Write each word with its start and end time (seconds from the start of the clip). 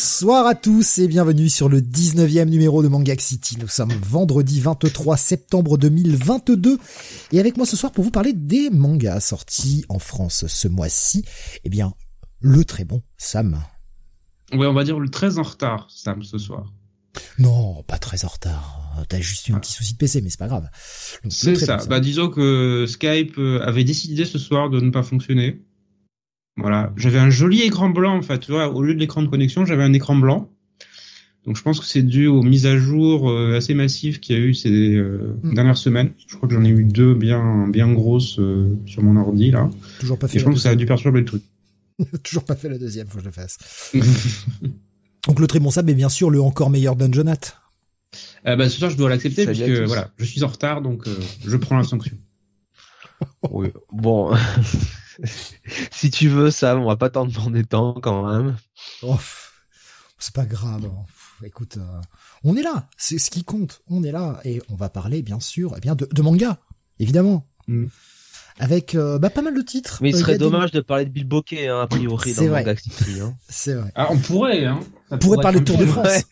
Bonsoir 0.00 0.46
à 0.46 0.54
tous 0.54 0.96
et 0.96 1.08
bienvenue 1.08 1.50
sur 1.50 1.68
le 1.68 1.82
19e 1.82 2.46
numéro 2.46 2.82
de 2.82 2.88
Manga 2.88 3.14
City. 3.18 3.58
Nous 3.60 3.68
sommes 3.68 3.92
vendredi 3.92 4.58
23 4.58 5.18
septembre 5.18 5.76
2022 5.76 6.78
et 7.32 7.38
avec 7.38 7.58
moi 7.58 7.66
ce 7.66 7.76
soir 7.76 7.92
pour 7.92 8.02
vous 8.02 8.10
parler 8.10 8.32
des 8.32 8.70
mangas 8.70 9.20
sortis 9.20 9.84
en 9.90 9.98
France 9.98 10.46
ce 10.48 10.68
mois-ci. 10.68 11.26
Eh 11.64 11.68
bien, 11.68 11.92
le 12.40 12.64
très 12.64 12.86
bon 12.86 13.02
Sam. 13.18 13.62
Ouais, 14.54 14.66
on 14.66 14.72
va 14.72 14.84
dire 14.84 14.98
le 14.98 15.10
très 15.10 15.36
en 15.36 15.42
retard 15.42 15.86
Sam 15.90 16.22
ce 16.22 16.38
soir. 16.38 16.72
Non, 17.38 17.82
pas 17.82 17.98
très 17.98 18.24
en 18.24 18.28
retard. 18.28 19.04
T'as 19.10 19.20
juste 19.20 19.48
eu 19.48 19.52
un 19.52 19.58
petit 19.58 19.72
souci 19.72 19.92
de 19.92 19.98
PC, 19.98 20.22
mais 20.22 20.30
c'est 20.30 20.38
pas 20.38 20.48
grave. 20.48 20.70
C'est 21.28 21.56
ça. 21.56 21.76
Bon, 21.76 21.84
bah 21.84 22.00
disons 22.00 22.30
que 22.30 22.86
Skype 22.88 23.36
euh, 23.36 23.60
avait 23.66 23.84
décidé 23.84 24.24
ce 24.24 24.38
soir 24.38 24.70
de 24.70 24.80
ne 24.80 24.88
pas 24.88 25.02
fonctionner. 25.02 25.62
Voilà, 26.56 26.92
j'avais 26.96 27.18
un 27.18 27.30
joli 27.30 27.62
écran 27.62 27.90
blanc 27.90 28.16
en 28.16 28.22
fait. 28.22 28.38
Tu 28.38 28.52
vois, 28.52 28.68
au 28.68 28.82
lieu 28.82 28.94
de 28.94 28.98
l'écran 28.98 29.22
de 29.22 29.28
connexion, 29.28 29.64
j'avais 29.64 29.82
un 29.82 29.92
écran 29.92 30.16
blanc. 30.16 30.50
Donc 31.46 31.56
je 31.56 31.62
pense 31.62 31.80
que 31.80 31.86
c'est 31.86 32.02
dû 32.02 32.26
aux 32.26 32.42
mises 32.42 32.66
à 32.66 32.76
jour 32.76 33.30
euh, 33.30 33.56
assez 33.56 33.72
massives 33.72 34.20
qu'il 34.20 34.36
y 34.36 34.38
a 34.38 34.42
eu 34.42 34.52
ces 34.52 34.70
euh, 34.70 35.38
mm. 35.42 35.54
dernières 35.54 35.78
semaines. 35.78 36.12
Je 36.26 36.36
crois 36.36 36.48
que 36.48 36.54
j'en 36.54 36.64
ai 36.64 36.68
eu 36.68 36.84
deux 36.84 37.14
bien 37.14 37.66
bien 37.68 37.90
grosses 37.92 38.38
euh, 38.38 38.76
sur 38.86 39.02
mon 39.02 39.18
ordi 39.18 39.50
là. 39.50 39.70
Toujours 39.98 40.18
pas 40.18 40.28
fait. 40.28 40.36
Et 40.36 40.40
je 40.40 40.44
pense 40.44 40.54
que 40.54 40.60
ça 40.60 40.70
a 40.70 40.74
dû 40.74 40.84
perturber 40.84 41.20
le 41.20 41.24
truc. 41.24 41.42
Toujours 42.22 42.44
pas 42.44 42.56
fait 42.56 42.68
la 42.68 42.78
deuxième, 42.78 43.06
faut 43.06 43.16
que 43.16 43.20
je 43.20 43.26
le 43.26 43.32
fasse. 43.32 43.92
Donc 45.26 45.40
le 45.40 45.46
très 45.46 45.60
bon 45.60 45.70
sable 45.70 45.90
est 45.90 45.94
bien 45.94 46.08
sûr 46.08 46.30
le 46.30 46.42
encore 46.42 46.70
meilleur 46.70 46.96
Dungeonat. 46.96 47.36
Euh, 48.46 48.56
bah 48.56 48.68
ce 48.68 48.78
soir 48.78 48.90
je 48.90 48.96
dois 48.96 49.08
l'accepter 49.08 49.46
puisque 49.46 49.70
voilà, 49.86 50.10
je 50.18 50.24
suis 50.24 50.42
en 50.42 50.48
retard 50.48 50.82
donc 50.82 51.06
je 51.46 51.56
prends 51.56 51.76
la 51.76 51.84
sanction. 51.84 52.16
oui, 53.50 53.68
bon. 53.92 54.34
si 55.90 56.10
tu 56.10 56.28
veux, 56.28 56.50
ça, 56.50 56.76
on 56.76 56.86
va 56.86 56.96
pas 56.96 57.10
t'en 57.10 57.26
demander 57.26 57.64
tant 57.64 57.94
quand 57.94 58.26
même. 58.26 58.56
Oh, 59.02 59.18
c'est 60.18 60.34
pas 60.34 60.46
grave. 60.46 60.84
Hein. 60.84 61.04
Écoute, 61.44 61.78
euh, 61.78 62.00
on 62.44 62.56
est 62.56 62.62
là, 62.62 62.88
c'est 62.96 63.18
ce 63.18 63.30
qui 63.30 63.44
compte. 63.44 63.80
On 63.88 64.02
est 64.02 64.12
là 64.12 64.40
et 64.44 64.60
on 64.68 64.74
va 64.74 64.88
parler 64.88 65.22
bien 65.22 65.40
sûr, 65.40 65.74
eh 65.76 65.80
bien 65.80 65.94
de, 65.94 66.06
de 66.10 66.22
manga, 66.22 66.58
évidemment. 66.98 67.46
Mm. 67.66 67.86
Avec 68.58 68.94
euh, 68.94 69.18
bah, 69.18 69.30
pas 69.30 69.40
mal 69.40 69.54
de 69.54 69.62
titres. 69.62 69.98
Mais 70.02 70.10
il 70.10 70.16
euh, 70.16 70.18
serait 70.18 70.36
dommage 70.36 70.70
de 70.70 70.80
parler 70.80 71.06
de 71.06 71.10
Bill 71.10 71.26
Bokeh, 71.26 71.68
hein, 71.68 71.80
a 71.80 71.86
priori, 71.86 72.34
dans 72.34 72.44
vrai. 72.46 72.64
Manga 72.64 72.74
hein. 73.22 73.34
C'est 73.48 73.74
vrai. 73.74 73.90
Ah, 73.94 74.08
on 74.10 74.18
pourrait, 74.18 74.66
hein. 74.66 74.80
on 75.10 75.18
pourrait 75.18 75.40
parler 75.40 75.60
de 75.60 75.64
Tour 75.64 75.78
de 75.78 75.86
France. 75.86 76.24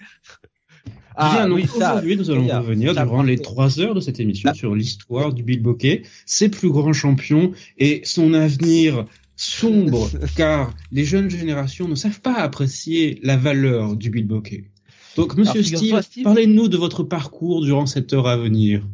Ah, 1.20 1.48
oui, 1.50 1.66
aujourd'hui, 1.74 2.16
nous 2.16 2.30
allons 2.30 2.46
revenir 2.46 2.94
durant 2.94 3.24
les 3.24 3.38
trois 3.38 3.80
heures 3.80 3.94
de 3.94 4.00
cette 4.00 4.20
émission 4.20 4.54
sur 4.54 4.76
l'histoire 4.76 5.32
du 5.32 5.42
Bill 5.42 5.60
Bokeh, 5.60 6.04
ses 6.26 6.48
plus 6.48 6.70
grands 6.70 6.92
champions 6.92 7.50
et 7.76 8.02
son 8.04 8.34
avenir 8.34 9.04
sombre, 9.34 10.08
car 10.36 10.72
les 10.92 11.04
jeunes 11.04 11.28
générations 11.28 11.88
ne 11.88 11.96
savent 11.96 12.20
pas 12.20 12.34
apprécier 12.34 13.18
la 13.24 13.36
valeur 13.36 13.96
du 13.96 14.10
Bill 14.10 14.26
Bokeh. 14.28 14.70
Donc, 15.16 15.36
Monsieur 15.36 15.64
Steve, 15.64 16.00
Steve. 16.02 16.22
parlez-nous 16.22 16.68
de 16.68 16.76
votre 16.76 17.02
parcours 17.02 17.64
durant 17.64 17.86
cette 17.86 18.12
heure 18.12 18.28
à 18.28 18.36
venir 18.36 18.84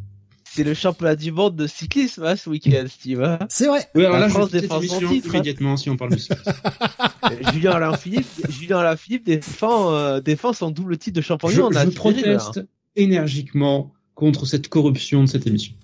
c'est 0.54 0.64
le 0.64 0.74
championnat 0.74 1.16
du 1.16 1.32
monde 1.32 1.56
de 1.56 1.66
cyclisme 1.66 2.24
hein, 2.24 2.36
ce 2.36 2.48
week-end, 2.48 2.84
Steve. 2.88 3.22
Hein. 3.22 3.38
c'est 3.48 3.66
vrai. 3.66 3.88
Oui, 3.94 4.04
alors 4.04 4.18
là, 4.18 4.28
France 4.28 4.50
défend 4.50 4.80
son 4.80 5.00
titre. 5.00 5.28
Hein. 5.28 5.30
Immédiatement, 5.30 5.76
si 5.76 5.90
on 5.90 5.96
parle 5.96 6.12
de 6.12 6.16
cyclisme. 6.16 6.52
Julien 7.52 7.72
Alain 7.72 7.96
Philippe, 7.96 8.26
Julien 8.48 8.78
Alain 8.78 8.96
Philippe 8.96 9.24
défend, 9.24 9.92
euh, 9.92 10.20
défend 10.20 10.52
son 10.52 10.70
double 10.70 10.96
titre 10.98 11.16
de 11.16 11.22
champion 11.22 11.48
je, 11.48 11.56
Je 11.56 11.90
proteste 11.90 12.60
énergiquement 12.94 13.92
contre 14.14 14.46
cette 14.46 14.68
corruption 14.68 15.22
de 15.22 15.28
cette 15.28 15.46
émission. 15.46 15.74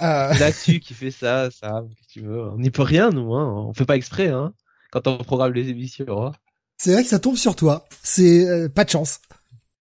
Euh... 0.00 0.32
Là-dessus 0.34 0.80
qui 0.80 0.94
fait 0.94 1.10
ça, 1.10 1.50
ça, 1.50 1.84
tu 2.08 2.20
veux. 2.20 2.42
On 2.50 2.58
n'y 2.58 2.70
peut 2.70 2.82
rien, 2.82 3.10
nous. 3.10 3.34
Hein. 3.34 3.66
On 3.68 3.74
fait 3.74 3.84
pas 3.84 3.96
exprès, 3.96 4.28
hein, 4.28 4.54
quand 4.90 5.06
on 5.06 5.18
programme 5.18 5.52
les 5.52 5.68
émissions. 5.68 6.26
Hein. 6.26 6.32
C'est 6.78 6.92
vrai 6.92 7.02
que 7.02 7.08
ça 7.08 7.18
tombe 7.18 7.36
sur 7.36 7.56
toi. 7.56 7.86
C'est 8.02 8.46
euh, 8.46 8.68
pas 8.68 8.84
de 8.84 8.90
chance. 8.90 9.20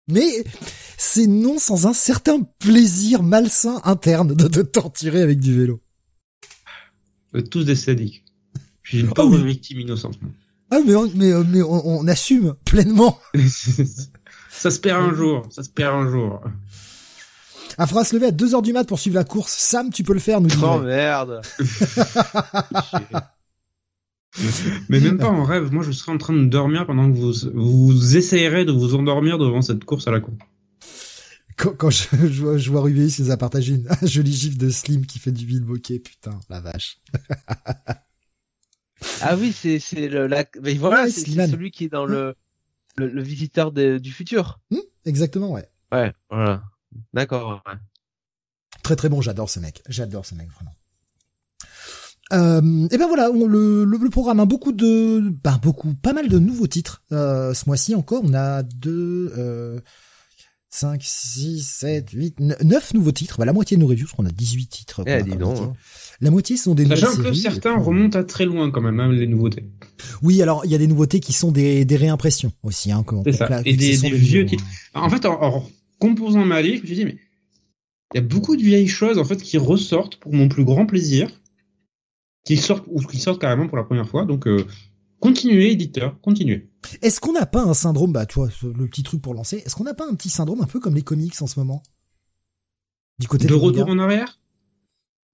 Mais 0.09 0.44
c'est 0.97 1.27
non 1.27 1.59
sans 1.59 1.87
un 1.87 1.93
certain 1.93 2.41
plaisir 2.59 3.22
malsain 3.22 3.81
interne 3.84 4.34
de 4.34 4.47
te 4.47 4.61
torturer 4.61 5.21
avec 5.21 5.41
du 5.41 5.56
vélo. 5.56 5.81
Euh, 7.34 7.43
tous 7.43 7.65
des 7.65 7.75
sadiques. 7.75 8.25
Je 8.83 8.91
suis 8.91 9.00
une 9.00 9.12
pauvre 9.12 9.39
victime 9.39 9.81
innocente. 9.81 10.19
Ah 10.71 10.78
mais 10.87 10.95
on, 10.95 11.11
mais, 11.15 11.33
mais 11.45 11.62
on, 11.62 12.06
assume 12.06 12.55
pleinement. 12.65 13.19
ça 14.50 14.71
se 14.71 14.78
perd 14.78 15.03
un 15.03 15.15
jour, 15.15 15.47
ça 15.50 15.62
se 15.62 15.71
perd 15.71 15.95
un 15.95 16.11
jour. 16.11 16.41
Ah, 17.78 17.87
faudra 17.87 18.05
se 18.05 18.15
lever 18.15 18.27
à 18.27 18.31
2 18.31 18.55
heures 18.55 18.62
du 18.62 18.72
mat 18.72 18.84
pour 18.84 18.99
suivre 18.99 19.16
la 19.16 19.25
course. 19.25 19.53
Sam, 19.53 19.91
tu 19.93 20.03
peux 20.03 20.15
le 20.15 20.21
faire, 20.21 20.41
nous 20.41 20.49
Oh 20.62 20.78
merde. 20.78 21.43
Mais 24.88 25.00
même 25.00 25.19
pas 25.19 25.28
en 25.28 25.44
rêve. 25.44 25.72
Moi, 25.72 25.82
je 25.82 25.92
serais 25.92 26.12
en 26.12 26.19
train 26.19 26.34
de 26.34 26.44
dormir 26.47 26.87
pendant 26.87 27.10
que 27.10 27.16
vous, 27.16 27.32
vous 27.54 28.16
essayerez 28.16 28.64
de 28.64 28.72
vous 28.72 28.94
endormir 28.94 29.38
devant 29.38 29.62
cette 29.62 29.84
course 29.84 30.06
à 30.09 30.10
la 30.10 30.20
con. 30.20 30.37
Quand, 31.56 31.91
je, 31.91 32.09
je, 32.28 32.42
vois, 32.42 32.59
je 32.59 32.70
vois 32.70 32.82
Ruby, 32.82 33.31
a 33.31 33.36
partagé 33.36 33.75
une 33.75 33.88
un 34.03 34.06
joli 34.06 34.32
gif 34.32 34.59
de 34.59 34.69
Slim 34.69 35.06
qui 35.06 35.19
fait 35.19 35.32
du 35.32 35.47
Bill 35.47 35.62
bokeh. 35.62 35.98
Putain, 36.00 36.38
la 36.50 36.60
vache. 36.60 36.98
ah 39.22 39.36
oui, 39.36 39.53
c'est, 39.53 39.78
c'est 39.78 40.09
le, 40.09 40.26
la, 40.26 40.44
voilà, 40.78 41.10
c'est, 41.10 41.31
celui 41.31 41.70
qui 41.70 41.84
est 41.84 41.88
dans 41.88 42.04
le, 42.04 42.34
le, 42.97 43.22
visiteur 43.22 43.72
du 43.72 44.12
futur. 44.12 44.60
Hmm, 44.70 44.78
exactement, 45.06 45.50
ouais. 45.50 45.69
Ouais, 45.92 46.12
voilà. 46.31 46.62
D'accord, 47.15 47.62
ouais. 47.66 47.75
Très 48.82 48.97
très 48.97 49.09
bon, 49.09 49.20
j'adore 49.20 49.50
ce 49.50 49.60
mec. 49.60 49.82
J'adore 49.88 50.26
ce 50.26 50.34
mec, 50.34 50.48
vraiment. 50.50 50.75
Euh, 52.32 52.88
et 52.91 52.98
ben 52.98 53.06
voilà, 53.06 53.31
le, 53.31 53.84
le, 53.84 54.10
programme 54.10 54.41
a 54.41 54.47
beaucoup 54.47 54.72
de, 54.72 55.20
ben 55.44 55.59
beaucoup, 55.62 55.94
pas 55.94 56.12
mal 56.12 56.28
de 56.28 56.38
nouveaux 56.38 56.66
titres. 56.66 57.03
Euh, 57.12 57.54
ce 57.54 57.64
mois-ci 57.66 57.94
encore, 57.94 58.22
on 58.25 58.34
a 58.34 58.62
deux, 58.64 59.32
euh, 59.38 59.78
5, 60.70 61.00
6, 61.03 61.62
7, 61.62 62.10
8, 62.10 62.41
9 62.41 62.94
nouveaux 62.94 63.12
titres. 63.12 63.38
Bah, 63.38 63.44
la 63.44 63.53
moitié 63.53 63.76
de 63.76 63.82
nos 63.82 63.86
reviews, 63.86 64.06
parce 64.06 64.16
qu'on 64.16 64.26
a 64.26 64.32
18 64.32 64.66
titres. 64.66 65.03
Eh, 65.06 65.22
dis 65.22 65.36
donc, 65.36 65.59
hein. 65.59 65.72
La 66.20 66.31
moitié 66.31 66.56
sont 66.56 66.75
des 66.75 66.84
séries. 66.84 67.22
que 67.22 67.32
certains 67.32 67.78
remontent 67.78 68.19
à 68.19 68.25
très 68.25 68.44
loin 68.44 68.70
quand 68.70 68.81
même, 68.81 68.98
hein, 68.98 69.12
les 69.12 69.28
nouveautés. 69.28 69.65
Oui, 70.22 70.42
alors 70.42 70.65
il 70.65 70.72
y 70.72 70.75
a 70.75 70.78
des 70.78 70.88
nouveautés 70.88 71.20
qui 71.20 71.32
sont 71.32 71.53
des, 71.53 71.84
des 71.84 71.97
réimpressions 71.97 72.53
aussi. 72.65 72.91
Hein, 72.91 73.04
C'est 73.25 73.32
ça. 73.32 73.60
Et 73.65 73.76
des, 73.76 73.98
des 73.98 74.10
vieux 74.10 74.47
titres. 74.47 74.65
En 74.94 75.09
fait, 75.09 75.25
en, 75.26 75.41
en 75.41 75.65
composant 76.00 76.44
ma 76.44 76.60
liste, 76.60 76.78
je 76.78 76.82
me 76.82 76.86
suis 76.86 76.97
dit, 76.97 77.04
mais 77.04 77.19
il 78.15 78.16
y 78.16 78.20
a 78.20 78.22
beaucoup 78.22 78.56
de 78.56 78.62
vieilles 78.62 78.88
choses 78.88 79.19
en 79.19 79.25
fait 79.25 79.36
qui 79.36 79.59
ressortent 79.59 80.16
pour 80.16 80.32
mon 80.32 80.48
plus 80.48 80.65
grand 80.65 80.86
plaisir 80.86 81.31
qui 82.47 82.57
sortent 82.57 82.87
ou 82.87 83.01
qui 83.03 83.19
sortent 83.19 83.41
carrément 83.41 83.67
pour 83.67 83.77
la 83.77 83.84
première 83.84 84.09
fois. 84.09 84.25
Donc 84.25 84.47
euh, 84.47 84.65
continuez, 85.21 85.73
éditeur, 85.73 86.19
continuez. 86.23 86.71
Est-ce 87.03 87.21
qu'on 87.21 87.33
n'a 87.33 87.45
pas 87.45 87.62
un 87.62 87.75
syndrome, 87.75 88.12
bah 88.12 88.25
tu 88.25 88.37
vois, 88.37 88.49
le 88.62 88.87
petit 88.87 89.03
truc 89.03 89.21
pour 89.21 89.34
lancer, 89.34 89.62
est-ce 89.67 89.75
qu'on 89.75 89.84
n'a 89.84 89.95
pas 89.95 90.09
un 90.09 90.15
petit 90.15 90.31
syndrome 90.31 90.63
un 90.63 90.66
peu 90.66 90.81
comme 90.81 90.95
les 90.95 91.03
comics 91.03 91.34
en 91.43 91.47
ce 91.47 91.59
moment? 91.59 91.83
Du 93.19 93.28
côté 93.28 93.47
de 93.47 93.54
retour 93.54 93.89
en 93.89 93.98
arrière? 93.98 94.39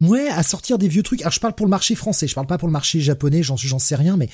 Ouais, 0.02 0.28
à 0.28 0.42
sortir 0.42 0.78
des 0.78 0.88
vieux 0.88 1.04
trucs. 1.04 1.20
Alors 1.20 1.32
je 1.32 1.40
parle 1.40 1.54
pour 1.54 1.64
le 1.64 1.70
marché 1.70 1.94
français, 1.94 2.26
je 2.26 2.34
parle 2.34 2.48
pas 2.48 2.58
pour 2.58 2.66
le 2.66 2.72
marché 2.72 3.00
japonais, 3.00 3.42
j'en 3.42 3.56
sais 3.78 3.94
rien, 3.94 4.16
mais 4.16 4.28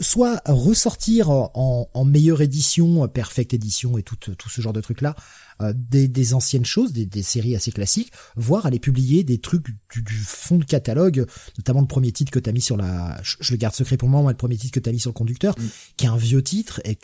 soit 0.00 0.40
ressortir 0.46 1.30
en, 1.30 1.90
en, 1.92 2.04
meilleure 2.04 2.40
édition, 2.40 3.06
perfect 3.08 3.52
édition 3.52 3.98
et 3.98 4.04
tout, 4.04 4.14
tout 4.16 4.48
ce 4.48 4.60
genre 4.60 4.72
de 4.72 4.80
trucs 4.80 5.00
là, 5.00 5.16
euh, 5.60 5.72
des, 5.76 6.06
des, 6.06 6.34
anciennes 6.34 6.64
choses, 6.64 6.92
des, 6.92 7.04
des, 7.04 7.24
séries 7.24 7.56
assez 7.56 7.72
classiques, 7.72 8.12
voire 8.36 8.66
aller 8.66 8.78
publier 8.78 9.24
des 9.24 9.38
trucs 9.38 9.66
du, 9.66 10.02
du 10.02 10.14
fond 10.14 10.56
de 10.56 10.64
catalogue, 10.64 11.26
notamment 11.58 11.80
le 11.80 11.88
premier 11.88 12.12
titre 12.12 12.30
que 12.30 12.38
t'as 12.38 12.52
mis 12.52 12.60
sur 12.60 12.76
la, 12.76 13.20
je, 13.24 13.36
le 13.50 13.56
garde 13.56 13.74
secret 13.74 13.96
pour 13.96 14.08
moi, 14.08 14.22
moi 14.22 14.30
le 14.30 14.36
premier 14.36 14.56
titre 14.56 14.72
que 14.72 14.80
t'as 14.80 14.92
mis 14.92 15.00
sur 15.00 15.10
le 15.10 15.14
conducteur, 15.14 15.54
mm. 15.58 15.64
qui 15.96 16.04
est 16.04 16.08
un 16.08 16.16
vieux 16.16 16.44
titre 16.44 16.80
et 16.84 16.96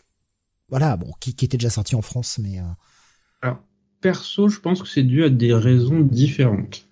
voilà, 0.69 0.97
bon, 0.97 1.13
qui, 1.21 1.35
qui 1.35 1.45
était 1.45 1.57
déjà 1.57 1.71
sorti 1.71 1.95
en 1.95 2.03
France, 2.03 2.39
mais. 2.39 2.59
Euh... 2.59 2.65
Alors 3.43 3.59
perso, 4.01 4.49
je 4.49 4.61
pense 4.61 4.83
que 4.83 4.89
c'est 4.89 5.03
dû 5.03 5.25
à 5.25 5.31
des 5.31 5.53
raisons 5.53 6.01
différentes. 6.01 6.86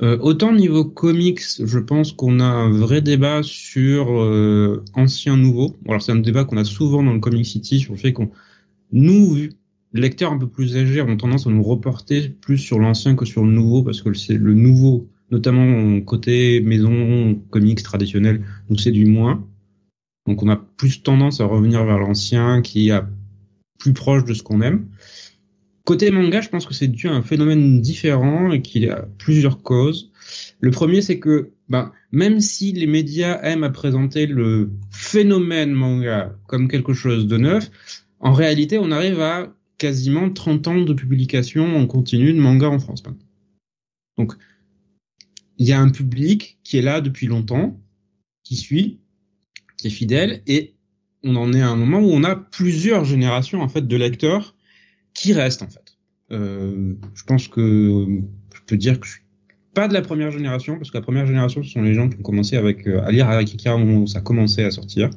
Euh, 0.00 0.16
autant 0.20 0.52
niveau 0.52 0.84
comics, 0.84 1.42
je 1.62 1.78
pense 1.78 2.12
qu'on 2.12 2.40
a 2.40 2.44
un 2.44 2.70
vrai 2.70 3.02
débat 3.02 3.42
sur 3.42 4.10
euh, 4.10 4.82
ancien 4.94 5.36
nouveau. 5.36 5.76
Alors 5.86 6.00
c'est 6.00 6.12
un 6.12 6.16
débat 6.16 6.44
qu'on 6.44 6.56
a 6.56 6.64
souvent 6.64 7.02
dans 7.02 7.12
le 7.12 7.20
Comic 7.20 7.44
City 7.44 7.78
sur 7.78 7.92
le 7.92 7.98
fait 7.98 8.12
qu'on 8.12 8.30
nous 8.90 9.36
lecteurs 9.92 10.32
un 10.32 10.38
peu 10.38 10.48
plus 10.48 10.76
âgés 10.76 11.02
ont 11.02 11.16
tendance 11.16 11.46
à 11.46 11.50
nous 11.50 11.62
reporter 11.62 12.30
plus 12.30 12.58
sur 12.58 12.78
l'ancien 12.78 13.14
que 13.14 13.26
sur 13.26 13.44
le 13.44 13.52
nouveau 13.52 13.82
parce 13.82 14.00
que 14.00 14.12
c'est 14.14 14.38
le 14.38 14.54
nouveau, 14.54 15.08
notamment 15.30 16.00
côté 16.00 16.60
maison 16.60 17.38
comics 17.50 17.82
traditionnel, 17.82 18.42
nous 18.70 18.78
séduit 18.78 19.04
moins. 19.04 19.46
Donc 20.26 20.42
on 20.42 20.48
a 20.48 20.56
plus 20.56 21.02
tendance 21.02 21.40
à 21.40 21.44
revenir 21.44 21.84
vers 21.84 21.98
l'ancien 21.98 22.62
qui 22.62 22.88
est 22.88 23.00
plus 23.78 23.92
proche 23.92 24.24
de 24.24 24.32
ce 24.32 24.42
qu'on 24.42 24.62
aime. 24.62 24.86
Côté 25.84 26.12
manga, 26.12 26.40
je 26.40 26.48
pense 26.48 26.66
que 26.66 26.74
c'est 26.74 26.88
dû 26.88 27.08
à 27.08 27.12
un 27.12 27.22
phénomène 27.22 27.80
différent 27.80 28.52
et 28.52 28.62
qu'il 28.62 28.82
y 28.82 28.88
a 28.88 29.08
plusieurs 29.18 29.62
causes. 29.62 30.12
Le 30.60 30.70
premier, 30.70 31.02
c'est 31.02 31.18
que, 31.18 31.52
ben, 31.68 31.92
même 32.12 32.40
si 32.40 32.72
les 32.72 32.86
médias 32.86 33.40
aiment 33.42 33.64
à 33.64 33.70
présenter 33.70 34.26
le 34.26 34.70
phénomène 34.92 35.72
manga 35.72 36.36
comme 36.46 36.68
quelque 36.68 36.92
chose 36.92 37.26
de 37.26 37.36
neuf, 37.36 37.70
en 38.20 38.32
réalité, 38.32 38.78
on 38.78 38.92
arrive 38.92 39.20
à 39.20 39.52
quasiment 39.78 40.30
30 40.30 40.68
ans 40.68 40.80
de 40.82 40.94
publication 40.94 41.76
en 41.76 41.86
continu 41.88 42.32
de 42.32 42.38
manga 42.38 42.68
en 42.68 42.78
France. 42.78 43.02
Donc, 44.16 44.34
il 45.58 45.66
y 45.66 45.72
a 45.72 45.80
un 45.80 45.90
public 45.90 46.60
qui 46.62 46.78
est 46.78 46.82
là 46.82 47.00
depuis 47.00 47.26
longtemps, 47.26 47.80
qui 48.44 48.54
suit, 48.54 49.00
qui 49.76 49.88
est 49.88 49.90
fidèle, 49.90 50.42
et 50.46 50.76
on 51.24 51.34
en 51.34 51.52
est 51.52 51.60
à 51.60 51.68
un 51.68 51.76
moment 51.76 51.98
où 51.98 52.10
on 52.12 52.22
a 52.22 52.36
plusieurs 52.36 53.04
générations 53.04 53.60
en 53.62 53.68
fait 53.68 53.86
de 53.86 53.96
lecteurs 53.96 54.54
qui 55.14 55.32
restent 55.32 55.62
en 55.62 55.68
fait. 55.68 55.96
Euh, 56.30 56.94
je 57.14 57.24
pense 57.24 57.48
que 57.48 58.06
je 58.54 58.60
peux 58.66 58.76
dire 58.76 58.98
que 59.00 59.06
je 59.06 59.12
suis 59.12 59.22
pas 59.74 59.88
de 59.88 59.94
la 59.94 60.02
première 60.02 60.30
génération 60.30 60.76
parce 60.76 60.90
que 60.90 60.98
la 60.98 61.02
première 61.02 61.26
génération 61.26 61.62
ce 61.62 61.70
sont 61.70 61.82
les 61.82 61.94
gens 61.94 62.08
qui 62.08 62.18
ont 62.18 62.22
commencé 62.22 62.56
avec 62.56 62.86
euh, 62.86 63.02
à 63.04 63.10
lire 63.10 63.28
Akira 63.28 63.74
au 63.74 63.78
moment 63.78 64.00
où 64.00 64.06
ça 64.06 64.20
commençait 64.20 64.64
à 64.64 64.70
sortir. 64.70 65.10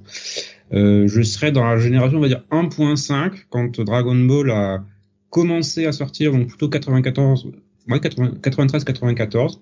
Euh, 0.74 1.08
je 1.08 1.22
serais 1.22 1.52
dans 1.52 1.64
la 1.64 1.78
génération 1.78 2.18
on 2.18 2.22
va 2.22 2.28
dire 2.28 2.44
1.5 2.52 3.46
quand 3.50 3.80
Dragon 3.82 4.16
Ball 4.16 4.52
a 4.52 4.84
commencé 5.30 5.86
à 5.86 5.92
sortir 5.92 6.32
donc 6.32 6.48
plutôt 6.48 6.70
94 6.70 7.52
93-94. 7.88 9.60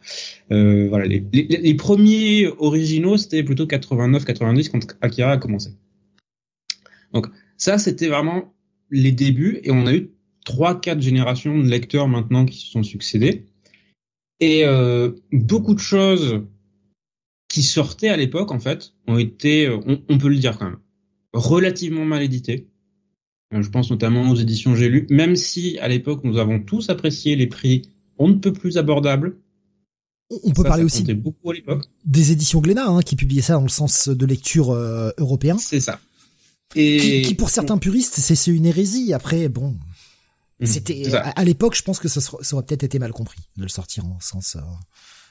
Euh, 0.51 0.87
voilà, 0.87 1.05
les, 1.05 1.23
les, 1.33 1.43
les, 1.43 1.73
premiers 1.73 2.47
originaux, 2.57 3.17
c'était 3.17 3.43
plutôt 3.43 3.65
89-90 3.65 4.69
quand 4.69 4.79
Akira 5.01 5.31
a 5.31 5.37
commencé. 5.37 5.71
Donc 7.13 7.27
ça, 7.57 7.77
c'était 7.77 8.07
vraiment 8.07 8.53
les 8.91 9.11
débuts, 9.11 9.59
et 9.63 9.71
on 9.71 9.85
a 9.87 9.93
eu 9.93 10.11
trois, 10.43 10.79
quatre 10.79 11.01
générations 11.01 11.57
de 11.59 11.67
lecteurs 11.67 12.07
maintenant 12.07 12.45
qui 12.45 12.59
se 12.59 12.67
sont 12.67 12.83
succédés. 12.83 13.45
Et 14.39 14.65
euh, 14.65 15.11
beaucoup 15.31 15.73
de 15.73 15.79
choses 15.79 16.43
qui 17.47 17.63
sortaient 17.63 18.09
à 18.09 18.17
l'époque, 18.17 18.51
en 18.51 18.59
fait, 18.59 18.93
ont 19.07 19.17
été, 19.17 19.69
on, 19.69 20.01
on, 20.09 20.17
peut 20.17 20.29
le 20.29 20.37
dire 20.37 20.57
quand 20.57 20.65
même, 20.65 20.79
relativement 21.33 22.05
mal 22.05 22.23
éditées. 22.23 22.67
Euh, 23.53 23.61
je 23.61 23.69
pense 23.69 23.91
notamment 23.91 24.29
aux 24.29 24.35
éditions 24.35 24.75
J'ai 24.75 24.89
lu, 24.89 25.07
même 25.09 25.35
si 25.35 25.77
à 25.79 25.87
l'époque 25.87 26.23
nous 26.23 26.37
avons 26.37 26.59
tous 26.59 26.89
apprécié 26.89 27.35
les 27.35 27.47
prix 27.47 27.83
on 28.17 28.27
ne 28.27 28.35
peut 28.35 28.53
plus 28.53 28.77
abordable. 28.77 29.37
On 30.43 30.51
peut 30.51 30.63
parler 30.63 30.83
aussi 30.83 31.03
beaucoup 31.13 31.51
à 31.51 31.53
des 32.05 32.31
éditions 32.31 32.59
Glénat 32.59 32.87
hein, 32.87 33.01
qui 33.01 33.15
publiaient 33.15 33.41
ça 33.41 33.53
dans 33.53 33.63
le 33.63 33.69
sens 33.69 34.07
de 34.07 34.25
lecture 34.25 34.71
euh, 34.71 35.11
européen. 35.17 35.57
C'est 35.57 35.79
ça. 35.79 35.99
Et 36.75 37.21
qui, 37.21 37.35
pour 37.35 37.49
certains 37.49 37.77
puristes, 37.77 38.15
c'est 38.15 38.51
une 38.51 38.65
hérésie. 38.65 39.13
Après, 39.13 39.47
bon, 39.47 39.75
mmh, 40.63 40.67
c'était 40.67 41.15
à, 41.15 41.43
l'époque, 41.43 41.75
je 41.75 41.83
pense 41.83 41.99
que 41.99 42.07
ça, 42.07 42.19
aurait 42.53 42.63
peut-être 42.63 42.83
été 42.83 42.99
mal 42.99 43.11
compris 43.11 43.41
de 43.57 43.63
le 43.63 43.69
sortir 43.69 44.05
en 44.05 44.19
sens 44.19 44.55
euh, 44.55 44.59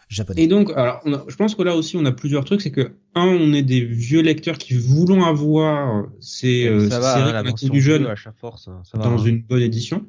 japonais. 0.08 0.42
Et 0.42 0.46
donc, 0.46 0.70
alors, 0.76 1.02
je 1.28 1.36
pense 1.36 1.54
que 1.54 1.62
là 1.62 1.76
aussi, 1.76 1.96
on 1.96 2.04
a 2.04 2.12
plusieurs 2.12 2.44
trucs. 2.44 2.60
C'est 2.60 2.70
que 2.70 2.92
un, 3.14 3.26
on 3.26 3.52
est 3.52 3.62
des 3.62 3.84
vieux 3.84 4.22
lecteurs 4.22 4.58
qui 4.58 4.74
voulons 4.74 5.24
avoir 5.24 6.06
ces, 6.20 6.66
euh, 6.66 6.88
séries 6.88 7.32
hein, 7.34 7.70
du 7.70 7.80
jeune 7.80 8.06
à 8.06 8.16
chaque 8.16 8.38
force, 8.38 8.68
dans 8.94 9.00
hein. 9.00 9.24
une 9.24 9.42
bonne 9.42 9.62
édition 9.62 10.06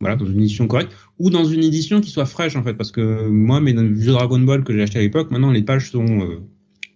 voilà, 0.00 0.16
dans 0.16 0.26
une 0.26 0.40
édition 0.40 0.66
correcte, 0.66 0.92
ou 1.18 1.30
dans 1.30 1.44
une 1.44 1.64
édition 1.64 2.00
qui 2.00 2.10
soit 2.10 2.26
fraîche 2.26 2.56
en 2.56 2.62
fait, 2.62 2.74
parce 2.74 2.92
que 2.92 3.26
moi, 3.28 3.60
mes 3.60 3.72
vieux 3.72 4.12
Dragon 4.12 4.38
Ball 4.38 4.64
que 4.64 4.72
j'ai 4.72 4.82
acheté 4.82 4.98
à 4.98 5.02
l'époque, 5.02 5.30
maintenant 5.30 5.50
les 5.50 5.62
pages 5.62 5.90
sont, 5.90 6.04
euh, 6.04 6.40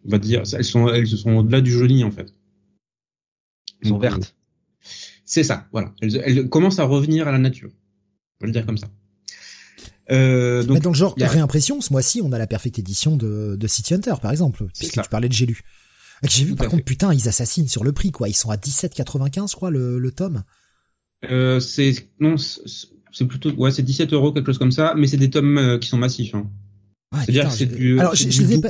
on 0.05 0.11
va 0.11 0.19
dire, 0.19 0.43
elles 0.53 0.65
sont, 0.65 0.89
elles 0.89 1.07
sont 1.07 1.33
au-delà 1.33 1.61
du 1.61 1.71
joli 1.71 2.05
en 2.05 2.11
fait. 2.11 2.33
Elles 3.83 3.89
sont 3.89 3.99
vertes. 3.99 4.37
C'est 5.33 5.45
ça, 5.45 5.67
voilà. 5.73 5.95
Elles, 6.03 6.51
commencent 6.51 6.79
à 6.79 6.85
revenir 6.85 7.27
à 7.27 7.33
la 7.33 7.39
nature. 7.39 7.71
On 8.39 8.45
va 8.45 8.47
le 8.49 8.53
dire 8.53 8.67
comme 8.67 8.77
ça. 8.77 8.89
Euh, 10.11 10.63
donc, 10.63 10.81
dans 10.81 10.91
le 10.91 10.95
genre 10.95 11.15
réimpression, 11.19 11.81
ce 11.81 11.91
mois-ci, 11.91 12.21
on 12.23 12.33
a 12.33 12.39
la 12.39 12.47
perfecte 12.47 12.79
édition 12.79 13.17
de, 13.17 13.57
de 13.59 13.67
City 13.67 13.95
Hunter, 13.95 14.13
par 14.21 14.31
exemple, 14.31 14.67
puisque 14.77 15.01
tu 15.01 15.09
parlais 15.09 15.31
de 15.31 15.33
J'ai 15.33 15.47
lu. 15.47 15.63
J'ai 16.25 16.45
vu, 16.45 16.55
par 16.55 16.69
contre, 16.69 16.85
putain, 16.85 17.15
ils 17.15 17.29
assassinent 17.31 17.67
sur 17.67 17.83
le 17.83 17.93
prix, 17.93 18.13
quoi. 18.13 18.29
Ils 18.29 18.35
sont 18.35 18.51
à 18.51 18.57
17,95, 18.57 19.51
je 19.51 19.57
crois, 19.57 19.71
le, 19.71 19.99
le 19.99 20.13
tome. 20.13 20.43
Euh, 21.31 21.61
c'est 21.61 22.11
non, 22.21 22.37
c'est 22.37 23.27
plutôt 23.27 23.53
ouais, 23.53 23.71
c'est 23.71 23.83
17 23.83 24.13
euros 24.13 24.35
quelque 24.35 24.49
chose 24.49 24.59
comme 24.59 24.71
ça, 24.71 24.93
mais 24.99 25.07
c'est 25.07 25.17
des 25.17 25.31
tomes 25.31 25.57
euh, 25.57 25.79
qui 25.79 25.89
sont 25.89 25.97
massifs. 25.97 26.35
Hein. 26.35 26.51
C'est-à-dire 27.15 27.49
que 27.49 27.55
c'est 27.55 27.65
du, 27.65 27.99
Alors, 27.99 28.15
je, 28.15 28.27
les 28.27 28.53
ai 28.53 28.61
pas... 28.61 28.69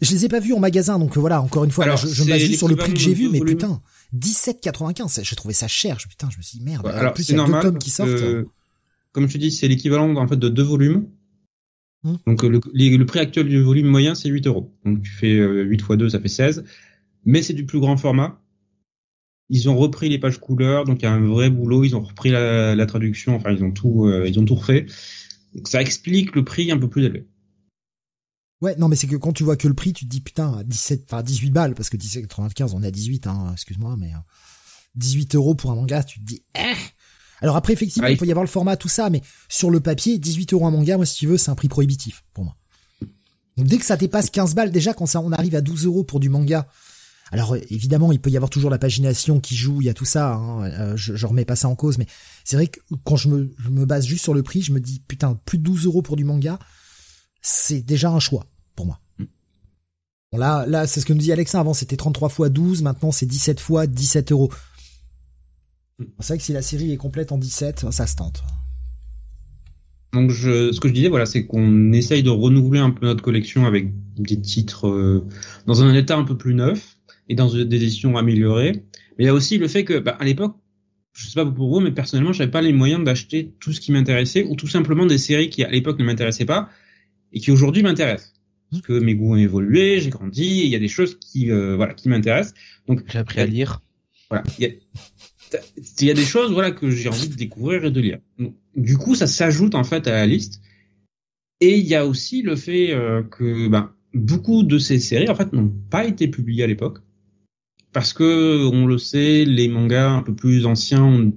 Je 0.00 0.10
les 0.12 0.24
ai 0.24 0.28
pas 0.28 0.40
vus 0.40 0.52
en 0.52 0.60
magasin, 0.60 0.98
donc 0.98 1.16
voilà, 1.16 1.40
encore 1.40 1.64
une 1.64 1.70
fois, 1.70 1.96
je, 1.96 2.06
je 2.08 2.24
me 2.24 2.28
base 2.28 2.40
juste 2.40 2.58
sur 2.58 2.68
le 2.68 2.76
prix 2.76 2.92
que 2.92 2.98
j'ai 2.98 3.14
vu, 3.14 3.28
mais 3.28 3.40
putain, 3.40 3.80
17,95, 4.16 5.24
j'ai 5.24 5.36
trouvé 5.36 5.54
ça 5.54 5.68
cher. 5.68 5.98
Je, 5.98 6.08
putain, 6.08 6.28
je 6.30 6.38
me 6.38 6.42
suis 6.42 6.58
dit 6.58 6.64
merde. 6.64 6.86
alors, 6.86 7.10
en 7.10 7.14
plus, 7.14 7.28
il 7.28 7.36
y 7.36 7.40
a 7.40 7.44
deux 7.44 7.60
tomes 7.60 7.78
qui 7.78 7.90
sortent. 7.90 8.10
comme 9.12 9.28
je 9.28 9.32
te 9.32 9.38
dis, 9.38 9.50
c'est 9.50 9.68
l'équivalent 9.68 10.14
en 10.16 10.28
fait 10.28 10.36
de 10.36 10.48
deux 10.48 10.62
volumes. 10.62 11.06
Hum. 12.04 12.18
Donc 12.26 12.42
le, 12.42 12.60
le, 12.74 13.06
prix 13.06 13.18
actuel 13.20 13.48
du 13.48 13.62
volume 13.62 13.86
moyen, 13.86 14.14
c'est 14.14 14.28
8 14.28 14.46
euros. 14.46 14.74
Donc 14.84 15.02
tu 15.02 15.10
fais 15.10 15.36
8 15.36 15.80
x 15.80 15.88
2, 15.96 16.08
ça 16.10 16.20
fait 16.20 16.28
16. 16.28 16.64
Mais 17.24 17.42
c'est 17.42 17.54
du 17.54 17.64
plus 17.64 17.80
grand 17.80 17.96
format. 17.96 18.40
Ils 19.50 19.68
ont 19.68 19.76
repris 19.76 20.08
les 20.08 20.18
pages 20.18 20.38
couleurs, 20.38 20.84
donc 20.84 21.00
il 21.00 21.04
y 21.04 21.08
a 21.08 21.12
un 21.12 21.26
vrai 21.26 21.50
boulot. 21.50 21.84
Ils 21.84 21.96
ont 21.96 22.00
repris 22.00 22.30
la, 22.30 22.74
la 22.74 22.86
traduction, 22.86 23.34
enfin 23.36 23.52
ils 23.52 23.64
ont 23.64 23.72
tout, 23.72 24.06
euh, 24.06 24.28
ils 24.28 24.38
ont 24.38 24.44
tout 24.44 24.54
refait. 24.54 24.86
Donc 25.54 25.68
ça 25.68 25.80
explique 25.80 26.34
le 26.34 26.44
prix 26.44 26.70
un 26.70 26.78
peu 26.78 26.88
plus 26.88 27.04
élevé. 27.04 27.26
Ouais, 28.64 28.74
non, 28.78 28.88
mais 28.88 28.96
c'est 28.96 29.06
que 29.06 29.16
quand 29.16 29.34
tu 29.34 29.44
vois 29.44 29.58
que 29.58 29.68
le 29.68 29.74
prix, 29.74 29.92
tu 29.92 30.06
te 30.06 30.10
dis 30.10 30.22
putain, 30.22 30.62
17, 30.64 31.02
enfin 31.04 31.22
18 31.22 31.50
balles, 31.50 31.74
parce 31.74 31.90
que 31.90 31.98
17,95, 31.98 32.70
on 32.72 32.82
est 32.82 32.86
à 32.86 32.90
18, 32.90 33.26
hein, 33.26 33.50
excuse-moi, 33.52 33.94
mais 33.98 34.10
18 34.94 35.34
euh, 35.34 35.38
euros 35.38 35.54
pour 35.54 35.70
un 35.70 35.74
manga, 35.74 36.02
tu 36.02 36.18
te 36.18 36.24
dis, 36.24 36.42
eh 36.58 36.72
Alors 37.42 37.56
après, 37.56 37.74
effectivement, 37.74 38.08
il 38.08 38.16
peut 38.16 38.24
y 38.24 38.30
avoir 38.30 38.42
le 38.42 38.48
format, 38.48 38.78
tout 38.78 38.88
ça, 38.88 39.10
mais 39.10 39.20
sur 39.50 39.68
le 39.68 39.80
papier, 39.80 40.18
18 40.18 40.54
euros 40.54 40.66
un 40.66 40.70
manga, 40.70 40.96
moi, 40.96 41.04
si 41.04 41.14
tu 41.14 41.26
veux, 41.26 41.36
c'est 41.36 41.50
un 41.50 41.54
prix 41.54 41.68
prohibitif 41.68 42.24
pour 42.32 42.44
moi. 42.44 42.56
Donc 43.58 43.66
dès 43.66 43.76
que 43.76 43.84
ça 43.84 43.98
dépasse 43.98 44.30
15 44.30 44.54
balles, 44.54 44.70
déjà 44.70 44.94
quand 44.94 45.04
ça, 45.04 45.20
on 45.20 45.30
arrive 45.30 45.54
à 45.56 45.60
12 45.60 45.84
euros 45.84 46.02
pour 46.02 46.18
du 46.18 46.30
manga, 46.30 46.66
alors 47.32 47.56
évidemment, 47.68 48.12
il 48.12 48.20
peut 48.20 48.30
y 48.30 48.36
avoir 48.36 48.48
toujours 48.48 48.70
la 48.70 48.78
pagination 48.78 49.40
qui 49.40 49.56
joue, 49.56 49.82
il 49.82 49.84
y 49.84 49.90
a 49.90 49.94
tout 49.94 50.06
ça. 50.06 50.36
Hein, 50.36 50.64
euh, 50.70 50.96
je, 50.96 51.16
je 51.16 51.26
remets 51.26 51.44
pas 51.44 51.56
ça 51.56 51.68
en 51.68 51.74
cause, 51.74 51.98
mais 51.98 52.06
c'est 52.44 52.56
vrai 52.56 52.68
que 52.68 52.80
quand 53.04 53.16
je 53.16 53.28
me, 53.28 53.54
je 53.58 53.68
me 53.68 53.84
base 53.84 54.06
juste 54.06 54.22
sur 54.22 54.32
le 54.32 54.42
prix, 54.42 54.62
je 54.62 54.72
me 54.72 54.80
dis 54.80 55.02
putain, 55.06 55.38
plus 55.44 55.58
de 55.58 55.64
12 55.64 55.84
euros 55.84 56.00
pour 56.00 56.16
du 56.16 56.24
manga, 56.24 56.58
c'est 57.42 57.82
déjà 57.82 58.08
un 58.08 58.20
choix 58.20 58.46
pour 58.74 58.86
moi. 58.86 59.00
Là, 60.32 60.66
là, 60.66 60.86
c'est 60.86 61.00
ce 61.00 61.06
que 61.06 61.12
nous 61.12 61.20
dit 61.20 61.32
Alexa 61.32 61.60
avant, 61.60 61.74
c'était 61.74 61.96
33 61.96 62.28
fois 62.28 62.48
12, 62.48 62.82
maintenant 62.82 63.12
c'est 63.12 63.26
17 63.26 63.60
fois 63.60 63.86
17 63.86 64.32
euros. 64.32 64.50
C'est 66.18 66.28
vrai 66.28 66.38
que 66.38 66.44
si 66.44 66.52
la 66.52 66.62
série 66.62 66.92
est 66.92 66.96
complète 66.96 67.30
en 67.30 67.38
17, 67.38 67.90
ça 67.92 68.06
se 68.06 68.16
tente. 68.16 68.42
Donc 70.12 70.30
je, 70.30 70.72
ce 70.72 70.80
que 70.80 70.88
je 70.88 70.92
disais, 70.92 71.08
voilà, 71.08 71.26
c'est 71.26 71.46
qu'on 71.46 71.92
essaye 71.92 72.22
de 72.22 72.30
renouveler 72.30 72.80
un 72.80 72.90
peu 72.90 73.06
notre 73.06 73.22
collection 73.22 73.66
avec 73.66 73.92
des 74.16 74.40
titres 74.40 74.88
euh, 74.88 75.26
dans 75.66 75.82
un 75.82 75.94
état 75.94 76.16
un 76.16 76.24
peu 76.24 76.36
plus 76.36 76.54
neuf 76.54 76.96
et 77.28 77.34
dans 77.34 77.52
des 77.52 77.62
éditions 77.62 78.16
améliorées. 78.16 78.84
Mais 79.18 79.24
il 79.24 79.26
y 79.26 79.30
a 79.30 79.34
aussi 79.34 79.58
le 79.58 79.68
fait 79.68 79.84
que, 79.84 79.98
bah, 79.98 80.16
à 80.18 80.24
l'époque, 80.24 80.56
je 81.12 81.28
sais 81.28 81.34
pas 81.34 81.46
pour 81.46 81.68
vous, 81.68 81.80
mais 81.80 81.92
personnellement, 81.92 82.32
j'avais 82.32 82.50
pas 82.50 82.62
les 82.62 82.72
moyens 82.72 83.04
d'acheter 83.04 83.54
tout 83.60 83.72
ce 83.72 83.80
qui 83.80 83.92
m'intéressait, 83.92 84.44
ou 84.44 84.56
tout 84.56 84.66
simplement 84.66 85.06
des 85.06 85.18
séries 85.18 85.48
qui 85.48 85.64
à 85.64 85.70
l'époque 85.70 85.98
ne 85.98 86.04
m'intéressaient 86.04 86.44
pas 86.44 86.68
et 87.32 87.40
qui 87.40 87.50
aujourd'hui 87.50 87.82
m'intéressent. 87.82 88.33
Parce 88.74 88.86
que 88.86 88.98
mes 88.98 89.14
goûts 89.14 89.32
ont 89.32 89.36
évolué, 89.36 90.00
j'ai 90.00 90.10
grandi, 90.10 90.62
il 90.64 90.68
y 90.68 90.76
a 90.76 90.78
des 90.78 90.88
choses 90.88 91.18
qui, 91.18 91.50
euh, 91.50 91.76
voilà, 91.76 91.94
qui 91.94 92.08
m'intéressent. 92.08 92.54
Donc 92.86 93.02
j'ai 93.06 93.18
appris 93.18 93.40
à 93.40 93.46
lire. 93.46 93.82
Voilà, 94.30 94.44
il 94.58 94.64
y 94.64 94.66
a, 94.66 95.58
il 96.00 96.06
y 96.06 96.10
a 96.10 96.14
des 96.14 96.24
choses, 96.24 96.52
voilà, 96.52 96.70
que 96.70 96.90
j'ai 96.90 97.08
envie 97.08 97.28
de 97.28 97.34
découvrir 97.34 97.84
et 97.84 97.90
de 97.90 98.00
lire. 98.00 98.18
Donc, 98.38 98.54
du 98.76 98.96
coup, 98.96 99.14
ça 99.14 99.26
s'ajoute 99.26 99.74
en 99.74 99.84
fait 99.84 100.06
à 100.06 100.12
la 100.12 100.26
liste. 100.26 100.60
Et 101.60 101.78
il 101.78 101.86
y 101.86 101.94
a 101.94 102.06
aussi 102.06 102.42
le 102.42 102.56
fait 102.56 102.92
euh, 102.92 103.22
que, 103.22 103.68
bah, 103.68 103.94
beaucoup 104.12 104.62
de 104.62 104.78
ces 104.78 104.98
séries 104.98 105.28
en 105.28 105.34
fait 105.34 105.52
n'ont 105.52 105.72
pas 105.90 106.04
été 106.04 106.28
publiées 106.28 106.64
à 106.64 106.66
l'époque 106.66 106.98
parce 107.94 108.12
que 108.12 108.66
on 108.72 108.86
le 108.86 108.98
sait, 108.98 109.44
les 109.46 109.68
mangas 109.68 110.10
un 110.10 110.22
peu 110.22 110.34
plus 110.34 110.66
anciens 110.66 111.04
ont 111.04 111.32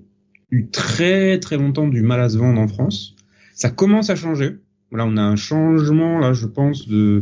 eu 0.50 0.68
très 0.70 1.40
très 1.40 1.56
longtemps 1.58 1.88
du 1.88 2.02
mal 2.02 2.20
à 2.20 2.30
se 2.30 2.38
vendre 2.38 2.60
en 2.60 2.68
France. 2.68 3.16
Ça 3.54 3.70
commence 3.70 4.10
à 4.10 4.16
changer. 4.16 4.58
Voilà, 4.92 5.06
on 5.06 5.18
a 5.18 5.22
un 5.22 5.36
changement 5.36 6.20
là, 6.20 6.34
je 6.34 6.46
pense, 6.46 6.88
de 6.88 7.22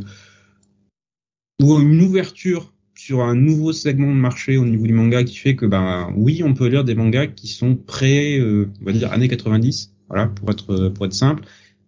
ou 1.61 1.79
une 1.79 2.01
ouverture 2.01 2.73
sur 2.95 3.21
un 3.21 3.35
nouveau 3.35 3.73
segment 3.73 4.07
de 4.07 4.19
marché 4.19 4.57
au 4.57 4.65
niveau 4.65 4.87
du 4.87 4.93
manga 4.93 5.23
qui 5.23 5.37
fait 5.37 5.55
que 5.55 5.65
ben 5.65 6.13
oui, 6.15 6.41
on 6.43 6.53
peut 6.53 6.67
lire 6.67 6.83
des 6.83 6.95
mangas 6.95 7.27
qui 7.27 7.47
sont 7.47 7.75
près, 7.75 8.37
euh, 8.39 8.69
on 8.81 8.85
va 8.85 8.91
dire 8.93 9.11
années 9.11 9.27
90, 9.27 9.93
voilà, 10.09 10.27
pour 10.27 10.49
être 10.51 10.89
pour 10.89 11.05
être 11.05 11.13
simple, 11.13 11.43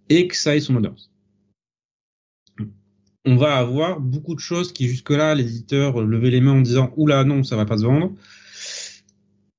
et 0.10 0.28
que 0.28 0.36
ça 0.36 0.56
ait 0.56 0.60
son 0.60 0.76
odeur 0.76 0.96
on 3.28 3.36
va 3.36 3.58
avoir 3.58 4.00
beaucoup 4.00 4.36
de 4.36 4.40
choses 4.40 4.72
qui 4.72 4.88
jusque-là, 4.88 5.36
l'éditeur 5.36 6.02
levait 6.02 6.30
les 6.30 6.40
mains 6.40 6.54
en 6.54 6.62
disant 6.62 6.94
oula 6.96 7.26
non, 7.26 7.44
ça 7.44 7.58
va 7.58 7.66
pas 7.66 7.78
se 7.78 7.84
vendre. 7.84 8.14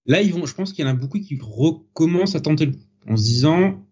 Là, 0.06 0.22
ils 0.22 0.32
vont, 0.32 0.46
je 0.46 0.54
pense 0.54 0.72
qu'il 0.72 0.86
y 0.86 0.88
en 0.88 0.90
a 0.90 0.94
beaucoup 0.94 1.20
qui 1.20 1.38
recommencent 1.38 2.34
à 2.34 2.40
tenter 2.40 2.64
le 2.64 2.72
coup 2.72 2.86
en 3.06 3.16
se 3.18 3.24
disant 3.24 3.86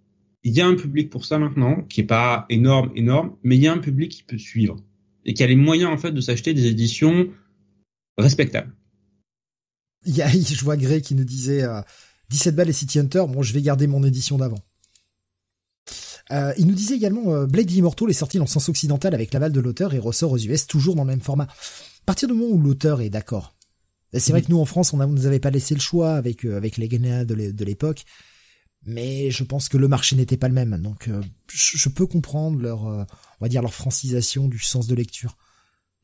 il 0.46 0.54
y 0.54 0.60
a 0.60 0.66
un 0.66 0.76
public 0.76 1.10
pour 1.10 1.24
ça 1.24 1.38
maintenant 1.38 1.82
qui 1.82 2.02
est 2.02 2.06
pas 2.06 2.46
énorme, 2.50 2.92
énorme, 2.94 3.36
mais 3.42 3.56
il 3.56 3.62
y 3.62 3.66
a 3.66 3.72
un 3.72 3.78
public 3.78 4.12
qui 4.12 4.22
peut 4.22 4.38
suivre 4.38 4.76
et 5.24 5.34
qui 5.34 5.42
a 5.42 5.46
les 5.46 5.56
moyens 5.56 5.90
en 5.92 5.98
fait 5.98 6.12
de 6.12 6.20
s'acheter 6.20 6.54
des 6.54 6.66
éditions 6.66 7.28
respectables. 8.16 8.72
Il 10.04 10.16
y 10.16 10.22
a, 10.22 10.28
je 10.30 10.64
vois 10.64 10.76
Gray 10.76 11.02
qui 11.02 11.16
nous 11.16 11.24
disait 11.24 11.66
17 12.30 12.54
euh, 12.54 12.56
balles 12.56 12.68
et 12.68 12.72
City 12.72 13.00
Hunter. 13.00 13.24
Bon, 13.28 13.42
je 13.42 13.52
vais 13.52 13.60
garder 13.60 13.88
mon 13.88 14.04
édition 14.04 14.38
d'avant. 14.38 14.60
Euh, 16.30 16.52
il 16.58 16.68
nous 16.68 16.74
disait 16.74 16.94
également 16.94 17.32
euh, 17.32 17.46
Blade 17.46 17.70
Immortal 17.72 18.10
est 18.10 18.12
sorti 18.12 18.38
dans 18.38 18.44
le 18.44 18.48
sens 18.50 18.68
occidental 18.68 19.14
avec 19.14 19.32
l'aval 19.32 19.50
de 19.50 19.60
l'auteur 19.60 19.94
et 19.94 19.98
ressort 19.98 20.30
aux 20.30 20.38
US 20.38 20.68
toujours 20.68 20.94
dans 20.94 21.02
le 21.02 21.10
même 21.10 21.20
format. 21.20 21.44
À 21.44 22.04
partir 22.06 22.28
du 22.28 22.34
moment 22.34 22.52
où 22.52 22.60
l'auteur 22.60 23.00
est 23.00 23.10
d'accord. 23.10 23.56
C'est 24.12 24.30
vrai 24.30 24.42
que 24.42 24.50
nous 24.50 24.60
en 24.60 24.64
France, 24.64 24.92
on 24.92 24.98
ne 24.98 25.06
nous 25.06 25.26
avait 25.26 25.40
pas 25.40 25.50
laissé 25.50 25.74
le 25.74 25.80
choix 25.80 26.14
avec 26.14 26.44
euh, 26.44 26.56
avec 26.56 26.76
les 26.76 26.88
de 26.88 27.64
l'époque, 27.64 28.04
mais 28.86 29.30
je 29.30 29.44
pense 29.44 29.68
que 29.68 29.76
le 29.76 29.88
marché 29.88 30.16
n'était 30.16 30.36
pas 30.36 30.48
le 30.48 30.54
même. 30.54 30.80
Donc 30.80 31.10
je, 31.52 31.88
peux 31.88 32.06
comprendre 32.06 32.60
leur 32.60 32.84
on 32.84 33.44
va 33.44 33.48
dire 33.48 33.62
leur 33.62 33.74
francisation 33.74 34.48
du 34.48 34.58
sens 34.58 34.86
de 34.86 34.94
lecture. 34.94 35.36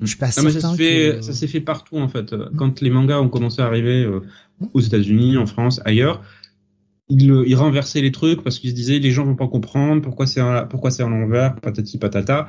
Je 0.01 0.07
suis 0.07 0.17
pas 0.17 0.31
certain 0.31 0.51
ça 0.51 1.33
s'est 1.33 1.47
fait, 1.47 1.61
partout 1.61 1.99
en 1.99 2.09
fait. 2.09 2.33
Hmm. 2.33 2.51
Quand 2.57 2.81
les 2.81 2.91
mangas 2.91 3.21
ont 3.21 3.29
commencé 3.29 3.63
à 3.63 3.67
arriver 3.67 4.05
euh, 4.05 4.21
hmm. 4.61 4.67
aux 4.75 4.81
États-Unis, 4.81 5.37
en 5.39 5.47
France, 5.47 5.81
ailleurs, 5.85 6.23
ils, 7.09 7.43
ils 7.47 7.55
renversaient 7.55 8.01
les 8.01 8.13
trucs 8.13 8.43
parce 8.43 8.59
qu'ils 8.59 8.71
se 8.71 8.75
disaient 8.75 8.99
les 8.99 9.11
gens 9.11 9.25
vont 9.25 9.37
pas 9.37 9.49
comprendre 9.49 10.03
pourquoi 10.03 10.27
c'est 10.27 10.43
pourquoi 10.71 10.91
c'est 10.91 11.03
en 11.03 11.11
l'envers, 11.11 11.55
patati 11.57 11.99
patata. 11.99 12.49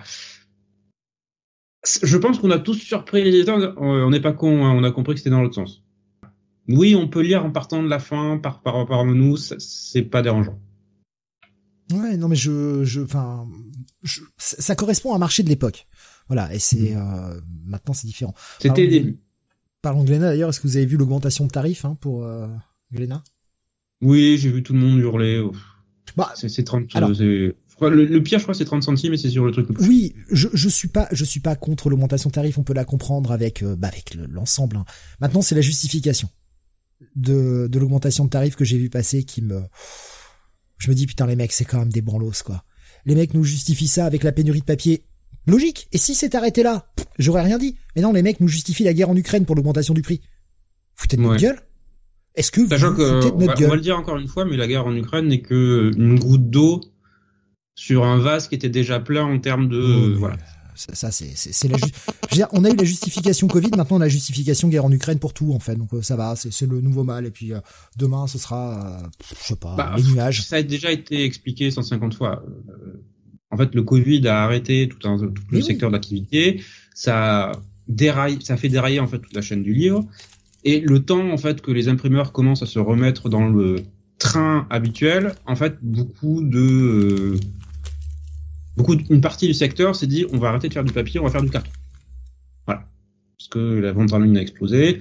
Je 2.02 2.18
pense 2.18 2.40
qu'on 2.40 2.52
a 2.52 2.60
tous 2.60 2.76
surpris 2.76 3.24
les. 3.24 3.50
Euh, 3.50 3.74
on 3.78 4.10
n'est 4.10 4.22
pas 4.22 4.32
con, 4.32 4.66
hein, 4.66 4.72
on 4.72 4.84
a 4.84 4.92
compris 4.92 5.16
que 5.16 5.20
c'était 5.20 5.32
dans 5.32 5.42
l'autre 5.42 5.56
sens. 5.56 5.84
Oui, 6.68 6.96
on 6.96 7.08
peut 7.08 7.22
lire 7.22 7.46
en 7.46 7.52
partant 7.52 7.84
de 7.84 7.90
la 7.90 8.00
fin 8.00 8.38
par 8.38 8.62
par 8.62 8.76
rapport 8.76 9.02
à 9.02 9.06
nous, 9.06 9.38
c'est 9.38 10.04
pas 10.04 10.22
dérangeant. 10.22 10.60
Ouais, 11.92 12.18
non 12.18 12.28
mais 12.28 12.36
je, 12.36 12.84
je, 12.86 13.02
enfin, 13.02 13.48
ça 14.38 14.76
correspond 14.76 15.14
à 15.14 15.18
un 15.18 15.20
marché 15.20 15.44
de 15.44 15.50
l'époque. 15.50 15.88
Voilà, 16.28 16.54
et 16.54 16.60
c'est 16.60 16.96
mm. 16.96 16.98
euh, 16.98 17.42
maintenant 17.66 17.94
c'est 17.94 18.08
différent. 18.08 18.34
C'était 18.60 18.88
début. 18.88 19.20
Parlons 19.82 20.04
de 20.04 20.08
Glénat 20.08 20.28
d'ailleurs, 20.30 20.50
est-ce 20.50 20.62
que 20.62 20.68
vous 20.68 20.78
avez 20.78 20.86
vu 20.86 20.96
l'augmentation 20.96 21.46
de 21.46 21.52
tarifs 21.52 21.84
hein, 21.84 21.98
pour 22.00 22.24
euh, 22.24 22.48
Glénat? 22.94 23.24
Oui, 24.02 24.38
j'ai 24.38 24.50
vu 24.50 24.64
tout 24.64 24.74
le 24.74 24.80
monde 24.80 25.00
hurler. 25.00 25.44
Bah, 26.16 26.34
c'est 26.36 26.64
30. 26.64 26.96
Alors, 26.96 27.10
le, 27.10 27.56
le, 28.06 28.24
pire, 28.24 28.40
je 28.40 28.44
crois, 28.44 28.54
c'est 28.54 28.66
30 28.66 28.84
centimes, 28.84 29.12
mais 29.12 29.18
c'est 29.18 29.30
sur 29.30 29.44
le 29.46 29.52
truc. 29.52 29.68
Le 29.68 29.74
plus 29.74 29.88
oui, 29.88 30.16
je, 30.32 30.48
je 30.54 30.70
suis 30.70 30.88
pas, 30.88 31.08
je 31.12 31.26
suis 31.26 31.40
pas 31.40 31.56
contre 31.56 31.90
l'augmentation 31.90 32.30
de 32.30 32.34
tarifs. 32.34 32.58
On 32.58 32.64
peut 32.64 32.74
la 32.74 32.86
comprendre 32.86 33.32
avec, 33.32 33.64
euh, 33.64 33.76
bah, 33.76 33.88
avec 33.90 34.16
l'ensemble. 34.16 34.78
hein. 34.78 34.86
Maintenant, 35.20 35.42
c'est 35.42 35.56
la 35.56 35.62
justification 35.62 36.30
de, 37.16 37.68
de 37.68 37.80
l'augmentation 37.80 38.26
de 38.26 38.30
tarifs 38.30 38.56
que 38.56 38.66
j'ai 38.66 38.78
vu 38.78 38.90
passer 38.90 39.24
qui 39.24 39.42
me, 39.42 39.62
je 40.78 40.90
me 40.90 40.96
dis 40.96 41.06
putain 41.06 41.26
les 41.26 41.36
mecs, 41.36 41.52
c'est 41.52 41.66
quand 41.66 41.80
même 41.80 41.92
des 41.92 42.02
branlos 42.02 42.44
quoi. 42.46 42.64
Les 43.06 43.16
mecs 43.16 43.34
nous 43.34 43.44
justifient 43.44 43.88
ça 43.88 44.06
avec 44.06 44.24
la 44.24 44.32
pénurie 44.32 44.62
de 44.62 44.66
papier. 44.66 45.04
Logique. 45.46 45.88
Et 45.92 45.98
si 45.98 46.16
c'est 46.16 46.36
arrêté 46.36 46.64
là, 46.64 46.88
j'aurais 47.20 47.44
rien 47.44 47.58
dit. 47.58 47.76
Mais 47.96 48.02
non, 48.02 48.14
les 48.14 48.22
mecs 48.22 48.40
nous 48.40 48.48
justifient 48.48 48.86
la 48.86 48.94
guerre 48.94 49.10
en 49.10 49.16
Ukraine 49.16 49.46
pour 49.46 49.56
l'augmentation 49.56 49.94
du 49.94 50.02
prix. 50.02 50.22
Foutez 50.96 51.18
de 51.18 51.22
notre 51.22 51.42
gueule? 51.42 51.60
Est-ce 52.36 52.52
que 52.52 52.62
vous 52.62 52.70
foutez 52.70 53.32
de 53.32 53.46
notre 53.46 53.56
gueule 53.56 53.68
On 53.68 53.70
va 53.72 53.76
le 53.76 53.82
dire 53.82 53.98
encore 53.98 54.18
une 54.18 54.28
fois, 54.28 54.46
mais 54.46 54.56
la 54.56 54.68
guerre 54.68 54.86
en 54.86 54.96
Ukraine 54.96 55.28
n'est 55.28 55.42
que 55.42 55.92
une 55.98 56.18
goutte 56.18 56.50
d'eau 56.50 56.82
sur 57.76 58.06
un 58.06 58.20
vase 58.20 58.48
qui 58.48 58.56
était 58.56 58.70
déjà 58.70 59.00
plein 59.00 59.26
en 59.26 59.40
termes 59.40 59.68
de 59.68 60.16
voilà. 60.18 60.38
Ça, 60.76 61.12
c'est, 61.12 61.32
c'est, 61.36 61.68
la. 61.68 61.78
Je 61.78 61.86
veux 61.86 62.36
dire, 62.36 62.48
on 62.52 62.64
a 62.64 62.70
eu 62.70 62.76
la 62.76 62.84
justification 62.84 63.48
Covid, 63.48 63.70
maintenant 63.72 63.98
on 63.98 64.02
a 64.02 64.06
la 64.06 64.10
justification 64.10 64.68
guerre 64.68 64.86
en 64.86 64.92
Ukraine 64.92 65.20
pour 65.20 65.34
tout 65.34 65.54
en 65.54 65.60
fait. 65.60 65.76
Donc 65.76 65.94
euh, 65.94 66.02
ça 66.02 66.16
va, 66.16 66.36
c'est, 66.36 66.52
c'est 66.52 66.66
le 66.66 66.82
nouveau 66.82 67.04
mal. 67.04 67.26
Et 67.26 67.32
puis 67.32 67.54
euh, 67.54 67.60
demain, 67.98 68.28
ce 68.28 68.38
sera, 68.38 69.02
euh, 69.04 69.08
je 69.40 69.44
sais 69.44 69.56
pas, 69.56 69.76
bah, 69.76 69.94
les 69.98 70.04
nuages. 70.04 70.44
Ça 70.44 70.58
a 70.58 70.64
déjà 70.64 70.92
été 70.92 71.24
expliqué 71.24 71.72
150 71.72 72.16
fois. 72.16 72.44
En 73.52 73.58
fait, 73.58 73.76
le 73.76 73.84
Covid 73.84 74.28
a 74.28 74.44
arrêté 74.44 74.90
tout, 74.90 75.08
un, 75.08 75.18
tout 75.18 75.34
le 75.52 75.62
secteur 75.62 75.92
d'activité. 75.92 76.64
Ça 76.96 77.52
déraille, 77.88 78.40
ça 78.42 78.58
fait 78.58 78.70
dérailler 78.70 79.00
en 79.00 79.08
fait 79.08 79.20
toute 79.20 79.34
la 79.34 79.42
chaîne 79.42 79.64
du 79.64 79.74
livre. 79.74 80.06
Et 80.64 80.80
le 80.80 81.04
temps 81.04 81.30
en 81.30 81.38
fait 81.38 81.62
que 81.62 81.72
les 81.72 81.88
imprimeurs 81.88 82.32
commencent 82.32 82.64
à 82.64 82.68
se 82.68 82.80
remettre 82.80 83.30
dans 83.30 83.48
le 83.48 83.84
train 84.18 84.66
habituel, 84.70 85.36
en 85.46 85.56
fait, 85.56 85.78
beaucoup 85.82 86.42
de 86.42 87.36
beaucoup 88.76 88.96
une 89.10 89.22
partie 89.22 89.48
du 89.48 89.54
secteur 89.54 89.96
s'est 89.96 90.08
dit 90.08 90.26
on 90.32 90.38
va 90.38 90.50
arrêter 90.50 90.68
de 90.70 90.74
faire 90.74 90.84
du 90.84 90.94
papier, 90.94 91.20
on 91.20 91.26
va 91.26 91.32
faire 91.32 91.44
du 91.44 91.50
carton. 91.50 91.72
Voilà. 92.66 92.88
Parce 93.38 93.50
que 93.50 93.60
la 93.60 93.92
vente 93.92 94.14
en 94.14 94.20
ligne 94.20 94.38
a 94.38 94.42
explosé. 94.42 95.00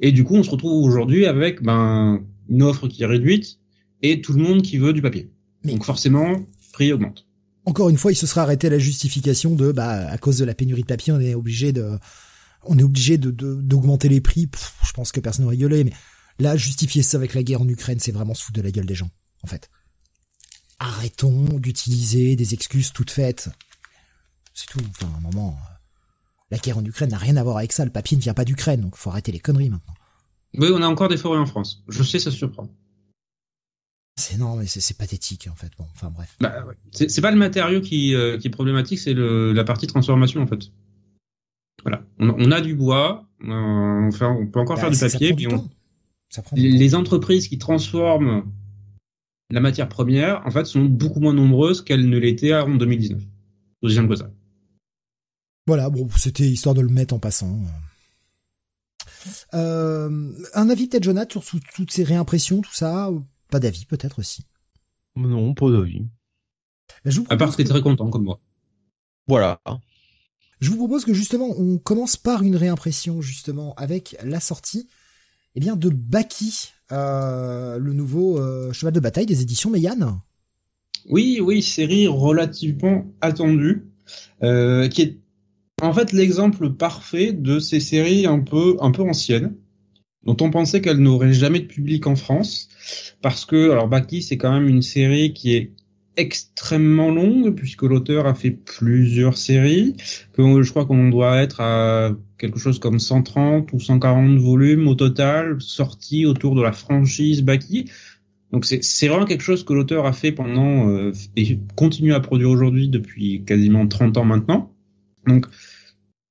Et 0.00 0.12
du 0.12 0.24
coup, 0.24 0.34
on 0.34 0.42
se 0.42 0.50
retrouve 0.50 0.84
aujourd'hui 0.84 1.26
avec 1.26 1.62
ben, 1.62 2.22
une 2.48 2.62
offre 2.62 2.88
qui 2.88 3.02
est 3.02 3.06
réduite 3.06 3.58
et 4.02 4.20
tout 4.20 4.32
le 4.32 4.42
monde 4.42 4.62
qui 4.62 4.78
veut 4.78 4.92
du 4.92 5.02
papier. 5.02 5.30
Donc 5.64 5.84
forcément, 5.84 6.46
prix 6.72 6.92
augmente. 6.92 7.26
Encore 7.64 7.88
une 7.88 7.96
fois, 7.96 8.12
il 8.12 8.16
se 8.16 8.26
sera 8.26 8.42
arrêté 8.42 8.68
à 8.68 8.70
la 8.70 8.78
justification 8.78 9.56
de 9.56 9.72
bah 9.72 10.08
à 10.08 10.18
cause 10.18 10.38
de 10.38 10.44
la 10.44 10.54
pénurie 10.54 10.82
de 10.82 10.86
papier, 10.86 11.12
on 11.12 11.20
est 11.20 11.34
obligé 11.34 11.72
de 11.72 11.98
on 12.64 12.78
est 12.78 12.82
obligé 12.82 13.18
de 13.18 13.30
d'augmenter 13.30 14.08
les 14.08 14.20
prix. 14.20 14.48
je 14.86 14.92
pense 14.92 15.10
que 15.10 15.20
personne 15.20 15.46
n'a 15.46 15.50
rigolé, 15.50 15.82
mais 15.82 15.92
là 16.38 16.56
justifier 16.56 17.02
ça 17.02 17.16
avec 17.16 17.34
la 17.34 17.42
guerre 17.42 17.62
en 17.62 17.68
Ukraine, 17.68 17.98
c'est 17.98 18.12
vraiment 18.12 18.34
se 18.34 18.44
foutre 18.44 18.60
de 18.60 18.62
la 18.62 18.70
gueule 18.70 18.86
des 18.86 18.94
gens, 18.94 19.10
en 19.42 19.48
fait 19.48 19.68
arrêtons 20.78 21.58
d'utiliser 21.58 22.36
des 22.36 22.54
excuses 22.54 22.92
toutes 22.92 23.10
faites. 23.10 23.50
C'est 24.54 24.66
tout. 24.66 24.80
Enfin, 24.90 25.12
un 25.16 25.20
moment, 25.20 25.56
euh, 25.58 25.72
la 26.50 26.58
guerre 26.58 26.78
en 26.78 26.84
Ukraine 26.84 27.10
n'a 27.10 27.18
rien 27.18 27.36
à 27.36 27.42
voir 27.42 27.58
avec 27.58 27.72
ça. 27.72 27.84
Le 27.84 27.90
papier 27.90 28.16
ne 28.16 28.22
vient 28.22 28.34
pas 28.34 28.44
d'Ukraine, 28.44 28.80
donc 28.80 28.96
faut 28.96 29.10
arrêter 29.10 29.32
les 29.32 29.38
conneries 29.38 29.70
maintenant. 29.70 29.94
Oui, 30.54 30.68
on 30.72 30.82
a 30.82 30.86
encore 30.86 31.08
des 31.08 31.16
forêts 31.16 31.38
en 31.38 31.46
France. 31.46 31.84
Je 31.88 32.02
sais, 32.02 32.18
ça 32.18 32.30
surprend. 32.30 32.68
C'est 34.18 34.38
non, 34.38 34.56
mais 34.56 34.66
c'est 34.66 34.96
pathétique 34.96 35.46
en 35.52 35.54
fait. 35.54 35.70
Bon, 35.78 35.86
enfin 35.94 36.10
bref. 36.10 36.34
Bah, 36.40 36.64
C'est 36.90 37.20
pas 37.20 37.30
le 37.30 37.36
matériau 37.36 37.82
qui, 37.82 38.14
euh, 38.14 38.38
qui 38.38 38.46
est 38.46 38.50
problématique, 38.50 38.98
c'est 38.98 39.12
la 39.14 39.64
partie 39.64 39.86
transformation 39.86 40.40
en 40.40 40.46
fait. 40.46 40.70
Voilà, 41.82 42.02
on, 42.18 42.50
a 42.50 42.60
du 42.62 42.74
bois, 42.74 43.28
on, 43.42 44.08
on 44.10 44.46
peut 44.46 44.58
encore 44.58 44.76
bah, 44.76 44.82
faire 44.82 44.90
du 44.90 44.98
papier, 44.98 45.34
puis 45.34 45.46
on... 45.46 45.68
les 46.54 46.94
entreprises 46.94 47.46
qui 47.46 47.58
transforment 47.58 48.50
la 49.50 49.60
matière 49.60 49.88
première, 49.88 50.44
en 50.46 50.50
fait, 50.50 50.64
sont 50.64 50.84
beaucoup 50.84 51.20
moins 51.20 51.34
nombreuses 51.34 51.82
qu'elles 51.82 52.08
ne 52.08 52.18
l'étaient 52.18 52.54
en 52.54 52.74
2019. 52.74 53.22
Aussi 53.82 53.94
simple 53.94 54.08
que 54.08 54.16
ça. 54.16 54.30
Voilà, 55.66 55.90
bon, 55.90 56.08
c'était 56.16 56.48
histoire 56.48 56.74
de 56.74 56.80
le 56.80 56.88
mettre 56.88 57.14
en 57.14 57.18
passant. 57.18 57.60
Euh, 59.54 60.32
un 60.54 60.70
avis 60.70 60.88
peut-être, 60.88 61.04
Jonathan, 61.04 61.40
sur 61.40 61.58
toutes 61.74 61.90
ces 61.90 62.04
réimpressions, 62.04 62.60
tout 62.60 62.74
ça 62.74 63.10
Pas 63.50 63.60
d'avis, 63.60 63.84
peut-être 63.84 64.20
aussi? 64.20 64.44
Non, 65.16 65.54
pas 65.54 65.70
d'avis. 65.70 66.06
À 67.28 67.36
part 67.36 67.50
que 67.50 67.56
tu 67.56 67.62
es 67.62 67.64
très 67.64 67.82
content, 67.82 68.10
comme 68.10 68.24
moi. 68.24 68.40
Voilà. 69.26 69.60
Je 70.60 70.70
vous 70.70 70.76
propose 70.76 71.04
que 71.04 71.14
justement, 71.14 71.48
on 71.58 71.78
commence 71.78 72.16
par 72.16 72.42
une 72.42 72.56
réimpression, 72.56 73.20
justement, 73.20 73.74
avec 73.74 74.16
la 74.22 74.40
sortie 74.40 74.88
eh 75.54 75.60
bien, 75.60 75.76
de 75.76 75.88
Baki, 75.88 76.72
le 76.90 77.92
nouveau 77.92 78.38
euh, 78.38 78.72
cheval 78.72 78.92
de 78.94 79.00
bataille 79.00 79.26
des 79.26 79.42
éditions 79.42 79.70
Meian. 79.70 80.20
Oui, 81.08 81.40
oui, 81.40 81.62
série 81.62 82.08
relativement 82.08 83.04
attendue, 83.20 83.86
euh, 84.42 84.88
qui 84.88 85.02
est 85.02 85.18
en 85.82 85.92
fait 85.92 86.12
l'exemple 86.12 86.70
parfait 86.70 87.32
de 87.32 87.58
ces 87.58 87.80
séries 87.80 88.26
un 88.26 88.40
peu 88.40 88.76
un 88.80 88.90
peu 88.90 89.02
anciennes, 89.02 89.54
dont 90.24 90.36
on 90.40 90.50
pensait 90.50 90.80
qu'elles 90.80 90.98
n'auraient 90.98 91.32
jamais 91.32 91.60
de 91.60 91.66
public 91.66 92.06
en 92.06 92.16
France, 92.16 92.68
parce 93.22 93.44
que 93.44 93.70
alors 93.70 93.88
Baki 93.88 94.22
c'est 94.22 94.36
quand 94.36 94.52
même 94.52 94.68
une 94.68 94.82
série 94.82 95.32
qui 95.32 95.54
est 95.54 95.72
extrêmement 96.16 97.10
longue 97.10 97.54
puisque 97.54 97.82
l'auteur 97.82 98.26
a 98.26 98.34
fait 98.34 98.50
plusieurs 98.50 99.36
séries, 99.36 99.94
que 100.32 100.62
je 100.62 100.70
crois 100.70 100.86
qu'on 100.86 101.08
doit 101.08 101.36
être 101.38 101.60
à 101.60 102.10
quelque 102.38 102.58
chose 102.58 102.78
comme 102.78 102.98
130 102.98 103.72
ou 103.72 103.80
140 103.80 104.38
volumes 104.38 104.88
au 104.88 104.94
total 104.94 105.60
sortis 105.60 106.26
autour 106.26 106.54
de 106.54 106.62
la 106.62 106.72
franchise 106.72 107.42
Baki. 107.42 107.90
Donc 108.52 108.64
c'est 108.64 109.08
vraiment 109.08 109.26
quelque 109.26 109.42
chose 109.42 109.64
que 109.64 109.72
l'auteur 109.72 110.06
a 110.06 110.12
fait 110.12 110.32
pendant 110.32 110.88
euh, 110.88 111.12
et 111.36 111.58
continue 111.74 112.14
à 112.14 112.20
produire 112.20 112.50
aujourd'hui 112.50 112.88
depuis 112.88 113.44
quasiment 113.44 113.86
30 113.86 114.16
ans 114.18 114.24
maintenant. 114.24 114.72
Donc 115.26 115.46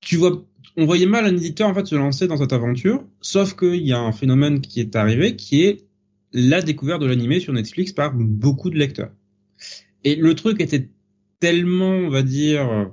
tu 0.02 0.18
vois 0.18 0.46
on 0.78 0.86
voyait 0.86 1.06
mal 1.06 1.26
un 1.26 1.36
éditeur 1.38 1.70
en 1.70 1.74
fait 1.74 1.86
se 1.86 1.96
lancer 1.96 2.28
dans 2.28 2.38
cette 2.38 2.54
aventure, 2.54 3.04
sauf 3.22 3.56
qu'il 3.56 3.86
y 3.86 3.94
a 3.94 4.00
un 4.00 4.12
phénomène 4.12 4.62
qui 4.62 4.80
est 4.82 4.96
arrivé 4.96 5.36
qui 5.36 5.64
est 5.64 5.86
la 6.34 6.62
découverte 6.62 7.02
de 7.02 7.06
l'animé 7.06 7.40
sur 7.40 7.54
Netflix 7.54 7.94
par 7.94 8.14
beaucoup 8.14 8.70
de 8.70 8.78
lecteurs. 8.78 9.12
Et 10.06 10.16
le 10.16 10.36
truc 10.36 10.62
était 10.62 10.90
tellement, 11.40 11.90
on 11.90 12.10
va 12.10 12.22
dire, 12.22 12.90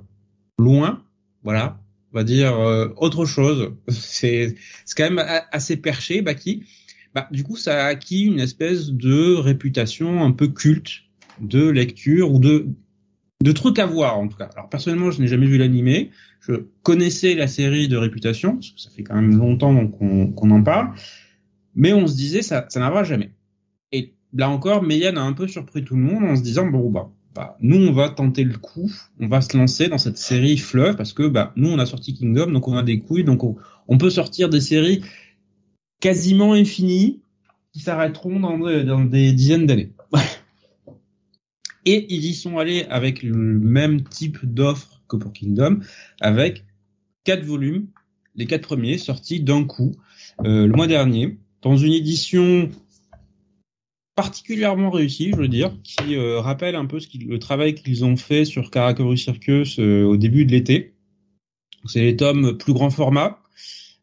loin, 0.57 1.03
voilà, 1.43 1.79
on 2.11 2.17
va 2.17 2.23
dire 2.23 2.59
euh, 2.59 2.89
autre 2.97 3.25
chose. 3.25 3.73
C'est 3.87 4.55
quand 4.97 5.09
même 5.09 5.23
assez 5.51 5.77
perché, 5.77 6.21
Baki. 6.21 6.63
Bah, 7.13 7.27
du 7.31 7.43
coup, 7.43 7.55
ça 7.55 7.85
a 7.85 7.87
acquis 7.87 8.23
une 8.23 8.39
espèce 8.39 8.89
de 8.89 9.35
réputation 9.35 10.23
un 10.23 10.31
peu 10.31 10.47
culte 10.47 11.03
de 11.39 11.67
lecture 11.67 12.31
ou 12.31 12.39
de 12.39 12.67
de 13.43 13.51
trucs 13.51 13.77
à 13.77 13.85
voir 13.85 14.17
en 14.17 14.29
tout 14.29 14.37
cas. 14.37 14.49
Alors 14.55 14.69
personnellement, 14.69 15.11
je 15.11 15.21
n'ai 15.21 15.27
jamais 15.27 15.47
vu 15.47 15.57
l'animé. 15.57 16.11
Je 16.39 16.53
connaissais 16.81 17.35
la 17.35 17.47
série 17.47 17.89
de 17.89 17.97
réputation, 17.97 18.55
parce 18.55 18.71
que 18.71 18.79
ça 18.79 18.89
fait 18.89 19.03
quand 19.03 19.15
même 19.15 19.37
longtemps 19.37 19.87
qu'on 19.87 20.51
en 20.51 20.63
parle, 20.63 20.93
mais 21.75 21.93
on 21.93 22.07
se 22.07 22.15
disait 22.15 22.41
ça 22.41 22.65
ça 22.69 22.79
n'arrivera 22.79 23.03
jamais. 23.03 23.31
Là 24.33 24.49
encore, 24.49 24.83
Meian 24.83 25.15
a 25.15 25.21
un 25.21 25.33
peu 25.33 25.47
surpris 25.47 25.83
tout 25.83 25.95
le 25.95 26.01
monde 26.01 26.23
en 26.23 26.35
se 26.35 26.41
disant 26.41 26.65
bon 26.65 26.89
bah 26.89 27.09
bah, 27.35 27.57
nous 27.61 27.77
on 27.77 27.91
va 27.91 28.09
tenter 28.09 28.43
le 28.43 28.57
coup, 28.57 28.91
on 29.19 29.27
va 29.27 29.41
se 29.41 29.57
lancer 29.57 29.87
dans 29.87 29.97
cette 29.97 30.17
série 30.17 30.57
fleuve 30.57 30.95
parce 30.95 31.13
que 31.13 31.27
bah 31.27 31.51
nous 31.55 31.69
on 31.69 31.79
a 31.79 31.85
sorti 31.85 32.13
Kingdom 32.13 32.51
donc 32.51 32.67
on 32.67 32.77
a 32.77 32.83
des 32.83 32.99
couilles 32.99 33.23
donc 33.23 33.43
on, 33.43 33.97
peut 33.97 34.11
sortir 34.11 34.49
des 34.49 34.61
séries 34.61 35.03
quasiment 35.99 36.53
infinies 36.53 37.21
qui 37.71 37.79
s'arrêteront 37.79 38.39
dans, 38.39 38.57
dans, 38.57 39.03
des 39.03 39.33
dizaines 39.33 39.65
d'années. 39.65 39.93
Et 41.85 42.05
ils 42.13 42.25
y 42.25 42.33
sont 42.33 42.59
allés 42.59 42.83
avec 42.89 43.23
le 43.23 43.33
même 43.33 44.03
type 44.03 44.45
d'offre 44.45 45.01
que 45.07 45.17
pour 45.17 45.33
Kingdom, 45.33 45.79
avec 46.21 46.63
quatre 47.23 47.43
volumes, 47.43 47.87
les 48.35 48.45
quatre 48.45 48.61
premiers 48.61 48.97
sortis 48.97 49.41
d'un 49.41 49.65
coup 49.65 49.91
euh, 50.45 50.67
le 50.67 50.73
mois 50.73 50.87
dernier, 50.87 51.37
dans 51.61 51.75
une 51.75 51.93
édition 51.93 52.69
particulièrement 54.15 54.89
réussi, 54.89 55.31
je 55.31 55.37
veux 55.37 55.47
dire, 55.47 55.71
qui 55.83 56.15
euh, 56.15 56.39
rappelle 56.39 56.75
un 56.75 56.85
peu 56.85 56.99
ce 56.99 57.07
le 57.17 57.39
travail 57.39 57.75
qu'ils 57.75 58.05
ont 58.05 58.17
fait 58.17 58.45
sur 58.45 58.69
Karakuri 58.69 59.17
Circus 59.17 59.79
euh, 59.79 60.03
au 60.03 60.17
début 60.17 60.45
de 60.45 60.51
l'été. 60.51 60.93
C'est 61.85 62.01
les 62.01 62.15
tomes 62.15 62.57
plus 62.57 62.73
grand 62.73 62.89
format, 62.89 63.39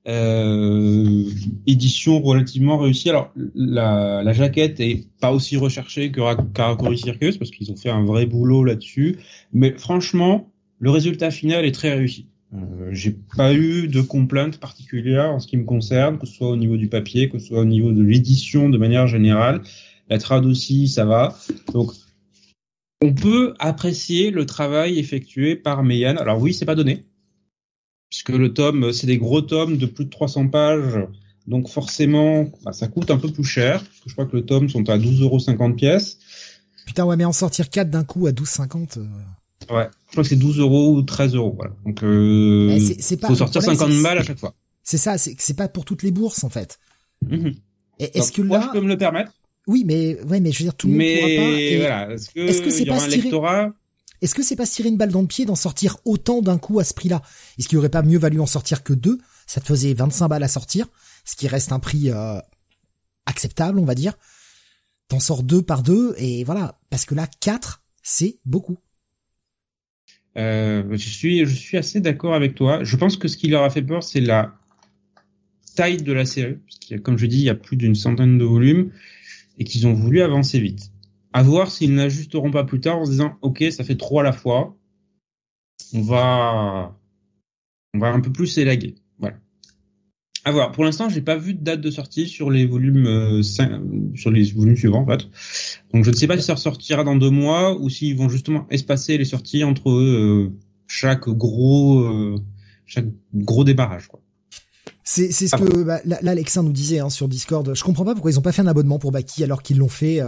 euh, 0.07 1.25
édition 1.67 2.21
relativement 2.21 2.79
réussie. 2.79 3.09
Alors 3.09 3.33
la, 3.55 4.23
la, 4.23 4.33
jaquette 4.33 4.81
est 4.81 5.07
pas 5.21 5.33
aussi 5.33 5.57
recherchée 5.57 6.11
que 6.11 6.21
Karakuri 6.53 6.99
Circus 6.99 7.39
parce 7.39 7.51
qu'ils 7.51 7.71
ont 7.71 7.77
fait 7.77 7.91
un 7.91 8.05
vrai 8.05 8.27
boulot 8.27 8.65
là-dessus, 8.65 9.19
mais 9.53 9.75
franchement, 9.79 10.51
le 10.79 10.91
résultat 10.91 11.31
final 11.31 11.65
est 11.65 11.73
très 11.73 11.95
réussi. 11.95 12.27
Euh, 12.53 12.89
j'ai 12.91 13.17
pas 13.37 13.55
eu 13.55 13.87
de 13.87 14.01
complaintes 14.01 14.59
particulières 14.59 15.31
en 15.31 15.39
ce 15.39 15.47
qui 15.47 15.57
me 15.57 15.65
concerne, 15.65 16.19
que 16.19 16.27
ce 16.27 16.35
soit 16.35 16.49
au 16.49 16.57
niveau 16.57 16.77
du 16.77 16.89
papier, 16.89 17.29
que 17.29 17.39
ce 17.39 17.47
soit 17.47 17.61
au 17.61 17.65
niveau 17.65 17.93
de 17.93 18.03
l'édition 18.03 18.69
de 18.69 18.79
manière 18.79 19.07
générale. 19.07 19.63
La 20.11 20.19
trad 20.19 20.45
aussi, 20.45 20.89
ça 20.89 21.05
va. 21.05 21.39
Donc, 21.73 21.93
on 23.01 23.15
peut 23.15 23.55
apprécier 23.59 24.31
le 24.31 24.45
travail 24.45 24.99
effectué 24.99 25.57
par 25.57 25.83
Meian. 25.83 26.17
Alors 26.17 26.41
oui, 26.41 26.53
c'est 26.53 26.67
pas 26.67 26.75
donné, 26.75 27.07
puisque 28.11 28.31
le 28.31 28.53
tome, 28.53 28.93
c'est 28.93 29.07
des 29.07 29.17
gros 29.17 29.41
tomes 29.41 29.79
de 29.79 29.87
plus 29.87 30.05
de 30.05 30.11
300 30.11 30.49
pages, 30.49 30.99
donc 31.47 31.69
forcément, 31.69 32.47
bah, 32.65 32.73
ça 32.73 32.89
coûte 32.89 33.11
un 33.11 33.17
peu 33.17 33.31
plus 33.33 33.45
cher. 33.45 33.83
Je 34.07 34.13
crois 34.13 34.27
que 34.27 34.37
le 34.37 34.45
tome 34.45 34.69
sont 34.69 34.89
à 34.91 34.99
12,50€ 34.99 35.77
pièces. 35.77 36.19
Putain, 36.85 37.05
ouais, 37.05 37.17
mais 37.17 37.25
en 37.25 37.33
sortir 37.33 37.71
4 37.71 37.89
d'un 37.89 38.05
coup 38.05 38.27
à 38.27 38.33
12,50. 38.33 38.99
Euh... 38.99 39.05
Ouais, 39.75 39.89
je 40.07 40.13
crois 40.13 40.23
que 40.23 40.29
c'est 40.29 40.37
12 40.37 40.59
euros 40.59 40.97
ou 40.97 41.03
13 41.03 41.35
euros. 41.37 41.55
Voilà. 41.57 41.73
Donc, 41.87 42.03
euh, 42.03 42.79
c'est, 42.99 43.25
faut 43.25 43.35
sortir 43.35 43.63
50 43.63 44.03
balles 44.03 44.19
à 44.19 44.25
chaque 44.25 44.39
fois. 44.39 44.55
C'est 44.83 44.99
ça, 44.99 45.19
c'est, 45.19 45.37
c'est 45.39 45.55
pas 45.55 45.69
pour 45.69 45.85
toutes 45.85 46.03
les 46.03 46.11
bourses 46.11 46.43
en 46.43 46.49
fait. 46.49 46.81
Et 47.31 48.19
est-ce 48.19 48.33
que 48.33 48.43
là, 48.43 48.49
moi, 48.49 48.61
je 48.61 48.79
peux 48.79 48.81
me 48.81 48.89
le 48.89 48.99
permettre. 48.99 49.33
Oui, 49.71 49.85
mais 49.87 50.21
ouais, 50.25 50.41
mais 50.41 50.51
je 50.51 50.59
veux 50.59 50.65
dire 50.65 50.75
tout 50.75 50.89
le 50.89 50.95
monde 50.95 50.99
mais, 50.99 51.15
pourra 51.15 51.27
pas. 51.29 51.61
Et... 51.61 51.79
voilà. 51.79 52.13
Est-ce 52.13 52.31
que, 52.31 52.41
est-ce 52.41 52.61
que 52.61 52.71
c'est 52.71 52.85
pas 52.87 53.01
un 53.01 53.07
lectorat? 53.07 53.73
Est-ce 54.21 54.35
que 54.35 54.43
c'est 54.43 54.57
pas 54.57 54.67
se 54.67 54.75
tirer 54.75 54.89
une 54.89 54.97
balle 54.97 55.13
dans 55.13 55.21
le 55.21 55.29
pied 55.29 55.47
d'en 55.47 55.55
sortir 55.55 55.97
autant 56.05 56.43
d'un 56.43 56.59
coup 56.59 56.81
à 56.81 56.85
ce 56.85 56.93
prix-là? 56.93 57.23
Est-ce 57.57 57.69
qu'il 57.69 57.79
aurait 57.79 57.89
pas 57.89 58.03
mieux 58.03 58.19
valu 58.19 58.41
en 58.41 58.47
sortir 58.47 58.83
que 58.83 58.93
deux? 58.93 59.19
Ça 59.47 59.61
te 59.61 59.67
faisait 59.67 59.95
25 59.95 60.27
balles 60.27 60.43
à 60.43 60.49
sortir, 60.49 60.87
ce 61.25 61.37
qui 61.37 61.47
reste 61.47 61.71
un 61.71 61.79
prix 61.79 62.11
euh, 62.11 62.39
acceptable, 63.27 63.79
on 63.79 63.85
va 63.85 63.95
dire. 63.95 64.15
T'en 65.07 65.21
sors 65.21 65.45
deux 65.45 65.63
par 65.63 65.85
deux 65.85 66.15
et 66.19 66.43
voilà, 66.43 66.81
parce 66.91 67.05
que 67.05 67.15
là, 67.15 67.29
quatre, 67.41 67.85
c'est 68.03 68.41
beaucoup. 68.45 68.79
Euh, 70.37 70.83
je 70.91 71.09
suis, 71.09 71.47
je 71.47 71.55
suis 71.55 71.77
assez 71.77 72.01
d'accord 72.01 72.35
avec 72.35 72.57
toi. 72.57 72.83
Je 72.83 72.97
pense 72.97 73.17
que 73.17 73.29
ce 73.29 73.37
qui 73.37 73.47
leur 73.47 73.63
a 73.63 73.71
fait 73.71 73.83
peur, 73.83 74.03
c'est 74.03 74.21
la 74.21 74.53
taille 75.77 75.99
de 75.99 76.13
la 76.13 76.25
série. 76.25 76.59
Parce 76.89 77.01
comme 77.03 77.19
je 77.19 77.27
dis, 77.27 77.39
il 77.39 77.45
y 77.45 77.51
a 77.51 77.55
plus 77.55 77.77
d'une 77.77 77.95
centaine 77.95 78.37
de 78.37 78.45
volumes 78.45 78.91
et 79.61 79.65
qu'ils 79.65 79.87
ont 79.87 79.93
voulu 79.93 80.23
avancer 80.23 80.59
vite. 80.59 80.91
À 81.33 81.45
voir 81.45 81.71
s'ils 81.71 81.95
n'ajusteront 81.95 82.51
pas 82.51 82.65
plus 82.65 82.81
tard 82.81 82.99
en 82.99 83.05
se 83.05 83.11
disant, 83.13 83.37
OK, 83.43 83.63
ça 83.71 83.85
fait 83.85 83.97
trop 83.97 84.19
à 84.19 84.25
la 84.25 84.33
fois. 84.33 84.77
On 85.95 86.01
va, 86.01 86.99
on 87.95 87.99
va 87.99 88.09
un 88.09 88.21
peu 88.21 88.33
plus 88.33 88.59
élaguer. 88.59 88.97
Voilà. 89.19 89.37
À 90.45 90.51
voir. 90.51 90.73
Pour 90.73 90.85
l'instant, 90.85 91.09
j'ai 91.11 91.21
pas 91.21 91.37
vu 91.37 91.55
de 91.55 91.63
date 91.63 91.83
de 91.83 91.91
sortie 91.91 92.27
sur 92.27 92.51
les 92.51 92.67
volumes 92.67 93.07
euh, 93.07 93.43
sur 93.43 94.31
les 94.31 94.51
volumes 94.51 94.77
suivants 94.77 95.03
en 95.03 95.07
fait. 95.07 95.29
Donc 95.93 96.05
je 96.05 96.11
ne 96.11 96.17
sais 96.17 96.27
pas 96.27 96.37
si 96.39 96.43
ça 96.43 96.55
ressortira 96.55 97.05
dans 97.05 97.17
deux 97.17 97.31
mois 97.31 97.79
ou 97.79 97.91
s'ils 97.91 98.17
vont 98.17 98.29
justement 98.29 98.67
espacer 98.71 99.19
les 99.19 99.27
sorties 99.27 99.63
entre 99.63 99.91
euh, 99.91 100.53
chaque 100.87 101.29
gros 101.29 102.01
euh, 102.01 102.37
chaque 102.87 103.07
gros 103.35 103.65
débarrage 103.65 104.09
quoi. 104.09 104.21
C'est 105.13 105.33
c'est 105.33 105.49
ce 105.49 105.57
que 105.57 105.83
bah, 105.83 106.01
là, 106.05 106.19
Alexin 106.25 106.63
nous 106.63 106.73
disait 106.73 107.01
hein, 107.01 107.11
sur 107.11 107.27
Discord. 107.27 107.75
Je 107.75 107.83
comprends 107.83 108.05
pas 108.05 108.15
pourquoi 108.15 108.31
ils 108.31 108.39
ont 108.39 108.43
pas 108.43 108.53
fait 108.53 108.63
un 108.63 108.69
abonnement 108.69 109.01
pour 109.01 109.11
Baki 109.11 109.43
alors 109.43 109.63
qu'ils 109.63 109.79
l'ont 109.79 109.89
fait 109.89 110.21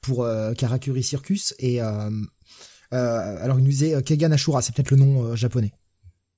pour 0.00 0.26
Karakuri 0.58 1.04
Circus 1.04 1.54
et 1.60 1.80
alors 1.80 3.58
il 3.58 3.62
nous 3.62 3.70
disait 3.70 4.02
Kegan 4.02 4.32
Ashura, 4.32 4.62
c'est 4.62 4.74
peut-être 4.74 4.90
le 4.90 4.96
nom 4.96 5.36
japonais. 5.36 5.72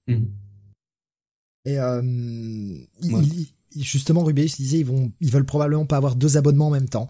Mmh. 0.06 0.24
Et 1.68 1.78
euh, 1.78 2.02
justement, 3.76 4.24
Rubius 4.24 4.56
disait 4.56 4.78
ils 4.78 4.86
vont, 4.86 5.12
ils 5.20 5.30
veulent 5.30 5.44
probablement 5.44 5.84
pas 5.84 5.98
avoir 5.98 6.16
deux 6.16 6.36
abonnements 6.36 6.68
en 6.68 6.70
même 6.70 6.88
temps. 6.88 7.08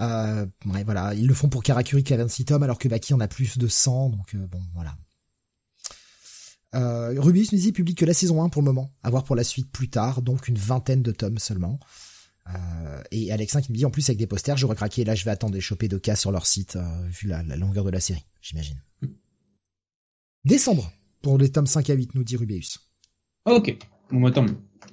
Euh, 0.00 0.44
ouais, 0.66 0.82
voilà, 0.82 1.14
ils 1.14 1.26
le 1.26 1.34
font 1.34 1.48
pour 1.48 1.62
Karakuri 1.62 2.02
qui 2.02 2.12
a 2.12 2.16
26 2.16 2.46
tomes 2.46 2.64
alors 2.64 2.78
que 2.78 2.88
Baki 2.88 3.14
en 3.14 3.20
a 3.20 3.28
plus 3.28 3.56
de 3.58 3.68
100, 3.68 4.10
donc 4.10 4.34
euh, 4.34 4.46
bon, 4.48 4.60
voilà. 4.74 4.96
Euh, 6.74 7.14
Rubius 7.18 7.54
dit 7.54 7.72
publie 7.72 7.94
que 7.94 8.04
la 8.04 8.14
saison 8.14 8.42
1 8.42 8.48
pour 8.48 8.62
le 8.62 8.66
moment, 8.66 8.92
à 9.02 9.10
voir 9.10 9.24
pour 9.24 9.36
la 9.36 9.44
suite 9.44 9.70
plus 9.70 9.88
tard, 9.88 10.22
donc 10.22 10.48
une 10.48 10.58
vingtaine 10.58 11.02
de 11.02 11.12
tomes 11.12 11.38
seulement. 11.38 11.78
Euh, 12.48 13.02
et 13.10 13.32
Alexin 13.32 13.62
qui 13.62 13.72
me 13.72 13.76
dit 13.76 13.86
en 13.86 13.90
plus 13.90 14.08
avec 14.08 14.18
des 14.18 14.26
posters, 14.26 14.56
j'aurais 14.56 14.76
craqué, 14.76 15.04
là 15.04 15.14
je 15.14 15.24
vais 15.24 15.30
attendre 15.30 15.54
de 15.54 15.60
choper 15.60 15.88
de 15.88 15.98
cas 15.98 16.16
sur 16.16 16.30
leur 16.30 16.46
site, 16.46 16.76
euh, 16.76 17.06
vu 17.06 17.28
la, 17.28 17.42
longueur 17.42 17.84
de 17.84 17.90
la 17.90 18.00
série, 18.00 18.24
j'imagine. 18.42 18.76
Décembre, 20.44 20.92
pour 21.22 21.38
les 21.38 21.50
tomes 21.50 21.66
5 21.66 21.88
à 21.88 21.94
8, 21.94 22.14
nous 22.14 22.24
dit 22.24 22.36
Rubius. 22.36 22.80
Ok. 23.46 23.76
Bon, 24.10 24.20
bah, 24.20 24.30
tant 24.30 24.44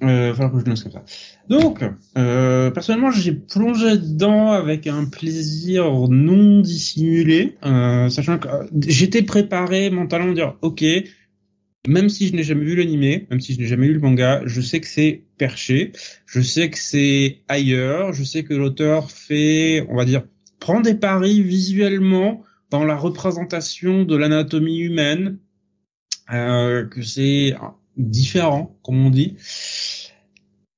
Euh, 0.02 0.34
falloir 0.34 0.52
que 0.52 0.60
je 0.60 0.64
note 0.64 0.82
comme 0.82 0.92
ça. 0.92 1.04
Donc, 1.48 1.84
euh, 2.16 2.70
personnellement, 2.70 3.10
j'ai 3.10 3.32
plongé 3.32 3.98
dedans 3.98 4.52
avec 4.52 4.86
un 4.86 5.04
plaisir 5.04 5.84
non 6.08 6.60
dissimulé, 6.60 7.56
euh, 7.64 8.08
sachant 8.08 8.38
que 8.38 8.48
euh, 8.48 8.64
j'étais 8.86 9.22
préparé 9.22 9.90
mentalement 9.90 10.30
à 10.30 10.34
dire, 10.34 10.56
ok, 10.62 10.82
même 11.86 12.08
si 12.08 12.28
je 12.28 12.34
n'ai 12.34 12.44
jamais 12.44 12.64
vu 12.64 12.76
l'animé, 12.76 13.26
même 13.30 13.40
si 13.40 13.54
je 13.54 13.60
n'ai 13.60 13.66
jamais 13.66 13.88
lu 13.88 13.94
le 13.94 14.00
manga, 14.00 14.42
je 14.46 14.60
sais 14.60 14.80
que 14.80 14.86
c'est 14.86 15.24
perché, 15.36 15.92
je 16.26 16.40
sais 16.40 16.70
que 16.70 16.78
c'est 16.78 17.40
ailleurs, 17.48 18.12
je 18.12 18.22
sais 18.22 18.44
que 18.44 18.54
l'auteur 18.54 19.10
fait, 19.10 19.84
on 19.88 19.96
va 19.96 20.04
dire, 20.04 20.22
prend 20.60 20.80
des 20.80 20.94
paris 20.94 21.42
visuellement 21.42 22.44
dans 22.70 22.84
la 22.84 22.96
représentation 22.96 24.04
de 24.04 24.16
l'anatomie 24.16 24.78
humaine, 24.78 25.38
euh, 26.32 26.86
que 26.86 27.02
c'est 27.02 27.54
différent, 27.96 28.78
comme 28.82 29.04
on 29.04 29.10
dit. 29.10 29.36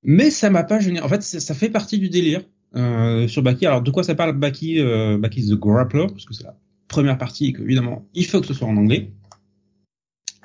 Mais 0.02 0.30
ça 0.30 0.50
m'a 0.50 0.64
pas 0.64 0.80
gêné. 0.80 1.00
En 1.00 1.08
fait, 1.08 1.22
ça 1.22 1.54
fait 1.54 1.70
partie 1.70 1.98
du 1.98 2.08
délire 2.08 2.42
euh, 2.76 3.28
sur 3.28 3.42
Baki. 3.42 3.66
Alors, 3.66 3.82
de 3.82 3.90
quoi 3.90 4.02
ça 4.02 4.14
parle 4.14 4.36
Baki 4.36 4.80
euh, 4.80 5.18
Baki 5.18 5.48
the 5.48 5.54
Grappler, 5.54 6.06
parce 6.08 6.24
que 6.24 6.34
c'est 6.34 6.44
la 6.44 6.56
première 6.88 7.18
partie 7.18 7.46
et 7.46 7.52
que 7.52 7.62
évidemment, 7.62 8.08
il 8.14 8.26
faut 8.26 8.40
que 8.40 8.46
ce 8.46 8.54
soit 8.54 8.68
en 8.68 8.76
anglais. 8.76 9.12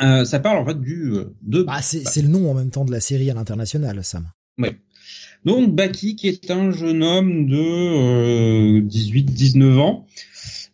Euh, 0.01 0.23
ça 0.25 0.39
parle 0.39 0.57
en 0.57 0.65
fait 0.65 0.79
du 0.79 1.13
euh, 1.13 1.35
de. 1.41 1.63
Bah, 1.63 1.81
c'est 1.81 2.21
le 2.21 2.27
nom 2.27 2.49
en 2.49 2.53
même 2.53 2.69
temps 2.69 2.85
de 2.85 2.91
la 2.91 3.01
série 3.01 3.29
à 3.29 3.33
l'international, 3.33 4.03
Sam. 4.03 4.29
Ouais. 4.57 4.77
Donc 5.45 5.73
Baki, 5.73 6.15
qui 6.15 6.27
est 6.27 6.51
un 6.51 6.71
jeune 6.71 7.03
homme 7.03 7.47
de 7.47 8.81
18-19 8.81 9.63
euh, 9.63 9.77
ans, 9.77 10.05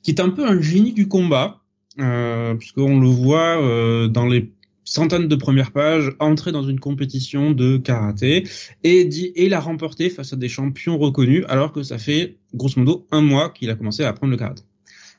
qui 0.03 0.11
est 0.11 0.19
un 0.19 0.29
peu 0.29 0.47
un 0.47 0.59
génie 0.59 0.93
du 0.93 1.07
combat, 1.07 1.61
euh, 1.99 2.55
puisqu'on 2.55 2.99
le 2.99 3.07
voit 3.07 3.61
euh, 3.61 4.07
dans 4.07 4.25
les 4.25 4.51
centaines 4.83 5.27
de 5.27 5.35
premières 5.35 5.71
pages, 5.71 6.11
entrer 6.19 6.51
dans 6.51 6.63
une 6.63 6.79
compétition 6.79 7.51
de 7.51 7.77
karaté 7.77 8.47
et, 8.83 9.05
dit, 9.05 9.31
et 9.35 9.49
la 9.49 9.59
remporter 9.59 10.09
face 10.09 10.33
à 10.33 10.35
des 10.35 10.49
champions 10.49 10.97
reconnus 10.97 11.43
alors 11.47 11.71
que 11.71 11.81
ça 11.81 11.97
fait 11.97 12.37
grosso 12.53 12.79
modo 12.79 13.07
un 13.11 13.21
mois 13.21 13.49
qu'il 13.49 13.69
a 13.69 13.75
commencé 13.75 14.03
à 14.03 14.09
apprendre 14.09 14.31
le 14.31 14.37
karaté. 14.37 14.63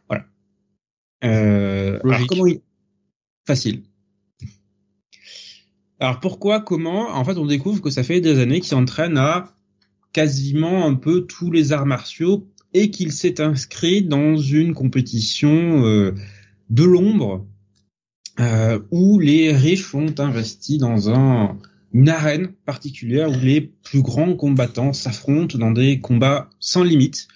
Voilà. 0.08 0.24
Euh, 1.24 1.98
alors 2.04 2.26
comment 2.26 2.46
il... 2.46 2.60
Facile. 3.46 3.82
Alors 5.98 6.20
pourquoi, 6.20 6.60
comment? 6.60 7.10
En 7.10 7.24
fait, 7.24 7.38
on 7.38 7.46
découvre 7.46 7.80
que 7.80 7.90
ça 7.90 8.02
fait 8.02 8.20
des 8.20 8.38
années 8.38 8.60
qu'il 8.60 8.68
s'entraîne 8.68 9.16
à 9.16 9.52
quasiment 10.12 10.86
un 10.86 10.94
peu 10.94 11.26
tous 11.26 11.50
les 11.50 11.72
arts 11.72 11.86
martiaux 11.86 12.46
et 12.74 12.90
qu'il 12.90 13.12
s'est 13.12 13.40
inscrit 13.40 14.02
dans 14.02 14.36
une 14.36 14.74
compétition 14.74 15.84
euh, 15.84 16.14
de 16.68 16.84
l'ombre 16.84 17.46
euh, 18.40 18.78
où 18.90 19.18
les 19.18 19.52
riches 19.52 19.94
ont 19.94 20.14
investi 20.18 20.76
dans 20.76 21.08
un, 21.08 21.58
une 21.94 22.10
arène 22.10 22.48
particulière 22.66 23.30
où 23.30 23.40
les 23.40 23.62
plus 23.62 24.02
grands 24.02 24.34
combattants 24.34 24.92
s'affrontent 24.92 25.56
dans 25.58 25.70
des 25.70 26.00
combats 26.00 26.50
sans 26.60 26.82
limite, 26.82 27.28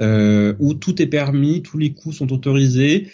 euh, 0.00 0.54
où 0.58 0.74
tout 0.74 1.00
est 1.00 1.06
permis, 1.06 1.62
tous 1.62 1.78
les 1.78 1.94
coups 1.94 2.16
sont 2.16 2.30
autorisés, 2.32 3.08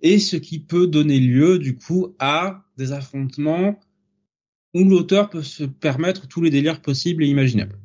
et 0.00 0.18
ce 0.18 0.36
qui 0.36 0.58
peut 0.58 0.86
donner 0.86 1.20
lieu 1.20 1.58
du 1.58 1.76
coup 1.76 2.14
à 2.18 2.64
des 2.78 2.92
affrontements 2.92 3.78
où 4.74 4.84
l'auteur 4.84 5.30
peut 5.30 5.42
se 5.42 5.64
permettre 5.64 6.26
tous 6.28 6.40
les 6.40 6.50
délires 6.50 6.80
possibles 6.80 7.24
et 7.24 7.28
imaginables. 7.28 7.76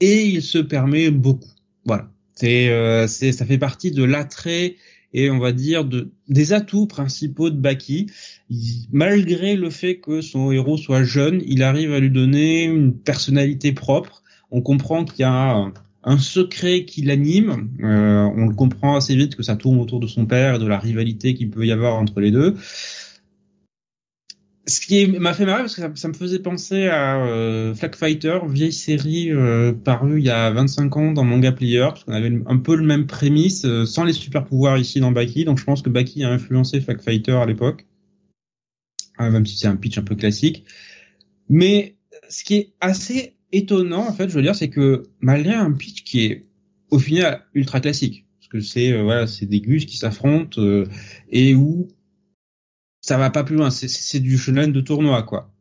Et 0.00 0.26
il 0.26 0.42
se 0.42 0.58
permet 0.58 1.10
beaucoup. 1.10 1.50
Voilà. 1.84 2.10
C'est, 2.34 2.68
euh, 2.68 3.06
ça 3.06 3.46
fait 3.46 3.58
partie 3.58 3.90
de 3.90 4.04
l'attrait 4.04 4.76
et 5.14 5.30
on 5.30 5.38
va 5.38 5.52
dire 5.52 5.84
de 5.84 6.10
des 6.28 6.52
atouts 6.52 6.86
principaux 6.86 7.48
de 7.48 7.56
Baki. 7.56 8.06
malgré 8.92 9.56
le 9.56 9.70
fait 9.70 9.98
que 9.98 10.20
son 10.20 10.52
héros 10.52 10.76
soit 10.76 11.04
jeune, 11.04 11.42
il 11.46 11.62
arrive 11.62 11.92
à 11.92 12.00
lui 12.00 12.10
donner 12.10 12.64
une 12.64 12.92
personnalité 12.92 13.72
propre. 13.72 14.22
On 14.50 14.60
comprend 14.60 15.04
qu'il 15.04 15.20
y 15.20 15.24
a 15.24 15.72
un, 16.04 16.18
secret 16.18 16.84
qui 16.84 17.02
l'anime. 17.02 17.70
Euh, 17.82 18.28
on 18.36 18.46
le 18.46 18.54
comprend 18.54 18.96
assez 18.96 19.16
vite 19.16 19.34
que 19.34 19.42
ça 19.42 19.56
tourne 19.56 19.80
autour 19.80 19.98
de 19.98 20.06
son 20.06 20.26
père 20.26 20.56
et 20.56 20.58
de 20.58 20.66
la 20.66 20.78
rivalité 20.78 21.34
qu'il 21.34 21.50
peut 21.50 21.66
y 21.66 21.72
avoir 21.72 21.96
entre 21.96 22.20
les 22.20 22.30
deux 22.30 22.54
ce 24.68 24.80
qui 24.80 25.06
m'a 25.06 25.32
fait 25.32 25.46
marrer 25.46 25.62
parce 25.62 25.76
que 25.76 25.96
ça, 25.96 26.08
me 26.08 26.12
faisait 26.12 26.40
penser 26.40 26.88
à 26.88 27.24
euh, 27.24 27.74
Flag 27.74 27.94
Fighter, 27.94 28.40
vieille 28.48 28.72
série 28.72 29.30
euh, 29.30 29.72
parue 29.72 30.18
il 30.18 30.24
y 30.24 30.30
a 30.30 30.50
25 30.50 30.96
ans 30.96 31.12
dans 31.12 31.24
Manga 31.24 31.52
Player, 31.52 31.86
parce 31.88 32.04
qu'on 32.04 32.12
avait 32.12 32.32
un 32.46 32.56
peu 32.58 32.74
le 32.74 32.84
même 32.84 33.06
prémisse, 33.06 33.64
euh, 33.64 33.86
sans 33.86 34.04
les 34.04 34.12
super 34.12 34.44
pouvoirs 34.44 34.78
ici 34.78 34.98
dans 34.98 35.12
Baki, 35.12 35.44
donc 35.44 35.58
je 35.58 35.64
pense 35.64 35.82
que 35.82 35.90
Baki 35.90 36.24
a 36.24 36.30
influencé 36.30 36.80
Flag 36.80 37.00
Fighter 37.00 37.32
à 37.32 37.46
l'époque. 37.46 37.86
hein, 39.18 39.30
même 39.30 39.46
si 39.46 39.56
c'est 39.56 39.68
un 39.68 39.76
pitch 39.76 39.98
un 39.98 40.02
peu 40.02 40.16
classique. 40.16 40.64
Mais 41.48 41.96
ce 42.28 42.44
qui 42.44 42.54
est 42.56 42.72
assez 42.80 43.36
étonnant, 43.52 44.08
en 44.08 44.12
fait, 44.12 44.28
je 44.28 44.34
veux 44.34 44.42
dire, 44.42 44.56
c'est 44.56 44.70
que 44.70 45.04
malgré 45.20 45.54
un 45.54 45.72
pitch 45.72 46.02
qui 46.02 46.24
est 46.24 46.46
au 46.90 46.98
final 46.98 47.44
ultra 47.54 47.80
classique, 47.80 48.26
parce 48.38 48.48
que 48.48 48.60
c'est 48.60 48.92
euh, 48.92 49.02
voilà, 49.02 49.26
c'est 49.26 49.46
des 49.46 49.60
gus 49.60 49.86
qui 49.86 49.96
s'affrontent 49.96 50.60
euh, 50.60 50.86
et 51.30 51.54
où 51.54 51.88
ça 53.06 53.16
va 53.16 53.30
pas 53.30 53.44
plus 53.44 53.54
loin, 53.54 53.70
c'est 53.70 54.18
du 54.18 54.36
shonen 54.36 54.72
de 54.72 54.80
tournoi, 54.80 55.22
quoi. 55.22 55.52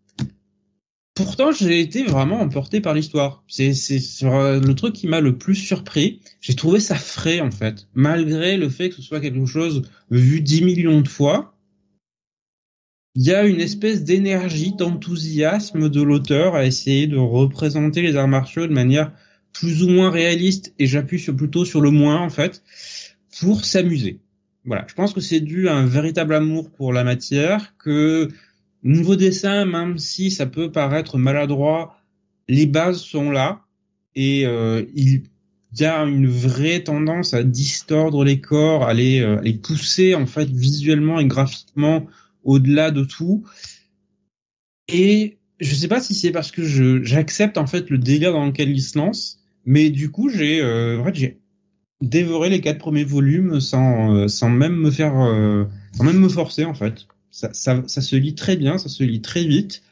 Pourtant, 1.14 1.52
j'ai 1.52 1.80
été 1.80 2.04
vraiment 2.04 2.42
emporté 2.42 2.82
par 2.82 2.96
l'histoire. 2.96 3.44
C'est 3.48 3.70
le 3.70 4.74
truc 4.74 4.96
qui 4.96 5.08
m'a 5.08 5.22
le 5.22 5.38
plus 5.38 5.54
surpris. 5.54 6.22
J'ai 6.42 6.56
trouvé 6.56 6.80
ça 6.80 6.96
frais 6.96 7.42
en 7.42 7.52
fait, 7.52 7.88
malgré 7.94 8.58
le 8.58 8.68
fait 8.68 8.90
que 8.90 8.96
ce 8.96 9.04
soit 9.04 9.22
quelque 9.22 9.46
chose 9.46 9.84
vu 10.10 10.42
dix 10.42 10.64
millions 10.64 11.02
de 11.02 11.08
fois. 11.08 11.56
Il 13.14 13.24
y 13.24 13.32
a 13.32 13.46
une 13.46 13.62
espèce 13.62 14.04
d'énergie, 14.04 14.74
d'enthousiasme 14.74 15.90
de 15.90 16.02
l'auteur 16.02 16.56
à 16.56 16.66
essayer 16.66 17.06
de 17.06 17.18
représenter 17.18 18.02
les 18.02 18.16
arts 18.16 18.28
martiaux 18.28 18.66
de 18.66 18.74
manière 18.74 19.14
plus 19.54 19.84
ou 19.84 19.88
moins 19.88 20.10
réaliste, 20.10 20.74
et 20.80 20.88
j'appuie 20.88 21.24
plutôt 21.32 21.64
sur 21.64 21.80
le 21.80 21.92
moins 21.92 22.20
en 22.20 22.30
fait, 22.30 22.64
pour 23.40 23.64
s'amuser. 23.64 24.20
Voilà, 24.66 24.86
je 24.88 24.96
pense 24.96 25.14
que 25.14 25.22
c'est 25.22 25.42
dû 25.42 25.70
à 25.70 25.76
un 25.76 25.86
véritable 25.86 26.34
amour 26.34 26.72
pour 26.72 26.92
la 26.92 27.04
matière, 27.04 27.76
que 27.78 28.30
Niveau 28.86 29.16
dessin, 29.16 29.66
même 29.66 29.98
si 29.98 30.30
ça 30.30 30.46
peut 30.46 30.72
paraître 30.72 31.18
maladroit, 31.18 31.98
les 32.48 32.68
bases 32.68 33.02
sont 33.02 33.32
là 33.32 33.66
et 34.14 34.46
euh, 34.46 34.86
il 34.94 35.24
y 35.80 35.86
a 35.86 36.04
une 36.04 36.28
vraie 36.28 36.84
tendance 36.84 37.34
à 37.34 37.42
distordre 37.42 38.24
les 38.24 38.40
corps, 38.42 38.84
à 38.84 38.94
les, 38.94 39.22
euh, 39.22 39.42
les 39.42 39.54
pousser 39.54 40.14
en 40.14 40.28
fait 40.28 40.48
visuellement 40.52 41.20
et 41.20 41.26
graphiquement 41.26 42.06
au-delà 42.44 42.92
de 42.92 43.04
tout. 43.04 43.44
Et 44.88 45.40
je 45.60 45.74
sais 45.74 45.88
pas 45.88 46.00
si 46.00 46.14
c'est 46.14 46.32
parce 46.32 46.52
que 46.52 46.64
j'accepte 47.04 47.58
en 47.58 47.66
fait 47.66 47.90
le 47.90 47.98
délire 47.98 48.34
dans 48.34 48.46
lequel 48.46 48.70
il 48.70 48.84
se 48.84 49.00
lance, 49.00 49.40
mais 49.66 49.90
du 49.90 50.12
coup 50.12 50.30
j'ai 50.30 50.62
euh, 50.62 51.00
en 51.00 51.06
fait 51.06 51.16
j'ai 51.16 51.40
dévoré 52.02 52.50
les 52.50 52.62
quatre 52.62 52.78
premiers 52.78 53.04
volumes 53.04 53.60
sans 53.60 54.16
euh, 54.16 54.28
sans 54.28 54.50
même 54.50 54.76
me 54.76 54.92
faire 54.92 55.18
euh, 55.18 55.66
sans 55.94 56.04
même 56.04 56.20
me 56.20 56.30
forcer 56.30 56.66
en 56.66 56.74
fait 56.74 57.08
ça, 57.32 57.50
ça, 57.54 57.84
ça, 57.88 58.02
se 58.02 58.16
lit 58.16 58.34
très 58.34 58.56
bien, 58.56 58.78
ça 58.78 58.88
se 58.88 59.04
lit 59.04 59.22
très 59.22 59.44
vite. 59.44 59.84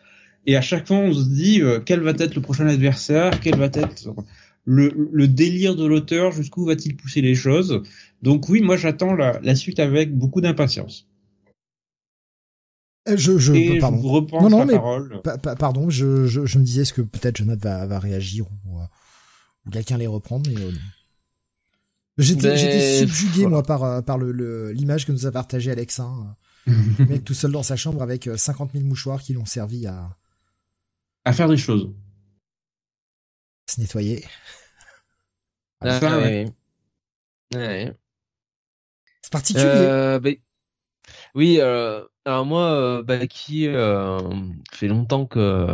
Et 0.46 0.56
à 0.56 0.62
chaque 0.62 0.88
fois, 0.88 0.96
on 0.96 1.14
se 1.14 1.28
dit 1.28 1.62
euh, 1.62 1.82
quel 1.86 2.00
va 2.00 2.12
être 2.12 2.36
le 2.36 2.42
prochain 2.42 2.66
adversaire, 2.68 3.42
quel 3.42 3.58
va 3.58 3.66
être 3.66 4.14
le, 4.64 5.10
le 5.12 5.28
délire 5.28 5.76
de 5.76 5.86
l'auteur, 5.86 6.32
jusqu'où 6.32 6.64
va-t-il 6.64 6.96
pousser 6.96 7.20
les 7.20 7.36
choses. 7.36 7.84
Donc 8.22 8.48
oui, 8.48 8.62
moi 8.62 8.78
j'attends 8.78 9.14
la, 9.14 9.42
la, 9.42 9.56
suite 9.56 9.80
avec 9.80 10.18
beaucoup 10.18 10.40
d'impatience. 10.40 11.10
Je, 13.14 13.38
je, 13.38 13.80
pardon. 13.82 14.02
je 14.02 14.08
reprends 14.08 14.42
non, 14.44 14.50
non, 14.50 14.66
mais 14.66 14.76
parole. 14.76 15.22
pardon, 15.60 15.90
je, 15.90 16.26
je, 16.26 16.46
je, 16.46 16.60
me 16.60 16.64
disais 16.64 16.84
est-ce 16.84 16.94
que 16.94 17.02
peut-être 17.02 17.36
Jonathan 17.36 17.68
va, 17.68 17.86
va 17.86 18.00
réagir 18.00 18.46
ou, 18.66 18.80
ou 19.66 19.70
quelqu'un 19.70 19.98
les 19.98 20.08
reprendre, 20.08 20.50
mais 20.50 20.56
j'étais, 22.18 22.58
j'étais 22.58 23.00
subjugué 23.00 23.48
moi 23.48 23.64
par 23.64 24.04
par 24.04 24.18
le 24.18 24.72
l'image 24.72 25.06
que 25.06 25.12
nous 25.12 25.26
a 25.26 25.32
partagé 25.32 25.72
Alexa. 25.72 26.04
Hein 26.04 26.36
le 26.68 27.06
mec 27.06 27.24
tout 27.26 27.34
seul 27.34 27.52
dans 27.52 27.64
sa 27.64 27.76
chambre 27.76 28.02
avec 28.02 28.30
50 28.36 28.70
euh, 28.70 28.80
000 28.80 28.88
mouchoirs 28.88 29.22
qui 29.22 29.34
l'ont 29.34 29.46
servi 29.46 29.86
à... 29.86 30.16
À 31.26 31.34
faire 31.34 31.50
des 31.50 31.58
choses. 31.58 31.94
À 33.68 33.74
se 33.74 33.82
nettoyer. 33.82 34.26
Ah, 35.82 36.00
ouais. 36.18 36.46
Ouais. 37.54 37.94
C'est 39.22 39.32
particulier. 39.32 39.66
Euh, 39.66 40.20
bah, 40.20 40.30
oui, 41.36 41.58
euh, 41.60 42.02
alors 42.26 42.46
moi, 42.46 42.72
euh, 42.72 43.04
bah, 43.04 43.28
qui 43.28 43.68
euh, 43.68 44.20
fait 44.72 44.88
longtemps 44.88 45.26
que 45.26 45.68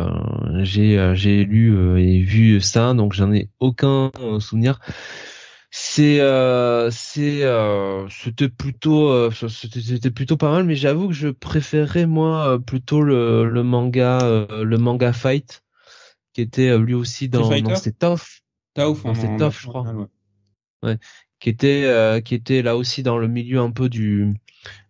j'ai 0.62 1.12
j'ai 1.14 1.44
lu 1.44 2.00
et 2.00 2.22
vu 2.22 2.60
ça, 2.60 2.94
donc 2.94 3.12
j'en 3.12 3.32
ai 3.32 3.48
aucun 3.60 4.10
souvenir 4.40 4.80
c'est 5.70 6.20
euh, 6.20 6.90
c'est 6.90 7.44
euh, 7.44 8.08
c'était 8.08 8.48
plutôt 8.48 9.08
euh, 9.08 9.30
c'était 9.30 10.10
plutôt 10.10 10.36
pas 10.36 10.50
mal 10.50 10.64
mais 10.64 10.74
j'avoue 10.74 11.08
que 11.08 11.14
je 11.14 11.28
préférais 11.28 12.06
moi 12.06 12.58
plutôt 12.58 13.02
le, 13.02 13.48
le 13.48 13.62
manga 13.62 14.18
le 14.50 14.78
manga 14.78 15.12
fight 15.12 15.62
qui 16.32 16.40
était 16.40 16.76
lui 16.76 16.94
aussi 16.94 17.28
dans 17.28 17.48
dans 17.48 17.76
c'était 17.76 17.92
Tough 17.92 18.18
c'est 18.74 19.36
Tough 19.36 19.52
je 19.60 19.66
crois. 19.68 20.08
ouais. 20.82 20.98
qui 21.38 21.48
était 21.48 22.20
qui 22.24 22.34
était 22.34 22.62
là 22.62 22.76
aussi 22.76 23.04
dans 23.04 23.18
le 23.18 23.28
milieu 23.28 23.60
un 23.60 23.70
peu 23.70 23.88
du 23.88 24.34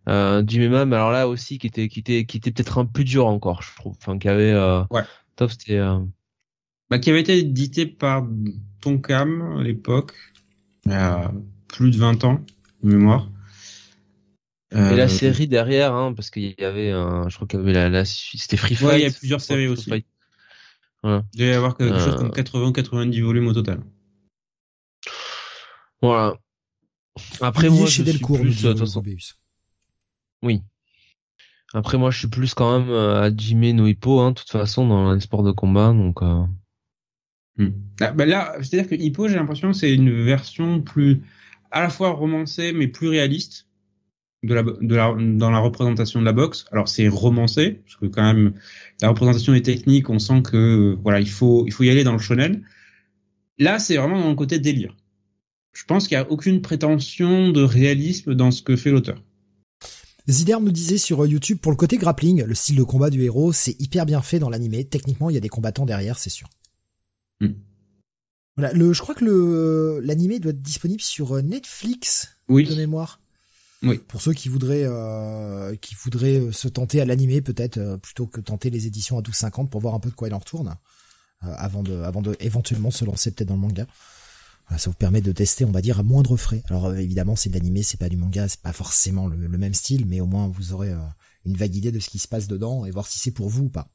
euh, 0.08 0.40
du 0.40 0.66
MMA 0.66 0.86
mais 0.86 0.96
alors 0.96 1.10
là 1.10 1.28
aussi 1.28 1.58
qui 1.58 1.66
était 1.66 1.88
qui 1.88 2.00
était 2.00 2.24
qui 2.24 2.38
était 2.38 2.52
peut-être 2.52 2.78
un 2.78 2.86
peu 2.86 3.04
dur 3.04 3.26
encore 3.26 3.60
je 3.62 3.76
trouve. 3.76 3.96
Enfin 4.00 4.18
qui 4.18 4.30
avait 4.30 4.54
ouais. 4.90 5.02
Tough 5.36 5.50
c'était 5.50 5.78
bah 6.88 6.98
qui 6.98 7.10
avait 7.10 7.20
été 7.20 7.38
édité 7.38 7.84
par 7.84 8.26
Tonkam 8.80 9.58
à 9.58 9.62
l'époque 9.62 10.14
il 10.86 10.92
y 10.92 10.94
a 10.94 11.32
plus 11.68 11.90
de 11.90 11.96
20 11.96 12.24
ans, 12.24 12.40
de 12.82 12.88
mémoire. 12.90 13.28
Et 14.72 14.76
la 14.76 15.04
euh, 15.04 15.08
série 15.08 15.48
derrière, 15.48 15.94
hein, 15.94 16.14
parce 16.14 16.30
qu'il 16.30 16.54
y 16.56 16.64
avait 16.64 16.92
un, 16.92 17.28
je 17.28 17.34
crois 17.34 17.48
qu'il 17.48 17.58
y 17.58 17.62
avait 17.62 17.72
la, 17.72 17.88
la 17.88 18.04
c'était 18.04 18.56
Free 18.56 18.76
Fight. 18.76 18.88
Ouais, 18.88 19.00
il 19.00 19.02
y 19.02 19.06
a 19.06 19.10
plusieurs 19.10 19.40
séries 19.40 19.66
aussi. 19.66 19.90
Voilà. 21.02 21.24
Il 21.34 21.40
devait 21.40 21.50
y 21.50 21.54
avoir 21.54 21.76
quelque 21.76 21.98
chose 21.98 22.16
comme 22.16 22.30
80 22.30 22.68
euh. 22.68 22.72
90 22.72 23.20
volumes 23.20 23.48
au 23.48 23.54
total. 23.54 23.80
Voilà. 26.02 26.36
Après 27.40 27.68
moi, 27.68 27.86
chez 27.86 28.04
je 28.04 28.12
Delcourt, 28.12 28.40
plus, 28.40 28.62
de 28.62 28.72
toute 28.72 29.04
Oui. 30.42 30.62
Après 31.72 31.98
moi, 31.98 32.10
je 32.10 32.18
suis 32.18 32.28
plus 32.28 32.54
quand 32.54 32.78
même 32.78 32.90
euh, 32.90 33.22
à 33.22 33.36
Jimmy 33.36 33.74
no 33.74 33.86
Hippo, 33.86 34.20
hein, 34.20 34.30
de 34.30 34.34
toute 34.36 34.50
façon, 34.50 34.86
dans 34.86 35.12
les 35.12 35.20
sports 35.20 35.42
de 35.42 35.52
combat, 35.52 35.92
donc. 35.92 36.22
Euh... 36.22 36.44
Hmm. 37.60 37.72
Ah, 38.00 38.12
bah 38.12 38.24
là, 38.24 38.54
c'est-à-dire 38.62 38.88
que 38.88 38.94
Hippo, 38.94 39.28
j'ai 39.28 39.36
l'impression 39.36 39.72
que 39.72 39.76
c'est 39.76 39.92
une 39.92 40.24
version 40.24 40.80
plus 40.80 41.20
à 41.70 41.82
la 41.82 41.90
fois 41.90 42.10
romancée 42.10 42.72
mais 42.72 42.88
plus 42.88 43.08
réaliste 43.08 43.66
de 44.42 44.54
la, 44.54 44.62
de 44.62 44.94
la, 44.94 45.14
dans 45.14 45.50
la 45.50 45.58
représentation 45.58 46.20
de 46.20 46.24
la 46.24 46.32
boxe. 46.32 46.64
Alors 46.72 46.88
c'est 46.88 47.06
romancé 47.08 47.82
parce 47.84 47.96
que 47.96 48.06
quand 48.06 48.22
même 48.22 48.54
la 49.02 49.10
représentation 49.10 49.52
est 49.52 49.60
technique, 49.60 50.08
on 50.08 50.18
sent 50.18 50.40
que 50.42 50.96
voilà 51.02 51.20
il 51.20 51.28
faut 51.28 51.66
il 51.66 51.72
faut 51.72 51.82
y 51.82 51.90
aller 51.90 52.02
dans 52.02 52.14
le 52.14 52.18
shonen. 52.18 52.64
Là, 53.58 53.78
c'est 53.78 53.98
vraiment 53.98 54.18
dans 54.18 54.30
le 54.30 54.34
côté 54.36 54.58
délire. 54.58 54.96
Je 55.74 55.84
pense 55.84 56.08
qu'il 56.08 56.16
n'y 56.16 56.24
a 56.24 56.30
aucune 56.30 56.62
prétention 56.62 57.50
de 57.50 57.62
réalisme 57.62 58.34
dans 58.34 58.50
ce 58.50 58.62
que 58.62 58.74
fait 58.74 58.90
l'auteur. 58.90 59.22
Zider 60.26 60.56
nous 60.62 60.70
disait 60.70 60.96
sur 60.96 61.26
YouTube 61.26 61.58
pour 61.58 61.72
le 61.72 61.76
côté 61.76 61.98
grappling, 61.98 62.42
le 62.42 62.54
style 62.54 62.76
de 62.76 62.82
combat 62.84 63.10
du 63.10 63.22
héros, 63.22 63.52
c'est 63.52 63.78
hyper 63.78 64.06
bien 64.06 64.22
fait 64.22 64.38
dans 64.38 64.48
l'animé. 64.48 64.84
Techniquement, 64.84 65.28
il 65.28 65.34
y 65.34 65.36
a 65.36 65.40
des 65.40 65.50
combattants 65.50 65.84
derrière, 65.84 66.18
c'est 66.18 66.30
sûr. 66.30 66.48
Hmm. 67.40 67.52
Voilà, 68.56 68.72
le, 68.74 68.92
je 68.92 69.00
crois 69.00 69.14
que 69.14 69.24
le 69.24 70.00
l'animé 70.02 70.38
doit 70.38 70.50
être 70.50 70.62
disponible 70.62 71.00
sur 71.00 71.36
euh, 71.36 71.42
Netflix 71.42 72.36
oui. 72.48 72.68
de 72.68 72.74
mémoire. 72.74 73.20
Oui. 73.82 73.98
Pour 74.08 74.20
ceux 74.20 74.34
qui 74.34 74.48
voudraient 74.48 74.84
euh, 74.84 75.74
qui 75.76 75.94
voudraient 75.94 76.38
euh, 76.38 76.52
se 76.52 76.68
tenter 76.68 77.00
à 77.00 77.06
l'animé 77.06 77.40
peut-être 77.40 77.78
euh, 77.78 77.96
plutôt 77.96 78.26
que 78.26 78.40
tenter 78.40 78.68
les 78.68 78.86
éditions 78.86 79.18
à 79.18 79.22
12,50 79.22 79.68
pour 79.68 79.80
voir 79.80 79.94
un 79.94 80.00
peu 80.00 80.10
de 80.10 80.14
quoi 80.14 80.28
il 80.28 80.34
en 80.34 80.38
retourne 80.38 80.74
avant 81.40 81.82
de 81.82 81.94
avant 82.02 82.20
de 82.20 82.36
éventuellement 82.40 82.90
se 82.90 83.02
lancer 83.06 83.30
peut-être 83.30 83.48
dans 83.48 83.54
le 83.54 83.60
manga. 83.60 83.86
ça 84.76 84.90
vous 84.90 84.96
permet 84.96 85.22
de 85.22 85.32
tester, 85.32 85.64
on 85.64 85.70
va 85.70 85.80
dire, 85.80 85.98
à 85.98 86.02
moindre 86.02 86.36
frais. 86.36 86.62
Alors 86.68 86.94
évidemment, 86.94 87.34
c'est 87.34 87.48
de 87.48 87.54
l'animé, 87.54 87.82
c'est 87.82 87.96
pas 87.96 88.10
du 88.10 88.18
manga, 88.18 88.46
c'est 88.46 88.60
pas 88.60 88.74
forcément 88.74 89.26
le, 89.26 89.46
le, 89.46 89.56
même 89.56 89.72
style, 89.72 90.04
mais 90.04 90.20
au 90.20 90.26
moins 90.26 90.48
vous 90.48 90.74
aurez 90.74 90.92
une 91.46 91.56
vague 91.56 91.74
idée 91.74 91.92
de 91.92 91.98
ce 91.98 92.10
qui 92.10 92.18
se 92.18 92.28
passe 92.28 92.46
dedans 92.46 92.84
et 92.84 92.90
voir 92.90 93.06
si 93.06 93.18
c'est 93.18 93.30
pour 93.30 93.48
vous 93.48 93.64
ou 93.64 93.68
pas. 93.70 93.88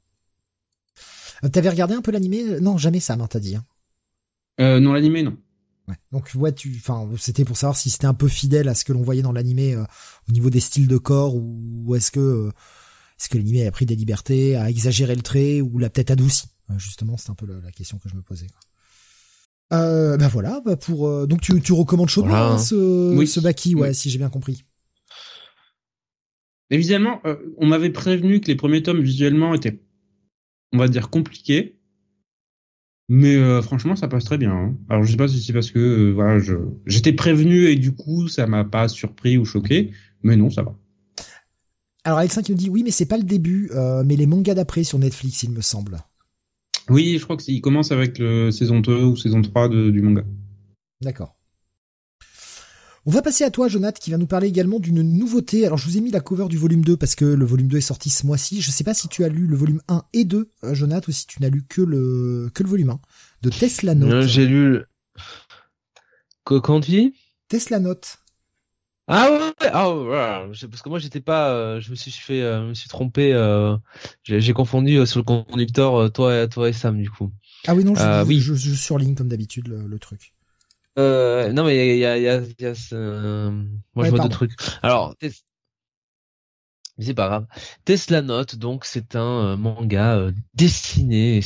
T'avais 1.52 1.70
regardé 1.70 1.94
un 1.94 2.02
peu 2.02 2.12
l'animé 2.12 2.60
Non, 2.62 2.78
jamais 2.78 3.00
ça, 3.00 3.14
hein, 3.14 3.28
t'as 3.28 3.40
dit. 3.40 3.56
Hein. 3.56 3.66
Euh, 4.60 4.80
non, 4.80 4.94
l'animé, 4.94 5.24
non. 5.24 5.38
Ouais. 5.88 5.96
Donc 6.12 6.32
ouais, 6.36 6.52
tu, 6.52 6.74
enfin, 6.78 7.08
c'était 7.18 7.46
pour 7.46 7.58
savoir 7.58 7.78
si 7.78 7.90
c'était 7.90 8.08
un 8.08 8.14
peu 8.14 8.28
fidèle 8.28 8.68
à 8.70 8.76
ce 8.76 8.86
que 8.86 8.94
l'on 8.94 9.04
voyait 9.04 9.22
dans 9.22 9.32
l'animé 9.32 9.76
euh, 9.76 9.84
au 10.28 10.32
niveau 10.32 10.50
des 10.50 10.60
styles 10.60 10.88
de 10.88 10.98
corps 10.98 11.36
ou, 11.36 11.96
est-ce 11.96 12.12
que 12.12 12.20
euh, 12.20 12.52
est-ce 13.20 13.30
que 13.30 13.38
l'animé 13.38 13.66
a 13.68 13.72
pris 13.72 13.86
des 13.86 13.96
libertés, 13.96 14.56
a 14.56 14.70
exagéré 14.70 15.16
le 15.16 15.22
trait 15.22 15.62
ou 15.62 15.78
l'a 15.78 15.90
peut-être 15.90 16.12
adouci? 16.12 16.48
Euh, 16.72 16.80
justement, 16.80 17.18
c'est 17.18 17.30
un 17.30 17.36
peu 17.36 17.46
la, 17.46 17.72
question 17.72 18.00
que 18.00 18.10
je 18.10 18.16
me 18.16 18.22
posais. 18.22 18.48
Euh, 19.74 20.18
ben 20.18 20.28
voilà, 20.28 20.62
bah 20.64 20.76
pour 20.76 21.28
donc 21.28 21.42
tu, 21.42 21.60
tu 21.60 21.74
recommandes 21.74 22.10
chaudement 22.10 22.36
hein, 22.36 22.58
ce, 22.60 23.16
oui. 23.16 23.26
ce 23.26 23.40
Baki, 23.40 23.74
ouais, 23.74 23.94
si 23.94 24.10
j'ai 24.10 24.20
bien 24.20 24.30
compris. 24.30 24.64
Évidemment, 26.70 27.22
on 27.58 27.68
m'avait 27.68 27.92
prévenu 27.92 28.42
que 28.42 28.48
les 28.48 28.56
premiers 28.56 28.84
tomes 28.84 29.02
visuellement 29.02 29.54
étaient, 29.54 29.82
on 30.76 30.78
va 30.80 30.88
dire, 30.88 31.10
compliqués. 31.10 31.78
Mais 33.08 33.36
euh, 33.36 33.62
franchement, 33.62 33.96
ça 33.96 34.08
passe 34.08 34.26
très 34.26 34.38
bien. 34.38 34.52
Hein. 34.52 34.76
Alors, 34.90 35.04
je 35.04 35.12
sais 35.12 35.18
pas 35.18 35.28
si 35.28 35.40
c'est 35.40 35.54
parce 35.54 35.72
que 35.72 35.80
euh, 35.80 36.12
voilà, 36.12 36.40
je 36.40 36.56
j'étais 36.86 37.14
prévenu 37.14 37.66
et 37.66 37.76
du 37.76 37.94
coup, 37.94 38.28
ça 38.28 38.48
m'a 38.48 38.64
pas 38.64 38.88
surpris 38.88 39.38
ou 39.38 39.46
choqué, 39.46 39.92
mais 40.24 40.36
non, 40.36 40.50
ça 40.50 40.64
va. 40.64 40.76
Alors, 42.04 42.20
Alexin 42.20 42.42
qui 42.42 42.52
nous 42.52 42.58
dit 42.58 42.70
oui, 42.70 42.84
mais 42.84 42.92
c'est 42.92 43.06
pas 43.06 43.18
le 43.18 43.24
début, 43.24 43.70
euh, 43.74 44.04
mais 44.06 44.16
les 44.16 44.26
mangas 44.26 44.56
d'après 44.56 44.84
sur 44.84 45.00
Netflix, 45.00 45.44
il 45.44 45.52
me 45.52 45.62
semble. 45.62 46.00
Oui, 46.90 47.18
je 47.20 47.24
crois 47.24 47.38
qu'il 47.38 47.62
commence 47.62 47.92
avec 47.92 48.20
le 48.20 48.52
saison 48.52 48.80
2 48.80 49.04
ou 49.04 49.16
saison 49.16 49.42
3 49.42 49.70
de, 49.70 49.90
du 49.92 50.02
manga. 50.02 50.24
D'accord. 51.02 51.35
On 53.08 53.12
va 53.12 53.22
passer 53.22 53.44
à 53.44 53.52
toi, 53.52 53.68
Jonathan, 53.68 54.00
qui 54.02 54.10
va 54.10 54.18
nous 54.18 54.26
parler 54.26 54.48
également 54.48 54.80
d'une 54.80 55.04
nouveauté. 55.04 55.66
Alors, 55.66 55.78
je 55.78 55.86
vous 55.86 55.98
ai 55.98 56.02
mis 56.02 56.10
la 56.10 56.22
cover 56.22 56.48
du 56.48 56.58
volume 56.58 56.84
2 56.84 56.98
parce 56.98 57.14
que 57.14 57.26
le 57.26 57.46
volume 57.46 57.68
2 57.68 57.78
est 57.78 57.82
sorti 57.82 58.10
ce 58.10 58.26
mois-ci. 58.26 58.62
Je 58.62 58.72
sais 58.72 58.84
pas 58.84 58.96
si 58.96 59.08
tu 59.08 59.24
as 59.24 59.30
lu 59.30 59.46
le 59.46 59.56
volume 59.56 59.82
1 59.88 60.04
et 60.14 60.26
2, 60.26 60.50
euh, 60.64 60.74
Jonathan, 60.74 61.08
ou 61.08 61.12
si 61.12 61.28
tu 61.28 61.42
n'as 61.42 61.50
lu 61.50 61.64
que 61.68 61.82
le, 61.82 62.50
que 62.54 62.64
le 62.64 62.70
volume 62.70 62.90
1 62.90 63.00
de 63.44 63.50
Tesla 63.50 63.94
Note. 63.94 64.26
J'ai 64.28 64.48
lu, 64.48 64.80
quand 66.46 66.82
tu 66.82 66.92
dis? 66.92 67.14
Tesla 67.48 67.80
Note. 67.80 68.20
Ah 69.08 69.30
ouais, 69.30 69.70
ah 69.72 69.96
ouais, 69.96 70.68
parce 70.68 70.82
que 70.82 70.90
moi 70.90 70.98
j'étais 70.98 71.20
pas, 71.20 71.52
euh, 71.52 71.80
je 71.80 71.92
me 71.92 71.96
suis 71.96 72.10
fait, 72.10 72.42
euh, 72.42 72.64
je 72.64 72.70
me 72.70 72.74
suis 72.74 72.90
trompé, 72.90 73.34
euh, 73.34 73.78
j'ai 74.24 74.54
confondu 74.54 75.06
sur 75.06 75.20
le 75.20 75.24
conducteur 75.24 76.12
toi, 76.12 76.48
toi 76.48 76.70
et 76.70 76.74
Sam 76.74 77.00
du 77.00 77.12
coup. 77.12 77.32
Ah 77.68 77.76
oui 77.76 77.84
non, 77.84 77.94
je, 77.94 78.26
oui. 78.26 78.40
je, 78.40 78.56
je 78.56 78.74
surligne 78.74 79.14
comme 79.14 79.28
d'habitude 79.28 79.68
le, 79.68 79.86
le, 79.86 80.00
truc. 80.00 80.34
Non 80.98 81.64
mais 81.66 81.96
il 81.96 82.00
y 82.00 82.06
a, 82.06 82.18
y 82.18 82.28
a, 82.28 82.42
y 82.60 82.66
a 82.66 82.76
ce... 82.76 83.50
moi 83.94 84.06
je 84.06 84.10
vois 84.10 84.20
deux 84.20 84.30
trucs. 84.30 84.54
Alors 84.82 85.16
c'est 86.98 87.14
pas 87.14 87.28
grave. 87.28 87.46
Tesla 87.84 88.22
Note, 88.22 88.56
donc, 88.56 88.86
c'est 88.86 89.18
un 89.18 89.58
manga 89.58 90.30
dessiné 90.54 91.42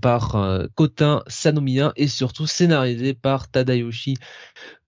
par 0.00 0.66
Kotin 0.74 1.22
Sanomiya 1.26 1.92
et 1.96 2.08
surtout 2.08 2.46
scénarisé 2.46 3.12
par 3.12 3.50
Tadayoshi 3.50 4.16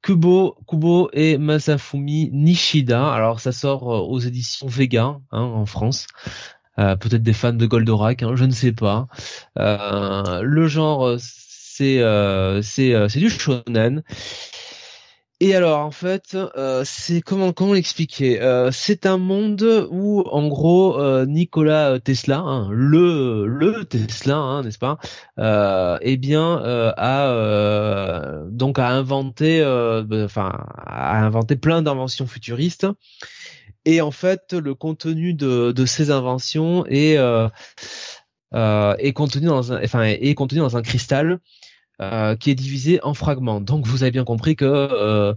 Kubo, 0.02 0.56
Kubo 0.66 1.10
et 1.12 1.38
Masafumi 1.38 2.30
Nishida. 2.32 3.12
Alors 3.12 3.40
ça 3.40 3.52
sort 3.52 3.92
euh, 3.92 3.98
aux 3.98 4.20
éditions 4.20 4.66
Vega 4.66 5.18
hein, 5.30 5.42
en 5.42 5.66
France. 5.66 6.06
Euh, 6.78 6.96
peut-être 6.96 7.22
des 7.22 7.32
fans 7.32 7.52
de 7.52 7.66
Goldorak, 7.66 8.22
hein, 8.22 8.36
je 8.36 8.44
ne 8.44 8.52
sais 8.52 8.72
pas. 8.72 9.08
Euh, 9.58 10.40
le 10.42 10.68
genre 10.68 11.16
c'est 11.78 12.62
c'est 12.62 13.08
c'est 13.08 13.20
du 13.20 13.30
shonen 13.30 14.02
et 15.40 15.54
alors 15.54 15.78
en 15.78 15.92
fait, 15.92 16.34
euh, 16.34 16.82
c'est 16.84 17.20
comment 17.20 17.52
comment 17.52 17.72
l'expliquer 17.72 18.42
euh, 18.42 18.72
C'est 18.72 19.06
un 19.06 19.18
monde 19.18 19.86
où 19.92 20.22
en 20.22 20.48
gros 20.48 20.98
euh, 20.98 21.26
Nikola 21.26 22.00
Tesla, 22.00 22.38
hein, 22.38 22.68
le 22.72 23.46
le 23.46 23.84
Tesla, 23.84 24.36
hein, 24.36 24.62
n'est-ce 24.64 24.78
pas 24.78 24.98
Eh 26.02 26.16
bien, 26.16 26.60
a 26.96 28.42
donc 28.50 28.80
a 28.80 28.88
inventé, 28.88 29.62
bah, 29.62 30.24
enfin 30.24 30.50
a 30.86 31.24
inventé 31.24 31.54
plein 31.54 31.82
d'inventions 31.82 32.26
futuristes. 32.26 32.88
Et 33.84 34.00
en 34.00 34.10
fait, 34.10 34.54
le 34.54 34.74
contenu 34.74 35.34
de 35.34 35.70
de 35.70 35.86
ces 35.86 36.10
inventions 36.10 36.84
est 36.86 37.16
est 38.54 39.12
contenu 39.12 39.46
dans 39.46 39.72
un, 39.72 39.84
enfin 39.84 40.02
est 40.02 40.34
contenu 40.34 40.58
dans 40.58 40.76
un 40.76 40.82
cristal 40.82 41.38
euh, 42.00 42.36
qui 42.36 42.50
est 42.50 42.54
divisé 42.54 43.00
en 43.02 43.14
fragments. 43.14 43.60
Donc 43.60 43.86
vous 43.86 44.02
avez 44.02 44.12
bien 44.12 44.24
compris 44.24 44.56
que 44.56 44.64
euh, 44.64 45.34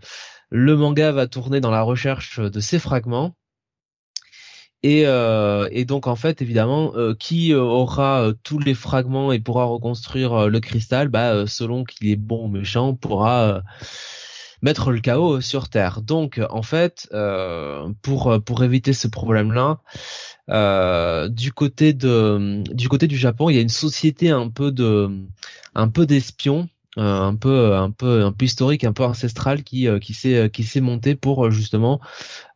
le 0.50 0.76
manga 0.76 1.12
va 1.12 1.28
tourner 1.28 1.60
dans 1.60 1.72
la 1.72 1.82
recherche 1.82 2.40
de 2.40 2.60
ces 2.60 2.80
fragments. 2.80 3.36
Et, 4.84 5.04
euh, 5.06 5.70
donc 5.86 6.08
en 6.08 6.16
fait 6.16 6.42
évidemment 6.42 6.94
qui 7.20 7.54
aura 7.54 8.32
tous 8.44 8.58
les 8.58 8.74
fragments 8.74 9.32
et 9.32 9.40
pourra 9.40 9.66
reconstruire 9.66 10.50
le 10.50 10.60
cristal, 10.60 11.08
bah 11.10 11.46
selon 11.46 11.84
qu'il 11.84 12.10
est 12.10 12.16
bon 12.16 12.46
ou 12.46 12.50
méchant, 12.50 12.96
pourra 12.96 13.62
mettre 14.62 14.92
le 14.92 15.00
chaos 15.00 15.42
sur 15.42 15.70
Terre. 15.70 16.02
Donc 16.02 16.40
en 16.50 16.62
fait, 16.62 17.10
pour 18.02 18.44
pour 18.44 18.64
éviter 18.64 18.94
ce 18.94 19.08
problème-là, 19.08 19.80
euh, 20.50 21.30
du 21.30 21.54
côté 21.54 21.94
de 21.94 22.64
du 22.74 22.90
côté 22.90 23.08
du 23.08 23.18
Japon, 23.18 23.50
il 23.50 23.56
y 23.56 23.60
a 23.60 23.62
une 23.62 23.70
société 23.70 24.30
un 24.30 24.50
peu 24.50 24.72
de 24.72 25.10
un 25.76 25.88
peu 25.88 26.06
d'espions 26.06 26.68
euh, 26.98 27.02
un 27.02 27.36
peu 27.36 27.76
un 27.76 27.92
peu 27.92 28.24
un 28.26 28.34
peu 28.34 28.46
historique 28.46 28.84
un 28.84 28.94
peu 28.94 29.04
ancestral 29.04 29.64
qui 29.64 29.88
euh, 29.88 30.00
qui 30.00 30.14
s'est 30.14 30.50
qui 30.52 30.64
s'est 30.64 30.82
monté 30.82 31.16
pour 31.16 31.52
justement 31.52 32.02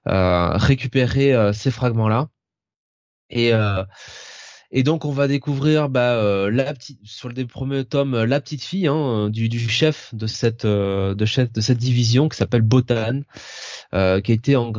récupérer 0.05 1.51
ces 1.53 1.71
fragments 1.71 2.09
là 2.09 2.29
et 3.29 3.51
et 4.71 4.83
donc 4.83 5.05
on 5.05 5.11
va 5.11 5.27
découvrir 5.27 5.89
bah, 5.89 6.49
la 6.49 6.73
petite 6.73 6.99
sur 7.03 7.29
le 7.29 7.45
premier 7.45 7.85
tome 7.85 8.23
la 8.23 8.41
petite 8.41 8.63
fille 8.63 8.87
hein, 8.87 9.29
du, 9.29 9.49
du, 9.49 9.59
chef 9.69 10.13
de 10.13 10.27
cette 10.27 10.63
chef 11.25 11.51
de 11.51 11.61
cette 11.61 11.77
division 11.77 12.29
qui 12.29 12.37
s'appelle 12.37 12.61
Botan 12.61 13.21
qui 14.23 14.31
en, 14.55 14.73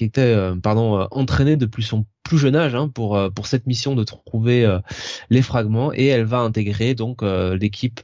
était 0.00 0.36
pardon 0.62 1.08
depuis 1.56 1.82
son 1.82 2.04
plus 2.26 2.38
jeune 2.38 2.56
âge 2.56 2.74
hein, 2.74 2.88
pour 2.88 3.16
euh, 3.16 3.30
pour 3.30 3.46
cette 3.46 3.66
mission 3.66 3.94
de 3.94 4.02
trouver 4.02 4.64
euh, 4.64 4.80
les 5.30 5.42
fragments. 5.42 5.92
Et 5.94 6.06
elle 6.06 6.24
va 6.24 6.38
intégrer 6.38 6.94
donc 6.94 7.22
euh, 7.22 7.56
l'équipe 7.56 8.00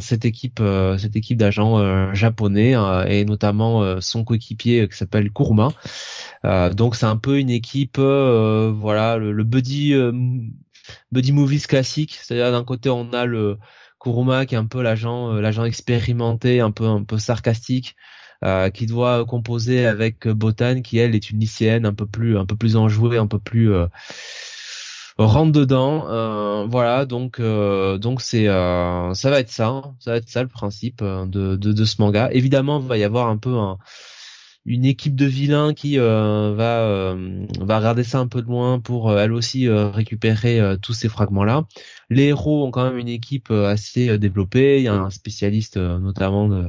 cette 0.00 0.24
équipe 0.24 0.60
cette 0.98 1.16
équipe 1.16 1.38
d'agents 1.38 2.12
japonais 2.14 2.74
et 3.08 3.24
notamment 3.24 4.00
son 4.00 4.24
coéquipier 4.24 4.88
qui 4.88 4.96
s'appelle 4.96 5.30
Kuruma. 5.30 5.68
Donc 6.74 6.96
c'est 6.96 7.06
un 7.06 7.16
peu 7.16 7.38
une 7.38 7.50
équipe 7.50 7.98
voilà 7.98 9.16
le, 9.16 9.44
buddy 9.44 9.94
buddy 11.12 11.32
movies 11.32 11.66
classique. 11.68 12.18
C'est-à-dire 12.20 12.50
d'un 12.50 12.64
côté 12.64 12.90
on 12.90 13.12
a 13.12 13.26
le 13.26 13.58
Kuruma 14.00 14.44
qui 14.44 14.56
est 14.56 14.58
un 14.58 14.66
peu 14.66 14.82
l'agent 14.82 15.34
l'agent 15.34 15.64
expérimenté 15.64 16.60
un 16.60 16.72
peu 16.72 16.86
un 16.86 17.04
peu 17.04 17.18
sarcastique 17.18 17.96
euh, 18.44 18.70
qui 18.70 18.86
doit 18.86 19.24
composer 19.24 19.86
avec 19.86 20.28
Botan, 20.28 20.82
qui 20.82 20.98
elle 20.98 21.14
est 21.14 21.30
une 21.30 21.40
lycéenne 21.40 21.86
un 21.86 21.94
peu 21.94 22.06
plus 22.06 22.36
un 22.38 22.44
peu 22.46 22.56
plus 22.56 22.76
enjouée, 22.76 23.18
un 23.18 23.26
peu 23.26 23.38
plus 23.38 23.72
euh, 23.72 23.86
rentre 25.18 25.52
dedans. 25.52 26.06
Euh, 26.08 26.66
voilà, 26.68 27.06
donc 27.06 27.40
donc 27.40 28.20
c'est 28.20 28.46
ça 28.46 29.30
va 29.30 29.40
être 29.40 29.50
ça, 29.50 29.68
hein. 29.68 29.94
ça 29.98 30.12
va 30.12 30.16
être 30.18 30.28
ça 30.28 30.42
le 30.42 30.48
principe 30.48 31.02
de, 31.02 31.56
de, 31.56 31.72
de 31.72 31.84
ce 31.84 32.00
manga. 32.00 32.28
Évidemment, 32.32 32.80
il 32.80 32.86
va 32.86 32.98
y 32.98 33.04
avoir 33.04 33.28
un 33.28 33.38
peu 33.38 33.56
un 33.56 33.78
une 34.68 34.84
équipe 34.84 35.14
de 35.14 35.26
vilains 35.26 35.74
qui 35.74 35.96
euh, 35.96 36.52
va 36.56 37.14
va 37.64 37.78
regarder 37.78 38.02
ça 38.02 38.18
un 38.18 38.26
peu 38.26 38.42
de 38.42 38.48
loin 38.48 38.80
pour 38.80 39.16
elle 39.16 39.32
aussi 39.32 39.68
récupérer 39.68 40.60
tous 40.82 40.92
ces 40.92 41.08
fragments 41.08 41.44
là. 41.44 41.64
Les 42.10 42.24
héros 42.24 42.66
ont 42.66 42.70
quand 42.70 42.84
même 42.84 42.98
une 42.98 43.08
équipe 43.08 43.50
assez 43.50 44.18
développée. 44.18 44.78
Il 44.78 44.82
y 44.84 44.88
a 44.88 44.94
un 44.94 45.10
spécialiste 45.10 45.76
notamment 45.76 46.48
de 46.48 46.56
euh, 46.56 46.68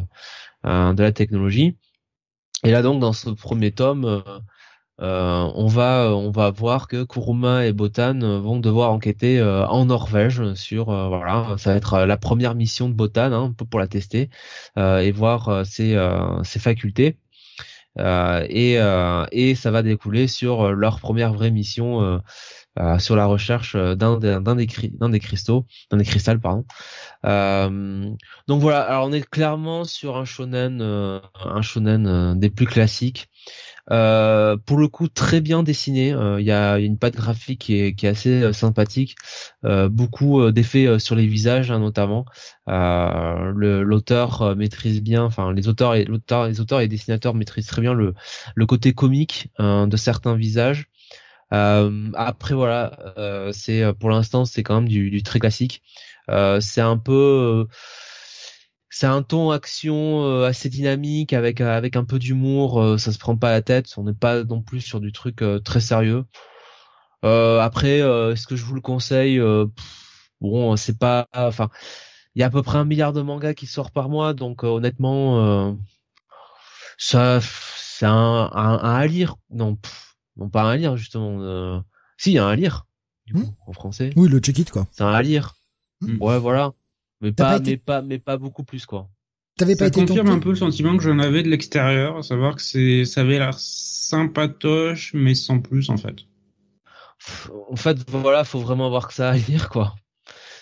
de 0.68 1.04
la 1.04 1.12
technologie. 1.12 1.78
Et 2.64 2.72
là 2.72 2.82
donc 2.82 3.00
dans 3.00 3.14
ce 3.14 3.30
premier 3.30 3.72
tome, 3.72 4.06
euh, 4.06 4.22
euh, 5.00 5.52
on 5.56 5.68
va 5.68 6.12
on 6.16 6.32
va 6.32 6.50
voir 6.50 6.88
que 6.88 7.04
Kuruma 7.04 7.68
et 7.68 7.74
Botan 7.74 8.20
vont 8.42 8.60
devoir 8.60 8.92
enquêter 8.92 9.42
en 9.42 9.86
Norvège 9.86 10.54
sur 10.56 10.86
voilà 10.86 11.56
ça 11.60 11.72
va 11.72 11.76
être 11.78 12.00
la 12.06 12.18
première 12.18 12.56
mission 12.56 12.90
de 12.90 12.96
Botan 12.96 13.32
hein, 13.32 13.54
pour 13.70 13.80
la 13.80 13.88
tester 13.88 14.30
et 14.76 15.12
voir 15.12 15.66
ses 15.68 15.96
ses 16.44 16.60
facultés 16.60 17.20
et 18.00 18.78
et 19.32 19.56
ça 19.56 19.72
va 19.72 19.84
découler 19.84 20.28
sur 20.28 20.72
leur 20.72 21.00
première 21.00 21.32
vraie 21.32 21.52
mission 21.52 22.20
euh, 22.80 23.00
sur 23.00 23.16
la 23.16 23.26
recherche 23.26 23.76
euh, 23.76 23.96
d'un 23.96 24.18
des, 24.18 24.40
des, 24.40 24.68
cristaux, 25.20 25.66
d'un 25.90 25.98
des 25.98 26.04
cristals 26.04 26.40
pardon. 26.40 26.66
Euh, 27.26 28.10
donc 28.48 28.62
voilà, 28.62 28.82
alors 28.82 29.08
on 29.08 29.12
est 29.12 29.28
clairement 29.28 29.84
sur 29.84 30.18
un 30.18 30.26
shonen, 30.26 30.82
un 30.82 31.62
shonen 31.62 32.40
des 32.40 32.50
plus 32.50 32.66
classiques. 32.68 33.28
Pour 33.90 34.78
le 34.78 34.88
coup 34.90 35.08
très 35.08 35.40
bien 35.42 35.64
dessiné. 35.64 36.10
Il 36.40 36.46
y 36.46 36.52
a 36.52 36.78
une 36.78 36.98
patte 36.98 37.16
graphique 37.16 37.62
qui 37.62 37.80
est, 37.80 37.96
qui 37.96 38.06
est 38.06 38.10
assez 38.10 38.54
sympathique. 38.54 39.16
Beaucoup 39.64 40.52
d'effets 40.52 41.00
sur 41.00 41.16
les 41.16 41.26
visages 41.26 41.72
hein, 41.72 41.80
notamment. 41.80 42.26
l'auteur 42.68 44.56
maîtrise 44.56 45.02
bien, 45.02 45.24
enfin 45.24 45.54
les 45.54 45.68
auteurs 45.70 45.96
et 45.96 46.06
les 46.06 46.60
auteurs 46.60 46.82
et 46.82 46.88
dessinateurs 46.88 47.34
maîtrisent 47.34 47.68
très 47.68 47.82
bien 47.82 47.94
le, 47.94 48.14
le 48.56 48.66
côté 48.66 48.94
comique 48.94 49.50
de 49.60 49.98
certains 49.98 50.36
visages. 50.36 50.90
Euh, 51.54 52.12
après 52.16 52.56
voilà, 52.56 53.14
euh, 53.18 53.52
c'est 53.54 53.82
euh, 53.82 53.94
pour 53.94 54.10
l'instant 54.10 54.44
c'est 54.44 54.64
quand 54.64 54.76
même 54.76 54.90
du, 54.90 55.10
du 55.10 55.24
très 55.24 55.40
classique. 55.40 55.82
Euh, 56.30 56.60
c'est 56.60 56.82
un 56.82 56.98
peu, 56.98 57.68
c'est 58.90 59.08
un 59.08 59.22
ton 59.24 59.52
action 59.52 60.44
assez 60.44 60.70
dynamique 60.70 61.34
avec 61.34 61.62
avec 61.62 61.96
un 61.96 62.04
peu 62.04 62.20
d'humour. 62.20 63.00
ça 63.00 63.12
se 63.12 63.18
prend 63.20 63.38
pas 63.38 63.52
la 63.52 63.62
tête. 63.62 63.88
On 63.98 64.04
n'est 64.04 64.14
pas 64.14 64.44
non 64.44 64.62
plus 64.62 64.82
sur 64.82 65.00
du 65.00 65.12
truc 65.12 65.44
très 65.64 65.80
sérieux. 65.82 66.26
après, 67.24 68.00
est-ce 68.00 68.48
que 68.48 68.56
je 68.56 68.64
vous 68.66 68.76
le 68.76 68.82
conseille 68.82 69.40
Bon, 70.42 70.76
c'est 70.76 71.00
pas, 71.00 71.28
enfin, 71.34 71.70
il 72.36 72.42
y 72.42 72.44
a 72.44 72.48
à 72.48 72.50
peu 72.50 72.64
près 72.64 72.78
un 72.78 72.86
milliard 72.86 73.14
de 73.14 73.22
mangas 73.22 73.54
qui 73.56 73.68
sortent 73.68 73.94
par 73.94 74.10
mois, 74.10 74.34
donc 74.34 74.64
honnêtement, 74.64 75.78
ça, 76.98 77.40
c'est 77.42 78.06
un, 78.06 78.12
un, 78.54 78.80
un, 78.80 78.96
à 78.96 79.08
lire. 79.08 79.36
Non. 79.50 79.78
Non, 80.38 80.50
pas 80.50 80.64
un 80.64 80.76
lire, 80.76 80.98
justement. 80.98 81.42
Euh... 81.42 81.80
Si, 82.18 82.32
il 82.32 82.36
y 82.36 82.38
a 82.38 82.46
un 82.46 82.56
lire, 82.56 82.86
du 83.26 83.34
coup, 83.34 83.40
hmm. 83.40 83.56
en 83.68 83.74
français. 83.74 84.12
Oui, 84.16 84.30
le 84.30 84.40
check 84.40 84.58
it, 84.60 84.72
quoi. 84.72 84.88
C'est 84.92 85.04
un 85.04 85.22
lire. 85.22 85.56
Hmm. 86.02 86.22
Ouais, 86.22 86.40
voilà. 86.40 86.74
Mais 87.22 87.32
pas, 87.32 87.60
mais 87.60 87.78
pas, 87.78 88.02
mais 88.02 88.20
pas 88.20 88.38
beaucoup 88.38 88.64
plus, 88.64 88.86
quoi. 88.86 89.10
T'avais 89.58 89.76
pas 89.76 89.86
ça 89.86 89.92
confirme 89.92 90.30
un 90.30 90.40
peu 90.40 90.50
le 90.50 90.56
sentiment 90.56 90.96
que 90.96 91.04
j'en 91.04 91.18
avais 91.18 91.42
de 91.42 91.50
l'extérieur, 91.50 92.18
à 92.18 92.24
savoir 92.24 92.56
que 92.56 92.62
c'est, 92.62 93.06
ça 93.06 93.22
avait 93.22 93.40
l'air 93.40 93.58
sympatoche, 93.58 95.14
mais 95.16 95.34
sans 95.34 95.60
plus, 95.60 95.90
en 95.90 95.98
fait. 95.98 96.18
En 97.72 97.76
fait, 97.76 97.98
voilà, 98.10 98.44
faut 98.44 98.60
vraiment 98.60 98.90
voir 98.90 99.08
que 99.08 99.16
ça 99.16 99.32
à 99.32 99.38
lire, 99.38 99.70
quoi. 99.70 99.96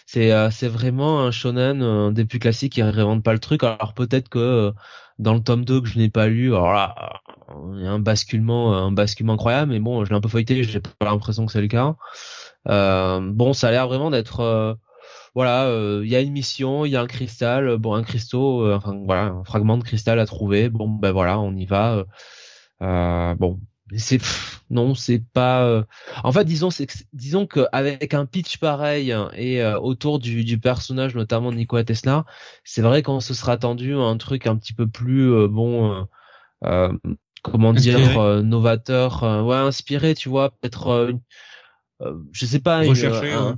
C'est 0.05 0.31
euh, 0.31 0.49
c'est 0.51 0.67
vraiment 0.67 1.21
un 1.21 1.31
shonen 1.31 2.13
des 2.13 2.25
plus 2.25 2.39
classiques 2.39 2.73
qui 2.73 2.83
réinvente 2.83 3.23
pas 3.23 3.33
le 3.33 3.39
truc. 3.39 3.63
Alors 3.63 3.93
peut-être 3.93 4.29
que 4.29 4.73
dans 5.19 5.33
le 5.33 5.41
tome 5.41 5.65
2 5.65 5.81
que 5.81 5.87
je 5.87 5.97
n'ai 5.97 6.09
pas 6.09 6.27
lu, 6.27 6.55
alors 6.55 7.21
il 7.75 7.83
y 7.83 7.87
a 7.87 7.91
un 7.91 7.99
basculement, 7.99 8.75
un 8.75 8.91
basculement 8.91 9.33
incroyable. 9.33 9.71
Mais 9.71 9.79
bon, 9.79 10.05
je 10.05 10.09
l'ai 10.09 10.15
un 10.15 10.21
peu 10.21 10.29
feuilleté, 10.29 10.63
j'ai 10.63 10.79
pas 10.79 11.05
l'impression 11.05 11.45
que 11.45 11.51
c'est 11.51 11.61
le 11.61 11.67
cas. 11.67 11.95
bon, 12.65 13.53
ça 13.53 13.69
a 13.69 13.71
l'air 13.71 13.87
vraiment 13.87 14.11
d'être 14.11 14.77
voilà, 15.35 15.69
il 16.03 16.09
y 16.09 16.15
a 16.15 16.21
une 16.21 16.31
mission, 16.31 16.85
il 16.85 16.91
y 16.91 16.95
a 16.95 17.01
un 17.01 17.07
cristal, 17.07 17.77
bon 17.77 17.93
un 17.93 18.03
cristaux, 18.03 18.71
enfin 18.73 18.95
voilà, 19.05 19.25
un 19.25 19.43
fragment 19.43 19.77
de 19.77 19.83
cristal 19.83 20.19
à 20.19 20.25
trouver. 20.25 20.69
Bon 20.69 20.87
ben 20.89 21.11
voilà, 21.11 21.39
on 21.39 21.55
y 21.55 21.65
va. 21.65 22.05
bon, 22.81 23.59
c'est 23.95 24.19
non, 24.71 24.95
c'est 24.95 25.23
pas. 25.33 25.63
Euh, 25.63 25.83
en 26.23 26.31
fait, 26.31 26.43
disons, 26.43 26.71
c'est 26.71 26.87
disons 27.13 27.45
qu'avec 27.45 28.13
un 28.13 28.25
pitch 28.25 28.57
pareil 28.57 29.11
hein, 29.11 29.29
et 29.35 29.61
euh, 29.61 29.79
autour 29.79 30.19
du, 30.19 30.43
du 30.43 30.59
personnage, 30.59 31.15
notamment 31.15 31.51
Nikola 31.51 31.83
Tesla, 31.83 32.25
c'est 32.63 32.81
vrai 32.81 33.03
qu'on 33.03 33.19
se 33.19 33.33
sera 33.33 33.53
attendu 33.53 33.93
à 33.93 33.99
un 33.99 34.17
truc 34.17 34.47
un 34.47 34.55
petit 34.57 34.73
peu 34.73 34.87
plus 34.87 35.31
euh, 35.31 35.47
bon. 35.47 36.07
comment 37.43 37.73
dire 37.73 38.43
novateur 38.43 39.21
ouais 39.45 39.55
inspiré 39.55 40.15
tu 40.15 40.29
vois 40.29 40.49
peut-être 40.49 41.13
je 42.31 42.45
sais 42.45 42.59
pas 42.59 42.79
un, 42.79 43.55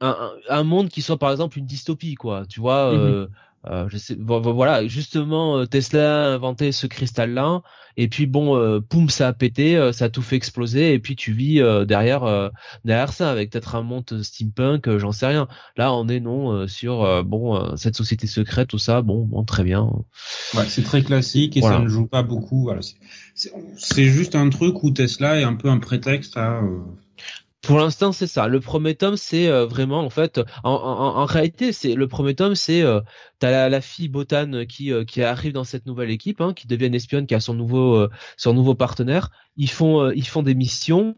un, 0.00 0.32
un, 0.48 0.62
monde 0.64 0.88
qui 0.90 1.02
soit 1.02 1.18
par 1.18 1.30
exemple 1.30 1.58
une 1.58 1.66
dystopie 1.66 2.14
quoi 2.14 2.44
tu 2.46 2.60
vois 2.60 2.92
mmh 2.92 2.96
euh, 2.96 3.26
je 3.64 3.96
sais, 3.96 4.16
voilà, 4.18 4.86
justement, 4.86 5.66
Tesla 5.66 6.26
a 6.26 6.34
inventé 6.34 6.72
ce 6.72 6.86
cristal-là, 6.86 7.62
et 8.00 8.06
puis 8.06 8.26
bon, 8.26 8.56
euh, 8.56 8.80
poum, 8.80 9.10
ça 9.10 9.26
a 9.26 9.32
pété, 9.32 9.76
euh, 9.76 9.90
ça 9.90 10.04
a 10.04 10.08
tout 10.08 10.22
fait 10.22 10.36
exploser, 10.36 10.94
et 10.94 11.00
puis 11.00 11.16
tu 11.16 11.32
vis 11.32 11.60
euh, 11.60 11.84
derrière, 11.84 12.50
derrière 12.84 13.12
ça, 13.12 13.28
avec 13.28 13.50
peut-être 13.50 13.74
un 13.74 13.82
monde 13.82 14.22
steampunk, 14.22 14.98
j'en 14.98 15.10
sais 15.10 15.26
rien. 15.26 15.48
Là, 15.76 15.92
on 15.92 16.06
est 16.06 16.20
non 16.20 16.68
sur 16.68 17.24
bon 17.24 17.76
cette 17.76 17.96
société 17.96 18.28
secrète, 18.28 18.68
tout 18.68 18.78
ça, 18.78 19.02
bon, 19.02 19.24
bon, 19.24 19.42
très 19.42 19.64
bien. 19.64 19.90
Ouais, 20.54 20.64
c'est 20.68 20.84
très 20.84 21.02
classique 21.02 21.56
et 21.56 21.60
ça 21.60 21.80
ne 21.80 21.88
joue 21.88 22.06
pas 22.06 22.22
beaucoup. 22.22 22.62
Voilà, 22.62 22.80
c'est 23.34 24.04
juste 24.04 24.36
un 24.36 24.48
truc 24.48 24.84
où 24.84 24.92
Tesla 24.92 25.40
est 25.40 25.44
un 25.44 25.54
peu 25.54 25.68
un 25.68 25.78
prétexte 25.78 26.36
à 26.36 26.62
pour 27.62 27.78
l'instant, 27.78 28.12
c'est 28.12 28.26
ça. 28.26 28.46
Le 28.46 28.60
premier 28.60 28.94
tome, 28.94 29.16
c'est 29.16 29.48
euh, 29.48 29.66
vraiment 29.66 30.00
en 30.00 30.10
fait, 30.10 30.38
en, 30.62 30.70
en, 30.72 31.16
en 31.18 31.24
réalité, 31.24 31.72
c'est 31.72 31.94
le 31.94 32.06
premier 32.06 32.34
tome, 32.34 32.54
c'est 32.54 32.82
euh, 32.82 33.00
t'as 33.40 33.50
la, 33.50 33.68
la, 33.68 33.80
fille 33.80 34.08
Botane 34.08 34.64
qui 34.66 34.92
euh, 34.92 35.04
qui 35.04 35.22
arrive 35.22 35.52
dans 35.52 35.64
cette 35.64 35.86
nouvelle 35.86 36.10
équipe, 36.10 36.40
hein, 36.40 36.54
qui 36.54 36.68
devient 36.68 36.86
une 36.86 36.94
espionne, 36.94 37.26
qui 37.26 37.34
a 37.34 37.40
son 37.40 37.54
nouveau 37.54 37.96
euh, 37.96 38.10
son 38.36 38.54
nouveau 38.54 38.74
partenaire. 38.74 39.30
Ils 39.56 39.70
font 39.70 40.10
ils 40.10 40.26
font 40.26 40.42
des 40.42 40.54
missions 40.54 41.16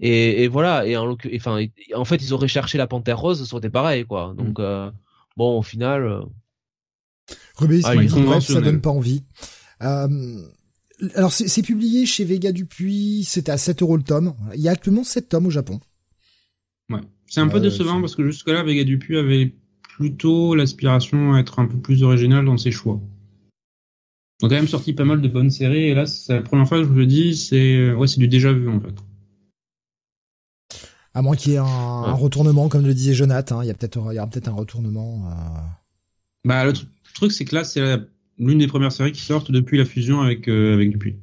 et, 0.00 0.42
et 0.42 0.48
voilà. 0.48 0.84
Et 0.84 0.96
en 0.96 1.16
enfin, 1.36 1.64
en 1.94 2.04
fait, 2.04 2.16
ils 2.16 2.34
auraient 2.34 2.48
cherché 2.48 2.76
la 2.76 2.88
panthère 2.88 3.18
rose, 3.18 3.46
ça 3.46 3.54
aurait 3.54 3.60
été 3.60 3.70
pareil, 3.70 4.04
quoi. 4.04 4.34
Donc 4.36 4.58
mm. 4.58 4.92
bon, 5.36 5.58
au 5.58 5.62
final. 5.62 6.22
Rebé, 7.54 7.80
ah, 7.84 7.94
bref, 7.94 8.42
ça 8.42 8.60
donne 8.60 8.80
pas 8.80 8.90
envie. 8.90 9.22
Euh, 9.82 10.08
alors 11.14 11.32
c'est 11.32 11.62
publié 11.62 12.06
chez 12.06 12.24
Vega 12.24 12.52
Dupuis, 12.52 13.24
c'était 13.24 13.52
à 13.52 13.58
7 13.58 13.82
euros 13.82 13.96
le 13.96 14.02
tome. 14.02 14.34
Il 14.54 14.60
y 14.60 14.68
a 14.68 14.72
actuellement 14.72 15.04
7 15.04 15.28
tomes 15.28 15.46
au 15.46 15.50
Japon. 15.50 15.80
Ouais. 16.90 17.00
C'est 17.26 17.40
un 17.40 17.48
peu 17.48 17.60
décevant 17.60 18.00
parce 18.00 18.16
que 18.16 18.24
jusque-là, 18.24 18.62
Vega 18.62 18.84
Dupuis 18.84 19.18
avait 19.18 19.54
plutôt 19.82 20.54
l'aspiration 20.54 21.34
à 21.34 21.40
être 21.40 21.58
un 21.58 21.66
peu 21.66 21.78
plus 21.78 22.02
original 22.02 22.44
dans 22.44 22.56
ses 22.56 22.70
choix. 22.70 23.00
Ils 24.40 24.46
ont 24.46 24.48
quand 24.48 24.54
même 24.54 24.68
sorti 24.68 24.92
pas 24.92 25.04
mal 25.04 25.20
de 25.20 25.28
bonnes 25.28 25.50
séries 25.50 25.88
et 25.88 25.94
là, 25.94 26.06
c'est 26.06 26.34
la 26.34 26.42
première 26.42 26.68
fois 26.68 26.78
que 26.78 26.84
je 26.84 26.90
me 26.90 27.06
dis, 27.06 27.36
c'est 27.36 27.92
ouais, 27.92 28.06
c'est 28.06 28.20
du 28.20 28.28
déjà 28.28 28.52
vu 28.52 28.68
en 28.68 28.80
fait. 28.80 28.94
À 31.14 31.22
moins 31.22 31.34
qu'il 31.34 31.52
y 31.52 31.54
ait 31.56 31.58
un, 31.58 32.12
retournement, 32.12 32.68
comme 32.68 32.86
le 32.86 32.94
disait 32.94 33.14
Jonathan, 33.14 33.58
hein. 33.58 33.64
il 33.64 33.66
y 33.66 33.70
a 33.70 33.74
peut-être 33.74 33.98
il 34.12 34.14
y 34.14 34.18
aura 34.18 34.28
peut-être 34.28 34.48
un 34.48 34.52
retournement. 34.52 35.26
Euh... 35.26 35.60
Bah 36.44 36.64
le 36.64 36.72
truc 37.14 37.32
c'est 37.32 37.44
que 37.44 37.54
là 37.56 37.64
c'est 37.64 37.80
la 37.80 37.98
l'une 38.38 38.58
des 38.58 38.66
premières 38.66 38.92
séries 38.92 39.12
qui 39.12 39.22
sortent 39.22 39.50
depuis 39.50 39.78
la 39.78 39.84
fusion 39.84 40.20
avec 40.20 40.48
euh, 40.48 40.74
avec 40.74 40.90
Dupuis. 40.90 41.16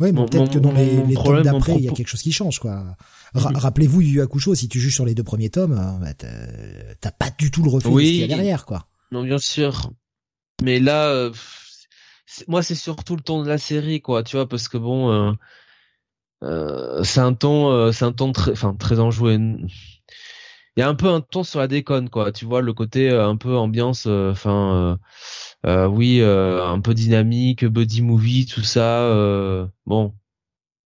Ouais, 0.00 0.12
mais 0.12 0.24
peut-être 0.26 0.52
que 0.52 0.58
dans 0.58 0.72
les, 0.72 1.02
les 1.04 1.14
tomes 1.14 1.42
d'après, 1.42 1.76
il 1.76 1.84
y 1.84 1.88
a 1.88 1.92
quelque 1.92 2.08
chose 2.08 2.22
qui 2.22 2.32
change, 2.32 2.60
quoi. 2.60 2.96
Mhm. 3.34 3.56
Rappelez-vous 3.56 4.00
Yu 4.00 4.20
Hakusho, 4.20 4.54
si 4.54 4.68
tu 4.68 4.80
juges 4.80 4.94
sur 4.94 5.04
les 5.04 5.14
deux 5.14 5.24
premiers 5.24 5.50
tomes, 5.50 5.74
bah, 6.00 6.14
t'as 6.14 7.10
pas 7.10 7.30
du 7.36 7.50
tout 7.50 7.62
le 7.62 7.70
reflet 7.70 7.90
oui. 7.90 8.04
qu'il 8.04 8.20
y 8.20 8.24
a 8.24 8.28
derrière, 8.28 8.64
quoi. 8.64 8.86
Non, 9.10 9.24
bien 9.24 9.38
sûr. 9.38 9.90
Mais 10.62 10.80
là, 10.80 11.08
euh, 11.08 11.32
moi, 12.46 12.62
c'est 12.62 12.74
surtout 12.74 13.16
le 13.16 13.22
ton 13.22 13.42
de 13.42 13.48
la 13.48 13.58
série, 13.58 14.00
quoi, 14.00 14.22
tu 14.22 14.36
vois, 14.36 14.48
parce 14.48 14.68
que 14.68 14.78
bon, 14.78 15.10
euh, 15.10 15.32
euh 16.42 17.02
c'est 17.04 17.20
un 17.20 17.34
ton, 17.34 17.70
euh, 17.70 17.92
c'est 17.92 18.04
un 18.04 18.12
ton 18.12 18.32
très, 18.32 18.52
enfin, 18.52 18.74
très 18.74 19.00
enjoué. 19.00 19.34
Il 19.34 20.80
y 20.80 20.82
a 20.82 20.88
un 20.88 20.94
peu 20.94 21.08
un 21.08 21.20
ton 21.20 21.42
sur 21.42 21.60
la 21.60 21.68
déconne, 21.68 22.08
quoi. 22.10 22.32
Tu 22.32 22.44
vois, 22.44 22.60
le 22.60 22.72
côté 22.72 23.10
un 23.10 23.36
peu 23.36 23.56
ambiance, 23.56 24.06
enfin 24.06 24.74
euh, 24.76 24.96
oui, 25.66 26.20
euh, 26.20 26.66
un 26.66 26.80
peu 26.80 26.94
dynamique, 26.94 27.64
buddy 27.64 28.02
movie, 28.02 28.46
tout 28.46 28.62
ça. 28.62 29.02
Euh, 29.02 29.66
bon, 29.86 30.14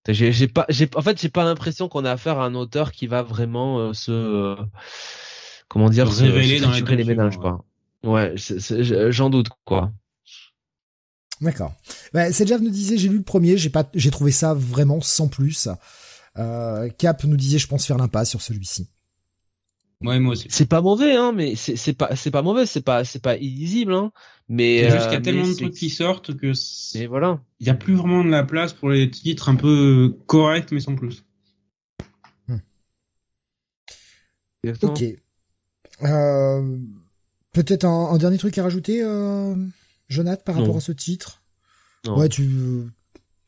j'ai 0.08 0.48
pas, 0.48 0.66
j'ai 0.68 0.88
en 0.94 1.02
fait 1.02 1.20
j'ai 1.20 1.28
pas 1.28 1.44
l'impression 1.44 1.88
qu'on 1.88 2.04
a 2.04 2.12
affaire 2.12 2.38
à 2.38 2.46
un 2.46 2.54
auteur 2.54 2.92
qui 2.92 3.06
va 3.06 3.22
vraiment 3.22 3.92
se, 3.92 4.56
comment 5.68 5.88
dire, 5.88 6.12
se, 6.12 6.24
révéler 6.24 6.60
dans 6.60 6.70
les, 6.72 7.04
ménages, 7.04 7.38
quoi. 7.38 7.64
Ouais, 8.04 8.34
j'en 9.10 9.30
doute, 9.30 9.48
quoi. 9.64 9.92
D'accord. 11.42 11.74
Bah, 12.12 12.30
Jeff 12.30 12.60
nous 12.60 12.70
disait, 12.70 12.96
j'ai 12.96 13.08
lu 13.08 13.18
le 13.18 13.22
premier, 13.24 13.56
j'ai 13.56 13.68
pas, 13.68 13.88
j'ai 13.94 14.10
trouvé 14.10 14.30
ça 14.30 14.54
vraiment 14.54 15.00
sans 15.00 15.28
plus. 15.28 15.68
Euh, 16.38 16.88
Cap 16.98 17.24
nous 17.24 17.36
disait, 17.36 17.58
je 17.58 17.66
pense 17.66 17.84
faire 17.84 17.98
l'impasse 17.98 18.30
sur 18.30 18.40
celui-ci. 18.40 18.88
Ouais, 20.02 20.18
moi 20.18 20.32
aussi. 20.32 20.48
C'est 20.50 20.68
pas 20.68 20.80
mauvais, 20.80 21.14
hein, 21.14 21.32
mais 21.32 21.54
c'est 21.54 21.92
pas 21.92 22.16
c'est 22.16 22.30
pas 22.30 22.42
mauvais, 22.42 22.66
c'est 22.66 22.80
pas 22.82 23.04
c'est 23.04 23.22
pas 23.22 23.36
illisible, 23.36 23.94
hein. 23.94 24.12
Mais 24.48 24.82
c'est 24.82 24.90
juste 24.90 25.04
qu'il 25.04 25.12
y 25.12 25.16
a 25.16 25.18
euh, 25.18 25.22
tellement 25.22 25.48
de 25.48 25.54
trucs 25.54 25.74
qui 25.74 25.90
sortent 25.90 26.36
que. 26.36 26.52
Et 26.98 27.06
voilà. 27.06 27.40
Il 27.60 27.66
y 27.66 27.70
a 27.70 27.74
plus 27.74 27.94
vraiment 27.94 28.24
de 28.24 28.30
la 28.30 28.42
place 28.44 28.72
pour 28.72 28.90
les 28.90 29.10
titres 29.10 29.48
un 29.48 29.54
peu 29.54 30.16
corrects 30.26 30.72
mais 30.72 30.80
sans 30.80 30.96
plus. 30.96 31.24
Hmm. 32.48 32.56
Ok. 34.82 35.04
Euh, 36.02 36.78
Peut-être 37.52 37.84
un, 37.84 38.10
un, 38.10 38.16
dernier 38.16 38.38
truc 38.38 38.56
à 38.56 38.62
rajouter, 38.62 39.02
euh, 39.02 39.54
Jonathan, 40.08 40.42
par 40.44 40.54
rapport 40.56 40.78
à 40.78 40.80
ce 40.80 40.92
titre? 40.92 41.42
Non. 42.06 42.18
Ouais, 42.18 42.28
tu 42.28 42.48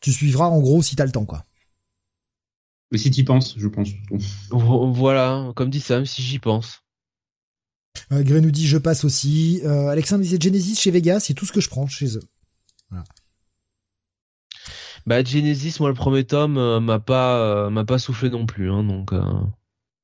tu 0.00 0.12
suivras 0.12 0.46
en 0.46 0.60
gros 0.60 0.82
si 0.82 0.94
t'as 0.94 1.06
le 1.06 1.12
temps, 1.12 1.24
quoi. 1.24 1.42
Mais 2.94 2.98
si 2.98 3.10
t'y 3.10 3.24
penses, 3.24 3.56
je 3.58 3.66
pense. 3.66 3.88
Voilà, 4.52 5.50
comme 5.56 5.68
dit 5.68 5.80
Sam, 5.80 6.06
si 6.06 6.22
j'y 6.22 6.38
pense. 6.38 6.84
Euh, 8.12 8.22
Grey 8.22 8.40
nous 8.40 8.52
dit 8.52 8.68
je 8.68 8.78
passe 8.78 9.04
aussi. 9.04 9.60
Euh, 9.64 9.88
Alexandre 9.88 10.22
disait 10.22 10.38
Genesis 10.40 10.76
chez 10.76 10.92
Vegas, 10.92 11.18
c'est 11.18 11.34
tout 11.34 11.44
ce 11.44 11.50
que 11.50 11.60
je 11.60 11.68
prends 11.68 11.88
chez 11.88 12.16
eux. 12.16 12.22
Voilà. 12.90 13.02
Bah 15.06 15.24
Genesis, 15.24 15.78
moi 15.80 15.88
le 15.88 15.96
premier 15.96 16.22
tome 16.22 16.56
euh, 16.56 16.78
m'a 16.78 17.00
pas 17.00 17.40
euh, 17.40 17.68
m'a 17.68 17.84
pas 17.84 17.98
soufflé 17.98 18.30
non 18.30 18.46
plus, 18.46 18.70
hein, 18.70 18.84
donc. 18.84 19.12
Euh. 19.12 19.24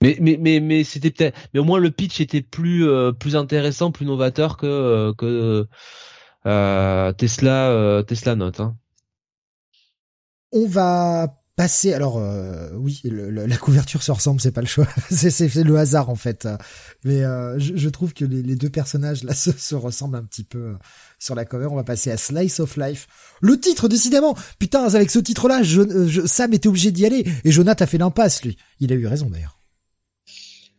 Mais 0.02 0.16
mais 0.20 0.36
mais 0.36 0.58
mais 0.58 0.82
c'était 0.82 1.12
peut-être, 1.12 1.38
mais 1.54 1.60
au 1.60 1.64
moins 1.64 1.78
le 1.78 1.92
pitch 1.92 2.20
était 2.20 2.42
plus 2.42 2.88
plus 3.20 3.36
intéressant, 3.36 3.92
plus 3.92 4.04
novateur 4.04 4.56
que 4.56 5.14
que 5.16 5.68
Tesla 7.12 8.02
Tesla 8.04 8.34
Note. 8.34 8.58
Hein. 8.58 8.76
On 10.50 10.66
va 10.66 11.39
passer. 11.60 11.92
Alors 11.92 12.16
euh, 12.16 12.70
oui, 12.74 13.02
la 13.04 13.56
couverture 13.58 14.02
se 14.02 14.10
ressemble, 14.10 14.40
c'est 14.40 14.50
pas 14.50 14.62
le 14.62 14.66
choix, 14.66 14.88
c'est 15.10 15.54
le 15.56 15.76
hasard 15.76 16.08
en 16.08 16.14
fait. 16.14 16.48
Mais 17.04 17.22
euh, 17.22 17.58
je, 17.58 17.88
trouve 17.90 18.14
que 18.14 18.24
les, 18.24 18.56
deux 18.56 18.70
personnages 18.70 19.24
là 19.24 19.34
se, 19.34 19.74
ressemblent 19.74 20.16
un 20.16 20.24
petit 20.24 20.42
peu 20.42 20.58
euh, 20.58 20.74
sur 21.18 21.34
la 21.34 21.44
cover. 21.44 21.66
On 21.66 21.76
va 21.76 21.84
passer 21.84 22.10
à 22.10 22.16
Slice 22.16 22.60
of 22.60 22.78
Life. 22.78 23.08
Le 23.42 23.60
titre, 23.60 23.88
décidément. 23.88 24.34
Putain, 24.58 24.84
avec 24.84 25.10
ce 25.10 25.18
titre-là, 25.18 25.62
je, 25.62 26.24
Sam 26.24 26.54
était 26.54 26.68
obligé 26.68 26.92
d'y 26.92 27.04
aller 27.04 27.26
et 27.44 27.52
Jonathan 27.52 27.84
a 27.84 27.86
fait 27.86 27.98
l'impasse 27.98 28.42
lui. 28.42 28.56
Il 28.80 28.90
a 28.92 28.96
eu 28.96 29.06
raison 29.06 29.28
d'ailleurs. 29.28 29.58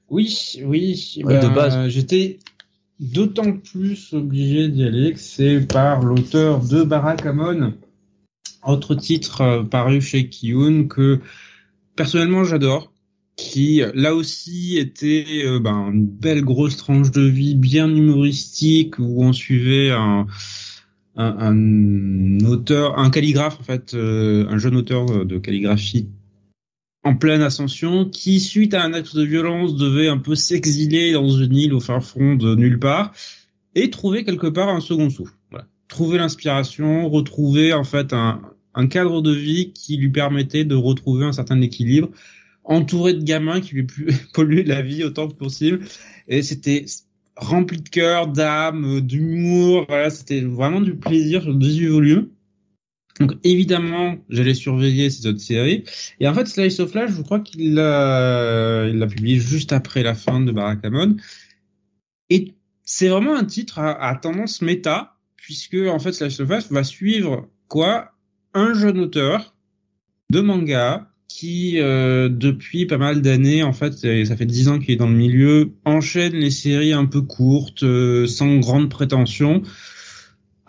Oui, 0.09 0.59
oui. 0.65 1.19
de 1.19 1.23
ben, 1.23 1.53
base, 1.53 1.89
j'étais 1.89 2.39
d'autant 2.99 3.53
plus 3.53 4.13
obligé 4.13 4.67
d'y 4.67 4.83
aller 4.83 5.13
que 5.13 5.19
c'est 5.19 5.61
par 5.61 6.01
l'auteur 6.01 6.59
de 6.59 6.83
Barakamon 6.83 7.73
autre 8.65 8.95
titre 8.95 9.41
euh, 9.41 9.63
paru 9.63 10.01
chez 10.01 10.29
Kiyun 10.29 10.87
que 10.87 11.19
personnellement 11.95 12.43
j'adore, 12.43 12.91
qui 13.35 13.81
là 13.93 14.13
aussi 14.13 14.77
était 14.77 15.43
euh, 15.45 15.59
ben, 15.59 15.91
une 15.91 16.05
belle 16.05 16.43
grosse 16.43 16.77
tranche 16.77 17.11
de 17.11 17.21
vie 17.21 17.55
bien 17.55 17.89
humoristique 17.89 18.99
où 18.99 19.23
on 19.23 19.33
suivait 19.33 19.91
un, 19.91 20.27
un, 21.15 22.39
auteur, 22.45 22.99
un 22.99 23.09
calligraphe 23.09 23.59
en 23.59 23.63
fait, 23.63 23.93
euh, 23.93 24.45
un 24.49 24.57
jeune 24.57 24.75
auteur 24.75 25.25
de 25.25 25.37
calligraphie 25.37 26.07
en 27.03 27.15
pleine 27.15 27.41
ascension 27.41 28.05
qui 28.05 28.39
suite 28.39 28.73
à 28.73 28.83
un 28.83 28.93
acte 28.93 29.15
de 29.15 29.23
violence 29.23 29.75
devait 29.75 30.07
un 30.07 30.19
peu 30.19 30.35
s'exiler 30.35 31.13
dans 31.13 31.29
une 31.29 31.55
île 31.55 31.73
au 31.73 31.79
fin 31.79 31.99
fond 31.99 32.35
de 32.35 32.55
nulle 32.55 32.79
part 32.79 33.11
et 33.75 33.89
trouver 33.89 34.23
quelque 34.23 34.47
part 34.47 34.69
un 34.69 34.81
second 34.81 35.09
souffle. 35.09 35.33
Voilà. 35.49 35.65
Trouver 35.87 36.17
l'inspiration, 36.17 37.09
retrouver 37.09 37.73
en 37.73 37.83
fait 37.83 38.13
un, 38.13 38.41
un 38.75 38.87
cadre 38.87 39.21
de 39.21 39.33
vie 39.33 39.73
qui 39.73 39.97
lui 39.97 40.09
permettait 40.09 40.65
de 40.65 40.75
retrouver 40.75 41.25
un 41.25 41.33
certain 41.33 41.59
équilibre 41.61 42.09
entouré 42.63 43.13
de 43.13 43.23
gamins 43.23 43.61
qui 43.61 43.75
lui 43.75 43.87
polluaient 44.33 44.63
la 44.63 44.81
vie 44.81 45.03
autant 45.03 45.27
que 45.27 45.33
possible. 45.33 45.85
Et 46.27 46.41
c'était 46.41 46.85
rempli 47.35 47.81
de 47.81 47.89
cœur, 47.89 48.27
d'âme, 48.27 49.01
d'humour. 49.01 49.85
Voilà, 49.87 50.09
c'était 50.09 50.41
vraiment 50.41 50.81
du 50.81 50.95
plaisir 50.95 51.43
sur 51.43 51.55
18 51.55 51.87
volumes. 51.87 52.29
Donc 53.19 53.33
évidemment, 53.43 54.17
j'allais 54.29 54.53
surveiller 54.53 55.09
ces 55.09 55.27
autres 55.27 55.41
séries. 55.41 55.83
Et 56.19 56.27
en 56.27 56.33
fait, 56.33 56.47
Slice 56.47 56.79
of 56.79 56.95
Life, 56.95 57.11
je 57.15 57.21
crois 57.21 57.39
qu'il 57.39 57.75
l'a, 57.75 58.87
il 58.87 59.05
publié 59.07 59.39
juste 59.39 59.73
après 59.73 60.01
la 60.01 60.15
fin 60.15 60.39
de 60.39 60.51
Barakamon. 60.51 61.17
Et 62.29 62.55
c'est 62.83 63.09
vraiment 63.09 63.35
un 63.35 63.45
titre 63.45 63.79
à, 63.79 64.15
tendance 64.15 64.61
méta, 64.61 65.17
puisque 65.35 65.75
en 65.75 65.99
fait, 65.99 66.13
Slice 66.13 66.39
of 66.39 66.49
Life 66.49 66.71
va 66.71 66.83
suivre 66.83 67.47
quoi? 67.67 68.13
Un 68.53 68.73
jeune 68.73 68.99
auteur 68.99 69.55
de 70.29 70.41
manga 70.41 71.09
qui, 71.27 71.79
euh, 71.79 72.29
depuis 72.29 72.85
pas 72.85 72.97
mal 72.97 73.21
d'années, 73.21 73.63
en 73.63 73.73
fait, 73.73 73.93
ça 74.25 74.35
fait 74.35 74.45
dix 74.45 74.67
ans 74.67 74.79
qu'il 74.79 74.91
est 74.91 74.97
dans 74.97 75.07
le 75.07 75.15
milieu, 75.15 75.73
enchaîne 75.85 76.33
les 76.33 76.51
séries 76.51 76.93
un 76.93 77.05
peu 77.05 77.21
courtes, 77.21 77.83
euh, 77.83 78.27
sans 78.27 78.57
grande 78.57 78.89
prétention 78.89 79.63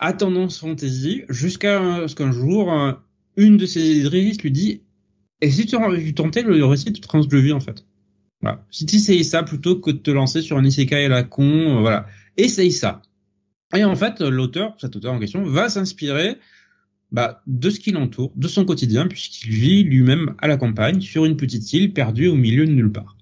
à 0.03 0.11
tendance 0.11 0.59
fantasy 0.59 1.23
jusqu'à 1.29 2.07
ce 2.09 2.15
qu'un 2.15 2.33
jour, 2.33 2.73
euh, 2.73 2.91
une 3.37 3.55
de 3.55 3.65
ses 3.65 3.89
éditrices 3.89 4.41
lui 4.41 4.51
dit 4.51 4.81
Et 5.39 5.49
si 5.49 5.65
tu, 5.65 5.77
tentais 6.13 6.41
le 6.43 6.65
récit 6.65 6.91
de 6.91 6.99
Trans 6.99 7.21
de 7.21 7.37
vie 7.37 7.53
en 7.53 7.61
fait? 7.61 7.85
Voilà. 8.41 8.65
Si 8.69 8.85
tu 8.85 8.97
essayes 8.97 9.23
ça 9.23 9.43
plutôt 9.43 9.79
que 9.79 9.91
de 9.91 9.97
te 9.97 10.11
lancer 10.11 10.41
sur 10.41 10.57
un 10.57 10.65
isekai 10.65 11.05
à 11.05 11.07
la 11.07 11.23
con, 11.23 11.77
euh, 11.77 11.79
voilà. 11.79 12.05
Essaye 12.35 12.73
ça. 12.73 13.01
Et 13.73 13.85
en 13.85 13.95
fait, 13.95 14.19
l'auteur, 14.19 14.75
cet 14.77 14.97
auteur 14.97 15.13
en 15.13 15.19
question, 15.19 15.43
va 15.45 15.69
s'inspirer 15.69 16.37
bah, 17.13 17.43
de 17.45 17.69
ce 17.69 17.79
qui 17.79 17.91
l'entoure, 17.91 18.33
de 18.35 18.47
son 18.47 18.65
quotidien, 18.65 19.07
puisqu'il 19.07 19.51
vit 19.51 19.83
lui-même 19.83 20.33
à 20.39 20.47
la 20.47 20.57
campagne, 20.57 20.99
sur 20.99 21.25
une 21.25 21.37
petite 21.37 21.71
île 21.71 21.93
perdue 21.93 22.27
au 22.27 22.35
milieu 22.35 22.65
de 22.65 22.71
nulle 22.71 22.91
part. 22.91 23.15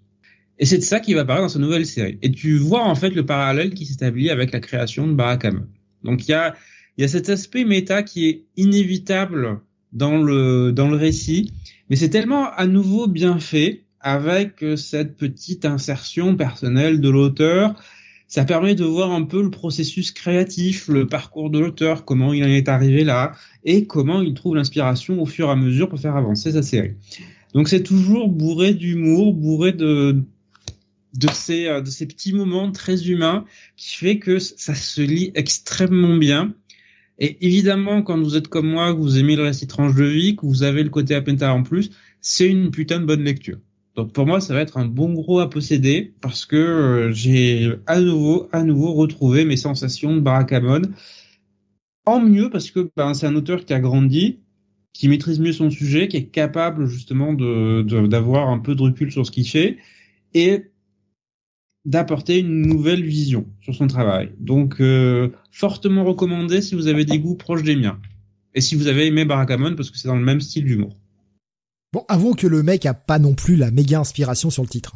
Et 0.59 0.65
c'est 0.65 0.77
de 0.77 0.83
ça 0.83 1.01
qui 1.01 1.13
va 1.13 1.21
apparaître 1.21 1.43
dans 1.43 1.49
sa 1.49 1.59
nouvelle 1.59 1.85
série. 1.85 2.17
Et 2.21 2.31
tu 2.31 2.57
vois 2.57 2.83
en 2.83 2.95
fait 2.95 3.09
le 3.09 3.25
parallèle 3.25 3.73
qui 3.73 3.85
s'établit 3.85 4.29
avec 4.29 4.53
la 4.53 4.59
création 4.61 5.07
de 5.07 5.13
Barakam. 5.13 5.67
Donc 6.03 6.27
il 6.27 6.31
y 6.31 6.33
a 6.33 6.55
y 6.97 7.03
a 7.03 7.07
cet 7.07 7.29
aspect 7.29 7.65
méta 7.65 8.03
qui 8.03 8.27
est 8.27 8.45
inévitable 8.57 9.59
dans 9.91 10.17
le 10.17 10.71
dans 10.71 10.87
le 10.87 10.95
récit, 10.95 11.51
mais 11.89 11.95
c'est 11.95 12.09
tellement 12.09 12.49
à 12.51 12.67
nouveau 12.67 13.07
bien 13.07 13.39
fait 13.39 13.83
avec 13.99 14.63
cette 14.77 15.17
petite 15.17 15.65
insertion 15.65 16.35
personnelle 16.35 17.01
de 17.01 17.09
l'auteur. 17.09 17.75
Ça 18.31 18.45
permet 18.45 18.75
de 18.75 18.85
voir 18.85 19.11
un 19.11 19.23
peu 19.23 19.43
le 19.43 19.51
processus 19.51 20.11
créatif, 20.11 20.87
le 20.87 21.05
parcours 21.05 21.49
de 21.49 21.59
l'auteur, 21.59 22.05
comment 22.05 22.33
il 22.33 22.43
en 22.43 22.47
est 22.47 22.69
arrivé 22.69 23.03
là, 23.03 23.33
et 23.65 23.85
comment 23.85 24.21
il 24.21 24.33
trouve 24.33 24.55
l'inspiration 24.55 25.21
au 25.21 25.25
fur 25.25 25.49
et 25.49 25.51
à 25.51 25.55
mesure 25.55 25.89
pour 25.89 25.99
faire 25.99 26.15
avancer 26.15 26.53
sa 26.53 26.63
série. 26.63 26.93
Donc 27.53 27.67
c'est 27.67 27.83
toujours 27.83 28.29
bourré 28.29 28.73
d'humour, 28.73 29.33
bourré 29.33 29.73
de 29.73 30.23
de 31.13 31.27
ces 31.33 31.65
de 31.81 31.89
ces 31.89 32.07
petits 32.07 32.31
moments 32.31 32.71
très 32.71 33.09
humains 33.09 33.43
qui 33.75 33.97
fait 33.97 34.17
que 34.17 34.39
ça 34.39 34.73
se 34.75 35.01
lit 35.01 35.31
extrêmement 35.35 36.15
bien 36.15 36.55
et 37.23 37.37
évidemment, 37.45 38.01
quand 38.01 38.19
vous 38.19 38.35
êtes 38.35 38.47
comme 38.47 38.67
moi, 38.67 38.95
que 38.95 38.99
vous 38.99 39.19
aimez 39.19 39.35
le 39.35 39.43
récit 39.43 39.67
tranche 39.67 39.93
de 39.93 40.05
vie, 40.05 40.35
que 40.35 40.47
vous 40.47 40.63
avez 40.63 40.81
le 40.81 40.89
côté 40.89 41.13
Apenta 41.13 41.53
en 41.53 41.61
plus, 41.61 41.91
c'est 42.19 42.49
une 42.49 42.71
putain 42.71 42.99
de 42.99 43.05
bonne 43.05 43.23
lecture. 43.23 43.59
Donc 43.95 44.13
pour 44.13 44.25
moi, 44.25 44.39
ça 44.39 44.53
va 44.53 44.61
être 44.61 44.77
un 44.77 44.85
bon 44.85 45.13
gros 45.13 45.39
à 45.39 45.49
posséder 45.49 46.13
parce 46.21 46.45
que 46.45 46.55
euh, 46.55 47.11
j'ai 47.11 47.73
à 47.87 47.99
nouveau, 47.99 48.47
à 48.51 48.63
nouveau 48.63 48.93
retrouvé 48.93 49.43
mes 49.45 49.57
sensations 49.57 50.15
de 50.15 50.21
Barakamon. 50.21 50.83
En 52.05 52.19
mieux 52.19 52.49
parce 52.49 52.71
que 52.71 52.89
ben, 52.95 53.13
c'est 53.13 53.27
un 53.27 53.35
auteur 53.35 53.65
qui 53.65 53.73
a 53.73 53.79
grandi, 53.79 54.39
qui 54.93 55.07
maîtrise 55.07 55.39
mieux 55.39 55.53
son 55.53 55.69
sujet, 55.69 56.07
qui 56.07 56.17
est 56.17 56.27
capable 56.27 56.87
justement 56.87 57.33
de 57.33 57.83
d'avoir 58.07 58.49
un 58.49 58.59
peu 58.59 58.75
de 58.75 58.81
recul 58.81 59.11
sur 59.11 59.25
ce 59.25 59.31
qu'il 59.31 59.47
fait 59.47 59.77
et 60.33 60.71
d'apporter 61.85 62.39
une 62.39 62.61
nouvelle 62.61 63.03
vision 63.03 63.47
sur 63.61 63.75
son 63.75 63.87
travail. 63.87 64.31
Donc, 64.39 64.79
euh, 64.79 65.29
fortement 65.51 66.03
recommandé 66.03 66.61
si 66.61 66.75
vous 66.75 66.87
avez 66.87 67.05
des 67.05 67.19
goûts 67.19 67.35
proches 67.35 67.63
des 67.63 67.75
miens. 67.75 67.99
Et 68.53 68.61
si 68.61 68.75
vous 68.75 68.87
avez 68.87 69.07
aimé 69.07 69.25
Barakamon, 69.25 69.75
parce 69.75 69.89
que 69.89 69.97
c'est 69.97 70.07
dans 70.07 70.17
le 70.17 70.23
même 70.23 70.41
style 70.41 70.65
d'humour. 70.65 71.00
Bon, 71.93 72.05
avouons 72.07 72.33
que 72.33 72.47
le 72.47 72.63
mec 72.63 72.85
a 72.85 72.93
pas 72.93 73.19
non 73.19 73.33
plus 73.33 73.55
la 73.55 73.71
méga 73.71 73.99
inspiration 73.99 74.49
sur 74.49 74.63
le 74.63 74.69
titre. 74.69 74.95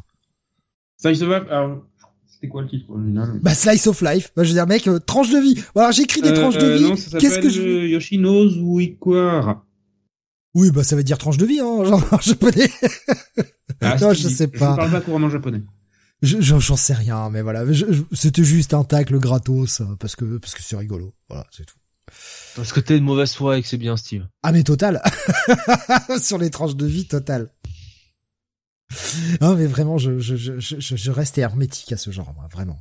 Slice 0.97 1.21
of 1.21 1.29
Life, 1.29 1.51
alors, 1.51 1.85
c'était 2.25 2.47
quoi 2.47 2.61
le 2.61 2.69
titre 2.69 2.89
original 2.89 3.39
Bah, 3.41 3.53
Slice 3.53 3.87
of 3.87 4.01
Life. 4.01 4.31
Bah, 4.35 4.43
je 4.43 4.49
veux 4.49 4.55
dire, 4.55 4.67
mec, 4.67 4.87
euh, 4.87 4.99
tranche 4.99 5.29
de 5.29 5.39
vie. 5.39 5.61
Voilà, 5.73 5.91
j'écris 5.91 6.21
des 6.21 6.29
euh, 6.29 6.35
tranches 6.35 6.57
de 6.57 6.67
vie. 6.67 7.19
Qu'est-ce 7.19 7.39
que 7.39 7.49
je... 7.49 7.87
Yoshino's 7.87 8.57
Wikwara. 8.57 9.65
Oui, 10.53 10.71
bah, 10.71 10.83
ça 10.83 10.95
veut 10.95 11.03
dire 11.03 11.17
tranche 11.17 11.37
de 11.37 11.45
vie, 11.45 11.59
hein, 11.59 11.83
genre, 11.85 12.03
en 12.13 12.19
japonais. 12.19 12.69
Ah, 13.81 13.97
non, 13.99 14.13
je 14.13 14.29
sais 14.29 14.47
pas. 14.47 14.71
Je 14.71 14.75
parle 14.77 14.91
pas 14.91 15.01
couramment 15.01 15.29
japonais. 15.29 15.63
J'en 16.21 16.77
sais 16.77 16.93
rien, 16.93 17.29
mais 17.29 17.41
voilà, 17.41 17.63
c'était 18.13 18.43
juste 18.43 18.73
un 18.73 18.83
tacle 18.83 19.19
gratos 19.19 19.81
euh, 19.81 19.95
parce 19.99 20.15
que 20.15 20.37
parce 20.37 20.55
que 20.55 20.63
c'est 20.63 20.77
rigolo, 20.77 21.13
voilà, 21.27 21.45
c'est 21.51 21.65
tout. 21.65 21.75
Parce 22.55 22.71
que 22.71 22.79
t'es 22.79 22.99
de 22.99 23.03
mauvaise 23.03 23.33
foi 23.33 23.57
et 23.57 23.61
que 23.61 23.67
c'est 23.67 23.77
bien, 23.77 23.97
Steve. 23.97 24.27
Ah 24.43 24.51
mais 24.51 24.63
total, 24.63 25.01
sur 26.21 26.37
les 26.37 26.49
tranches 26.49 26.75
de 26.75 26.85
vie, 26.85 27.05
total. 27.05 27.49
Non 29.41 29.55
mais 29.55 29.65
vraiment, 29.65 29.97
je 29.97 30.19
je 30.19 30.35
je 30.35 30.59
je, 30.59 31.11
reste 31.11 31.37
hermétique 31.37 31.91
à 31.91 31.97
ce 31.97 32.11
genre, 32.11 32.33
moi, 32.33 32.47
vraiment. 32.51 32.79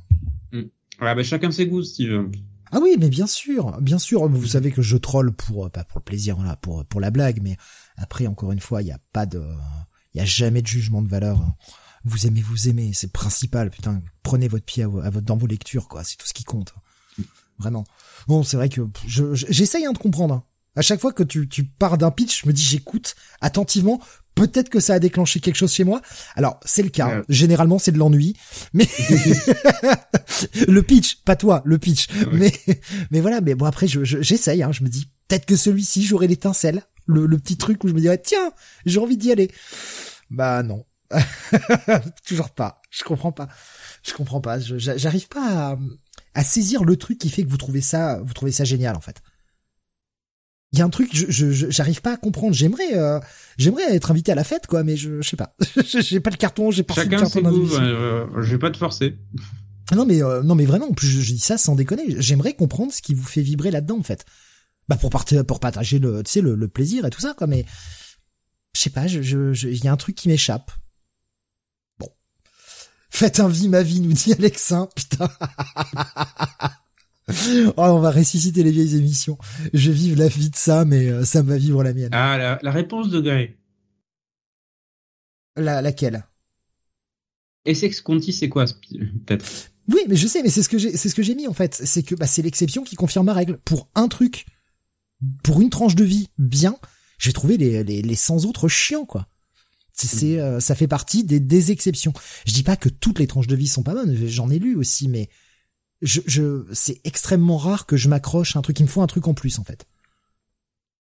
Mm. 0.51 0.61
Ouais, 1.01 1.15
bah 1.15 1.23
chacun 1.23 1.51
ses 1.51 1.67
goûts, 1.67 1.83
Steve. 1.83 2.29
Ah 2.71 2.79
oui, 2.81 2.95
mais 2.99 3.09
bien 3.09 3.27
sûr, 3.27 3.79
bien 3.81 3.99
sûr. 3.99 4.27
Vous 4.27 4.47
savez 4.47 4.71
que 4.71 4.81
je 4.81 4.97
troll 4.97 5.33
pour 5.33 5.69
pas 5.71 5.83
pour 5.83 5.99
le 5.99 6.03
plaisir, 6.03 6.35
voilà, 6.37 6.55
pour 6.55 6.85
pour 6.85 7.01
la 7.01 7.11
blague, 7.11 7.41
mais 7.41 7.57
après 7.97 8.27
encore 8.27 8.51
une 8.51 8.59
fois, 8.59 8.81
il 8.81 8.87
y 8.87 8.91
a 8.91 8.99
pas 9.11 9.25
de, 9.25 9.43
il 10.13 10.19
y 10.19 10.21
a 10.21 10.25
jamais 10.25 10.61
de 10.61 10.67
jugement 10.67 11.01
de 11.01 11.09
valeur. 11.09 11.41
Hein 11.41 11.55
vous 12.05 12.27
aimez, 12.27 12.41
vous 12.41 12.69
aimez, 12.69 12.91
c'est 12.93 13.11
principal, 13.11 13.71
putain, 13.71 14.01
prenez 14.21 14.47
votre 14.47 14.63
pied 14.63 14.83
à, 14.83 14.87
votre, 14.87 15.21
dans 15.21 15.35
vos 15.35 15.47
lectures, 15.47 15.87
quoi, 15.87 16.03
c'est 16.03 16.15
tout 16.15 16.27
ce 16.27 16.33
qui 16.33 16.43
compte. 16.43 16.73
Vraiment. 17.59 17.85
Bon, 18.27 18.43
c'est 18.43 18.57
vrai 18.57 18.69
que 18.69 18.81
j'essaye 19.07 19.85
hein, 19.85 19.93
de 19.93 19.97
comprendre. 19.97 20.33
Hein. 20.35 20.43
À 20.75 20.81
chaque 20.81 20.99
fois 20.99 21.13
que 21.13 21.23
tu, 21.23 21.47
tu 21.47 21.63
pars 21.63 21.97
d'un 21.97 22.11
pitch, 22.11 22.41
je 22.41 22.47
me 22.47 22.53
dis 22.53 22.63
j'écoute 22.63 23.15
attentivement. 23.41 24.01
Peut-être 24.35 24.67
que 24.67 24.81
ça 24.81 24.95
a 24.95 24.99
déclenché 24.99 25.39
quelque 25.39 25.55
chose 25.55 25.71
chez 25.71 25.85
moi. 25.85 26.01
Alors, 26.35 26.59
c'est 26.65 26.83
le 26.83 26.89
cas. 26.89 27.21
Généralement, 27.29 27.79
c'est 27.79 27.93
de 27.93 27.97
l'ennui. 27.97 28.35
Mais 28.73 28.85
le 30.67 30.81
pitch, 30.81 31.21
pas 31.23 31.37
toi, 31.37 31.61
le 31.63 31.77
pitch. 31.77 32.07
Mais 32.33 32.51
mais 33.11 33.21
voilà. 33.21 33.39
Mais 33.39 33.55
bon, 33.55 33.65
après, 33.65 33.87
j'essaye. 33.87 34.59
Je, 34.59 34.63
hein. 34.65 34.71
je 34.73 34.83
me 34.83 34.89
dis 34.89 35.09
peut-être 35.29 35.45
que 35.45 35.55
celui-ci, 35.55 36.03
j'aurai 36.03 36.27
l'étincelle, 36.27 36.83
le, 37.05 37.25
le 37.25 37.37
petit 37.37 37.55
truc 37.55 37.85
où 37.85 37.87
je 37.87 37.93
me 37.93 38.01
dirais 38.01 38.21
tiens, 38.21 38.51
j'ai 38.85 38.99
envie 38.99 39.15
d'y 39.15 39.31
aller. 39.31 39.49
Bah 40.29 40.63
non. 40.63 40.85
Toujours 42.27 42.49
pas. 42.49 42.81
Je 42.89 43.03
comprends 43.03 43.31
pas. 43.31 43.47
Je 44.03 44.13
comprends 44.13 44.41
pas. 44.41 44.59
J'arrive 44.59 45.27
pas 45.27 45.71
à, 45.71 45.77
saisir 46.43 46.83
le 46.83 46.97
truc 46.97 47.17
qui 47.17 47.29
fait 47.29 47.43
que 47.43 47.49
vous 47.49 47.57
trouvez 47.57 47.81
ça, 47.81 48.19
vous 48.23 48.33
trouvez 48.33 48.51
ça 48.51 48.63
génial 48.63 48.95
en 48.95 49.01
fait. 49.01 49.21
Il 50.71 50.79
y 50.79 50.81
a 50.81 50.85
un 50.85 50.89
truc, 50.89 51.11
je 51.13 51.69
j'arrive 51.69 52.01
pas 52.01 52.13
à 52.13 52.17
comprendre. 52.17 52.53
J'aimerais, 52.53 52.97
euh, 52.97 53.19
j'aimerais 53.57 53.95
être 53.95 54.11
invité 54.11 54.33
à 54.33 54.35
la 54.35 54.43
fête, 54.43 54.67
quoi, 54.67 54.83
mais 54.83 54.97
je, 54.97 55.21
je 55.21 55.29
sais 55.29 55.37
pas. 55.37 55.55
j'ai 55.85 56.19
pas 56.19 56.31
le 56.31 56.35
carton, 56.35 56.69
j'ai 56.69 56.83
pas 56.83 56.95
Chacun 56.95 57.17
le 57.17 57.21
carton 57.21 57.41
goûts, 57.41 57.75
euh, 57.75 58.27
je 58.41 58.51
vais 58.51 58.59
pas 58.59 58.71
te 58.71 58.77
forcer. 58.77 59.17
Non 59.93 60.05
mais 60.05 60.21
euh, 60.21 60.41
non 60.43 60.55
mais 60.55 60.65
vraiment, 60.65 60.89
en 60.89 60.93
plus 60.93 61.07
je, 61.07 61.31
dis 61.31 61.39
ça 61.39 61.57
sans 61.57 61.75
déconner. 61.75 62.03
J'aimerais 62.17 62.55
comprendre 62.55 62.91
ce 62.91 63.01
qui 63.01 63.13
vous 63.13 63.23
fait 63.23 63.41
vibrer 63.41 63.71
là-dedans 63.71 63.99
en 63.99 64.03
fait. 64.03 64.25
Bah 64.89 64.97
pour 64.97 65.11
partir, 65.11 65.45
pour 65.45 65.59
partager 65.59 65.99
le, 65.99 66.23
tu 66.23 66.31
sais, 66.31 66.41
le, 66.41 66.55
le 66.55 66.67
plaisir 66.67 67.05
et 67.05 67.09
tout 67.09 67.21
ça, 67.21 67.33
quoi. 67.37 67.47
Mais 67.47 67.65
je 68.75 68.81
sais 68.81 68.89
pas, 68.89 69.07
je, 69.07 69.21
je, 69.21 69.67
il 69.67 69.83
y 69.83 69.87
a 69.87 69.93
un 69.93 69.97
truc 69.97 70.15
qui 70.15 70.27
m'échappe. 70.27 70.71
Faites 73.15 73.39
un 73.39 73.47
vie 73.47 73.69
ma 73.69 73.81
vie, 73.81 74.01
nous 74.01 74.11
dit 74.11 74.33
Alexin. 74.33 74.89
Putain. 74.95 75.29
oh, 77.29 77.73
on 77.77 77.99
va 77.99 78.11
ressusciter 78.11 78.61
les 78.61 78.71
vieilles 78.71 78.97
émissions. 78.97 79.37
Je 79.71 79.89
vive 79.89 80.17
la 80.17 80.27
vie 80.27 80.49
de 80.49 80.55
ça, 80.57 80.83
mais 80.83 81.07
euh, 81.07 81.23
ça 81.23 81.41
va 81.41 81.55
vivre 81.55 81.81
la 81.81 81.93
mienne. 81.93 82.09
Ah, 82.11 82.59
la, 82.61 82.71
réponse 82.71 83.07
de 83.09 83.21
Gray. 83.21 83.55
La, 85.55 85.81
laquelle? 85.81 86.25
Essex 87.63 88.01
Conti, 88.01 88.33
c'est 88.33 88.49
quoi, 88.49 88.65
peut-être? 88.65 89.71
Oui, 89.87 90.01
mais 90.09 90.17
je 90.17 90.27
sais, 90.27 90.43
mais 90.43 90.49
c'est 90.49 90.61
ce 90.61 90.67
que 90.67 90.77
j'ai, 90.77 90.97
c'est 90.97 91.07
ce 91.07 91.15
que 91.15 91.23
j'ai 91.23 91.35
mis 91.35 91.47
en 91.47 91.53
fait. 91.53 91.73
C'est 91.85 92.03
que 92.03 92.15
bah, 92.15 92.27
c'est 92.27 92.41
l'exception 92.41 92.83
qui 92.83 92.97
confirme 92.97 93.27
ma 93.27 93.33
règle. 93.33 93.59
Pour 93.63 93.87
un 93.95 94.09
truc, 94.09 94.45
pour 95.41 95.61
une 95.61 95.69
tranche 95.69 95.95
de 95.95 96.03
vie 96.03 96.27
bien, 96.37 96.75
j'ai 97.17 97.31
trouvé 97.31 97.55
les, 97.55 97.85
les, 97.85 98.01
les 98.01 98.15
sans 98.15 98.45
autres 98.45 98.67
chiants, 98.67 99.05
quoi. 99.05 99.29
C'est, 99.95 100.39
euh, 100.39 100.59
ça 100.59 100.75
fait 100.75 100.87
partie 100.87 101.23
des, 101.23 101.39
des 101.39 101.71
exceptions. 101.71 102.13
Je 102.45 102.53
dis 102.53 102.63
pas 102.63 102.75
que 102.75 102.89
toutes 102.89 103.19
les 103.19 103.27
tranches 103.27 103.47
de 103.47 103.55
vie 103.55 103.67
sont 103.67 103.83
pas 103.83 103.93
bonnes. 103.93 104.27
J'en 104.27 104.49
ai 104.49 104.59
lu 104.59 104.75
aussi, 104.75 105.07
mais 105.07 105.29
je, 106.01 106.21
je, 106.25 106.65
c'est 106.73 106.99
extrêmement 107.05 107.57
rare 107.57 107.85
que 107.85 107.95
je 107.95 108.09
m'accroche 108.09 108.55
à 108.55 108.59
un 108.59 108.61
truc. 108.61 108.79
Il 108.79 108.83
me 108.83 108.89
faut 108.89 109.01
un 109.01 109.07
truc 109.07 109.27
en 109.27 109.33
plus, 109.33 109.57
en 109.57 109.63
fait. 109.63 109.87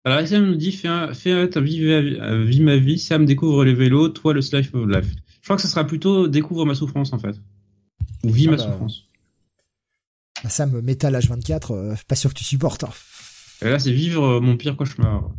Alors, 0.06 0.26
Sam 0.26 0.46
nous 0.46 0.56
dit, 0.56 0.72
fais, 0.72 0.88
un, 0.88 1.14
fais 1.14 1.32
un, 1.32 1.62
vie, 1.62 2.62
ma 2.62 2.78
vie, 2.78 3.00
Sam 3.00 3.26
découvre 3.26 3.66
les 3.66 3.74
vélos, 3.74 4.10
toi 4.10 4.34
le 4.34 4.42
slice 4.42 4.74
of 4.74 4.88
life. 4.88 5.14
Je 5.42 5.44
crois 5.44 5.56
que 5.56 5.62
ce 5.62 5.68
sera 5.68 5.86
plutôt 5.86 6.28
découvre 6.28 6.66
ma 6.66 6.76
souffrance, 6.76 7.12
en 7.14 7.20
fait. 7.20 7.36
Ou 8.24 8.32
vis 8.32 8.48
ah 8.48 8.52
ma 8.52 8.58
bah, 8.58 8.64
souffrance. 8.64 9.04
Bah, 10.44 10.50
Sam, 10.50 10.82
métal 10.82 11.16
H24, 11.16 11.74
euh, 11.74 11.96
pas 12.08 12.16
sûr 12.16 12.34
que 12.34 12.38
tu 12.38 12.46
supportes. 12.46 12.84
Hein. 12.84 12.92
Et 13.64 13.70
là, 13.70 13.80
c'est 13.80 13.92
vivre 13.92 14.40
mon 14.40 14.56
pire 14.56 14.78
cauchemar. 14.78 15.32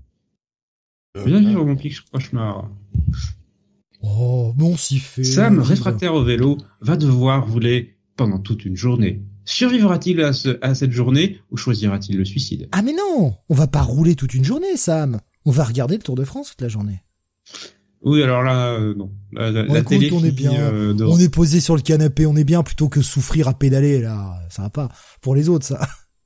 Bien 1.25 1.41
vivre 1.41 1.65
mon 1.65 1.77
pire 1.77 2.05
cauchemar. 2.13 2.71
Oh, 4.03 4.53
bon 4.57 4.77
s'y 4.77 4.99
fait. 4.99 5.25
Sam, 5.25 5.59
réfractaire 5.61 6.15
au 6.15 6.23
vélo, 6.23 6.59
va 6.81 6.97
devoir 6.97 7.51
rouler 7.51 7.97
pendant 8.17 8.39
toute 8.39 8.65
une 8.65 8.77
journée. 8.77 9.23
Survivra-t-il 9.45 10.21
à, 10.23 10.33
ce, 10.33 10.59
à 10.63 10.75
cette 10.75 10.93
journée 10.93 11.39
ou 11.51 11.57
choisira-t-il 11.57 12.17
le 12.19 12.25
suicide? 12.25 12.69
Ah 12.73 12.83
mais 12.83 12.93
non, 12.93 13.35
on 13.49 13.55
va 13.55 13.67
pas 13.67 13.83
rouler 13.83 14.15
toute 14.15 14.35
une 14.35 14.45
journée, 14.45 14.77
Sam. 14.77 15.19
On 15.47 15.51
va 15.51 15.65
regarder 15.65 15.97
le 15.97 16.03
Tour 16.03 16.17
de 16.17 16.25
France 16.25 16.51
toute 16.51 16.61
la 16.61 16.69
journée. 16.69 17.03
Oui, 18.03 18.23
alors 18.23 18.43
là, 18.43 18.73
euh, 18.75 18.95
non. 18.95 19.11
La, 19.33 19.51
la, 19.51 19.65
Bon, 19.65 19.73
la 19.73 19.81
écoute, 19.81 19.89
télé 19.99 20.13
on 20.13 20.23
est 20.23 20.31
bien. 20.31 20.53
euh, 20.53 20.95
de- 20.95 21.05
On 21.05 21.19
est 21.19 21.33
posé 21.33 21.61
sur 21.61 21.75
le 21.75 21.83
canapé, 21.83 22.27
on 22.27 22.37
est 22.37 22.45
bien 22.45 22.63
plutôt 22.63 22.89
que 22.89 23.01
souffrir 23.03 23.49
à 23.49 23.55
pédaler 23.55 24.01
là. 24.01 24.39
Ça 24.51 24.63
va 24.63 24.71
pas. 24.71 24.89
Pour 25.23 25.35
les 25.35 25.49
autres, 25.49 25.65
ça. 25.67 25.81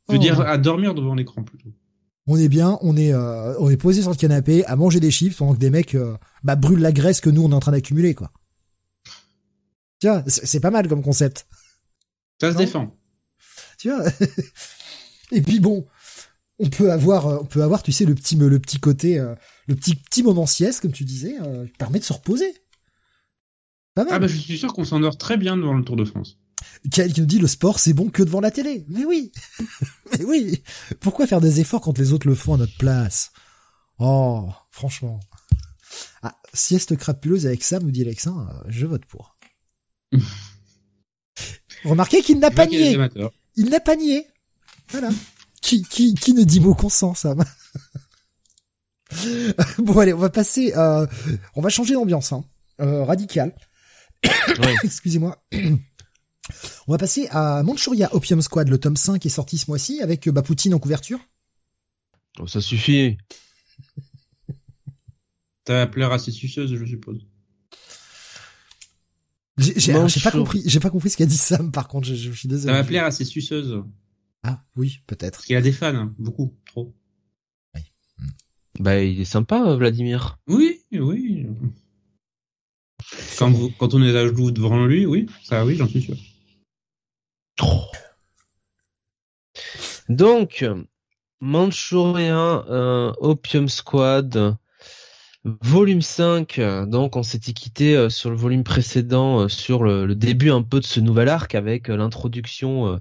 Je 0.09 0.14
veux 0.14 0.18
Oh. 0.18 0.22
dire 0.22 0.41
à 0.43 0.59
dormir 0.59 0.95
devant 0.95 1.14
l'écran 1.14 1.43
plutôt. 1.45 1.70
On 2.27 2.37
est 2.37 2.49
bien, 2.49 2.79
on 2.83 2.97
est, 2.97 3.12
euh, 3.12 3.59
on 3.59 3.68
est 3.68 3.77
posé 3.77 4.03
sur 4.03 4.11
le 4.11 4.16
canapé 4.16 4.64
à 4.66 4.77
manger 4.77 5.01
des 5.01 5.11
chips 5.11 5.37
pendant 5.37 5.55
que 5.55 5.59
des 5.59 5.70
mecs 5.70 5.95
euh, 5.95 6.16
bah, 6.45 6.55
brûlent 6.55 6.81
la 6.81 6.93
graisse 6.93 7.20
que 7.20 7.31
nous 7.31 7.43
on 7.43 7.51
est 7.51 7.55
en 7.55 7.61
train 7.61 7.73
d'accumuler 7.73 8.14
quoi. 8.14 8.31
Tiens, 9.99 10.23
c'est 10.27 10.47
c'est 10.47 10.61
pas 10.61 10.70
mal 10.70 10.89
comme 10.89 11.03
concept. 11.03 11.47
Ça 12.41 12.53
se 12.53 12.57
défend. 12.57 12.97
Tu 13.79 13.91
vois 13.91 14.05
Et 15.33 15.43
puis 15.43 15.61
bon, 15.61 15.87
on 16.59 16.68
peut 16.68 16.93
avoir, 16.93 17.27
euh, 17.27 17.39
on 17.41 17.45
peut 17.45 17.62
avoir, 17.62 17.83
tu 17.83 17.91
sais, 17.91 18.05
le 18.05 18.14
petit, 18.14 18.37
le 18.37 18.59
petit 18.61 18.79
côté, 18.79 19.18
euh, 19.18 19.35
le 19.66 19.75
petit 19.75 19.97
petit 19.97 20.23
moment 20.23 20.47
sieste 20.47 20.81
comme 20.81 20.93
tu 20.93 21.05
disais, 21.05 21.37
qui 21.66 21.73
permet 21.79 21.99
de 21.99 22.05
se 22.05 22.12
reposer. 22.12 22.53
Pas 23.95 24.05
mal. 24.05 24.14
Ah 24.14 24.18
bah 24.18 24.27
je 24.27 24.37
suis 24.37 24.59
sûr 24.59 24.73
qu'on 24.73 24.85
s'endort 24.85 25.18
très 25.18 25.37
bien 25.37 25.57
devant 25.57 25.75
le 25.75 25.85
Tour 25.85 25.97
de 25.97 26.05
France. 26.05 26.39
Quelqu'un 26.90 27.22
nous 27.22 27.26
dit 27.26 27.38
le 27.38 27.46
sport 27.46 27.78
c'est 27.78 27.92
bon 27.92 28.10
que 28.10 28.22
devant 28.22 28.40
la 28.40 28.50
télé. 28.50 28.84
Mais 28.88 29.04
oui, 29.04 29.32
mais 30.12 30.24
oui. 30.24 30.62
Pourquoi 31.00 31.26
faire 31.26 31.40
des 31.40 31.60
efforts 31.60 31.80
quand 31.80 31.98
les 31.98 32.12
autres 32.12 32.26
le 32.26 32.34
font 32.34 32.54
à 32.54 32.58
notre 32.58 32.76
place? 32.76 33.32
Oh, 33.98 34.48
franchement. 34.70 35.20
Ah, 36.22 36.36
sieste 36.54 36.96
crapuleuse 36.96 37.46
avec 37.46 37.62
Sam, 37.62 37.82
nous 37.82 37.90
dit 37.90 38.02
Alexin, 38.02 38.48
euh, 38.50 38.64
je 38.68 38.86
vote 38.86 39.04
pour. 39.06 39.36
Remarquez 41.84 42.22
qu'il 42.22 42.38
n'a 42.38 42.50
pas 42.50 42.66
nié. 42.66 42.98
Il 43.56 43.68
n'a 43.70 43.80
pas 43.80 43.96
nié. 43.96 44.26
Voilà. 44.90 45.10
Qui, 45.60 45.82
qui, 45.82 46.14
qui 46.14 46.34
ne 46.34 46.44
dit 46.44 46.60
mot 46.60 46.74
consent, 46.74 47.14
Sam? 47.14 47.44
Bon 49.78 49.98
allez, 49.98 50.14
on 50.14 50.18
va 50.18 50.30
passer, 50.30 50.72
euh, 50.74 51.06
on 51.54 51.60
va 51.60 51.68
changer 51.68 51.92
d'ambiance, 51.94 52.32
hein. 52.32 52.44
Euh, 52.80 53.04
radical. 53.04 53.54
Ouais. 54.24 54.74
Excusez-moi. 54.84 55.44
On 56.86 56.92
va 56.92 56.98
passer 56.98 57.28
à 57.30 57.62
Manchuria 57.62 58.14
Opium 58.14 58.40
Squad, 58.42 58.68
le 58.68 58.78
tome 58.78 58.96
5 58.96 59.24
est 59.24 59.28
sorti 59.28 59.59
ce 59.59 59.70
mois-ci 59.70 60.00
avec 60.00 60.26
euh, 60.28 60.32
bah, 60.32 60.42
Poutine 60.42 60.74
en 60.74 60.78
couverture. 60.78 61.18
Oh, 62.38 62.46
ça 62.46 62.61
suffit. 62.61 63.16
Ça 65.66 65.74
va 65.74 65.86
plaire 65.86 66.11
à 66.11 66.18
ces 66.18 66.32
suceuses, 66.32 66.74
je 66.74 66.84
suppose. 66.84 67.24
J'ai 69.59 69.92
pas 70.24 70.30
compris, 70.32 70.61
j'ai 70.66 70.80
pas 70.80 70.90
compris 70.90 71.11
ce 71.11 71.16
qu'a 71.16 71.26
dit 71.26 71.36
Sam 71.36 71.70
par 71.70 71.86
contre, 71.86 72.09
je, 72.09 72.14
je 72.16 72.32
suis 72.32 72.48
Ça 72.48 72.55
désolé. 72.55 72.72
va 72.72 72.82
plaire 72.82 73.05
à 73.05 73.12
ces 73.12 73.24
suceuses. 73.24 73.80
Ah 74.42 74.64
oui, 74.74 75.03
peut-être. 75.07 75.34
Parce 75.34 75.46
qu'il 75.46 75.55
a 75.55 75.61
des 75.61 75.70
fans, 75.70 75.94
hein, 75.94 76.14
beaucoup, 76.18 76.57
trop. 76.66 76.92
Bah, 78.80 79.00
il 79.00 79.20
est 79.20 79.24
sympa, 79.24 79.62
euh, 79.68 79.76
Vladimir. 79.76 80.40
Oui, 80.48 80.80
oui. 80.92 81.46
Quand, 83.38 83.50
vous, 83.50 83.70
quand 83.78 83.94
on 83.94 84.03
est 84.03 84.16
à 84.16 84.26
genoux 84.26 84.50
devant 84.50 84.84
lui, 84.86 85.07
oui, 85.07 85.26
ça 85.44 85.64
oui, 85.64 85.76
j'en 85.76 85.86
suis 85.86 86.03
sûr. 86.03 86.16
Donc, 90.08 90.64
Manchurien 91.40 92.64
euh, 92.68 93.12
Opium 93.18 93.68
Squad, 93.68 94.56
volume 95.44 96.02
5. 96.02 96.58
euh, 96.58 96.86
Donc, 96.86 97.16
on 97.16 97.22
s'était 97.22 97.52
quitté 97.52 97.96
euh, 97.96 98.08
sur 98.08 98.30
le 98.30 98.36
volume 98.36 98.62
précédent 98.64 99.40
euh, 99.40 99.48
sur 99.48 99.82
le, 99.82 100.14
début 100.14 100.50
un 100.50 100.62
peu 100.62 100.80
de 100.80 100.84
ce 100.84 101.00
nouvel 101.00 101.28
arc 101.28 101.54
avec 101.54 101.88
l'introduction 101.88 103.00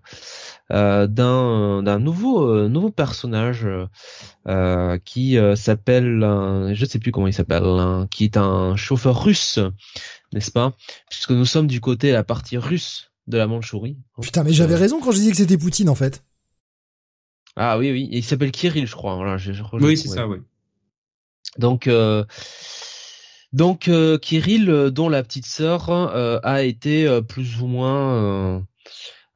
d'un 0.69 1.99
nouveau 1.99 2.91
personnage 2.91 3.67
qui 5.05 5.37
s'appelle, 5.55 6.71
je 6.73 6.85
sais 6.85 6.99
plus 6.99 7.11
comment 7.11 7.27
il 7.27 7.33
s'appelle, 7.33 8.07
qui 8.09 8.23
est 8.23 8.37
un 8.37 8.75
chauffeur 8.75 9.23
russe, 9.23 9.59
n'est-ce 10.33 10.51
pas? 10.51 10.73
Puisque 11.09 11.31
nous 11.31 11.45
sommes 11.45 11.67
du 11.67 11.81
côté 11.81 12.11
la 12.11 12.23
partie 12.23 12.57
russe 12.57 13.10
de 13.31 13.37
la 13.39 13.47
Mandchourie. 13.47 13.97
Putain, 14.21 14.43
mais 14.43 14.53
j'avais 14.53 14.75
raison 14.75 14.99
quand 14.99 15.11
je 15.11 15.17
disais 15.17 15.31
que 15.31 15.37
c'était 15.37 15.57
Poutine 15.57 15.89
en 15.89 15.95
fait. 15.95 16.23
Ah 17.55 17.77
oui, 17.77 17.91
oui, 17.91 18.07
il 18.11 18.23
s'appelle 18.23 18.51
Kirill, 18.51 18.85
je 18.87 18.95
crois. 18.95 19.15
Voilà, 19.15 19.37
je- 19.37 19.51
je 19.53 19.63
crois 19.63 19.79
que 19.79 19.83
Oui, 19.85 19.97
c'est 19.97 20.07
ça, 20.07 20.27
oui. 20.27 20.37
Donc, 21.57 21.87
euh, 21.87 22.23
donc 23.51 23.87
euh, 23.87 24.17
Kirill, 24.17 24.69
euh, 24.69 24.89
dont 24.91 25.09
la 25.09 25.23
petite 25.23 25.45
sœur 25.45 25.89
euh, 25.89 26.39
a 26.43 26.61
été 26.61 27.05
euh, 27.07 27.21
plus 27.21 27.61
ou 27.61 27.67
moins 27.67 28.13
euh, 28.13 28.59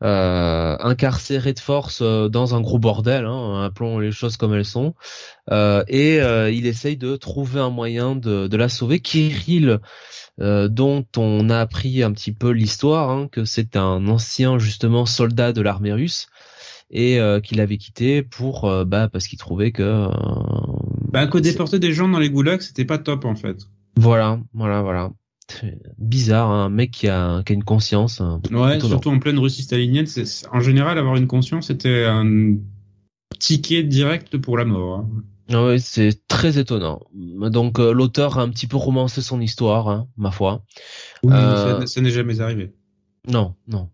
euh, 0.04 0.78
incarcérée 0.80 1.54
de 1.54 1.60
force 1.60 2.00
euh, 2.02 2.30
dans 2.30 2.56
un 2.56 2.62
gros 2.62 2.80
bordel, 2.80 3.26
hein, 3.26 3.64
appelons 3.64 4.00
les 4.00 4.12
choses 4.12 4.38
comme 4.38 4.54
elles 4.54 4.66
sont, 4.66 4.94
Euh, 5.52 5.84
et 5.88 6.22
euh, 6.22 6.50
il 6.52 6.66
essaye 6.68 6.98
de 6.98 7.18
trouver 7.18 7.60
un 7.60 7.70
moyen 7.70 8.16
de, 8.16 8.48
de 8.48 8.58
la 8.58 8.70
sauver. 8.70 9.00
Kirill, 9.00 9.80
euh, 10.42 10.68
dont 10.68 11.06
on 11.18 11.50
a 11.50 11.60
appris 11.60 12.04
un 12.04 12.12
petit 12.12 12.32
peu 12.34 12.50
l'histoire, 12.52 13.10
hein, 13.10 13.28
que 13.32 13.46
c'est 13.46 13.76
un 13.76 14.08
ancien 14.08 14.60
justement 14.60 15.06
soldat 15.06 15.54
de 15.54 15.62
l'armée 15.62 15.94
russe 15.94 16.28
et 16.92 17.20
euh, 17.20 17.40
qu'il 17.40 17.62
avait 17.62 17.78
quitté 17.78 18.22
pour 18.22 18.66
euh, 18.66 18.86
bah 18.86 19.10
parce 19.12 19.28
qu'il 19.28 19.40
trouvait 19.40 19.72
que 19.72 19.82
euh, 19.84 20.08
Bah, 21.12 21.28
que 21.28 21.38
déporter 21.38 21.80
des 21.80 21.94
gens 21.94 22.08
dans 22.08 22.20
les 22.20 22.30
goulags, 22.30 22.62
c'était 22.62 22.86
pas 22.86 22.98
top, 22.98 23.26
en 23.26 23.36
fait. 23.36 23.58
Voilà, 23.98 24.40
voilà, 24.54 24.82
voilà. 24.82 25.12
Bizarre, 26.00 26.50
hein, 26.50 26.66
un 26.66 26.70
mec 26.70 26.92
qui 26.92 27.08
a, 27.08 27.42
qui 27.44 27.54
a 27.54 27.56
une 27.56 27.64
conscience. 27.64 28.20
hein. 28.20 28.42
Ouais, 28.52 28.78
Étonnant. 28.78 28.90
surtout 28.94 29.10
en 29.10 29.20
pleine 29.20 29.40
Russie 29.40 29.62
stalinienne, 29.64 30.06
c'est- 30.08 30.48
en 30.52 30.60
général, 30.60 30.98
avoir 30.98 31.16
une 31.16 31.28
conscience, 31.28 31.68
c'était 31.68 32.04
un 32.06 32.56
ticket 33.40 33.84
direct 33.84 34.38
pour 34.38 34.58
la 34.58 34.66
mort. 34.66 35.00
hein. 35.00 35.10
Ah 35.52 35.64
ouais, 35.64 35.80
c'est 35.80 36.28
très 36.28 36.58
étonnant. 36.58 37.02
Donc 37.14 37.80
euh, 37.80 37.92
l'auteur 37.92 38.40
a 38.40 38.42
un 38.42 38.50
petit 38.50 38.68
peu 38.68 38.78
romancé 38.78 39.22
son 39.22 39.40
histoire, 39.40 39.90
hein, 39.90 40.08
ma 40.18 40.32
foi. 40.32 40.64
Oui, 41.24 41.34
Euh, 41.34 41.82
ça, 41.82 41.88
ça 41.88 42.02
n'est 42.02 42.10
jamais 42.10 42.42
arrivé. 42.42 42.74
Non, 43.28 43.56
non. 43.68 43.90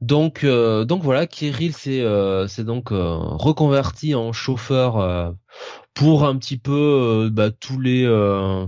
Donc, 0.00 0.44
euh, 0.44 0.84
donc 0.84 1.02
voilà, 1.02 1.26
Kirill 1.26 1.72
s'est 1.72 2.02
euh, 2.02 2.46
donc 2.58 2.92
euh, 2.92 3.16
reconverti 3.16 4.14
en 4.14 4.32
chauffeur 4.32 4.98
euh, 4.98 5.30
pour 5.94 6.26
un 6.26 6.36
petit 6.36 6.58
peu 6.58 7.30
bah, 7.32 7.50
tous 7.50 7.80
les, 7.80 8.04
euh, 8.04 8.66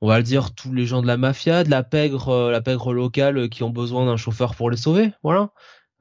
on 0.00 0.08
va 0.08 0.16
le 0.18 0.24
dire, 0.24 0.54
tous 0.54 0.72
les 0.72 0.86
gens 0.86 1.02
de 1.02 1.06
la 1.06 1.16
mafia, 1.16 1.62
de 1.62 1.70
la 1.70 1.82
pègre, 1.82 2.50
la 2.50 2.60
pègre 2.60 2.92
locale 2.92 3.48
qui 3.48 3.62
ont 3.62 3.70
besoin 3.70 4.06
d'un 4.06 4.16
chauffeur 4.16 4.54
pour 4.56 4.70
les 4.70 4.76
sauver, 4.76 5.12
voilà. 5.22 5.50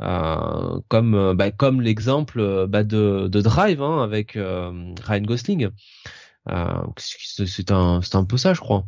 Euh, 0.01 0.79
comme 0.89 1.15
euh, 1.15 1.33
bah, 1.33 1.51
comme 1.51 1.81
l'exemple 1.81 2.39
euh, 2.41 2.67
bah, 2.67 2.83
de, 2.83 3.27
de 3.29 3.41
Drive 3.41 3.81
hein, 3.81 4.03
avec 4.03 4.35
euh, 4.35 4.93
Ryan 5.01 5.21
Gosling. 5.21 5.69
Euh, 6.49 6.83
c'est 6.97 7.71
un 7.71 8.01
c'est 8.01 8.15
un 8.15 8.25
peu 8.25 8.37
ça, 8.37 8.53
je 8.53 8.59
crois. 8.59 8.85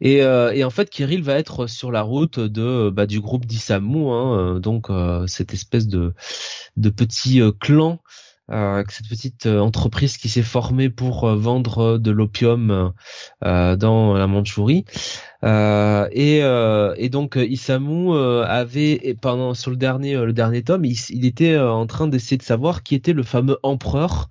Et, 0.00 0.18
et 0.18 0.64
en 0.64 0.70
fait, 0.70 0.88
Kirill 0.90 1.22
va 1.22 1.34
être 1.34 1.66
sur 1.66 1.92
la 1.92 2.02
route 2.02 2.40
de 2.40 2.90
bah, 2.90 3.06
du 3.06 3.20
groupe 3.20 3.44
d'Isamu, 3.46 4.08
hein, 4.08 4.60
donc 4.60 4.88
cette 5.26 5.52
espèce 5.52 5.86
de 5.86 6.14
de 6.76 6.90
petit 6.90 7.40
clan, 7.60 8.00
euh, 8.50 8.82
cette 8.88 9.08
petite 9.08 9.46
euh, 9.46 9.60
entreprise 9.60 10.16
qui 10.16 10.28
s'est 10.28 10.42
formée 10.42 10.90
pour 10.90 11.24
euh, 11.24 11.36
vendre 11.36 11.98
de 11.98 12.10
l'opium 12.10 12.92
euh, 13.44 13.76
dans 13.76 14.14
la 14.14 14.26
Mandchourie. 14.26 14.84
Euh, 15.44 16.08
et, 16.12 16.40
euh, 16.42 16.94
et 16.96 17.08
donc 17.08 17.36
euh, 17.36 17.44
Isamu 17.44 18.12
euh, 18.12 18.44
avait 18.44 19.16
pendant 19.20 19.54
sur 19.54 19.70
le 19.70 19.76
dernier 19.76 20.14
euh, 20.14 20.24
le 20.24 20.32
dernier 20.32 20.62
tome, 20.62 20.84
il, 20.84 21.26
était 21.26 21.54
euh, 21.54 21.72
en 21.72 21.86
train 21.86 22.06
d'essayer 22.06 22.36
de 22.36 22.42
savoir 22.42 22.84
qui 22.84 22.94
était 22.94 23.12
le 23.12 23.24
fameux 23.24 23.58
empereur 23.64 24.28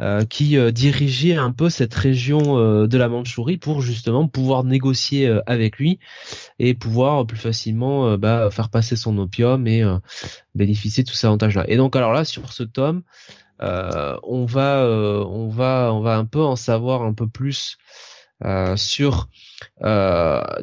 euh, 0.00 0.24
qui 0.24 0.58
euh, 0.58 0.70
dirigeait 0.70 1.36
un 1.36 1.52
peu 1.52 1.70
cette 1.70 1.94
région 1.94 2.58
euh, 2.58 2.86
de 2.86 2.98
la 2.98 3.08
Mandchourie 3.08 3.56
pour 3.56 3.80
justement 3.80 4.28
pouvoir 4.28 4.64
négocier 4.64 5.26
euh, 5.26 5.40
avec 5.46 5.78
lui 5.78 5.98
et 6.58 6.74
pouvoir 6.74 7.26
plus 7.26 7.38
facilement 7.38 8.08
euh, 8.08 8.16
bah, 8.16 8.50
faire 8.50 8.68
passer 8.68 8.96
son 8.96 9.16
opium 9.18 9.66
et 9.66 9.82
euh, 9.82 9.98
bénéficier 10.54 11.02
de 11.02 11.08
tous 11.08 11.14
ces 11.14 11.26
avantages-là. 11.26 11.64
Et 11.68 11.76
donc 11.76 11.96
alors 11.96 12.12
là 12.12 12.24
sur 12.24 12.52
ce 12.52 12.62
tome, 12.62 13.02
euh, 13.62 14.18
on 14.24 14.44
va 14.44 14.82
euh, 14.82 15.24
on 15.24 15.48
va 15.48 15.92
on 15.92 16.00
va 16.00 16.16
un 16.16 16.24
peu 16.24 16.40
en 16.40 16.56
savoir 16.56 17.02
un 17.02 17.14
peu 17.14 17.28
plus 17.28 17.76
euh, 18.44 18.76
sur 18.76 19.28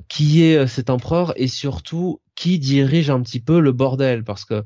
qui 0.10 0.44
est 0.44 0.68
cet 0.68 0.90
empereur 0.90 1.34
et 1.38 1.48
surtout 1.48 2.22
qui 2.36 2.60
dirige 2.60 3.10
un 3.10 3.22
petit 3.22 3.40
peu 3.40 3.60
le 3.60 3.72
bordel 3.72 4.24
parce 4.24 4.46
que 4.46 4.64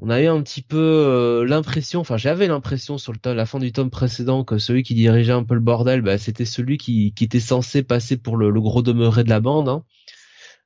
on 0.00 0.10
a 0.10 0.22
eu 0.22 0.26
un 0.26 0.40
petit 0.42 0.62
peu 0.62 1.44
l'impression, 1.48 2.00
enfin 2.00 2.16
j'avais 2.16 2.46
l'impression 2.46 2.98
sur 2.98 3.12
le 3.12 3.18
tome, 3.18 3.36
la 3.36 3.46
fin 3.46 3.58
du 3.58 3.72
tome 3.72 3.90
précédent 3.90 4.44
que 4.44 4.58
celui 4.58 4.84
qui 4.84 4.94
dirigeait 4.94 5.32
un 5.32 5.42
peu 5.42 5.54
le 5.54 5.60
bordel, 5.60 6.02
bah, 6.02 6.18
c'était 6.18 6.44
celui 6.44 6.78
qui, 6.78 7.12
était 7.20 7.40
censé 7.40 7.82
passer 7.82 8.16
pour 8.16 8.36
le, 8.36 8.52
gros 8.60 8.82
demeuré 8.82 9.24
de 9.24 9.28
la 9.28 9.40
bande. 9.40 9.68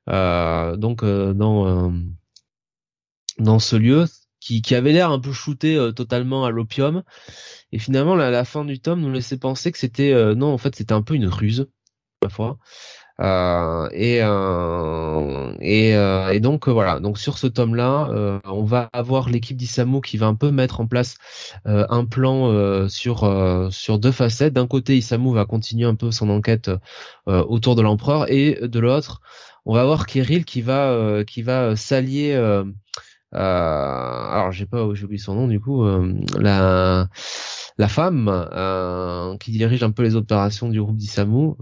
hein. 0.07 0.75
Donc 0.77 1.03
dans 1.03 1.93
dans 3.39 3.59
ce 3.59 3.75
lieu 3.75 4.05
qui, 4.43 4.61
qui 4.61 4.75
avait 4.75 4.91
l'air 4.91 5.11
un 5.11 5.19
peu 5.19 5.31
shooté 5.31 5.75
euh, 5.77 5.91
totalement 5.91 6.45
à 6.45 6.51
l'opium 6.51 7.03
et 7.71 7.79
finalement 7.79 8.15
la, 8.15 8.29
la 8.29 8.45
fin 8.45 8.65
du 8.65 8.79
tome 8.79 9.01
nous 9.01 9.11
laissait 9.11 9.37
penser 9.37 9.71
que 9.71 9.77
c'était 9.77 10.11
euh, 10.13 10.35
non 10.35 10.47
en 10.53 10.57
fait 10.57 10.75
c'était 10.75 10.93
un 10.93 11.01
peu 11.01 11.15
une 11.15 11.27
ruse 11.27 11.67
ma 12.21 12.29
foi 12.29 12.57
Euh, 13.21 13.89
et, 13.91 14.19
euh, 14.21 15.53
et, 15.61 15.95
euh, 15.95 16.29
et, 16.33 16.39
donc 16.39 16.67
voilà. 16.67 16.99
Donc 16.99 17.19
sur 17.19 17.37
ce 17.37 17.47
tome-là, 17.47 18.09
on 18.45 18.63
va 18.63 18.89
avoir 18.91 19.29
l'équipe 19.29 19.55
d'Isamu 19.55 20.01
qui 20.01 20.17
va 20.17 20.25
un 20.25 20.35
peu 20.35 20.49
mettre 20.51 20.81
en 20.81 20.87
place 20.87 21.15
un 21.65 22.05
plan 22.05 22.89
sur 22.89 23.17
sur 23.71 23.99
deux 23.99 24.11
facettes. 24.11 24.53
D'un 24.53 24.67
côté, 24.67 24.97
Isamu 24.97 25.33
va 25.33 25.45
continuer 25.45 25.85
un 25.85 25.95
peu 25.95 26.11
son 26.11 26.29
enquête 26.29 26.71
autour 27.27 27.75
de 27.75 27.81
l'empereur, 27.83 28.31
et 28.31 28.59
de 28.61 28.79
l'autre, 28.79 29.21
on 29.65 29.75
va 29.75 29.85
voir 29.85 30.07
Kirill 30.07 30.43
qui 30.43 30.61
va 30.61 31.23
qui 31.25 31.43
va 31.43 31.75
s'allier. 31.75 32.33
Alors 33.33 34.51
j'ai 34.51 34.65
pas 34.65 34.87
j'ai 34.93 35.05
oublié 35.05 35.19
son 35.19 35.35
nom 35.35 35.47
du 35.47 35.59
coup 35.59 35.85
la 36.37 37.07
la 37.77 37.87
femme 37.87 39.37
qui 39.39 39.51
dirige 39.51 39.83
un 39.83 39.91
peu 39.91 40.03
les 40.03 40.15
opérations 40.15 40.69
du 40.69 40.81
groupe 40.81 40.97
d'Isamu 40.97 41.53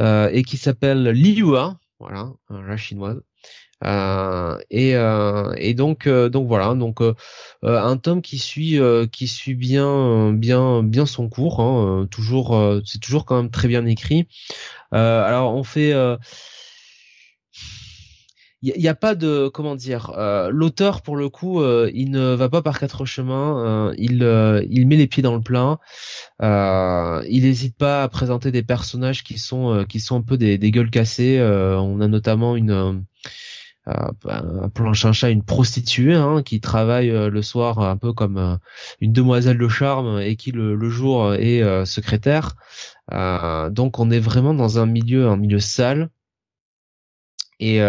euh, 0.00 0.28
et 0.32 0.42
qui 0.42 0.56
s'appelle 0.56 1.10
Liua, 1.10 1.78
voilà, 2.00 2.32
la 2.50 2.76
chinoise. 2.76 3.20
Euh, 3.84 4.58
et, 4.70 4.94
euh, 4.94 5.52
et 5.56 5.74
donc 5.74 6.08
donc 6.08 6.46
voilà 6.46 6.72
donc 6.74 7.00
un 7.64 7.96
tome 7.96 8.22
qui 8.22 8.38
suit 8.38 8.78
qui 9.10 9.26
suit 9.26 9.56
bien 9.56 10.32
bien 10.32 10.84
bien 10.84 11.04
son 11.04 11.28
cours 11.28 11.58
hein, 11.58 12.06
toujours 12.08 12.80
c'est 12.84 13.00
toujours 13.00 13.24
quand 13.24 13.34
même 13.34 13.50
très 13.50 13.66
bien 13.66 13.84
écrit 13.86 14.28
alors 14.92 15.52
on 15.56 15.64
fait 15.64 15.92
il 18.62 18.80
n'y 18.80 18.88
a, 18.88 18.94
pas 18.94 19.16
de 19.16 19.50
comment 19.52 19.74
dire 19.74 20.12
euh, 20.16 20.50
l'auteur 20.50 21.02
pour 21.02 21.16
le 21.16 21.28
coup 21.28 21.60
euh, 21.60 21.90
il 21.94 22.10
ne 22.10 22.34
va 22.34 22.48
pas 22.48 22.62
par 22.62 22.78
quatre 22.78 23.04
chemins 23.04 23.88
euh, 23.90 23.94
il 23.98 24.22
il 24.70 24.86
met 24.86 24.96
les 24.96 25.08
pieds 25.08 25.22
dans 25.22 25.34
le 25.34 25.42
plein 25.42 25.78
il 26.40 27.42
n'hésite 27.42 27.76
pas 27.76 28.04
à 28.04 28.08
présenter 28.08 28.52
des 28.52 28.62
personnages 28.62 29.24
qui 29.24 29.38
sont 29.38 29.84
qui 29.88 29.98
sont 29.98 30.16
un 30.16 30.22
peu 30.22 30.36
des, 30.36 30.58
des 30.58 30.70
gueules 30.70 30.90
cassées 30.90 31.40
on 31.40 32.00
a 32.00 32.06
notamment 32.06 32.54
une 32.54 33.04
un 33.86 34.68
planche 34.68 35.04
un 35.06 35.12
chat 35.12 35.30
une 35.30 35.42
prostituée 35.42 36.14
hein, 36.14 36.42
qui 36.44 36.60
travaille 36.60 37.10
le 37.10 37.42
soir 37.42 37.80
un 37.80 37.96
peu 37.96 38.12
comme 38.12 38.60
une 39.00 39.12
demoiselle 39.12 39.58
de 39.58 39.68
charme 39.68 40.20
et 40.20 40.36
qui 40.36 40.52
le, 40.52 40.76
le 40.76 40.88
jour 40.88 41.34
est 41.34 41.84
secrétaire. 41.84 42.54
Donc 43.10 43.98
on 43.98 44.10
est 44.12 44.20
vraiment 44.20 44.54
dans 44.54 44.78
un 44.78 44.86
milieu 44.86 45.26
un 45.28 45.36
milieu 45.36 45.58
sale. 45.58 46.10
Et 47.58 47.80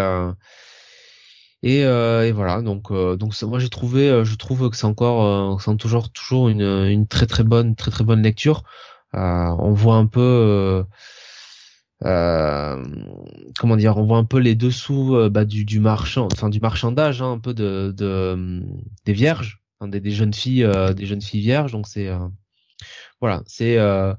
et, 1.64 1.86
euh, 1.86 2.28
et 2.28 2.34
voilà, 2.34 2.62
donc 2.62 2.92
euh, 2.92 3.16
donc 3.16 3.34
moi 3.44 3.58
j'ai 3.58 3.70
trouvé, 3.70 4.10
euh, 4.10 4.26
je 4.26 4.36
trouve 4.36 4.70
que 4.70 4.76
c'est 4.76 4.86
encore, 4.86 5.62
c'est 5.62 5.78
toujours 5.78 6.12
toujours 6.12 6.50
une, 6.50 6.62
une 6.62 7.08
très 7.08 7.26
très 7.26 7.44
bonne 7.46 7.76
très 7.76 7.90
très 7.90 8.04
bonne 8.04 8.22
lecture. 8.22 8.64
on 9.14 9.72
voit 9.74 9.96
un 9.96 10.08
peu, 10.08 10.86
comment 12.02 13.78
dire, 13.78 13.98
on 13.98 14.04
voit 14.06 14.18
un 14.18 14.26
peu 14.26 14.40
les 14.40 14.56
dessous 14.56 15.18
bah, 15.32 15.46
du, 15.46 15.64
du 15.66 15.80
marchand, 15.80 16.28
enfin 16.34 16.50
du 16.50 16.60
marchandage, 16.60 17.22
hein, 17.22 17.32
un 17.34 17.40
peu 17.40 17.54
de, 17.54 17.94
de 17.96 18.62
des 19.06 19.14
vierges, 19.14 19.62
des, 19.82 20.02
des, 20.02 20.12
jeunes 20.12 20.34
filles, 20.34 20.70
des 20.96 21.06
jeunes 21.06 21.22
filles 21.22 21.42
vierges. 21.42 21.72
Donc 21.72 21.88
c'est 21.88 22.10
voilà, 23.24 23.42
c'est 23.48 23.78
euh, 23.78 24.14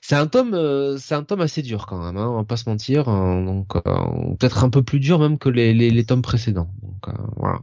c'est 0.00 0.16
un 0.16 0.26
tome 0.26 0.52
euh, 0.54 0.98
c'est 0.98 1.14
un 1.14 1.22
tome 1.22 1.42
assez 1.42 1.62
dur 1.62 1.86
quand 1.86 2.04
même, 2.04 2.16
hein, 2.16 2.28
on 2.28 2.38
va 2.38 2.44
pas 2.44 2.56
se 2.56 2.68
mentir. 2.68 3.08
Hein, 3.08 3.44
donc 3.44 3.76
euh, 3.76 4.34
peut-être 4.36 4.64
un 4.64 4.68
peu 4.68 4.82
plus 4.82 4.98
dur 4.98 5.20
même 5.20 5.38
que 5.38 5.48
les, 5.48 5.72
les, 5.72 5.92
les 5.92 6.04
tomes 6.04 6.22
précédents. 6.22 6.68
Donc 6.82 7.14
voilà. 7.36 7.60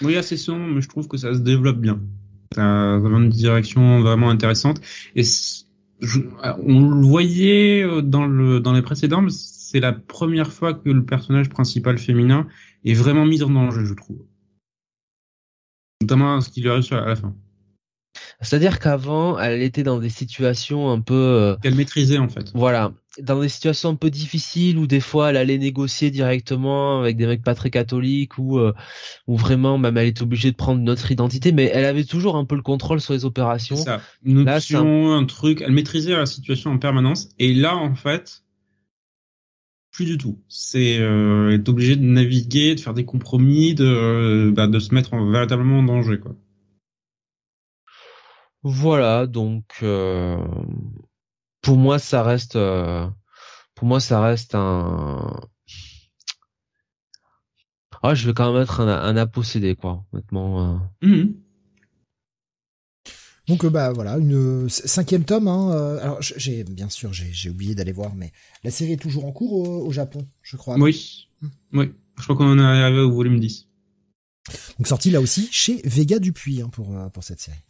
Oui, 0.00 0.14
assez 0.16 0.36
sombre, 0.36 0.64
mais 0.68 0.80
je 0.80 0.88
trouve 0.88 1.08
que 1.08 1.16
ça 1.16 1.34
se 1.34 1.40
développe 1.40 1.78
bien. 1.78 2.00
Ça 2.54 2.98
vraiment 2.98 3.18
une 3.18 3.30
direction 3.30 4.00
vraiment 4.00 4.30
intéressante. 4.30 4.80
Et 5.16 5.24
on 6.00 6.88
le 6.88 7.04
voyait 7.04 7.84
dans 8.02 8.26
le 8.26 8.60
dans 8.60 8.74
les 8.74 8.82
précédents, 8.82 9.22
mais 9.22 9.32
c'est 9.32 9.80
la 9.80 9.92
première 9.92 10.52
fois 10.52 10.72
que 10.72 10.88
le 10.88 11.04
personnage 11.04 11.48
principal 11.48 11.98
féminin 11.98 12.46
est 12.84 12.94
vraiment 12.94 13.26
mis 13.26 13.42
en 13.42 13.50
danger, 13.50 13.84
je 13.86 13.94
trouve. 13.94 14.24
Notamment 16.00 16.40
ce 16.40 16.48
qui 16.48 16.60
lui 16.60 16.70
arrive 16.70 16.92
à 16.92 17.06
la 17.06 17.16
fin. 17.16 17.34
C'est-à-dire 18.40 18.78
qu'avant, 18.78 19.38
elle 19.38 19.62
était 19.62 19.82
dans 19.82 19.98
des 19.98 20.08
situations 20.08 20.90
un 20.90 21.00
peu... 21.00 21.14
Euh, 21.14 21.56
Qu'elle 21.62 21.74
maîtrisait 21.74 22.18
en 22.18 22.28
fait. 22.28 22.50
Voilà, 22.54 22.92
dans 23.20 23.40
des 23.40 23.48
situations 23.48 23.90
un 23.90 23.94
peu 23.94 24.10
difficiles 24.10 24.78
où 24.78 24.86
des 24.86 25.00
fois 25.00 25.30
elle 25.30 25.36
allait 25.36 25.58
négocier 25.58 26.10
directement 26.10 27.00
avec 27.00 27.16
des 27.16 27.26
mecs 27.26 27.42
pas 27.42 27.54
très 27.54 27.70
catholiques 27.70 28.38
ou 28.38 28.58
euh, 28.58 28.72
vraiment 29.28 29.76
même 29.76 29.96
elle 29.98 30.08
était 30.08 30.22
obligée 30.22 30.50
de 30.50 30.56
prendre 30.56 30.80
notre 30.80 31.10
identité 31.10 31.52
mais 31.52 31.70
elle 31.72 31.84
avait 31.84 32.04
toujours 32.04 32.36
un 32.36 32.44
peu 32.44 32.54
le 32.54 32.62
contrôle 32.62 33.00
sur 33.00 33.12
les 33.12 33.24
opérations. 33.24 33.76
Ça. 33.76 34.00
Une 34.24 34.48
option, 34.48 35.12
un... 35.12 35.24
truc, 35.24 35.62
elle 35.64 35.72
maîtrisait 35.72 36.16
la 36.16 36.26
situation 36.26 36.70
en 36.70 36.78
permanence 36.78 37.28
et 37.38 37.52
là 37.52 37.76
en 37.76 37.94
fait 37.94 38.42
plus 39.92 40.06
du 40.06 40.16
tout. 40.16 40.38
C'est 40.48 40.98
euh, 40.98 41.50
être 41.50 41.68
obligé 41.68 41.96
de 41.96 42.02
naviguer, 42.02 42.74
de 42.74 42.80
faire 42.80 42.94
des 42.94 43.04
compromis, 43.04 43.74
de 43.74 44.50
bah, 44.56 44.66
de 44.66 44.78
se 44.78 44.94
mettre 44.94 45.12
en, 45.12 45.30
véritablement 45.30 45.80
en 45.80 45.82
danger 45.82 46.18
quoi. 46.18 46.34
Voilà, 48.62 49.26
donc 49.26 49.64
euh, 49.82 50.36
pour 51.62 51.76
moi 51.76 51.98
ça 51.98 52.22
reste 52.22 52.56
euh, 52.56 53.08
pour 53.74 53.88
moi 53.88 53.98
ça 53.98 54.20
reste 54.20 54.54
un 54.54 55.40
ah 58.04 58.14
je 58.14 58.26
vais 58.26 58.34
quand 58.34 58.52
même 58.52 58.62
être 58.62 58.80
un, 58.80 58.88
un 58.88 59.16
A 59.16 59.26
possédé 59.26 59.74
quoi 59.74 60.04
honnêtement. 60.12 60.80
Euh. 61.02 61.06
Mmh 61.06 61.34
donc 63.48 63.66
bah 63.66 63.92
voilà 63.92 64.18
une 64.18 64.68
cinquième 64.68 65.24
tome. 65.24 65.48
Hein, 65.48 65.98
alors 66.00 66.22
j'ai 66.22 66.62
bien 66.62 66.88
sûr 66.88 67.12
j'ai 67.12 67.50
oublié 67.50 67.74
d'aller 67.74 67.90
voir, 67.90 68.14
mais 68.14 68.32
la 68.62 68.70
série 68.70 68.92
est 68.92 69.02
toujours 69.02 69.24
en 69.24 69.32
cours 69.32 69.52
au, 69.68 69.90
Japon, 69.90 70.28
je 70.42 70.56
crois. 70.56 70.76
Oui, 70.78 71.28
mmh. 71.40 71.48
oui. 71.72 71.92
Je 72.18 72.22
crois 72.22 72.36
qu'on 72.36 72.56
est 72.56 72.62
arrivé 72.62 73.00
au 73.00 73.10
volume 73.10 73.40
10. 73.40 73.68
Donc 74.78 74.86
sorti 74.86 75.10
là 75.10 75.20
aussi 75.20 75.48
chez 75.52 75.80
Vega 75.84 76.18
Dupuis 76.18 76.62
hein, 76.62 76.68
pour 76.68 76.94
pour 77.12 77.22
cette 77.22 77.40
série. 77.40 77.62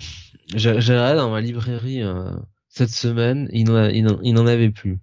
J'ai 0.55 0.75
dans 1.15 1.31
ma 1.31 1.41
librairie 1.41 2.03
euh, 2.03 2.33
cette 2.69 2.91
semaine, 2.91 3.49
il 3.53 3.65
n'en 3.71 3.89
il 3.91 4.49
avait 4.49 4.71
plus. 4.71 4.99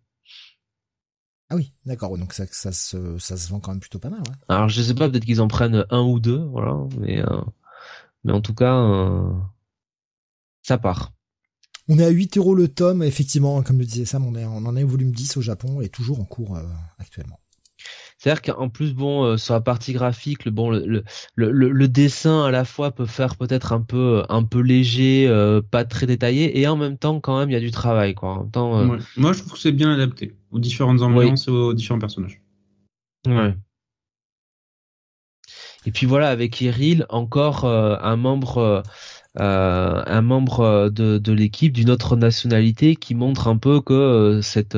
Ah 1.49 1.55
oui, 1.55 1.73
d'accord. 1.85 2.15
Donc 2.17 2.33
ça, 2.33 2.45
ça, 2.51 2.71
se, 2.71 3.17
ça 3.17 3.35
se 3.35 3.49
vend 3.49 3.59
quand 3.59 3.71
même 3.71 3.79
plutôt 3.79 3.99
pas 3.99 4.09
mal. 4.09 4.19
Ouais. 4.21 4.35
Alors 4.49 4.69
je 4.69 4.81
sais 4.81 4.93
pas, 4.93 5.09
peut-être 5.09 5.25
qu'ils 5.25 5.41
en 5.41 5.47
prennent 5.47 5.85
un 5.89 6.01
ou 6.01 6.19
deux, 6.19 6.43
voilà. 6.45 6.77
Mais 6.99 7.19
euh, 7.19 7.41
mais 8.23 8.33
en 8.33 8.41
tout 8.41 8.53
cas, 8.53 8.75
euh, 8.75 9.31
ça 10.61 10.77
part. 10.77 11.13
On 11.87 11.97
est 11.97 12.05
à 12.05 12.09
8 12.09 12.37
euros 12.37 12.53
le 12.53 12.67
tome, 12.67 13.01
effectivement, 13.01 13.63
comme 13.63 13.79
le 13.79 13.85
disait 13.85 14.05
Sam, 14.05 14.23
on, 14.23 14.35
est, 14.35 14.45
on 14.45 14.65
en 14.65 14.75
est 14.75 14.83
au 14.83 14.87
volume 14.87 15.11
10 15.11 15.37
au 15.37 15.41
Japon 15.41 15.81
et 15.81 15.89
toujours 15.89 16.19
en 16.19 16.25
cours 16.25 16.59
actuellement. 16.99 17.39
C'est-à-dire 18.19 18.41
qu'en 18.41 18.67
plus, 18.67 18.93
bon, 18.93 19.23
euh, 19.23 19.37
sur 19.37 19.53
la 19.53 19.61
partie 19.61 19.93
graphique, 19.93 20.43
le 20.43 20.51
bon, 20.51 20.71
le, 20.71 21.03
le, 21.35 21.51
le, 21.51 21.87
dessin 21.87 22.43
à 22.43 22.51
la 22.51 22.65
fois 22.65 22.91
peut 22.91 23.05
faire 23.05 23.37
peut-être 23.37 23.71
un 23.71 23.79
peu, 23.79 24.23
un 24.27 24.43
peu 24.43 24.59
léger, 24.59 25.25
euh, 25.29 25.61
pas 25.61 25.85
très 25.85 26.05
détaillé, 26.05 26.59
et 26.59 26.67
en 26.67 26.75
même 26.75 26.97
temps, 26.97 27.21
quand 27.21 27.39
même, 27.39 27.49
il 27.49 27.53
y 27.53 27.55
a 27.55 27.61
du 27.61 27.71
travail, 27.71 28.15
quoi. 28.15 28.31
En 28.31 28.45
temps, 28.45 28.77
euh, 28.77 28.97
Moi, 29.15 29.31
je 29.31 29.39
trouve 29.39 29.53
que 29.53 29.59
c'est 29.59 29.71
bien 29.71 29.93
adapté 29.93 30.35
aux 30.51 30.59
différentes 30.59 31.01
ambiances 31.01 31.47
et 31.47 31.51
aux 31.51 31.73
différents 31.73 31.99
personnages. 31.99 32.41
Ouais. 33.25 33.55
Et 35.85 35.91
puis 35.91 36.05
voilà, 36.05 36.27
avec 36.27 36.59
Iril, 36.59 37.05
encore 37.07 37.63
un 37.63 38.15
membre 38.17 38.83
euh, 39.37 40.03
un 40.07 40.21
membre 40.23 40.61
euh, 40.61 40.89
de, 40.89 41.19
de 41.19 41.31
l'équipe 41.31 41.71
d'une 41.71 41.91
autre 41.91 42.15
nationalité 42.15 42.95
qui 42.95 43.13
montre 43.13 43.47
un 43.47 43.57
peu 43.57 43.79
que 43.79 43.93
euh, 43.93 44.41
cette 44.41 44.77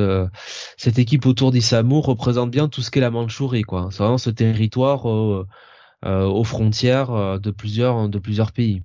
cette 0.78 1.00
équipe 1.00 1.26
autour 1.26 1.52
d'Isamu 1.52 2.00
représente 2.00 2.52
bien 2.52 2.68
tout 2.68 2.82
ce 2.82 2.92
qu'est 2.92 3.00
la 3.00 3.12
Mandchourie 3.12 3.62
quoi. 3.62 3.88
C'est 3.92 4.00
vraiment 4.00 4.18
ce 4.18 4.30
territoire 4.30 5.06
aux 5.06 6.44
frontières 6.44 7.40
de 7.40 7.52
plusieurs 7.52 8.10
de 8.10 8.20
plusieurs 8.20 8.52
pays. 8.52 8.84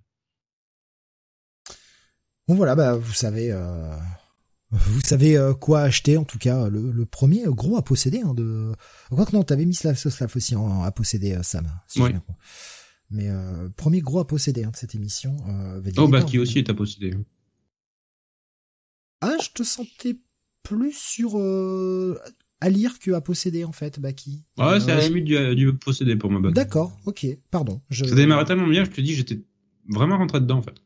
Bon 2.46 2.54
voilà, 2.54 2.76
bah 2.76 2.94
vous 2.94 3.12
savez 3.12 3.52
vous 4.70 5.00
savez 5.00 5.36
quoi 5.60 5.80
acheter 5.80 6.16
en 6.16 6.24
tout 6.24 6.38
cas 6.38 6.68
le, 6.68 7.04
premier 7.06 7.42
gros 7.46 7.76
à 7.76 7.82
posséder 7.82 8.20
hein, 8.24 8.34
de 8.34 8.72
quoi 9.10 9.26
que 9.26 9.34
non 9.34 9.42
t'avais 9.42 9.64
mis 9.64 9.74
Slav 9.74 10.00
aussi 10.36 10.54
en, 10.54 10.84
à 10.84 10.92
posséder 10.92 11.36
Sam 11.42 11.68
si 11.88 12.02
oui. 12.02 12.12
Mais 13.10 13.28
euh, 13.28 13.68
premier 13.76 14.00
gros 14.00 14.18
à 14.18 14.26
posséder 14.26 14.64
hein, 14.64 14.70
de 14.70 14.76
cette 14.76 14.94
émission. 14.94 15.36
Euh, 15.48 15.80
oh 15.96 16.08
bah 16.08 16.22
qui 16.22 16.38
aussi 16.38 16.58
est 16.58 16.70
à 16.70 16.74
posséder. 16.74 17.14
Ah, 19.20 19.36
je 19.42 19.50
te 19.50 19.62
sentais 19.62 20.16
plus 20.62 20.92
sur 20.92 21.38
euh, 21.38 22.18
à 22.60 22.68
lire 22.68 22.98
que 22.98 23.12
à 23.12 23.20
posséder 23.20 23.64
en 23.64 23.72
fait, 23.72 24.00
Baki. 24.00 24.44
Ah 24.58 24.72
ouais, 24.72 24.80
c'est 24.80 24.90
à 24.90 24.96
la 24.96 25.08
limite 25.08 25.24
du, 25.24 25.54
du 25.54 25.72
posséder 25.76 26.16
pour 26.16 26.30
moi. 26.30 26.50
D'accord, 26.50 26.98
ok, 27.06 27.26
pardon. 27.50 27.80
Je... 27.90 28.04
Ça 28.04 28.14
démarrait 28.14 28.44
tellement 28.44 28.66
bien, 28.66 28.84
je 28.84 28.90
te 28.90 29.00
dis, 29.00 29.14
j'étais 29.14 29.40
vraiment 29.88 30.18
rentré 30.18 30.40
dedans 30.40 30.58
en 30.58 30.62
fait. 30.62 30.82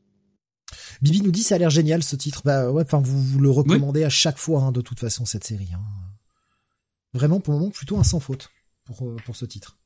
Bibi 1.03 1.23
nous 1.23 1.31
dit 1.31 1.43
ça 1.43 1.55
a 1.55 1.59
l'air 1.59 1.71
génial 1.71 2.03
ce 2.03 2.17
titre. 2.17 2.43
Bah 2.45 2.71
ouais, 2.71 2.83
enfin 2.85 3.01
vous, 3.01 3.21
vous 3.23 3.39
le 3.41 3.51
recommandez 3.51 4.05
à 4.05 4.11
chaque 4.11 4.39
fois 4.39 4.63
hein, 4.63 4.73
de 4.73 4.83
toute 4.83 5.01
façon 5.01 5.25
cette 5.25 5.45
série. 5.45 5.71
Hein. 5.75 5.81
Vraiment 7.15 7.41
pour 7.41 7.55
le 7.55 7.61
moment 7.61 7.71
plutôt 7.71 7.99
un 7.99 8.05
sans 8.05 8.21
faute 8.21 8.51
pour 8.85 9.15
pour 9.25 9.37
ce 9.37 9.47
titre. 9.47 9.79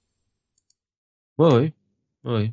Ouais 1.39 1.55
ouais. 1.55 1.75
Oui. 2.25 2.53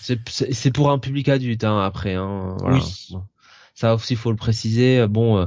C'est 0.00 0.70
pour 0.70 0.90
un 0.90 0.98
public 0.98 1.28
adulte 1.28 1.64
hein, 1.64 1.80
après. 1.80 2.14
Hein, 2.14 2.56
voilà. 2.60 2.76
Oui. 2.76 3.16
ça 3.74 3.94
aussi 3.94 4.14
faut 4.14 4.30
le 4.30 4.36
préciser. 4.36 5.06
Bon, 5.08 5.38
euh, 5.38 5.46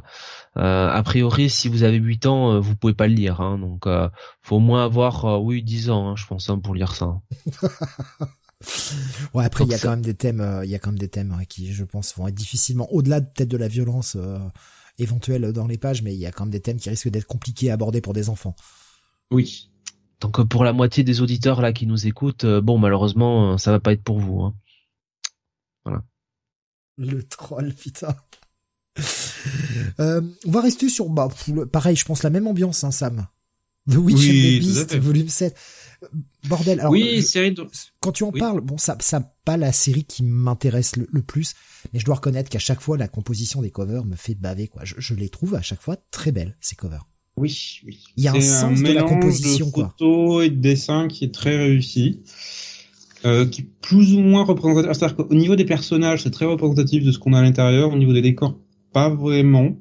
a 0.55 1.03
priori, 1.03 1.49
si 1.49 1.69
vous 1.69 1.83
avez 1.83 1.97
8 1.97 2.25
ans, 2.25 2.59
vous 2.59 2.75
pouvez 2.75 2.93
pas 2.93 3.07
le 3.07 3.13
lire. 3.13 3.39
Hein, 3.39 3.57
donc, 3.57 3.85
faut 4.41 4.57
au 4.57 4.59
moins 4.59 4.83
avoir, 4.83 5.41
oui, 5.41 5.63
10 5.63 5.89
ans, 5.89 6.09
hein, 6.09 6.15
je 6.17 6.25
pense, 6.25 6.49
hein, 6.49 6.59
pour 6.59 6.75
lire 6.75 6.93
ça. 6.93 7.21
ouais, 9.33 9.45
après 9.45 9.63
il 9.63 9.69
y 9.69 9.73
a 9.73 9.79
quand 9.79 9.91
même 9.91 10.01
des 10.01 10.13
thèmes, 10.13 10.61
il 10.63 10.69
y 10.69 10.75
a 10.75 10.79
quand 10.79 10.91
même 10.91 10.99
des 10.99 11.07
thèmes 11.07 11.37
qui, 11.47 11.71
je 11.71 11.85
pense, 11.85 12.13
vont 12.17 12.27
être 12.27 12.35
difficilement 12.35 12.91
au-delà 12.91 13.21
peut-être 13.21 13.49
de 13.49 13.57
la 13.57 13.69
violence 13.69 14.17
éventuelle 14.97 15.53
dans 15.53 15.67
les 15.67 15.77
pages, 15.77 16.01
mais 16.01 16.13
il 16.13 16.19
y 16.19 16.25
a 16.25 16.31
quand 16.31 16.45
même 16.45 16.51
des 16.51 16.61
thèmes 16.61 16.77
qui 16.77 16.89
risquent 16.89 17.09
d'être 17.09 17.25
compliqués 17.25 17.71
à 17.71 17.73
aborder 17.73 18.01
pour 18.01 18.13
des 18.13 18.29
enfants. 18.29 18.55
Oui. 19.31 19.69
Donc 20.19 20.43
pour 20.43 20.63
la 20.63 20.73
moitié 20.73 21.03
des 21.03 21.21
auditeurs 21.21 21.61
là 21.61 21.71
qui 21.71 21.87
nous 21.87 22.07
écoutent, 22.07 22.45
bon 22.45 22.77
malheureusement 22.77 23.57
ça 23.57 23.71
va 23.71 23.79
pas 23.79 23.93
être 23.93 24.03
pour 24.03 24.19
vous. 24.19 24.41
Hein. 24.41 24.55
Voilà. 25.85 26.03
Le 26.97 27.23
troll, 27.23 27.73
putain. 27.73 28.15
Euh, 29.99 30.21
on 30.45 30.51
va 30.51 30.61
rester 30.61 30.89
sur, 30.89 31.09
bah, 31.09 31.29
pareil, 31.71 31.95
je 31.95 32.05
pense 32.05 32.23
la 32.23 32.29
même 32.29 32.47
ambiance, 32.47 32.83
hein, 32.83 32.91
Sam. 32.91 33.27
The 33.89 33.95
Witch 33.95 34.17
and 34.17 34.33
the 34.33 34.59
Beast, 34.59 34.95
volume 34.97 35.29
7. 35.29 35.57
Bordel. 36.47 36.79
Alors, 36.79 36.91
oui, 36.91 37.23
série 37.23 37.55
quand 38.01 38.11
tu 38.11 38.23
en 38.23 38.31
parles, 38.31 38.61
bon, 38.61 38.77
ça, 38.77 38.97
ça 38.99 39.33
pas 39.45 39.57
la 39.57 39.71
série 39.71 40.03
qui 40.03 40.23
m'intéresse 40.23 40.95
le, 40.95 41.21
plus, 41.21 41.53
mais 41.91 41.99
je 41.99 42.05
dois 42.05 42.15
reconnaître 42.15 42.49
qu'à 42.49 42.59
chaque 42.59 42.81
fois, 42.81 42.97
la 42.97 43.07
composition 43.07 43.61
des 43.61 43.71
covers 43.71 44.05
me 44.05 44.15
fait 44.15 44.35
baver, 44.35 44.67
quoi. 44.67 44.85
Je, 44.85 44.95
je 44.97 45.13
les 45.15 45.29
trouve 45.29 45.55
à 45.55 45.61
chaque 45.61 45.81
fois 45.81 45.97
très 46.11 46.31
belles, 46.31 46.57
ces 46.61 46.75
covers. 46.75 47.08
Oui, 47.39 47.79
oui. 47.85 47.99
Il 48.17 48.23
y 48.23 48.27
a 48.27 48.33
un 48.33 48.41
sens 48.41 48.81
de 48.81 48.91
la 48.91 49.03
composition, 49.03 49.67
de 49.67 49.71
photo 49.71 50.41
et 50.41 50.49
de 50.49 50.59
dessin 50.59 51.07
qui 51.07 51.25
est 51.25 51.33
très 51.33 51.57
réussi. 51.57 52.19
Euh, 53.25 53.45
qui 53.45 53.61
est 53.61 53.67
plus 53.81 54.13
ou 54.13 54.19
moins 54.19 54.45
représentatif. 54.45 54.93
C'est-à-dire 54.93 55.17
qu'au 55.17 55.33
niveau 55.33 55.57
des 55.57 55.65
personnages, 55.65 56.23
c'est 56.23 56.31
très 56.31 56.45
représentatif 56.45 57.03
de 57.03 57.11
ce 57.11 57.19
qu'on 57.19 57.33
a 57.33 57.39
à 57.39 57.41
l'intérieur. 57.41 57.91
Au 57.91 57.97
niveau 57.97 58.13
des 58.13 58.21
décors, 58.21 58.57
pas 58.93 59.09
vraiment. 59.09 59.77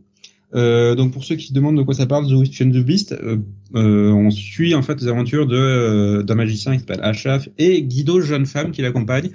Euh, 0.54 0.94
donc 0.94 1.12
pour 1.12 1.24
ceux 1.24 1.36
qui 1.36 1.46
se 1.46 1.52
demandent 1.52 1.76
de 1.76 1.82
quoi 1.82 1.94
ça 1.94 2.06
parle, 2.06 2.26
The 2.26 2.32
Witch 2.32 2.60
and 2.62 2.70
the 2.70 2.84
Beast, 2.84 3.12
euh, 3.12 3.36
euh 3.74 4.10
on 4.12 4.30
suit 4.30 4.74
en 4.74 4.82
fait 4.82 5.00
les 5.00 5.08
aventures 5.08 5.46
de 5.46 5.56
euh, 5.56 6.22
d'un 6.22 6.36
magicien 6.36 6.72
qui 6.72 6.80
s'appelle 6.80 7.00
Achaf 7.02 7.48
et 7.58 7.82
Guido, 7.82 8.20
jeune 8.20 8.46
femme 8.46 8.70
qui 8.70 8.80
l'accompagne, 8.80 9.30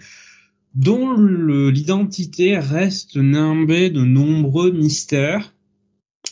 dont 0.73 1.15
l'identité 1.15 2.57
reste 2.57 3.15
nimbée 3.15 3.89
de 3.91 4.01
nombreux 4.01 4.71
mystères. 4.71 5.53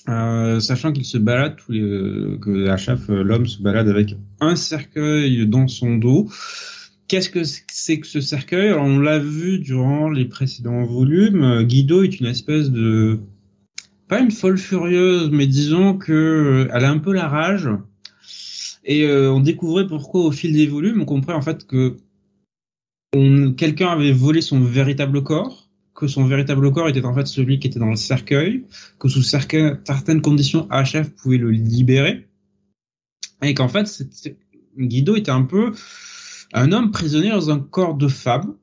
Euh, 0.09 0.59
sachant 0.59 0.91
qu'il 0.91 1.05
se 1.05 1.17
balade, 1.17 1.57
que 1.57 2.67
Achaf, 2.67 3.07
l'homme, 3.09 3.45
se 3.45 3.61
balade 3.61 3.87
avec 3.87 4.15
un 4.39 4.55
cercueil 4.55 5.47
dans 5.47 5.67
son 5.67 5.97
dos. 5.97 6.29
Qu'est-ce 7.07 7.29
que 7.29 7.41
c'est 7.43 7.99
que 7.99 8.07
ce 8.07 8.21
cercueil? 8.21 8.69
Alors, 8.69 8.85
On 8.85 8.99
l'a 8.99 9.19
vu 9.19 9.59
durant 9.59 10.09
les 10.09 10.25
précédents 10.25 10.83
volumes. 10.83 11.63
Guido 11.63 12.03
est 12.03 12.19
une 12.19 12.25
espèce 12.25 12.71
de 12.71 13.19
pas 14.11 14.19
une 14.19 14.31
folle 14.31 14.57
furieuse, 14.57 15.29
mais 15.31 15.47
disons 15.47 15.97
que 15.97 16.11
euh, 16.11 16.71
elle 16.73 16.83
a 16.83 16.89
un 16.89 16.97
peu 16.97 17.13
la 17.13 17.29
rage. 17.29 17.69
Et 18.83 19.05
euh, 19.05 19.31
on 19.31 19.39
découvrait 19.39 19.87
pourquoi 19.87 20.25
au 20.25 20.31
fil 20.31 20.51
des 20.51 20.67
volumes, 20.67 21.01
on 21.01 21.05
comprenait 21.05 21.37
en 21.37 21.41
fait 21.41 21.65
que 21.65 21.95
quelqu'un 23.55 23.87
avait 23.87 24.11
volé 24.11 24.41
son 24.41 24.59
véritable 24.59 25.23
corps, 25.23 25.60
que 26.01 26.07
son 26.07 26.25
véritable 26.25 26.73
corps 26.73 26.89
était 26.89 27.05
en 27.05 27.13
fait 27.13 27.27
celui 27.27 27.59
qui 27.59 27.67
était 27.67 27.77
dans 27.77 27.91
le 27.91 27.95
cercueil, 27.95 28.65
que 28.97 29.07
sous 29.07 29.21
certaines 29.21 30.21
conditions, 30.23 30.67
HF 30.71 31.11
pouvait 31.11 31.37
le 31.37 31.51
libérer, 31.51 32.27
et 33.43 33.53
qu'en 33.53 33.67
fait, 33.67 33.85
Guido 34.75 35.15
était 35.15 35.29
un 35.29 35.43
peu 35.43 35.73
un 36.53 36.71
homme 36.71 36.89
prisonnier 36.89 37.29
dans 37.29 37.51
un 37.51 37.59
corps 37.59 37.93
de 37.93 38.07
femme, 38.07 38.55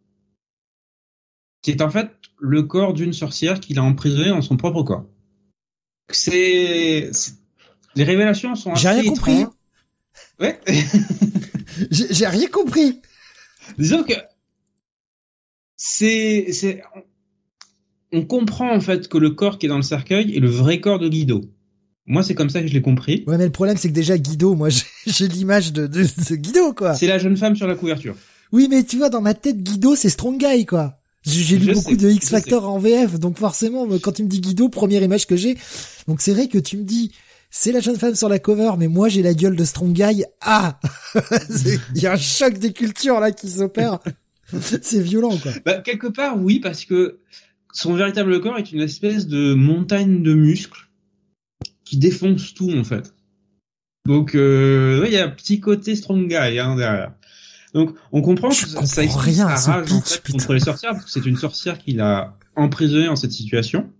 qui 1.62 1.70
est 1.70 1.80
en 1.80 1.90
fait 1.90 2.10
le 2.40 2.64
corps 2.64 2.92
d'une 2.92 3.12
sorcière 3.12 3.60
qu'il 3.60 3.78
a 3.78 3.84
emprisonné 3.84 4.30
dans 4.30 4.42
son 4.42 4.56
propre 4.56 4.82
corps. 4.82 5.06
C'est, 6.10 7.08
les 7.94 8.04
révélations 8.04 8.56
sont 8.56 8.74
J'ai 8.74 8.88
rien 8.88 9.04
compris. 9.04 9.46
Ouais. 10.40 10.60
J'ai 11.92 12.26
rien 12.26 12.48
compris. 12.48 13.00
Disons 13.78 14.02
que 14.02 14.14
c'est, 15.76 16.48
c'est, 16.50 16.82
on 18.12 18.24
comprend 18.24 18.74
en 18.74 18.80
fait 18.80 19.08
que 19.08 19.18
le 19.18 19.30
corps 19.30 19.58
qui 19.58 19.66
est 19.66 19.68
dans 19.68 19.76
le 19.76 19.82
cercueil 19.82 20.34
est 20.36 20.40
le 20.40 20.48
vrai 20.48 20.80
corps 20.80 20.98
de 20.98 21.08
Guido. 21.08 21.42
Moi, 22.06 22.22
c'est 22.22 22.34
comme 22.34 22.48
ça 22.48 22.62
que 22.62 22.66
je 22.66 22.72
l'ai 22.72 22.80
compris. 22.80 23.22
Ouais, 23.26 23.36
mais 23.36 23.44
le 23.44 23.52
problème, 23.52 23.76
c'est 23.76 23.88
que 23.88 23.94
déjà, 23.94 24.16
Guido, 24.16 24.54
moi, 24.54 24.70
j'ai 25.06 25.28
l'image 25.28 25.74
de, 25.74 25.86
de, 25.86 26.02
de, 26.02 26.36
Guido, 26.36 26.72
quoi. 26.72 26.94
C'est 26.94 27.06
la 27.06 27.18
jeune 27.18 27.36
femme 27.36 27.54
sur 27.54 27.66
la 27.66 27.74
couverture. 27.74 28.16
Oui, 28.50 28.66
mais 28.70 28.82
tu 28.82 28.96
vois, 28.96 29.10
dans 29.10 29.20
ma 29.20 29.34
tête, 29.34 29.62
Guido, 29.62 29.94
c'est 29.94 30.08
Strong 30.08 30.38
Guy, 30.38 30.64
quoi. 30.64 30.98
J'ai 31.22 31.58
lu 31.58 31.74
beaucoup 31.74 31.96
de 31.96 32.08
X 32.08 32.30
Factor 32.30 32.66
en 32.66 32.78
VF, 32.78 33.18
donc 33.18 33.36
forcément, 33.38 33.86
quand 34.02 34.12
tu 34.12 34.22
me 34.22 34.28
dis 34.28 34.40
Guido, 34.40 34.68
première 34.70 35.02
image 35.02 35.26
que 35.26 35.36
j'ai. 35.36 35.58
Donc 36.06 36.20
c'est 36.22 36.32
vrai 36.32 36.48
que 36.48 36.58
tu 36.58 36.78
me 36.78 36.84
dis, 36.84 37.12
c'est 37.50 37.72
la 37.72 37.80
jeune 37.80 37.96
femme 37.96 38.14
sur 38.14 38.28
la 38.28 38.38
cover, 38.38 38.72
mais 38.78 38.88
moi 38.88 39.08
j'ai 39.08 39.20
la 39.20 39.34
gueule 39.34 39.56
de 39.56 39.64
Strong 39.64 39.92
Guy. 39.92 40.24
Ah, 40.40 40.78
il 41.94 42.02
y 42.02 42.06
a 42.06 42.12
un 42.12 42.16
choc 42.16 42.58
des 42.58 42.72
cultures 42.72 43.20
là 43.20 43.32
qui 43.32 43.50
s'opère. 43.50 43.98
c'est 44.60 45.00
violent, 45.00 45.36
quoi. 45.36 45.52
Bah, 45.66 45.78
quelque 45.78 46.06
part, 46.06 46.40
oui, 46.40 46.60
parce 46.60 46.84
que 46.84 47.18
son 47.72 47.94
véritable 47.94 48.40
corps 48.40 48.58
est 48.58 48.72
une 48.72 48.80
espèce 48.80 49.26
de 49.26 49.54
montagne 49.54 50.22
de 50.22 50.34
muscles 50.34 50.88
qui 51.84 51.96
défonce 51.96 52.54
tout 52.54 52.72
en 52.72 52.84
fait. 52.84 53.14
Donc 54.06 54.34
euh, 54.34 55.04
il 55.06 55.12
y 55.12 55.18
a 55.18 55.24
un 55.24 55.28
petit 55.28 55.60
côté 55.60 55.94
strong 55.94 56.28
guy 56.28 56.58
hein, 56.58 56.76
derrière. 56.76 57.12
Donc 57.74 57.94
on 58.12 58.22
comprend 58.22 58.48
que 58.48 58.54
ça, 58.54 58.86
ça 58.86 59.04
explique 59.04 59.36
rien 59.36 59.56
sa 59.56 59.74
rage 59.74 59.92
en 59.92 60.00
fait, 60.00 60.32
contre 60.32 60.54
les 60.54 60.60
sorcières 60.60 60.92
parce 60.92 61.04
que 61.04 61.10
c'est 61.10 61.26
une 61.26 61.36
sorcière 61.36 61.78
qui 61.78 61.92
l'a 61.92 62.36
emprisonné 62.56 63.06
dans 63.06 63.16
cette 63.16 63.32
situation. 63.32 63.90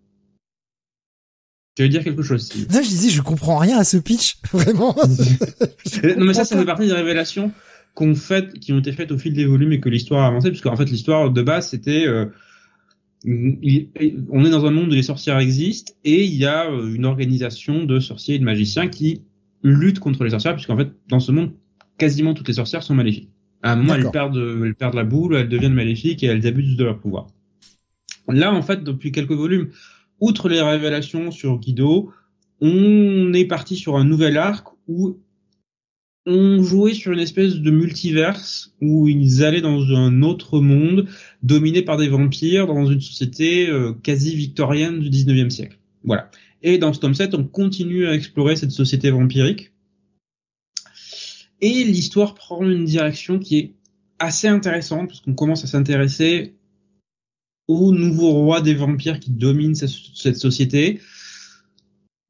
Tu 1.77 1.83
veux 1.83 1.89
dire 1.89 2.03
quelque 2.03 2.23
chose 2.23 2.51
Non, 2.73 2.83
je 2.83 2.89
disais 2.89 3.11
je 3.11 3.23
comprends 3.23 3.59
rien 3.59 3.79
à 3.79 3.85
ce 3.85 3.99
pitch, 3.99 4.39
vraiment. 4.53 4.97
non 6.17 6.25
mais 6.25 6.35
ça 6.35 6.45
ça 6.45 6.57
fait 6.57 6.65
partie 6.65 6.87
des 6.87 6.93
révélations 6.93 7.53
qu'on 7.95 8.15
fait, 8.15 8.59
qui 8.59 8.73
ont 8.73 8.79
été 8.79 8.93
faites 8.93 9.13
au 9.13 9.19
fil 9.19 9.35
des 9.35 9.45
volumes 9.45 9.73
et 9.73 9.81
que 9.81 9.89
l'histoire 9.89 10.25
a 10.25 10.29
avancé, 10.29 10.51
puisque 10.51 10.67
en 10.67 10.77
fait 10.77 10.87
l'histoire 10.87 11.31
de 11.31 11.43
base 11.43 11.69
c'était 11.69 12.07
euh, 12.07 12.27
on 13.25 14.45
est 14.45 14.51
dans 14.51 14.65
un 14.65 14.71
monde 14.71 14.89
où 14.89 14.95
les 14.95 15.03
sorcières 15.03 15.39
existent 15.39 15.93
et 16.05 16.25
il 16.25 16.35
y 16.35 16.47
a 16.47 16.71
euh, 16.71 16.95
une 16.95 17.05
organisation 17.05 17.85
de 17.85 17.99
sorciers 17.99 18.37
et 18.37 18.39
de 18.39 18.45
magiciens 18.45 18.89
qui 18.89 19.23
luttent 19.63 19.99
contre 19.99 20.25
les 20.25 20.31
sorcières, 20.31 20.55
puisqu'en 20.55 20.77
fait, 20.77 20.91
dans 21.09 21.19
ce 21.19 21.33
monde, 21.33 21.53
quasiment 21.99 22.35
toutes 22.35 22.49
les 22.49 22.55
sorcières 22.55 22.83
sont 22.83 22.95
maléfiques. 22.95 23.31
À 23.63 23.73
un 23.73 23.77
moment, 23.77 23.95
elles 23.95 24.11
perdent, 24.11 24.37
elles 24.37 24.77
perdent 24.77 24.95
la 24.95 25.05
boule, 25.05 25.35
elles 25.35 25.49
deviennent 25.49 25.75
maléfiques 25.75 26.23
et 26.23 26.27
elles 26.27 26.47
abusent 26.47 26.77
de 26.77 26.85
leur 26.85 27.01
pouvoir. 27.01 27.27
Là, 28.29 28.53
en 28.53 28.63
fait, 28.63 28.85
depuis 28.85 29.11
quelques 29.11 29.33
volumes, 29.33 29.71
outre 30.21 30.49
les 30.49 30.61
révélations 30.61 31.33
sur 31.33 31.59
Guido, 31.59 32.13
on 32.61 33.33
est 33.33 33.47
parti 33.47 33.75
sur 33.75 33.97
un 33.97 34.05
nouvel 34.05 34.37
arc 34.37 34.69
où 34.87 35.19
on 36.27 36.63
jouait 36.63 36.95
sur 36.95 37.13
une 37.13 37.21
espèce 37.21 37.57
de 37.57 37.71
multiverse 37.71 38.75
où 38.83 39.09
ils 39.09 39.43
allaient 39.45 39.63
dans 39.63 39.81
un 39.95 40.23
autre 40.23 40.61
monde 40.61 41.09
dominé 41.43 41.83
par 41.83 41.97
des 41.97 42.09
vampires 42.09 42.67
dans 42.67 42.87
une 42.87 43.01
société 43.01 43.69
euh, 43.69 43.93
quasi 43.93 44.35
victorienne 44.35 45.01
du 45.01 45.11
19e 45.11 45.51
siècle. 45.51 45.79
Voilà. 46.05 46.31
Et 46.63 46.79
dans 46.79 46.93
ce 46.93 47.01
tome 47.01 47.15
7, 47.15 47.35
on 47.35 47.45
continue 47.45 48.07
à 48.07 48.15
explorer 48.15 48.57
cette 48.57 48.73
société 48.73 49.11
vampirique. 49.11 49.73
Et 51.61 51.85
l'histoire 51.85 52.35
prend 52.35 52.63
une 52.63 52.85
direction 52.85 53.39
qui 53.39 53.59
est 53.59 53.75
assez 54.19 54.49
intéressante 54.49 55.09
parce 55.09 55.21
qu'on 55.21 55.35
commence 55.35 55.65
à 55.65 55.67
s'intéresser 55.67 56.55
au 57.69 57.93
nouveau 57.93 58.33
roi 58.33 58.61
des 58.61 58.75
vampires 58.75 59.21
qui 59.21 59.31
domine 59.31 59.75
cette 59.75 60.37
société, 60.37 61.01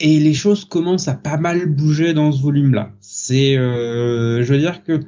et 0.00 0.20
les 0.20 0.34
choses 0.34 0.64
commencent 0.64 1.08
à 1.08 1.14
pas 1.14 1.36
mal 1.36 1.66
bouger 1.66 2.12
dans 2.12 2.30
ce 2.32 2.42
volume-là. 2.42 2.92
C'est, 3.00 3.56
euh, 3.56 4.44
je 4.44 4.52
veux 4.52 4.58
dire 4.58 4.82
que 4.84 5.00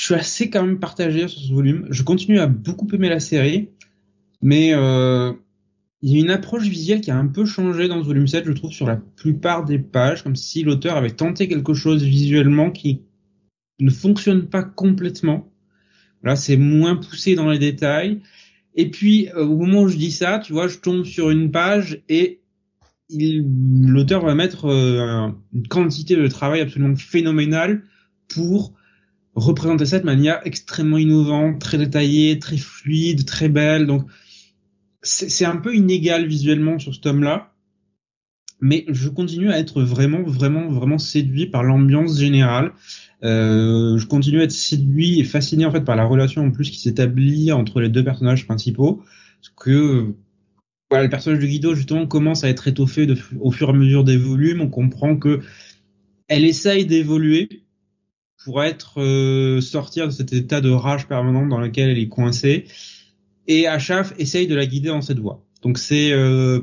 je 0.00 0.06
suis 0.06 0.14
assez 0.14 0.48
quand 0.48 0.64
même 0.64 0.78
partagé 0.78 1.28
sur 1.28 1.38
ce 1.38 1.52
volume. 1.52 1.86
Je 1.90 2.02
continue 2.02 2.38
à 2.38 2.46
beaucoup 2.46 2.88
aimer 2.90 3.10
la 3.10 3.20
série, 3.20 3.68
mais 4.40 4.72
euh, 4.72 5.30
il 6.00 6.10
y 6.10 6.16
a 6.16 6.20
une 6.20 6.30
approche 6.30 6.66
visuelle 6.66 7.02
qui 7.02 7.10
a 7.10 7.18
un 7.18 7.26
peu 7.26 7.44
changé 7.44 7.86
dans 7.86 8.00
ce 8.00 8.06
volume 8.06 8.26
7, 8.26 8.46
je 8.46 8.52
trouve, 8.52 8.72
sur 8.72 8.86
la 8.86 8.96
plupart 8.96 9.66
des 9.66 9.78
pages, 9.78 10.22
comme 10.22 10.36
si 10.36 10.62
l'auteur 10.62 10.96
avait 10.96 11.10
tenté 11.10 11.48
quelque 11.48 11.74
chose 11.74 12.02
visuellement 12.02 12.70
qui 12.70 13.02
ne 13.78 13.90
fonctionne 13.90 14.46
pas 14.46 14.62
complètement. 14.62 15.52
Là, 16.22 16.34
c'est 16.34 16.56
moins 16.56 16.96
poussé 16.96 17.34
dans 17.34 17.50
les 17.50 17.58
détails. 17.58 18.22
Et 18.74 18.90
puis, 18.90 19.28
euh, 19.28 19.44
au 19.44 19.58
moment 19.58 19.82
où 19.82 19.88
je 19.88 19.98
dis 19.98 20.12
ça, 20.12 20.38
tu 20.38 20.54
vois, 20.54 20.66
je 20.66 20.78
tombe 20.78 21.04
sur 21.04 21.28
une 21.28 21.50
page 21.50 22.02
et 22.08 22.40
l'auteur 23.10 24.24
va 24.24 24.34
mettre 24.34 24.64
euh, 24.64 25.28
une 25.52 25.68
quantité 25.68 26.16
de 26.16 26.26
travail 26.26 26.62
absolument 26.62 26.96
phénoménale 26.96 27.82
pour 28.28 28.72
représenter 29.34 29.86
ça 29.86 29.98
de 29.98 30.04
manière 30.04 30.40
extrêmement 30.44 30.98
innovante, 30.98 31.60
très 31.60 31.78
détaillée, 31.78 32.38
très 32.38 32.56
fluide, 32.56 33.24
très 33.24 33.48
belle. 33.48 33.86
Donc 33.86 34.06
c'est 35.02 35.44
un 35.44 35.56
peu 35.56 35.74
inégal 35.74 36.26
visuellement 36.26 36.78
sur 36.78 36.94
ce 36.94 37.00
tome-là, 37.00 37.54
mais 38.60 38.84
je 38.88 39.08
continue 39.08 39.50
à 39.50 39.58
être 39.58 39.82
vraiment, 39.82 40.22
vraiment, 40.22 40.68
vraiment 40.68 40.98
séduit 40.98 41.46
par 41.46 41.62
l'ambiance 41.62 42.18
générale. 42.18 42.72
Euh, 43.22 43.96
je 43.96 44.06
continue 44.06 44.40
à 44.40 44.44
être 44.44 44.52
séduit 44.52 45.20
et 45.20 45.24
fasciné 45.24 45.64
en 45.64 45.70
fait 45.70 45.84
par 45.84 45.96
la 45.96 46.04
relation 46.04 46.44
en 46.44 46.50
plus 46.50 46.70
qui 46.70 46.80
s'établit 46.80 47.52
entre 47.52 47.80
les 47.80 47.88
deux 47.88 48.04
personnages 48.04 48.46
principaux, 48.46 49.02
parce 49.40 49.54
que 49.56 50.14
voilà, 50.90 51.04
le 51.04 51.10
personnage 51.10 51.40
de 51.40 51.46
Guido 51.46 51.74
justement 51.74 52.06
commence 52.06 52.44
à 52.44 52.48
être 52.48 52.68
étoffé 52.68 53.06
au 53.40 53.50
fur 53.52 53.68
et 53.68 53.70
à 53.70 53.74
mesure 53.74 54.04
des 54.04 54.16
volumes. 54.16 54.60
On 54.60 54.68
comprend 54.68 55.16
que 55.16 55.40
elle 56.28 56.44
essaye 56.44 56.84
d'évoluer 56.84 57.62
pour 58.44 58.62
être 58.62 59.00
euh, 59.00 59.60
sortir 59.60 60.06
de 60.06 60.12
cet 60.12 60.32
état 60.32 60.60
de 60.60 60.70
rage 60.70 61.06
permanente 61.06 61.48
dans 61.48 61.60
lequel 61.60 61.90
elle 61.90 61.98
est 61.98 62.08
coincée. 62.08 62.66
Et 63.46 63.66
Achaf 63.66 64.14
essaye 64.18 64.46
de 64.46 64.54
la 64.54 64.66
guider 64.66 64.88
dans 64.88 65.02
cette 65.02 65.18
voie. 65.18 65.44
Donc 65.62 65.78
c'est 65.78 66.08
il 66.08 66.12
euh, 66.12 66.60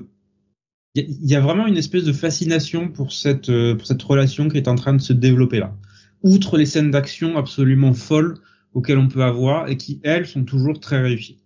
y, 0.96 1.30
y, 1.30 1.36
a 1.36 1.40
vraiment 1.40 1.68
une 1.68 1.78
espèce 1.78 2.04
de 2.04 2.14
fascination 2.14 2.90
pour 2.90 3.12
cette 3.12 3.50
euh, 3.50 3.76
pour 3.76 3.86
cette 3.86 4.02
relation 4.02 4.50
qui 4.50 4.58
est 4.58 4.68
en 4.68 4.76
train 4.76 4.94
de 4.94 5.02
se 5.02 5.14
développer 5.14 5.60
là. 5.60 5.76
Outre 6.24 6.58
les 6.58 6.66
scènes 6.66 6.90
d'action 6.90 7.38
absolument 7.38 7.94
folles 7.94 8.36
auxquelles 8.74 8.98
on 8.98 9.08
peut 9.08 9.24
avoir 9.24 9.70
et 9.70 9.78
qui 9.78 10.00
elles 10.04 10.26
sont 10.26 10.44
toujours 10.44 10.80
très 10.80 11.02
réussies. 11.02 11.40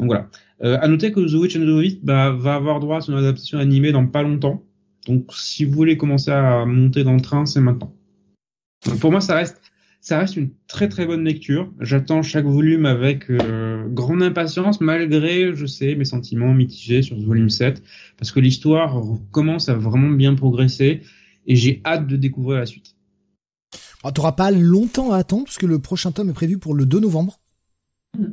Donc 0.00 0.08
voilà. 0.08 0.28
Euh, 0.62 0.78
à 0.80 0.88
noter 0.88 1.12
que 1.12 1.20
The 1.20 1.34
Witch 1.34 1.56
and 1.56 1.60
the 1.66 1.78
Witch 1.78 1.98
bah, 2.02 2.32
va 2.32 2.54
avoir 2.54 2.80
droit 2.80 2.98
à 2.98 3.00
son 3.00 3.14
adaptation 3.14 3.58
animée 3.58 3.92
dans 3.92 4.06
pas 4.06 4.22
longtemps. 4.22 4.64
Donc 5.06 5.32
si 5.32 5.64
vous 5.64 5.72
voulez 5.72 5.96
commencer 5.96 6.30
à 6.30 6.64
monter 6.64 7.04
dans 7.04 7.14
le 7.14 7.20
train, 7.20 7.46
c'est 7.46 7.60
maintenant. 7.60 7.94
Pour 9.00 9.10
moi, 9.10 9.20
ça 9.20 9.34
reste 9.34 9.60
ça 10.08 10.20
reste 10.20 10.36
une 10.36 10.48
très 10.68 10.88
très 10.88 11.04
bonne 11.04 11.22
lecture. 11.22 11.70
J'attends 11.80 12.22
chaque 12.22 12.46
volume 12.46 12.86
avec 12.86 13.30
euh, 13.30 13.86
grande 13.90 14.22
impatience, 14.22 14.80
malgré, 14.80 15.54
je 15.54 15.66
sais, 15.66 15.96
mes 15.96 16.06
sentiments 16.06 16.54
mitigés 16.54 17.02
sur 17.02 17.18
ce 17.18 17.22
volume 17.26 17.50
7, 17.50 17.82
parce 18.16 18.32
que 18.32 18.40
l'histoire 18.40 19.02
commence 19.32 19.68
à 19.68 19.74
vraiment 19.74 20.08
bien 20.08 20.34
progresser 20.34 21.02
et 21.46 21.56
j'ai 21.56 21.82
hâte 21.84 22.06
de 22.06 22.16
découvrir 22.16 22.60
la 22.60 22.64
suite. 22.64 22.96
Tu 24.02 24.12
T'auras 24.14 24.32
pas 24.32 24.50
longtemps 24.50 25.12
à 25.12 25.18
attendre, 25.18 25.44
parce 25.44 25.58
que 25.58 25.66
le 25.66 25.78
prochain 25.78 26.10
tome 26.10 26.30
est 26.30 26.34
prévu 26.34 26.56
pour 26.56 26.74
le 26.74 26.86
2 26.86 27.00
novembre. 27.00 27.38
Mmh. 28.16 28.24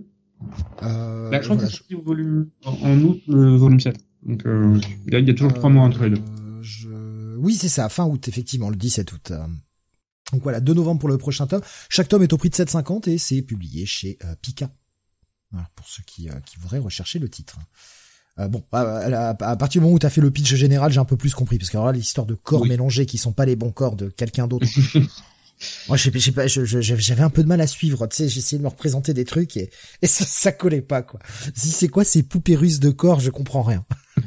Euh, 0.81 1.29
bah, 1.29 1.41
je 1.41 1.47
voilà. 1.47 1.67
au 1.93 2.01
volume, 2.01 2.51
en 2.63 3.01
août, 3.01 3.21
le 3.27 3.57
volume 3.57 3.81
7. 3.81 3.97
Donc 4.23 4.45
euh, 4.45 4.79
il 5.07 5.13
y, 5.13 5.29
a 5.29 5.33
toujours 5.33 5.53
trois 5.53 5.69
mois 5.69 5.83
entre 5.83 6.05
les 6.05 6.11
deux. 6.11 6.21
Euh, 6.21 6.61
je... 6.61 7.35
Oui, 7.35 7.55
c'est 7.55 7.67
ça, 7.67 7.89
fin 7.89 8.05
août, 8.05 8.29
effectivement, 8.29 8.69
le 8.69 8.77
17 8.77 9.11
août. 9.11 9.33
Donc 10.31 10.43
voilà, 10.43 10.59
2 10.59 10.73
novembre 10.73 10.99
pour 10.99 11.09
le 11.09 11.17
prochain 11.17 11.47
tome. 11.47 11.61
Chaque 11.89 12.07
tome 12.07 12.23
est 12.23 12.33
au 12.33 12.37
prix 12.37 12.49
de 12.49 12.55
7,50 12.55 13.09
et 13.09 13.17
c'est 13.17 13.41
publié 13.41 13.85
chez 13.85 14.17
euh, 14.23 14.35
Pika. 14.41 14.69
Voilà, 15.51 15.69
pour 15.75 15.87
ceux 15.87 16.03
qui, 16.03 16.29
euh, 16.29 16.33
qui 16.45 16.57
voudraient 16.57 16.79
rechercher 16.79 17.19
le 17.19 17.29
titre. 17.29 17.57
Euh, 18.39 18.47
bon, 18.47 18.63
à, 18.71 19.29
à, 19.29 19.55
partir 19.55 19.79
du 19.79 19.85
moment 19.85 19.95
où 19.95 19.99
tu 19.99 20.05
as 20.05 20.09
fait 20.09 20.21
le 20.21 20.31
pitch 20.31 20.55
général, 20.55 20.91
j'ai 20.91 20.99
un 20.99 21.05
peu 21.05 21.15
plus 21.15 21.33
compris. 21.33 21.57
Parce 21.57 21.69
que 21.69 21.77
alors 21.77 21.87
là, 21.87 21.93
l'histoire 21.93 22.25
de 22.25 22.33
corps 22.33 22.61
oui. 22.61 22.69
mélangés 22.69 23.05
qui 23.05 23.17
sont 23.17 23.31
pas 23.31 23.45
les 23.45 23.55
bons 23.55 23.71
corps 23.71 23.95
de 23.95 24.09
quelqu'un 24.09 24.47
d'autre. 24.47 24.67
Moi, 25.87 25.95
je 25.95 26.19
sais 26.19 26.31
pas, 26.33 26.47
j'avais 26.47 27.23
un 27.23 27.29
peu 27.29 27.41
de 27.41 27.47
mal 27.47 27.61
à 27.61 27.67
suivre. 27.67 28.07
Tu 28.07 28.17
sais, 28.17 28.27
j'essayais 28.27 28.57
de 28.57 28.63
me 28.63 28.67
représenter 28.67 29.13
des 29.13 29.23
trucs 29.23 29.55
et, 29.55 29.69
et 30.01 30.07
ça, 30.07 30.25
ça 30.25 30.51
collait 30.51 30.81
pas, 30.81 31.01
quoi. 31.01 31.21
Si 31.55 31.69
c'est 31.69 31.87
quoi 31.87 32.03
ces 32.03 32.23
poupées 32.23 32.57
russes 32.57 32.81
de 32.81 32.89
corps, 32.89 33.21
je 33.21 33.29
comprends 33.29 33.63
rien. 33.63 33.85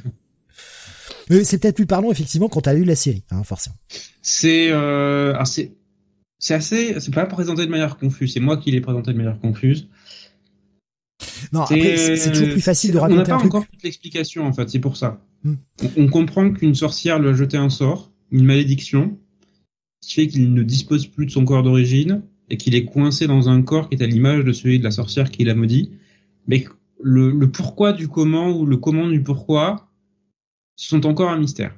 Mais 1.31 1.45
c'est 1.45 1.59
peut-être 1.59 1.77
plus 1.77 1.87
parlant, 1.87 2.11
effectivement, 2.11 2.49
quand 2.49 2.63
t'as 2.63 2.73
lu 2.73 2.85
la 2.85 2.97
série, 2.97 3.25
hein, 3.31 3.45
forcément. 3.45 3.77
C'est, 4.23 4.71
euh, 4.71 5.45
c'est, 5.45 5.77
c'est 6.39 6.55
assez, 6.55 7.01
c'est 7.01 7.13
pas 7.13 7.27
présenté 7.27 7.67
de 7.67 7.71
manière 7.71 7.97
confuse. 7.97 8.33
C'est 8.33 8.41
moi 8.41 8.57
qui 8.57 8.71
l'ai 8.71 8.81
présenté 8.81 9.13
de 9.13 9.17
manière 9.17 9.39
confuse. 9.39 9.89
Non, 11.53 11.63
après, 11.63 12.17
c'est 12.17 12.33
toujours 12.33 12.51
plus 12.51 12.61
facile 12.61 12.93
de 12.93 12.99
raconter 12.99 13.21
On 13.21 13.23
n'a 13.23 13.29
pas 13.29 13.35
un 13.35 13.39
truc. 13.39 13.55
encore 13.55 13.67
toute 13.67 13.83
l'explication, 13.83 14.47
en 14.47 14.53
fait. 14.53 14.69
C'est 14.69 14.79
pour 14.79 14.97
ça. 14.97 15.21
Hmm. 15.43 15.55
On, 15.83 16.05
on, 16.05 16.09
comprend 16.09 16.51
qu'une 16.53 16.75
sorcière 16.75 17.19
lui 17.19 17.29
a 17.29 17.35
jeté 17.35 17.57
un 17.57 17.71
sort, 17.71 18.13
une 18.31 18.45
malédiction, 18.45 19.19
qui 20.01 20.15
fait 20.15 20.27
qu'il 20.29 20.53
ne 20.53 20.63
dispose 20.63 21.07
plus 21.07 21.27
de 21.27 21.31
son 21.31 21.45
corps 21.45 21.63
d'origine 21.63 22.23
et 22.51 22.57
qu'il 22.57 22.75
est 22.75 22.85
coincé 22.85 23.27
dans 23.27 23.49
un 23.49 23.63
corps 23.63 23.89
qui 23.89 23.97
est 23.97 24.03
à 24.03 24.07
l'image 24.07 24.45
de 24.45 24.53
celui 24.53 24.79
de 24.79 24.85
la 24.85 24.91
sorcière 24.91 25.31
qui 25.31 25.45
l'a 25.45 25.55
maudit. 25.55 25.91
Mais 26.47 26.65
le, 27.01 27.31
le 27.31 27.51
pourquoi 27.51 27.93
du 27.93 28.09
comment 28.09 28.51
ou 28.51 28.65
le 28.65 28.77
comment 28.77 29.09
du 29.09 29.23
pourquoi 29.23 29.91
sont 30.77 31.05
encore 31.07 31.31
un 31.31 31.39
mystère. 31.39 31.77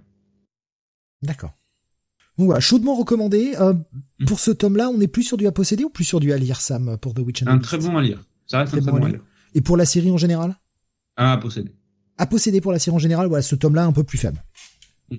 D'accord. 1.23 1.55
Donc 2.41 2.47
voilà, 2.47 2.61
chaudement 2.61 2.95
recommandé. 2.97 3.53
Euh, 3.61 3.75
Mm. 4.19 4.25
pour 4.27 4.39
ce 4.41 4.51
tome-là, 4.51 4.91
on 4.91 5.01
est 5.01 5.07
plus 5.09 5.23
sur 5.23 5.37
du 5.39 5.47
à 5.47 5.53
posséder 5.53 5.83
ou 5.85 5.89
plus 5.91 6.05
sur 6.05 6.21
du 6.21 6.31
à 6.33 6.37
lire, 6.39 6.61
Sam, 6.61 6.97
pour 7.01 7.15
The 7.15 7.21
Witch 7.21 7.43
and 7.43 7.47
Un 7.47 7.59
the 7.59 7.63
très 7.63 7.79
bon 7.79 7.97
à 7.97 8.03
lire. 8.03 8.23
Ça 8.47 8.59
reste 8.59 8.73
Très 8.73 8.79
un 8.81 8.83
très 8.83 8.91
bon 8.91 8.99
bon 8.99 9.05
à 9.05 9.09
lire. 9.09 9.19
lire. 9.19 9.27
Et 9.55 9.61
pour 9.63 9.77
la 9.79 9.85
série 9.87 10.11
en 10.11 10.17
général 10.19 10.57
Un 11.17 11.31
à 11.33 11.37
posséder. 11.39 11.73
À 12.19 12.27
posséder 12.27 12.61
pour 12.61 12.71
la 12.73 12.79
série 12.79 12.95
en 12.95 12.99
général, 12.99 13.29
voilà, 13.29 13.41
ce 13.43 13.55
tome-là 13.55 13.85
un 13.85 13.93
peu 13.93 14.05
plus 14.05 14.19
faible. 14.19 14.43
Mm. 15.11 15.17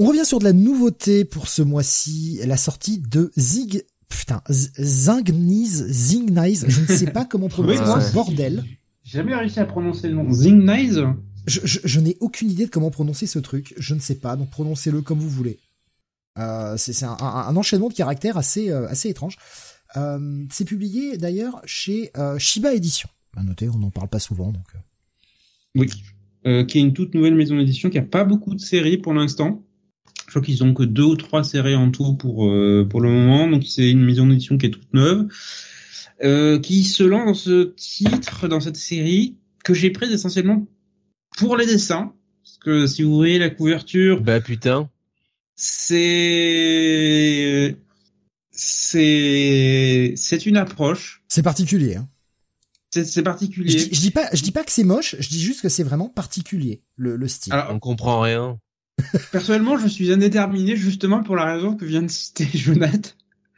On 0.00 0.06
revient 0.06 0.24
sur 0.26 0.38
de 0.38 0.44
la 0.44 0.52
nouveauté 0.52 1.24
pour 1.24 1.48
ce 1.48 1.62
mois-ci, 1.62 2.40
la 2.46 2.56
sortie 2.58 2.98
de 2.98 3.30
Zig, 3.38 3.84
putain, 4.10 4.42
Zingniz, 4.50 5.86
Zingniz, 5.90 6.64
je 6.68 6.80
ne 6.80 6.86
sais 6.86 7.10
pas 7.10 7.24
comment 7.24 7.48
prononcer 7.56 7.80
Oui, 7.80 8.02
ce 8.02 8.12
bordel. 8.12 8.64
J'ai 9.02 9.18
jamais 9.18 9.34
réussi 9.34 9.60
à 9.60 9.64
prononcer 9.66 10.08
le 10.08 10.14
nom. 10.14 10.30
Zingnize 10.30 11.02
Je, 11.46 11.60
je, 11.64 11.80
je 11.84 12.00
n'ai 12.00 12.16
aucune 12.20 12.50
idée 12.50 12.66
de 12.66 12.70
comment 12.70 12.90
prononcer 12.90 13.26
ce 13.26 13.38
truc, 13.38 13.74
je 13.78 13.94
ne 13.94 14.00
sais 14.00 14.14
pas, 14.16 14.36
donc 14.36 14.50
prononcez-le 14.50 15.00
comme 15.02 15.18
vous 15.18 15.28
voulez. 15.30 15.58
Euh, 16.38 16.76
c'est 16.76 17.04
un, 17.04 17.16
un, 17.20 17.48
un 17.48 17.56
enchaînement 17.56 17.88
de 17.88 17.94
caractères 17.94 18.36
assez, 18.36 18.70
euh, 18.70 18.88
assez 18.88 19.08
étrange. 19.08 19.36
Euh, 19.96 20.44
c'est 20.50 20.64
publié 20.64 21.16
d'ailleurs 21.18 21.60
chez 21.64 22.10
euh, 22.16 22.38
Shiba 22.38 22.72
Edition. 22.74 23.08
À 23.36 23.42
noter, 23.42 23.68
on 23.68 23.78
n'en 23.78 23.90
parle 23.90 24.08
pas 24.08 24.20
souvent, 24.20 24.52
donc. 24.52 24.66
euh. 24.74 24.78
Oui. 25.76 25.88
Euh, 26.46 26.64
qui 26.64 26.78
est 26.78 26.80
une 26.80 26.94
toute 26.94 27.14
nouvelle 27.14 27.34
maison 27.34 27.56
d'édition 27.56 27.90
qui 27.90 27.98
a 27.98 28.02
pas 28.02 28.24
beaucoup 28.24 28.54
de 28.54 28.60
séries 28.60 28.96
pour 28.96 29.12
l'instant. 29.12 29.62
Je 30.26 30.30
crois 30.30 30.42
qu'ils 30.42 30.62
ont 30.64 30.72
que 30.72 30.84
deux 30.84 31.02
ou 31.02 31.16
trois 31.16 31.42
séries 31.44 31.74
en 31.74 31.90
tout 31.90 32.14
pour 32.14 32.46
euh, 32.48 32.86
pour 32.88 33.00
le 33.00 33.10
moment. 33.10 33.48
Donc 33.48 33.64
c'est 33.66 33.90
une 33.90 34.02
maison 34.04 34.26
d'édition 34.26 34.56
qui 34.56 34.66
est 34.66 34.70
toute 34.70 34.94
neuve, 34.94 35.26
euh, 36.22 36.58
qui 36.60 36.84
se 36.84 37.02
lance 37.02 37.26
dans 37.26 37.34
ce 37.34 37.74
titre, 37.76 38.46
dans 38.48 38.60
cette 38.60 38.76
série 38.76 39.36
que 39.64 39.74
j'ai 39.74 39.90
prise 39.90 40.12
essentiellement 40.12 40.66
pour 41.36 41.56
les 41.56 41.66
dessins. 41.66 42.14
Parce 42.42 42.58
que 42.58 42.86
si 42.86 43.02
vous 43.02 43.14
voyez 43.14 43.38
la 43.38 43.50
couverture, 43.50 44.20
Bah 44.22 44.40
putain. 44.40 44.88
C'est 45.62 47.76
c'est 48.50 50.14
c'est 50.16 50.46
une 50.46 50.56
approche. 50.56 51.22
C'est 51.28 51.42
particulier. 51.42 51.96
Hein. 51.96 52.08
C'est 52.92 53.12
Je, 53.14 53.20
particulier. 53.20 53.74
dis, 53.74 53.94
je 53.94 54.00
dis 54.00 54.10
pas, 54.10 54.28
je 54.32 54.42
dis 54.42 54.50
pas 54.52 54.64
que 54.64 54.72
c'est 54.72 54.84
moche. 54.84 55.14
Je 55.20 55.28
dis 55.28 55.40
juste 55.40 55.60
que 55.60 55.68
c'est 55.68 55.84
vraiment 55.84 56.08
particulier 56.08 56.82
le, 56.96 57.16
le 57.16 57.28
style. 57.28 57.52
Alors, 57.52 57.70
On 57.72 57.78
comprend 57.78 58.20
rien. 58.20 58.58
personnellement, 59.32 59.78
je 59.78 59.86
suis 59.86 60.12
indéterminé 60.12 60.76
justement 60.76 61.22
pour 61.22 61.36
la 61.36 61.44
raison 61.44 61.76
que 61.76 61.84
vient 61.84 62.02
de 62.02 62.10
citer 62.10 62.48
Jonathan. 62.54 63.10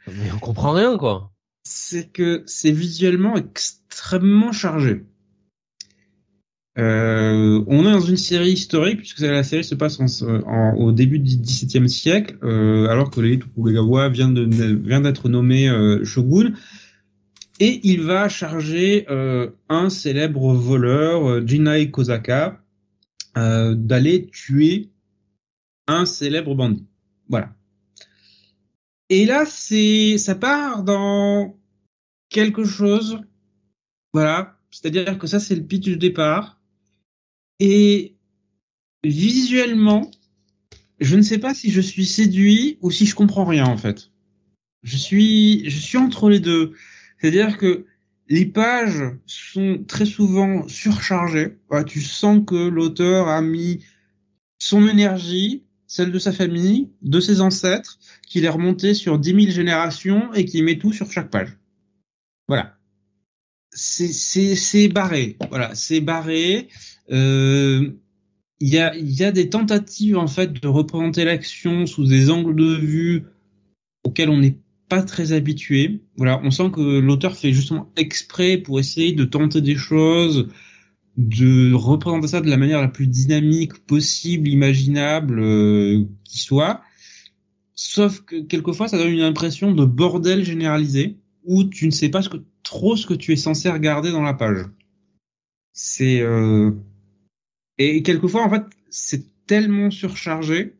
Mais 0.07 0.31
on 0.33 0.39
comprend 0.39 0.73
rien, 0.73 0.97
quoi. 0.97 1.31
c'est 1.63 2.11
que 2.11 2.43
c'est 2.45 2.71
visuellement 2.71 3.35
extrêmement 3.37 4.51
chargé. 4.51 5.05
Euh, 6.79 7.63
on 7.67 7.87
est 7.87 7.91
dans 7.91 7.99
une 7.99 8.17
série 8.17 8.51
historique 8.51 8.97
puisque 8.97 9.19
la 9.19 9.43
série 9.43 9.63
se 9.63 9.75
passe 9.75 9.99
en, 9.99 10.07
en, 10.47 10.75
au 10.75 10.91
début 10.91 11.19
du 11.19 11.37
XVIIe 11.37 11.87
siècle, 11.87 12.37
euh, 12.43 12.87
alors 12.87 13.11
que 13.11 13.21
les 13.21 13.37
Tokugawa 13.37 14.09
vient 14.09 14.29
de 14.29 14.43
vient 14.43 15.01
d'être 15.01 15.29
nommé 15.29 15.69
euh, 15.69 16.03
shogun, 16.03 16.53
et 17.59 17.79
il 17.83 18.01
va 18.01 18.29
charger 18.29 19.05
euh, 19.09 19.51
un 19.69 19.89
célèbre 19.89 20.53
voleur, 20.53 21.29
euh, 21.29 21.43
Jinai 21.45 21.91
Kozaka, 21.91 22.61
euh, 23.37 23.75
d'aller 23.75 24.27
tuer 24.31 24.89
un 25.87 26.05
célèbre 26.05 26.55
bandit. 26.55 26.87
Voilà. 27.29 27.53
Et 29.09 29.25
là, 29.25 29.45
c'est, 29.45 30.17
ça 30.17 30.35
part 30.35 30.83
dans 30.83 31.55
quelque 32.29 32.65
chose. 32.65 33.21
Voilà. 34.13 34.57
C'est-à-dire 34.71 35.19
que 35.19 35.27
ça, 35.27 35.39
c'est 35.39 35.55
le 35.55 35.63
pitch 35.63 35.83
du 35.83 35.97
départ. 35.97 36.59
Et 37.65 38.17
visuellement, 39.05 40.11
je 40.99 41.15
ne 41.15 41.21
sais 41.21 41.37
pas 41.37 41.53
si 41.53 41.71
je 41.71 41.79
suis 41.79 42.05
séduit 42.05 42.77
ou 42.81 42.91
si 42.91 43.05
je 43.05 43.15
comprends 43.15 43.45
rien, 43.45 43.65
en 43.65 43.77
fait. 43.77 44.11
Je 44.81 44.97
suis, 44.97 45.69
je 45.69 45.79
suis 45.79 45.97
entre 45.97 46.29
les 46.29 46.41
deux. 46.41 46.73
C'est-à-dire 47.17 47.57
que 47.57 47.85
les 48.27 48.45
pages 48.45 49.05
sont 49.27 49.81
très 49.87 50.05
souvent 50.05 50.67
surchargées. 50.67 51.57
Voilà, 51.69 51.85
tu 51.85 52.01
sens 52.01 52.41
que 52.45 52.67
l'auteur 52.67 53.29
a 53.29 53.41
mis 53.41 53.85
son 54.59 54.85
énergie, 54.89 55.63
celle 55.87 56.11
de 56.11 56.19
sa 56.19 56.33
famille, 56.33 56.91
de 57.01 57.21
ses 57.21 57.39
ancêtres, 57.39 57.97
qu'il 58.27 58.43
est 58.43 58.49
remonté 58.49 58.93
sur 58.93 59.19
10 59.19 59.29
000 59.29 59.51
générations 59.51 60.33
et 60.33 60.43
qui 60.43 60.61
met 60.63 60.79
tout 60.79 60.91
sur 60.91 61.09
chaque 61.09 61.29
page. 61.29 61.57
Voilà. 62.49 62.77
C'est, 63.75 64.87
barré. 64.87 65.37
Voilà, 65.49 65.73
c'est 65.75 65.99
barré. 65.99 66.67
Euh, 67.11 67.91
il 68.59 68.69
y 68.69 68.77
a, 68.77 68.95
y 68.95 69.23
a 69.23 69.31
des 69.31 69.49
tentatives, 69.49 70.17
en 70.17 70.27
fait, 70.27 70.53
de 70.61 70.67
représenter 70.67 71.25
l'action 71.25 71.85
sous 71.85 72.05
des 72.05 72.29
angles 72.29 72.55
de 72.55 72.75
vue 72.75 73.23
auxquels 74.03 74.29
on 74.29 74.37
n'est 74.37 74.59
pas 74.89 75.01
très 75.01 75.31
habitué. 75.31 76.01
Voilà, 76.17 76.39
on 76.43 76.51
sent 76.51 76.71
que 76.71 76.99
l'auteur 76.99 77.35
fait 77.35 77.51
justement 77.51 77.91
exprès 77.97 78.57
pour 78.57 78.79
essayer 78.79 79.13
de 79.13 79.25
tenter 79.25 79.61
des 79.61 79.75
choses, 79.75 80.49
de 81.17 81.73
représenter 81.73 82.27
ça 82.27 82.41
de 82.41 82.49
la 82.49 82.57
manière 82.57 82.81
la 82.81 82.87
plus 82.87 83.07
dynamique 83.07 83.85
possible, 83.85 84.47
imaginable 84.47 85.39
euh, 85.39 86.05
qui 86.23 86.39
soit. 86.39 86.81
Sauf 87.75 88.21
que 88.21 88.41
quelquefois, 88.41 88.87
ça 88.87 88.97
donne 88.97 89.11
une 89.11 89.21
impression 89.21 89.73
de 89.73 89.85
bordel 89.85 90.45
généralisé 90.45 91.17
où 91.43 91.63
tu 91.63 91.85
ne 91.85 91.91
sais 91.91 92.09
pas 92.09 92.21
ce 92.21 92.29
que, 92.29 92.37
trop 92.73 92.95
ce 92.95 93.05
que 93.05 93.13
tu 93.13 93.33
es 93.33 93.35
censé 93.35 93.69
regarder 93.69 94.11
dans 94.11 94.23
la 94.23 94.33
page. 94.33 94.65
C'est 95.73 96.21
euh... 96.21 96.71
et, 97.77 98.01
quelquefois, 98.01 98.43
en 98.43 98.49
fait, 98.49 98.63
c'est 98.89 99.45
tellement 99.45 99.91
surchargé 99.91 100.73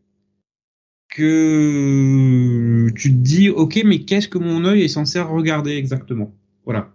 que 1.10 2.90
tu 2.96 3.12
te 3.12 3.16
dis, 3.16 3.50
ok, 3.50 3.84
mais 3.86 4.00
qu'est-ce 4.00 4.28
que 4.28 4.40
mon 4.40 4.66
œil 4.66 4.82
est 4.82 4.88
censé 4.88 5.20
regarder 5.22 5.74
exactement? 5.74 6.34
Voilà. 6.66 6.92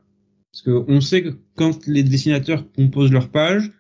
Parce 0.51 0.63
que 0.63 0.85
on 0.89 1.01
sait 1.01 1.23
que 1.23 1.37
quand 1.55 1.87
les 1.87 2.03
dessinateurs 2.03 2.65
composent 2.73 3.13
leur 3.13 3.29
page, 3.29 3.71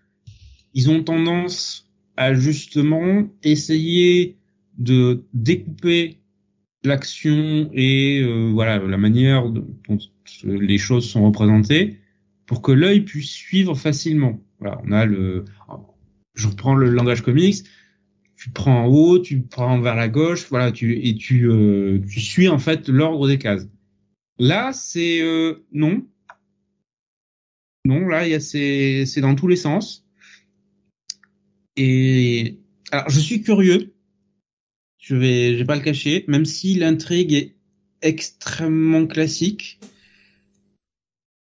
ils 0.74 0.88
ont 0.88 1.02
tendance 1.02 1.90
à 2.16 2.32
justement 2.32 3.28
essayer 3.42 4.36
de 4.76 5.24
découper 5.34 6.17
l'action 6.84 7.70
et 7.72 8.20
euh, 8.22 8.50
voilà 8.52 8.78
la 8.78 8.98
manière 8.98 9.48
dont 9.48 9.98
les 10.44 10.78
choses 10.78 11.08
sont 11.08 11.24
représentées 11.24 11.98
pour 12.46 12.62
que 12.62 12.72
l'œil 12.72 13.02
puisse 13.02 13.30
suivre 13.30 13.74
facilement. 13.74 14.40
Voilà, 14.60 14.80
on 14.84 14.92
a 14.92 15.04
le, 15.04 15.44
je 16.34 16.48
reprends 16.48 16.74
le 16.74 16.90
langage 16.90 17.22
comics, 17.22 17.64
tu 18.36 18.50
prends 18.50 18.84
en 18.84 18.86
haut, 18.86 19.18
tu 19.18 19.42
prends 19.42 19.80
vers 19.80 19.94
la 19.94 20.08
gauche, 20.08 20.48
voilà, 20.48 20.72
tu 20.72 20.98
et 21.06 21.14
tu 21.14 21.48
euh, 21.48 22.00
tu 22.08 22.20
suis 22.20 22.48
en 22.48 22.58
fait 22.58 22.88
l'ordre 22.88 23.28
des 23.28 23.38
cases. 23.38 23.68
Là, 24.38 24.72
c'est 24.72 25.20
euh, 25.20 25.66
non, 25.72 26.06
non, 27.84 28.06
là, 28.06 28.26
il 28.26 28.30
y 28.30 28.34
a 28.34 28.40
c'est 28.40 29.06
c'est 29.06 29.20
dans 29.20 29.34
tous 29.34 29.48
les 29.48 29.56
sens. 29.56 30.06
Et 31.76 32.58
alors, 32.90 33.08
je 33.08 33.20
suis 33.20 33.42
curieux. 33.42 33.94
Je 35.08 35.16
vais, 35.16 35.54
je 35.54 35.60
vais 35.60 35.64
pas 35.64 35.74
le 35.74 35.80
cacher, 35.80 36.26
même 36.28 36.44
si 36.44 36.74
l'intrigue 36.74 37.32
est 37.32 37.56
extrêmement 38.02 39.06
classique. 39.06 39.80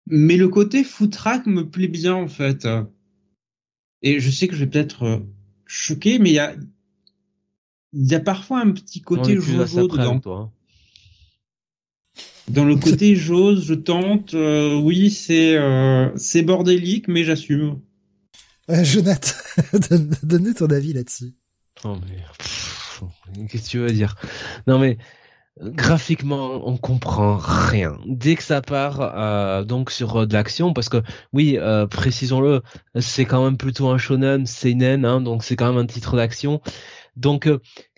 Mais 0.07 0.35
le 0.35 0.49
côté 0.49 0.83
footrack 0.83 1.45
me 1.45 1.69
plaît 1.69 1.87
bien 1.87 2.15
en 2.15 2.27
fait. 2.27 2.67
Et 4.01 4.19
je 4.19 4.29
sais 4.29 4.49
que 4.49 4.55
je 4.55 4.65
vais 4.65 4.69
peut-être 4.69 5.03
euh, 5.03 5.19
choquer, 5.65 6.19
mais 6.19 6.31
il 6.31 6.33
y 6.33 6.39
a, 6.39 6.53
il 7.93 8.11
y 8.11 8.13
a 8.13 8.19
parfois 8.19 8.59
un 8.59 8.71
petit 8.71 8.99
côté 8.99 9.39
jojo 9.39 9.87
dedans. 9.87 10.19
Toi. 10.19 10.37
Hein. 10.37 12.21
Dans 12.49 12.65
le 12.65 12.75
côté 12.75 13.15
jose, 13.15 13.63
je 13.63 13.73
tente. 13.73 14.33
Euh, 14.33 14.75
oui, 14.75 15.09
c'est 15.11 15.55
euh, 15.55 16.09
c'est 16.17 16.41
bordélique, 16.41 17.07
mais 17.07 17.23
j'assume. 17.23 17.79
Euh, 18.69 18.83
Jonathan, 18.83 19.31
donne-nous 20.23 20.55
ton 20.55 20.67
avis 20.67 20.91
là-dessus. 20.91 21.35
Oh 21.85 21.95
mais 22.01 22.17
qu'est-ce 23.49 23.65
que 23.65 23.69
tu 23.69 23.79
veux 23.79 23.91
dire? 23.91 24.15
Non 24.67 24.79
mais 24.79 24.97
graphiquement 25.61 26.67
on 26.67 26.77
comprend 26.77 27.37
rien. 27.37 27.97
Dès 28.05 28.35
que 28.35 28.43
ça 28.43 28.61
part 28.61 28.99
euh, 29.01 29.63
donc 29.63 29.89
sur 29.91 30.17
euh, 30.17 30.25
de 30.25 30.33
l'action 30.33 30.73
parce 30.73 30.89
que 30.89 31.01
oui 31.31 31.57
euh, 31.57 31.87
précisons-le 31.87 32.61
c'est 32.99 33.25
quand 33.25 33.43
même 33.43 33.57
plutôt 33.57 33.87
un 33.89 33.97
shonen 33.97 34.45
seinen 34.45 35.05
hein, 35.05 35.21
donc 35.21 35.43
c'est 35.43 35.55
quand 35.55 35.67
même 35.67 35.77
un 35.77 35.85
titre 35.85 36.17
d'action. 36.17 36.61
Donc 37.15 37.49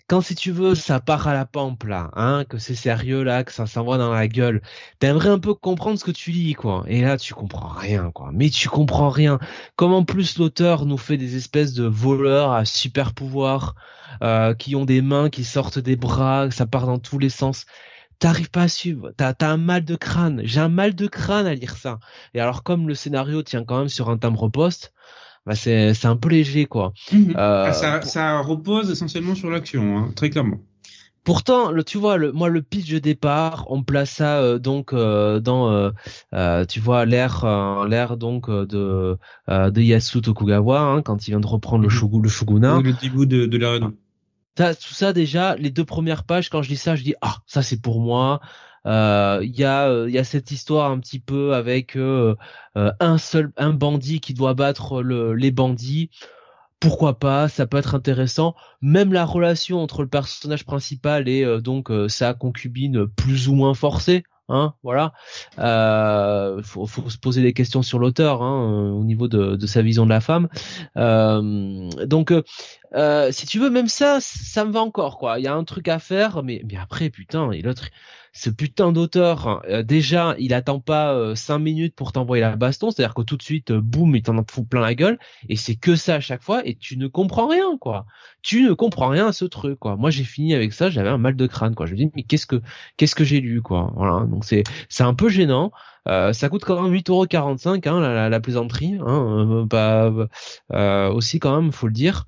quand 0.08 0.20
si 0.20 0.34
tu 0.34 0.50
veux 0.50 0.74
ça 0.74 1.00
part 1.00 1.28
à 1.28 1.34
la 1.34 1.44
pampe 1.46 1.84
là 1.84 2.10
hein 2.14 2.44
que 2.48 2.58
c'est 2.58 2.74
sérieux 2.74 3.22
là 3.22 3.44
que 3.44 3.52
ça 3.52 3.66
s'envoie 3.66 3.98
dans 3.98 4.12
la 4.12 4.26
gueule 4.28 4.62
t'aimerais 4.98 5.28
un 5.28 5.38
peu 5.38 5.54
comprendre 5.54 5.98
ce 5.98 6.04
que 6.04 6.10
tu 6.10 6.30
lis 6.32 6.54
quoi 6.54 6.84
et 6.88 7.02
là 7.02 7.16
tu 7.18 7.34
comprends 7.34 7.68
rien 7.68 8.10
quoi 8.12 8.30
mais 8.32 8.50
tu 8.50 8.68
comprends 8.68 9.10
rien 9.10 9.38
comme 9.76 9.92
en 9.92 10.04
plus 10.04 10.38
l'auteur 10.38 10.86
nous 10.86 10.98
fait 10.98 11.16
des 11.16 11.36
espèces 11.36 11.74
de 11.74 11.84
voleurs 11.84 12.52
à 12.52 12.64
super 12.64 13.14
pouvoir 13.14 13.74
euh, 14.22 14.54
qui 14.54 14.74
ont 14.76 14.84
des 14.84 15.02
mains 15.02 15.30
qui 15.30 15.44
sortent 15.44 15.78
des 15.78 15.96
bras, 15.96 16.50
ça 16.50 16.66
part 16.66 16.86
dans 16.86 16.98
tous 16.98 17.18
les 17.18 17.28
sens. 17.28 17.66
T'arrives 18.18 18.50
pas 18.50 18.62
à 18.62 18.68
suivre, 18.68 19.12
t'as 19.16 19.34
as 19.40 19.46
un 19.46 19.56
mal 19.58 19.84
de 19.84 19.96
crâne. 19.96 20.42
J'ai 20.44 20.60
un 20.60 20.68
mal 20.68 20.94
de 20.94 21.06
crâne 21.06 21.46
à 21.46 21.54
lire 21.54 21.76
ça. 21.76 22.00
Et 22.34 22.40
alors 22.40 22.62
comme 22.64 22.88
le 22.88 22.94
scénario 22.94 23.42
tient 23.42 23.64
quand 23.64 23.78
même 23.78 23.88
sur 23.88 24.10
un 24.10 24.18
timbre 24.18 24.48
poste, 24.48 24.92
bah 25.48 25.54
c'est 25.54 25.94
c'est 25.94 26.06
un 26.06 26.16
peu 26.16 26.28
léger 26.28 26.66
quoi. 26.66 26.92
Mhm. 27.10 27.30
Euh, 27.30 27.64
ah, 27.68 27.72
ça, 27.72 28.02
ça 28.02 28.40
repose 28.40 28.90
essentiellement 28.90 29.34
sur 29.34 29.48
l'action, 29.48 29.96
hein, 29.96 30.12
très 30.14 30.28
clairement. 30.28 30.58
Pourtant, 31.24 31.72
le, 31.72 31.84
tu 31.84 31.96
vois, 31.96 32.18
le, 32.18 32.32
moi 32.32 32.50
le 32.50 32.60
pitch 32.60 32.90
de 32.90 32.98
départ, 32.98 33.64
on 33.68 33.82
place 33.82 34.10
ça 34.10 34.40
euh, 34.40 34.58
donc 34.58 34.92
euh, 34.92 35.40
dans, 35.40 35.90
euh, 36.34 36.64
tu 36.66 36.80
vois, 36.80 37.06
l'ère, 37.06 37.46
l'ère 37.88 38.18
donc 38.18 38.50
de 38.50 39.16
de 39.48 39.80
Yasu 39.80 40.20
Tokugawa 40.20 40.80
hein, 40.80 41.02
quand 41.02 41.26
il 41.26 41.30
vient 41.30 41.40
de 41.40 41.46
reprendre 41.46 41.82
le, 41.82 41.88
mhm. 41.88 41.94
shogun, 41.94 42.20
le 42.22 42.28
shogunat. 42.28 42.80
le 42.82 42.92
début 42.92 43.26
de, 43.26 43.46
de 43.46 43.56
l'ère 43.56 43.80
tout 44.58 44.94
ça 44.94 45.12
déjà, 45.12 45.54
les 45.56 45.70
deux 45.70 45.84
premières 45.84 46.24
pages, 46.24 46.50
quand 46.50 46.62
je 46.62 46.68
lis 46.68 46.76
ça, 46.76 46.94
je 46.96 47.04
dis 47.04 47.14
ah 47.22 47.36
ça 47.46 47.62
c'est 47.62 47.80
pour 47.80 48.00
moi. 48.00 48.40
Il 48.88 48.90
euh, 48.90 49.44
y 49.44 49.64
a 49.64 50.06
il 50.06 50.14
y 50.14 50.18
a 50.18 50.24
cette 50.24 50.50
histoire 50.50 50.90
un 50.90 50.98
petit 50.98 51.18
peu 51.18 51.54
avec 51.54 51.94
euh, 51.94 52.34
euh, 52.78 52.90
un 53.00 53.18
seul 53.18 53.52
un 53.58 53.74
bandit 53.74 54.18
qui 54.20 54.32
doit 54.32 54.54
battre 54.54 55.02
le, 55.02 55.34
les 55.34 55.50
bandits. 55.50 56.08
Pourquoi 56.80 57.18
pas 57.18 57.48
Ça 57.48 57.66
peut 57.66 57.76
être 57.76 57.94
intéressant. 57.94 58.54
Même 58.80 59.12
la 59.12 59.26
relation 59.26 59.82
entre 59.82 60.00
le 60.02 60.08
personnage 60.08 60.64
principal 60.64 61.28
et 61.28 61.60
donc 61.60 61.90
sa 62.08 62.32
concubine 62.32 63.06
plus 63.06 63.48
ou 63.48 63.54
moins 63.54 63.74
forcée. 63.74 64.22
Hein, 64.50 64.72
voilà. 64.82 65.12
Euh, 65.58 66.62
faut, 66.62 66.86
faut, 66.86 67.10
se 67.10 67.18
poser 67.18 67.42
des 67.42 67.52
questions 67.52 67.82
sur 67.82 67.98
l'auteur 67.98 68.42
hein, 68.42 68.92
au 68.92 69.04
niveau 69.04 69.28
de, 69.28 69.56
de, 69.56 69.66
sa 69.66 69.82
vision 69.82 70.04
de 70.04 70.10
la 70.10 70.20
femme. 70.20 70.48
Euh, 70.96 71.90
donc, 72.06 72.32
euh, 72.94 73.30
si 73.32 73.46
tu 73.46 73.58
veux, 73.58 73.70
même 73.70 73.88
ça, 73.88 74.18
ça 74.20 74.64
me 74.64 74.72
va 74.72 74.80
encore 74.80 75.18
quoi. 75.18 75.38
Il 75.38 75.44
y 75.44 75.48
a 75.48 75.54
un 75.54 75.64
truc 75.64 75.88
à 75.88 75.98
faire, 75.98 76.42
mais 76.42 76.62
mais 76.70 76.76
après, 76.76 77.10
putain, 77.10 77.50
et 77.52 77.62
l'autre, 77.62 77.90
ce 78.38 78.50
putain 78.50 78.92
d'auteur, 78.92 79.62
euh, 79.68 79.82
déjà, 79.82 80.36
il 80.38 80.54
attend 80.54 80.78
pas 80.78 81.12
euh, 81.12 81.34
cinq 81.34 81.58
minutes 81.58 81.94
pour 81.96 82.12
t'envoyer 82.12 82.42
la 82.42 82.54
baston, 82.56 82.90
c'est-à-dire 82.90 83.14
que 83.14 83.22
tout 83.22 83.36
de 83.36 83.42
suite, 83.42 83.72
euh, 83.72 83.80
boum, 83.80 84.14
il 84.14 84.22
t'en 84.22 84.44
fout 84.48 84.68
plein 84.68 84.80
la 84.80 84.94
gueule, 84.94 85.18
et 85.48 85.56
c'est 85.56 85.74
que 85.74 85.96
ça 85.96 86.14
à 86.16 86.20
chaque 86.20 86.42
fois, 86.42 86.64
et 86.64 86.76
tu 86.76 86.96
ne 86.98 87.08
comprends 87.08 87.48
rien, 87.48 87.76
quoi. 87.78 88.06
Tu 88.42 88.62
ne 88.62 88.72
comprends 88.74 89.08
rien 89.08 89.28
à 89.28 89.32
ce 89.32 89.44
truc, 89.44 89.78
quoi. 89.80 89.96
Moi, 89.96 90.10
j'ai 90.10 90.24
fini 90.24 90.54
avec 90.54 90.72
ça, 90.72 90.88
j'avais 90.88 91.08
un 91.08 91.18
mal 91.18 91.36
de 91.36 91.46
crâne, 91.48 91.74
quoi. 91.74 91.86
Je 91.86 91.92
me 91.92 91.96
dis, 91.96 92.10
mais 92.14 92.22
qu'est-ce 92.22 92.46
que, 92.46 92.62
qu'est-ce 92.96 93.14
que 93.14 93.24
j'ai 93.24 93.40
lu, 93.40 93.60
quoi. 93.62 93.92
Voilà. 93.96 94.24
Donc 94.26 94.44
c'est, 94.44 94.62
c'est 94.88 95.04
un 95.04 95.14
peu 95.14 95.28
gênant. 95.28 95.72
ça 96.06 96.48
coûte 96.48 96.64
quand 96.64 96.80
même 96.80 96.92
8,45€, 96.92 97.88
hein, 97.88 98.00
la, 98.00 98.28
la, 98.28 98.40
plaisanterie, 98.40 98.98
hein, 99.04 99.66
pas, 99.68 100.12
aussi 101.10 101.40
quand 101.40 101.60
même, 101.60 101.72
faut 101.72 101.88
le 101.88 101.92
dire 101.92 102.26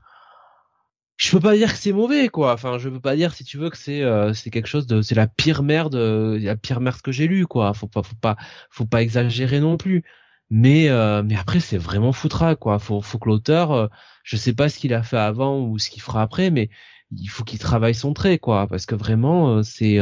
je 1.20 1.30
peux 1.32 1.40
pas 1.40 1.54
dire 1.54 1.70
que 1.70 1.78
c'est 1.78 1.92
mauvais 1.92 2.30
quoi. 2.30 2.54
Enfin 2.54 2.78
je 2.78 2.88
peux 2.88 2.98
pas 2.98 3.14
dire 3.14 3.34
si 3.34 3.44
tu 3.44 3.58
veux 3.58 3.68
que 3.68 3.76
c'est 3.76 4.02
euh, 4.02 4.32
c'est 4.32 4.48
quelque 4.48 4.66
chose 4.66 4.86
de 4.86 5.02
c'est 5.02 5.14
la 5.14 5.26
pire 5.26 5.62
merde 5.62 5.94
euh, 5.94 6.38
la 6.38 6.56
pire 6.56 6.80
merde 6.80 7.02
que 7.02 7.12
j'ai 7.12 7.26
lu 7.28 7.46
quoi. 7.46 7.74
Faut 7.74 7.88
pas 7.88 8.02
faut 8.02 8.16
pas 8.16 8.36
faut 8.70 8.86
pas 8.86 9.02
exagérer 9.02 9.60
non 9.60 9.76
plus. 9.76 10.02
Mais 10.48 10.88
euh, 10.88 11.22
mais 11.22 11.36
après 11.36 11.60
c'est 11.60 11.76
vraiment 11.76 12.12
foutra 12.12 12.56
quoi. 12.56 12.78
Faut 12.78 13.02
faut 13.02 13.18
que 13.18 13.28
l'auteur 13.28 13.90
je 14.24 14.36
sais 14.36 14.54
pas 14.54 14.70
ce 14.70 14.78
qu'il 14.78 14.94
a 14.94 15.02
fait 15.02 15.18
avant 15.18 15.60
ou 15.60 15.78
ce 15.78 15.90
qu'il 15.90 16.00
fera 16.00 16.22
après 16.22 16.50
mais 16.50 16.70
il 17.14 17.28
faut 17.28 17.44
qu'il 17.44 17.58
travaille 17.58 17.94
son 17.94 18.14
trait 18.14 18.38
quoi. 18.38 18.66
Parce 18.66 18.86
que 18.86 18.94
vraiment 18.94 19.62
c'est 19.62 19.98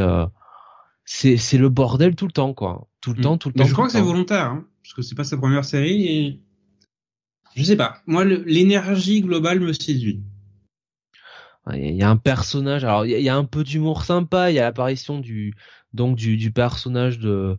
c'est 1.03 1.35
c'est 1.35 1.57
le 1.57 1.67
bordel 1.67 2.15
tout 2.15 2.27
le 2.27 2.31
temps 2.31 2.53
quoi. 2.53 2.87
Tout 3.01 3.11
le 3.11 3.19
mm. 3.19 3.23
temps 3.23 3.37
tout 3.37 3.49
le 3.49 3.55
mais 3.57 3.63
temps 3.63 3.67
je 3.67 3.73
crois 3.73 3.87
que 3.87 3.91
c'est 3.91 3.99
volontaire 3.99 4.45
hein, 4.45 4.65
parce 4.83 4.93
que 4.93 5.01
c'est 5.01 5.15
pas 5.15 5.25
sa 5.25 5.35
première 5.35 5.65
série 5.65 6.05
et 6.05 6.41
je 7.57 7.63
sais 7.63 7.75
pas. 7.75 7.97
Moi 8.07 8.23
l'énergie 8.23 9.19
globale 9.19 9.59
me 9.59 9.73
séduit 9.73 10.23
il 11.73 11.95
y 11.95 12.03
a 12.03 12.09
un 12.09 12.17
personnage 12.17 12.83
alors 12.83 13.05
il 13.05 13.21
y 13.21 13.29
a 13.29 13.35
un 13.35 13.45
peu 13.45 13.63
d'humour 13.63 14.03
sympa 14.03 14.51
il 14.51 14.55
y 14.55 14.59
a 14.59 14.63
l'apparition 14.63 15.19
du 15.19 15.53
donc 15.93 16.15
du, 16.15 16.37
du 16.37 16.51
personnage 16.51 17.19
de 17.19 17.57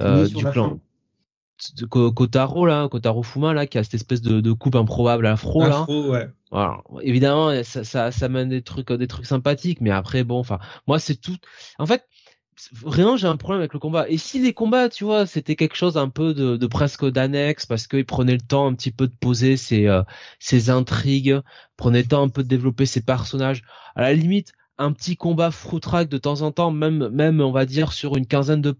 euh, 0.00 0.26
du 0.28 0.44
clan. 0.44 0.80
de 1.76 1.86
Kotaro 1.86 2.66
là 2.66 2.88
Kotaro 2.88 3.22
Fuma 3.22 3.54
là 3.54 3.66
qui 3.66 3.78
a 3.78 3.84
cette 3.84 3.94
espèce 3.94 4.20
de, 4.20 4.40
de 4.40 4.52
coupe 4.52 4.74
improbable 4.74 5.26
afro, 5.26 5.62
afro 5.62 6.12
là. 6.12 6.30
Ouais. 6.50 7.02
Évidemment 7.02 7.62
ça, 7.62 7.84
ça 7.84 8.10
ça 8.10 8.28
mène 8.28 8.48
des 8.48 8.62
trucs 8.62 8.92
des 8.92 9.06
trucs 9.06 9.26
sympathiques 9.26 9.80
mais 9.80 9.90
après 9.90 10.24
bon 10.24 10.38
enfin 10.38 10.58
moi 10.86 10.98
c'est 10.98 11.16
tout. 11.16 11.36
En 11.78 11.86
fait 11.86 12.04
vraiment 12.72 13.16
j'ai 13.16 13.26
un 13.26 13.36
problème 13.36 13.60
avec 13.60 13.72
le 13.72 13.78
combat. 13.78 14.08
Et 14.08 14.18
si 14.18 14.40
les 14.40 14.52
combats, 14.52 14.88
tu 14.88 15.04
vois, 15.04 15.26
c'était 15.26 15.56
quelque 15.56 15.76
chose 15.76 15.96
un 15.96 16.08
peu 16.08 16.34
de, 16.34 16.56
de 16.56 16.66
presque 16.66 17.04
d'annexe 17.06 17.66
parce 17.66 17.86
qu'ils 17.86 18.06
prenaient 18.06 18.34
le 18.34 18.40
temps 18.40 18.66
un 18.66 18.74
petit 18.74 18.90
peu 18.90 19.06
de 19.06 19.14
poser 19.18 19.56
ses, 19.56 19.86
euh, 19.86 20.02
ses 20.38 20.70
intrigues, 20.70 21.40
prenaient 21.76 22.02
le 22.02 22.08
temps 22.08 22.22
un 22.22 22.28
peu 22.28 22.42
de 22.42 22.48
développer 22.48 22.86
ses 22.86 23.00
personnages. 23.00 23.62
À 23.96 24.02
la 24.02 24.14
limite, 24.14 24.52
un 24.78 24.92
petit 24.92 25.16
combat 25.16 25.50
track 25.80 26.08
de 26.08 26.18
temps 26.18 26.42
en 26.42 26.52
temps, 26.52 26.70
même 26.70 27.08
même 27.08 27.40
on 27.40 27.52
va 27.52 27.66
dire 27.66 27.92
sur 27.92 28.16
une 28.16 28.26
quinzaine 28.26 28.62
de 28.62 28.76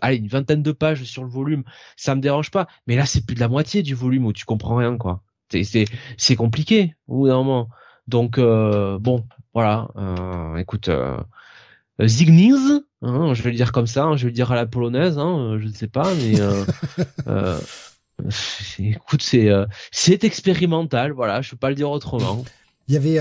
allez 0.00 0.18
une 0.18 0.28
vingtaine 0.28 0.62
de 0.62 0.72
pages 0.72 1.04
sur 1.04 1.24
le 1.24 1.30
volume, 1.30 1.64
ça 1.96 2.14
me 2.14 2.20
dérange 2.20 2.50
pas. 2.50 2.66
Mais 2.86 2.96
là, 2.96 3.06
c'est 3.06 3.24
plus 3.26 3.34
de 3.34 3.40
la 3.40 3.48
moitié 3.48 3.82
du 3.82 3.94
volume 3.94 4.26
où 4.26 4.32
tu 4.32 4.44
comprends 4.44 4.76
rien 4.76 4.96
quoi. 4.96 5.22
C'est 5.50 5.64
c'est 5.64 5.84
c'est 6.16 6.36
compliqué 6.36 6.96
au 7.08 7.26
bout. 7.26 7.68
Donc 8.08 8.38
euh, 8.38 8.98
bon, 8.98 9.24
voilà. 9.54 9.88
Euh, 9.96 10.56
écoute. 10.56 10.88
Euh, 10.88 11.16
hein, 13.06 13.34
je 13.34 13.42
vais 13.42 13.50
le 13.50 13.56
dire 13.56 13.72
comme 13.72 13.86
ça, 13.86 14.04
hein, 14.04 14.16
je 14.16 14.24
vais 14.24 14.30
le 14.30 14.34
dire 14.34 14.52
à 14.52 14.54
la 14.54 14.66
polonaise, 14.66 15.18
hein, 15.18 15.38
euh, 15.38 15.60
je 15.60 15.66
ne 15.66 15.72
sais 15.72 15.88
pas, 15.88 16.12
mais 16.14 16.40
euh, 16.40 16.64
euh, 17.28 17.58
écoute, 18.78 19.22
c'est 19.22 19.50
c'est 19.90 20.24
expérimental, 20.24 21.12
voilà, 21.12 21.42
je 21.42 21.50
peux 21.50 21.56
pas 21.56 21.70
le 21.70 21.74
dire 21.74 21.90
autrement. 21.90 22.44
Il 22.88 22.94
y 22.94 22.96
avait 22.96 23.18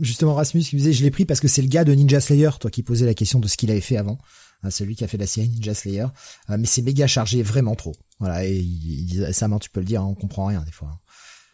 justement 0.00 0.34
Rasmus 0.34 0.62
qui 0.62 0.74
me 0.74 0.80
disait, 0.80 0.92
je 0.92 1.04
l'ai 1.04 1.12
pris 1.12 1.24
parce 1.24 1.38
que 1.38 1.46
c'est 1.46 1.62
le 1.62 1.68
gars 1.68 1.84
de 1.84 1.94
Ninja 1.94 2.20
Slayer, 2.20 2.50
toi 2.58 2.70
qui 2.70 2.82
posais 2.82 3.06
la 3.06 3.14
question 3.14 3.38
de 3.38 3.46
ce 3.46 3.56
qu'il 3.56 3.70
avait 3.70 3.80
fait 3.80 3.96
avant, 3.96 4.18
hein, 4.64 4.70
celui 4.70 4.96
qui 4.96 5.04
a 5.04 5.08
fait 5.08 5.18
la 5.18 5.26
série 5.26 5.48
Ninja 5.48 5.72
Slayer, 5.72 6.06
mais 6.48 6.66
c'est 6.66 6.82
méga 6.82 7.06
chargé, 7.06 7.42
vraiment 7.42 7.76
trop. 7.76 7.94
Voilà, 8.18 8.44
et 8.44 8.56
il, 8.56 9.30
tu 9.60 9.70
peux 9.70 9.80
le 9.80 9.86
dire, 9.86 10.02
on 10.02 10.14
comprend 10.14 10.46
rien 10.46 10.62
des 10.62 10.72
fois. 10.72 11.00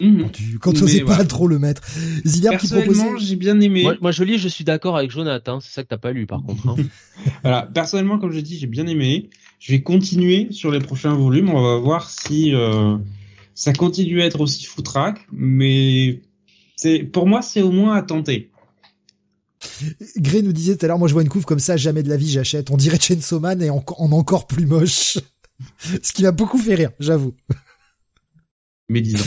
Mmh. 0.00 0.22
Quand 0.22 0.28
tu 0.30 0.58
quand 0.58 0.82
osais 0.82 1.00
pas 1.00 1.24
trop 1.24 1.46
le 1.46 1.58
mettre. 1.58 1.82
Zidane 2.24 2.56
qui 2.56 2.68
proposait. 2.68 3.04
j'ai 3.18 3.36
bien 3.36 3.60
aimé. 3.60 3.86
Moi, 4.00 4.12
je 4.12 4.24
lis, 4.24 4.38
je 4.38 4.48
suis 4.48 4.64
d'accord 4.64 4.96
avec 4.96 5.10
Jonathan. 5.10 5.60
C'est 5.60 5.72
ça 5.72 5.82
que 5.82 5.88
t'as 5.88 5.98
pas 5.98 6.12
lu 6.12 6.26
par 6.26 6.42
contre. 6.42 6.68
Hein. 6.68 6.76
voilà. 7.42 7.68
Personnellement, 7.72 8.18
comme 8.18 8.32
je 8.32 8.40
dis, 8.40 8.58
j'ai 8.58 8.66
bien 8.66 8.86
aimé. 8.86 9.28
Je 9.58 9.72
vais 9.72 9.82
continuer 9.82 10.48
sur 10.52 10.70
les 10.70 10.78
prochains 10.78 11.14
volumes. 11.14 11.50
On 11.50 11.62
va 11.62 11.76
voir 11.76 12.08
si 12.08 12.54
euh, 12.54 12.96
ça 13.54 13.74
continue 13.74 14.22
à 14.22 14.24
être 14.24 14.40
aussi 14.40 14.64
foutraque, 14.64 15.26
mais 15.30 16.22
c'est 16.76 17.00
pour 17.00 17.26
moi, 17.26 17.42
c'est 17.42 17.60
au 17.60 17.70
moins 17.70 17.94
à 17.94 18.00
tenter. 18.00 18.50
Gray 20.16 20.42
nous 20.42 20.54
disait 20.54 20.78
tout 20.78 20.86
à 20.86 20.88
l'heure, 20.88 20.98
moi 20.98 21.08
je 21.08 21.12
vois 21.12 21.22
une 21.22 21.28
couve 21.28 21.44
comme 21.44 21.58
ça, 21.58 21.76
jamais 21.76 22.02
de 22.02 22.08
la 22.08 22.16
vie 22.16 22.30
j'achète. 22.30 22.70
On 22.70 22.78
dirait 22.78 22.98
Chainsaw 22.98 23.38
Man 23.38 23.60
et 23.60 23.68
en, 23.68 23.84
en 23.98 24.12
encore 24.12 24.46
plus 24.46 24.64
moche. 24.64 25.18
Ce 26.02 26.12
qui 26.12 26.22
m'a 26.22 26.32
beaucoup 26.32 26.56
fait 26.56 26.74
rire, 26.74 26.90
j'avoue. 26.98 27.34
Mais 28.88 29.02
disons. 29.02 29.24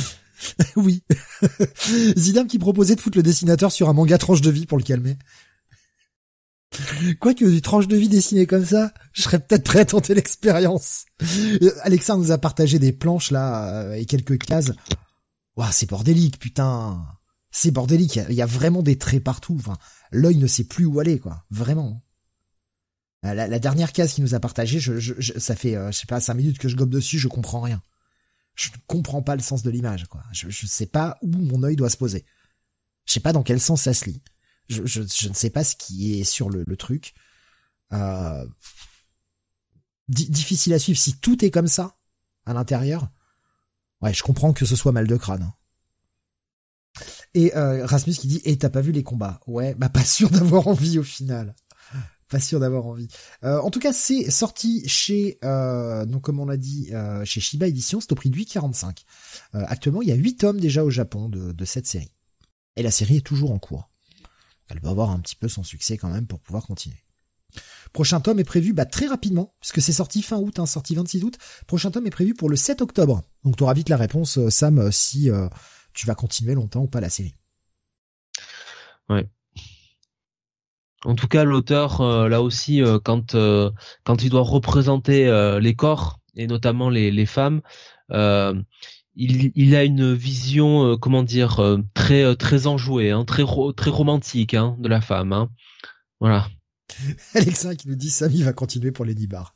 oui. 0.76 1.04
Zidane 2.18 2.48
qui 2.48 2.60
proposait 2.60 2.96
de 2.96 3.02
foutre 3.02 3.18
le 3.18 3.24
dessinateur 3.24 3.72
sur 3.72 3.90
un 3.90 3.94
manga 3.94 4.18
tranche 4.18 4.42
de 4.42 4.52
vie 4.52 4.66
pour 4.66 4.78
le 4.78 4.84
calmer. 4.84 5.18
Quoique 7.20 7.46
du 7.46 7.62
tranche 7.62 7.88
de 7.88 7.96
vie 7.96 8.10
dessiné 8.10 8.48
comme 8.48 8.66
ça, 8.66 8.92
je 9.12 9.22
serais 9.22 9.40
peut-être 9.40 9.64
prêt 9.64 9.80
à 9.80 9.86
tenter 9.86 10.16
l'expérience. 10.16 11.06
Euh, 11.22 11.72
Alexa 11.82 12.16
nous 12.16 12.32
a 12.32 12.38
partagé 12.40 12.80
des 12.80 12.92
planches 12.92 13.30
là 13.30 13.84
euh, 13.84 13.94
et 13.94 14.06
quelques 14.06 14.40
cases. 14.40 14.72
Waouh, 15.56 15.70
c'est 15.72 15.88
bordélique, 15.88 16.40
putain. 16.40 17.06
C'est 17.52 17.70
bordélique. 17.70 18.20
Il 18.30 18.36
y, 18.36 18.42
a 18.42 18.48
vraiment 18.48 18.82
des 18.82 18.98
traits 18.98 19.24
partout. 19.24 19.56
Enfin, 19.60 19.78
l'œil 20.12 20.38
ne 20.38 20.48
sait 20.48 20.64
plus 20.64 20.86
où 20.86 21.00
aller, 21.00 21.20
quoi. 21.20 21.46
Vraiment. 21.52 22.04
Euh, 23.24 23.36
la, 23.36 23.60
dernière 23.60 23.94
case 23.94 24.14
qu'il 24.14 24.24
nous 24.24 24.34
a 24.34 24.40
partagée, 24.40 24.80
ça 25.38 25.56
fait, 25.56 25.76
je 25.92 25.92
sais 25.92 26.08
pas, 26.08 26.20
cinq 26.20 26.34
minutes 26.34 26.58
que 26.58 26.68
je 26.68 26.76
gobe 26.76 26.90
dessus, 26.90 27.20
je 27.20 27.28
comprends 27.28 27.62
rien 27.62 27.84
je 28.56 28.70
ne 28.70 28.76
comprends 28.88 29.22
pas 29.22 29.36
le 29.36 29.42
sens 29.42 29.64
de 29.64 29.70
l'image, 29.70 30.06
quoi. 30.06 30.24
Je, 30.32 30.50
je 30.50 30.68
sais 30.68 30.86
pas 30.86 31.18
où 31.22 31.28
mon 31.28 31.64
œil 31.64 31.76
doit 31.76 31.90
se 31.90 31.98
poser. 31.98 32.26
Je 33.06 33.14
sais 33.14 33.20
pas 33.20 33.34
dans 33.34 33.44
quel 33.44 33.60
sens 33.60 33.84
ça 33.84 33.94
se 33.94 34.06
lit. 34.06 34.22
Je, 34.70 35.02
ne 35.02 35.34
sais 35.34 35.50
pas 35.50 35.64
ce 35.64 35.76
qui 35.76 36.20
est 36.20 36.24
sur 36.24 36.50
le, 36.50 36.66
truc. 36.78 37.14
Euh, 37.92 38.46
difficile 40.08 40.74
à 40.74 40.80
suivre 40.80 41.00
si 41.00 41.18
tout 41.18 41.44
est 41.44 41.52
comme 41.52 41.68
ça 41.68 41.98
à 42.46 42.54
l'intérieur. 42.54 43.10
Ouais, 44.02 44.14
je 44.14 44.24
comprends 44.24 44.54
que 44.54 44.66
ce 44.66 44.76
soit 44.76 44.92
mal 44.92 45.08
de 45.08 45.18
crâne. 45.18 45.44
Hein. 45.44 45.54
Et 47.34 47.56
euh, 47.56 47.86
Rasmus 47.86 48.14
qui 48.14 48.28
dit 48.28 48.42
"Et 48.46 48.58
t'as 48.58 48.70
pas 48.70 48.82
vu 48.82 48.92
les 48.92 49.04
combats? 49.04 49.40
Ouais, 49.48 49.74
bah 49.76 49.90
pas 49.90 50.06
sûr 50.06 50.30
d'avoir 50.32 50.68
envie 50.68 51.00
au 51.00 51.04
final 51.04 51.56
pas 52.34 52.40
sûr 52.40 52.60
d'avoir 52.60 52.88
envie. 52.88 53.08
Euh, 53.44 53.60
en 53.62 53.70
tout 53.70 53.80
cas, 53.80 53.94
c'est 53.94 54.32
sorti 54.32 54.88
chez, 54.90 55.38
euh, 55.44 56.04
comme 56.20 56.40
on 56.40 56.48
l'a 56.48 56.58
dit, 56.58 56.90
euh, 56.92 57.24
chez 57.26 57.40
Shiba 57.40 57.68
Edition, 57.68 58.02
c'est 58.02 58.12
au 58.12 58.16
prix 58.16 58.32
de 58.32 58.36
8,45. 58.36 59.06
Euh, 59.54 59.64
actuellement, 59.68 60.02
il 60.02 60.08
y 60.08 60.12
a 60.12 60.16
8 60.16 60.38
tomes 60.38 60.60
déjà 60.60 60.84
au 60.84 60.90
Japon 60.90 61.30
de, 61.30 61.52
de 61.52 61.66
cette 61.66 61.86
série. 61.86 62.12
Et 62.76 62.82
la 62.82 62.90
série 62.90 63.18
est 63.18 63.26
toujours 63.26 63.52
en 63.52 63.60
cours. 63.60 63.92
Elle 64.68 64.80
va 64.80 64.90
avoir 64.90 65.12
un 65.12 65.20
petit 65.20 65.36
peu 65.36 65.48
son 65.48 65.62
succès 65.62 65.96
quand 65.96 66.10
même 66.10 66.26
pour 66.26 66.40
pouvoir 66.40 66.66
continuer. 66.66 66.98
Prochain 67.92 68.20
tome 68.20 68.40
est 68.40 68.44
prévu 68.44 68.74
bah, 68.74 68.88
très 68.88 69.06
rapidement, 69.06 69.54
puisque 69.60 69.80
c'est 69.80 69.94
sorti 69.94 70.24
fin 70.24 70.38
août, 70.38 70.58
hein, 70.58 70.66
sorti 70.66 70.96
26 70.96 71.24
août. 71.24 71.38
Prochain 71.68 71.92
tome 71.92 72.08
est 72.08 72.12
prévu 72.12 72.34
pour 72.34 72.50
le 72.50 72.56
7 72.56 72.82
octobre. 72.82 73.22
Donc 73.44 73.58
tu 73.58 73.64
auras 73.64 73.76
vite 73.76 73.90
la 73.90 73.98
réponse, 73.98 74.40
Sam, 74.50 74.92
si 74.92 75.30
tu 75.94 76.08
vas 76.08 76.16
continuer 76.16 76.56
longtemps 76.56 76.82
ou 76.82 76.88
pas 76.88 77.00
la 77.00 77.12
série. 77.12 77.36
Ouais. 79.08 79.30
En 81.06 81.16
tout 81.16 81.28
cas, 81.28 81.44
l'auteur, 81.44 82.02
euh, 82.02 82.30
là 82.30 82.42
aussi, 82.42 82.82
euh, 82.82 83.00
quand 83.00 83.36
euh, 83.36 83.72
quand 84.04 84.24
il 84.24 84.30
doit 84.30 84.42
représenter 84.42 85.30
les 85.60 85.76
corps 85.76 86.20
et 86.36 86.48
notamment 86.48 86.90
les, 86.90 87.12
les 87.12 87.26
femmes, 87.26 87.62
il, 89.16 89.52
il 89.56 89.76
a 89.76 89.84
une 89.84 90.14
vision, 90.14 90.98
comment 90.98 91.24
dire, 91.24 91.62
très 91.94 92.36
très 92.36 92.68
enjouée, 92.68 93.12
hein, 93.12 93.26
très 93.26 93.44
très 93.76 93.92
romantique 93.92 94.54
hein, 94.54 94.76
de 94.80 94.88
la 94.88 95.02
femme. 95.02 95.34
Hein. 95.34 95.50
Voilà. 96.20 96.48
Alexa 97.36 97.76
qui 97.76 97.90
nous 97.90 97.96
dit 97.96 98.10
Samy 98.10 98.42
va 98.42 98.54
continuer 98.54 98.92
pour 98.92 99.06
les 99.06 99.16
Bar. 99.28 99.56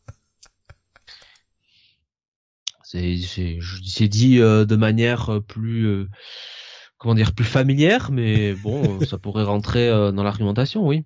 C'est 2.83 3.17
c'est 3.17 4.07
dit 4.07 4.37
de 4.37 4.75
manière 4.75 5.41
plus 5.47 6.07
comment 6.97 7.15
dire 7.15 7.33
plus 7.33 7.45
familière, 7.45 8.11
mais 8.11 8.53
bon, 8.53 8.99
ça 9.05 9.17
pourrait 9.17 9.43
rentrer 9.43 9.89
dans 9.89 10.23
l'argumentation, 10.23 10.85
oui. 10.85 11.05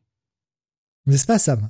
N'est-ce 1.06 1.26
pas, 1.26 1.39
Sam? 1.39 1.70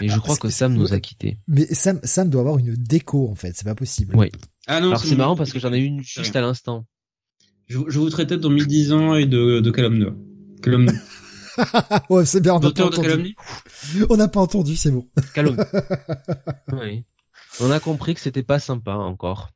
Et 0.00 0.08
je 0.08 0.14
ah, 0.14 0.18
crois 0.18 0.36
que 0.36 0.48
Sam 0.50 0.74
nous 0.74 0.92
a 0.92 1.00
quittés. 1.00 1.38
Mais 1.46 1.66
Sam, 1.72 2.00
Sam 2.02 2.28
doit 2.28 2.40
avoir 2.40 2.58
une 2.58 2.74
déco, 2.74 3.28
en 3.30 3.34
fait. 3.34 3.52
C'est 3.54 3.64
pas 3.64 3.74
possible. 3.74 4.16
Oui. 4.16 4.30
Ah 4.66 4.80
non, 4.80 4.88
Alors 4.88 5.04
c'est 5.04 5.16
marrant 5.16 5.36
parce 5.36 5.52
que 5.52 5.58
j'en 5.58 5.72
ai 5.72 5.78
une 5.78 6.02
juste 6.02 6.34
à 6.36 6.40
l'instant. 6.40 6.86
Je, 7.68 7.76
vous 7.78 8.10
traitais 8.10 8.36
dans 8.36 8.50
1010 8.50 8.92
ans 8.92 9.14
et 9.14 9.26
de, 9.26 9.60
de 9.60 9.70
calomnie. 9.70 10.06
Calomnie. 10.60 10.92
ouais, 12.10 12.24
c'est 12.26 12.40
bien, 12.40 12.54
on 12.54 12.60
n'a 12.60 12.72
pas 12.72 12.84
entendu. 12.86 13.36
On 14.08 14.16
n'a 14.16 14.28
pas 14.28 14.40
entendu, 14.40 14.74
c'est 14.74 14.90
bon. 14.90 15.08
Calomnie. 15.34 15.62
oui. 16.72 17.04
On 17.60 17.70
a 17.70 17.78
compris 17.78 18.14
que 18.14 18.20
c'était 18.20 18.42
pas 18.42 18.58
sympa 18.58 18.94
encore. 18.94 19.50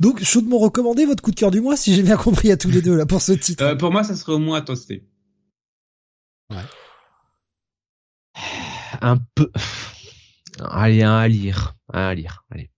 Donc, 0.00 0.22
chaudement 0.22 0.58
recommandé 0.58 1.06
votre 1.06 1.22
coup 1.22 1.30
de 1.30 1.36
cœur 1.36 1.50
du 1.50 1.60
mois, 1.60 1.76
si 1.76 1.94
j'ai 1.94 2.02
bien 2.02 2.16
compris 2.16 2.50
à 2.50 2.56
tous 2.56 2.70
les 2.70 2.82
deux, 2.82 2.94
là, 2.94 3.06
pour 3.06 3.22
ce 3.22 3.32
titre. 3.32 3.62
Euh, 3.64 3.74
pour 3.74 3.90
moi, 3.90 4.04
ça 4.04 4.14
serait 4.14 4.32
au 4.32 4.38
moins 4.38 4.58
à 4.58 4.60
toaster. 4.60 5.06
Ouais. 6.50 6.56
Un 9.00 9.18
peu. 9.34 9.50
Allez, 10.60 11.02
un 11.02 11.16
à 11.16 11.28
lire. 11.28 11.74
Un 11.92 12.08
à 12.08 12.14
lire. 12.14 12.44
Allez. 12.50 12.70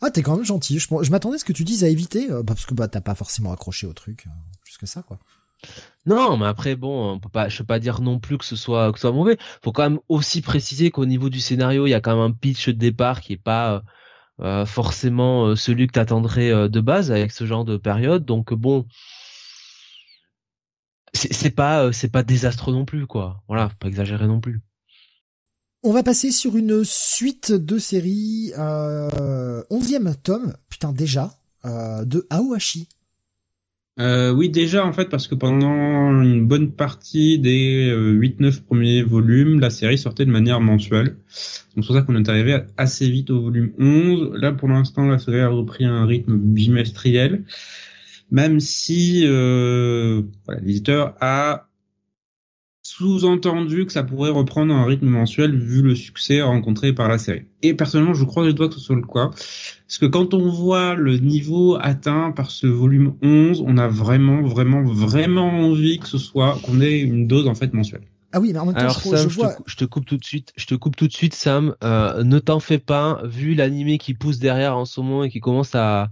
Ah, 0.00 0.10
t'es 0.10 0.22
quand 0.22 0.36
même 0.36 0.44
gentil. 0.44 0.78
Je, 0.78 0.88
je 1.02 1.10
m'attendais 1.10 1.36
à 1.36 1.38
ce 1.38 1.44
que 1.44 1.52
tu 1.52 1.64
dises 1.64 1.84
à 1.84 1.88
éviter, 1.88 2.30
euh, 2.30 2.42
parce 2.42 2.66
que 2.66 2.74
bah 2.74 2.88
t'as 2.88 3.00
pas 3.00 3.14
forcément 3.14 3.52
accroché 3.52 3.86
au 3.86 3.92
truc, 3.92 4.26
euh, 4.26 4.30
plus 4.64 4.76
que 4.78 4.86
ça, 4.86 5.02
quoi. 5.02 5.18
Non, 6.06 6.36
mais 6.36 6.46
après, 6.46 6.74
bon, 6.74 7.12
on 7.12 7.20
peut 7.20 7.28
pas, 7.28 7.48
je 7.48 7.58
peux 7.58 7.64
pas 7.64 7.78
dire 7.78 8.00
non 8.00 8.18
plus 8.18 8.36
que 8.36 8.44
ce 8.44 8.56
soit, 8.56 8.90
que 8.92 8.98
ce 8.98 9.02
soit 9.02 9.12
mauvais. 9.12 9.38
Faut 9.62 9.70
quand 9.70 9.84
même 9.88 10.00
aussi 10.08 10.42
préciser 10.42 10.90
qu'au 10.90 11.06
niveau 11.06 11.30
du 11.30 11.38
scénario, 11.38 11.86
il 11.86 11.90
y 11.90 11.94
a 11.94 12.00
quand 12.00 12.16
même 12.16 12.32
un 12.32 12.32
pitch 12.32 12.68
de 12.68 12.72
départ 12.72 13.20
qui 13.20 13.34
est 13.34 13.36
pas 13.36 13.84
euh, 14.40 14.66
forcément 14.66 15.54
celui 15.54 15.86
que 15.86 15.92
t'attendrais 15.92 16.68
de 16.68 16.80
base 16.80 17.12
avec 17.12 17.30
ce 17.30 17.46
genre 17.46 17.64
de 17.64 17.76
période. 17.76 18.24
Donc 18.24 18.52
bon, 18.54 18.86
c'est 21.12 21.54
pas 21.54 21.84
euh, 21.84 21.92
c'est 21.92 22.10
pas 22.10 22.22
désastreux 22.22 22.72
non 22.72 22.84
plus 22.84 23.06
quoi. 23.06 23.42
Voilà, 23.48 23.70
pas 23.78 23.88
exagérer 23.88 24.26
non 24.26 24.40
plus. 24.40 24.60
On 25.84 25.92
va 25.92 26.04
passer 26.04 26.30
sur 26.30 26.56
une 26.56 26.84
suite 26.84 27.50
de 27.50 27.76
séries, 27.76 28.52
euh, 28.56 29.62
onzième 29.68 30.14
tome, 30.22 30.54
putain 30.68 30.92
déjà, 30.92 31.34
euh, 31.64 32.04
de 32.04 32.24
Aohashi. 32.30 32.88
Euh, 33.98 34.30
oui, 34.30 34.48
déjà 34.48 34.86
en 34.86 34.92
fait 34.92 35.08
parce 35.08 35.26
que 35.26 35.34
pendant 35.34 36.22
une 36.22 36.46
bonne 36.46 36.70
partie 36.70 37.40
des 37.40 37.92
8-9 37.92 38.62
premiers 38.62 39.02
volumes, 39.02 39.58
la 39.58 39.70
série 39.70 39.98
sortait 39.98 40.24
de 40.24 40.30
manière 40.30 40.60
mensuelle. 40.60 41.16
Donc 41.74 41.84
c'est 41.84 41.86
pour 41.86 41.96
ça 41.96 42.02
qu'on 42.02 42.14
est 42.14 42.28
arrivé 42.28 42.60
assez 42.76 43.10
vite 43.10 43.30
au 43.30 43.42
volume 43.42 43.72
11. 43.78 44.40
Là 44.40 44.52
pour 44.52 44.68
l'instant, 44.68 45.06
la 45.06 45.18
série 45.18 45.40
a 45.40 45.48
repris 45.48 45.84
un 45.84 46.06
rythme 46.06 46.36
bimestriel 46.36 47.44
même 48.32 48.60
si 48.60 49.24
euh, 49.26 50.22
l'éditeur 50.62 51.14
a 51.20 51.68
sous-entendu 52.82 53.86
que 53.86 53.92
ça 53.92 54.02
pourrait 54.02 54.30
reprendre 54.30 54.74
un 54.74 54.84
rythme 54.84 55.06
mensuel 55.06 55.56
vu 55.56 55.82
le 55.82 55.94
succès 55.94 56.40
rencontré 56.40 56.94
par 56.94 57.08
la 57.08 57.18
série. 57.18 57.44
Et 57.62 57.74
personnellement, 57.74 58.14
je 58.14 58.24
crois 58.24 58.42
que 58.42 58.48
je 58.48 58.54
dois 58.54 58.68
que 58.68 58.74
ce 58.74 58.80
soit 58.80 58.96
le 58.96 59.02
cas. 59.02 59.28
Parce 59.28 59.98
que 60.00 60.06
quand 60.06 60.34
on 60.34 60.48
voit 60.48 60.94
le 60.94 61.18
niveau 61.18 61.76
atteint 61.80 62.32
par 62.32 62.50
ce 62.50 62.66
volume 62.66 63.14
11, 63.22 63.62
on 63.66 63.76
a 63.76 63.86
vraiment, 63.86 64.42
vraiment, 64.42 64.82
vraiment 64.82 65.50
envie 65.50 65.98
que 65.98 66.08
ce 66.08 66.18
soit, 66.18 66.58
qu'on 66.64 66.80
ait 66.80 67.00
une 67.00 67.28
dose 67.28 67.46
en 67.46 67.54
fait 67.54 67.72
mensuelle. 67.74 68.02
Ah 68.32 68.40
oui, 68.40 68.52
mais 68.54 68.58
en 68.58 68.64
même 68.64 68.74
temps, 68.74 68.80
Alors 68.80 68.98
je, 68.98 69.10
Sam, 69.10 69.28
je, 69.66 69.76
te, 69.76 69.84
coupe 69.84 70.06
tout 70.06 70.16
de 70.16 70.24
suite. 70.24 70.54
Je 70.56 70.64
te 70.64 70.74
coupe 70.74 70.96
tout 70.96 71.06
de 71.06 71.12
suite, 71.12 71.34
Sam. 71.34 71.74
Euh, 71.84 72.24
ne 72.24 72.38
t'en 72.38 72.60
fais 72.60 72.78
pas. 72.78 73.20
Vu 73.24 73.54
l'animé 73.54 73.98
qui 73.98 74.14
pousse 74.14 74.38
derrière 74.38 74.74
en 74.74 74.86
ce 74.86 75.00
moment 75.00 75.24
et 75.24 75.28
qui 75.28 75.40
commence 75.40 75.74
à, 75.74 76.08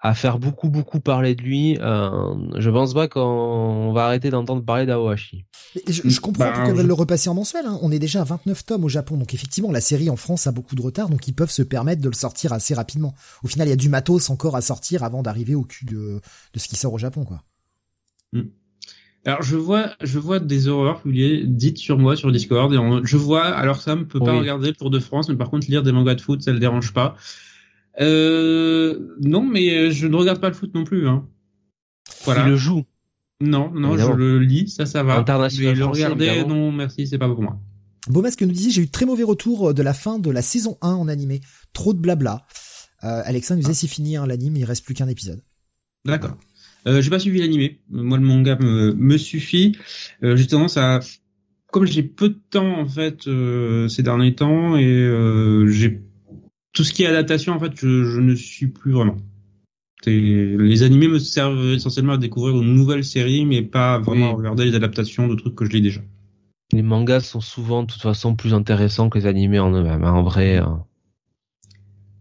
à 0.00 0.14
faire 0.14 0.38
beaucoup 0.38 0.70
beaucoup 0.70 1.00
parler 1.00 1.34
de 1.34 1.42
lui. 1.42 1.76
Euh, 1.80 2.34
je 2.56 2.70
pense 2.70 2.94
pas 2.94 3.08
qu'on 3.08 3.92
va 3.92 4.06
arrêter 4.06 4.30
d'entendre 4.30 4.64
parler 4.64 4.86
d'Aohashi. 4.86 5.44
Je, 5.86 6.02
je, 6.04 6.20
comprends 6.20 6.52
qu'elles 6.52 6.74
veulent 6.74 6.86
le 6.86 6.94
repasser 6.94 7.28
en 7.28 7.34
mensuel. 7.34 7.66
Hein. 7.66 7.78
On 7.82 7.92
est 7.92 7.98
déjà 7.98 8.22
à 8.22 8.24
29 8.24 8.64
tomes 8.64 8.84
au 8.84 8.88
Japon, 8.88 9.16
donc 9.16 9.34
effectivement 9.34 9.70
la 9.70 9.80
série 9.80 10.10
en 10.10 10.16
France 10.16 10.46
a 10.46 10.52
beaucoup 10.52 10.74
de 10.74 10.82
retard, 10.82 11.08
donc 11.08 11.28
ils 11.28 11.34
peuvent 11.34 11.50
se 11.50 11.62
permettre 11.62 12.02
de 12.02 12.08
le 12.08 12.14
sortir 12.14 12.52
assez 12.52 12.74
rapidement. 12.74 13.14
Au 13.44 13.48
final, 13.48 13.68
il 13.68 13.70
y 13.70 13.74
a 13.74 13.76
du 13.76 13.88
matos 13.88 14.30
encore 14.30 14.56
à 14.56 14.62
sortir 14.62 15.04
avant 15.04 15.22
d'arriver 15.22 15.54
au 15.54 15.62
cul 15.62 15.84
de, 15.84 16.20
de 16.54 16.58
ce 16.58 16.66
qui 16.66 16.76
sort 16.76 16.92
au 16.92 16.98
Japon, 16.98 17.24
quoi. 17.24 17.42
Hmm. 18.32 18.48
Alors 19.26 19.42
je 19.42 19.56
vois, 19.56 19.90
je 20.02 20.18
vois 20.18 20.40
des 20.40 20.68
horreurs 20.68 21.02
publiées 21.02 21.44
dites 21.44 21.76
sur 21.76 21.98
moi 21.98 22.16
sur 22.16 22.32
Discord 22.32 22.72
et 22.72 22.78
je 23.04 23.16
vois. 23.18 23.44
Alors 23.44 23.82
ça 23.82 23.94
me 23.94 24.06
peut 24.06 24.18
pas 24.18 24.38
regarder 24.38 24.68
le 24.68 24.74
Tour 24.74 24.88
de 24.88 24.98
France, 24.98 25.28
mais 25.28 25.36
par 25.36 25.50
contre 25.50 25.66
lire 25.68 25.82
des 25.82 25.92
mangas 25.92 26.14
de 26.14 26.22
foot, 26.22 26.40
ça 26.40 26.52
le 26.52 26.58
dérange 26.58 26.94
pas. 26.94 27.16
Euh, 28.00 29.14
non, 29.20 29.42
mais 29.44 29.70
euh, 29.70 29.90
je 29.90 30.06
ne 30.06 30.16
regarde 30.16 30.40
pas 30.40 30.48
le 30.48 30.54
foot 30.54 30.74
non 30.74 30.84
plus. 30.84 31.08
Hein. 31.08 31.26
Voilà. 32.24 32.44
Tu 32.44 32.50
le 32.50 32.56
joue 32.56 32.84
Non, 33.40 33.70
non, 33.72 33.96
je 33.96 34.12
le 34.12 34.38
lis, 34.38 34.68
ça, 34.68 34.86
ça 34.86 35.02
va. 35.02 35.16
International. 35.16 35.72
Mais 35.72 35.78
le 35.78 35.84
regarder, 35.84 36.44
non, 36.44 36.72
merci, 36.72 37.06
c'est 37.06 37.18
pas 37.18 37.28
pour 37.28 37.42
moi. 37.42 37.58
Beaumasque 38.08 38.42
nous 38.42 38.52
disait, 38.52 38.70
j'ai 38.70 38.82
eu 38.82 38.88
très 38.88 39.06
mauvais 39.06 39.24
retour 39.24 39.74
de 39.74 39.82
la 39.82 39.94
fin 39.94 40.18
de 40.18 40.30
la 40.30 40.42
saison 40.42 40.78
1 40.80 40.92
en 40.92 41.08
animé. 41.08 41.40
Trop 41.72 41.92
de 41.92 41.98
blabla. 41.98 42.46
Alexandre 43.02 43.60
nous 43.60 43.66
disait 43.66 43.86
c'est 43.86 43.92
fini 43.92 44.16
hein, 44.16 44.26
l'anime, 44.26 44.56
il 44.56 44.64
reste 44.64 44.84
plus 44.84 44.94
qu'un 44.94 45.08
épisode. 45.08 45.42
D'accord. 46.04 46.36
Euh, 46.86 47.02
j'ai 47.02 47.10
pas 47.10 47.18
suivi 47.18 47.40
l'animé. 47.40 47.80
Moi, 47.90 48.18
le 48.18 48.24
manga 48.24 48.56
me, 48.60 48.94
me 48.94 49.18
suffit. 49.18 49.76
Euh, 50.22 50.36
j'ai 50.36 50.46
tendance 50.46 50.76
à, 50.76 51.00
comme 51.70 51.86
j'ai 51.86 52.02
peu 52.02 52.30
de 52.30 52.40
temps 52.50 52.78
en 52.78 52.88
fait 52.88 53.26
euh, 53.26 53.88
ces 53.88 54.02
derniers 54.02 54.34
temps 54.34 54.76
et 54.76 54.86
euh, 54.86 55.66
j'ai 55.68 56.02
tout 56.72 56.84
ce 56.84 56.92
qui 56.92 57.02
est 57.02 57.06
adaptation 57.06 57.52
en 57.54 57.60
fait, 57.60 57.72
je, 57.74 58.04
je 58.04 58.20
ne 58.20 58.34
suis 58.34 58.68
plus 58.68 58.92
vraiment. 58.92 59.16
Les 60.06 60.82
animés 60.82 61.08
me 61.08 61.18
servent 61.18 61.74
essentiellement 61.74 62.14
à 62.14 62.18
découvrir 62.18 62.56
une 62.60 62.74
nouvelle 62.74 63.04
série, 63.04 63.44
mais 63.44 63.62
pas 63.62 63.98
vraiment 63.98 64.30
à 64.30 64.32
regarder 64.32 64.64
les 64.64 64.74
adaptations 64.74 65.28
de 65.28 65.34
trucs 65.34 65.54
que 65.54 65.66
je 65.66 65.72
lis 65.72 65.82
déjà. 65.82 66.00
Les 66.72 66.82
mangas 66.82 67.20
sont 67.20 67.40
souvent 67.40 67.82
de 67.82 67.88
toute 67.88 68.00
façon 68.00 68.34
plus 68.34 68.54
intéressants 68.54 69.10
que 69.10 69.18
les 69.18 69.26
animés 69.26 69.58
en 69.58 69.72
eux-mêmes, 69.72 70.04
hein, 70.04 70.12
en 70.12 70.22
vrai. 70.22 70.56
Hein. 70.56 70.84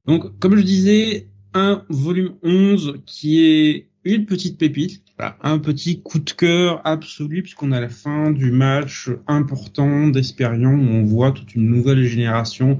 Donc, 0.05 0.37
comme 0.39 0.57
je 0.57 0.61
disais, 0.61 1.27
un 1.53 1.83
volume 1.89 2.33
11 2.43 3.01
qui 3.05 3.41
est 3.41 3.89
une 4.03 4.25
petite 4.25 4.57
pépite, 4.57 5.03
un 5.41 5.59
petit 5.59 6.01
coup 6.01 6.19
de 6.19 6.31
cœur 6.31 6.81
absolu 6.85 7.43
puisqu'on 7.43 7.71
a 7.71 7.79
la 7.79 7.89
fin 7.89 8.31
du 8.31 8.51
match 8.51 9.09
important 9.27 10.07
d'Esperion 10.07 10.71
où 10.71 10.87
on 10.95 11.03
voit 11.03 11.31
toute 11.31 11.55
une 11.55 11.69
nouvelle 11.69 12.03
génération 12.03 12.79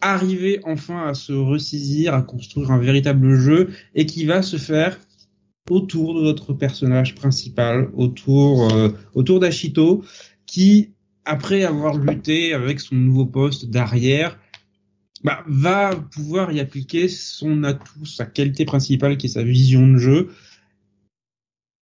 arriver 0.00 0.60
enfin 0.64 1.06
à 1.06 1.14
se 1.14 1.32
ressaisir, 1.32 2.14
à 2.14 2.22
construire 2.22 2.70
un 2.70 2.78
véritable 2.78 3.34
jeu 3.36 3.70
et 3.94 4.06
qui 4.06 4.24
va 4.24 4.42
se 4.42 4.56
faire 4.56 4.98
autour 5.70 6.14
de 6.14 6.22
notre 6.22 6.52
personnage 6.54 7.14
principal, 7.14 7.90
autour 7.94 8.72
euh, 8.72 8.90
autour 9.14 9.40
d'Ashito 9.40 10.04
qui 10.46 10.90
après 11.24 11.64
avoir 11.64 11.96
lutté 11.98 12.54
avec 12.54 12.80
son 12.80 12.94
nouveau 12.94 13.26
poste 13.26 13.66
d'arrière 13.66 14.38
bah, 15.24 15.42
va 15.46 15.96
pouvoir 15.96 16.52
y 16.52 16.60
appliquer 16.60 17.08
son 17.08 17.64
atout, 17.64 18.06
sa 18.06 18.24
qualité 18.24 18.64
principale 18.64 19.16
qui 19.16 19.26
est 19.26 19.30
sa 19.30 19.42
vision 19.42 19.86
de 19.86 19.98
jeu. 19.98 20.30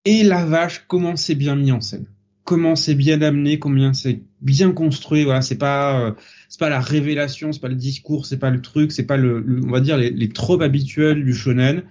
Et 0.05 0.23
la 0.23 0.45
vache, 0.45 0.85
comment 0.87 1.15
c'est 1.15 1.35
bien 1.35 1.55
mis 1.55 1.71
en 1.71 1.81
scène. 1.81 2.07
Comment 2.47 2.77
c'est 2.77 2.95
bien 2.95 3.21
amené, 3.21 3.59
combien 3.59 3.91
c'est 3.91 4.21
bien 4.39 4.71
construit. 4.71 5.25
Voilà, 5.25 5.41
c'est 5.41 5.57
pas, 5.57 5.99
euh, 5.99 6.11
c'est 6.47 6.61
pas 6.61 6.69
la 6.69 6.79
révélation, 6.79 7.51
c'est 7.51 7.59
pas 7.59 7.67
le 7.67 7.75
discours, 7.75 8.25
c'est 8.25 8.39
pas 8.39 8.51
le 8.51 8.61
truc, 8.61 8.93
c'est 8.93 9.05
pas 9.05 9.17
le, 9.17 9.43
on 9.65 9.69
va 9.69 9.81
dire 9.81 9.97
les, 9.97 10.29
tropes 10.29 10.61
habituels 10.61 11.25
du 11.25 11.33
shonen. 11.33 11.83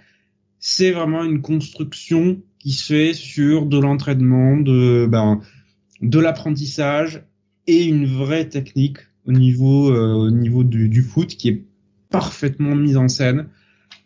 C'est 0.58 0.92
vraiment 0.92 1.24
une 1.24 1.42
construction 1.42 2.40
qui 2.58 2.72
se 2.72 2.86
fait 2.86 3.12
sur 3.12 3.66
de 3.66 3.78
l'entraînement, 3.78 4.56
de, 4.56 5.06
ben, 5.06 5.42
de 6.00 6.18
l'apprentissage 6.18 7.22
et 7.66 7.84
une 7.84 8.06
vraie 8.06 8.48
technique 8.48 9.00
au 9.26 9.32
niveau 9.32 9.92
euh, 9.92 10.14
au 10.14 10.30
niveau 10.30 10.64
du, 10.64 10.88
du, 10.88 11.02
foot 11.02 11.36
qui 11.36 11.50
est 11.50 11.64
parfaitement 12.08 12.74
mise 12.74 12.96
en 12.96 13.08
scène. 13.08 13.48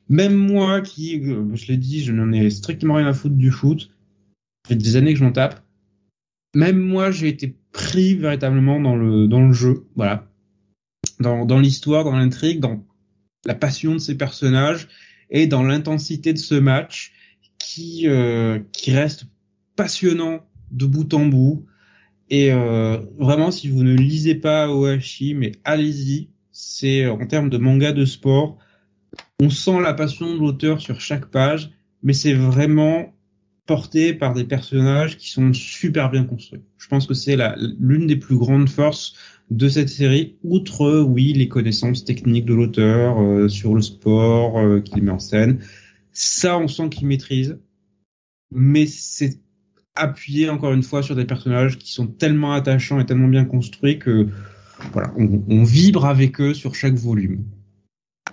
Même 0.08 0.34
moi 0.34 0.80
qui, 0.80 1.20
euh, 1.30 1.44
je 1.54 1.68
l'ai 1.68 1.76
dit, 1.76 2.02
je 2.02 2.10
n'en 2.10 2.32
ai 2.32 2.50
strictement 2.50 2.94
rien 2.94 3.06
à 3.06 3.12
foutre 3.12 3.36
du 3.36 3.52
foot. 3.52 3.92
Ça 4.64 4.70
fait 4.70 4.74
des 4.74 4.96
années 4.96 5.12
que 5.12 5.20
je 5.20 5.24
m'en 5.24 5.30
tape. 5.30 5.64
Même 6.54 6.78
moi, 6.78 7.10
j'ai 7.10 7.28
été 7.28 7.56
pris 7.72 8.14
véritablement 8.14 8.80
dans 8.80 8.96
le 8.96 9.28
dans 9.28 9.46
le 9.46 9.52
jeu, 9.52 9.86
voilà, 9.94 10.28
dans 11.20 11.44
dans 11.44 11.58
l'histoire, 11.58 12.04
dans 12.04 12.16
l'intrigue, 12.16 12.60
dans 12.60 12.84
la 13.46 13.54
passion 13.54 13.94
de 13.94 13.98
ces 13.98 14.16
personnages 14.16 14.88
et 15.30 15.46
dans 15.46 15.62
l'intensité 15.62 16.32
de 16.32 16.38
ce 16.38 16.56
match 16.56 17.12
qui 17.58 18.08
euh, 18.08 18.58
qui 18.72 18.92
reste 18.92 19.26
passionnant 19.76 20.40
de 20.72 20.86
bout 20.86 21.14
en 21.14 21.26
bout 21.26 21.66
et 22.30 22.52
euh, 22.52 22.98
vraiment, 23.18 23.50
si 23.50 23.68
vous 23.68 23.82
ne 23.82 23.94
lisez 23.94 24.36
pas 24.36 24.70
Ohashi, 24.70 25.34
mais 25.34 25.52
allez-y. 25.64 26.30
C'est 26.52 27.06
en 27.08 27.26
termes 27.26 27.50
de 27.50 27.58
manga 27.58 27.92
de 27.92 28.04
sport, 28.04 28.58
on 29.40 29.50
sent 29.50 29.80
la 29.80 29.94
passion 29.94 30.34
de 30.34 30.38
l'auteur 30.38 30.80
sur 30.80 31.00
chaque 31.00 31.26
page, 31.26 31.70
mais 32.02 32.12
c'est 32.12 32.34
vraiment 32.34 33.14
porté 33.70 34.14
par 34.14 34.34
des 34.34 34.42
personnages 34.42 35.16
qui 35.16 35.30
sont 35.30 35.52
super 35.52 36.10
bien 36.10 36.24
construits. 36.24 36.58
Je 36.76 36.88
pense 36.88 37.06
que 37.06 37.14
c'est 37.14 37.36
l'une 37.78 38.08
des 38.08 38.16
plus 38.16 38.36
grandes 38.36 38.68
forces 38.68 39.14
de 39.52 39.68
cette 39.68 39.88
série, 39.88 40.34
outre 40.42 41.02
oui 41.02 41.34
les 41.34 41.46
connaissances 41.46 42.04
techniques 42.04 42.46
de 42.46 42.54
l'auteur 42.54 43.20
euh, 43.20 43.46
sur 43.46 43.76
le 43.76 43.80
sport 43.80 44.58
euh, 44.58 44.80
qu'il 44.80 45.04
met 45.04 45.12
en 45.12 45.20
scène. 45.20 45.60
Ça, 46.10 46.58
on 46.58 46.66
sent 46.66 46.88
qu'il 46.88 47.06
maîtrise, 47.06 47.60
mais 48.50 48.86
c'est 48.86 49.38
appuyer 49.94 50.50
encore 50.50 50.72
une 50.72 50.82
fois 50.82 51.04
sur 51.04 51.14
des 51.14 51.24
personnages 51.24 51.78
qui 51.78 51.92
sont 51.92 52.08
tellement 52.08 52.54
attachants 52.54 52.98
et 52.98 53.06
tellement 53.06 53.28
bien 53.28 53.44
construits 53.44 54.00
que 54.00 54.26
voilà, 54.92 55.12
on, 55.16 55.62
vibre 55.62 56.06
avec 56.06 56.40
eux 56.40 56.54
sur 56.54 56.74
chaque 56.74 56.94
volume. 56.94 57.44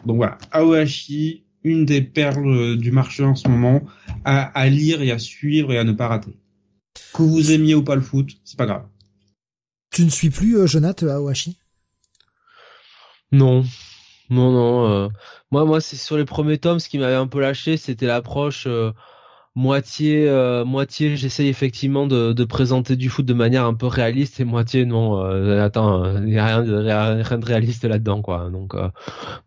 Donc 0.03 0.15
voilà, 0.15 0.39
Aohashi, 0.51 1.43
une 1.67 1.85
des 1.85 2.01
perles 2.01 2.77
du 2.77 2.91
marché 2.91 3.23
en 3.23 3.35
ce 3.35 3.47
moment, 3.47 3.81
à, 4.25 4.67
lire 4.69 5.01
et 5.01 5.11
à 5.11 5.19
suivre 5.19 5.71
et 5.71 5.77
à 5.77 5.83
ne 5.83 5.91
pas 5.91 6.07
rater. 6.07 6.37
Que 7.13 7.23
vous 7.23 7.51
aimiez 7.51 7.75
ou 7.75 7.83
pas 7.83 7.95
le 7.95 8.01
foot, 8.01 8.31
c'est 8.43 8.57
pas 8.57 8.65
grave. 8.65 8.85
Tu 9.91 10.03
ne 10.03 10.09
suis 10.09 10.29
plus 10.29 10.57
euh, 10.57 10.67
Jonathan 10.67 11.07
Aohashi 11.07 11.57
Non, 13.31 13.63
non, 14.29 14.51
non. 14.51 14.91
Euh, 14.91 15.09
moi, 15.51 15.65
moi, 15.65 15.81
c'est 15.81 15.95
sur 15.95 16.17
les 16.17 16.25
premiers 16.25 16.57
tomes, 16.57 16.79
ce 16.79 16.89
qui 16.89 16.99
m'avait 16.99 17.15
un 17.15 17.27
peu 17.27 17.39
lâché, 17.39 17.77
c'était 17.77 18.05
l'approche. 18.05 18.65
Euh, 18.67 18.91
moitié 19.57 20.29
euh, 20.29 20.63
moitié 20.65 21.17
j'essaye 21.17 21.47
effectivement 21.47 22.05
de, 22.05 22.31
de, 22.31 22.43
présenter 22.43 22.95
du 22.95 23.09
foot 23.09 23.25
de 23.25 23.33
manière 23.33 23.65
un 23.65 23.73
peu 23.73 23.87
réaliste 23.87 24.39
et 24.39 24.45
moitié 24.45 24.85
non 24.85 25.19
euh, 25.19 25.65
attends 25.65 26.21
il 26.21 26.29
y 26.29 26.37
a 26.37 26.45
rien 26.45 26.63
de, 26.63 26.75
rien 26.75 27.39
de 27.39 27.45
réaliste 27.45 27.83
là-dedans 27.83 28.21
quoi. 28.21 28.51
Donc 28.51 28.75
euh, 28.75 28.87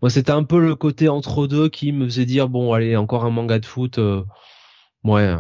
moi 0.03 0.11
c'était 0.11 0.33
un 0.33 0.43
peu 0.43 0.59
le 0.59 0.75
côté 0.75 1.09
entre 1.09 1.47
deux 1.47 1.69
qui 1.69 1.93
me 1.93 2.07
faisait 2.07 2.27
dire 2.27 2.49
bon 2.49 2.73
allez 2.73 2.97
encore 2.97 3.25
un 3.25 3.31
manga 3.31 3.61
de 3.61 3.67
foot 3.67 3.99
euh, 3.99 4.25
ouais 5.05 5.33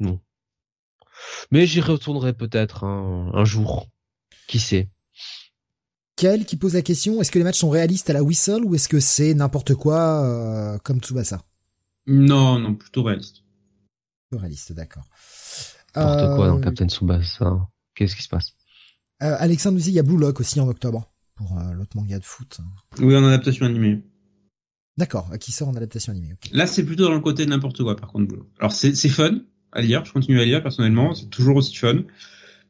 non. 0.00 0.18
Mais 1.50 1.66
j'y 1.66 1.82
retournerai 1.82 2.32
peut-être 2.32 2.84
hein, 2.84 3.30
un 3.34 3.44
jour. 3.44 3.88
Qui 4.46 4.58
sait? 4.58 4.88
Kael 6.16 6.46
qui 6.46 6.56
pose 6.56 6.72
la 6.72 6.82
question 6.82 7.20
est-ce 7.20 7.30
que 7.30 7.38
les 7.38 7.44
matchs 7.44 7.58
sont 7.58 7.68
réalistes 7.68 8.08
à 8.08 8.14
la 8.14 8.22
whistle 8.22 8.64
ou 8.64 8.74
est-ce 8.74 8.88
que 8.88 9.00
c'est 9.00 9.34
n'importe 9.34 9.74
quoi 9.74 10.78
comme 10.82 11.00
Tsubasa? 11.00 11.42
Non 12.06 12.58
non 12.58 12.74
plutôt 12.74 13.02
réaliste 13.02 13.42
réaliste, 14.36 14.72
d'accord. 14.72 15.04
N'importe 15.96 16.36
quoi 16.36 16.46
dans 16.48 16.58
euh, 16.58 16.60
Captain 16.60 16.88
Tsubasa. 16.88 17.68
Qu'est-ce 17.94 18.16
qui 18.16 18.22
se 18.22 18.28
passe? 18.28 18.54
Euh, 19.22 19.36
Alexandre 19.38 19.76
nous 19.76 19.82
dit 19.82 19.90
il 19.90 19.94
y 19.94 19.98
a 19.98 20.02
Blue 20.02 20.18
Lock 20.18 20.40
aussi 20.40 20.60
en 20.60 20.68
octobre 20.68 21.10
pour 21.34 21.58
euh, 21.58 21.72
l'autre 21.72 21.96
manga 21.96 22.18
de 22.18 22.24
foot. 22.24 22.60
Oui, 23.00 23.16
en 23.16 23.24
adaptation 23.24 23.66
animée. 23.66 24.02
D'accord, 24.96 25.30
qui 25.38 25.52
sort 25.52 25.68
en 25.68 25.74
adaptation 25.76 26.12
animée. 26.12 26.34
Là, 26.52 26.66
c'est 26.66 26.84
plutôt 26.84 27.04
dans 27.04 27.14
le 27.14 27.20
côté 27.20 27.44
de 27.44 27.50
n'importe 27.50 27.82
quoi, 27.82 27.96
par 27.96 28.10
contre. 28.10 28.26
Blue 28.26 28.42
Alors, 28.58 28.72
c'est 28.72 28.92
fun 29.08 29.38
à 29.72 29.80
lire. 29.80 30.04
Je 30.04 30.12
continue 30.12 30.40
à 30.40 30.44
lire 30.44 30.62
personnellement. 30.62 31.14
C'est 31.14 31.30
toujours 31.30 31.56
aussi 31.56 31.74
fun. 31.74 32.02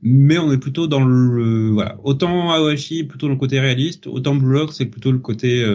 Mais 0.00 0.38
on 0.38 0.52
est 0.52 0.58
plutôt 0.58 0.86
dans 0.86 1.04
le 1.04 1.70
voilà. 1.70 1.98
Autant 2.04 2.52
Aohashi 2.52 3.04
plutôt 3.04 3.26
dans 3.26 3.32
le 3.32 3.38
côté 3.38 3.58
réaliste, 3.58 4.06
autant 4.06 4.36
Blue 4.36 4.52
Lock 4.52 4.72
c'est 4.72 4.86
plutôt 4.86 5.10
le 5.10 5.18
côté 5.18 5.66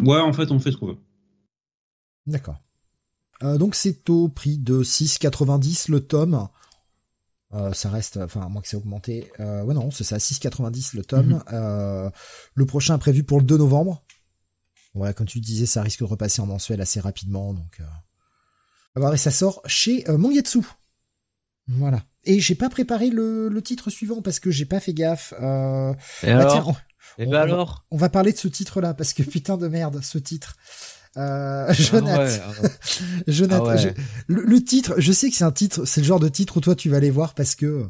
ouais 0.00 0.20
en 0.20 0.32
fait 0.32 0.52
on 0.52 0.60
fait 0.60 0.70
ce 0.70 0.76
qu'on 0.76 0.86
veut. 0.86 0.98
D'accord. 2.26 2.60
Euh, 3.42 3.58
donc 3.58 3.74
c'est 3.74 4.08
au 4.08 4.28
prix 4.28 4.58
de 4.58 4.82
6,90 4.82 5.90
le 5.90 6.00
tome. 6.00 6.48
Euh, 7.54 7.72
ça 7.74 7.90
reste, 7.90 8.16
enfin, 8.16 8.40
à 8.40 8.48
moins 8.48 8.62
que 8.62 8.68
c'est 8.68 8.76
augmenté. 8.76 9.30
Euh, 9.40 9.62
ouais, 9.62 9.74
non, 9.74 9.90
c'est 9.90 10.04
ça, 10.04 10.16
6,90 10.16 10.96
le 10.96 11.04
tome. 11.04 11.42
Mhm. 11.50 12.10
Le 12.54 12.66
prochain 12.66 12.98
prévu 12.98 13.24
pour 13.24 13.38
le 13.38 13.44
2 13.44 13.58
novembre. 13.58 14.02
Voilà, 14.94 15.14
comme 15.14 15.26
tu 15.26 15.40
disais, 15.40 15.66
ça 15.66 15.82
risque 15.82 16.00
de 16.00 16.04
repasser 16.04 16.42
en 16.42 16.46
mensuel 16.46 16.80
assez 16.80 17.00
rapidement, 17.00 17.54
donc. 17.54 17.80
Euh... 17.80 19.12
et 19.12 19.16
ça 19.16 19.30
sort 19.30 19.62
chez 19.66 20.08
euh, 20.10 20.18
Mongetsu. 20.18 20.60
Voilà. 21.66 22.04
Et 22.24 22.40
j'ai 22.40 22.54
pas 22.54 22.68
préparé 22.68 23.08
le, 23.08 23.48
le, 23.48 23.62
titre 23.62 23.88
suivant 23.90 24.20
parce 24.20 24.38
que 24.38 24.50
j'ai 24.50 24.66
pas 24.66 24.80
fait 24.80 24.92
gaffe. 24.92 25.32
Euh... 25.40 25.94
Et 26.22 26.26
bah, 26.26 26.40
alors 26.40 26.64
tiens, 26.64 26.76
Et 27.18 27.26
bah 27.26 27.40
alors 27.40 27.86
on 27.90 27.96
va 27.96 28.08
parler 28.08 28.32
de 28.32 28.36
ce 28.38 28.48
titre-là 28.48 28.94
parce 28.94 29.12
que 29.12 29.22
putain 29.22 29.56
de 29.56 29.68
merde, 29.68 30.02
ce 30.02 30.18
titre. 30.18 30.56
Euh, 31.16 31.72
Jonathan, 31.74 32.42
ah 32.62 32.68
Jonathan 33.26 33.68
ah 33.68 33.92
le, 34.28 34.64
titre, 34.64 34.94
je 34.96 35.12
sais 35.12 35.28
que 35.28 35.36
c'est 35.36 35.44
un 35.44 35.52
titre, 35.52 35.84
c'est 35.84 36.00
le 36.00 36.06
genre 36.06 36.20
de 36.20 36.28
titre 36.28 36.56
où 36.56 36.60
toi 36.60 36.74
tu 36.74 36.88
vas 36.88 36.96
aller 36.96 37.10
voir 37.10 37.34
parce 37.34 37.54
que, 37.54 37.86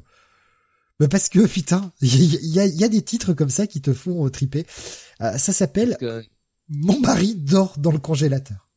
bah 0.98 1.06
parce 1.08 1.28
que 1.28 1.46
putain, 1.46 1.92
il 2.00 2.34
y 2.46 2.58
a, 2.58 2.66
y 2.66 2.84
a, 2.84 2.88
des 2.88 3.02
titres 3.02 3.32
comme 3.32 3.50
ça 3.50 3.66
qui 3.66 3.80
te 3.80 3.92
font 3.92 4.26
euh, 4.26 4.30
triper. 4.30 4.66
Euh, 5.20 5.36
ça 5.38 5.52
s'appelle 5.52 5.96
Mon 6.68 6.98
mari 7.00 7.36
dort 7.36 7.78
dans 7.78 7.92
le 7.92 7.98
congélateur. 7.98 8.68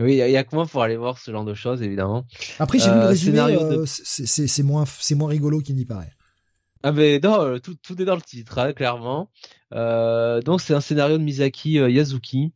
Oui, 0.00 0.14
il 0.14 0.30
y, 0.30 0.36
a 0.36 0.42
que 0.42 0.56
moi 0.56 0.66
pour 0.66 0.82
aller 0.82 0.96
voir 0.96 1.18
ce 1.18 1.30
genre 1.30 1.44
de 1.44 1.54
choses, 1.54 1.80
évidemment. 1.80 2.26
Après, 2.58 2.80
j'ai 2.80 2.90
vu 2.90 2.96
le 2.96 3.02
euh, 3.02 3.08
résumé, 3.08 3.38
de... 3.38 3.84
c'est 3.86 4.62
moins, 4.64 4.84
c'est 4.98 5.14
moins 5.14 5.28
rigolo 5.28 5.60
qu'il 5.60 5.76
n'y 5.76 5.84
paraît. 5.84 6.10
Ah 6.82 6.90
mais 6.90 7.20
non, 7.20 7.60
tout, 7.60 7.76
tout 7.76 8.02
est 8.02 8.04
dans 8.04 8.16
le 8.16 8.20
titre, 8.20 8.58
hein, 8.58 8.72
clairement. 8.72 9.30
Euh, 9.74 10.40
donc 10.40 10.60
c'est 10.60 10.74
un 10.74 10.80
scénario 10.80 11.18
de 11.18 11.22
Misaki 11.22 11.78
euh, 11.78 11.90
Yazuki 11.90 12.52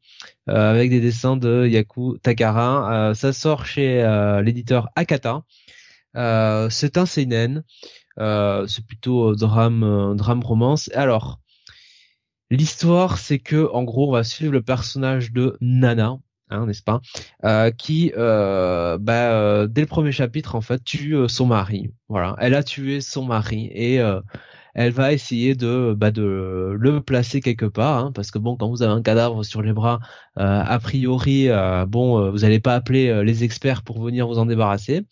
euh, 0.49 0.70
avec 0.70 0.90
des 0.90 1.01
dessins 1.01 1.36
de 1.36 1.66
Yaku 1.66 2.19
Takara. 2.19 3.12
ça 3.15 3.32
sort 3.32 3.66
chez 3.66 4.03
l'éditeur 4.45 4.89
Akata. 4.97 5.43
c'est 6.15 6.97
un 6.97 7.07
seinen. 7.07 7.65
c'est 8.19 8.86
plutôt 8.86 9.35
drame 9.35 10.15
drame 10.16 10.43
romance. 10.43 10.90
Alors 10.95 11.40
L'histoire, 12.51 13.19
c'est 13.19 13.39
que 13.39 13.69
en 13.73 13.82
gros, 13.82 14.09
on 14.09 14.12
va 14.12 14.24
suivre 14.24 14.53
le 14.53 14.62
personnage 14.62 15.32
de 15.32 15.59
Nana, 15.61 16.16
hein, 16.49 16.65
n'est-ce 16.66 16.82
pas, 16.82 17.03
euh, 17.45 17.70
qui, 17.70 18.11
euh, 18.16 18.97
bah, 18.99 19.32
euh, 19.32 19.66
dès 19.66 19.82
le 19.82 19.86
premier 19.86 20.12
chapitre, 20.12 20.55
en 20.55 20.62
fait, 20.62 20.82
tue 20.82 21.15
son 21.28 21.45
mari. 21.45 21.93
Voilà, 22.09 22.36
elle 22.39 22.55
a 22.55 22.62
tué 22.62 23.03
son 23.03 23.27
mari 23.27 23.70
et 23.74 24.01
elle 24.74 24.93
va 24.93 25.12
essayer 25.12 25.55
de, 25.55 25.95
bah, 25.97 26.11
de 26.11 26.77
le 26.78 27.01
placer 27.01 27.40
quelque 27.40 27.66
part, 27.66 27.99
hein, 27.99 28.12
parce 28.15 28.31
que 28.31 28.39
bon, 28.39 28.57
quand 28.57 28.69
vous 28.69 28.82
avez 28.82 28.93
un 28.93 29.03
cadavre 29.03 29.45
sur 29.45 29.62
les 29.62 29.73
bras, 29.73 30.01
a 30.36 30.78
priori, 30.78 31.49
bon, 31.89 32.31
vous 32.31 32.39
n'allez 32.39 32.61
pas 32.61 32.74
appeler 32.74 33.24
les 33.24 33.45
experts 33.45 33.82
pour 33.82 34.01
venir 34.03 34.27
vous 34.27 34.39
en 34.39 34.47
débarrasser. 34.47 35.07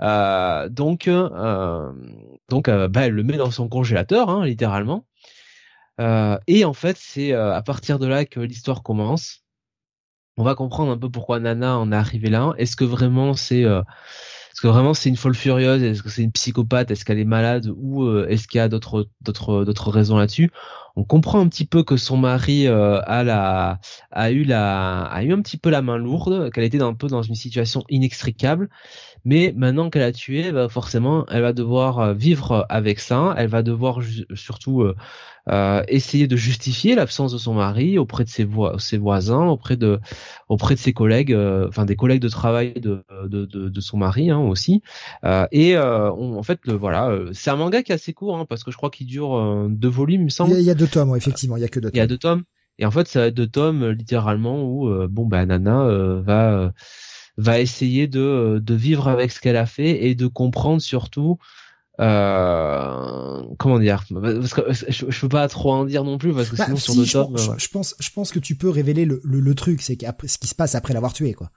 donc, 0.00 1.08
donc, 2.48 2.70
bah, 2.70 3.06
elle 3.06 3.12
le 3.12 3.22
met 3.22 3.36
dans 3.36 3.50
son 3.50 3.68
congélateur, 3.68 4.30
hein, 4.30 4.44
littéralement. 4.44 5.04
Euh, 6.00 6.38
et 6.46 6.64
en 6.64 6.72
fait, 6.72 6.96
c'est 6.98 7.32
euh, 7.32 7.54
à 7.54 7.62
partir 7.62 7.98
de 7.98 8.06
là 8.06 8.24
que 8.24 8.40
l'histoire 8.40 8.82
commence. 8.82 9.44
On 10.36 10.44
va 10.44 10.54
comprendre 10.54 10.90
un 10.92 10.98
peu 10.98 11.10
pourquoi 11.10 11.38
Nana 11.40 11.78
en 11.78 11.92
est 11.92 11.96
arrivée 11.96 12.30
là. 12.30 12.52
Est-ce 12.58 12.76
que 12.76 12.84
vraiment 12.84 13.34
c'est 13.34 13.64
euh, 13.64 13.82
est-ce 14.54 14.60
que 14.60 14.68
vraiment 14.68 14.94
c'est 14.94 15.08
une 15.08 15.16
folle 15.16 15.34
furieuse? 15.34 15.82
Est-ce 15.82 16.02
que 16.02 16.08
c'est 16.08 16.22
une 16.22 16.32
psychopathe? 16.32 16.90
Est-ce 16.90 17.04
qu'elle 17.04 17.18
est 17.18 17.24
malade? 17.24 17.72
Ou 17.76 18.08
est-ce 18.28 18.46
qu'il 18.48 18.58
y 18.58 18.60
a 18.60 18.68
d'autres 18.68 19.08
d'autres 19.20 19.64
d'autres 19.64 19.90
raisons 19.90 20.16
là-dessus? 20.16 20.50
On 20.96 21.04
comprend 21.04 21.40
un 21.40 21.48
petit 21.48 21.66
peu 21.66 21.82
que 21.82 21.96
son 21.96 22.16
mari 22.16 22.68
a 22.68 23.24
la 23.24 23.80
a 24.12 24.30
eu 24.30 24.44
la 24.44 25.02
a 25.02 25.22
eu 25.24 25.32
un 25.32 25.42
petit 25.42 25.56
peu 25.56 25.70
la 25.70 25.82
main 25.82 25.98
lourde, 25.98 26.50
qu'elle 26.52 26.64
était 26.64 26.80
un 26.80 26.94
peu 26.94 27.08
dans 27.08 27.22
une 27.22 27.34
situation 27.34 27.84
inextricable. 27.88 28.68
Mais 29.24 29.54
maintenant 29.56 29.90
qu'elle 29.90 30.02
a 30.02 30.12
tué, 30.12 30.52
bah 30.52 30.68
forcément, 30.68 31.24
elle 31.30 31.42
va 31.42 31.52
devoir 31.52 32.14
vivre 32.14 32.66
avec 32.68 33.00
ça. 33.00 33.34
Elle 33.36 33.48
va 33.48 33.62
devoir 33.62 34.00
surtout 34.34 34.84
euh, 35.50 35.82
essayer 35.88 36.26
de 36.26 36.36
justifier 36.36 36.94
l'absence 36.94 37.30
de 37.30 37.36
son 37.36 37.52
mari 37.52 37.98
auprès 37.98 38.24
de 38.24 38.30
ses, 38.30 38.44
voisins, 38.44 39.44
auprès 39.46 39.76
de, 39.76 40.00
auprès 40.48 40.74
de 40.74 40.80
ses 40.80 40.94
collègues, 40.94 41.34
euh, 41.34 41.68
enfin 41.68 41.84
des 41.84 41.96
collègues 41.96 42.22
de 42.22 42.30
travail 42.30 42.72
de, 42.72 43.04
de, 43.26 43.44
de, 43.44 43.80
son 43.80 43.98
mari 43.98 44.30
hein, 44.30 44.38
aussi. 44.38 44.82
Euh, 45.24 45.46
et 45.52 45.76
en 45.76 46.42
fait, 46.42 46.60
le, 46.64 46.72
voilà, 46.72 47.14
c'est 47.32 47.50
un 47.50 47.56
manga 47.56 47.82
qui 47.82 47.92
est 47.92 47.94
assez 47.94 48.14
court 48.14 48.38
hein, 48.38 48.46
parce 48.48 48.64
que 48.64 48.70
je 48.70 48.78
crois 48.78 48.88
qu'il 48.88 49.06
dure 49.06 49.68
deux 49.68 49.88
volumes, 49.88 50.22
il 50.22 50.24
me 50.24 50.30
semble. 50.30 50.54
Tomes, 50.86 51.16
effectivement, 51.16 51.56
il 51.56 51.60
y 51.60 51.64
a 51.64 51.68
que 51.68 51.80
deux. 51.80 51.90
Tomes. 51.90 51.96
Il 51.96 51.98
y 51.98 52.02
a 52.02 52.06
deux 52.06 52.18
tomes. 52.18 52.42
Et 52.78 52.86
en 52.86 52.90
fait, 52.90 53.06
ça 53.06 53.20
va 53.20 53.26
être 53.26 53.34
deux 53.34 53.46
tomes 53.46 53.88
littéralement 53.90 54.64
où 54.64 54.90
bon 55.08 55.26
bah 55.26 55.46
Nana 55.46 55.86
va 56.24 56.72
va 57.36 57.60
essayer 57.60 58.08
de 58.08 58.60
de 58.62 58.74
vivre 58.74 59.08
avec 59.08 59.30
ce 59.30 59.40
qu'elle 59.40 59.56
a 59.56 59.66
fait 59.66 60.06
et 60.06 60.14
de 60.14 60.26
comprendre 60.26 60.80
surtout 60.82 61.38
euh, 62.00 63.42
comment 63.56 63.78
dire 63.78 64.02
parce 64.10 64.52
que 64.52 64.72
je, 64.72 65.06
je, 65.08 65.20
peux 65.20 65.28
pas 65.28 65.46
trop 65.46 65.72
en 65.72 65.84
dire 65.84 66.02
non 66.02 66.18
plus 66.18 66.34
parce 66.34 66.48
que 66.48 66.56
bah, 66.56 66.64
sinon 66.64 66.76
sur 66.76 66.94
le 66.96 67.06
top 67.06 67.38
je, 67.56 67.68
pense 67.68 67.94
je 68.00 68.10
pense 68.10 68.32
que 68.32 68.40
tu 68.40 68.56
peux 68.56 68.68
révéler 68.68 69.04
le, 69.04 69.20
le, 69.22 69.54
truc 69.54 69.80
c'est 69.80 69.96
ce 70.26 70.38
qui 70.38 70.48
se 70.48 70.56
passe 70.56 70.74
après 70.74 70.92
l'avoir 70.92 71.12
tué 71.12 71.34
quoi 71.34 71.52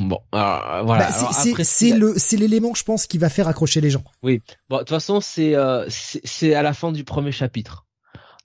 bon 0.00 0.18
alors, 0.32 0.84
voilà 0.84 1.08
bah, 1.08 1.30
c'est 1.62 1.92
le 1.92 2.14
c'est 2.16 2.36
l'élément 2.36 2.74
je 2.74 2.82
pense 2.82 3.06
qui 3.06 3.18
va 3.18 3.28
faire 3.28 3.46
accrocher 3.46 3.80
les 3.80 3.90
gens 3.90 4.02
oui 4.24 4.42
bon 4.68 4.78
de 4.78 4.80
toute 4.80 4.88
façon 4.88 5.20
c'est 5.20 5.54
euh, 5.54 5.86
c'est 5.88 6.54
à 6.54 6.62
la 6.62 6.72
fin 6.72 6.90
du 6.90 7.04
premier 7.04 7.30
chapitre 7.30 7.85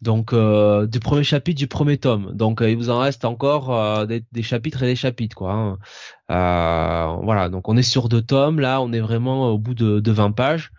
donc 0.01 0.33
euh, 0.33 0.87
du 0.87 0.99
premier 0.99 1.23
chapitre 1.23 1.57
du 1.59 1.67
premier 1.67 1.97
tome. 1.97 2.31
Donc 2.33 2.61
euh, 2.61 2.69
il 2.69 2.77
vous 2.77 2.89
en 2.89 2.99
reste 2.99 3.25
encore 3.25 3.73
euh, 3.73 4.05
des, 4.05 4.43
chapitres 4.43 4.83
et 4.83 4.87
des 4.87 4.95
chapitres 4.95 5.35
quoi. 5.35 5.53
Hein. 5.53 7.19
Voilà, 7.23 7.49
donc 7.49 7.69
on 7.69 7.77
est 7.77 7.83
sur 7.83 8.09
deux 8.09 8.21
tomes 8.21 8.59
là, 8.59 8.81
on 8.81 8.91
est 8.93 8.99
vraiment 8.99 9.49
au 9.49 9.57
bout 9.57 9.75
de, 9.75 9.99
de 9.99 10.11
20 10.11 10.31
pages. 10.31 10.71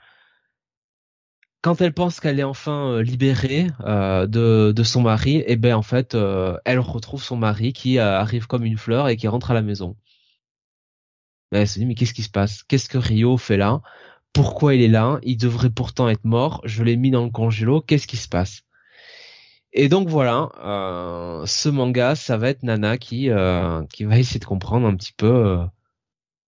Quand 1.62 1.80
elle 1.80 1.92
pense 1.94 2.18
qu'elle 2.18 2.40
est 2.40 2.44
enfin 2.44 3.00
libérée 3.02 3.68
de, 3.78 4.82
son 4.82 5.02
mari, 5.02 5.36
et 5.36 5.52
eh 5.52 5.56
ben 5.56 5.74
en 5.74 5.82
fait 5.82 6.16
elle 6.64 6.80
retrouve 6.80 7.22
son 7.22 7.36
mari 7.36 7.72
qui 7.72 7.98
arrive 7.98 8.46
comme 8.48 8.64
une 8.64 8.78
fleur 8.78 9.08
et 9.08 9.16
qui 9.16 9.28
rentre 9.28 9.52
à 9.52 9.54
la 9.54 9.62
maison. 9.62 9.96
elle 11.52 11.68
se 11.68 11.78
dit 11.78 11.86
mais 11.86 11.94
qu'est-ce 11.94 12.14
qui 12.14 12.22
se 12.22 12.30
passe? 12.30 12.64
Qu'est-ce 12.64 12.88
que 12.88 12.98
Rio 12.98 13.36
fait 13.36 13.56
là? 13.56 13.80
Pourquoi 14.32 14.74
il 14.74 14.82
est 14.82 14.88
là? 14.88 15.20
Il 15.22 15.36
devrait 15.36 15.70
pourtant 15.70 16.08
être 16.08 16.24
mort. 16.24 16.60
Je 16.64 16.82
l'ai 16.82 16.96
mis 16.96 17.10
dans 17.10 17.24
le 17.24 17.30
congélo. 17.30 17.80
Qu'est-ce 17.82 18.06
qui 18.06 18.16
se 18.16 18.28
passe? 18.28 18.62
Et 19.72 19.88
donc 19.88 20.08
voilà, 20.08 20.50
euh, 20.62 21.46
ce 21.46 21.68
manga, 21.70 22.14
ça 22.14 22.36
va 22.36 22.50
être 22.50 22.62
Nana 22.62 22.98
qui 22.98 23.30
euh, 23.30 23.82
qui 23.86 24.04
va 24.04 24.18
essayer 24.18 24.38
de 24.38 24.44
comprendre 24.44 24.86
un 24.86 24.94
petit 24.94 25.14
peu. 25.16 25.26
Euh, 25.26 25.64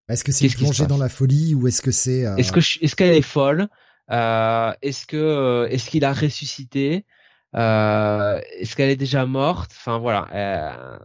est-ce 0.08 0.24
que 0.24 0.32
c'est 0.32 0.48
plongé 0.48 0.86
dans 0.86 0.98
la 0.98 1.08
folie 1.08 1.54
ou 1.54 1.66
est-ce 1.66 1.80
que 1.80 1.90
c'est 1.90 2.24
Est-ce 2.36 2.52
que 2.52 2.60
est-ce 2.60 2.94
qu'elle 2.94 3.14
est 3.14 3.22
folle 3.22 3.68
Est-ce 4.10 5.06
que 5.06 5.66
est-ce 5.70 5.88
qu'il 5.88 6.04
a 6.04 6.12
ressuscité 6.12 7.06
Est-ce 7.54 8.76
qu'elle 8.76 8.90
est 8.90 8.96
déjà 8.96 9.24
morte? 9.24 9.72
Enfin 9.74 9.96
voilà, 9.98 11.00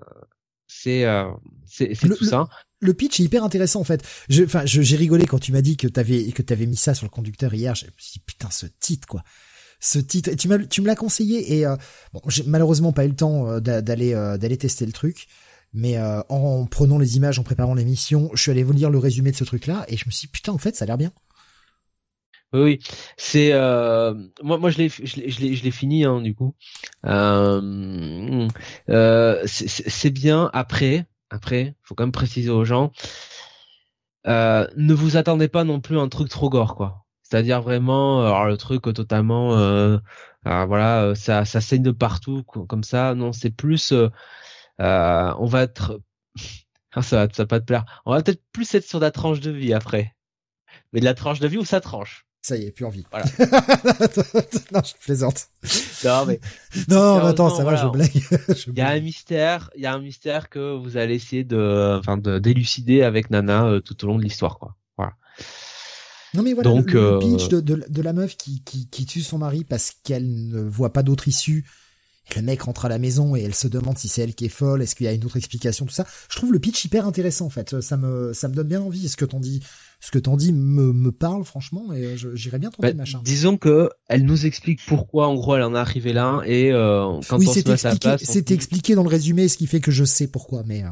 c'est 0.68 1.06
c'est 1.66 1.96
c'est 1.96 2.10
tout 2.10 2.26
ça. 2.26 2.50
Le 2.82 2.94
pitch 2.94 3.20
est 3.20 3.24
hyper 3.24 3.46
intéressant 3.46 3.80
en 3.80 3.86
fait. 3.86 4.06
Enfin, 4.44 4.66
j'ai 4.66 4.96
rigolé 4.98 5.26
quand 5.26 5.40
tu 5.40 5.54
m'as 5.54 5.62
dit 5.62 5.78
que 5.78 5.88
t'avais 5.88 6.32
que 6.34 6.42
t'avais 6.42 6.66
mis 6.66 6.78
ça 6.78 6.94
sur 6.94 7.06
le 7.06 7.10
conducteur 7.10 7.54
hier. 7.54 7.76
J'ai 7.76 7.88
dit 7.88 8.20
putain 8.26 8.50
ce 8.50 8.66
titre 8.66 9.08
quoi 9.08 9.24
ce 9.80 10.00
titre. 10.00 10.30
Et 10.30 10.36
tu, 10.36 10.48
me 10.50 10.86
l'as 10.86 10.96
conseillé 10.96 11.58
et 11.58 11.66
euh, 11.66 11.76
bon, 12.14 12.22
j'ai 12.28 12.44
malheureusement 12.44 12.92
pas 12.92 13.06
eu 13.06 13.10
le 13.10 13.16
temps 13.16 13.48
euh, 13.48 13.60
d'aller 13.60 14.14
euh, 14.14 14.38
d'aller 14.38 14.58
tester 14.58 14.86
le 14.86 14.92
truc. 14.92 15.28
Mais 15.72 16.00
en 16.30 16.66
prenant 16.66 16.98
les 16.98 17.18
images, 17.18 17.38
en 17.38 17.44
préparant 17.44 17.76
l'émission, 17.76 18.32
je 18.34 18.42
suis 18.42 18.50
allé 18.50 18.64
vous 18.64 18.74
lire 18.74 18.90
le 18.90 18.98
résumé 18.98 19.30
de 19.30 19.36
ce 19.36 19.44
truc-là 19.44 19.86
et 19.88 19.98
je 19.98 20.06
me 20.08 20.12
suis 20.12 20.26
dit, 20.26 20.32
putain, 20.32 20.52
en 20.52 20.58
fait, 20.58 20.76
ça 20.76 20.86
a 20.86 20.88
l'air 20.88 20.98
bien. 20.98 21.12
Oui, 22.54 22.80
c'est 23.18 23.52
moi 23.52 24.58
moi 24.58 24.72
je 24.72 24.80
l'ai 24.80 24.90
je 24.90 25.18
l'ai 25.18 25.56
je 25.56 25.64
l'ai 25.64 25.70
fini 25.70 26.06
hein, 26.06 26.22
du 26.22 26.34
coup. 26.34 26.56
Euh, 27.06 28.48
c'est 29.46 30.10
bien 30.10 30.50
après 30.54 31.06
après 31.30 31.76
faut 31.84 31.94
quand 31.94 32.06
même 32.06 32.12
préciser 32.12 32.50
aux 32.50 32.66
gens. 32.66 32.92
ne 34.26 34.94
vous 34.94 35.18
attendez 35.18 35.50
pas 35.50 35.66
non 35.66 35.82
plus 35.82 36.00
à 36.00 36.02
un 36.02 36.10
truc 36.10 36.30
trop 36.30 36.50
gore 36.50 36.74
quoi. 36.76 37.06
C'est-à-dire 37.30 37.62
vraiment, 37.62 38.22
euh, 38.22 38.26
alors 38.26 38.46
le 38.46 38.58
truc 38.58 38.82
totalement, 38.82 39.56
euh, 39.58 39.98
voilà, 40.44 41.04
euh, 41.04 41.16
ça, 41.16 41.46
ça 41.46 41.62
saigne 41.62 41.84
de 41.84 41.92
partout 41.92 42.44
comme 42.44 42.84
ça. 42.84 43.14
Non, 43.14 43.34
c'est 43.34 43.52
plus, 43.52 43.92
euh, 43.92 44.10
on 44.80 45.46
va 45.46 45.64
être, 45.64 46.00
ah, 46.94 47.02
ça 47.02 47.28
va, 47.28 47.34
ça 47.34 47.44
va 47.44 47.48
pas 47.48 47.60
te 47.60 47.66
plaire. 47.66 48.02
On 48.06 48.14
va 48.14 48.22
peut-être 48.24 48.42
plus 48.52 48.74
être 48.74 48.86
sur 48.86 49.00
la 49.00 49.12
tranche 49.12 49.42
de 49.42 49.52
vie 49.52 49.74
après, 49.74 50.16
mais 50.92 51.02
de 51.02 51.06
la 51.06 51.14
tranche 51.14 51.40
de 51.40 51.48
vie 51.48 51.58
où 51.58 51.66
ça 51.66 51.82
tranche. 51.82 52.26
Ça 52.42 52.56
y 52.56 52.66
est, 52.66 52.72
plus 52.72 52.86
envie. 52.86 53.06
Voilà. 53.12 53.26
non, 54.72 54.82
je 54.82 54.94
plaisante. 55.04 55.50
Non, 56.06 56.26
mais. 56.26 56.40
non, 56.88 57.18
attends, 57.26 57.50
ça 57.50 57.66
va, 57.66 57.76
je 57.76 57.86
blague. 57.88 58.16
Il 58.68 58.78
y 58.78 58.82
a 58.82 58.90
un 58.90 59.00
mystère, 59.02 59.70
il 59.76 59.82
y 59.82 59.86
a 59.86 59.94
un 59.94 60.00
mystère 60.00 60.50
que 60.50 60.78
vous 60.78 60.96
allez 60.96 61.16
essayer 61.16 61.44
de, 61.44 61.98
enfin, 62.00 62.18
de 62.18 62.40
d'élucider 62.40 63.04
avec 63.04 63.30
Nana 63.30 63.82
tout 63.84 64.04
au 64.04 64.08
long 64.08 64.18
de 64.18 64.24
l'histoire, 64.24 64.58
quoi. 64.58 64.74
Non 66.34 66.44
mais 66.44 66.54
voilà, 66.54 66.70
Donc, 66.70 66.92
le, 66.94 67.12
le 67.12 67.20
pitch 67.20 67.52
euh, 67.54 67.62
de, 67.62 67.84
de, 67.88 68.02
la 68.02 68.14
meuf 68.14 68.38
qui, 68.38 68.62
qui, 68.64 68.88
qui 68.88 69.06
tue 69.06 69.22
son 69.22 69.38
mari 69.40 69.64
parce 69.64 69.92
qu'elle 70.04 70.48
ne 70.50 70.62
voit 70.62 70.94
pas 70.94 71.04
d'autre 71.04 71.28
issue. 71.28 71.66
le 72.36 72.42
mec 72.44 72.62
rentre 72.62 72.86
à 72.86 72.90
la 72.90 73.00
maison 73.00 73.36
et 73.36 73.42
elle 73.42 73.56
se 73.56 73.68
demande 73.68 73.98
si 73.98 74.08
c'est 74.08 74.22
elle 74.22 74.36
qui 74.36 74.46
est 74.46 74.50
folle, 74.50 74.82
est-ce 74.84 74.96
qu'il 74.96 75.06
y 75.06 75.10
a 75.10 75.14
une 75.14 75.26
autre 75.26 75.38
explication, 75.38 75.86
tout 75.86 75.94
ça. 75.94 76.06
Je 76.30 76.36
trouve 76.36 76.54
le 76.54 76.60
pitch 76.60 76.86
hyper 76.86 77.08
intéressant 77.08 77.46
en 77.48 77.50
fait. 77.50 77.82
Ça 77.82 77.98
me 77.98 78.34
ça 78.34 78.48
me 78.48 78.54
donne 78.54 78.68
bien 78.68 78.82
envie. 78.82 79.10
Ce 79.10 79.18
que 79.18 79.26
t'en 79.26 79.40
dis, 79.40 79.62
ce 80.00 80.12
que 80.12 80.20
t'en 80.20 80.38
dis 80.38 80.54
me, 80.54 80.94
me 80.94 81.12
parle 81.12 81.44
franchement 81.46 81.92
et 81.94 82.16
j'irais 82.36 82.60
bien 82.60 82.70
tenter 82.70 82.90
bah, 82.90 82.94
machin. 82.94 83.22
Disons 83.26 83.58
que 83.58 83.90
elle 84.08 84.24
nous 84.24 84.46
explique 84.46 84.82
pourquoi 84.86 85.28
en 85.28 85.34
gros 85.34 85.56
elle 85.56 85.64
en 85.64 85.74
est 85.74 85.80
arrivée 85.80 86.14
là 86.14 86.42
et 86.46 86.72
euh, 86.72 87.20
quand 87.28 87.40
oui, 87.40 87.48
on 87.50 87.54
se 87.54 87.60
expliqué, 87.60 88.16
c'était 88.20 88.54
expliqué 88.54 88.94
dans 88.94 89.04
le 89.04 89.10
résumé, 89.10 89.48
ce 89.48 89.58
qui 89.58 89.66
fait 89.66 89.82
que 89.82 89.92
je 89.92 90.04
sais 90.04 90.28
pourquoi. 90.28 90.62
Mais 90.66 90.84
euh, 90.84 90.90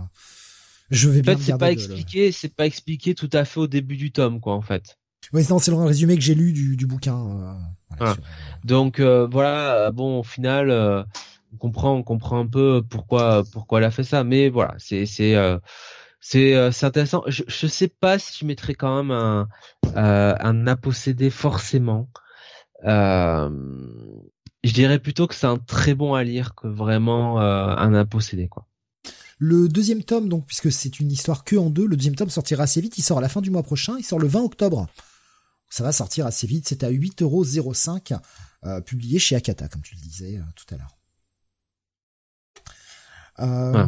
je 0.90 1.10
vais. 1.10 1.22
En 1.22 1.38
fait, 1.38 1.44
c'est 1.44 1.58
pas 1.58 1.72
expliqué, 1.72 2.32
c'est 2.32 2.56
pas 2.56 2.66
expliqué 2.66 3.14
tout 3.14 3.30
à 3.34 3.46
fait 3.46 3.60
au 3.60 3.68
début 3.68 3.98
du 3.98 4.12
tome 4.12 4.40
quoi 4.40 4.54
en 4.54 4.62
fait. 4.62 4.98
Oui, 5.34 5.44
c'est 5.44 5.72
le 5.72 5.78
résumé 5.78 6.16
que 6.16 6.22
j'ai 6.22 6.36
lu 6.36 6.54
du, 6.54 6.78
du 6.78 6.86
bouquin. 6.86 7.18
Euh, 7.18 7.54
voilà, 7.98 8.16
Donc 8.64 9.00
euh, 9.00 9.28
voilà, 9.30 9.92
bon, 9.92 10.20
au 10.20 10.24
final, 10.24 10.70
euh, 10.70 11.04
on 11.54 11.58
comprend, 11.58 11.94
on 11.94 12.04
comprend 12.04 12.40
un 12.40 12.48
peu 12.48 12.82
pourquoi 12.90 13.44
pourquoi 13.52 13.80
elle 13.80 13.86
a 13.86 13.92
fait 13.92 14.04
ça, 14.04 14.24
mais 14.24 14.50
voilà, 14.50 14.76
c'est 14.78 15.06
c'est 15.06 15.36
c'est 16.20 16.72
c'est 16.72 16.86
intéressant. 16.86 17.24
Je 17.28 17.44
je 17.48 17.68
sais 17.68 17.88
pas 17.88 18.20
si 18.20 18.38
je 18.40 18.46
mettrais 18.46 18.76
quand 18.76 19.04
même 19.04 19.12
un 19.12 19.48
un 19.96 20.68
apossédé 20.68 21.30
forcément. 21.30 22.10
je 22.84 23.50
dirais 24.64 25.00
plutôt 25.00 25.28
que 25.28 25.36
c'est 25.36 25.48
un 25.48 25.58
très 25.58 25.94
bon 25.96 26.14
à 26.14 26.24
lire 26.24 26.56
que 26.56 26.68
vraiment 26.68 27.40
un 27.40 27.94
impossédé 27.94 28.48
quoi. 28.48 28.68
Le 29.40 29.70
deuxième 29.70 30.04
tome, 30.04 30.30
donc 30.30 30.48
puisque 30.48 30.72
c'est 30.72 31.00
une 31.00 31.12
histoire 31.12 31.44
que 31.44 31.56
en 31.56 31.70
deux, 31.70 31.86
le 31.86 31.96
deuxième 31.96 32.16
tome 32.16 32.30
sortira 32.30 32.64
assez 32.64 32.82
vite. 32.82 32.98
Il 32.98 33.04
sort 33.04 33.20
à 33.20 33.22
la 33.22 33.30
fin 33.30 33.40
du 33.40 33.52
mois 33.52 33.62
prochain. 33.62 33.96
Il 34.00 34.04
sort 34.04 34.18
le 34.18 34.28
20 34.28 34.42
octobre. 34.42 34.88
Ça 35.70 35.84
va 35.84 35.92
sortir 35.92 36.26
assez 36.26 36.48
vite, 36.48 36.68
c'est 36.68 36.84
à 36.84 36.90
8,05€, 36.90 38.20
euh, 38.66 38.82
publié 38.82 39.20
chez 39.20 39.36
Akata, 39.36 39.68
comme 39.68 39.82
tu 39.82 39.96
le 39.96 40.02
disais 40.02 40.38
euh, 40.38 40.44
tout 40.56 40.74
à 40.74 40.78
l'heure. 40.78 40.98
Euh, 43.40 43.88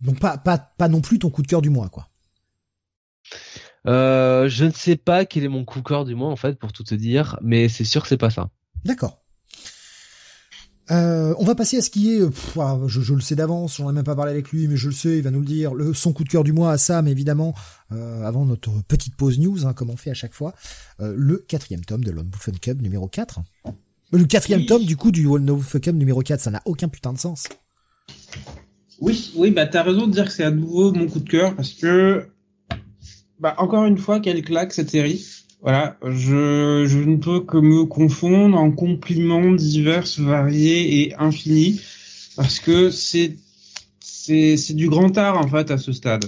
donc 0.00 0.18
pas, 0.20 0.38
pas, 0.38 0.56
pas 0.58 0.88
non 0.88 1.00
plus 1.00 1.18
ton 1.18 1.30
coup 1.30 1.42
de 1.42 1.48
cœur 1.48 1.62
du 1.62 1.70
mois, 1.70 1.88
quoi. 1.88 2.08
Je 3.84 4.64
ne 4.64 4.70
sais 4.70 4.96
pas 4.96 5.24
quel 5.24 5.44
est 5.44 5.48
mon 5.48 5.64
coup 5.64 5.80
de 5.80 5.88
cœur 5.88 6.04
du 6.04 6.14
mois, 6.14 6.30
en 6.30 6.36
fait, 6.36 6.58
pour 6.58 6.72
tout 6.72 6.84
te 6.84 6.94
dire, 6.94 7.38
mais 7.42 7.68
c'est 7.68 7.84
sûr 7.84 8.02
que 8.02 8.08
c'est 8.08 8.16
pas 8.16 8.30
ça. 8.30 8.50
D'accord. 8.84 9.25
Euh, 10.90 11.34
on 11.38 11.44
va 11.44 11.54
passer 11.56 11.78
à 11.78 11.82
ce 11.82 11.90
qui 11.90 12.14
est, 12.14 12.20
ah, 12.60 12.78
je, 12.86 13.12
le 13.12 13.20
sais 13.20 13.34
d'avance, 13.34 13.78
j'en 13.78 13.90
ai 13.90 13.92
même 13.92 14.04
pas 14.04 14.14
parlé 14.14 14.30
avec 14.30 14.50
lui, 14.50 14.68
mais 14.68 14.76
je 14.76 14.88
le 14.88 14.94
sais, 14.94 15.18
il 15.18 15.22
va 15.22 15.30
nous 15.30 15.40
le 15.40 15.46
dire, 15.46 15.74
le, 15.74 15.92
son 15.94 16.12
coup 16.12 16.22
de 16.22 16.28
cœur 16.28 16.44
du 16.44 16.52
mois 16.52 16.70
à 16.70 16.78
Sam, 16.78 17.08
évidemment, 17.08 17.54
euh, 17.92 18.22
avant 18.22 18.44
notre 18.44 18.70
petite 18.86 19.16
pause 19.16 19.40
news, 19.40 19.66
hein, 19.66 19.72
comme 19.72 19.90
on 19.90 19.96
fait 19.96 20.10
à 20.10 20.14
chaque 20.14 20.32
fois, 20.32 20.54
euh, 21.00 21.12
le 21.16 21.38
quatrième 21.38 21.84
tome 21.84 22.04
de 22.04 22.12
Lone 22.12 22.30
Wolf 22.30 22.60
Cub 22.60 22.82
numéro 22.82 23.08
4. 23.08 23.40
Le 24.12 24.24
quatrième 24.24 24.64
tome, 24.66 24.84
du 24.84 24.96
coup, 24.96 25.10
du 25.10 25.24
Lone 25.24 25.50
Wolf 25.50 25.80
Cub 25.80 25.96
numéro 25.96 26.20
4, 26.20 26.40
ça 26.40 26.52
n'a 26.52 26.62
aucun 26.66 26.88
putain 26.88 27.12
de 27.12 27.18
sens. 27.18 27.48
Oui, 29.00 29.32
oui, 29.34 29.50
bah 29.50 29.66
t'as 29.66 29.82
raison 29.82 30.06
de 30.06 30.12
dire 30.12 30.26
que 30.26 30.32
c'est 30.32 30.44
à 30.44 30.52
nouveau 30.52 30.92
mon 30.92 31.08
coup 31.08 31.18
de 31.18 31.28
cœur, 31.28 31.56
parce 31.56 31.72
que, 31.72 32.28
bah 33.40 33.56
encore 33.58 33.86
une 33.86 33.98
fois, 33.98 34.20
quelle 34.20 34.42
claque 34.42 34.72
cette 34.72 34.90
série 34.90 35.45
voilà, 35.62 35.96
je, 36.02 36.84
je 36.86 36.98
ne 36.98 37.16
peux 37.16 37.40
que 37.40 37.56
me 37.56 37.84
confondre 37.84 38.56
en 38.56 38.70
compliments 38.70 39.52
divers, 39.52 40.04
variés 40.18 41.02
et 41.02 41.14
infinis, 41.16 41.80
parce 42.36 42.60
que 42.60 42.90
c'est 42.90 43.36
c'est 44.00 44.74
du 44.74 44.88
grand 44.88 45.16
art 45.18 45.38
en 45.38 45.46
fait 45.46 45.70
à 45.70 45.78
ce 45.78 45.92
stade. 45.92 46.24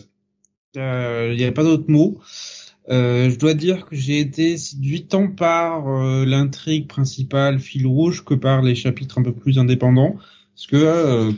Euh, 0.76 1.30
il 1.32 1.38
n'y 1.38 1.44
a 1.44 1.52
pas 1.52 1.64
d'autre 1.64 1.84
mot. 1.88 2.20
Euh, 2.90 3.28
je 3.28 3.38
dois 3.38 3.54
dire 3.54 3.86
que 3.86 3.96
j'ai 3.96 4.20
été 4.20 4.56
séduit 4.56 5.06
tant 5.06 5.28
par 5.28 5.88
euh, 5.88 6.24
l'intrigue 6.24 6.86
principale, 6.86 7.58
fil 7.58 7.86
rouge, 7.86 8.24
que 8.24 8.34
par 8.34 8.62
les 8.62 8.74
chapitres 8.74 9.18
un 9.18 9.22
peu 9.22 9.32
plus 9.32 9.58
indépendants, 9.58 10.16
parce 10.54 10.66
que 10.68 11.32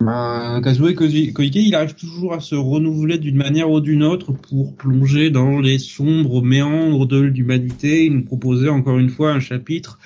bah, 0.00 0.60
Kazuo 0.62 0.92
Koike, 0.92 1.56
il 1.56 1.74
arrive 1.74 1.94
toujours 1.94 2.34
à 2.34 2.40
se 2.40 2.54
renouveler 2.54 3.18
d'une 3.18 3.36
manière 3.36 3.70
ou 3.70 3.80
d'une 3.80 4.02
autre 4.02 4.32
pour 4.32 4.76
plonger 4.76 5.30
dans 5.30 5.60
les 5.60 5.78
sombres 5.78 6.42
méandres 6.42 7.06
de 7.06 7.18
l'humanité. 7.18 8.06
Il 8.06 8.14
nous 8.14 8.24
proposait 8.24 8.68
encore 8.68 8.98
une 8.98 9.08
fois 9.08 9.32
un 9.32 9.40
chapitre 9.40 9.98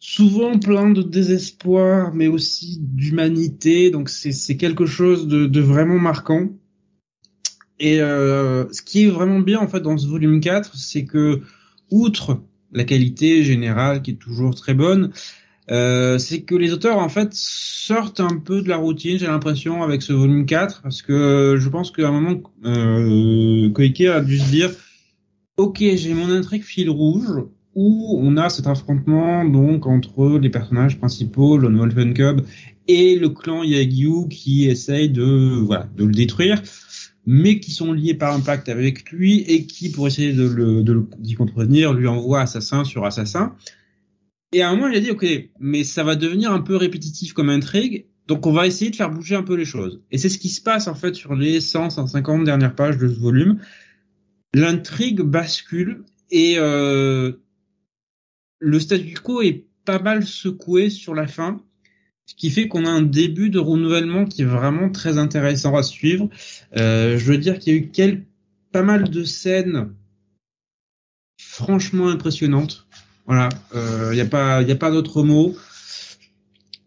souvent 0.00 0.58
plein 0.58 0.90
de 0.90 1.02
désespoir, 1.02 2.12
mais 2.14 2.26
aussi 2.26 2.78
d'humanité. 2.80 3.90
Donc 3.90 4.08
c'est 4.08 4.56
quelque 4.56 4.86
chose 4.86 5.28
de, 5.28 5.46
de, 5.46 5.60
vraiment 5.60 5.98
marquant. 5.98 6.48
Et 7.78 8.00
euh, 8.00 8.70
ce 8.72 8.82
qui 8.82 9.04
est 9.04 9.10
vraiment 9.10 9.40
bien 9.40 9.60
en 9.60 9.68
fait 9.68 9.80
dans 9.80 9.96
ce 9.96 10.06
volume 10.06 10.40
4, 10.40 10.74
c'est 10.76 11.04
que 11.04 11.42
outre 11.90 12.42
la 12.72 12.84
qualité 12.84 13.42
générale 13.42 14.02
qui 14.02 14.12
est 14.12 14.14
toujours 14.14 14.54
très 14.54 14.74
bonne, 14.74 15.12
euh, 15.70 16.18
c'est 16.18 16.42
que 16.42 16.54
les 16.54 16.72
auteurs 16.72 16.98
en 16.98 17.08
fait 17.08 17.28
sortent 17.32 18.20
un 18.20 18.38
peu 18.38 18.62
de 18.62 18.68
la 18.68 18.76
routine, 18.76 19.18
j'ai 19.18 19.26
l'impression, 19.26 19.82
avec 19.82 20.02
ce 20.02 20.12
volume 20.12 20.46
4, 20.46 20.82
parce 20.82 21.02
que 21.02 21.56
je 21.58 21.68
pense 21.68 21.90
qu'à 21.90 22.08
un 22.08 22.12
moment, 22.12 22.40
euh, 22.64 23.70
Koike 23.70 24.00
a 24.02 24.20
dû 24.20 24.38
se 24.38 24.50
dire, 24.50 24.70
ok, 25.56 25.78
j'ai 25.78 26.14
mon 26.14 26.30
intrigue 26.30 26.64
fil 26.64 26.90
rouge, 26.90 27.44
où 27.76 28.18
on 28.20 28.36
a 28.36 28.48
cet 28.48 28.66
affrontement 28.66 29.44
donc 29.44 29.86
entre 29.86 30.38
les 30.38 30.50
personnages 30.50 30.98
principaux, 30.98 31.56
Lone 31.56 31.76
Wolf 31.78 32.14
Cub, 32.14 32.40
et 32.88 33.16
le 33.16 33.28
clan 33.28 33.62
Yagyu 33.62 34.28
qui 34.28 34.66
essaye 34.66 35.08
de 35.08 35.60
voilà 35.64 35.88
de 35.96 36.04
le 36.04 36.12
détruire, 36.12 36.60
mais 37.26 37.60
qui 37.60 37.70
sont 37.70 37.92
liés 37.92 38.14
par 38.14 38.34
un 38.34 38.40
pacte 38.40 38.68
avec 38.68 39.10
lui 39.12 39.40
et 39.42 39.66
qui, 39.66 39.90
pour 39.90 40.08
essayer 40.08 40.32
de 40.32 40.42
le 40.42 40.82
d'y 41.18 41.34
contrevenir, 41.34 41.92
lui 41.92 42.08
envoie 42.08 42.40
assassin 42.40 42.82
sur 42.82 43.04
assassin. 43.04 43.54
Et 44.52 44.62
à 44.62 44.68
un 44.68 44.76
moment, 44.76 44.92
a 44.92 44.98
dit, 44.98 45.10
OK, 45.10 45.26
mais 45.60 45.84
ça 45.84 46.02
va 46.02 46.16
devenir 46.16 46.52
un 46.52 46.60
peu 46.60 46.76
répétitif 46.76 47.32
comme 47.32 47.50
intrigue, 47.50 48.06
donc 48.26 48.46
on 48.46 48.52
va 48.52 48.66
essayer 48.66 48.90
de 48.90 48.96
faire 48.96 49.10
bouger 49.10 49.34
un 49.34 49.42
peu 49.42 49.54
les 49.54 49.64
choses. 49.64 50.02
Et 50.10 50.18
c'est 50.18 50.28
ce 50.28 50.38
qui 50.38 50.48
se 50.48 50.60
passe 50.60 50.86
en 50.86 50.94
fait 50.94 51.14
sur 51.14 51.34
les 51.34 51.60
100, 51.60 51.90
150 51.90 52.44
dernières 52.44 52.74
pages 52.74 52.96
de 52.96 53.08
ce 53.08 53.18
volume. 53.18 53.60
L'intrigue 54.54 55.20
bascule 55.20 56.04
et 56.30 56.54
euh, 56.58 57.32
le 58.60 58.80
statu 58.80 59.14
quo 59.14 59.42
est 59.42 59.66
pas 59.84 59.98
mal 59.98 60.24
secoué 60.24 60.90
sur 60.90 61.14
la 61.14 61.26
fin, 61.26 61.60
ce 62.26 62.34
qui 62.36 62.50
fait 62.50 62.68
qu'on 62.68 62.84
a 62.84 62.90
un 62.90 63.02
début 63.02 63.50
de 63.50 63.58
renouvellement 63.58 64.24
qui 64.24 64.42
est 64.42 64.46
vraiment 64.46 64.90
très 64.90 65.18
intéressant 65.18 65.76
à 65.76 65.82
suivre. 65.82 66.28
Euh, 66.76 67.18
je 67.18 67.32
veux 67.32 67.38
dire 67.38 67.58
qu'il 67.58 67.74
y 67.74 68.00
a 68.02 68.08
eu 68.08 68.26
pas 68.70 68.82
mal 68.82 69.10
de 69.10 69.24
scènes 69.24 69.92
franchement 71.40 72.08
impressionnantes 72.08 72.86
voilà, 73.30 73.48
il 73.72 73.78
euh, 73.78 74.12
n'y 74.12 74.20
a 74.20 74.26
pas, 74.26 74.60
y 74.60 74.72
a 74.72 74.76
pas 74.76 74.90
d'autre 74.90 75.22
mot. 75.22 75.54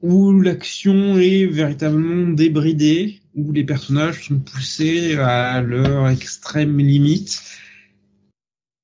Où 0.02 0.42
l'action 0.42 1.18
est 1.18 1.46
véritablement 1.46 2.34
débridée, 2.34 3.22
où 3.34 3.54
les 3.54 3.64
personnages 3.64 4.28
sont 4.28 4.40
poussés 4.40 5.16
à 5.16 5.62
leur 5.62 6.10
extrême 6.10 6.78
limite. 6.78 7.42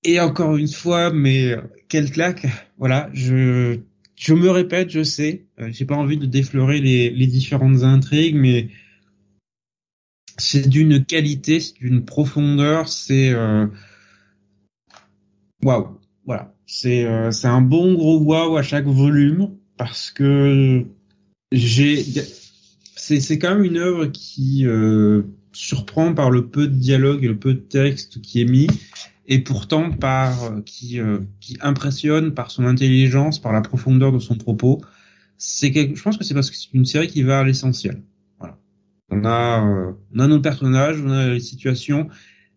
Et 0.06 0.22
encore 0.22 0.56
une 0.56 0.70
fois, 0.70 1.12
mais 1.12 1.58
quelle 1.90 2.10
claque 2.10 2.48
Voilà, 2.78 3.10
je, 3.12 3.80
je 4.16 4.34
me 4.34 4.50
répète, 4.50 4.90
je 4.90 5.04
sais, 5.04 5.44
euh, 5.60 5.68
j'ai 5.70 5.84
pas 5.84 5.98
envie 5.98 6.16
de 6.16 6.28
déflorer 6.28 6.80
les, 6.80 7.10
les 7.10 7.28
différentes 7.28 7.84
intrigues, 7.84 8.38
mais 8.38 8.70
c'est 10.38 10.70
d'une 10.70 11.04
qualité, 11.04 11.60
c'est 11.60 11.78
d'une 11.80 12.06
profondeur, 12.06 12.88
c'est 12.88 13.34
euh, 13.34 13.68
waouh, 15.62 16.00
voilà. 16.24 16.54
C'est 16.72 17.04
euh, 17.04 17.32
c'est 17.32 17.48
un 17.48 17.62
bon 17.62 17.96
gros 17.96 18.20
wow 18.20 18.56
à 18.56 18.62
chaque 18.62 18.86
volume 18.86 19.58
parce 19.76 20.12
que 20.12 20.86
j'ai 21.52 22.06
c'est 22.96 23.20
c'est 23.20 23.40
quand 23.40 23.56
même 23.56 23.64
une 23.64 23.78
œuvre 23.78 24.06
qui 24.06 24.68
euh, 24.68 25.24
surprend 25.52 26.14
par 26.14 26.30
le 26.30 26.46
peu 26.46 26.68
de 26.68 26.76
dialogue 26.76 27.24
et 27.24 27.28
le 27.28 27.40
peu 27.40 27.56
de 27.56 27.60
texte 27.60 28.22
qui 28.22 28.42
est 28.42 28.46
mis 28.46 28.68
et 29.26 29.40
pourtant 29.40 29.90
par 29.90 30.44
euh, 30.44 30.62
qui 30.62 31.00
qui 31.40 31.58
impressionne 31.60 32.36
par 32.36 32.52
son 32.52 32.66
intelligence, 32.66 33.40
par 33.40 33.52
la 33.52 33.62
profondeur 33.62 34.12
de 34.12 34.20
son 34.20 34.36
propos. 34.36 34.80
C'est 35.40 35.72
quelque, 35.72 35.96
je 35.96 36.04
pense 36.04 36.18
que 36.18 36.24
c'est 36.24 36.36
parce 36.36 36.52
que 36.52 36.56
c'est 36.56 36.72
une 36.74 36.86
série 36.86 37.08
qui 37.08 37.24
va 37.24 37.40
à 37.40 37.44
l'essentiel. 37.44 38.04
Voilà. 38.38 38.60
On 39.10 39.26
a 39.26 39.96
on 40.14 40.20
a 40.20 40.28
nos 40.28 40.40
personnages, 40.40 41.02
on 41.04 41.10
a 41.10 41.30
les 41.30 41.40
situations 41.40 42.10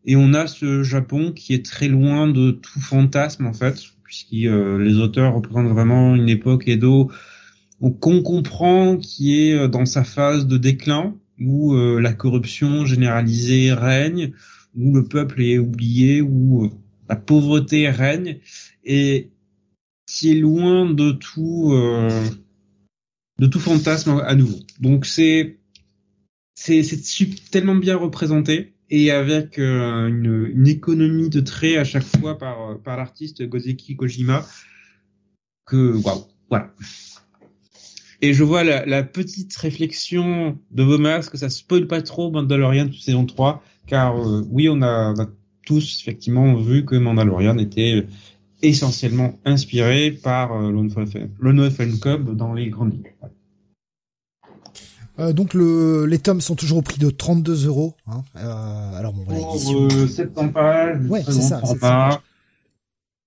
et 0.05 0.17
on 0.17 0.35
a 0.35 0.47
ce 0.47 0.83
Japon 0.83 1.33
qui 1.33 1.55
est 1.55 1.65
très 1.65 1.89
loin 1.89 2.27
de 2.27 2.51
tout 2.51 2.81
fantasme 2.81 3.47
en 3.47 3.55
fait 3.55 3.79
puisque 4.13 4.35
euh, 4.45 4.77
les 4.77 4.99
auteurs 4.99 5.35
représentent 5.35 5.73
vraiment 5.73 6.15
une 6.15 6.29
époque 6.29 6.69
Edo 6.69 7.11
qu'on 7.99 8.23
comprend 8.23 8.99
qui 8.99 9.41
est 9.41 9.55
euh, 9.55 9.69
dans 9.69 9.87
sa 9.87 10.05
phase 10.05 10.47
de 10.47 10.59
déclin, 10.59 11.17
où 11.41 11.73
euh, 11.73 11.99
la 11.99 12.13
corruption 12.13 12.85
généralisée 12.85 13.73
règne, 13.73 14.35
où 14.77 14.95
le 14.95 15.05
peuple 15.05 15.41
est 15.41 15.57
oublié, 15.57 16.21
où 16.21 16.71
la 17.09 17.17
pauvreté 17.17 17.89
règne, 17.89 18.41
et 18.85 19.31
qui 20.07 20.33
est 20.33 20.41
loin 20.41 20.93
de 20.93 21.13
tout 21.13 21.73
de 23.39 23.47
tout 23.47 23.61
fantasme 23.61 24.23
à 24.27 24.35
nouveau. 24.35 24.59
Donc 24.79 25.07
c'est 25.07 25.59
c'est 26.55 26.83
tellement 27.51 27.77
bien 27.77 27.97
représenté 27.97 28.75
et 28.93 29.11
avec 29.11 29.59
euh, 29.59 30.07
une, 30.07 30.53
une, 30.55 30.69
économie 30.69 31.31
de 31.31 31.41
traits 31.41 31.79
à 31.79 31.85
chaque 31.85 32.05
fois 32.05 32.37
par, 32.37 32.79
par 32.85 32.99
l'artiste 32.99 33.43
Gozeki 33.43 33.97
Kojima 33.97 34.45
que 35.67 35.97
waouh 36.05 36.27
voilà 36.51 36.71
et 38.21 38.35
je 38.35 38.45
vois 38.45 38.63
la, 38.63 38.85
la, 38.85 39.03
petite 39.03 39.57
réflexion 39.57 40.59
de 40.71 40.83
Vomas 40.83 41.27
que 41.31 41.39
ça 41.39 41.49
spoil 41.49 41.87
pas 41.87 42.03
trop 42.03 42.31
Mandalorian 42.31 42.93
saison 42.93 43.25
3 43.25 43.65
car 43.87 44.21
euh, 44.21 44.45
oui 44.51 44.69
on 44.69 44.83
a, 44.83 45.15
on 45.17 45.21
a, 45.21 45.27
tous 45.65 46.01
effectivement 46.03 46.55
vu 46.57 46.85
que 46.85 46.97
Mandalorian 46.97 47.57
était 47.59 48.05
essentiellement 48.63 49.39
inspiré 49.45 50.11
par 50.11 50.53
euh, 50.53 50.71
Lone 50.71 50.89
Wolf 51.61 52.01
Cub 52.01 52.37
dans 52.37 52.53
les 52.53 52.69
grandes 52.69 52.95
lignes. 52.95 53.13
Euh, 55.19 55.33
donc 55.33 55.55
le, 55.55 56.07
les 56.07 56.19
tomes 56.19 56.41
sont 56.41 56.55
toujours 56.55 56.79
au 56.79 56.83
prix 56.83 56.99
de 56.99 57.11
32 57.11 57.67
euros. 57.67 57.95
Hein. 58.07 58.23
Euh, 58.37 58.95
alors 58.95 59.13
bon, 59.13 59.25
l'édition. 59.29 59.89
Euh, 59.91 60.07
700 60.09 60.49
pages. 60.49 61.07
Ouais, 61.09 61.23
c'est 61.27 61.43
ça. 61.43 61.61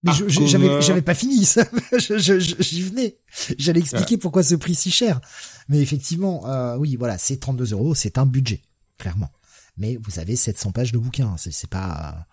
Mais 0.03 0.12
j'avais 0.28 0.82
j'avais 0.82 1.02
pas 1.02 1.16
fini 1.16 1.45
ça. 1.45 1.64
J'y 1.98 2.82
venais. 2.82 3.18
J'allais 3.57 3.80
expliquer 3.80 4.18
pourquoi 4.18 4.44
ce 4.44 4.56
prix 4.56 4.76
si 4.76 4.91
cher. 4.91 5.20
Mais 5.68 5.80
effectivement, 5.80 6.48
euh, 6.48 6.78
oui, 6.78 6.95
voilà, 6.95 7.18
c'est 7.18 7.38
32 7.38 7.74
euros, 7.74 7.95
c'est 7.95 8.18
un 8.18 8.26
budget, 8.26 8.62
clairement. 8.98 9.32
Mais 9.78 9.98
vous 10.02 10.20
avez 10.20 10.36
700 10.36 10.72
pages 10.72 10.91
de 10.91 10.98
bouquin. 10.98 11.36
C'est 11.38 11.70
pas 11.70 12.28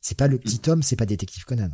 c'est 0.00 0.16
pas 0.16 0.28
le 0.28 0.38
petit 0.38 0.58
tome, 0.58 0.82
c'est 0.82 0.96
pas 0.96 1.06
Détective 1.06 1.44
Conan. 1.44 1.70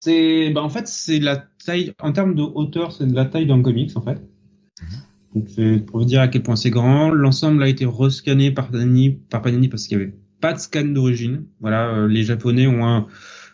C'est 0.00 0.50
bah 0.50 0.62
en 0.62 0.68
fait 0.68 0.86
c'est 0.86 1.18
la 1.18 1.44
taille 1.64 1.94
en 2.00 2.12
termes 2.12 2.34
de 2.34 2.42
hauteur, 2.42 2.92
c'est 2.92 3.06
de 3.06 3.14
la 3.14 3.24
taille 3.24 3.46
d'un 3.46 3.62
comics 3.62 3.96
en 3.96 4.02
fait. 4.02 4.20
Mhm. 4.82 5.02
Donc 5.36 5.50
c'est 5.54 5.84
pour 5.84 5.98
vous 5.98 6.06
dire 6.06 6.22
à 6.22 6.28
quel 6.28 6.42
point 6.42 6.56
c'est 6.56 6.70
grand. 6.70 7.10
L'ensemble 7.10 7.62
a 7.62 7.68
été 7.68 7.84
rescanné 7.84 8.50
par 8.52 8.70
Panini, 8.70 9.10
par 9.10 9.42
Panini 9.42 9.68
parce 9.68 9.86
qu'il 9.86 9.98
y 9.98 10.00
avait 10.00 10.14
pas 10.40 10.54
de 10.54 10.58
scan 10.58 10.86
d'origine. 10.86 11.44
Voilà, 11.60 11.90
euh, 11.90 12.08
les 12.08 12.24
Japonais 12.24 12.66
ont 12.66 12.86
un, 12.86 13.06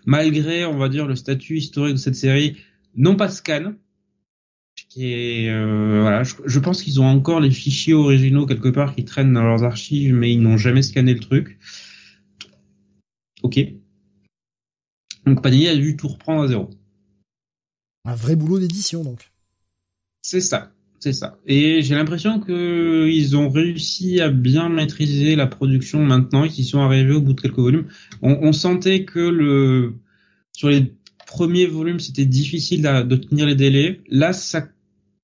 malgré 0.06 0.64
on 0.64 0.78
va 0.78 0.88
dire 0.88 1.08
le 1.08 1.16
statut 1.16 1.56
historique 1.56 1.94
de 1.94 1.98
cette 1.98 2.14
série, 2.14 2.56
n'ont 2.94 3.16
pas 3.16 3.26
de 3.26 3.32
scan. 3.32 3.72
Qui 4.90 5.12
est, 5.12 5.50
euh, 5.50 6.02
voilà, 6.02 6.22
je, 6.22 6.58
pense 6.60 6.82
qu'ils 6.82 7.00
ont 7.00 7.06
encore 7.06 7.40
les 7.40 7.50
fichiers 7.50 7.94
originaux 7.94 8.46
quelque 8.46 8.68
part 8.68 8.94
qui 8.94 9.04
traînent 9.04 9.32
dans 9.32 9.42
leurs 9.42 9.64
archives, 9.64 10.14
mais 10.14 10.32
ils 10.32 10.40
n'ont 10.40 10.56
jamais 10.56 10.82
scanné 10.82 11.14
le 11.14 11.20
truc. 11.20 11.58
Ok. 13.42 13.58
Donc 15.26 15.42
Panini 15.42 15.66
a 15.66 15.74
dû 15.74 15.96
tout 15.96 16.08
reprendre 16.08 16.42
à 16.42 16.48
zéro. 16.48 16.70
Un 18.04 18.14
vrai 18.14 18.36
boulot 18.36 18.60
d'édition 18.60 19.02
donc. 19.02 19.32
C'est 20.22 20.40
ça, 20.40 20.72
c'est 21.02 21.12
ça. 21.12 21.36
Et 21.46 21.82
j'ai 21.82 21.96
l'impression 21.96 22.38
que 22.38 23.08
ils 23.10 23.36
ont 23.36 23.50
réussi 23.50 24.20
à 24.20 24.30
bien 24.30 24.68
maîtriser 24.68 25.34
la 25.34 25.48
production 25.48 25.98
maintenant 26.04 26.44
et 26.44 26.48
qu'ils 26.48 26.64
sont 26.64 26.78
arrivés 26.78 27.12
au 27.12 27.20
bout 27.20 27.32
de 27.32 27.40
quelques 27.40 27.58
volumes. 27.58 27.88
On, 28.22 28.38
on 28.40 28.52
sentait 28.52 29.04
que 29.04 29.18
le 29.18 29.94
sur 30.52 30.68
les 30.68 30.94
premiers 31.26 31.66
volumes 31.66 31.98
c'était 31.98 32.24
difficile 32.24 32.82
de 32.82 33.16
tenir 33.16 33.46
les 33.46 33.56
délais. 33.56 34.00
Là, 34.10 34.32
ça 34.32 34.68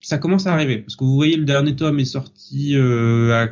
ça 0.00 0.18
commence 0.18 0.48
à 0.48 0.52
arriver 0.52 0.78
parce 0.78 0.96
que 0.96 1.05
vous 1.05 1.14
voyez 1.14 1.36
le 1.36 1.44
dernier 1.44 1.76
tome 1.76 2.00
est 2.00 2.05
sorti 2.05 2.74
euh, 2.74 3.32
à, 3.34 3.48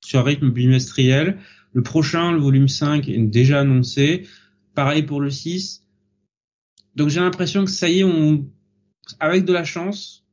sur 0.00 0.20
un 0.20 0.22
rythme 0.22 0.50
bimestriel. 0.50 1.38
Le 1.72 1.82
prochain, 1.82 2.30
le 2.30 2.38
volume 2.38 2.68
5, 2.68 3.08
est 3.08 3.18
déjà 3.18 3.58
annoncé. 3.58 4.28
Pareil 4.76 5.02
pour 5.02 5.20
le 5.20 5.30
6. 5.30 5.82
Donc 6.94 7.08
j'ai 7.08 7.18
l'impression 7.18 7.64
que 7.64 7.70
ça 7.72 7.88
y 7.88 7.98
est, 7.98 8.04
on, 8.04 8.46
avec 9.18 9.44
de 9.44 9.52
la 9.52 9.64
chance, 9.64 10.24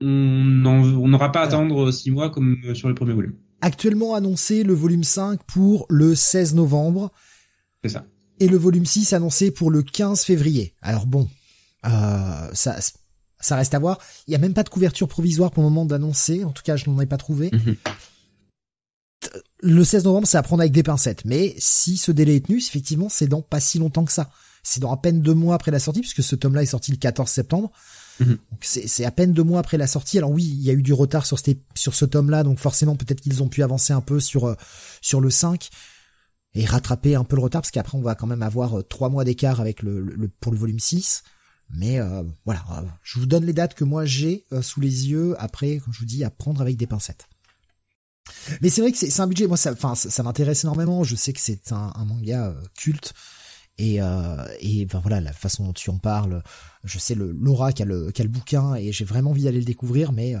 on 0.00 1.08
n'aura 1.08 1.32
pas 1.32 1.40
à 1.40 1.44
attendre 1.44 1.90
6 1.90 2.10
mois 2.10 2.30
comme 2.30 2.56
sur 2.74 2.88
les 2.88 2.94
premiers 2.94 3.14
volumes. 3.14 3.36
Actuellement 3.60 4.14
annoncé 4.14 4.62
le 4.62 4.74
volume 4.74 5.04
5 5.04 5.42
pour 5.44 5.86
le 5.90 6.14
16 6.14 6.54
novembre. 6.54 7.12
C'est 7.82 7.90
ça. 7.90 8.06
Et 8.40 8.48
le 8.48 8.56
volume 8.56 8.86
6 8.86 9.12
annoncé 9.12 9.50
pour 9.50 9.70
le 9.70 9.82
15 9.82 10.22
février. 10.22 10.74
Alors 10.80 11.06
bon, 11.06 11.28
euh, 11.86 12.50
ça, 12.52 12.76
ça 13.40 13.56
reste 13.56 13.74
à 13.74 13.78
voir. 13.78 13.98
Il 14.26 14.32
y 14.32 14.34
a 14.36 14.38
même 14.38 14.54
pas 14.54 14.62
de 14.62 14.68
couverture 14.68 15.08
provisoire 15.08 15.50
pour 15.50 15.62
le 15.62 15.68
moment 15.68 15.84
d'annoncer. 15.84 16.44
En 16.44 16.52
tout 16.52 16.62
cas, 16.62 16.76
je 16.76 16.88
n'en 16.88 17.00
ai 17.00 17.06
pas 17.06 17.16
trouvé. 17.16 17.50
Mhm. 17.52 17.76
Le 19.60 19.84
16 19.84 20.04
novembre, 20.04 20.28
c'est 20.28 20.38
à 20.38 20.42
prendre 20.42 20.62
avec 20.62 20.72
des 20.72 20.84
pincettes. 20.84 21.24
Mais 21.24 21.54
si 21.58 21.96
ce 21.96 22.12
délai 22.12 22.36
est 22.36 22.46
tenu, 22.46 22.58
effectivement, 22.58 23.08
c'est 23.08 23.26
dans 23.26 23.42
pas 23.42 23.58
si 23.58 23.78
longtemps 23.78 24.04
que 24.04 24.12
ça. 24.12 24.30
C'est 24.62 24.80
dans 24.80 24.92
à 24.92 24.96
peine 24.96 25.20
deux 25.20 25.34
mois 25.34 25.56
après 25.56 25.70
la 25.72 25.80
sortie, 25.80 26.00
puisque 26.00 26.22
ce 26.22 26.36
tome-là 26.36 26.62
est 26.62 26.66
sorti 26.66 26.92
le 26.92 26.96
14 26.96 27.28
septembre. 27.28 27.72
Mhm. 28.20 28.38
C'est 28.60 29.04
à 29.04 29.10
peine 29.10 29.32
deux 29.32 29.44
mois 29.44 29.60
après 29.60 29.78
la 29.78 29.86
sortie. 29.86 30.18
Alors 30.18 30.30
oui, 30.30 30.44
il 30.44 30.62
y 30.62 30.70
a 30.70 30.72
eu 30.72 30.82
du 30.82 30.92
retard 30.92 31.26
sur, 31.26 31.38
sur 31.74 31.94
ce 31.94 32.04
tome-là, 32.04 32.42
donc 32.42 32.58
forcément 32.58 32.96
peut-être 32.96 33.20
qu'ils 33.20 33.42
ont 33.42 33.48
pu 33.48 33.62
avancer 33.62 33.92
un 33.92 34.00
peu 34.00 34.20
sur 34.20 34.46
euh, 34.46 34.54
sur 35.00 35.20
le 35.20 35.30
5 35.30 35.68
et 36.54 36.64
rattraper 36.64 37.14
un 37.14 37.24
peu 37.24 37.36
le 37.36 37.42
retard, 37.42 37.62
parce 37.62 37.70
qu'après 37.70 37.96
on 37.96 38.02
va 38.02 38.14
quand 38.14 38.26
même 38.26 38.42
avoir 38.42 38.78
euh, 38.78 38.82
trois 38.82 39.08
mois 39.08 39.24
d'écart 39.24 39.60
avec 39.60 39.82
le, 39.82 40.00
le, 40.00 40.28
pour 40.28 40.52
le 40.52 40.58
volume 40.58 40.80
6. 40.80 41.22
Mais 41.70 42.00
euh, 42.00 42.22
voilà, 42.46 42.64
je 43.02 43.20
vous 43.20 43.26
donne 43.26 43.44
les 43.44 43.52
dates 43.52 43.74
que 43.74 43.84
moi 43.84 44.06
j'ai 44.06 44.46
sous 44.62 44.80
les 44.80 45.10
yeux. 45.10 45.36
Après, 45.38 45.76
comme 45.78 45.92
je 45.92 46.00
vous 46.00 46.06
dis, 46.06 46.24
à 46.24 46.30
prendre 46.30 46.62
avec 46.62 46.76
des 46.76 46.86
pincettes. 46.86 47.28
Mais 48.62 48.70
c'est 48.70 48.80
vrai 48.80 48.90
que 48.90 48.98
c'est 48.98 49.20
un 49.20 49.26
budget, 49.26 49.46
moi 49.46 49.58
ça, 49.58 49.72
enfin 49.72 49.94
ça, 49.94 50.22
m'intéresse 50.22 50.64
énormément. 50.64 51.04
Je 51.04 51.14
sais 51.14 51.34
que 51.34 51.40
c'est 51.40 51.72
un, 51.72 51.92
un, 51.94 52.04
manga 52.06 52.54
culte 52.74 53.12
et 53.76 53.96
et 54.60 54.86
enfin 54.86 55.00
voilà 55.00 55.20
la 55.20 55.32
façon 55.34 55.66
dont 55.66 55.72
tu 55.74 55.90
en 55.90 55.98
parles. 55.98 56.42
Je 56.88 56.98
sais 56.98 57.14
le 57.14 57.32
Laura 57.32 57.72
qui 57.72 57.82
a 57.82 57.84
le 57.84 58.10
qui 58.10 58.22
a 58.22 58.24
le 58.24 58.30
bouquin 58.30 58.74
et 58.74 58.92
j'ai 58.92 59.04
vraiment 59.04 59.30
envie 59.30 59.44
d'aller 59.44 59.58
le 59.58 59.64
découvrir, 59.64 60.12
mais 60.12 60.34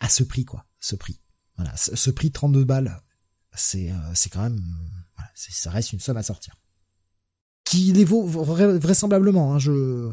à 0.00 0.08
ce 0.08 0.24
prix 0.24 0.44
quoi, 0.44 0.66
ce 0.80 0.96
prix. 0.96 1.20
Voilà, 1.56 1.76
ce, 1.76 2.10
prix 2.10 2.28
de 2.28 2.32
32 2.32 2.64
balles, 2.64 3.00
c'est 3.54 3.92
c'est 4.14 4.30
quand 4.30 4.42
même 4.42 4.60
voilà, 5.16 5.30
ça 5.34 5.70
reste 5.70 5.92
une 5.92 6.00
somme 6.00 6.16
à 6.16 6.22
sortir. 6.22 6.56
Qui 7.64 7.92
les 7.92 8.04
vaut 8.04 8.26
vraisemblablement, 8.26 9.54
hein, 9.54 9.58
je 9.58 10.10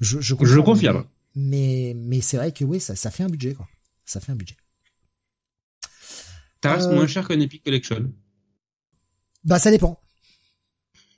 je 0.00 0.20
je, 0.20 0.34
je 0.40 0.60
confirme. 0.60 1.04
Mais 1.34 1.94
mais 1.96 2.20
c'est 2.20 2.36
vrai 2.36 2.52
que 2.52 2.64
oui, 2.64 2.80
ça 2.80 2.96
ça 2.96 3.10
fait 3.10 3.22
un 3.22 3.28
budget 3.28 3.54
quoi. 3.54 3.68
Ça 4.04 4.20
fait 4.20 4.32
un 4.32 4.36
budget. 4.36 4.56
Ça 6.62 6.74
reste 6.74 6.88
euh, 6.88 6.94
moins 6.94 7.06
cher 7.06 7.26
qu'un 7.26 7.40
Epic 7.40 7.64
Collection. 7.64 8.12
Bah 9.44 9.58
ça 9.58 9.70
dépend. 9.70 10.00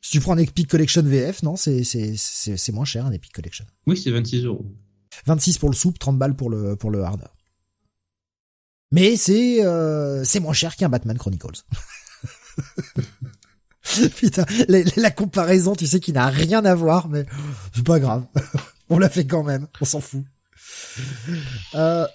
Si 0.02 0.10
tu 0.10 0.20
prends 0.20 0.32
un 0.32 0.38
Epic 0.38 0.68
Collection 0.68 1.02
VF, 1.02 1.44
non, 1.44 1.54
c'est 1.56 1.84
c'est 1.84 2.16
c'est 2.16 2.72
moins 2.72 2.84
cher 2.84 3.06
un 3.06 3.12
Epic 3.12 3.32
Collection. 3.32 3.64
Oui, 3.86 3.96
c'est 3.96 4.10
26 4.10 4.44
euros. 4.44 4.66
26 5.26 5.58
pour 5.58 5.70
le 5.70 5.76
soupe, 5.76 5.98
30 5.98 6.18
balles 6.18 6.34
pour 6.34 6.50
le 6.50 6.74
pour 6.74 6.90
le 6.90 7.02
hard. 7.02 7.28
Mais 8.90 9.16
c'est 9.16 9.64
euh, 9.64 10.24
c'est 10.24 10.40
moins 10.40 10.52
cher 10.52 10.74
qu'un 10.74 10.88
Batman 10.88 11.16
Chronicles. 11.16 11.62
Putain, 14.16 14.44
la, 14.68 15.10
comparaison, 15.10 15.74
tu 15.74 15.86
sais, 15.86 16.00
qui 16.00 16.12
n'a 16.12 16.28
rien 16.28 16.64
à 16.64 16.74
voir, 16.74 17.08
mais 17.08 17.26
c'est 17.74 17.84
pas 17.84 17.98
grave. 18.00 18.24
on 18.88 18.98
l'a 18.98 19.08
fait 19.08 19.26
quand 19.26 19.42
même, 19.42 19.66
on 19.80 19.84
s'en 19.84 20.00
fout. 20.00 20.24
Euh... 21.74 22.06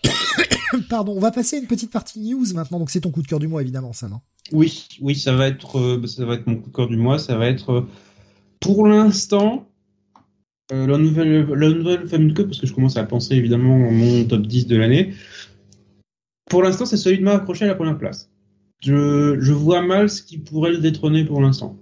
Pardon, 0.90 1.14
on 1.16 1.20
va 1.20 1.32
passer 1.32 1.58
à 1.58 1.60
une 1.60 1.68
petite 1.68 1.92
partie 1.92 2.20
news 2.20 2.46
maintenant. 2.54 2.80
Donc 2.80 2.90
c'est 2.90 3.02
ton 3.02 3.12
coup 3.12 3.22
de 3.22 3.28
cœur 3.28 3.40
du 3.40 3.48
mois 3.48 3.62
évidemment, 3.62 3.94
ça, 3.94 4.08
non 4.08 4.22
Oui, 4.52 4.88
oui, 5.02 5.16
ça 5.16 5.34
va 5.34 5.48
être, 5.48 5.80
euh, 5.80 6.06
ça 6.08 6.26
va 6.26 6.36
être 6.36 6.48
mon 6.48 6.58
coup 6.58 6.70
de 6.70 6.76
cœur 6.76 6.88
du 6.88 6.98
mois. 6.98 7.20
Ça 7.20 7.38
va 7.38 7.48
être, 7.48 7.72
euh, 7.72 7.88
pour 8.60 8.88
l'instant, 8.88 9.68
euh, 10.72 10.86
la 10.86 10.98
nouvelle, 10.98 11.46
la 11.46 11.70
nouvelle 11.70 12.08
Family 12.08 12.34
parce 12.34 12.60
que 12.60 12.68
je 12.68 12.74
commence 12.74 12.98
à 12.98 13.04
penser 13.04 13.36
évidemment 13.36 13.88
à 13.88 13.92
mon 13.92 14.26
top 14.26 14.42
10 14.42 14.68
de 14.68 14.76
l'année. 14.76 15.14
Pour 16.50 16.64
l'instant, 16.64 16.86
c'est 16.86 16.98
celui 16.98 17.20
de 17.20 17.24
m'a 17.24 17.36
accroché 17.36 17.66
à 17.66 17.68
la 17.68 17.76
première 17.76 17.98
place. 17.98 18.30
Je, 18.82 19.38
je 19.40 19.54
vois 19.54 19.82
mal 19.82 20.10
ce 20.10 20.22
qui 20.22 20.38
pourrait 20.38 20.72
le 20.72 20.80
détrôner 20.80 21.26
pour 21.26 21.42
l'instant. 21.42 21.78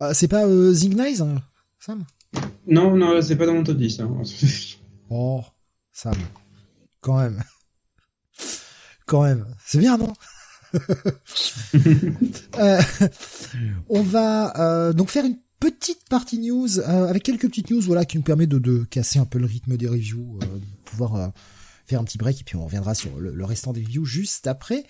Ah, 0.00 0.14
c'est 0.14 0.28
pas 0.28 0.46
euh, 0.46 0.72
Zignize, 0.72 1.22
hein, 1.22 1.42
Sam? 1.80 2.04
Non, 2.66 2.96
non, 2.96 3.20
c'est 3.20 3.36
pas 3.36 3.46
dans 3.46 3.54
mon 3.54 3.64
top 3.64 3.76
10. 3.76 4.00
Hein. 4.00 4.22
oh, 5.10 5.42
Sam, 5.92 6.14
quand 7.00 7.18
même 7.18 7.42
quand 9.08 9.22
même. 9.22 9.44
C'est 9.64 9.78
bien, 9.78 9.98
non 9.98 10.12
euh, 12.58 12.80
On 13.88 14.02
va 14.02 14.54
euh, 14.60 14.92
donc 14.92 15.08
faire 15.08 15.24
une 15.24 15.38
petite 15.58 16.06
partie 16.10 16.38
news 16.38 16.78
euh, 16.78 17.08
avec 17.08 17.22
quelques 17.22 17.48
petites 17.48 17.70
news 17.70 17.80
voilà 17.80 18.04
qui 18.04 18.18
nous 18.18 18.22
permet 18.22 18.46
de, 18.46 18.58
de 18.58 18.84
casser 18.84 19.18
un 19.18 19.24
peu 19.24 19.38
le 19.38 19.46
rythme 19.46 19.78
des 19.78 19.88
reviews, 19.88 20.38
de 20.40 20.60
pouvoir 20.84 21.32
faire 21.86 22.00
un 22.00 22.04
petit 22.04 22.18
break 22.18 22.42
et 22.42 22.44
puis 22.44 22.56
on 22.56 22.66
reviendra 22.66 22.94
sur 22.94 23.18
le, 23.18 23.44
restant 23.44 23.72
des 23.72 23.82
reviews 23.82 24.04
juste 24.04 24.46
après. 24.46 24.84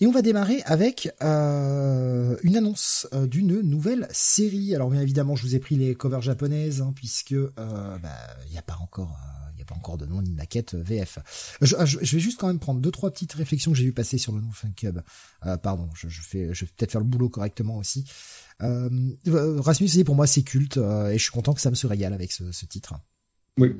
Et 0.00 0.06
on 0.06 0.12
va 0.12 0.22
démarrer 0.22 0.60
avec 0.66 1.08
une 1.22 2.56
annonce 2.56 3.08
d'une 3.12 3.60
nouvelle 3.60 4.08
série. 4.10 4.74
Alors 4.74 4.90
bien 4.90 5.00
évidemment, 5.00 5.36
je 5.36 5.42
vous 5.42 5.54
ai 5.54 5.60
pris 5.60 5.76
les 5.76 5.94
covers 5.94 6.20
japonaises 6.20 6.82
hein, 6.82 6.92
puisque 6.94 7.36
bah, 7.56 8.18
il 8.46 8.52
n'y 8.52 8.58
a 8.58 8.62
pas 8.62 8.76
encore 8.82 9.16
pas 9.64 9.74
encore 9.74 9.98
de 9.98 10.06
nom 10.06 10.22
ni 10.22 10.30
de 10.30 10.36
maquette 10.36 10.74
euh, 10.74 10.82
VF. 10.82 11.18
Je, 11.60 11.76
vais 11.98 12.20
juste 12.20 12.38
quand 12.38 12.46
même 12.46 12.58
prendre 12.58 12.80
deux 12.80 12.90
trois 12.90 13.10
petites 13.10 13.32
réflexions 13.32 13.72
que 13.72 13.78
j'ai 13.78 13.84
vu 13.84 13.92
passer 13.92 14.18
sur 14.18 14.32
le 14.32 14.40
nouveau 14.40 14.52
Fun. 14.52 14.70
Euh, 15.46 15.56
pardon, 15.56 15.88
je, 15.94 16.08
fais, 16.08 16.52
je 16.52 16.64
vais 16.64 16.70
peut-être 16.76 16.92
faire 16.92 17.00
le 17.00 17.06
boulot 17.06 17.28
correctement 17.28 17.76
aussi. 17.76 18.04
Euh, 18.62 18.88
Rasmus, 19.26 20.04
pour 20.04 20.14
moi, 20.14 20.26
c'est 20.26 20.42
culte 20.42 20.76
et 20.76 21.18
je 21.18 21.22
suis 21.22 21.32
content 21.32 21.54
que 21.54 21.60
ça 21.60 21.70
me 21.70 21.74
se 21.74 21.86
régale 21.86 22.12
avec 22.12 22.32
ce, 22.32 22.66
titre. 22.66 22.94
Oui. 23.58 23.72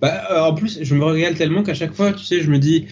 Bah, 0.00 0.48
en 0.48 0.54
plus, 0.54 0.82
je 0.82 0.94
me 0.94 1.04
régale 1.04 1.34
tellement 1.34 1.62
qu'à 1.62 1.74
chaque 1.74 1.94
fois, 1.94 2.12
tu 2.12 2.24
sais, 2.24 2.40
je 2.40 2.50
me 2.50 2.58
dis, 2.58 2.88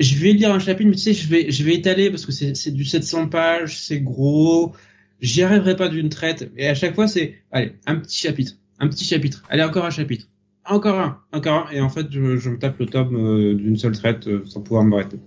je 0.00 0.16
vais 0.16 0.32
lire 0.32 0.52
un 0.52 0.58
chapitre, 0.58 0.88
mais 0.88 0.96
tu 0.96 1.02
sais, 1.02 1.14
je 1.14 1.28
vais, 1.28 1.50
je 1.50 1.62
vais 1.62 1.74
étaler 1.74 2.10
parce 2.10 2.26
que 2.26 2.32
c'est 2.32 2.70
du 2.70 2.84
700 2.84 3.28
pages, 3.28 3.78
c'est 3.78 4.00
gros, 4.00 4.74
j'y 5.20 5.42
arriverai 5.42 5.76
pas 5.76 5.88
d'une 5.88 6.08
traite. 6.08 6.50
Et 6.56 6.66
à 6.66 6.74
chaque 6.74 6.94
fois, 6.94 7.06
c'est, 7.06 7.42
allez, 7.52 7.74
un 7.86 7.96
petit 7.96 8.18
chapitre, 8.18 8.54
un 8.78 8.88
petit 8.88 9.04
chapitre, 9.04 9.42
allez, 9.48 9.62
encore 9.62 9.84
un 9.84 9.90
chapitre 9.90 10.26
encore 10.64 10.98
un, 10.98 11.20
encore 11.32 11.68
un, 11.68 11.70
et 11.70 11.80
en 11.80 11.88
fait, 11.88 12.10
je, 12.10 12.20
me 12.20 12.58
tape 12.58 12.78
le 12.78 12.86
tome 12.86 13.16
euh, 13.16 13.54
d'une 13.54 13.76
seule 13.76 13.96
traite 13.96 14.26
euh, 14.26 14.44
sans 14.46 14.60
pouvoir 14.60 14.84
m'arrêter. 14.84 15.18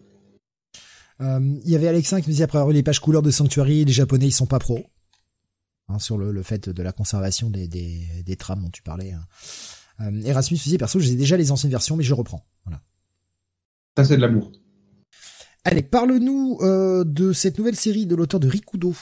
Euh, 1.21 1.39
il 1.63 1.69
y 1.69 1.75
avait 1.75 1.87
Alexin 1.87 2.21
qui 2.21 2.27
me 2.27 2.33
disait 2.33 2.43
après 2.43 2.57
avoir 2.57 2.71
eu 2.71 2.73
les 2.73 2.83
pages 2.83 2.99
couleurs 2.99 3.21
de 3.21 3.31
Sanctuary, 3.31 3.85
les 3.85 3.93
Japonais 3.93 4.27
ils 4.27 4.31
sont 4.31 4.47
pas 4.47 4.59
pros 4.59 4.83
hein, 5.87 5.99
sur 5.99 6.17
le, 6.17 6.41
fait 6.43 6.69
de 6.69 6.83
la 6.83 6.91
conservation 6.91 7.49
des, 7.49 7.67
des, 7.67 8.35
trames 8.35 8.63
dont 8.63 8.69
tu 8.69 8.81
parlais. 8.81 9.11
Hein. 9.11 10.11
Erasmus 10.25 10.57
disait 10.57 10.77
perso, 10.77 10.99
j'ai 10.99 11.15
déjà 11.15 11.37
les 11.37 11.51
anciennes 11.51 11.71
versions, 11.71 11.95
mais 11.95 12.03
je 12.03 12.13
reprends. 12.13 12.45
Voilà. 12.65 12.81
Ça 13.97 14.03
c'est 14.03 14.17
de 14.17 14.21
l'amour. 14.21 14.51
Allez, 15.63 15.83
parle-nous 15.83 16.59
de 17.05 17.31
cette 17.31 17.57
nouvelle 17.57 17.75
série 17.75 18.05
de 18.05 18.15
l'auteur 18.15 18.39
de 18.39 18.47
Rikudo. 18.47 18.95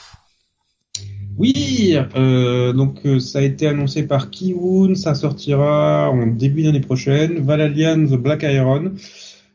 Oui, 1.38 1.96
euh, 2.16 2.72
donc 2.72 3.00
euh, 3.06 3.18
ça 3.18 3.38
a 3.38 3.42
été 3.42 3.66
annoncé 3.66 4.06
par 4.06 4.30
Kiwoon, 4.30 4.94
ça 4.94 5.14
sortira 5.14 6.10
en 6.10 6.26
début 6.26 6.62
d'année 6.62 6.80
prochaine. 6.80 7.40
Valalian 7.40 8.06
The 8.06 8.20
Black 8.20 8.42
Iron, 8.42 8.92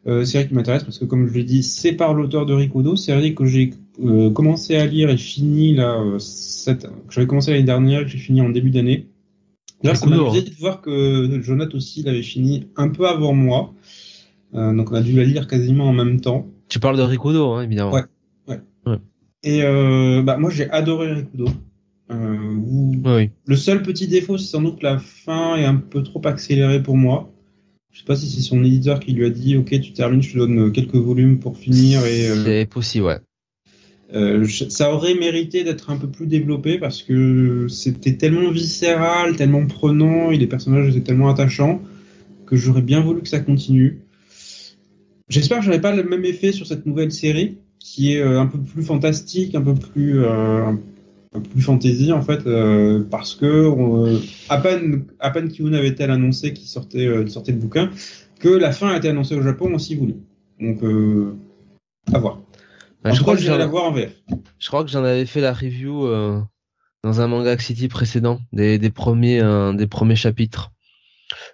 euh, 0.08 0.26
série 0.26 0.48
qui 0.48 0.54
m'intéresse 0.54 0.84
parce 0.84 1.00
que 1.00 1.06
comme 1.06 1.28
je 1.28 1.34
l'ai 1.34 1.44
dit, 1.44 1.64
c'est 1.64 1.94
par 1.94 2.14
l'auteur 2.14 2.46
de 2.46 2.54
Rikudo, 2.54 2.96
série 2.96 3.36
que 3.36 3.46
j'ai 3.46 3.74
euh, 4.04 4.32
commencé 4.32 4.76
à 4.76 4.86
lire 4.86 5.10
et 5.10 5.18
fini 5.18 5.76
là, 5.76 6.02
cette, 6.20 6.88
j'avais 7.10 7.28
commencé 7.28 7.52
l'année 7.52 7.64
dernière, 7.64 8.04
que 8.04 8.10
j'ai 8.10 8.18
fini 8.18 8.42
en 8.42 8.50
début 8.50 8.72
d'année. 8.72 9.08
D'ailleurs, 9.84 9.98
ça 9.98 10.08
m'a 10.08 10.18
amusé 10.18 10.42
de 10.42 10.52
voir 10.60 10.82
que 10.82 11.40
Jonathan 11.44 11.78
aussi 11.78 12.02
l'avait 12.02 12.24
fini 12.24 12.68
un 12.76 12.90
peu 12.90 13.08
avant 13.08 13.34
moi, 13.34 13.74
donc 14.54 14.92
on 14.92 14.96
a 14.96 15.02
dû 15.02 15.14
la 15.14 15.24
lire 15.24 15.46
quasiment 15.48 15.86
en 15.86 15.94
même 15.94 16.20
temps. 16.20 16.48
Tu 16.68 16.80
parles 16.80 16.98
de 16.98 17.04
Rikudo, 17.04 17.52
hein, 17.52 17.62
évidemment. 17.62 17.94
Ouais. 17.94 18.04
ouais. 18.48 18.60
ouais. 18.88 18.98
Et 19.48 19.62
bah 20.24 20.38
moi 20.38 20.50
j'ai 20.50 20.70
adoré 20.70 21.14
Rikudo. 21.14 21.48
Euh, 22.10 23.28
le 23.46 23.56
seul 23.56 23.82
petit 23.82 24.08
défaut, 24.08 24.38
c'est 24.38 24.48
sans 24.48 24.62
doute 24.62 24.80
que 24.80 24.86
la 24.86 25.00
fin 25.00 25.58
est 25.58 25.66
un 25.66 25.76
peu 25.76 26.04
trop 26.04 26.22
accélérée 26.26 26.82
pour 26.82 26.96
moi. 26.96 27.34
Je 27.92 28.00
sais 28.00 28.06
pas 28.06 28.16
si 28.16 28.30
c'est 28.30 28.42
son 28.42 28.64
éditeur 28.64 29.00
qui 29.00 29.14
lui 29.14 29.26
a 29.26 29.30
dit 29.30 29.58
OK, 29.58 29.70
tu 29.82 29.92
termines, 29.94 30.22
je 30.22 30.34
te 30.34 30.38
donne 30.38 30.72
quelques 30.72 30.96
volumes 30.96 31.40
pour 31.40 31.58
finir. 31.58 32.06
et 32.06 32.30
euh, 32.30 32.44
C'est 32.46 32.66
possible, 32.66 33.06
ouais. 33.06 33.20
Euh, 34.14 34.48
ça 34.70 34.94
aurait 34.94 35.16
mérité 35.16 35.66
d'être 35.66 35.90
un 35.90 35.98
peu 35.98 36.08
plus 36.08 36.28
développé 36.28 36.78
parce 36.78 37.04
que 37.04 37.68
c'était 37.68 38.16
tellement 38.16 38.52
viscéral, 38.52 39.36
tellement 39.36 39.66
prenant, 39.66 40.32
et 40.32 40.38
les 40.38 40.48
personnages 40.48 40.90
étaient 40.90 41.02
tellement 41.02 41.30
attachants 41.30 41.82
que 42.46 42.56
j'aurais 42.56 42.82
bien 42.82 43.02
voulu 43.02 43.22
que 43.22 43.28
ça 43.28 43.40
continue. 43.40 44.00
J'espère 45.28 45.60
que 45.60 45.66
j'aurai 45.66 45.82
pas 45.82 45.94
le 45.94 46.04
même 46.04 46.24
effet 46.24 46.54
sur 46.54 46.66
cette 46.66 46.86
nouvelle 46.86 47.12
série, 47.12 47.58
qui 47.80 48.14
est 48.14 48.24
un 48.24 48.48
peu 48.48 48.60
plus 48.60 48.84
fantastique, 48.84 49.56
un 49.56 49.62
peu 49.62 49.74
plus 49.74 50.26
un 50.26 50.78
peu 51.32 51.42
plus 51.42 51.62
fantasy 51.62 52.12
en 52.12 52.22
fait, 52.22 52.44
parce 53.10 53.36
que 53.36 54.20
à 54.50 54.58
peine 54.58 55.06
à 55.20 55.32
peine 55.32 55.52
avait-elle 55.74 56.12
annoncé 56.12 56.54
qu'il 56.54 56.68
sortait, 56.68 57.28
sortait 57.28 57.52
le 57.52 57.60
bouquin, 57.60 57.90
que 58.40 58.50
la 58.50 58.72
fin 58.72 58.90
a 58.90 58.98
été 58.98 59.10
annoncée 59.10 59.36
au 59.36 59.42
Japon 59.42 59.74
aussi 59.74 59.96
voulu. 59.96 60.16
Donc 60.60 60.82
à 62.14 62.20
voir. 62.20 62.42
Bah, 63.04 63.12
je, 63.14 63.22
crois 63.22 63.36
que 63.36 63.44
la 63.44 63.68
voir 63.68 63.86
en 63.86 63.92
VF. 63.92 64.14
Je 64.60 64.68
crois 64.68 64.84
que 64.84 64.90
j'en 64.90 65.04
avais 65.04 65.26
fait 65.26 65.42
la 65.42 65.54
review 65.54 66.06
euh, 66.08 66.42
dans 67.04 67.22
un 67.22 67.28
manga 67.28 67.58
City 67.58 67.88
précédent, 67.88 68.40
des, 68.54 68.80
des 68.80 68.90
premiers 68.90 69.42
euh, 69.42 69.74
des 69.74 69.88
premiers 69.88 70.16
chapitres. 70.16 70.72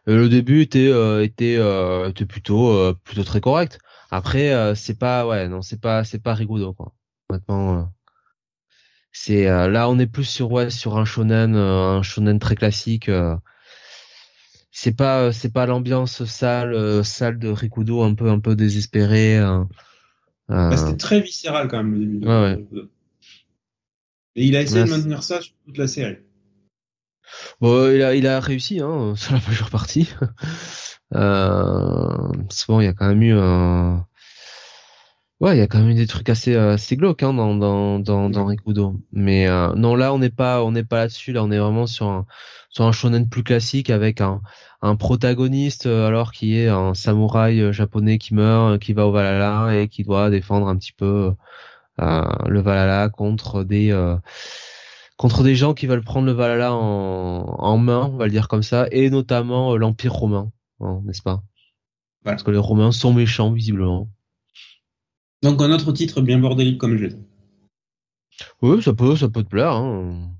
le 0.05 0.29
début 0.29 0.61
était 0.61 0.87
euh, 0.87 1.23
était 1.23 1.59
était 2.09 2.25
plutôt 2.25 2.93
plutôt 3.03 3.23
très 3.23 3.41
correct. 3.41 3.79
Après 4.15 4.75
c'est 4.75 4.99
pas 4.99 5.25
ouais 5.25 5.47
non 5.47 5.61
c'est 5.63 5.81
pas 5.81 6.03
c'est 6.03 6.21
pas 6.21 6.33
rigolo 6.33 6.73
quoi. 6.73 6.93
Maintenant 7.29 7.91
c'est 9.11 9.45
là 9.45 9.89
on 9.89 9.97
est 9.97 10.07
plus 10.07 10.25
sur 10.25 10.51
ouais 10.51 10.69
sur 10.69 10.97
un 10.97 11.05
shonen 11.05 11.55
un 11.55 12.03
shonen 12.03 12.37
très 12.37 12.55
classique 12.55 13.09
c'est 14.71 14.95
pas 14.95 15.31
c'est 15.31 15.51
pas 15.51 15.65
l'ambiance 15.65 16.25
sale 16.25 17.03
sale 17.03 17.39
de 17.39 17.49
Rikudo 17.49 18.03
un 18.03 18.13
peu 18.13 18.29
un 18.29 18.39
peu 18.39 18.55
désespéré 18.55 19.39
bah, 20.47 20.77
c'était 20.77 20.97
très 20.97 21.21
viscéral 21.21 21.67
quand 21.67 21.77
même 21.77 21.93
le 21.93 22.05
début. 22.05 22.27
Ouais, 22.27 22.65
Et 24.35 24.45
il 24.45 24.55
a 24.55 24.61
essayé 24.61 24.83
de 24.83 24.89
maintenir 24.89 25.23
ça 25.23 25.41
sur 25.41 25.53
toute 25.65 25.77
la 25.77 25.87
série. 25.87 26.17
Bon, 27.61 27.89
il 27.91 28.03
a, 28.03 28.15
il 28.15 28.27
a 28.27 28.39
réussi 28.39 28.79
hein, 28.81 29.15
sur 29.15 29.33
la 29.33 29.39
majeure 29.47 29.69
partie. 29.69 30.09
Euh, 31.15 32.31
bon, 32.67 32.81
il 32.81 32.85
y 32.85 32.87
a 32.87 32.93
quand 32.93 33.07
même 33.07 33.21
eu 33.21 33.33
un... 33.33 34.05
Ouais, 35.39 35.57
il 35.57 35.59
y 35.59 35.61
a 35.61 35.67
quand 35.67 35.79
même 35.79 35.89
eu 35.89 35.93
des 35.95 36.07
trucs 36.07 36.29
assez 36.29 36.55
assez 36.55 36.95
glauques 36.95 37.21
hein, 37.21 37.33
dans 37.33 37.53
dans 37.55 37.99
dans, 37.99 38.29
dans 38.29 38.45
Rikudo. 38.45 38.95
Mais 39.11 39.47
euh, 39.47 39.73
non, 39.75 39.95
là 39.95 40.13
on 40.13 40.19
n'est 40.19 40.29
pas 40.29 40.63
on 40.63 40.71
n'est 40.71 40.85
pas 40.85 40.99
là-dessus. 40.99 41.33
Là, 41.33 41.43
on 41.43 41.51
est 41.51 41.59
vraiment 41.59 41.85
sur 41.85 42.07
un 42.07 42.25
sur 42.69 42.85
un 42.85 42.91
shonen 42.93 43.27
plus 43.27 43.43
classique 43.43 43.89
avec 43.89 44.21
un 44.21 44.41
un 44.81 44.95
protagoniste 44.95 45.85
euh, 45.85 46.07
alors 46.07 46.31
qui 46.31 46.57
est 46.57 46.67
un 46.69 46.93
samouraï 46.93 47.61
euh, 47.61 47.71
japonais 47.73 48.17
qui 48.19 48.33
meurt, 48.35 48.73
euh, 48.75 48.77
qui 48.77 48.93
va 48.93 49.05
au 49.07 49.11
Valhalla 49.11 49.75
et 49.75 49.87
qui 49.89 50.03
doit 50.03 50.29
défendre 50.29 50.67
un 50.67 50.77
petit 50.77 50.93
peu 50.93 51.33
le 51.97 52.59
Valhalla 52.61 53.09
contre 53.09 53.63
des 53.63 53.93
contre 55.17 55.43
des 55.43 55.55
gens 55.55 55.73
qui 55.73 55.87
veulent 55.87 56.03
prendre 56.03 56.25
le 56.25 56.31
Valhalla 56.33 56.73
en, 56.73 57.45
en 57.59 57.77
main, 57.77 58.09
on 58.13 58.17
va 58.17 58.25
le 58.25 58.31
dire 58.31 58.47
comme 58.47 58.63
ça, 58.63 58.87
et 58.91 59.09
notamment 59.09 59.77
l'Empire 59.77 60.13
romain, 60.13 60.51
n'est-ce 60.79 61.21
pas? 61.21 61.43
Parce 62.23 62.43
que 62.43 62.51
les 62.51 62.57
Romains 62.57 62.91
sont 62.91 63.13
méchants 63.13 63.51
visiblement. 63.51 64.09
Donc 65.41 65.61
un 65.61 65.71
autre 65.71 65.91
titre 65.91 66.21
bien 66.21 66.39
bordélique 66.39 66.79
comme 66.79 66.97
je 66.97 67.05
l'ai. 67.05 67.15
Oui, 68.61 68.81
ça 68.81 68.93
peut, 68.93 69.15
ça 69.15 69.29
peut 69.29 69.43
te 69.43 69.49
plaire. 69.49 69.73
Hein. 69.73 70.31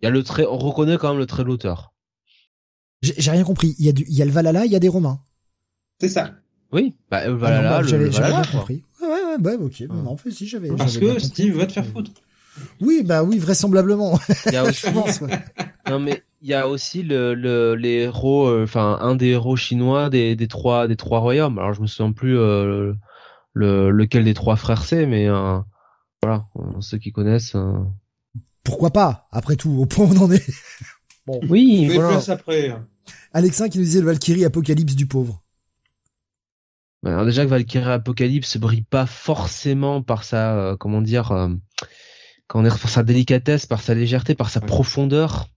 Il 0.00 0.06
y 0.06 0.08
a 0.08 0.10
le 0.10 0.22
trait, 0.22 0.46
on 0.46 0.56
reconnaît 0.56 0.96
quand 0.96 1.10
même 1.10 1.18
le 1.18 1.26
trait 1.26 1.42
de 1.42 1.48
l'auteur. 1.48 1.92
J'ai 3.02 3.30
rien 3.30 3.44
compris. 3.44 3.74
Il 3.78 3.86
y, 3.86 3.88
a 3.88 3.92
du, 3.92 4.04
il 4.08 4.14
y 4.14 4.22
a 4.22 4.24
le 4.24 4.30
Valhalla, 4.30 4.66
il 4.66 4.72
y 4.72 4.76
a 4.76 4.80
des 4.80 4.88
Romains. 4.88 5.20
C'est 6.00 6.08
ça. 6.08 6.34
Oui, 6.72 6.94
bah, 7.10 7.26
le 7.26 7.32
ah 7.32 7.36
Valhalla, 7.36 7.76
ah 7.78 7.82
j'avais 7.82 8.08
bien 8.10 8.42
compris. 8.44 8.84
Ouais, 9.02 9.08
ouais, 9.08 9.38
ouais, 9.42 9.54
ok. 9.56 9.80
Non, 9.88 10.06
en 10.06 10.16
fait, 10.16 10.30
si, 10.30 10.46
j'avais. 10.46 10.68
Parce 10.68 10.98
que 10.98 11.18
Steve 11.18 11.56
va 11.56 11.66
te 11.66 11.72
faire 11.72 11.86
foutre. 11.86 12.12
Oui, 12.80 13.02
bah 13.04 13.22
oui, 13.22 13.38
vraisemblablement. 13.38 14.18
Il 14.46 14.52
y 14.52 14.56
a 14.56 14.64
aussi, 14.68 14.86
non 15.88 15.98
mais 15.98 16.22
il 16.42 16.48
y 16.48 16.54
a 16.54 16.68
aussi 16.68 17.02
le, 17.02 17.34
le 17.34 17.74
les 17.74 18.02
héros, 18.02 18.48
euh, 18.48 18.64
enfin 18.64 18.98
un 19.00 19.14
des 19.14 19.28
héros 19.28 19.56
chinois 19.56 20.10
des, 20.10 20.36
des 20.36 20.48
trois 20.48 20.88
des 20.88 20.96
trois 20.96 21.20
royaumes. 21.20 21.58
Alors 21.58 21.74
je 21.74 21.82
me 21.82 21.86
souviens 21.86 22.12
plus 22.12 22.38
euh, 22.38 22.92
le 23.52 23.90
lequel 23.90 24.24
des 24.24 24.34
trois 24.34 24.56
frères 24.56 24.84
c'est, 24.84 25.06
mais 25.06 25.28
euh, 25.28 25.58
voilà, 26.22 26.46
ceux 26.80 26.98
qui 26.98 27.12
connaissent. 27.12 27.56
Pourquoi 28.64 28.90
pas? 28.90 29.28
Après 29.32 29.56
tout, 29.56 29.70
au 29.80 29.86
point 29.86 30.06
où 30.06 30.12
on 30.14 30.24
en 30.24 30.30
est. 30.30 30.46
bon. 31.26 31.40
Oui, 31.48 31.88
voilà. 31.94 32.20
après. 32.28 32.74
Alexin 33.32 33.68
qui 33.68 33.78
nous 33.78 33.84
disait 33.84 34.00
le 34.00 34.06
Valkyrie 34.06 34.44
Apocalypse 34.44 34.94
du 34.94 35.06
pauvre. 35.06 35.42
Bah, 37.02 37.12
alors 37.12 37.24
déjà 37.24 37.44
que 37.44 37.50
Valkyrie 37.50 37.90
Apocalypse 37.90 38.58
brille 38.58 38.82
pas 38.82 39.06
forcément 39.06 40.02
par 40.02 40.24
sa, 40.24 40.56
euh, 40.56 40.76
comment 40.76 41.00
dire, 41.00 41.32
euh, 41.32 41.48
quand 42.50 42.62
on 42.62 42.64
est 42.64 42.68
par 42.80 42.90
sa 42.90 43.04
délicatesse, 43.04 43.64
par 43.64 43.80
sa 43.80 43.94
légèreté, 43.94 44.34
par 44.34 44.50
sa 44.50 44.60
profondeur. 44.60 45.48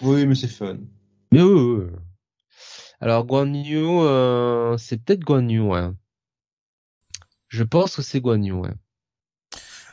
Oui, 0.00 0.24
mais 0.24 0.34
c'est 0.34 0.48
fun. 0.48 0.78
Mais 1.30 1.42
oui, 1.42 1.84
Alors 3.02 3.26
Guan 3.26 3.52
Yu, 3.52 3.76
euh, 3.76 4.78
c'est 4.78 4.96
peut-être 4.96 5.20
Guan 5.20 5.46
Yu, 5.46 5.60
ouais. 5.60 5.90
Je 7.48 7.62
pense 7.64 7.96
que 7.96 8.02
c'est 8.02 8.22
Guan 8.22 8.42
Yu, 8.42 8.52
ouais. 8.52 8.72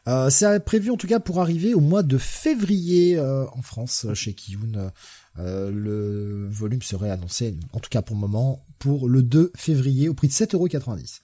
Euh, 0.08 0.30
c'est 0.30 0.64
prévu 0.64 0.92
en 0.92 0.98
tout 0.98 1.08
cas 1.08 1.20
pour 1.20 1.42
arriver 1.42 1.74
au 1.74 1.82
mois 1.82 2.04
de 2.04 2.18
février 2.18 3.20
en 3.20 3.62
France 3.62 4.08
chez 4.14 4.34
Kiyun. 4.34 4.94
Euh, 5.38 5.70
le 5.72 6.48
volume 6.48 6.82
serait 6.82 7.10
annoncé, 7.10 7.58
en 7.74 7.80
tout 7.80 7.90
cas 7.90 8.02
pour 8.02 8.16
le 8.16 8.22
moment, 8.22 8.66
pour 8.80 9.10
le 9.10 9.24
2 9.24 9.52
février 9.58 10.08
au 10.08 10.14
prix 10.14 10.30
de 10.30 10.34
7,90€. 10.34 11.20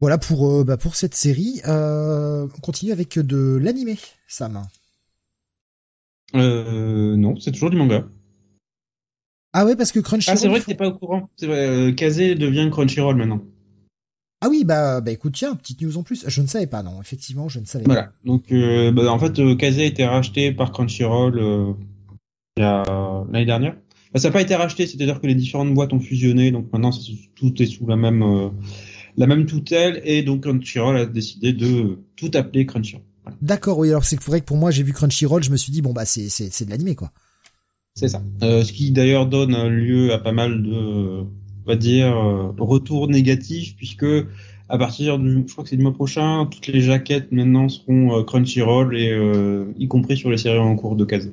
Voilà 0.00 0.18
pour 0.18 0.48
euh, 0.48 0.64
bah 0.64 0.76
pour 0.76 0.94
cette 0.94 1.14
série. 1.14 1.60
Euh, 1.66 2.46
on 2.56 2.60
continue 2.60 2.92
avec 2.92 3.18
de 3.18 3.58
l'animé, 3.60 3.98
Sam. 4.26 4.62
Euh, 6.34 7.16
non, 7.16 7.38
c'est 7.40 7.52
toujours 7.52 7.70
du 7.70 7.76
manga. 7.76 8.06
Ah 9.52 9.64
ouais, 9.64 9.76
parce 9.76 9.92
que 9.92 9.98
Crunchyroll. 9.98 10.36
Ah, 10.36 10.40
c'est 10.40 10.48
vrai 10.48 10.60
que 10.60 10.66
t'es 10.66 10.74
pas 10.74 10.88
au 10.88 10.94
courant. 10.94 11.30
C'est 11.36 11.46
vrai, 11.46 11.94
Kazé 11.96 12.34
devient 12.34 12.68
Crunchyroll 12.70 13.16
maintenant. 13.16 13.42
Ah 14.40 14.48
oui, 14.48 14.62
bah, 14.64 15.00
bah 15.00 15.10
écoute, 15.10 15.32
tiens, 15.34 15.56
petite 15.56 15.82
news 15.82 15.96
en 15.98 16.04
plus. 16.04 16.24
Je 16.28 16.42
ne 16.42 16.46
savais 16.46 16.68
pas, 16.68 16.84
non, 16.84 17.00
effectivement, 17.00 17.48
je 17.48 17.58
ne 17.58 17.64
savais 17.64 17.84
pas. 17.84 17.92
Voilà. 17.92 18.12
Donc, 18.24 18.52
bah, 18.94 19.10
en 19.10 19.18
fait, 19.18 19.56
Kazé 19.56 19.82
a 19.82 19.86
été 19.86 20.06
racheté 20.06 20.52
par 20.52 20.70
Crunchyroll 20.70 21.74
l'année 22.56 23.46
dernière. 23.46 23.74
Ça 24.14 24.28
n'a 24.28 24.32
pas 24.32 24.40
été 24.40 24.54
racheté, 24.54 24.86
c'est-à-dire 24.86 25.20
que 25.20 25.26
les 25.26 25.34
différentes 25.34 25.74
boîtes 25.74 25.92
ont 25.92 26.00
fusionné, 26.00 26.50
donc 26.50 26.72
maintenant 26.72 26.90
tout 27.34 27.62
est 27.62 27.66
sous 27.66 27.86
la 27.86 27.96
même 27.96 28.22
euh, 28.22 28.48
la 29.18 29.26
même 29.26 29.46
tutelle 29.46 30.00
et 30.04 30.22
donc 30.22 30.42
Crunchyroll 30.42 30.96
a 30.96 31.04
décidé 31.04 31.52
de 31.52 31.98
tout 32.16 32.30
appeler 32.34 32.64
Crunchyroll. 32.64 33.04
D'accord, 33.42 33.78
oui. 33.78 33.90
Alors 33.90 34.04
c'est 34.04 34.22
vrai 34.22 34.40
que 34.40 34.46
pour 34.46 34.56
moi 34.56 34.70
j'ai 34.70 34.84
vu 34.84 34.92
Crunchyroll, 34.92 35.42
je 35.42 35.50
me 35.50 35.56
suis 35.56 35.72
dit 35.72 35.82
bon 35.82 35.92
bah 35.92 36.06
c'est 36.06 36.28
c'est 36.28 36.50
c'est 36.52 36.64
de 36.64 36.70
l'animé 36.70 36.94
quoi. 36.94 37.10
C'est 37.94 38.08
ça. 38.08 38.22
Euh, 38.42 38.62
ce 38.62 38.72
qui 38.72 38.92
d'ailleurs 38.92 39.26
donne 39.26 39.68
lieu 39.68 40.12
à 40.12 40.18
pas 40.18 40.30
mal 40.30 40.62
de, 40.62 40.70
on 40.70 41.66
va 41.66 41.74
dire, 41.74 42.16
euh, 42.16 42.52
retours 42.58 43.08
négatifs 43.08 43.74
puisque 43.76 44.06
à 44.68 44.78
partir 44.78 45.18
du, 45.18 45.44
je 45.46 45.52
crois 45.52 45.64
que 45.64 45.70
c'est 45.70 45.76
du 45.76 45.82
mois 45.82 45.94
prochain, 45.94 46.46
toutes 46.48 46.68
les 46.68 46.80
jaquettes 46.80 47.32
maintenant 47.32 47.68
seront 47.68 48.22
Crunchyroll 48.22 48.96
et 48.96 49.18
y 49.78 49.88
compris 49.88 50.16
sur 50.16 50.30
les 50.30 50.38
séries 50.38 50.58
en 50.58 50.76
cours 50.76 50.94
de 50.94 51.04
case 51.04 51.30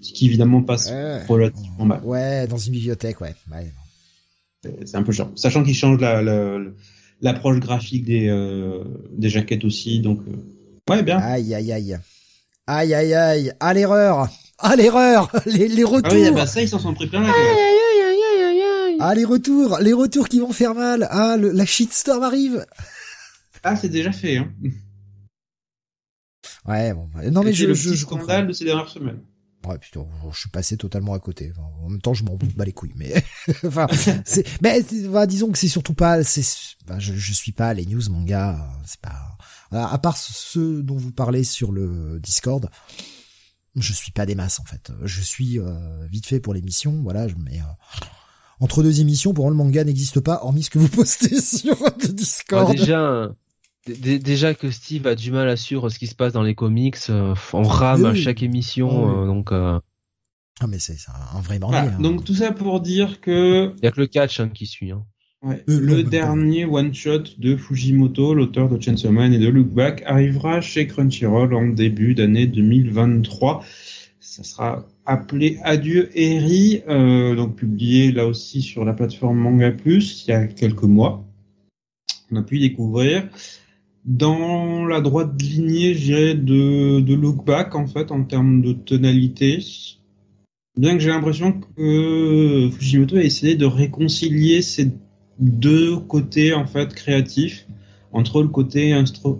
ce 0.00 0.12
qui 0.12 0.26
évidemment 0.26 0.62
passe 0.62 0.90
relativement 1.28 1.84
mal. 1.84 2.00
Ouais, 2.04 2.46
dans 2.46 2.58
une 2.58 2.72
bibliothèque, 2.72 3.20
ouais. 3.20 3.34
C'est 4.84 4.96
un 4.96 5.02
peu 5.02 5.12
chiant. 5.12 5.32
Sachant 5.34 5.62
qu'ils 5.62 5.74
changent 5.74 5.98
l'approche 7.20 7.60
graphique 7.60 8.04
des, 8.04 8.28
euh, 8.28 8.84
des 9.12 9.28
jaquettes 9.28 9.64
aussi, 9.64 10.00
donc 10.00 10.20
euh, 10.28 10.92
ouais, 10.92 11.02
bien. 11.02 11.18
Aïe, 11.18 11.54
aïe, 11.54 11.72
aïe. 11.72 11.98
Aïe, 12.66 12.94
aïe, 12.94 13.14
aïe. 13.14 13.52
À 13.60 13.74
l'erreur. 13.74 14.28
À 14.58 14.74
l'erreur. 14.74 15.30
Les, 15.46 15.68
les 15.68 15.84
retours. 15.84 16.10
Ah 16.12 16.16
oui, 16.16 16.30
bah 16.32 16.46
ça, 16.46 16.62
ils 16.62 16.68
s'en 16.68 16.78
sont 16.78 16.94
pris 16.94 17.06
plein 17.06 17.22
la 17.22 17.32
Ah, 19.00 19.14
les 19.14 19.24
retours. 19.24 19.78
Les 19.80 19.92
retours 19.92 20.28
qui 20.28 20.40
vont 20.40 20.52
faire 20.52 20.74
mal. 20.74 21.06
Ah, 21.10 21.36
le, 21.36 21.50
la 21.52 21.66
shitstorm 21.66 22.22
arrive. 22.22 22.64
Ah, 23.62 23.76
c'est 23.76 23.88
déjà 23.88 24.12
fait, 24.12 24.38
hein. 24.38 24.50
Ouais, 26.66 26.92
bon. 26.94 27.08
Bah, 27.14 27.30
non, 27.30 27.42
mais 27.42 27.52
je, 27.52 27.66
le 27.66 27.74
je, 27.74 27.90
je 27.90 27.96
scandale 27.96 28.46
de 28.46 28.52
ces 28.52 28.64
dernières 28.64 28.88
semaines. 28.88 29.20
Ouais, 29.66 29.78
putain, 29.78 30.06
je 30.32 30.38
suis 30.38 30.50
passé 30.50 30.76
totalement 30.76 31.14
à 31.14 31.18
côté. 31.18 31.52
En 31.82 31.88
même 31.88 32.00
temps, 32.00 32.14
je 32.14 32.24
m'en 32.24 32.36
bats 32.56 32.64
les 32.64 32.72
couilles, 32.72 32.94
mais 32.94 33.14
enfin, 33.64 33.86
c'est, 34.24 34.46
mais 34.62 34.80
disons 35.26 35.50
que 35.50 35.58
c'est 35.58 35.68
surtout 35.68 35.94
pas, 35.94 36.22
c'est, 36.22 36.42
je, 36.98 37.14
je 37.14 37.32
suis 37.32 37.52
pas 37.52 37.74
les 37.74 37.84
news 37.84 38.02
manga, 38.10 38.58
c'est 38.84 39.00
pas, 39.00 39.36
à 39.72 39.98
part 39.98 40.16
ceux 40.16 40.82
dont 40.82 40.96
vous 40.96 41.12
parlez 41.12 41.42
sur 41.42 41.72
le 41.72 42.20
Discord, 42.20 42.70
je 43.76 43.92
suis 43.92 44.12
pas 44.12 44.26
des 44.26 44.34
masses 44.34 44.60
en 44.60 44.64
fait. 44.64 44.90
Je 45.04 45.20
suis 45.20 45.58
euh, 45.58 46.06
vite 46.06 46.26
fait 46.26 46.40
pour 46.40 46.54
l'émission, 46.54 47.02
voilà, 47.02 47.26
mais 47.38 47.60
euh, 47.60 48.06
entre 48.60 48.82
deux 48.82 49.00
émissions, 49.00 49.34
pour 49.34 49.44
moi, 49.44 49.50
le 49.50 49.56
manga 49.56 49.84
n'existe 49.84 50.20
pas, 50.20 50.40
hormis 50.42 50.62
ce 50.62 50.70
que 50.70 50.78
vous 50.78 50.88
postez 50.96 51.40
sur 51.40 51.76
le 51.82 52.08
Discord. 52.08 52.74
déjà, 52.74 53.30
déjà 53.86 54.54
que 54.54 54.70
Steve 54.70 55.06
a 55.06 55.14
du 55.14 55.30
mal 55.30 55.48
à 55.48 55.56
suivre 55.56 55.88
ce 55.88 55.98
qui 55.98 56.06
se 56.06 56.14
passe 56.14 56.32
dans 56.32 56.42
les 56.42 56.54
comics, 56.54 56.96
euh, 57.10 57.34
on 57.52 57.62
rame 57.62 58.04
à 58.04 58.14
chaque 58.14 58.42
émission, 58.42 59.24
euh, 59.24 59.26
donc. 59.26 59.52
Euh, 59.52 59.78
ah 60.60 60.66
mais 60.66 60.78
c'est 60.78 60.96
un 61.34 61.40
vrai 61.40 61.58
bandit. 61.58 61.76
Hein. 61.76 61.98
Donc 62.00 62.24
tout 62.24 62.34
ça 62.34 62.52
pour 62.52 62.80
dire 62.80 63.20
que. 63.20 63.72
Il 63.76 63.84
y 63.84 63.86
a 63.86 63.90
que 63.90 64.00
le 64.00 64.06
catch 64.06 64.40
hein, 64.40 64.48
qui 64.48 64.66
suit. 64.66 64.90
Hein. 64.90 65.04
le 65.66 66.02
dernier 66.02 66.64
one 66.64 66.94
shot 66.94 67.24
de 67.38 67.56
Fujimoto, 67.56 68.34
l'auteur 68.34 68.68
de 68.68 68.80
Chainsaw 68.80 69.10
Man 69.10 69.32
et 69.32 69.38
de 69.38 69.48
Look 69.48 69.68
Back, 69.68 70.02
arrivera 70.06 70.60
chez 70.60 70.86
Crunchyroll 70.86 71.54
en 71.54 71.68
début 71.68 72.14
d'année 72.14 72.46
2023. 72.46 73.64
ça 74.18 74.42
sera 74.44 74.86
appelé 75.04 75.58
Adieu 75.62 76.10
Eri, 76.18 76.82
euh, 76.88 77.36
donc 77.36 77.56
publié 77.56 78.10
là 78.12 78.26
aussi 78.26 78.60
sur 78.60 78.84
la 78.84 78.92
plateforme 78.92 79.38
Manga 79.38 79.70
Plus 79.70 80.24
il 80.26 80.30
y 80.30 80.34
a 80.34 80.46
quelques 80.46 80.82
mois. 80.82 81.24
On 82.30 82.36
a 82.36 82.42
pu 82.42 82.56
y 82.56 82.60
découvrir 82.60 83.28
dans 84.06 84.86
la 84.86 85.00
droite 85.00 85.40
lignée, 85.42 85.94
je 85.94 86.04
dirais, 86.04 86.34
de, 86.34 87.00
de 87.00 87.14
Look 87.14 87.44
Back 87.44 87.74
en 87.74 87.86
fait 87.86 88.12
en 88.12 88.22
termes 88.22 88.62
de 88.62 88.72
tonalité. 88.72 89.58
Bien 90.78 90.94
que 90.94 91.02
j'ai 91.02 91.08
l'impression 91.08 91.52
que 91.52 92.70
Fujimoto 92.70 93.16
a 93.16 93.22
essayé 93.22 93.56
de 93.56 93.66
réconcilier 93.66 94.62
ces 94.62 94.92
deux 95.38 95.96
côtés 95.96 96.54
en 96.54 96.66
fait 96.66 96.94
créatifs 96.94 97.66
entre 98.12 98.42
le 98.42 98.48
côté 98.48 98.92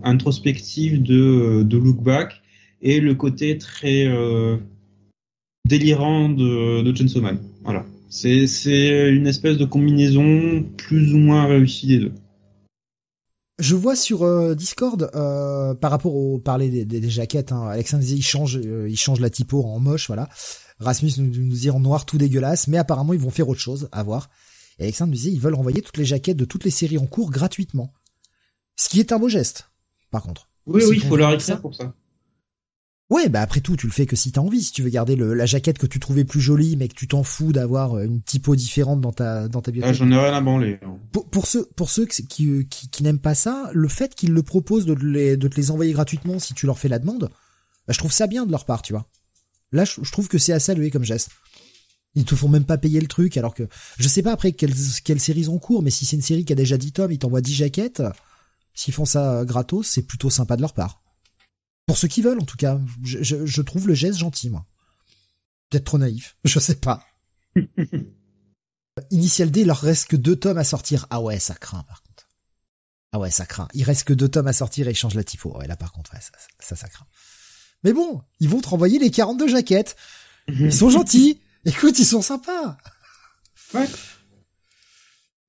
introspectif 0.02 1.00
de, 1.00 1.62
de 1.62 1.78
Look 1.78 2.02
Back 2.02 2.42
et 2.82 3.00
le 3.00 3.14
côté 3.14 3.56
très 3.58 4.06
euh, 4.06 4.56
délirant 5.66 6.28
de, 6.28 6.82
de 6.82 6.94
Chainsaw 6.94 7.20
Man. 7.20 7.38
Voilà. 7.64 7.86
C'est, 8.08 8.46
c'est 8.46 9.10
une 9.12 9.26
espèce 9.26 9.56
de 9.56 9.64
combinaison 9.64 10.64
plus 10.76 11.14
ou 11.14 11.18
moins 11.18 11.46
réussie 11.46 11.86
des 11.86 11.98
deux. 11.98 12.12
Je 13.58 13.74
vois 13.74 13.96
sur 13.96 14.22
euh, 14.22 14.54
Discord 14.54 15.10
euh, 15.14 15.74
par 15.74 15.90
rapport 15.90 16.14
au 16.14 16.38
parler 16.38 16.68
des, 16.68 16.84
des, 16.84 17.08
jaquettes, 17.08 17.52
hein, 17.52 17.68
Alexandre 17.68 18.02
disait 18.02 18.16
il 18.16 18.22
change, 18.22 18.58
euh, 18.58 18.88
il 18.88 18.98
change 18.98 19.18
la 19.20 19.30
typo 19.30 19.62
en 19.62 19.80
moche, 19.80 20.08
voilà. 20.08 20.28
Rasmus 20.78 21.12
nous, 21.18 21.30
nous 21.30 21.54
dit 21.54 21.70
en 21.70 21.80
noir 21.80 22.04
tout 22.04 22.18
dégueulasse, 22.18 22.68
mais 22.68 22.76
apparemment 22.76 23.14
ils 23.14 23.18
vont 23.18 23.30
faire 23.30 23.48
autre 23.48 23.60
chose, 23.60 23.88
à 23.92 24.02
voir. 24.02 24.28
Et 24.78 24.82
Alexandre 24.82 25.12
disait 25.12 25.30
ils 25.30 25.40
veulent 25.40 25.54
envoyer 25.54 25.80
toutes 25.80 25.96
les 25.96 26.04
jaquettes 26.04 26.36
de 26.36 26.44
toutes 26.44 26.64
les 26.64 26.70
séries 26.70 26.98
en 26.98 27.06
cours 27.06 27.30
gratuitement, 27.30 27.94
ce 28.76 28.90
qui 28.90 29.00
est 29.00 29.12
un 29.12 29.18
beau 29.18 29.30
geste. 29.30 29.70
Par 30.10 30.22
contre. 30.22 30.48
Oui, 30.66 30.82
oui, 30.86 30.96
il 30.96 31.06
faut 31.06 31.16
leur 31.16 31.32
écrire 31.32 31.60
pour 31.60 31.74
ça. 31.74 31.94
Ouais, 33.08 33.28
bah 33.28 33.40
après 33.40 33.60
tout, 33.60 33.76
tu 33.76 33.86
le 33.86 33.92
fais 33.92 34.04
que 34.04 34.16
si 34.16 34.32
t'as 34.32 34.40
envie. 34.40 34.62
Si 34.62 34.72
tu 34.72 34.82
veux 34.82 34.90
garder 34.90 35.14
le, 35.14 35.32
la 35.32 35.46
jaquette 35.46 35.78
que 35.78 35.86
tu 35.86 36.00
trouvais 36.00 36.24
plus 36.24 36.40
jolie, 36.40 36.76
mais 36.76 36.88
que 36.88 36.94
tu 36.94 37.06
t'en 37.06 37.22
fous 37.22 37.52
d'avoir 37.52 37.94
euh, 37.94 38.04
une 38.04 38.20
typo 38.20 38.56
différente 38.56 39.00
dans 39.00 39.12
ta 39.12 39.46
dans 39.46 39.62
ta 39.62 39.70
bibliothèque. 39.70 39.94
Ah, 39.94 40.04
j'en 40.04 40.10
ai 40.10 40.18
rien 40.18 40.34
à 40.34 40.40
branler. 40.40 40.80
Pour, 41.12 41.30
pour 41.30 41.46
ceux 41.46 41.66
pour 41.76 41.88
ceux 41.88 42.06
qui 42.06 42.26
qui, 42.26 42.66
qui, 42.68 43.02
n'aiment 43.04 43.20
pas 43.20 43.36
ça, 43.36 43.70
le 43.72 43.86
fait 43.86 44.16
qu'ils 44.16 44.32
le 44.32 44.42
proposent 44.42 44.86
de, 44.86 44.94
les, 44.94 45.36
de 45.36 45.46
te 45.46 45.54
les 45.56 45.70
envoyer 45.70 45.92
gratuitement 45.92 46.40
si 46.40 46.52
tu 46.52 46.66
leur 46.66 46.78
fais 46.80 46.88
la 46.88 46.98
demande, 46.98 47.30
bah, 47.86 47.92
je 47.92 47.98
trouve 47.98 48.12
ça 48.12 48.26
bien 48.26 48.44
de 48.44 48.50
leur 48.50 48.64
part, 48.64 48.82
tu 48.82 48.92
vois. 48.92 49.06
Là, 49.70 49.84
je, 49.84 50.10
trouve 50.10 50.26
que 50.26 50.38
c'est 50.38 50.52
à 50.52 50.58
saluer 50.58 50.90
comme 50.90 51.04
geste. 51.04 51.30
Ils 52.16 52.24
te 52.24 52.34
font 52.34 52.48
même 52.48 52.64
pas 52.64 52.78
payer 52.78 53.00
le 53.00 53.08
truc, 53.08 53.36
alors 53.36 53.54
que 53.54 53.68
je 53.98 54.08
sais 54.08 54.22
pas 54.22 54.32
après 54.32 54.50
quelle 54.50 54.74
quelle 55.04 55.20
série 55.20 55.40
ils 55.40 55.50
ont 55.50 55.58
cours, 55.60 55.82
mais 55.82 55.90
si 55.90 56.06
c'est 56.06 56.16
une 56.16 56.22
série 56.22 56.44
qui 56.44 56.52
a 56.52 56.56
déjà 56.56 56.76
10 56.76 56.92
tomes, 56.92 57.12
ils 57.12 57.18
t'envoient 57.18 57.40
10 57.40 57.54
jaquettes. 57.54 58.02
S'ils 58.74 58.94
font 58.94 59.04
ça 59.04 59.44
gratos, 59.44 59.86
c'est 59.86 60.02
plutôt 60.02 60.28
sympa 60.28 60.56
de 60.56 60.62
leur 60.62 60.74
part. 60.74 61.02
Pour 61.86 61.98
ceux 61.98 62.08
qui 62.08 62.22
veulent, 62.22 62.40
en 62.40 62.44
tout 62.44 62.56
cas. 62.56 62.78
Je, 63.02 63.22
je, 63.22 63.46
je 63.46 63.62
trouve 63.62 63.86
le 63.88 63.94
geste 63.94 64.18
gentil, 64.18 64.50
moi. 64.50 64.66
Peut-être 65.70 65.84
trop 65.84 65.98
naïf. 65.98 66.36
Je 66.44 66.58
sais 66.58 66.76
pas. 66.76 67.04
Initial 69.10 69.50
D, 69.50 69.60
il 69.60 69.66
leur 69.66 69.80
reste 69.80 70.08
que 70.08 70.16
deux 70.16 70.36
tomes 70.36 70.58
à 70.58 70.64
sortir. 70.64 71.06
Ah 71.10 71.20
ouais, 71.20 71.38
ça 71.38 71.54
craint, 71.54 71.82
par 71.82 72.02
contre. 72.02 72.28
Ah 73.12 73.18
ouais, 73.18 73.30
ça 73.30 73.46
craint. 73.46 73.68
Il 73.74 73.84
reste 73.84 74.04
que 74.04 74.12
deux 74.12 74.28
tomes 74.28 74.46
à 74.46 74.52
sortir 74.52 74.88
et 74.88 74.92
ils 74.92 74.96
changent 74.96 75.14
la 75.14 75.24
typo. 75.24 75.56
Ouais, 75.56 75.66
là, 75.66 75.76
par 75.76 75.92
contre, 75.92 76.12
ouais, 76.14 76.20
ça, 76.20 76.32
ça, 76.58 76.76
ça 76.76 76.88
craint. 76.88 77.06
Mais 77.84 77.92
bon, 77.92 78.22
ils 78.40 78.48
vont 78.48 78.60
te 78.60 78.68
renvoyer 78.68 78.98
les 78.98 79.10
42 79.10 79.48
jaquettes. 79.48 79.96
Ils 80.48 80.72
sont 80.72 80.90
gentils. 80.90 81.40
Écoute, 81.64 81.98
ils 81.98 82.06
sont 82.06 82.22
sympas. 82.22 82.78
Ouais. 83.74 83.88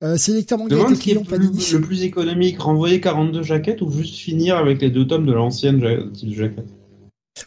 Euh, 0.04 0.16
si 0.16 0.32
lecteur 0.32 0.58
manga 0.58 0.76
client 0.94 1.24
Panini. 1.24 1.70
Le 1.72 1.80
plus 1.80 2.02
économique, 2.02 2.60
renvoyer 2.60 3.00
42 3.00 3.42
jaquettes 3.42 3.82
ou 3.82 3.90
juste 3.90 4.14
finir 4.14 4.56
avec 4.56 4.80
les 4.80 4.90
deux 4.90 5.06
tomes 5.06 5.26
de 5.26 5.32
l'ancienne 5.32 5.80
jaquette 6.14 6.68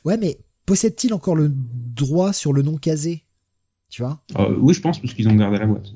Ouais, 0.04 0.18
mais 0.18 0.38
possède-t-il 0.66 1.14
encore 1.14 1.36
le 1.36 1.50
droit 1.50 2.34
sur 2.34 2.52
le 2.52 2.62
nom 2.62 2.78
casé? 2.78 3.24
Tu 3.90 4.02
vois? 4.02 4.22
Euh, 4.38 4.56
Oui, 4.60 4.74
je 4.74 4.82
pense, 4.82 5.00
parce 5.00 5.14
qu'ils 5.14 5.30
ont 5.30 5.36
gardé 5.36 5.60
la 5.60 5.66
boîte. 5.68 5.88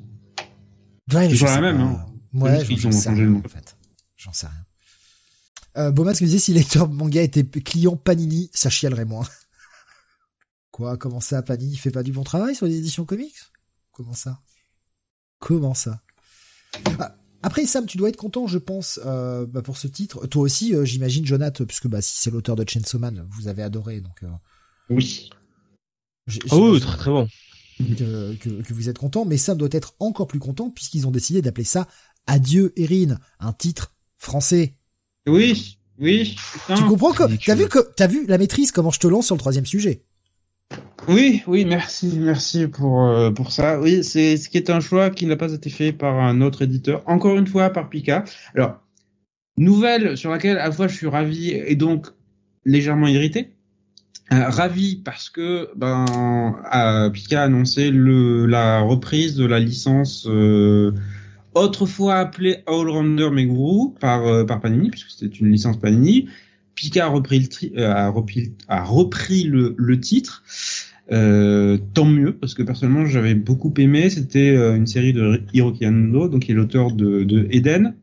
Ouais, 1.12 1.34
c'est 1.34 1.44
la 1.44 1.60
même, 1.60 1.80
hein. 1.80 2.06
Ouais, 2.32 2.64
j'en 2.64 2.92
sais 2.92 3.10
rien, 3.10 3.34
en 3.34 3.48
fait. 3.48 3.76
J'en 4.16 4.32
sais 4.32 4.46
rien. 4.46 5.84
Euh, 5.84 5.90
Bomas 5.90 6.12
me 6.12 6.26
disait 6.26 6.38
si 6.38 6.54
lecteur 6.54 6.88
manga 6.88 7.20
était 7.20 7.44
client 7.44 7.96
Panini, 7.96 8.50
ça 8.54 8.70
chialerait 8.70 9.04
moins. 9.04 9.26
Quoi 10.70 10.96
Comment 10.96 11.20
ça, 11.20 11.42
Panini 11.42 11.76
fait 11.76 11.90
pas 11.90 12.02
du 12.02 12.12
bon 12.12 12.24
travail 12.24 12.54
sur 12.54 12.66
les 12.66 12.78
éditions 12.78 13.04
comics? 13.04 13.36
Comment 13.92 14.14
ça? 14.14 14.40
Comment 15.38 15.74
ça? 15.74 16.00
Après 17.42 17.64
Sam, 17.64 17.86
tu 17.86 17.96
dois 17.96 18.08
être 18.08 18.16
content, 18.16 18.48
je 18.48 18.58
pense, 18.58 18.98
euh, 19.06 19.46
bah, 19.46 19.62
pour 19.62 19.76
ce 19.76 19.86
titre. 19.86 20.26
Toi 20.26 20.42
aussi, 20.42 20.74
euh, 20.74 20.84
j'imagine, 20.84 21.24
Jonathan, 21.24 21.64
puisque 21.64 21.86
bah, 21.86 22.02
si 22.02 22.16
c'est 22.16 22.30
l'auteur 22.30 22.56
de 22.56 22.68
Chainsaw 22.68 22.98
Man, 22.98 23.24
vous 23.30 23.46
avez 23.46 23.62
adoré, 23.62 24.00
donc. 24.00 24.22
Euh, 24.24 24.28
oui. 24.90 25.30
Ah 26.50 26.56
oui, 26.56 26.80
très 26.80 26.96
très 26.96 27.10
bon. 27.10 27.28
Que, 27.78 28.34
que, 28.34 28.74
vous 28.74 28.88
êtes 28.88 28.98
content, 28.98 29.24
mais 29.24 29.36
Sam 29.36 29.58
doit 29.58 29.68
être 29.70 29.94
encore 30.00 30.26
plus 30.26 30.38
content 30.38 30.70
puisqu'ils 30.70 31.06
ont 31.06 31.10
décidé 31.10 31.42
d'appeler 31.42 31.64
ça 31.64 31.86
Adieu 32.26 32.72
Erin, 32.76 33.18
un 33.38 33.52
titre 33.52 33.94
français. 34.16 34.74
Oui, 35.28 35.78
oui. 36.00 36.36
tu 36.74 36.82
comprends 36.84 37.12
que 37.12 37.36
t'as 37.44 37.54
vu 37.54 37.68
que 37.68 37.78
t'as 37.94 38.06
vu 38.06 38.26
la 38.26 38.38
maîtrise 38.38 38.72
comment 38.72 38.90
je 38.90 38.98
te 38.98 39.06
lance 39.06 39.26
sur 39.26 39.34
le 39.34 39.40
troisième 39.40 39.66
sujet. 39.66 40.05
Oui, 41.08 41.42
oui, 41.46 41.64
merci, 41.64 42.18
merci 42.18 42.66
pour 42.66 43.04
euh, 43.04 43.30
pour 43.30 43.52
ça. 43.52 43.80
Oui, 43.80 44.02
c'est 44.02 44.36
ce 44.36 44.48
qui 44.48 44.56
est 44.56 44.70
un 44.70 44.80
choix 44.80 45.10
qui 45.10 45.26
n'a 45.26 45.36
pas 45.36 45.52
été 45.52 45.70
fait 45.70 45.92
par 45.92 46.18
un 46.18 46.40
autre 46.40 46.62
éditeur, 46.62 47.02
encore 47.06 47.36
une 47.36 47.46
fois 47.46 47.70
par 47.70 47.88
Pika. 47.88 48.24
Alors, 48.54 48.80
nouvelle 49.56 50.16
sur 50.16 50.30
laquelle 50.30 50.58
à 50.58 50.64
la 50.64 50.72
fois 50.72 50.88
je 50.88 50.96
suis 50.96 51.06
ravi 51.06 51.50
et 51.50 51.76
donc 51.76 52.08
légèrement 52.64 53.06
irrité. 53.06 53.52
Euh, 54.32 54.48
ravi 54.48 54.96
parce 54.96 55.30
que 55.30 55.70
ben 55.76 56.04
euh, 56.74 57.10
Pika 57.10 57.42
a 57.42 57.44
annoncé 57.44 57.90
le 57.90 58.46
la 58.46 58.80
reprise 58.80 59.36
de 59.36 59.46
la 59.46 59.60
licence 59.60 60.26
euh, 60.28 60.90
autrefois 61.54 62.16
appelée 62.16 62.64
Allrounder 62.66 63.30
Meguru 63.30 63.94
par 64.00 64.44
par 64.46 64.60
Panini 64.60 64.90
puisque 64.90 65.10
c'était 65.10 65.36
une 65.36 65.52
licence 65.52 65.78
Panini 65.78 66.28
Pika 66.76 67.06
a 67.06 67.08
repris 67.08 67.40
le, 67.40 67.80
euh, 67.80 67.92
a 67.92 68.08
repris, 68.10 68.52
a 68.68 68.84
repris 68.84 69.42
le, 69.44 69.74
le 69.76 69.98
titre. 69.98 70.44
Euh, 71.12 71.78
tant 71.94 72.04
mieux 72.04 72.36
parce 72.36 72.54
que 72.54 72.64
personnellement 72.64 73.06
j'avais 73.06 73.34
beaucoup 73.34 73.72
aimé. 73.78 74.10
C'était 74.10 74.50
euh, 74.50 74.76
une 74.76 74.86
série 74.86 75.12
de 75.12 75.42
Hiroki 75.52 75.86
Ando, 75.86 76.28
donc 76.28 76.42
qui 76.42 76.52
est 76.52 76.54
l'auteur 76.54 76.92
de, 76.92 77.22
de, 77.24 77.46
Eden. 77.50 77.94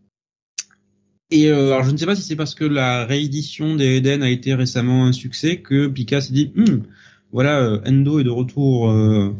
Et 1.31 1.49
euh, 1.49 1.73
alors 1.73 1.83
je 1.83 1.91
ne 1.91 1.97
sais 1.97 2.05
pas 2.05 2.15
si 2.15 2.21
c'est 2.21 2.35
parce 2.35 2.55
que 2.55 2.65
la 2.65 3.05
réédition 3.05 3.75
des 3.75 3.97
Eden 3.97 4.23
a 4.23 4.29
été 4.29 4.53
récemment 4.53 5.05
un 5.05 5.11
succès 5.11 5.57
que 5.57 5.87
Pika 5.87 6.21
s'est 6.21 6.33
dit 6.33 6.51
hm, 6.55 6.83
voilà 7.31 7.59
euh, 7.59 7.81
Endo 7.87 8.19
est 8.19 8.23
de 8.23 8.29
retour 8.29 8.83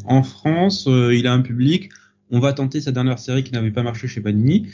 en 0.05 0.23
France, 0.23 0.87
il 0.87 1.27
a 1.27 1.33
un 1.33 1.41
public, 1.41 1.89
on 2.31 2.39
va 2.39 2.51
tenter 2.51 2.81
sa 2.81 2.91
dernière 2.91 3.19
série 3.19 3.43
qui 3.43 3.53
n'avait 3.53 3.71
pas 3.71 3.83
marché 3.83 4.07
chez 4.07 4.19
Panini. 4.19 4.67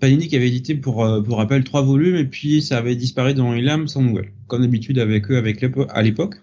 Panini 0.00 0.28
qui 0.28 0.36
avait 0.36 0.48
édité 0.48 0.74
pour, 0.74 1.04
euh, 1.04 1.22
pour 1.22 1.38
rappel 1.38 1.64
trois 1.64 1.82
volumes 1.82 2.16
et 2.16 2.24
puis 2.24 2.62
ça 2.62 2.78
avait 2.78 2.96
disparu 2.96 3.34
dans 3.34 3.52
les 3.52 3.62
lames 3.62 3.88
sans 3.88 4.02
nouvelles, 4.02 4.32
comme 4.46 4.62
d'habitude 4.62 4.98
avec 4.98 5.30
eux 5.30 5.36
avec 5.36 5.64
à 5.90 6.02
l'époque. 6.02 6.36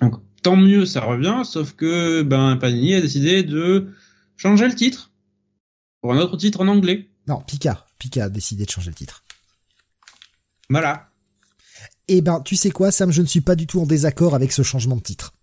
Donc 0.00 0.14
tant 0.42 0.56
mieux, 0.56 0.86
ça 0.86 1.00
revient, 1.00 1.42
sauf 1.44 1.72
que 1.72 2.22
ben 2.22 2.56
Panini 2.56 2.94
a 2.94 3.00
décidé 3.00 3.42
de 3.42 3.88
changer 4.36 4.66
le 4.66 4.74
titre 4.74 5.10
pour 6.00 6.12
un 6.12 6.18
autre 6.18 6.36
titre 6.36 6.60
en 6.60 6.68
anglais. 6.68 7.08
Non, 7.26 7.42
Pika, 7.46 7.86
Pika 7.98 8.24
a 8.24 8.28
décidé 8.28 8.64
de 8.64 8.70
changer 8.70 8.90
le 8.90 8.96
titre. 8.96 9.24
Voilà. 10.70 11.10
Eh 12.08 12.20
ben, 12.22 12.40
tu 12.40 12.56
sais 12.56 12.70
quoi, 12.70 12.90
Sam, 12.90 13.12
je 13.12 13.20
ne 13.20 13.26
suis 13.26 13.40
pas 13.40 13.54
du 13.54 13.66
tout 13.66 13.80
en 13.80 13.86
désaccord 13.86 14.34
avec 14.34 14.52
ce 14.52 14.62
changement 14.62 14.96
de 14.96 15.02
titre. 15.02 15.34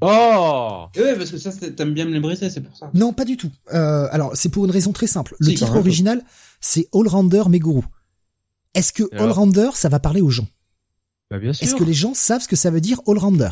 Oh 0.00 0.86
Ouais, 0.96 1.16
parce 1.16 1.30
que 1.30 1.38
ça, 1.38 1.52
t'aimes 1.52 1.94
bien 1.94 2.04
me 2.04 2.12
les 2.12 2.20
briser, 2.20 2.50
c'est 2.50 2.60
pour 2.60 2.76
ça. 2.76 2.90
Non, 2.92 3.12
pas 3.12 3.24
du 3.24 3.36
tout. 3.36 3.52
Euh, 3.72 4.08
alors, 4.10 4.36
c'est 4.36 4.48
pour 4.48 4.64
une 4.64 4.70
raison 4.72 4.92
très 4.92 5.06
simple. 5.06 5.36
Le 5.38 5.48
titre 5.48 5.76
original, 5.76 6.24
c'est 6.60 6.88
Allrounder 6.92 7.44
Meguru. 7.48 7.82
Est-ce 8.74 8.92
que 8.92 9.04
Allrounder, 9.16 9.70
ça 9.74 9.88
va 9.88 10.00
parler 10.00 10.20
aux 10.20 10.30
gens? 10.30 10.48
Bah 11.30 11.38
bien 11.38 11.52
sûr. 11.52 11.66
Est-ce 11.66 11.76
que 11.76 11.84
les 11.84 11.94
gens 11.94 12.14
savent 12.14 12.42
ce 12.42 12.48
que 12.48 12.56
ça 12.56 12.70
veut 12.70 12.80
dire 12.80 13.00
Allrounder? 13.06 13.50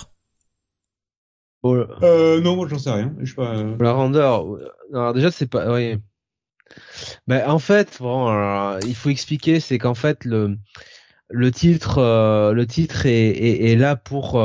Euh, 1.64 2.40
non, 2.40 2.56
moi 2.56 2.66
j'en 2.68 2.78
sais 2.78 2.90
rien. 2.90 3.14
Je 3.20 3.34
pas. 3.34 3.56
Euh. 3.56 3.76
Allrounder, 3.80 4.18
alors 4.92 5.14
déjà 5.14 5.30
c'est 5.30 5.46
pas. 5.46 5.72
Oui. 5.72 5.98
Bah 7.26 7.52
en 7.52 7.58
fait, 7.58 7.98
bon, 8.00 8.78
il 8.86 8.94
faut 8.94 9.10
expliquer, 9.10 9.60
c'est 9.60 9.78
qu'en 9.78 9.94
fait 9.94 10.24
le 10.24 10.56
le 11.30 11.52
titre, 11.52 11.98
euh, 11.98 12.52
le 12.52 12.66
titre 12.66 13.06
est, 13.06 13.28
est, 13.28 13.72
est 13.72 13.76
là 13.76 13.96
pour 13.96 14.42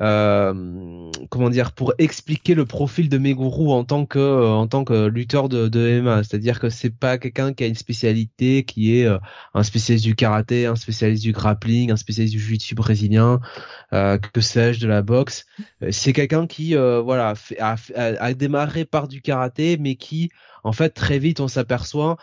euh, 0.00 0.52
euh, 0.52 1.10
comment 1.30 1.50
dire 1.50 1.72
pour 1.72 1.92
expliquer 1.98 2.54
le 2.54 2.64
profil 2.64 3.08
de 3.08 3.18
Meguru 3.18 3.70
en 3.70 3.84
tant 3.84 4.06
que 4.06 4.18
euh, 4.18 4.48
en 4.48 4.66
tant 4.66 4.84
que 4.84 5.06
lutteur 5.06 5.48
de, 5.48 5.68
de 5.68 6.00
MMA 6.00 6.24
c'est-à-dire 6.24 6.60
que 6.60 6.70
c'est 6.70 6.90
pas 6.90 7.18
quelqu'un 7.18 7.52
qui 7.52 7.64
a 7.64 7.66
une 7.66 7.74
spécialité 7.74 8.64
qui 8.64 8.98
est 8.98 9.06
euh, 9.06 9.18
un 9.54 9.62
spécialiste 9.62 10.04
du 10.04 10.14
karaté 10.14 10.66
un 10.66 10.76
spécialiste 10.76 11.22
du 11.22 11.32
grappling 11.32 11.90
un 11.90 11.96
spécialiste 11.96 12.34
du 12.34 12.40
jiu-jitsu 12.40 12.74
brésilien 12.74 13.40
euh, 13.92 14.18
que 14.18 14.40
sais-je 14.40 14.80
de 14.80 14.86
la 14.86 15.02
boxe. 15.02 15.44
C'est 15.90 16.12
quelqu'un 16.12 16.46
qui 16.46 16.74
voilà 16.74 17.34
a, 17.60 17.76
a, 17.94 18.34
démarré 18.34 18.84
par 18.84 19.08
du 19.08 19.20
karaté 19.20 19.76
mais 19.78 19.96
qui 19.96 20.30
en 20.64 20.72
fait 20.72 20.90
très 20.90 21.18
vite 21.18 21.40
on 21.40 21.48
s'aperçoit 21.48 22.16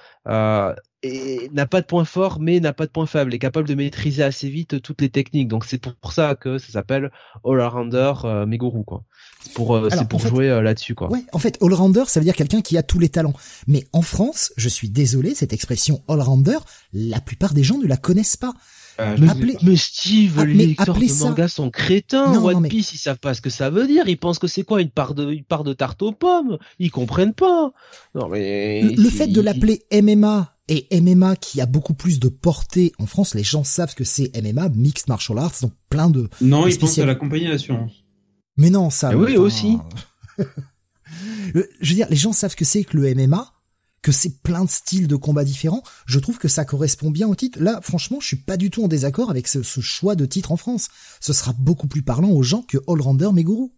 n'a 1.04 1.66
pas 1.66 1.82
de 1.82 1.86
point 1.86 2.04
fort 2.04 2.40
mais 2.40 2.60
n'a 2.60 2.74
pas 2.74 2.86
de 2.86 2.92
point 2.92 3.06
faible 3.06 3.34
est 3.34 3.40
capable 3.40 3.68
de 3.68 3.76
maîtriser 3.76 4.24
assez 4.24 4.50
vite 4.50 4.82
toutes 4.82 5.02
les 5.02 5.10
techniques 5.10 5.48
donc 5.48 5.64
c'est 5.64 5.78
pour, 5.78 6.12
ça 6.12 6.36
que 6.36 6.58
ça 6.58 6.72
s'appelle 6.74 7.12
all-rounder 7.46 8.14
euh, 8.26 8.46
Meguru 8.46 8.84
quoi 8.84 9.04
pour 9.54 9.76
euh, 9.76 9.90
c'est 9.90 10.08
pour 10.08 10.20
jouer 10.20 10.50
euh, 10.50 10.62
là-dessus 10.62 10.96
quoi 10.96 11.10
ouais 11.10 11.24
en 11.32 11.40
fait 11.40 11.58
all-rounder 11.62 12.04
ça 12.08 12.20
veut 12.20 12.26
dire 12.26 12.36
quelqu'un 12.36 12.62
qui 12.62 12.78
a 12.78 12.84
tous 12.84 13.00
les 13.00 13.10
talents 13.10 13.34
mais 13.68 13.86
en 13.94 14.02
France 14.02 14.52
je 14.58 14.68
suis 14.68 14.90
désolé 14.90 15.36
cette 15.36 15.54
expression 15.54 16.04
all-rounder 16.10 16.58
la 16.92 17.22
plupart 17.22 17.54
des 17.54 17.64
gens 17.64 17.78
ne 17.78 17.88
la 17.88 17.98
connaissent 17.98 18.38
pas 18.38 18.54
euh, 19.00 19.16
mais, 19.62 19.76
Steve, 19.78 20.36
ah, 20.38 20.46
les 20.46 20.68
lecteurs 20.68 20.98
de 20.98 21.24
manga 21.24 21.48
sont 21.48 21.70
crétins. 21.70 22.34
One 22.44 22.68
Piece, 22.68 22.94
ils 22.94 22.98
savent 22.98 23.20
pas 23.20 23.34
ce 23.34 23.42
que 23.42 23.50
ça 23.50 23.70
veut 23.70 23.88
dire. 23.88 24.08
Ils 24.08 24.18
pensent 24.18 24.40
que 24.40 24.48
c'est 24.48 24.64
quoi 24.64 24.82
une 24.82 24.90
part 24.90 25.14
de, 25.14 25.32
une 25.32 25.44
part 25.44 25.64
de 25.64 25.74
tarte 25.74 26.02
aux 26.02 26.12
pommes. 26.12 26.58
Ils 26.80 26.92
comprennent 26.92 27.34
pas. 27.34 27.72
Non 28.14 28.28
mais 28.28 28.82
le, 28.82 29.10
fait 29.10 29.28
de 29.28 29.40
l'appeler 29.42 29.84
MMA 29.94 30.54
et 30.70 31.02
MMA 31.02 31.36
qui 31.36 31.60
a 31.62 31.66
beaucoup 31.66 31.94
plus 31.94 32.20
de 32.20 32.30
portée 32.30 32.94
en 33.00 33.06
France, 33.06 33.34
les 33.34 33.44
gens 33.44 33.64
savent 33.64 33.90
ce 33.90 33.96
que 33.96 34.04
c'est 34.04 34.32
MMA, 34.42 34.70
Mixed 34.70 35.08
Martial 35.08 35.40
Arts, 35.40 35.56
donc 35.62 35.74
plein 35.90 36.10
de. 36.10 36.30
Non, 36.42 36.68
ils 36.68 36.78
pensent 36.78 36.98
à 37.00 37.06
la 37.06 37.16
compagnie 37.16 37.48
d'assurance. 37.48 38.04
Mais 38.56 38.70
non, 38.70 38.90
ça. 38.90 39.16
oui, 39.16 39.38
aussi. 39.38 39.78
je 40.38 41.60
veux 41.90 41.96
dire, 41.96 42.08
les 42.10 42.16
gens 42.16 42.34
savent 42.34 42.52
ce 42.52 42.56
que 42.56 42.66
c'est 42.66 42.84
que 42.84 42.98
le 42.98 43.14
MMA 43.16 43.52
que 44.02 44.12
c'est 44.12 44.42
plein 44.42 44.64
de 44.64 44.70
styles 44.70 45.08
de 45.08 45.16
combat 45.16 45.44
différents, 45.44 45.84
je 46.06 46.20
trouve 46.20 46.38
que 46.38 46.48
ça 46.48 46.66
correspond 46.66 47.12
bien 47.12 47.28
au 47.28 47.36
titre. 47.36 47.60
Là, 47.62 47.82
franchement, 47.82 48.20
je 48.20 48.28
suis 48.28 48.38
pas 48.38 48.58
du 48.58 48.70
tout 48.70 48.84
en 48.84 48.88
désaccord 48.88 49.30
avec 49.30 49.48
ce, 49.48 49.62
choix 49.62 50.16
de 50.16 50.26
titre 50.26 50.52
en 50.52 50.58
France. 50.58 50.88
Ce 51.20 51.34
sera 51.34 51.54
beaucoup 51.54 51.88
plus 51.88 52.02
parlant 52.02 52.30
aux 52.30 52.44
gens 52.44 52.62
que 52.62 52.78
Allrounder 52.88 53.32
Meguru. 53.34 53.70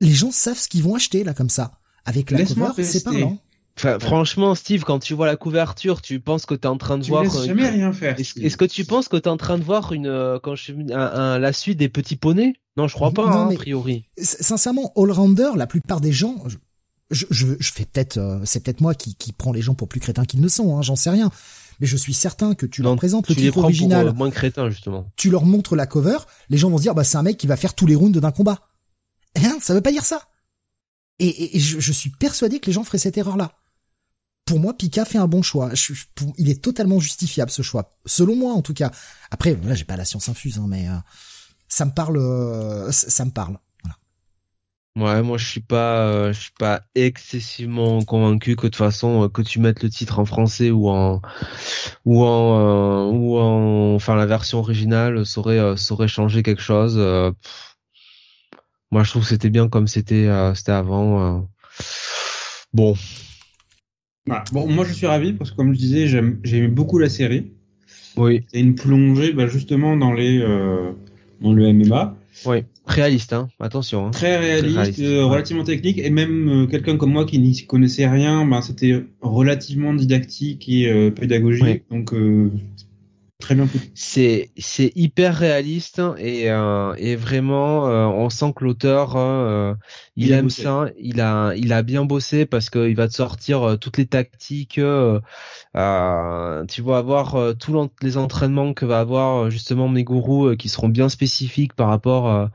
Les 0.00 0.12
gens 0.12 0.32
savent 0.32 0.58
ce 0.58 0.68
qu'ils 0.68 0.82
vont 0.82 0.94
acheter, 0.94 1.24
là, 1.24 1.32
comme 1.32 1.48
ça. 1.48 1.80
Avec 2.04 2.30
la 2.30 2.44
cover, 2.44 2.82
c'est 2.82 3.04
parlant. 3.04 3.38
Enfin, 3.78 3.98
franchement, 3.98 4.54
Steve, 4.54 4.84
quand 4.84 4.98
tu 4.98 5.14
vois 5.14 5.26
la 5.26 5.36
couverture, 5.36 6.02
tu 6.02 6.20
penses 6.20 6.44
que 6.44 6.54
t'es 6.54 6.68
en 6.68 6.76
train 6.76 6.98
de 6.98 7.04
voir. 7.04 7.22
Tu 7.22 7.46
jamais 7.46 7.68
rien 7.68 7.92
faire. 7.92 8.16
Est-ce 8.18 8.56
que 8.56 8.64
tu 8.64 8.84
penses 8.84 9.08
que 9.08 9.16
t'es 9.16 9.28
en 9.28 9.36
train 9.36 9.58
de 9.58 9.64
voir 9.64 9.92
une 9.92 10.06
euh, 10.06 10.38
quand 10.38 10.54
je 10.54 10.72
un, 10.92 11.38
la 11.38 11.52
suite 11.52 11.78
des 11.78 11.88
petits 11.88 12.16
poneys? 12.16 12.54
Non, 12.76 12.88
je 12.88 12.94
crois 12.94 13.12
pas, 13.12 13.24
hein, 13.24 13.50
a 13.50 13.54
priori. 13.54 14.04
Sincèrement, 14.18 14.92
Allrounder, 14.96 15.50
la 15.56 15.66
plupart 15.66 16.00
des 16.00 16.12
gens, 16.12 16.36
je, 17.10 17.26
je, 17.30 17.46
je 17.58 17.72
fais 17.72 17.84
peut-être, 17.84 18.16
euh, 18.18 18.40
c'est 18.44 18.62
peut-être 18.62 18.80
moi 18.80 18.94
qui, 18.94 19.14
qui 19.14 19.32
prend 19.32 19.52
les 19.52 19.62
gens 19.62 19.74
pour 19.74 19.88
plus 19.88 20.00
crétins 20.00 20.24
qu'ils 20.24 20.40
ne 20.40 20.48
sont, 20.48 20.76
hein, 20.76 20.82
j'en 20.82 20.96
sais 20.96 21.10
rien. 21.10 21.30
Mais 21.80 21.86
je 21.86 21.96
suis 21.96 22.14
certain 22.14 22.54
que 22.54 22.66
tu 22.66 22.82
leur 22.82 22.94
présentes 22.96 23.28
le 23.28 23.34
titre 23.34 23.58
original, 23.58 24.06
pour, 24.06 24.14
euh, 24.14 24.18
moins 24.18 24.30
crétin 24.30 24.70
justement. 24.70 25.10
Tu 25.16 25.30
leur 25.30 25.44
montres 25.44 25.74
la 25.74 25.86
cover, 25.86 26.18
les 26.48 26.58
gens 26.58 26.70
vont 26.70 26.76
se 26.76 26.82
dire 26.82 26.94
bah 26.94 27.04
c'est 27.04 27.16
un 27.16 27.22
mec 27.22 27.38
qui 27.38 27.46
va 27.46 27.56
faire 27.56 27.74
tous 27.74 27.86
les 27.86 27.94
rounds 27.94 28.18
d'un 28.20 28.30
combat. 28.30 28.60
Hein, 29.36 29.56
ça 29.60 29.74
veut 29.74 29.80
pas 29.80 29.92
dire 29.92 30.04
ça. 30.04 30.22
Et, 31.18 31.56
et, 31.56 31.60
je, 31.60 31.80
je, 31.80 31.92
suis 31.92 32.10
persuadé 32.10 32.58
que 32.58 32.66
les 32.66 32.72
gens 32.72 32.84
feraient 32.84 32.98
cette 32.98 33.16
erreur-là. 33.16 33.52
Pour 34.44 34.58
moi, 34.58 34.76
Pika 34.76 35.04
fait 35.04 35.18
un 35.18 35.28
bon 35.28 35.42
choix. 35.42 35.70
Il 36.36 36.48
est 36.50 36.62
totalement 36.62 36.98
justifiable 36.98 37.50
ce 37.50 37.62
choix, 37.62 37.96
selon 38.06 38.36
moi 38.36 38.52
en 38.52 38.62
tout 38.62 38.74
cas. 38.74 38.90
Après, 39.30 39.56
là, 39.62 39.74
j'ai 39.74 39.84
pas 39.84 39.96
la 39.96 40.04
science 40.04 40.28
infuse, 40.28 40.58
hein, 40.58 40.66
mais 40.68 40.88
euh, 40.88 40.96
ça 41.68 41.84
me 41.84 41.92
parle, 41.92 42.18
ça 42.92 43.24
me 43.24 43.30
parle. 43.30 43.58
Ouais, 44.94 45.22
moi 45.22 45.38
je 45.38 45.46
suis 45.46 45.60
pas, 45.60 46.06
euh, 46.06 46.32
je 46.34 46.40
suis 46.40 46.52
pas 46.58 46.82
excessivement 46.94 48.02
convaincu 48.02 48.56
que 48.56 48.62
de 48.62 48.68
toute 48.68 48.76
façon 48.76 49.24
euh, 49.24 49.28
que 49.28 49.40
tu 49.40 49.58
mettes 49.58 49.82
le 49.82 49.88
titre 49.88 50.18
en 50.18 50.26
français 50.26 50.70
ou 50.70 50.90
en 50.90 51.22
ou 52.04 52.22
en 52.24 53.08
euh, 53.08 53.10
ou 53.10 53.38
en 53.38 53.94
enfin 53.94 54.14
la 54.16 54.26
version 54.26 54.58
originale 54.58 55.24
saurait 55.24 55.78
saurait 55.78 56.08
changer 56.08 56.42
quelque 56.42 56.60
chose. 56.60 56.98
moi 58.90 59.02
je 59.02 59.10
trouve 59.10 59.22
que 59.22 59.28
c'était 59.28 59.50
bien 59.50 59.68
comme 59.68 59.86
c'était 59.88 60.28
c'était 60.54 60.72
avant. 60.72 61.48
Bon. 62.74 62.94
Bon, 64.52 64.68
moi 64.68 64.84
je 64.84 64.92
suis 64.92 65.06
ravi 65.06 65.32
parce 65.32 65.50
que 65.50 65.56
comme 65.56 65.74
je 65.74 65.78
disais, 65.78 66.06
j'aime 66.06 66.38
j'aimais 66.44 66.68
beaucoup 66.68 66.98
la 66.98 67.08
série. 67.08 67.52
Oui. 68.16 68.44
C'est 68.52 68.60
une 68.60 68.74
plongée 68.74 69.32
bah, 69.32 69.46
justement 69.46 69.96
dans 69.96 70.12
les 70.12 70.38
dans 71.40 71.52
le 71.52 71.72
MMA. 71.72 72.16
Oui, 72.46 72.64
réaliste, 72.86 73.32
hein. 73.32 73.48
Attention. 73.60 74.06
Hein. 74.06 74.10
Très 74.10 74.38
réaliste, 74.38 75.00
euh, 75.00 75.26
relativement 75.26 75.64
technique, 75.64 75.98
et 75.98 76.10
même 76.10 76.48
euh, 76.48 76.66
quelqu'un 76.66 76.96
comme 76.96 77.12
moi 77.12 77.26
qui 77.26 77.38
n'y 77.38 77.66
connaissait 77.66 78.08
rien, 78.08 78.46
ben 78.46 78.62
c'était 78.62 79.04
relativement 79.20 79.92
didactique 79.92 80.68
et 80.68 80.90
euh, 80.90 81.10
pédagogique. 81.10 81.82
Donc 81.90 82.14
Très 83.42 83.56
bien 83.56 83.66
C'est 83.96 84.52
c'est 84.56 84.92
hyper 84.94 85.34
réaliste 85.34 86.00
et 86.16 86.48
euh, 86.48 86.94
et 86.96 87.16
vraiment 87.16 87.88
euh, 87.88 88.04
on 88.06 88.30
sent 88.30 88.52
que 88.54 88.62
l'auteur 88.62 89.16
euh, 89.16 89.74
il, 90.14 90.30
aime 90.30 90.48
ça, 90.48 90.86
il 90.96 91.20
a 91.20 91.52
il 91.56 91.72
a 91.72 91.82
bien 91.82 92.04
bossé 92.04 92.46
parce 92.46 92.70
qu'il 92.70 92.94
va 92.94 93.08
te 93.08 93.14
sortir 93.14 93.78
toutes 93.80 93.98
les 93.98 94.06
tactiques, 94.06 94.74
tu 94.74 94.80
vas 94.84 95.22
avoir 95.74 97.56
tous 97.58 97.90
les 98.00 98.16
entraînements 98.16 98.74
que 98.74 98.86
va 98.86 99.00
avoir 99.00 99.50
justement 99.50 99.88
Meguru 99.88 100.56
qui 100.56 100.68
seront 100.68 100.88
bien 100.88 101.08
spécifiques 101.08 101.74
par 101.74 101.88
rapport 101.88 102.48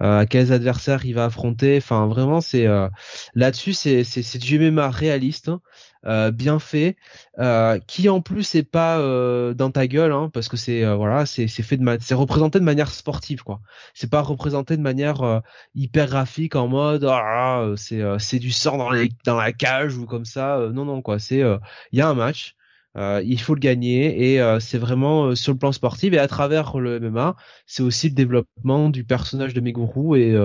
à 0.00 0.26
quels 0.26 0.52
adversaires 0.52 1.06
il 1.06 1.14
va 1.14 1.26
affronter. 1.26 1.76
Enfin 1.76 2.08
vraiment 2.08 2.40
c'est 2.40 2.66
là-dessus 3.36 3.74
c'est 3.74 4.02
c'est 4.02 4.22
c'est 4.22 4.38
du 4.38 4.58
MMA 4.58 4.90
réaliste. 4.90 5.50
Euh, 5.50 5.58
bien 6.04 6.58
fait, 6.58 6.96
euh, 7.38 7.78
qui 7.86 8.08
en 8.08 8.20
plus 8.20 8.54
est 8.54 8.62
pas 8.62 8.98
euh, 8.98 9.54
dans 9.54 9.70
ta 9.70 9.86
gueule, 9.86 10.12
hein, 10.12 10.30
parce 10.32 10.48
que 10.48 10.56
c'est 10.56 10.84
voilà, 10.94 11.26
c'est 11.26 11.46
fait 11.48 11.76
de 11.76 11.98
c'est 12.00 12.14
représenté 12.14 12.58
de 12.58 12.64
manière 12.64 12.90
sportive 12.90 13.42
quoi. 13.44 13.60
C'est 13.94 14.10
pas 14.10 14.20
représenté 14.22 14.76
de 14.76 14.82
manière 14.82 15.42
hyper 15.74 16.06
graphique 16.06 16.56
en 16.56 16.68
mode 16.68 17.04
ah, 17.08 17.72
c'est 17.76 18.02
c'est 18.18 18.38
du 18.38 18.50
sang 18.50 18.78
dans 18.78 18.90
les 18.90 19.10
dans 19.24 19.36
la 19.36 19.52
cage 19.52 19.96
ou 19.96 20.06
comme 20.06 20.24
ça. 20.24 20.68
non 20.72 20.84
non 20.84 21.02
quoi, 21.02 21.18
c'est 21.18 21.40
il 21.92 21.98
y 21.98 22.00
a 22.00 22.08
un 22.08 22.14
match. 22.14 22.56
il 22.96 23.40
faut 23.40 23.54
le 23.54 23.60
gagner 23.60 24.34
et 24.34 24.58
c'est 24.60 24.78
vraiment 24.78 25.34
sur 25.34 25.52
le 25.52 25.58
plan 25.58 25.72
sportif 25.72 26.12
et 26.12 26.18
à 26.18 26.28
travers 26.28 26.78
le 26.78 27.00
MMA, 27.00 27.36
c'est 27.66 27.82
aussi 27.82 28.08
le 28.08 28.14
développement 28.14 28.90
du 28.90 29.04
personnage 29.04 29.54
de 29.54 29.60
Meguru 29.60 30.18
et 30.20 30.36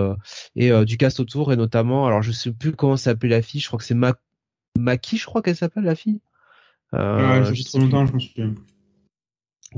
et 0.55 0.85
du 0.85 0.97
cast 0.97 1.19
autour 1.19 1.51
et 1.53 1.55
notamment 1.57 2.05
alors 2.07 2.21
je 2.21 2.31
sais 2.31 2.51
plus 2.51 2.73
comment 2.73 2.97
s'appelle 2.97 3.31
la 3.31 3.41
fille, 3.41 3.61
je 3.61 3.67
crois 3.67 3.79
que 3.79 3.85
c'est 3.85 3.95
Ma 3.95 4.13
Maki, 4.77 5.17
je 5.17 5.25
crois 5.25 5.41
qu'elle 5.41 5.55
s'appelle 5.55 5.83
la 5.83 5.95
fille. 5.95 6.21
Euh, 6.93 7.43
ouais, 7.43 7.63
trop 7.63 7.79
longtemps, 7.79 8.05
je 8.05 8.11
pense 8.11 8.29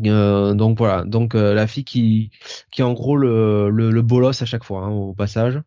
euh, 0.06 0.54
donc 0.54 0.78
voilà, 0.78 1.04
donc 1.04 1.34
euh, 1.36 1.54
la 1.54 1.66
fille 1.66 1.84
qui 1.84 2.30
qui 2.72 2.82
est 2.82 2.84
en 2.84 2.94
gros 2.94 3.18
le 3.18 3.70
le, 3.70 3.90
le 3.90 4.02
bolos 4.02 4.42
à 4.42 4.46
chaque 4.46 4.64
fois 4.64 4.84
hein, 4.84 4.90
au 4.90 5.14
passage. 5.14 5.62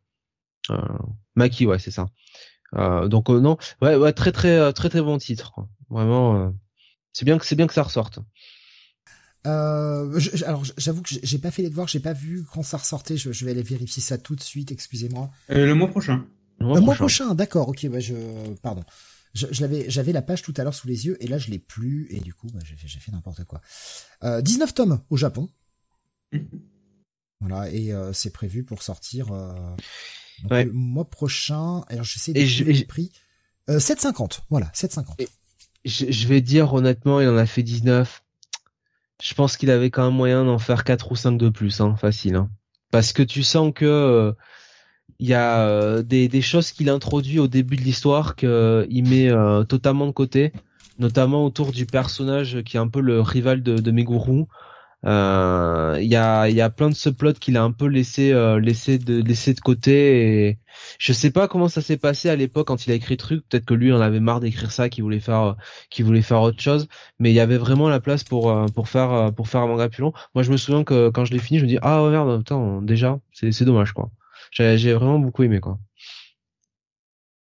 Euh, 0.71 0.77
Maki, 1.35 1.67
ouais, 1.67 1.79
c'est 1.79 1.91
ça. 1.91 2.07
Euh, 2.77 3.09
donc 3.09 3.29
euh, 3.31 3.41
non, 3.41 3.57
ouais, 3.83 3.97
ouais, 3.97 4.13
très 4.13 4.33
très 4.33 4.73
très 4.73 4.89
très 4.89 5.03
bon 5.03 5.19
titre. 5.19 5.55
Vraiment, 5.91 6.55
c'est 7.13 7.25
bien 7.25 7.37
que 7.37 7.45
c'est 7.45 7.57
bien 7.57 7.67
que 7.67 7.75
ça 7.75 7.83
ressorte. 7.83 8.21
Euh, 9.45 10.21
alors 10.47 10.63
j'avoue 10.77 11.03
que 11.03 11.11
j'ai 11.21 11.39
pas 11.39 11.51
fait 11.51 11.63
les 11.63 11.71
devoirs, 11.71 11.89
j'ai 11.89 12.01
pas 12.01 12.13
vu 12.13 12.45
quand 12.53 12.63
ça 12.63 12.77
ressortait. 12.77 13.17
Je, 13.17 13.33
je, 13.33 13.45
vais 13.45 13.51
aller 13.51 13.63
vérifier 13.63 14.03
ça 14.03 14.19
tout 14.19 14.37
de 14.37 14.41
suite. 14.41 14.71
Excusez-moi. 14.71 15.31
le 15.49 15.73
mois 15.75 15.89
prochain. 15.89 16.25
Le 16.61 16.67
mois, 16.67 16.81
prochain. 16.81 16.97
prochain 16.97 17.35
d'accord. 17.35 17.69
Ok, 17.69 17.87
bah 17.89 17.99
je 17.99 18.15
pardon 18.63 18.85
je, 19.35 19.61
l'avais, 19.61 19.89
j'avais 19.89 20.13
la 20.13 20.23
page 20.23 20.43
tout 20.43 20.55
à 20.57 20.65
l'heure 20.65 20.75
sous 20.75 20.89
les 20.89 21.07
yeux 21.07 21.17
et 21.23 21.27
là 21.27 21.39
je 21.39 21.51
l'ai 21.51 21.59
plus 21.59 22.07
et 22.11 22.21
du 22.21 22.35
coup 22.35 22.49
bah, 22.53 22.61
j'ai 22.65 23.01
fait, 23.01 23.13
n'importe 23.13 23.45
quoi. 23.45 23.61
Euh, 24.25 24.41
19 24.41 24.75
tomes 24.75 25.01
au 25.11 25.17
Japon. 25.17 25.49
Voilà 27.41 27.69
et 27.73 27.93
euh, 27.93 28.13
c'est 28.13 28.31
prévu 28.31 28.63
pour 28.63 28.85
sortir 28.85 29.33
euh, 29.33 29.53
le 30.49 30.71
mois 30.71 31.11
prochain. 31.11 31.83
Alors 31.89 32.05
j'essaie 32.05 32.33
de 32.33 32.39
le 32.39 32.87
prix. 32.87 33.11
Euh, 33.69 33.79
7,50. 33.79 34.43
Voilà 34.49 34.67
7,50. 34.67 35.27
Je, 35.85 36.07
je 36.09 36.29
vais 36.29 36.41
dire 36.41 36.73
honnêtement, 36.73 37.21
il 37.21 37.29
en 37.29 37.37
a 37.37 37.47
fait 37.47 37.65
19. 37.65 38.23
Je 39.23 39.35
pense 39.35 39.57
qu'il 39.57 39.71
avait 39.71 39.91
quand 39.91 40.05
même 40.05 40.17
moyen 40.17 40.45
d'en 40.45 40.59
faire 40.59 40.83
4 40.83 41.13
ou 41.13 41.17
5 41.17 41.39
de 41.39 41.49
plus, 41.49 41.81
hein, 41.81 41.97
facile. 41.97 42.35
Hein. 42.35 42.51
Parce 42.91 43.13
que 43.13 43.23
tu 43.23 43.45
sens 43.45 43.73
que 43.75 43.85
euh, 43.85 44.33
il 45.23 45.29
y 45.29 45.35
a 45.35 45.61
euh, 45.69 46.03
des, 46.03 46.27
des, 46.27 46.43
choses 46.43 46.73
qu'il 46.73 46.91
introduit 46.91 47.39
au 47.39 47.47
début 47.47 47.77
de 47.77 47.83
l'histoire 47.83 48.35
qu'il 48.35 48.49
euh, 48.49 48.85
met 48.91 49.31
euh, 49.31 49.63
totalement 49.63 50.07
de 50.07 50.11
côté, 50.11 50.53
notamment 50.99 51.45
autour 51.45 51.71
du 51.71 51.87
personnage 51.87 52.63
qui 52.65 52.77
est 52.77 52.81
un 52.81 52.89
peu 52.89 53.01
le 53.01 53.21
rival 53.21 53.63
de, 53.63 53.77
de 53.79 53.91
Meguru. 53.93 54.47
Il 55.05 55.09
y 55.09 56.17
a 56.17 56.49
il 56.49 56.57
y 56.57 56.61
a 56.61 56.71
plein 56.71 56.91
de 56.91 56.95
subplots 56.97 57.35
qu'il 57.35 57.57
a 57.57 57.63
un 57.63 57.71
peu 57.71 57.87
laissé 57.87 58.33
laissé 58.61 58.99
de 58.99 59.23
laissé 59.23 59.55
de 59.55 59.61
côté 59.61 60.47
et 60.49 60.59
je 60.99 61.13
sais 61.13 61.31
pas 61.31 61.47
comment 61.49 61.69
ça 61.69 61.83
s'est 61.83 61.97
passé 61.97 62.29
à 62.29 62.37
l'époque 62.37 62.67
quand 62.69 62.87
il 62.87 62.93
a 62.93 62.95
écrit 62.95 63.17
truc. 63.17 63.45
Peut-être 63.49 63.65
que 63.65 63.75
lui 63.75 63.93
en 63.93 64.01
avait 64.01 64.21
marre 64.21 64.41
d'écrire 64.41 64.73
ça 64.73 64.89
qu'il 64.89 65.05
voulait 65.05 65.21
faire 65.21 65.57
qu'il 65.91 66.05
voulait 66.05 66.23
faire 66.23 66.41
autre 66.43 66.61
chose. 66.61 66.89
Mais 67.21 67.31
il 67.31 67.35
y 67.35 67.41
avait 67.41 67.59
vraiment 67.59 67.89
la 67.89 68.01
place 68.01 68.25
pour 68.25 68.55
pour 68.75 68.89
faire 68.89 69.33
pour 69.35 69.49
faire 69.49 69.61
un 69.63 69.69
manga 69.69 69.89
plus 69.89 70.03
long. 70.03 70.13
Moi 70.35 70.43
je 70.43 70.51
me 70.51 70.57
souviens 70.57 70.85
que 70.85 71.11
quand 71.11 71.25
je 71.25 71.33
l'ai 71.33 71.41
fini 71.41 71.59
je 71.61 71.65
me 71.65 71.69
dis 71.69 71.79
ah 71.83 72.03
merde 72.11 72.41
attends 72.41 72.83
déjà 72.83 73.19
c'est 73.33 73.65
dommage 73.65 73.93
quoi 73.93 74.11
j'ai 74.53 74.93
vraiment 74.95 75.19
beaucoup 75.19 75.43
aimé 75.43 75.61
quoi. 75.61 75.79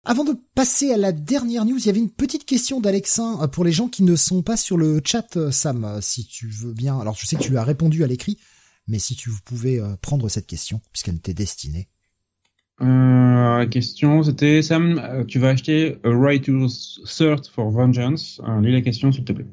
Avant 0.04 0.24
de 0.24 0.34
passer 0.54 0.92
à 0.92 0.96
la 0.96 1.10
dernière 1.10 1.64
news, 1.64 1.78
il 1.78 1.86
y 1.86 1.90
avait 1.90 1.98
une 1.98 2.10
petite 2.10 2.44
question 2.44 2.80
d'Alexin 2.80 3.42
euh, 3.42 3.48
pour 3.48 3.64
les 3.64 3.72
gens 3.72 3.88
qui 3.88 4.04
ne 4.04 4.14
sont 4.14 4.42
pas 4.42 4.56
sur 4.56 4.76
le 4.76 5.00
chat, 5.04 5.36
euh, 5.36 5.50
Sam, 5.50 5.84
euh, 5.84 6.00
si 6.00 6.26
tu 6.26 6.46
veux 6.46 6.72
bien. 6.72 6.98
Alors 7.00 7.16
je 7.18 7.26
sais 7.26 7.34
que 7.34 7.42
tu 7.42 7.56
as 7.58 7.64
répondu 7.64 8.04
à 8.04 8.06
l'écrit, 8.06 8.38
mais 8.86 9.00
si 9.00 9.16
tu 9.16 9.30
pouvais 9.44 9.80
prendre 10.02 10.28
cette 10.28 10.46
question, 10.46 10.80
puisqu'elle 10.92 11.18
t'est 11.20 11.34
destinée. 11.34 11.88
Euh, 12.82 13.58
la 13.58 13.66
question, 13.66 14.22
c'était 14.22 14.60
Sam, 14.62 15.24
tu 15.26 15.38
vas 15.38 15.48
acheter 15.50 15.96
A 16.04 16.10
Right 16.10 16.44
to 16.44 16.66
Thirst 17.06 17.48
for 17.48 17.70
Vengeance. 17.70 18.40
Euh, 18.46 18.60
lis 18.60 18.72
la 18.72 18.82
question, 18.82 19.12
s'il 19.12 19.24
te 19.24 19.32
plaît. 19.32 19.46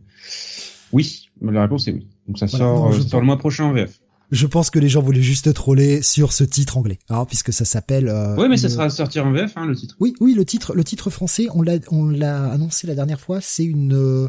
Oui, 0.92 1.30
la 1.42 1.64
réponse 1.64 1.88
est 1.88 1.94
oui. 1.94 2.08
Donc 2.28 2.38
ça 2.38 2.48
Voilà, 2.48 2.66
sort, 2.66 2.80
non, 2.80 2.90
euh, 2.90 2.92
je 2.92 3.02
ça 3.02 3.10
sort 3.10 3.20
le 3.22 3.26
mois 3.26 3.38
prochain 3.38 3.66
en 3.66 3.74
VF. 3.74 4.00
Je 4.34 4.48
pense 4.48 4.72
que 4.72 4.80
les 4.80 4.90
gens 4.90 5.04
voulaient 5.04 5.22
juste 5.22 5.54
troller 5.54 6.02
sur 6.02 6.34
ce 6.34 6.44
titre 6.44 6.78
anglais, 6.78 6.98
hein, 7.10 7.24
puisque 7.26 7.54
ça 7.54 7.66
s'appelle. 7.66 8.10
euh, 8.10 8.36
oui, 8.36 8.50
mais 8.50 8.58
ça 8.58 8.68
sera 8.68 8.90
sortir 8.90 9.28
en 9.28 9.32
VF, 9.32 9.54
hein, 9.58 9.68
le 9.68 9.76
titre. 9.76 9.96
Oui, 10.00 10.16
oui, 10.20 10.34
le 10.34 10.44
titre, 10.44 10.74
le 10.74 10.84
titre 10.84 11.12
français, 11.12 11.46
on 11.54 11.62
l'a, 11.62 11.76
on 11.92 12.10
l'a 12.10 12.52
annoncé 12.52 12.88
la 12.88 12.96
dernière 12.96 13.20
fois, 13.20 13.42
c'est 13.42 13.64
une 13.64 13.94
euh, 13.94 14.28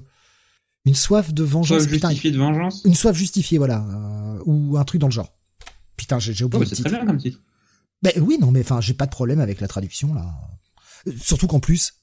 une 0.85 0.95
soif 0.95 1.33
de 1.33 1.43
vengeance. 1.43 1.85
Soit 1.85 1.91
putain, 1.91 2.11
justifié 2.11 2.33
de 2.33 2.37
vengeance? 2.37 2.83
une 2.85 2.95
soif 2.95 3.17
justifiée, 3.17 3.57
voilà, 3.57 3.79
euh, 3.79 4.43
ou 4.45 4.77
un 4.77 4.85
truc 4.85 5.01
dans 5.01 5.07
le 5.07 5.13
genre. 5.13 5.33
Putain, 5.97 6.19
j'ai, 6.19 6.33
oublié 6.45 6.51
bah, 6.51 6.59
le 6.59 6.67
c'est 6.67 6.75
titre. 6.77 6.91
très 6.91 6.99
bien 6.99 7.07
comme 7.07 7.17
titre. 7.17 7.41
Ben 8.03 8.13
oui, 8.21 8.37
non, 8.39 8.51
mais 8.51 8.61
enfin, 8.61 8.83
j'ai 8.83 8.93
pas 8.93 9.07
de 9.07 9.11
problème 9.11 9.41
avec 9.41 9.63
la 9.63 9.69
traduction 9.69 10.13
là. 10.13 10.35
Surtout 11.19 11.47
qu'en 11.47 11.61
plus, 11.61 11.95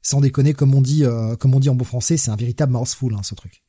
sans 0.00 0.20
déconner, 0.20 0.54
comme 0.54 0.76
on 0.76 0.80
dit, 0.80 1.04
euh, 1.04 1.34
comme 1.34 1.56
on 1.56 1.60
dit 1.60 1.70
en 1.70 1.74
beau 1.74 1.84
français, 1.84 2.16
c'est 2.16 2.30
un 2.30 2.36
véritable 2.36 2.72
mouthful, 2.72 3.14
hein, 3.14 3.24
ce 3.24 3.34
truc. 3.34 3.64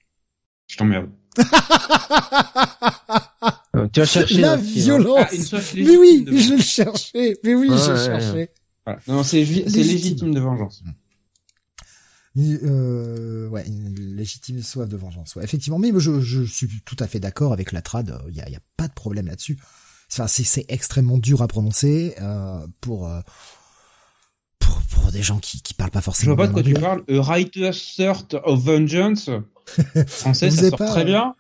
Je 0.68 0.78
t'emmerde. 0.78 1.10
Euh, 3.76 3.88
Tu 3.94 4.00
vas 4.00 4.06
chercher 4.06 4.42
la 4.42 4.54
hein. 4.54 4.56
violence. 4.58 5.54
Ah, 5.54 5.60
une 5.76 5.86
mais 5.86 5.98
oui, 5.98 6.24
de 6.24 6.36
je 6.38 6.54
le 6.54 6.62
cherchais. 6.62 7.38
Mais 7.44 7.54
oui, 7.56 7.70
Ouais, 7.70 7.78
je 7.78 7.92
le 7.92 7.98
ouais, 7.98 8.06
cherchais. 8.06 8.52
Voilà. 8.86 9.00
Non, 9.08 9.24
c'est 9.24 9.38
Légitime. 9.40 9.74
légitime 9.84 10.34
de 10.34 10.40
vengeance. 10.40 10.84
Euh, 12.38 13.48
ouais, 13.50 13.66
une 13.68 13.94
légitime 14.16 14.62
soif 14.62 14.88
de 14.88 14.96
vengeance. 14.98 15.36
Ouais, 15.36 15.44
effectivement, 15.44 15.78
mais 15.80 15.92
je, 15.98 16.20
je 16.22 16.44
suis 16.44 16.68
tout 16.86 16.96
à 17.00 17.08
fait 17.08 17.20
d'accord 17.20 17.54
avec 17.54 17.72
la 17.72 17.82
trad. 17.82 18.18
Il 18.30 18.36
y 18.36 18.42
a, 18.42 18.50
y 18.50 18.56
a 18.56 18.60
pas 18.78 18.88
de 18.88 18.94
problème 18.94 19.28
là-dessus. 19.28 19.60
Enfin, 20.12 20.28
c'est, 20.28 20.44
c'est 20.44 20.66
extrêmement 20.70 21.18
dur 21.18 21.42
à 21.42 21.48
prononcer 21.48 22.16
euh, 22.22 22.66
pour, 22.82 23.08
euh, 23.08 23.20
pour 24.60 24.80
pour 24.90 25.12
des 25.12 25.22
gens 25.22 25.38
qui 25.40 25.62
qui 25.62 25.74
parlent 25.74 25.92
pas 25.92 26.00
Je 26.00 26.06
forcément. 26.06 26.36
vois 26.36 26.46
pas 26.46 26.48
de 26.48 26.54
quoi 26.54 26.64
tu 26.64 26.74
parles. 26.74 27.04
A 27.10 27.22
Righteous 27.22 27.74
Thirst 27.96 28.36
of 28.44 28.60
Vengeance. 28.64 29.30
Français, 30.08 30.50
Vous 30.50 30.56
ça 30.56 30.70
sort 30.70 30.78
pas, 30.80 30.88
très 30.88 31.02
euh, 31.02 31.06
bien. 31.06 31.36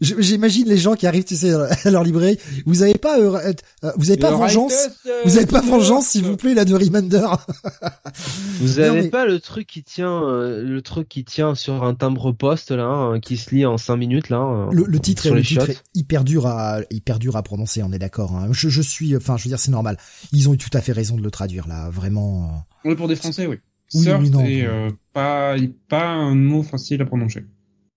J'imagine 0.00 0.68
les 0.68 0.78
gens 0.78 0.94
qui 0.94 1.06
arrivent, 1.06 1.24
tu 1.24 1.36
sais, 1.36 1.52
à 1.52 1.68
leur 1.90 2.04
librairie. 2.04 2.38
Vous 2.66 2.82
avez 2.82 2.94
pas, 2.94 3.18
euh, 3.18 3.52
euh, 3.84 3.92
vous 3.96 4.10
avez 4.10 4.18
pas 4.18 4.30
vengeance. 4.30 4.72
Righteous, 4.74 5.08
euh, 5.08 5.20
Vous 5.24 5.36
avez 5.36 5.46
pas 5.46 5.60
vengeance, 5.60 6.06
s'il 6.08 6.22
vous 6.24 6.36
plaît, 6.36 6.54
là, 6.54 6.64
de 6.64 6.74
Remender. 6.74 7.26
Vous 8.60 8.80
Non, 8.80 8.84
avez 8.84 9.02
mais- 9.02 9.08
pas 9.10 9.26
le 9.26 9.40
truc 9.40 9.66
qui 9.66 9.82
tient, 9.82 10.22
euh, 10.24 10.62
le 10.62 10.82
truc 10.82 11.08
qui 11.08 11.24
tient 11.24 11.54
sur 11.54 11.84
un 11.84 11.94
timbre 11.94 12.32
poste 12.32 12.70
là, 12.70 12.84
hein, 12.86 13.20
qui 13.20 13.36
se 13.36 13.54
lit 13.54 13.66
en 13.66 13.76
5 13.76 13.96
minutes 13.96 14.28
là. 14.30 14.38
hein, 14.38 14.68
Le, 14.72 14.84
le 14.84 14.98
titre, 14.98 15.26
est, 15.26 15.30
le 15.30 15.42
titre 15.42 15.70
est 15.70 15.82
hyper 15.94 16.24
dur 16.24 16.46
à, 16.46 16.80
hyper 16.90 17.18
dur 17.18 17.36
à 17.36 17.42
prononcer, 17.42 17.82
on 17.82 17.92
est 17.92 17.98
d'accord. 17.98 18.34
Hein. 18.34 18.48
Je, 18.52 18.68
je 18.68 18.82
suis, 18.82 19.16
enfin, 19.16 19.36
je 19.36 19.44
veux 19.44 19.48
dire, 19.48 19.58
c'est 19.58 19.70
normal. 19.70 19.98
Ils 20.32 20.48
ont 20.48 20.54
eu 20.54 20.58
tout 20.58 20.70
à 20.72 20.80
fait 20.80 20.92
raison 20.92 21.16
de 21.16 21.22
le 21.22 21.30
traduire, 21.30 21.68
là, 21.68 21.90
vraiment. 21.90 22.44
euh. 22.84 22.88
Oui, 22.90 22.94
pour 22.96 23.08
des 23.08 23.16
Français, 23.16 23.46
oui. 23.46 23.56
Oui, 23.94 24.02
Thirst 24.04 24.20
oui, 24.22 24.30
non. 24.30 24.44
euh, 24.46 24.90
pas, 25.12 25.54
pas 25.88 26.06
un 26.08 26.34
mot 26.34 26.62
facile 26.62 27.02
à 27.02 27.04
prononcer. 27.04 27.44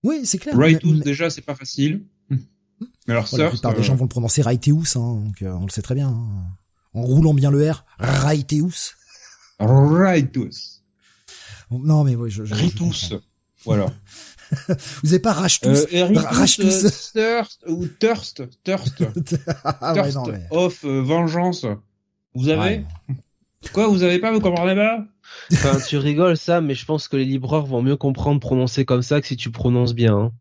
Oui, 0.04 0.22
c'est 0.26 0.38
clair. 0.38 0.56
Righteous, 0.58 0.94
Mais- 0.94 1.00
déjà, 1.02 1.30
c'est 1.30 1.42
pas 1.42 1.56
facile. 1.56 2.04
Alors, 3.08 3.26
Voilà, 3.28 3.46
la 3.46 3.50
Thirst, 3.50 3.62
plupart 3.62 3.74
des 3.74 3.80
euh, 3.80 3.84
gens 3.84 3.96
vont 3.96 4.06
le 4.06 4.10
prononcer 4.10 4.42
Righteous, 4.42 4.84
hein, 4.96 5.22
donc 5.26 5.42
euh, 5.42 5.52
on 5.52 5.66
le 5.66 5.70
sait 5.72 5.82
très 5.82 5.96
bien. 5.96 6.10
hein. 6.10 6.46
En 6.94 7.02
roulant 7.02 7.34
bien 7.34 7.52
le 7.52 7.70
R, 7.72 7.86
Righteous. 8.00 8.94
Righteous. 9.60 10.82
Non, 11.72 12.04
mais 12.04 12.16
oui, 12.16 12.32
je, 12.32 12.46
je, 12.46 12.54
Ritus. 12.56 13.14
Voilà. 13.66 13.88
Vous 15.04 15.10
avez 15.14 15.20
pas 15.20 15.34
Rachetus? 15.34 15.86
Euh, 15.94 16.08
Rachetus? 16.16 16.86
euh, 16.86 16.90
Thirst, 17.14 17.64
ou 17.68 17.86
Thirst, 17.88 18.44
Thirst, 18.64 19.04
ah 19.64 19.94
ouais, 19.94 20.02
Thirst 20.02 20.16
non, 20.16 20.26
mais... 20.28 20.42
of 20.50 20.84
euh, 20.86 21.02
Vengeance. 21.04 21.66
Vous 22.34 22.48
avez? 22.50 22.60
Ouais. 22.60 22.86
Quoi, 23.74 23.88
vous 23.88 24.02
avez 24.02 24.18
pas, 24.20 24.32
vous 24.32 24.40
comprenez 24.40 24.76
pas 24.76 25.06
Enfin, 25.54 25.78
tu 25.88 25.98
rigoles 25.98 26.38
ça, 26.38 26.62
mais 26.62 26.76
je 26.76 26.86
pense 26.86 27.08
que 27.08 27.18
les 27.18 27.26
libraires 27.26 27.66
vont 27.66 27.82
mieux 27.82 27.98
comprendre 27.98 28.40
prononcer 28.40 28.86
comme 28.86 29.02
ça 29.02 29.20
que 29.22 29.28
si 29.28 29.38
tu 29.38 29.52
prononces 29.52 29.94
bien. 29.94 30.16
hein. 30.16 30.32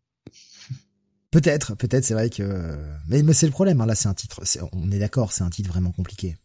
Peut-être, 1.30 1.74
peut-être, 1.74 2.04
c'est 2.04 2.14
vrai 2.14 2.30
que... 2.30 2.78
Mais, 3.08 3.22
mais 3.22 3.34
c'est 3.34 3.46
le 3.46 3.52
problème, 3.52 3.80
hein, 3.80 3.86
là, 3.86 3.94
c'est 3.94 4.08
un 4.08 4.14
titre... 4.14 4.40
c'est- 4.44 4.60
On 4.72 4.90
est 4.90 4.98
d'accord, 4.98 5.32
c'est 5.32 5.44
un 5.44 5.50
titre 5.50 5.68
vraiment 5.70 5.92
compliqué. 5.92 6.36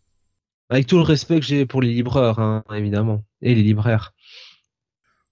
Avec 0.69 0.87
tout 0.87 0.97
le 0.97 1.03
respect 1.03 1.39
que 1.39 1.45
j'ai 1.45 1.65
pour 1.65 1.81
les 1.81 1.93
libraires, 1.93 2.39
hein, 2.39 2.63
évidemment, 2.75 3.21
et 3.41 3.55
les 3.55 3.63
libraires. 3.63 4.13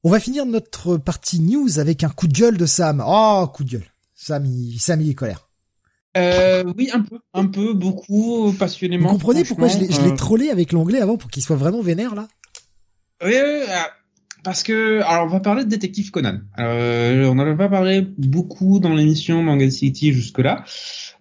On 0.03 0.09
va 0.09 0.19
finir 0.19 0.45
notre 0.45 0.97
partie 0.97 1.39
news 1.41 1.79
avec 1.79 2.03
un 2.03 2.09
coup 2.09 2.27
de 2.27 2.33
gueule 2.33 2.57
de 2.57 2.65
Sam. 2.65 3.03
Oh, 3.05 3.45
coup 3.53 3.63
de 3.63 3.71
gueule. 3.71 3.85
Sam, 4.15 4.45
il, 4.45 4.79
Sam, 4.79 5.01
il 5.01 5.09
est 5.09 5.13
colère. 5.15 5.49
euh, 6.17 6.63
Oui, 6.77 6.89
un 6.93 7.01
peu, 7.01 7.19
un 7.33 7.45
peu, 7.47 7.73
beaucoup, 7.73 8.47
Vous 8.47 8.53
passionnément. 8.53 9.09
comprenez 9.09 9.43
pourquoi 9.43 9.67
je 9.67 9.77
l'ai 9.79 9.85
je 9.85 9.89
l'ai 9.89 9.93
franchement, 9.95 10.13
euh, 10.13 10.17
trollé 10.17 10.49
avec 10.49 10.71
l'anglais 10.71 11.01
avant 11.01 11.17
pour 11.17 11.29
qu'il 11.29 11.43
soit 11.43 11.55
vraiment 11.55 11.81
vénère, 11.81 12.15
là? 12.15 12.27
Oui, 13.23 13.31
oui, 13.31 13.35
euh, 13.35 13.65
parce 14.43 14.63
que, 14.63 15.01
alors, 15.01 15.25
on 15.25 15.27
va 15.27 15.39
parler 15.39 15.63
de 15.63 15.69
Détective 15.69 16.09
Conan. 16.11 16.39
Euh, 16.59 17.25
on 17.25 17.35
n'en 17.35 17.45
a 17.45 17.55
pas 17.55 17.69
parlé 17.69 18.01
beaucoup 18.17 18.79
dans 18.79 18.95
l'émission 18.95 19.43
Manga 19.43 19.69
City 19.69 20.13
jusque-là. 20.13 20.63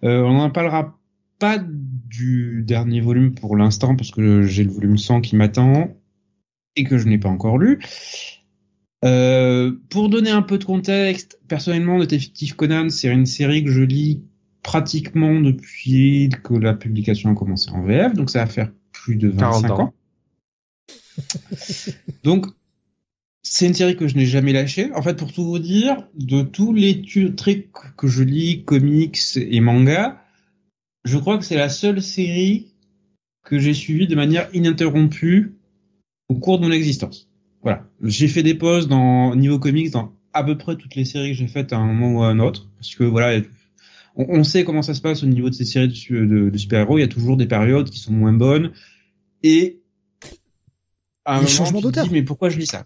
Euh, 0.03 0.21
on 0.21 0.33
n'en 0.33 0.49
parlera 0.49 0.97
pas 1.37 1.59
du 1.59 2.63
dernier 2.65 3.01
volume 3.01 3.35
pour 3.35 3.55
l'instant, 3.55 3.95
parce 3.95 4.11
que 4.11 4.41
j'ai 4.43 4.63
le 4.63 4.71
volume 4.71 4.97
100 4.97 5.21
qui 5.21 5.35
m'attend 5.35 5.95
et 6.75 6.83
que 6.83 6.97
je 6.97 7.07
n'ai 7.07 7.19
pas 7.19 7.29
encore 7.29 7.57
lu. 7.57 7.79
Euh, 9.03 9.71
pour 9.89 10.09
donner 10.09 10.29
un 10.31 10.41
peu 10.41 10.57
de 10.57 10.63
contexte, 10.63 11.39
personnellement, 11.47 11.99
Détective 11.99 12.55
Conan, 12.55 12.89
c'est 12.89 13.09
une 13.09 13.25
série 13.25 13.63
que 13.63 13.71
je 13.71 13.81
lis 13.81 14.23
pratiquement 14.63 15.39
depuis 15.41 16.29
que 16.43 16.53
la 16.53 16.73
publication 16.73 17.31
a 17.31 17.35
commencé 17.35 17.71
en 17.71 17.83
VF, 17.83 18.13
donc 18.13 18.29
ça 18.29 18.39
va 18.39 18.45
faire 18.45 18.71
plus 18.91 19.15
de 19.15 19.29
25 19.29 19.67
40 19.67 19.71
ans. 19.71 19.83
ans. 19.85 19.93
Donc, 22.23 22.45
c'est 23.43 23.67
une 23.67 23.73
série 23.73 23.95
que 23.95 24.07
je 24.07 24.15
n'ai 24.15 24.25
jamais 24.25 24.53
lâchée. 24.53 24.91
En 24.93 25.01
fait, 25.01 25.15
pour 25.15 25.31
tout 25.33 25.43
vous 25.43 25.59
dire, 25.59 26.07
de 26.15 26.41
tous 26.41 26.73
les 26.73 27.01
trucs 27.35 27.71
que 27.97 28.07
je 28.07 28.23
lis, 28.23 28.63
comics 28.63 29.19
et 29.35 29.59
mangas, 29.59 30.17
je 31.03 31.17
crois 31.17 31.37
que 31.37 31.45
c'est 31.45 31.55
la 31.57 31.69
seule 31.69 32.01
série 32.01 32.67
que 33.43 33.57
j'ai 33.57 33.73
suivie 33.73 34.07
de 34.07 34.15
manière 34.15 34.47
ininterrompue 34.53 35.55
au 36.29 36.35
cours 36.35 36.59
de 36.59 36.65
mon 36.65 36.71
existence. 36.71 37.29
Voilà. 37.63 37.87
J'ai 38.03 38.27
fait 38.27 38.43
des 38.43 38.53
pauses 38.53 38.87
dans 38.87 39.35
niveau 39.35 39.59
comics 39.59 39.91
dans 39.91 40.13
à 40.33 40.43
peu 40.43 40.57
près 40.57 40.75
toutes 40.77 40.95
les 40.95 41.05
séries 41.05 41.31
que 41.31 41.37
j'ai 41.37 41.47
faites 41.47 41.73
à 41.73 41.77
un 41.77 41.85
moment 41.85 42.19
ou 42.19 42.23
à 42.23 42.27
un 42.27 42.39
autre, 42.39 42.69
parce 42.77 42.95
que 42.95 43.03
voilà, 43.03 43.41
on, 44.15 44.43
sait 44.43 44.63
comment 44.63 44.81
ça 44.81 44.93
se 44.93 45.01
passe 45.01 45.23
au 45.23 45.25
niveau 45.25 45.49
de 45.49 45.55
ces 45.55 45.65
séries 45.65 45.87
de 45.89 46.57
super-héros. 46.57 46.97
Il 46.97 47.01
y 47.01 47.03
a 47.03 47.09
toujours 47.09 47.37
des 47.37 47.47
périodes 47.47 47.89
qui 47.89 47.99
sont 47.99 48.13
moins 48.13 48.31
bonnes 48.31 48.71
et 49.43 49.80
à 51.25 51.37
un 51.37 51.41
Les 51.41 51.47
changements 51.47 51.81
d'auteur. 51.81 52.05
dis, 52.05 52.11
mais 52.11 52.23
pourquoi 52.23 52.49
je 52.49 52.57
lis 52.57 52.65
ça? 52.67 52.85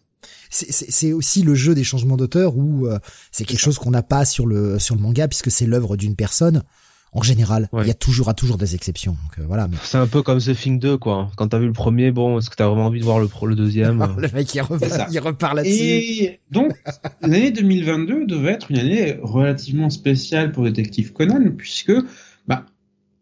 C'est- 0.50 0.72
C'est 0.72 0.92
c'est 0.92 1.14
aussi 1.14 1.42
le 1.44 1.56
jeu 1.56 1.76
des 1.76 1.84
changements 1.84 2.18
d'auteur 2.18 2.58
où 2.58 2.88
euh, 2.88 3.00
c'est 3.32 3.46
quelque 3.46 3.60
chose 3.60 3.78
qu'on 3.78 3.92
n'a 3.92 4.04
pas 4.04 4.26
sur 4.26 4.46
le 4.48 4.80
sur 4.80 4.96
le 4.96 5.02
manga 5.02 5.28
puisque 5.28 5.52
c'est 5.52 5.66
l'œuvre 5.68 5.96
d'une 5.98 6.16
personne. 6.16 6.64
En 7.18 7.22
général, 7.22 7.70
il 7.72 7.78
Ouais. 7.78 7.88
y 7.88 7.92
a 7.92 7.94
toujours 7.94 8.28
à 8.28 8.34
toujours 8.34 8.58
des 8.58 8.76
exceptions. 8.76 9.14
Donc 9.14 9.40
euh, 9.40 9.46
voilà. 9.48 9.70
Mais 9.70 9.78
C'est 9.84 9.98
un 9.98 10.08
peu 10.08 10.22
comme 10.22 10.40
The 10.40 10.54
Thing 10.54 10.80
2, 10.80 10.98
quoi. 10.98 11.32
Quand 11.38 11.48
t'as 11.48 11.60
vu 11.60 11.68
le 11.68 11.72
premier, 11.72 12.12
bon, 12.12 12.40
est-ce 12.40 12.50
que 12.50 12.56
t'as 12.58 12.68
vraiment 12.68 12.88
envie 12.88 13.00
de 13.00 13.06
voir 13.06 13.20
le, 13.20 13.30
pro- 13.30 13.48
le 13.48 13.56
deuxième? 13.56 14.06
Le 14.18 14.30
mec 14.34 14.54
il 14.54 14.60
repart, 14.62 15.08
il 15.14 15.20
repart 15.20 15.56
là-dessus. 15.56 15.72
Et 15.82 16.40
donc, 16.52 16.74
l'année 17.22 17.52
2022 17.52 18.26
devait 18.26 18.52
être 18.52 18.70
une 18.70 18.80
année 18.80 19.18
relativement 19.22 19.90
spéciale 19.90 20.52
pour 20.52 20.64
Détective 20.66 21.14
Conan, 21.14 21.40
puisque 21.58 21.94
bah, 22.50 22.66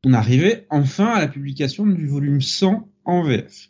on 0.03 0.13
arrivait 0.13 0.65
enfin 0.71 1.05
à 1.09 1.19
la 1.19 1.27
publication 1.27 1.85
du 1.85 2.07
volume 2.07 2.41
100 2.41 2.89
en 3.05 3.23
VF. 3.23 3.69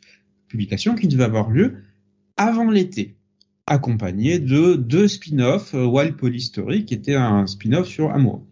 Publication 0.53 0.93
qui 0.93 1.07
devait 1.07 1.23
avoir 1.23 1.49
lieu 1.49 1.77
avant 2.37 2.69
l'été, 2.69 3.15
accompagnée 3.65 4.37
de 4.37 4.75
deux 4.75 5.07
spin-offs, 5.07 5.73
euh, 5.73 5.83
Wild 5.83 6.15
Police 6.15 6.45
Story, 6.45 6.85
qui 6.85 6.93
était 6.93 7.15
un 7.15 7.47
spin-off 7.47 7.87
sur 7.87 8.11
Amour. 8.11 8.45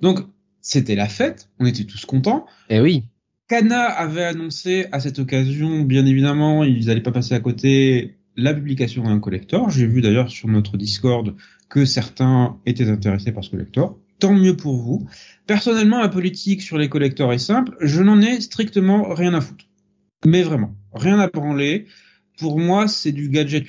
Donc, 0.00 0.20
c'était 0.60 0.94
la 0.94 1.08
fête, 1.08 1.48
on 1.58 1.66
était 1.66 1.82
tous 1.82 2.06
contents, 2.06 2.46
Eh 2.70 2.80
oui. 2.80 3.02
Kana 3.48 3.86
avait 3.86 4.22
annoncé 4.22 4.86
à 4.92 5.00
cette 5.00 5.18
occasion, 5.18 5.80
bien 5.80 6.06
évidemment, 6.06 6.62
ils 6.62 6.86
n'allaient 6.86 7.02
pas 7.02 7.10
passer 7.10 7.34
à 7.34 7.40
côté 7.40 8.14
la 8.36 8.54
publication 8.54 9.02
d'un 9.02 9.18
collector. 9.18 9.68
J'ai 9.68 9.88
vu 9.88 10.00
d'ailleurs 10.00 10.30
sur 10.30 10.46
notre 10.46 10.76
Discord 10.76 11.34
que 11.68 11.84
certains 11.84 12.56
étaient 12.66 12.88
intéressés 12.88 13.32
par 13.32 13.42
ce 13.42 13.50
collector. 13.50 13.98
Tant 14.20 14.32
mieux 14.32 14.56
pour 14.56 14.76
vous. 14.76 15.08
Personnellement, 15.48 16.00
la 16.00 16.08
politique 16.08 16.62
sur 16.62 16.78
les 16.78 16.88
collectors 16.88 17.32
est 17.32 17.38
simple. 17.38 17.76
Je 17.80 18.00
n'en 18.00 18.20
ai 18.20 18.40
strictement 18.40 19.12
rien 19.12 19.34
à 19.34 19.40
foutre. 19.40 19.64
Mais 20.24 20.42
vraiment, 20.42 20.74
rien 20.92 21.18
à 21.18 21.28
branler. 21.28 21.86
Pour 22.38 22.58
moi, 22.58 22.88
c'est 22.88 23.12
du 23.12 23.28
gadget. 23.28 23.66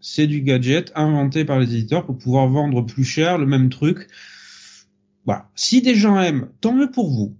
C'est 0.00 0.26
du 0.26 0.42
gadget 0.42 0.92
inventé 0.94 1.44
par 1.44 1.58
les 1.58 1.74
éditeurs 1.74 2.06
pour 2.06 2.18
pouvoir 2.18 2.48
vendre 2.48 2.82
plus 2.82 3.04
cher 3.04 3.38
le 3.38 3.46
même 3.46 3.70
truc. 3.70 4.08
Voilà. 5.24 5.50
Si 5.54 5.82
des 5.82 5.94
gens 5.94 6.20
aiment, 6.20 6.48
tant 6.60 6.74
mieux 6.74 6.90
pour 6.90 7.10
vous. 7.10 7.36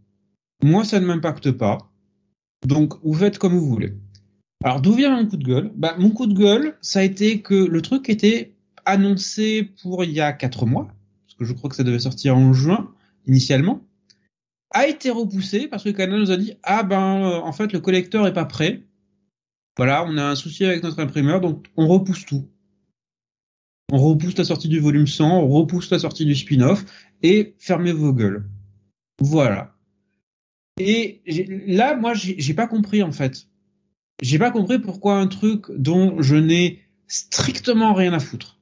Moi, 0.63 0.85
ça 0.85 1.01
ne 1.01 1.07
m'impacte 1.07 1.51
pas. 1.53 1.79
Donc, 2.67 2.95
vous 3.03 3.15
faites 3.15 3.39
comme 3.39 3.53
vous 3.53 3.67
voulez. 3.67 3.95
Alors, 4.65 4.81
d'où 4.81 4.95
vient 4.95 5.15
mon 5.15 5.29
coup 5.29 5.37
de 5.37 5.45
gueule? 5.45 5.71
Bah, 5.77 5.95
Mon 5.99 6.11
coup 6.11 6.27
de 6.27 6.33
gueule, 6.33 6.77
ça 6.81 7.01
a 7.01 7.03
été 7.03 7.43
que 7.43 7.55
le 7.55 7.83
truc 7.83 8.09
était 8.09 8.55
annoncé 8.87 9.71
pour 9.83 10.05
il 10.05 10.13
y 10.13 10.21
a 10.21 10.33
quatre 10.33 10.65
mois, 10.65 10.89
parce 11.27 11.35
que 11.39 11.45
je 11.45 11.53
crois 11.53 11.69
que 11.69 11.77
ça 11.77 11.85
devait 11.85 11.99
sortir 11.99 12.37
en 12.37 12.53
juin, 12.55 12.91
initialement, 13.27 13.83
a 14.71 14.87
été 14.87 15.11
repoussé 15.11 15.69
parce 15.69 15.85
que 15.85 15.91
Canon 15.91 16.19
nous 16.19 16.31
a 16.31 16.37
dit 16.37 16.55
«Ah 16.63 16.83
ben, 16.83 17.25
euh, 17.25 17.41
en 17.41 17.53
fait, 17.53 17.73
le 17.73 17.81
collecteur 17.81 18.27
est 18.27 18.33
pas 18.33 18.45
prêt, 18.45 18.85
Voilà, 19.77 20.05
on 20.07 20.17
a 20.17 20.25
un 20.25 20.37
souci 20.37 20.65
avec 20.65 20.83
notre 20.83 21.01
imprimeur, 21.01 21.41
donc 21.41 21.67
on 21.77 21.87
repousse 21.89 22.27
tout. 22.27 22.49
On 23.93 23.99
repousse 23.99 24.37
la 24.39 24.45
sortie 24.45 24.69
du 24.69 24.81
volume 24.81 25.07
100, 25.07 25.43
on 25.43 25.49
repousse 25.49 25.91
la 25.91 25.99
sortie 25.99 26.25
du 26.25 26.35
spin-off, 26.35 26.85
et 27.23 27.55
fermez 27.59 27.93
vos 27.93 28.13
gueules. 28.13 28.49
Voilà. 29.21 29.77
Et 30.79 31.23
là, 31.67 31.97
moi, 31.97 32.15
j'ai 32.15 32.55
pas 32.55 32.67
compris 32.67 33.03
en 33.03 33.13
fait. 33.13 33.47
J'ai 34.23 34.39
pas 34.39 34.51
compris 34.51 34.79
pourquoi 34.79 35.19
un 35.19 35.27
truc 35.27 35.67
dont 35.71 36.21
je 36.23 36.37
n'ai 36.37 36.81
strictement 37.07 37.95
rien 37.95 38.13
à 38.13 38.21
foutre, 38.21 38.59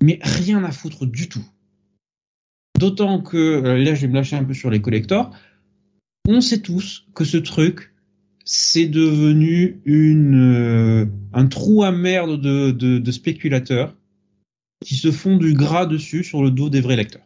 mais 0.00 0.18
rien 0.22 0.64
à 0.64 0.72
foutre 0.72 1.06
du 1.06 1.28
tout. 1.28 1.44
D'autant 2.82 3.20
que 3.20 3.36
euh, 3.36 3.78
là, 3.78 3.94
je 3.94 4.00
vais 4.00 4.08
me 4.08 4.14
lâcher 4.14 4.34
un 4.34 4.42
peu 4.42 4.54
sur 4.54 4.68
les 4.68 4.82
collectors. 4.82 5.30
On 6.26 6.40
sait 6.40 6.62
tous 6.62 7.06
que 7.14 7.22
ce 7.22 7.36
truc, 7.36 7.94
c'est 8.44 8.88
devenu 8.88 9.80
une 9.84 10.34
euh, 10.34 11.06
un 11.32 11.46
trou 11.46 11.84
à 11.84 11.92
merde 11.92 12.40
de, 12.40 12.72
de, 12.72 12.98
de 12.98 13.12
spéculateurs 13.12 13.94
qui 14.84 14.96
se 14.96 15.12
font 15.12 15.36
du 15.36 15.54
gras 15.54 15.86
dessus 15.86 16.24
sur 16.24 16.42
le 16.42 16.50
dos 16.50 16.70
des 16.70 16.80
vrais 16.80 16.96
lecteurs. 16.96 17.22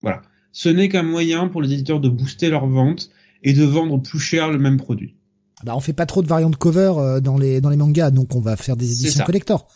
Voilà. 0.00 0.22
Ce 0.52 0.70
n'est 0.70 0.88
qu'un 0.88 1.02
moyen 1.02 1.48
pour 1.48 1.60
les 1.60 1.74
éditeurs 1.74 2.00
de 2.00 2.08
booster 2.08 2.48
leurs 2.48 2.66
ventes 2.66 3.10
et 3.42 3.52
de 3.52 3.64
vendre 3.64 4.00
plus 4.00 4.20
cher 4.20 4.50
le 4.50 4.58
même 4.58 4.78
produit. 4.78 5.16
Bah, 5.64 5.76
on 5.76 5.80
fait 5.80 5.92
pas 5.92 6.06
trop 6.06 6.22
de 6.22 6.28
variantes 6.28 6.56
cover 6.56 6.94
euh, 6.96 7.20
dans 7.20 7.36
les 7.36 7.60
dans 7.60 7.68
les 7.68 7.76
mangas, 7.76 8.10
donc 8.10 8.34
on 8.34 8.40
va 8.40 8.56
faire 8.56 8.78
des 8.78 8.90
éditions 8.90 9.22
collector. 9.22 9.68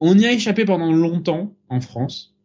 On 0.00 0.16
y 0.16 0.24
a 0.24 0.32
échappé 0.32 0.64
pendant 0.64 0.92
longtemps 0.92 1.54
en 1.68 1.82
France. 1.82 2.37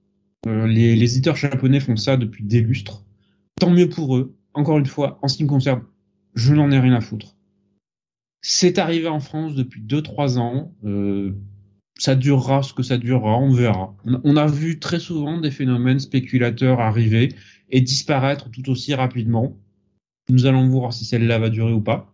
Euh, 0.48 0.68
les, 0.68 0.96
les, 0.96 1.14
éditeurs 1.14 1.36
japonais 1.36 1.80
font 1.80 1.96
ça 1.96 2.18
depuis 2.18 2.44
des 2.44 2.62
lustres. 2.62 3.04
Tant 3.60 3.70
mieux 3.70 3.90
pour 3.90 4.18
eux. 4.18 4.36
Encore 4.54 4.78
une 4.78 4.86
fois, 4.86 5.20
en 5.22 5.28
ce 5.28 5.38
qui 5.38 5.44
me 5.44 5.50
concerne, 5.50 5.84
je 6.36 6.54
n'en 6.54 6.72
ai 6.72 6.80
rien 6.80 6.94
à 6.94 7.02
foutre. 7.02 7.36
C'est 8.42 8.78
arrivé 8.78 9.08
en 9.08 9.20
France 9.20 9.56
depuis 9.56 9.82
2-3 9.82 10.38
ans. 10.38 10.76
Euh, 10.84 11.34
ça 11.98 12.16
durera 12.16 12.64
ce 12.64 12.74
que 12.74 12.84
ça 12.84 12.98
durera, 12.98 13.38
on 13.38 13.52
verra. 13.52 13.96
On 14.06 14.36
a 14.36 14.48
vu 14.48 14.80
très 14.80 15.00
souvent 15.00 15.40
des 15.40 15.52
phénomènes 15.52 16.00
spéculateurs 16.00 16.80
arriver 16.80 17.34
et 17.70 17.82
disparaître 17.82 18.50
tout 18.50 18.70
aussi 18.70 18.94
rapidement. 18.94 19.58
Nous 20.30 20.46
allons 20.46 20.68
voir 20.68 20.94
si 20.94 21.06
celle-là 21.06 21.40
va 21.40 21.50
durer 21.50 21.72
ou 21.72 21.82
pas. 21.82 22.14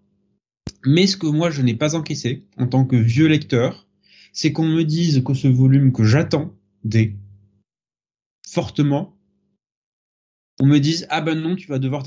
Mais 0.86 1.08
ce 1.08 1.18
que 1.18 1.28
moi 1.28 1.50
je 1.50 1.62
n'ai 1.62 1.76
pas 1.76 1.96
encaissé 1.96 2.46
en 2.58 2.68
tant 2.68 2.86
que 2.86 2.96
vieux 2.96 3.28
lecteur, 3.28 3.88
c'est 4.34 4.52
qu'on 4.52 4.68
me 4.68 4.84
dise 4.84 5.24
que 5.24 5.34
ce 5.34 5.48
volume 5.48 5.92
que 5.92 6.04
j'attends 6.04 6.54
des 6.84 7.16
fortement, 8.52 9.18
on 10.60 10.66
me 10.66 10.80
dise 10.80 11.08
ah 11.10 11.22
ben 11.22 11.40
non 11.40 11.56
tu 11.56 11.68
vas 11.68 11.80
devoir 11.80 12.04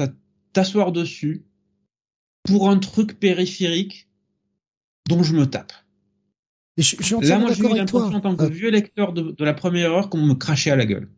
t'asseoir 0.52 0.92
dessus 0.92 1.46
pour 2.44 2.68
un 2.68 2.78
truc 2.78 3.18
périphérique 3.18 4.08
dont 5.08 5.22
je 5.22 5.34
me 5.34 5.46
tape. 5.46 5.72
je, 6.76 6.82
suis 6.82 7.14
entièrement 7.14 7.48
d'accord 7.48 7.72
avec 7.72 7.86
toi. 7.86 8.06
En 8.06 8.20
tant 8.20 8.36
que 8.36 8.44
euh, 8.44 8.48
vieux 8.48 8.70
lecteur 8.70 9.12
de, 9.12 9.44
la 9.44 9.54
première 9.54 9.92
heure, 9.92 10.10
qu'on 10.10 10.18
me 10.18 10.34
crachait 10.34 10.70
à 10.70 10.76
la 10.76 10.86
gueule. 10.86 11.08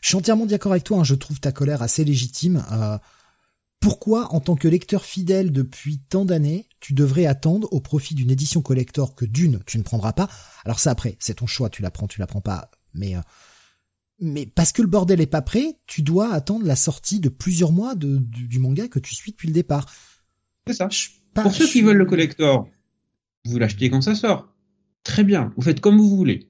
Je 0.00 0.08
suis 0.08 0.16
entièrement 0.16 0.46
d'accord 0.46 0.72
avec 0.72 0.84
toi. 0.84 0.98
Hein. 0.98 1.04
Je 1.04 1.14
trouve 1.14 1.40
ta 1.40 1.52
colère 1.52 1.82
assez 1.82 2.04
légitime. 2.04 2.64
Euh, 2.72 2.98
pourquoi, 3.80 4.32
en 4.34 4.40
tant 4.40 4.56
que 4.56 4.68
lecteur 4.68 5.04
fidèle 5.04 5.52
depuis 5.52 5.98
tant 5.98 6.24
d'années, 6.24 6.68
tu 6.80 6.94
devrais 6.94 7.26
attendre 7.26 7.68
au 7.72 7.80
profit 7.80 8.14
d'une 8.14 8.30
édition 8.30 8.62
collector 8.62 9.14
que 9.14 9.26
d'une, 9.26 9.62
tu 9.66 9.76
ne 9.78 9.82
prendras 9.82 10.14
pas? 10.14 10.28
Alors 10.64 10.78
ça 10.78 10.90
après, 10.90 11.16
c'est 11.20 11.34
ton 11.34 11.46
choix, 11.46 11.68
tu 11.68 11.82
la 11.82 11.90
prends, 11.90 12.06
tu 12.06 12.20
la 12.20 12.26
prends 12.26 12.40
pas. 12.40 12.70
Mais 12.94 13.14
euh, 13.16 13.20
mais 14.24 14.46
parce 14.46 14.72
que 14.72 14.82
le 14.82 14.88
bordel 14.88 15.20
est 15.20 15.26
pas 15.26 15.42
prêt, 15.42 15.78
tu 15.86 16.02
dois 16.02 16.32
attendre 16.32 16.66
la 16.66 16.76
sortie 16.76 17.20
de 17.20 17.28
plusieurs 17.28 17.72
mois 17.72 17.94
de, 17.94 18.18
du, 18.18 18.58
manga 18.58 18.88
que 18.88 18.98
tu 18.98 19.14
suis 19.14 19.32
depuis 19.32 19.48
le 19.48 19.54
départ. 19.54 19.86
C'est 20.66 20.74
ça. 20.74 20.88
Pour 21.34 21.52
ceux 21.52 21.66
qui 21.66 21.82
veulent 21.82 21.96
le 21.96 22.06
collector, 22.06 22.68
vous 23.44 23.58
l'achetez 23.58 23.90
quand 23.90 24.00
ça 24.00 24.14
sort. 24.14 24.48
Très 25.02 25.24
bien, 25.24 25.52
vous 25.56 25.62
faites 25.62 25.80
comme 25.80 25.98
vous 25.98 26.16
voulez. 26.16 26.48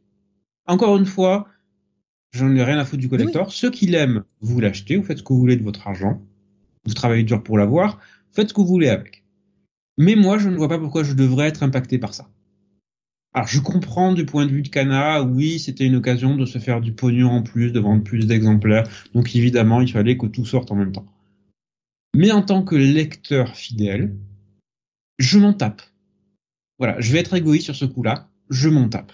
Encore 0.66 0.96
une 0.96 1.06
fois, 1.06 1.48
j'en 2.32 2.54
ai 2.54 2.62
rien 2.62 2.78
à 2.78 2.84
foutre 2.84 3.00
du 3.00 3.08
collector. 3.08 3.52
Ceux 3.52 3.70
qui 3.70 3.86
l'aiment, 3.86 4.24
vous 4.40 4.60
l'achetez, 4.60 4.96
vous 4.96 5.04
faites 5.04 5.18
ce 5.18 5.22
que 5.22 5.32
vous 5.32 5.40
voulez 5.40 5.56
de 5.56 5.64
votre 5.64 5.86
argent 5.86 6.22
vous 6.86 6.94
travaillez 6.94 7.24
dur 7.24 7.42
pour 7.42 7.58
l'avoir, 7.58 7.98
faites 8.32 8.48
ce 8.48 8.54
que 8.54 8.60
vous 8.60 8.66
voulez 8.66 8.88
avec. 8.88 9.24
Mais 9.96 10.16
moi, 10.16 10.38
je 10.38 10.48
ne 10.48 10.56
vois 10.56 10.68
pas 10.68 10.78
pourquoi 10.78 11.02
je 11.02 11.14
devrais 11.14 11.48
être 11.48 11.62
impacté 11.62 11.98
par 11.98 12.14
ça. 12.14 12.28
Alors, 13.34 13.48
je 13.48 13.58
comprends 13.58 14.12
du 14.12 14.24
point 14.24 14.46
de 14.46 14.52
vue 14.52 14.62
de 14.62 14.68
Cana, 14.68 15.22
oui, 15.22 15.58
c'était 15.58 15.84
une 15.84 15.96
occasion 15.96 16.36
de 16.36 16.46
se 16.46 16.58
faire 16.58 16.80
du 16.80 16.92
pognon 16.92 17.30
en 17.30 17.42
plus, 17.42 17.72
de 17.72 17.80
vendre 17.80 18.04
plus 18.04 18.26
d'exemplaires, 18.26 18.88
donc 19.12 19.34
évidemment, 19.34 19.80
il 19.80 19.90
fallait 19.90 20.16
que 20.16 20.26
tout 20.26 20.46
sorte 20.46 20.70
en 20.70 20.76
même 20.76 20.92
temps. 20.92 21.06
Mais 22.14 22.30
en 22.30 22.42
tant 22.42 22.62
que 22.62 22.76
lecteur 22.76 23.56
fidèle, 23.56 24.14
je 25.18 25.40
m'en 25.40 25.52
tape. 25.52 25.82
Voilà, 26.78 27.00
je 27.00 27.12
vais 27.12 27.18
être 27.18 27.34
égoïste 27.34 27.64
sur 27.64 27.74
ce 27.74 27.84
coup-là, 27.84 28.28
je 28.50 28.68
m'en 28.68 28.88
tape. 28.88 29.12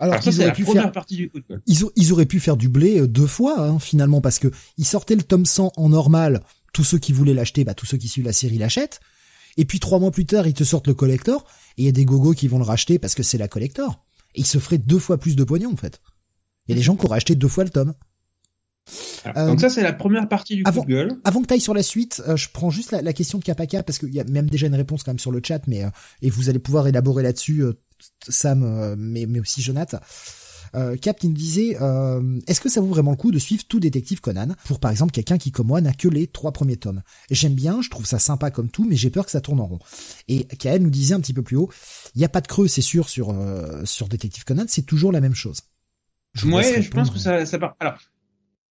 Alors, 0.00 0.20
faire... 0.22 0.52
du 1.08 1.30
ils, 1.66 2.12
auraient 2.12 2.26
pu 2.26 2.40
faire 2.40 2.56
du 2.56 2.68
blé 2.68 3.00
euh, 3.00 3.08
deux 3.08 3.26
fois, 3.26 3.60
hein, 3.60 3.78
finalement, 3.78 4.20
parce 4.20 4.38
que 4.38 4.48
ils 4.76 4.84
sortaient 4.84 5.16
le 5.16 5.22
tome 5.22 5.44
100 5.44 5.72
en 5.76 5.88
normal, 5.88 6.42
tous 6.72 6.84
ceux 6.84 6.98
qui 6.98 7.12
voulaient 7.12 7.34
l'acheter, 7.34 7.64
bah, 7.64 7.74
tous 7.74 7.86
ceux 7.86 7.98
qui 7.98 8.08
suivent 8.08 8.26
la 8.26 8.32
série 8.32 8.58
l'achètent. 8.58 9.00
Et 9.56 9.64
puis 9.64 9.80
trois 9.80 9.98
mois 9.98 10.12
plus 10.12 10.24
tard, 10.24 10.46
ils 10.46 10.54
te 10.54 10.62
sortent 10.62 10.86
le 10.86 10.94
collector, 10.94 11.44
et 11.78 11.82
il 11.82 11.84
y 11.84 11.88
a 11.88 11.92
des 11.92 12.04
gogos 12.04 12.34
qui 12.34 12.48
vont 12.48 12.58
le 12.58 12.64
racheter 12.64 12.98
parce 12.98 13.14
que 13.14 13.22
c'est 13.22 13.38
la 13.38 13.48
collector. 13.48 14.04
Et 14.34 14.40
ils 14.40 14.46
se 14.46 14.58
feraient 14.58 14.78
deux 14.78 14.98
fois 14.98 15.16
plus 15.16 15.36
de 15.36 15.44
pognon, 15.44 15.72
en 15.72 15.76
fait. 15.76 16.02
Il 16.66 16.72
y 16.72 16.74
a 16.74 16.76
des 16.76 16.82
gens 16.82 16.96
qui 16.96 17.06
auraient 17.06 17.16
acheté 17.16 17.36
deux 17.36 17.48
fois 17.48 17.64
le 17.64 17.70
tome. 17.70 17.94
Euh, 19.26 19.46
donc 19.46 19.60
ça, 19.60 19.68
c'est 19.68 19.82
la 19.82 19.92
première 19.92 20.28
partie 20.28 20.56
du 20.56 20.62
avant, 20.66 20.82
Google. 20.82 21.20
Avant 21.24 21.40
que 21.40 21.46
tu 21.46 21.54
ailles 21.54 21.60
sur 21.60 21.74
la 21.74 21.82
suite, 21.84 22.22
euh, 22.26 22.36
je 22.36 22.48
prends 22.52 22.70
juste 22.70 22.90
la, 22.90 23.12
question 23.12 23.38
de 23.38 23.44
Kapaka, 23.44 23.82
parce 23.84 23.98
qu'il 23.98 24.12
y 24.12 24.20
a 24.20 24.24
même 24.24 24.50
déjà 24.50 24.66
une 24.66 24.74
réponse 24.74 25.04
quand 25.04 25.12
même 25.12 25.18
sur 25.18 25.30
le 25.30 25.40
chat, 25.42 25.60
mais 25.66 25.84
euh, 25.84 25.90
et 26.20 26.30
vous 26.30 26.48
allez 26.48 26.58
pouvoir 26.58 26.88
élaborer 26.88 27.22
là-dessus, 27.22 27.62
Sam, 28.28 28.96
mais, 28.96 29.26
mais 29.26 29.40
aussi 29.40 29.62
Jonathan. 29.62 29.98
Euh, 30.74 30.96
Cap 30.96 31.18
qui 31.18 31.28
nous 31.28 31.34
disait 31.34 31.76
euh, 31.80 32.40
est-ce 32.46 32.60
que 32.60 32.68
ça 32.68 32.80
vaut 32.80 32.88
vraiment 32.88 33.10
le 33.12 33.16
coup 33.16 33.30
de 33.30 33.38
suivre 33.38 33.64
tout 33.68 33.80
détective 33.80 34.20
Conan 34.20 34.48
pour 34.66 34.80
par 34.80 34.90
exemple 34.90 35.12
quelqu'un 35.12 35.38
qui 35.38 35.50
comme 35.50 35.68
moi 35.68 35.80
n'a 35.80 35.92
que 35.92 36.08
les 36.08 36.26
trois 36.26 36.52
premiers 36.52 36.76
tomes? 36.76 37.02
J'aime 37.30 37.54
bien, 37.54 37.82
je 37.82 37.90
trouve 37.90 38.06
ça 38.06 38.18
sympa 38.18 38.50
comme 38.50 38.70
tout, 38.70 38.84
mais 38.88 38.96
j'ai 38.96 39.10
peur 39.10 39.24
que 39.24 39.30
ça 39.30 39.40
tourne 39.40 39.60
en 39.60 39.66
rond. 39.66 39.78
Et 40.28 40.44
Kael 40.44 40.82
nous 40.82 40.90
disait 40.90 41.14
un 41.14 41.20
petit 41.20 41.34
peu 41.34 41.42
plus 41.42 41.56
haut 41.56 41.70
il 42.14 42.18
n'y 42.18 42.24
a 42.24 42.28
pas 42.28 42.40
de 42.40 42.46
creux, 42.46 42.68
c'est 42.68 42.82
sûr 42.82 43.08
sur 43.08 43.30
euh, 43.30 43.84
sur 43.84 44.08
détective 44.08 44.44
Conan, 44.44 44.64
c'est 44.66 44.86
toujours 44.86 45.12
la 45.12 45.20
même 45.20 45.34
chose. 45.34 45.60
Je 46.34 46.46
ouais, 46.46 46.82
je 46.82 46.90
pense 46.90 47.10
que 47.10 47.18
ça, 47.18 47.46
ça 47.46 47.58
part. 47.58 47.76
Alors, 47.80 47.98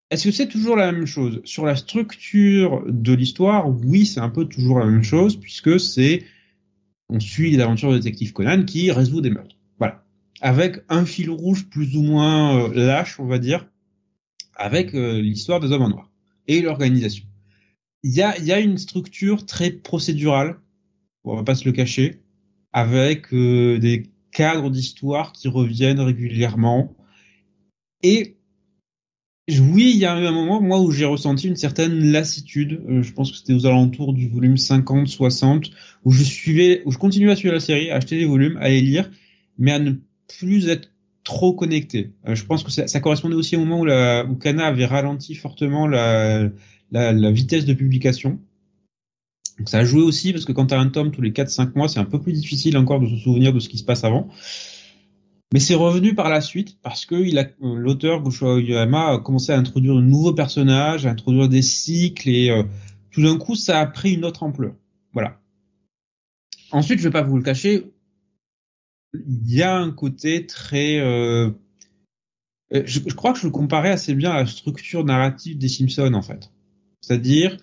est-ce 0.09 0.25
que 0.25 0.31
c'est 0.31 0.47
toujours 0.47 0.75
la 0.75 0.91
même 0.91 1.05
chose? 1.05 1.41
Sur 1.43 1.65
la 1.65 1.75
structure 1.75 2.83
de 2.87 3.13
l'histoire, 3.13 3.67
oui, 3.69 4.05
c'est 4.05 4.19
un 4.19 4.29
peu 4.29 4.45
toujours 4.45 4.79
la 4.79 4.85
même 4.85 5.03
chose, 5.03 5.37
puisque 5.37 5.79
c'est 5.79 6.23
on 7.09 7.19
suit 7.19 7.55
l'aventure 7.55 7.91
de 7.91 7.97
détective 7.97 8.33
Conan 8.33 8.63
qui 8.65 8.91
résout 8.91 9.21
des 9.21 9.29
meurtres. 9.29 9.56
Avec 10.41 10.83
un 10.89 11.05
fil 11.05 11.29
rouge 11.29 11.67
plus 11.69 11.95
ou 11.95 12.03
moins 12.03 12.59
euh, 12.59 12.73
lâche, 12.73 13.19
on 13.19 13.25
va 13.25 13.39
dire, 13.39 13.67
avec 14.55 14.93
euh, 14.93 15.19
l'histoire 15.19 15.59
des 15.59 15.71
hommes 15.71 15.83
en 15.83 15.89
noir 15.89 16.11
et 16.47 16.61
l'organisation. 16.61 17.25
Il 18.03 18.13
y 18.13 18.21
a, 18.21 18.37
y 18.39 18.51
a 18.51 18.59
une 18.59 18.77
structure 18.77 19.45
très 19.45 19.71
procédurale, 19.71 20.59
on 21.23 21.35
va 21.35 21.43
pas 21.43 21.55
se 21.55 21.65
le 21.65 21.71
cacher, 21.71 22.21
avec 22.71 23.33
euh, 23.33 23.79
des 23.79 24.11
cadres 24.31 24.69
d'histoire 24.69 25.33
qui 25.33 25.47
reviennent 25.47 25.99
régulièrement. 25.99 26.95
Et 28.03 28.37
oui, 29.49 29.91
il 29.93 29.97
y 29.97 30.05
a 30.05 30.19
eu 30.19 30.25
un 30.25 30.31
moment, 30.31 30.61
moi, 30.61 30.79
où 30.81 30.91
j'ai 30.91 31.05
ressenti 31.05 31.47
une 31.47 31.55
certaine 31.55 32.11
lassitude. 32.11 32.81
je 33.01 33.11
pense 33.13 33.31
que 33.31 33.37
c'était 33.37 33.53
aux 33.53 33.65
alentours 33.65 34.13
du 34.13 34.27
volume 34.27 34.57
50, 34.57 35.07
60, 35.07 35.71
où 36.03 36.11
je 36.11 36.23
suivais, 36.23 36.83
où 36.85 36.91
je 36.91 36.97
continuais 36.97 37.31
à 37.31 37.35
suivre 37.35 37.53
la 37.53 37.59
série, 37.59 37.89
à 37.89 37.95
acheter 37.95 38.17
des 38.17 38.25
volumes, 38.25 38.57
à 38.57 38.69
les 38.69 38.81
lire, 38.81 39.09
mais 39.57 39.71
à 39.71 39.79
ne 39.79 39.93
plus 40.27 40.67
être 40.67 40.91
trop 41.23 41.53
connecté. 41.53 42.13
Euh, 42.27 42.35
je 42.35 42.45
pense 42.45 42.63
que 42.63 42.71
ça, 42.71 42.87
ça, 42.87 42.99
correspondait 42.99 43.35
aussi 43.35 43.55
au 43.55 43.59
moment 43.59 43.81
où, 43.81 43.85
la, 43.85 44.25
où 44.25 44.35
Kana 44.35 44.65
avait 44.65 44.85
ralenti 44.85 45.35
fortement 45.35 45.87
la, 45.87 46.49
la, 46.91 47.11
la, 47.11 47.31
vitesse 47.31 47.65
de 47.65 47.73
publication. 47.73 48.39
Donc 49.57 49.69
ça 49.69 49.79
a 49.79 49.83
joué 49.83 50.01
aussi 50.01 50.31
parce 50.31 50.45
que 50.45 50.51
quand 50.51 50.67
tu 50.67 50.73
as 50.73 50.79
un 50.79 50.87
tome 50.87 51.11
tous 51.11 51.21
les 51.21 51.31
4-5 51.31 51.75
mois, 51.75 51.89
c'est 51.89 51.99
un 51.99 52.05
peu 52.05 52.21
plus 52.21 52.33
difficile 52.33 52.77
encore 52.77 52.99
de 52.99 53.07
se 53.07 53.17
souvenir 53.17 53.53
de 53.53 53.59
ce 53.59 53.69
qui 53.69 53.77
se 53.77 53.83
passe 53.83 54.03
avant. 54.03 54.29
Mais 55.53 55.59
c'est 55.59 55.75
revenu 55.75 56.13
par 56.13 56.29
la 56.29 56.41
suite 56.41 56.77
parce 56.81 57.05
que 57.05 57.15
l'auteur 57.61 58.21
Gosho 58.21 58.55
Oyama 58.55 59.13
a 59.13 59.17
commencé 59.19 59.51
à 59.51 59.57
introduire 59.57 59.95
de 59.95 60.01
nouveaux 60.01 60.33
personnages, 60.33 61.05
à 61.05 61.11
introduire 61.11 61.47
des 61.47 61.61
cycles 61.61 62.29
et 62.29 62.49
euh, 62.49 62.63
tout 63.11 63.21
d'un 63.21 63.37
coup 63.37 63.55
ça 63.55 63.79
a 63.79 63.85
pris 63.85 64.13
une 64.13 64.25
autre 64.25 64.43
ampleur. 64.43 64.75
Voilà. 65.13 65.39
Ensuite, 66.71 66.99
je 66.99 67.05
vais 67.05 67.11
pas 67.11 67.21
vous 67.21 67.37
le 67.37 67.43
cacher, 67.43 67.85
il 69.27 69.53
y 69.53 69.63
a 69.63 69.75
un 69.75 69.91
côté 69.91 70.45
très 70.45 70.99
euh, 70.99 71.49
euh, 72.73 72.83
je, 72.85 72.99
crois 73.13 73.33
que 73.33 73.39
je 73.39 73.45
le 73.45 73.51
comparais 73.51 73.91
assez 73.91 74.13
bien 74.13 74.31
à 74.31 74.39
la 74.39 74.45
structure 74.45 75.03
narrative 75.05 75.57
des 75.57 75.69
Simpsons 75.69 76.13
en 76.13 76.21
fait. 76.21 76.51
C'est-à-dire 77.01 77.57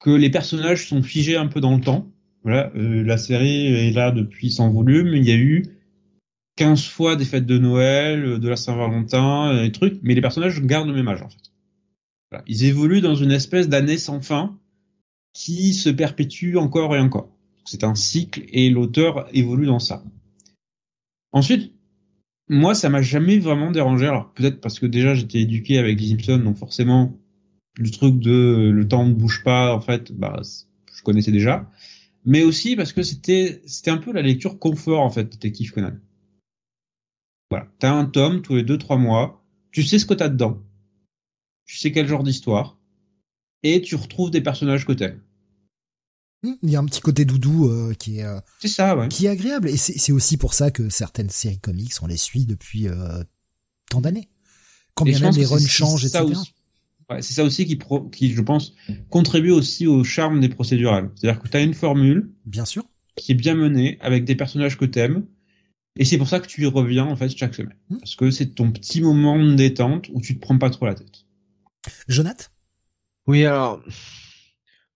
que 0.00 0.10
les 0.10 0.30
personnages 0.30 0.88
sont 0.88 1.02
figés 1.02 1.36
un 1.36 1.46
peu 1.46 1.60
dans 1.60 1.76
le 1.76 1.80
temps. 1.80 2.10
Voilà, 2.42 2.72
euh, 2.74 3.04
la 3.04 3.18
série 3.18 3.66
est 3.66 3.92
là 3.92 4.10
depuis 4.10 4.50
100 4.50 4.70
volumes, 4.70 5.14
il 5.14 5.24
y 5.24 5.30
a 5.30 5.36
eu 5.36 5.64
15 6.56 6.84
fois 6.84 7.14
des 7.14 7.24
fêtes 7.24 7.46
de 7.46 7.58
Noël, 7.58 8.40
de 8.40 8.48
la 8.48 8.56
Saint-Valentin, 8.56 9.62
des 9.62 9.72
trucs, 9.72 10.00
mais 10.02 10.14
les 10.14 10.20
personnages 10.20 10.60
gardent 10.60 10.88
le 10.88 10.94
même 10.94 11.08
âge 11.08 11.22
en 11.22 11.28
fait. 11.28 11.52
Ils 12.46 12.64
évoluent 12.64 13.00
dans 13.00 13.14
une 13.14 13.30
espèce 13.30 13.68
d'année 13.68 13.98
sans 13.98 14.20
fin 14.20 14.58
qui 15.32 15.74
se 15.74 15.88
perpétue 15.88 16.56
encore 16.56 16.96
et 16.96 17.00
encore. 17.00 17.30
C'est 17.64 17.84
un 17.84 17.94
cycle 17.94 18.42
et 18.48 18.70
l'auteur 18.70 19.28
évolue 19.32 19.66
dans 19.66 19.78
ça. 19.78 20.02
Ensuite, 21.32 21.72
moi, 22.48 22.74
ça 22.74 22.90
m'a 22.90 23.02
jamais 23.02 23.38
vraiment 23.38 23.70
dérangé. 23.70 24.06
Alors 24.06 24.32
peut-être 24.34 24.60
parce 24.60 24.78
que 24.78 24.86
déjà 24.86 25.14
j'étais 25.14 25.40
éduqué 25.40 25.78
avec 25.78 26.00
les 26.00 26.08
Simpsons, 26.08 26.38
donc 26.38 26.56
forcément 26.56 27.18
le 27.78 27.90
truc 27.90 28.18
de 28.18 28.70
le 28.72 28.86
temps 28.86 29.06
ne 29.06 29.14
bouge 29.14 29.42
pas, 29.42 29.74
en 29.74 29.80
fait, 29.80 30.12
bah 30.12 30.42
je 30.94 31.02
connaissais 31.02 31.32
déjà. 31.32 31.70
Mais 32.24 32.44
aussi 32.44 32.76
parce 32.76 32.92
que 32.92 33.02
c'était 33.02 33.62
c'était 33.66 33.90
un 33.90 33.98
peu 33.98 34.12
la 34.12 34.22
lecture 34.22 34.58
confort 34.58 35.00
en 35.00 35.10
fait, 35.10 35.24
détective 35.24 35.72
Conan. 35.72 35.96
Voilà, 37.50 37.68
t'as 37.78 37.92
un 37.92 38.04
tome 38.04 38.42
tous 38.42 38.56
les 38.56 38.62
deux 38.62 38.78
trois 38.78 38.98
mois, 38.98 39.44
tu 39.72 39.82
sais 39.82 39.98
ce 39.98 40.06
que 40.06 40.14
t'as 40.14 40.28
dedans, 40.28 40.62
tu 41.66 41.76
sais 41.76 41.92
quel 41.92 42.06
genre 42.06 42.22
d'histoire, 42.22 42.78
et 43.62 43.80
tu 43.82 43.94
retrouves 43.94 44.30
des 44.30 44.40
personnages 44.40 44.86
que 44.86 44.92
t'aimes. 44.92 45.20
Il 46.42 46.70
y 46.70 46.76
a 46.76 46.80
un 46.80 46.84
petit 46.84 47.00
côté 47.00 47.24
doudou 47.24 47.68
euh, 47.68 47.94
qui 47.94 48.18
est 48.18 48.24
euh, 48.24 48.40
c'est 48.58 48.68
ça, 48.68 48.96
ouais. 48.96 49.08
qui 49.08 49.26
est 49.26 49.28
agréable 49.28 49.68
et 49.68 49.76
c'est 49.76 50.12
aussi 50.12 50.36
pour 50.36 50.54
ça 50.54 50.72
que 50.72 50.88
certaines 50.88 51.30
séries 51.30 51.60
comics 51.60 51.92
on 52.02 52.06
les 52.06 52.16
suit 52.16 52.46
depuis 52.46 52.88
euh, 52.88 53.22
tant 53.90 54.00
d'années. 54.00 54.28
Quand 54.94 55.04
bien 55.04 55.20
même 55.20 55.34
les 55.34 55.46
runs 55.46 55.64
changent, 55.66 56.04
etc. 56.04 56.24
Ouais, 57.08 57.22
c'est 57.22 57.34
ça 57.34 57.44
aussi 57.44 57.66
qui, 57.66 57.76
pro, 57.76 58.08
qui, 58.08 58.32
je 58.32 58.40
pense, 58.42 58.74
contribue 59.10 59.50
aussi 59.50 59.86
au 59.86 60.04
charme 60.04 60.40
des 60.40 60.48
procédurales. 60.48 61.10
C'est-à-dire 61.14 61.42
que 61.42 61.48
tu 61.48 61.56
as 61.56 61.60
une 61.60 61.74
formule, 61.74 62.30
bien 62.44 62.64
sûr, 62.64 62.84
qui 63.16 63.32
est 63.32 63.34
bien 63.34 63.54
menée 63.54 63.98
avec 64.00 64.24
des 64.24 64.36
personnages 64.36 64.76
que 64.76 64.84
t'aimes, 64.84 65.24
et 65.96 66.04
c'est 66.04 66.18
pour 66.18 66.28
ça 66.28 66.40
que 66.40 66.46
tu 66.46 66.62
y 66.62 66.66
reviens 66.66 67.04
en 67.04 67.16
fait 67.16 67.28
chaque 67.36 67.54
semaine, 67.54 67.76
hmm. 67.90 67.98
parce 67.98 68.16
que 68.16 68.30
c'est 68.30 68.54
ton 68.54 68.70
petit 68.70 69.00
moment 69.00 69.38
de 69.38 69.54
détente 69.54 70.08
où 70.12 70.20
tu 70.20 70.34
te 70.34 70.40
prends 70.40 70.58
pas 70.58 70.70
trop 70.70 70.86
la 70.86 70.94
tête. 70.94 71.24
Jonathan? 72.08 72.44
Oui, 73.26 73.44
alors 73.44 73.82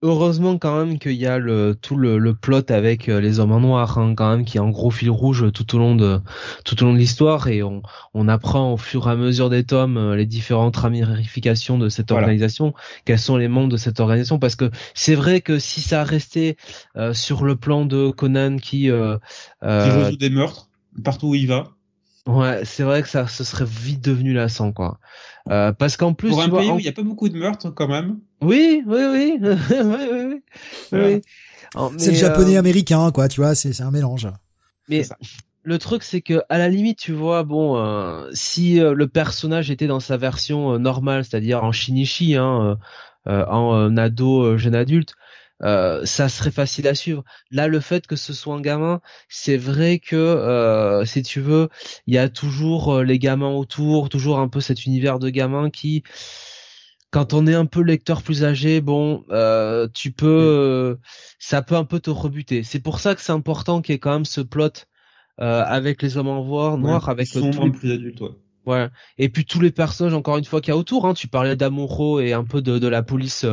heureusement 0.03 0.59
quand 0.59 0.79
même 0.79 0.99
qu'il 0.99 1.13
y 1.13 1.27
a 1.27 1.39
le 1.39 1.75
tout 1.81 1.97
le, 1.97 2.19
le 2.19 2.35
plot 2.35 2.71
avec 2.71 3.09
euh, 3.09 3.21
les 3.21 3.41
hommes 3.41 3.53
en 3.53 3.61
noir 3.61 3.99
hein, 3.99 4.15
quand 4.15 4.31
même 4.31 4.45
qui 4.45 4.59
est 4.59 4.61
en 4.61 4.69
gros 4.69 4.91
fil 4.91 5.11
rouge 5.11 5.51
tout 5.53 5.75
au 5.75 5.79
long 5.79 5.95
de 5.95 6.21
tout 6.65 6.83
au 6.83 6.87
long 6.87 6.93
de 6.93 6.99
l'histoire 6.99 7.49
et 7.49 7.63
on, 7.63 7.83
on 8.13 8.29
apprend 8.29 8.73
au 8.73 8.77
fur 8.77 9.09
et 9.09 9.13
à 9.13 9.17
mesure 9.17 9.49
des 9.49 9.65
tomes 9.65 9.97
euh, 9.97 10.17
les 10.17 10.27
différentes 10.27 10.77
ramifications 10.77 11.79
de 11.79 11.89
cette 11.89 12.11
organisation 12.11 12.75
quels 13.05 13.19
sont 13.19 13.37
les 13.37 13.49
membres 13.49 13.71
de 13.71 13.77
cette 13.77 14.01
organisation. 14.01 14.39
Parce 14.39 14.57
que 14.57 14.71
c'est 14.95 15.15
vrai 15.15 15.41
que 15.41 15.59
si 15.59 15.81
ça 15.81 16.05
restait 16.05 16.57
euh, 16.97 17.15
sur 17.15 17.45
le 17.45 17.57
plan 17.57 17.87
de 17.87 18.11
Conan 18.11 18.57
qui 18.57 18.91
euh, 18.91 19.17
qui 19.63 19.67
résout 19.67 20.17
des 20.17 20.31
meurtres 20.31 20.69
partout 21.03 21.29
où 21.29 21.35
il 21.35 21.47
va 21.47 21.76
Ouais, 22.27 22.65
c'est 22.65 22.83
vrai 22.83 23.03
que 23.03 23.09
ça, 23.09 23.29
ce 23.29 23.45
serait 23.45 23.65
vite 23.65 24.03
devenu 24.03 24.33
lassant, 24.33 24.73
quoi. 24.73 24.99
Euh, 25.49 25.73
parce 25.73 25.97
qu'en 25.97 26.13
plus, 26.13 26.31
pour 26.31 26.43
un 26.43 26.49
pays 26.49 26.71
où 26.71 26.79
il 26.79 26.83
n'y 26.83 26.89
a 26.89 26.93
pas 26.93 27.03
beaucoup 27.03 27.29
de 27.29 27.39
meurtres, 27.39 27.71
quand 27.71 27.87
même. 27.87 28.19
Oui, 28.43 28.83
oui, 28.85 29.01
oui, 29.13 29.39
oui, 29.43 29.53
oui, 29.73 30.43
oui. 30.93 31.23
C'est 31.99 32.11
le 32.11 32.17
japonais 32.17 32.57
euh, 32.57 32.61
américain, 32.61 33.13
quoi. 33.13 33.29
Tu 33.29 33.41
vois, 33.41 33.55
c'est 33.55 33.81
un 33.81 33.93
mélange. 33.93 34.29
Mais 34.89 35.03
le 35.63 35.79
truc, 35.79 36.03
c'est 36.03 36.21
que 36.21 36.43
à 36.49 36.59
la 36.59 36.69
limite, 36.69 36.99
tu 36.99 37.13
vois, 37.13 37.45
bon, 37.45 37.77
euh, 37.77 38.29
si 38.33 38.81
euh, 38.81 38.93
le 38.93 39.07
personnage 39.07 39.71
était 39.71 39.87
dans 39.87 40.01
sa 40.01 40.17
version 40.17 40.79
normale, 40.81 41.25
c'est-à-dire 41.25 41.63
en 41.63 41.71
shinichi, 41.71 42.35
hein, 42.35 42.77
en 43.27 43.97
ado 43.97 44.57
jeune 44.59 44.75
adulte, 44.75 45.15
euh, 45.63 46.05
ça 46.05 46.29
serait 46.29 46.51
facile 46.51 46.87
à 46.89 46.95
suivre. 46.95 47.25
Là, 47.51 47.69
le 47.69 47.81
fait 47.81 48.07
que 48.07 48.17
ce 48.17 48.33
soit 48.33 48.55
un 48.55 48.61
gamin, 48.61 49.01
c'est 49.29 49.57
vrai 49.57 49.99
que 49.99 50.17
euh, 50.17 51.05
si 51.05 51.23
tu 51.23 51.41
veux, 51.41 51.69
il 52.07 52.15
y 52.15 52.19
a 52.19 52.29
toujours 52.29 52.97
euh, 52.97 53.05
les 53.05 53.19
gamins 53.19 53.53
autour, 53.53 54.09
toujours 54.09 54.39
un 54.39 54.49
peu 54.49 54.61
cet 54.61 54.85
univers 54.85 55.19
de 55.19 55.31
gamins 55.31 55.71
qui, 55.71 56.03
quand 57.11 57.33
on 57.33 57.47
est 57.47 57.55
un 57.55 57.67
peu 57.67 57.81
lecteur 57.81 58.23
plus 58.23 58.45
âgé, 58.45 58.81
bon, 58.81 59.25
tu 59.95 60.13
peux, 60.13 60.99
ça 61.39 61.63
peut 61.63 61.77
un 61.77 61.85
peu 61.85 62.01
te 62.01 62.11
rebuter. 62.11 62.63
C'est 62.63 62.81
pour 62.81 63.01
ça 63.01 63.15
que 63.15 63.23
c'est 63.23 63.33
important 63.33 63.81
qu'il 63.81 63.95
y 63.95 63.97
ait 63.97 64.01
quand 64.01 64.13
même 64.13 64.25
ce 64.25 64.43
plot 64.43 64.85
avec 65.39 66.03
les 66.03 66.17
hommes 66.19 66.29
en 66.29 66.45
noir, 66.45 66.77
noir 66.77 67.09
avec 67.09 67.33
le 67.35 67.71
plus 67.73 67.93
adulte, 67.93 68.21
ouais. 68.21 68.31
Ouais. 68.67 68.89
Et 69.17 69.29
puis 69.29 69.45
tous 69.45 69.61
les 69.61 69.71
personnages, 69.71 70.13
encore 70.13 70.39
une 70.39 70.45
fois, 70.45 70.61
qu'il 70.61 70.73
y 70.73 70.75
a 70.75 70.77
autour. 70.77 71.07
Hein. 71.07 71.15
Tu 71.15 71.29
parlais 71.29 71.55
d'Amuro 71.55 72.19
et 72.19 72.33
un 72.33 72.43
peu 72.43 72.61
de, 72.63 72.81
de 72.81 72.89
la 72.89 73.05
police 73.05 73.47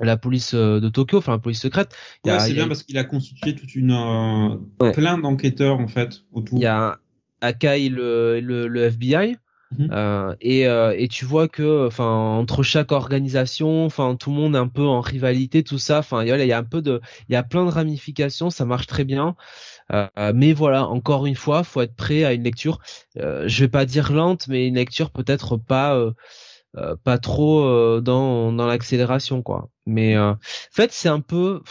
la 0.00 0.16
police 0.16 0.54
euh, 0.54 0.80
de 0.80 0.88
Tokyo, 0.88 1.18
enfin 1.18 1.32
la 1.32 1.38
police 1.38 1.60
secrète. 1.60 1.94
Ouais, 2.24 2.38
c'est 2.38 2.54
bien 2.54 2.68
parce 2.68 2.82
qu'il 2.82 2.98
a 2.98 3.04
constitué 3.04 3.54
toute 3.54 3.74
une 3.74 3.92
euh, 3.92 4.92
plein 4.92 5.18
d'enquêteurs 5.18 5.78
en 5.78 5.88
fait 5.88 6.22
autour. 6.32 6.58
Il 6.58 6.62
y 6.62 6.66
a 6.66 6.98
Akai 7.40 7.88
le, 7.88 8.40
le, 8.40 8.68
le 8.68 8.82
FBI. 8.84 9.36
Mhm. 9.76 9.90
Euh, 9.92 10.34
et, 10.40 10.66
euh, 10.66 10.94
et 10.96 11.08
tu 11.08 11.26
vois 11.26 11.46
que 11.46 11.86
enfin 11.86 12.06
entre 12.06 12.62
chaque 12.62 12.90
organisation 12.90 13.84
enfin 13.84 14.16
tout 14.16 14.30
le 14.30 14.36
monde 14.36 14.56
un 14.56 14.66
peu 14.66 14.86
en 14.86 15.02
rivalité 15.02 15.62
tout 15.62 15.76
ça 15.76 15.98
enfin 15.98 16.22
il 16.22 16.28
y 16.28 16.52
a 16.52 16.58
un 16.58 16.64
peu 16.64 16.80
de 16.80 17.02
il 17.28 17.34
y 17.34 17.36
a 17.36 17.42
plein 17.42 17.66
de 17.66 17.70
ramifications 17.70 18.48
ça 18.48 18.64
marche 18.64 18.86
très 18.86 19.04
bien 19.04 19.36
euh, 19.92 20.06
mais 20.34 20.54
voilà 20.54 20.86
encore 20.86 21.26
une 21.26 21.34
fois 21.34 21.64
faut 21.64 21.82
être 21.82 21.94
prêt 21.94 22.24
à 22.24 22.32
une 22.32 22.44
lecture 22.44 22.78
je 23.14 23.60
vais 23.60 23.68
pas 23.68 23.84
dire 23.84 24.10
lente 24.10 24.48
mais 24.48 24.66
une 24.66 24.76
lecture 24.76 25.10
peut-être 25.10 25.58
pas 25.58 26.02
euh, 26.76 26.96
pas 27.02 27.16
trop 27.16 27.64
euh, 27.64 28.02
dans 28.02 28.52
dans 28.52 28.66
l'accélération 28.66 29.42
quoi. 29.42 29.70
Mais 29.86 30.16
euh, 30.16 30.32
en 30.32 30.38
fait 30.70 30.92
c'est 30.92 31.08
un 31.08 31.20
peu 31.20 31.62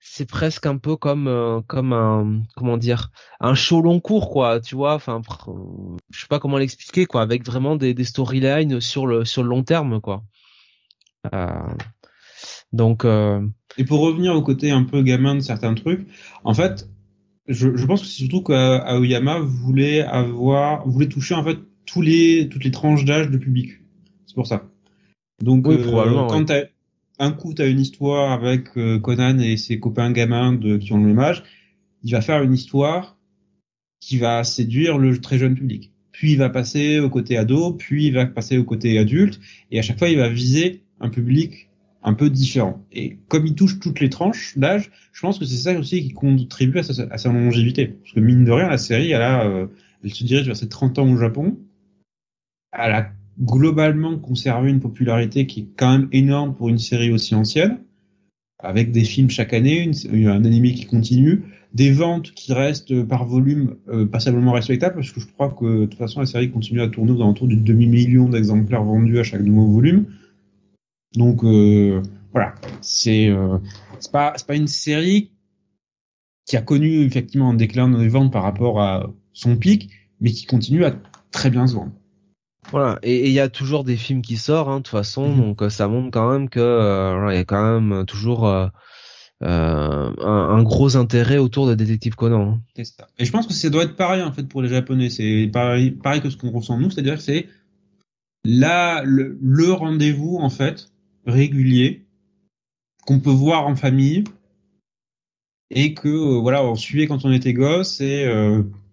c'est 0.00 0.26
presque 0.26 0.64
un 0.64 0.78
peu 0.78 0.96
comme 0.96 1.62
comme 1.66 1.92
un 1.92 2.42
comment 2.56 2.78
dire 2.78 3.10
un 3.40 3.54
show 3.54 3.82
long 3.82 4.00
cours 4.00 4.30
quoi 4.30 4.60
tu 4.60 4.76
vois. 4.76 4.94
Enfin 4.94 5.20
je 6.10 6.20
sais 6.20 6.26
pas 6.26 6.38
comment 6.38 6.56
l'expliquer 6.56 7.04
quoi 7.04 7.20
avec 7.20 7.44
vraiment 7.44 7.76
des, 7.76 7.92
des 7.92 8.04
storylines 8.04 8.80
sur 8.80 9.06
le 9.06 9.26
sur 9.26 9.42
le 9.42 9.50
long 9.50 9.62
terme 9.62 10.00
quoi. 10.00 10.22
Donc 12.72 13.04
et 13.04 13.84
pour 13.84 14.00
revenir 14.00 14.34
au 14.34 14.42
côté 14.42 14.70
un 14.70 14.84
peu 14.84 15.02
gamin 15.02 15.34
de 15.34 15.40
certains 15.40 15.74
trucs 15.74 16.06
en 16.44 16.54
fait 16.54 16.88
je, 17.46 17.76
je 17.76 17.86
pense 17.86 18.00
que 18.00 18.06
c'est 18.06 18.22
surtout 18.22 18.42
qu'Aoyama 18.42 19.38
voulait 19.40 20.00
avoir 20.00 20.88
voulait 20.88 21.08
toucher 21.08 21.34
en 21.34 21.44
fait 21.44 21.58
tous 21.84 22.00
les 22.00 22.48
toutes 22.48 22.64
les 22.64 22.70
tranches 22.70 23.04
d'âge 23.04 23.30
de 23.30 23.36
public 23.36 23.83
c'est 24.34 24.40
pour 24.40 24.46
ça. 24.48 24.68
Donc, 25.42 25.66
euh, 25.68 26.26
quand 26.28 26.50
un 27.20 27.30
coup, 27.30 27.54
tu 27.54 27.62
as 27.62 27.66
une 27.66 27.80
histoire 27.80 28.32
avec 28.32 28.76
euh, 28.76 28.98
Conan 28.98 29.38
et 29.38 29.56
ses 29.56 29.78
copains 29.78 30.10
gamins 30.10 30.52
de, 30.52 30.76
qui 30.76 30.92
ont 30.92 30.98
le 30.98 31.06
même 31.06 31.20
âge, 31.20 31.44
il 32.02 32.10
va 32.10 32.20
faire 32.20 32.42
une 32.42 32.52
histoire 32.52 33.16
qui 34.00 34.18
va 34.18 34.42
séduire 34.42 34.98
le 34.98 35.20
très 35.20 35.38
jeune 35.38 35.54
public. 35.54 35.92
Puis 36.10 36.32
il 36.32 36.38
va 36.38 36.50
passer 36.50 36.98
au 36.98 37.08
côté 37.08 37.36
ado, 37.36 37.72
puis 37.72 38.06
il 38.08 38.14
va 38.14 38.26
passer 38.26 38.58
au 38.58 38.64
côté 38.64 38.98
adulte, 38.98 39.40
et 39.70 39.78
à 39.78 39.82
chaque 39.82 39.98
fois 39.98 40.08
il 40.08 40.18
va 40.18 40.28
viser 40.28 40.82
un 41.00 41.08
public 41.08 41.68
un 42.02 42.14
peu 42.14 42.28
différent. 42.28 42.84
Et 42.92 43.18
comme 43.28 43.46
il 43.46 43.54
touche 43.54 43.78
toutes 43.78 44.00
les 44.00 44.10
tranches 44.10 44.58
d'âge, 44.58 44.90
je 45.12 45.20
pense 45.20 45.38
que 45.38 45.44
c'est 45.44 45.56
ça 45.56 45.78
aussi 45.78 46.02
qui 46.02 46.12
contribue 46.12 46.80
à 46.80 46.82
sa, 46.82 47.32
longévité. 47.32 47.86
Parce 47.86 48.12
que 48.12 48.20
mine 48.20 48.44
de 48.44 48.50
rien, 48.50 48.68
la 48.68 48.78
série, 48.78 49.12
elle, 49.12 49.22
a, 49.22 49.46
euh, 49.46 49.68
elle 50.02 50.12
se 50.12 50.24
dirige 50.24 50.46
vers 50.46 50.56
ses 50.56 50.68
30 50.68 50.98
ans 50.98 51.08
au 51.08 51.16
Japon. 51.16 51.56
Elle 52.72 52.92
a 52.92 53.12
globalement 53.40 54.18
conservé 54.18 54.70
une 54.70 54.80
popularité 54.80 55.46
qui 55.46 55.60
est 55.60 55.68
quand 55.76 55.98
même 55.98 56.08
énorme 56.12 56.54
pour 56.54 56.68
une 56.68 56.78
série 56.78 57.10
aussi 57.10 57.34
ancienne, 57.34 57.78
avec 58.58 58.92
des 58.92 59.04
films 59.04 59.30
chaque 59.30 59.52
année, 59.52 59.90
un 60.12 60.44
animé 60.44 60.74
qui 60.74 60.86
continue, 60.86 61.42
des 61.74 61.90
ventes 61.90 62.30
qui 62.32 62.52
restent 62.52 63.02
par 63.02 63.26
volume 63.26 63.76
euh, 63.88 64.06
passablement 64.06 64.52
respectables, 64.52 64.94
parce 64.94 65.10
que 65.10 65.20
je 65.20 65.26
crois 65.26 65.50
que 65.50 65.80
de 65.80 65.86
toute 65.86 65.98
façon 65.98 66.20
la 66.20 66.26
série 66.26 66.50
continue 66.50 66.80
à 66.80 66.88
tourner 66.88 67.10
aux 67.10 67.20
alentours 67.20 67.48
du 67.48 67.56
demi-million 67.56 68.28
d'exemplaires 68.28 68.84
vendus 68.84 69.18
à 69.18 69.24
chaque 69.24 69.42
nouveau 69.42 69.66
volume. 69.66 70.06
Donc 71.16 71.42
euh, 71.44 72.00
voilà, 72.32 72.54
c'est 72.80 73.28
euh, 73.28 73.58
pas 74.12 74.34
c'est 74.36 74.46
pas 74.46 74.56
une 74.56 74.68
série 74.68 75.32
qui 76.46 76.56
a 76.56 76.62
connu 76.62 77.02
effectivement 77.02 77.50
un 77.50 77.54
déclin 77.54 77.88
dans 77.88 77.98
les 77.98 78.08
ventes 78.08 78.32
par 78.32 78.44
rapport 78.44 78.80
à 78.80 79.12
son 79.32 79.56
pic, 79.56 79.90
mais 80.20 80.30
qui 80.30 80.46
continue 80.46 80.84
à 80.84 80.94
très 81.32 81.50
bien 81.50 81.66
se 81.66 81.74
vendre. 81.74 81.92
Voilà, 82.70 82.98
et 83.02 83.26
il 83.26 83.32
y 83.32 83.40
a 83.40 83.48
toujours 83.48 83.84
des 83.84 83.96
films 83.96 84.22
qui 84.22 84.36
sortent, 84.36 84.68
hein, 84.68 84.78
de 84.78 84.82
toute 84.82 84.88
façon, 84.88 85.28
mhm. 85.28 85.40
donc 85.40 85.62
euh, 85.62 85.68
ça 85.68 85.88
montre 85.88 86.10
quand 86.10 86.30
même 86.30 86.48
que 86.48 86.60
euh, 86.60 87.32
il 87.32 87.36
y 87.36 87.38
a 87.38 87.44
quand 87.44 87.80
même 87.80 88.06
toujours 88.06 88.48
euh, 88.48 88.68
un, 89.42 90.14
un, 90.20 90.62
gros 90.62 90.96
intérêt 90.96 91.38
autour 91.38 91.66
de 91.66 91.74
Détective 91.74 92.14
Conan. 92.14 92.60
Hein. 92.76 92.84
Ça. 92.84 93.06
Et 93.18 93.24
je 93.24 93.32
pense 93.32 93.46
que 93.46 93.52
ça 93.52 93.70
doit 93.70 93.84
être 93.84 93.96
pareil 93.96 94.22
en 94.22 94.32
fait 94.32 94.48
pour 94.48 94.62
les 94.62 94.68
Japonais. 94.68 95.10
C'est 95.10 95.50
pareil, 95.52 95.90
pareil 95.90 96.22
que 96.22 96.30
ce 96.30 96.36
qu'on 96.36 96.50
ressent 96.50 96.78
nous, 96.78 96.90
c'est-à-dire 96.90 97.16
que 97.16 97.22
c'est 97.22 97.48
là 98.44 99.02
le, 99.04 99.38
le 99.40 99.72
rendez-vous 99.72 100.38
en 100.40 100.50
fait 100.50 100.88
régulier 101.26 102.06
qu'on 103.06 103.20
peut 103.20 103.30
voir 103.30 103.66
en 103.66 103.76
famille 103.76 104.24
et 105.70 105.94
que 105.94 106.38
voilà 106.38 106.64
on 106.64 106.74
suivait 106.74 107.06
quand 107.06 107.24
on 107.24 107.32
était 107.32 107.54
gosse 107.54 108.00
et 108.00 108.26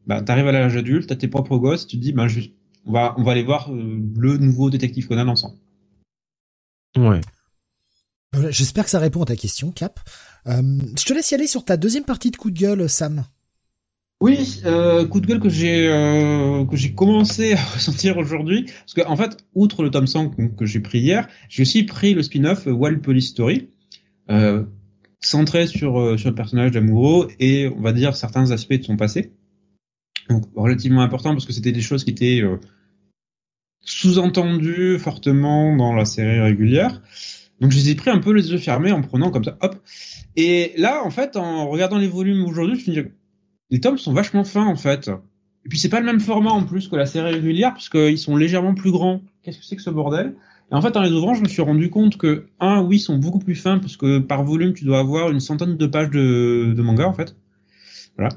bah, 0.07 0.21
t'arrives 0.21 0.47
à 0.47 0.51
l'âge 0.51 0.75
adulte, 0.75 1.07
t'as 1.07 1.15
tes 1.15 1.27
propres 1.27 1.57
gosses, 1.57 1.87
tu 1.87 1.97
te 1.97 2.01
dis 2.01 2.13
bah 2.13 2.27
je 2.27 2.41
on 2.85 2.91
va, 2.91 3.15
on 3.17 3.23
va 3.23 3.31
aller 3.31 3.43
voir 3.43 3.71
euh, 3.71 4.01
le 4.15 4.37
nouveau 4.37 4.69
détective 4.69 5.07
Conan 5.07 5.27
ensemble. 5.27 5.57
Ouais. 6.97 7.21
J'espère 8.49 8.85
que 8.85 8.89
ça 8.89 8.99
répond 8.99 9.23
à 9.23 9.25
ta 9.25 9.35
question, 9.35 9.71
Cap. 9.71 9.99
Euh, 10.47 10.79
je 10.97 11.03
te 11.03 11.13
laisse 11.13 11.31
y 11.31 11.35
aller 11.35 11.47
sur 11.47 11.65
ta 11.65 11.77
deuxième 11.77 12.05
partie 12.05 12.31
de 12.31 12.37
coup 12.37 12.49
de 12.49 12.59
gueule, 12.59 12.89
Sam. 12.89 13.25
Oui, 14.21 14.61
euh, 14.65 15.05
coup 15.07 15.19
de 15.19 15.25
gueule 15.25 15.39
que 15.39 15.49
j'ai 15.49 15.87
euh, 15.89 16.63
que 16.65 16.77
j'ai 16.77 16.93
commencé 16.93 17.53
à 17.53 17.63
ressentir 17.73 18.17
aujourd'hui, 18.17 18.65
parce 18.65 18.93
qu'en 18.93 19.11
en 19.11 19.15
fait, 19.17 19.35
outre 19.55 19.81
le 19.81 19.89
tome 19.89 20.05
100 20.05 20.29
que, 20.55 20.65
j'ai 20.65 20.79
pris 20.79 20.99
hier, 20.99 21.27
j'ai 21.49 21.63
aussi 21.63 21.83
pris 21.83 22.13
le 22.13 22.21
spin-off 22.21 22.67
Wild 22.67 23.01
Police 23.01 23.29
Story. 23.29 23.69
Euh, 24.29 24.63
centré 25.19 25.67
sur 25.67 26.17
sur 26.19 26.29
le 26.29 26.35
personnage 26.35 26.71
d'amoureux 26.71 27.29
et 27.39 27.67
on 27.75 27.81
va 27.81 27.93
dire 27.93 28.15
certains 28.15 28.51
aspects 28.51 28.73
de 28.73 28.83
son 28.83 28.95
passé. 28.95 29.33
Relativement 30.55 31.01
important 31.01 31.31
parce 31.31 31.45
que 31.45 31.53
c'était 31.53 31.71
des 31.71 31.81
choses 31.81 32.03
qui 32.03 32.11
étaient 32.11 32.41
sous-entendues 33.81 34.99
fortement 34.99 35.75
dans 35.75 35.93
la 35.93 36.05
série 36.05 36.39
régulière. 36.39 37.01
Donc 37.59 37.71
je 37.71 37.77
les 37.77 37.89
ai 37.91 37.95
pris 37.95 38.09
un 38.09 38.19
peu 38.19 38.31
les 38.31 38.51
yeux 38.51 38.57
fermés 38.57 38.91
en 38.91 39.01
prenant 39.01 39.31
comme 39.31 39.43
ça, 39.43 39.57
hop. 39.61 39.75
Et 40.35 40.73
là, 40.77 41.03
en 41.03 41.11
fait, 41.11 41.35
en 41.35 41.67
regardant 41.67 41.97
les 41.97 42.07
volumes 42.07 42.43
aujourd'hui, 42.45 42.79
je 42.79 42.89
me 42.89 43.03
dis, 43.03 43.09
les 43.69 43.79
tomes 43.79 43.97
sont 43.97 44.13
vachement 44.13 44.43
fins 44.43 44.65
en 44.65 44.75
fait. 44.75 45.09
Et 45.65 45.69
puis 45.69 45.77
c'est 45.77 45.89
pas 45.89 45.99
le 45.99 46.05
même 46.05 46.19
format 46.19 46.51
en 46.51 46.63
plus 46.63 46.87
que 46.87 46.95
la 46.95 47.05
série 47.05 47.33
régulière 47.33 47.73
puisqu'ils 47.73 48.17
sont 48.17 48.35
légèrement 48.35 48.73
plus 48.73 48.91
grands. 48.91 49.21
Qu'est-ce 49.43 49.59
que 49.59 49.65
c'est 49.65 49.75
que 49.75 49.81
ce 49.81 49.91
bordel? 49.91 50.35
Et 50.71 50.75
en 50.75 50.81
fait, 50.81 50.95
en 50.95 51.01
les 51.01 51.11
ouvrant, 51.11 51.33
je 51.33 51.41
me 51.41 51.47
suis 51.47 51.61
rendu 51.61 51.89
compte 51.89 52.17
que 52.17 52.47
un, 52.59 52.81
oui, 52.81 52.95
ils 52.95 53.01
sont 53.01 53.17
beaucoup 53.17 53.39
plus 53.39 53.55
fins 53.55 53.77
parce 53.77 53.97
que 53.97 54.19
par 54.19 54.43
volume, 54.43 54.73
tu 54.73 54.85
dois 54.85 54.99
avoir 54.99 55.29
une 55.29 55.39
centaine 55.39 55.77
de 55.77 55.85
pages 55.85 56.09
de, 56.09 56.73
de 56.75 56.81
manga 56.81 57.07
en 57.07 57.13
fait. 57.13 57.35
Voilà, 58.17 58.35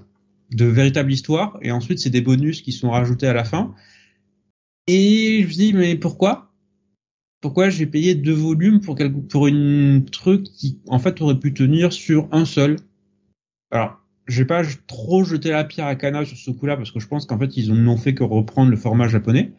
de 0.50 0.64
véritable 0.64 1.12
histoire. 1.12 1.58
Et 1.62 1.70
ensuite, 1.70 1.98
c'est 1.98 2.10
des 2.10 2.20
bonus 2.20 2.62
qui 2.62 2.72
sont 2.72 2.90
rajoutés 2.90 3.26
à 3.26 3.32
la 3.32 3.44
fin. 3.44 3.74
Et 4.86 5.42
je 5.42 5.46
me 5.46 5.52
dis, 5.52 5.72
mais 5.72 5.96
pourquoi? 5.96 6.52
Pourquoi 7.40 7.68
j'ai 7.68 7.86
payé 7.86 8.14
deux 8.14 8.32
volumes 8.32 8.80
pour, 8.80 8.96
quelque, 8.96 9.18
pour 9.18 9.46
une 9.46 10.04
truc 10.10 10.44
qui, 10.44 10.80
en 10.88 10.98
fait, 10.98 11.20
aurait 11.20 11.38
pu 11.38 11.52
tenir 11.52 11.92
sur 11.92 12.28
un 12.32 12.44
seul? 12.44 12.76
Alors, 13.70 14.00
je 14.26 14.38
vais 14.38 14.46
pas 14.46 14.62
trop 14.86 15.24
jeter 15.24 15.50
la 15.50 15.64
pierre 15.64 15.86
à 15.86 15.96
Kana 15.96 16.24
sur 16.24 16.36
ce 16.36 16.50
coup-là 16.50 16.76
parce 16.76 16.90
que 16.90 17.00
je 17.00 17.06
pense 17.06 17.26
qu'en 17.26 17.38
fait 17.38 17.56
ils 17.56 17.72
n'ont 17.72 17.96
fait 17.96 18.14
que 18.14 18.24
reprendre 18.24 18.70
le 18.70 18.76
format 18.76 19.08
japonais. 19.08 19.52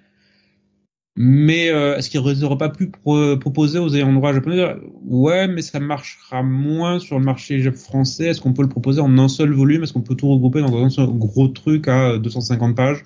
Mais 1.17 1.69
euh, 1.69 1.95
est-ce 1.95 2.09
qu'ils 2.09 2.21
n'auraient 2.21 2.57
pas 2.57 2.69
pu 2.69 2.91
proposer 2.91 3.79
aux 3.79 3.95
ayants 3.95 4.11
droit 4.11 4.33
japonais 4.33 4.75
Ouais, 5.05 5.47
mais 5.47 5.61
ça 5.61 5.79
marchera 5.79 6.43
moins 6.43 6.99
sur 6.99 7.17
le 7.17 7.23
marché 7.23 7.71
français. 7.71 8.25
Est-ce 8.25 8.41
qu'on 8.41 8.51
peut 8.51 8.63
le 8.63 8.69
proposer 8.69 8.99
en 8.99 9.17
un 9.17 9.29
seul 9.29 9.53
volume? 9.53 9.83
Est-ce 9.83 9.93
qu'on 9.93 10.01
peut 10.01 10.15
tout 10.15 10.29
regrouper 10.29 10.59
dans 10.59 10.75
un 10.83 10.89
seul 10.89 11.07
gros 11.07 11.47
truc 11.47 11.87
à 11.87 12.17
250 12.17 12.75
pages? 12.75 13.05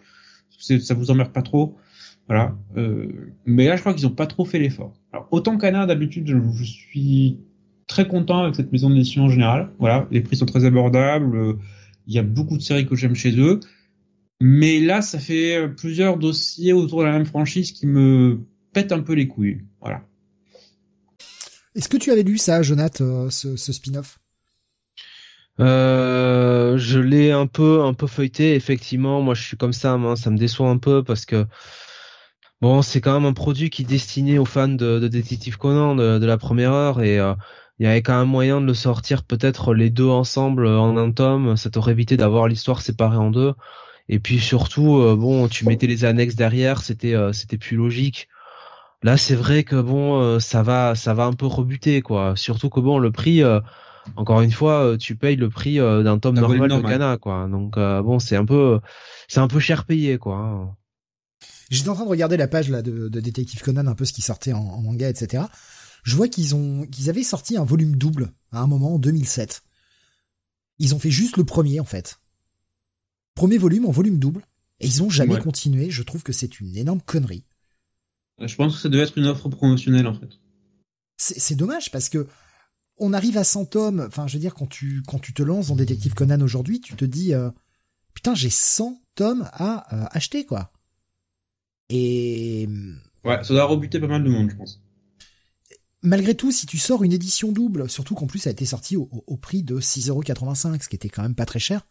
Ça 0.58 0.94
vous 0.96 1.12
emmerde 1.12 1.32
pas 1.32 1.44
trop 1.44 1.78
Voilà. 2.28 2.56
Euh, 2.78 3.08
mais 3.46 3.68
là, 3.68 3.76
je 3.76 3.82
crois 3.82 3.94
qu'ils 3.94 4.08
n'ont 4.08 4.16
pas 4.16 4.28
trop 4.28 4.44
fait 4.44 4.58
l'effort. 4.58 4.94
Autant 5.30 5.58
Kana 5.58 5.86
d'habitude, 5.86 6.28
je 6.28 6.64
suis 6.64 7.38
très 7.86 8.08
content 8.08 8.42
avec 8.42 8.56
cette 8.56 8.72
maison 8.72 8.90
d'édition 8.90 9.26
en 9.26 9.30
général. 9.30 9.70
Voilà, 9.78 10.08
les 10.10 10.22
prix 10.22 10.36
sont 10.36 10.48
très 10.48 10.66
abordables. 10.66 11.58
Il 12.08 12.16
y 12.16 12.18
a 12.20 12.24
beaucoup 12.24 12.58
de 12.58 12.64
séries 12.64 12.88
que 12.88 12.96
j'aime 12.96 13.14
chez 13.14 13.40
eux. 13.40 13.60
Mais 14.42 14.80
là, 14.80 15.02
ça 15.02 15.20
fait 15.20 15.68
plusieurs 15.76 16.18
dossiers 16.18 16.74
autour 16.74 17.02
de 17.02 17.06
la 17.06 17.12
même 17.12 17.26
franchise 17.26 17.72
qui 17.72 17.88
me 17.88 18.40
pètent 18.74 18.92
un 18.92 19.02
peu 19.02 19.14
les 19.14 19.28
couilles. 19.28 19.62
Voilà. 19.82 20.02
Est-ce 21.76 21.90
que 21.90 21.98
tu 21.98 22.12
avais 22.12 22.24
lu 22.24 22.38
ça, 22.38 22.62
Jonath, 22.62 23.02
euh, 23.02 23.30
ce, 23.30 23.56
spin-off? 23.58 24.20
Euh, 25.60 26.78
je 26.78 27.00
l'ai 27.00 27.32
un 27.32 27.48
peu 27.48 27.82
un 27.84 27.94
peu 27.94 28.08
feuilleté 28.08 28.56
effectivement 28.56 29.22
moi 29.22 29.34
je 29.34 29.44
suis 29.44 29.58
comme 29.58 29.74
ça 29.74 29.92
hein, 29.92 30.16
ça 30.16 30.30
me 30.30 30.38
déçoit 30.38 30.70
un 30.70 30.78
peu 30.78 31.04
parce 31.04 31.26
que 31.26 31.48
bon 32.62 32.82
c'est 32.82 33.02
quand 33.02 33.14
même 33.14 33.26
un 33.26 33.34
produit 33.34 33.70
qui 33.70 33.82
est 33.82 33.86
destiné 33.86 34.40
aux 34.40 34.46
fans 34.46 34.70
de, 34.70 35.00
de 35.00 35.08
Détective 35.10 35.58
Conan 35.58 35.96
de, 35.96 36.26
la 36.26 36.38
première 36.38 36.72
heure 36.72 37.02
et 37.02 37.20
euh, 37.20 37.34
il 37.80 37.86
y 37.86 37.88
avait 37.88 38.02
quand 38.02 38.20
même 38.20 38.28
moyen 38.28 38.60
de 38.60 38.66
le 38.66 38.74
sortir 38.74 39.24
peut-être 39.24 39.74
les 39.74 39.90
deux 39.90 40.08
ensemble 40.08 40.66
euh, 40.66 40.78
en 40.78 40.98
un 40.98 41.12
tome. 41.12 41.56
Ça 41.56 41.70
t'aurait 41.70 41.94
évité 41.94 42.18
d'avoir 42.18 42.48
l'histoire 42.48 42.82
séparée 42.82 43.18
en 43.18 43.32
deux. 43.32 43.54
Et 44.10 44.20
puis 44.20 44.40
surtout, 44.40 44.98
euh, 44.98 45.16
bon, 45.16 45.48
tu 45.48 45.66
mettais 45.66 45.88
les 45.88 46.04
annexes 46.04 46.36
derrière, 46.36 46.82
c'était 46.82 47.14
euh, 47.14 47.32
c'était 47.32 47.58
plus 47.58 47.78
logique. 47.78 48.28
Là, 49.04 49.16
c'est 49.16 49.36
vrai 49.36 49.64
que 49.64 49.80
bon, 49.80 50.40
ça 50.40 50.62
va 50.62 50.96
ça 50.96 51.14
va 51.14 51.24
un 51.24 51.34
peu 51.34 51.46
rebuter 51.46 52.02
quoi. 52.02 52.34
Surtout 52.36 52.70
que 52.70 52.82
bon, 52.82 53.00
le 53.00 53.12
prix, 53.12 53.42
encore 54.18 54.42
une 54.42 54.52
fois, 54.52 54.98
tu 55.00 55.16
payes 55.16 55.38
le 55.38 55.50
prix 55.50 55.78
d'un 55.78 56.20
tome 56.20 56.36
normal, 56.36 56.70
de 56.70 56.82
Cana 56.82 57.18
quoi. 57.18 57.48
Donc 57.50 57.76
bon, 57.78 58.20
c'est 58.20 58.36
un 58.36 58.44
peu 58.44 58.82
c'est 59.30 59.40
un 59.40 59.48
peu 59.48 59.62
cher 59.62 59.86
payé 59.86 60.18
quoi. 60.18 60.36
Hein. 60.36 60.76
J'étais 61.70 61.88
en 61.88 61.94
train 61.94 62.04
de 62.04 62.10
regarder 62.10 62.36
la 62.36 62.50
page 62.50 62.70
là 62.70 62.82
de, 62.82 63.08
de 63.08 63.20
Détective 63.22 63.62
Conan, 63.62 63.88
un 63.88 63.96
peu 63.96 64.04
ce 64.04 64.12
qui 64.12 64.22
sortait 64.22 64.52
en, 64.52 64.60
en 64.60 64.82
manga, 64.82 65.08
etc 65.08 65.44
je 66.04 66.16
vois 66.16 66.28
qu'ils 66.28 66.56
ont 66.56 66.86
qu'ils 66.88 67.10
avaient 67.10 67.24
sorti 67.24 67.58
un 67.58 67.64
volume 67.64 67.96
double 67.96 68.32
à 68.52 68.60
un 68.62 68.68
moment 68.68 68.96
en 68.96 69.00
2007. 69.00 69.62
Ils 70.80 70.96
ont 70.96 71.00
fait 71.00 71.12
juste 71.12 71.38
le 71.38 71.44
premier 71.44 71.80
en 71.80 71.86
fait. 71.86 72.20
Premier 73.40 73.58
volume 73.58 73.86
en 73.86 73.92
volume 73.92 74.20
double 74.20 74.42
et 74.82 74.86
ils 74.86 75.02
ont 75.02 75.10
jamais 75.10 75.40
continué. 75.40 75.90
Je 75.90 76.04
trouve 76.04 76.24
que 76.24 76.34
c'est 76.34 76.60
une 76.60 76.76
énorme 76.76 77.00
connerie. 77.00 77.46
Je 78.38 78.54
pense 78.54 78.76
que 78.76 78.82
ça 78.82 78.90
devait 78.90 79.04
être 79.04 79.18
une 79.18 79.28
offre 79.28 79.48
promotionnelle 79.48 80.08
en 80.08 80.14
fait. 80.14 80.28
C'est 81.16 81.56
dommage 81.56 81.90
parce 81.90 82.10
que 82.10 82.28
on 82.98 83.14
arrive 83.14 83.38
à 83.38 83.46
100 83.46 83.68
tomes. 83.68 84.04
Enfin, 84.06 84.28
je 84.28 84.34
veux 84.34 84.42
dire 84.42 84.54
quand 84.56 84.68
tu 84.68 85.04
quand 85.08 85.20
tu 85.20 85.32
te 85.32 85.42
lances 85.42 85.68
dans 85.68 85.78
Détective 85.78 86.16
Conan 86.16 86.42
aujourd'hui, 86.42 86.82
tu 86.82 86.98
te 86.98 87.06
dis 87.06 87.34
euh, 87.34 87.50
putain 88.14 88.36
j'ai 88.36 88.50
100 88.50 89.02
tomes 89.16 89.48
à 89.54 89.96
euh, 89.96 90.06
acheter 90.12 90.46
quoi. 90.46 90.74
Et 91.88 92.68
ouais, 93.24 93.42
ça 93.42 93.54
doit 93.54 93.64
rebuter 93.64 94.02
pas 94.02 94.08
mal 94.08 94.26
de 94.26 94.30
monde, 94.30 94.50
je 94.52 94.58
pense 94.58 94.82
malgré 96.02 96.36
tout, 96.36 96.52
si 96.52 96.66
tu 96.66 96.78
sors 96.78 97.04
une 97.04 97.12
édition 97.12 97.52
double, 97.52 97.90
surtout 97.90 98.16
qu'en 98.16 98.28
plus 98.28 98.40
ça 98.40 98.50
a 98.50 98.52
été 98.52 98.66
sorti 98.66 98.96
au, 98.96 99.38
prix 99.38 99.64
de 99.64 99.80
6,85€, 99.80 100.82
ce 100.82 100.90
qui 100.90 100.96
était 100.96 101.10
quand 101.10 101.22
même 101.22 101.36
pas 101.36 101.46
très 101.46 101.60
cher, 101.60 101.86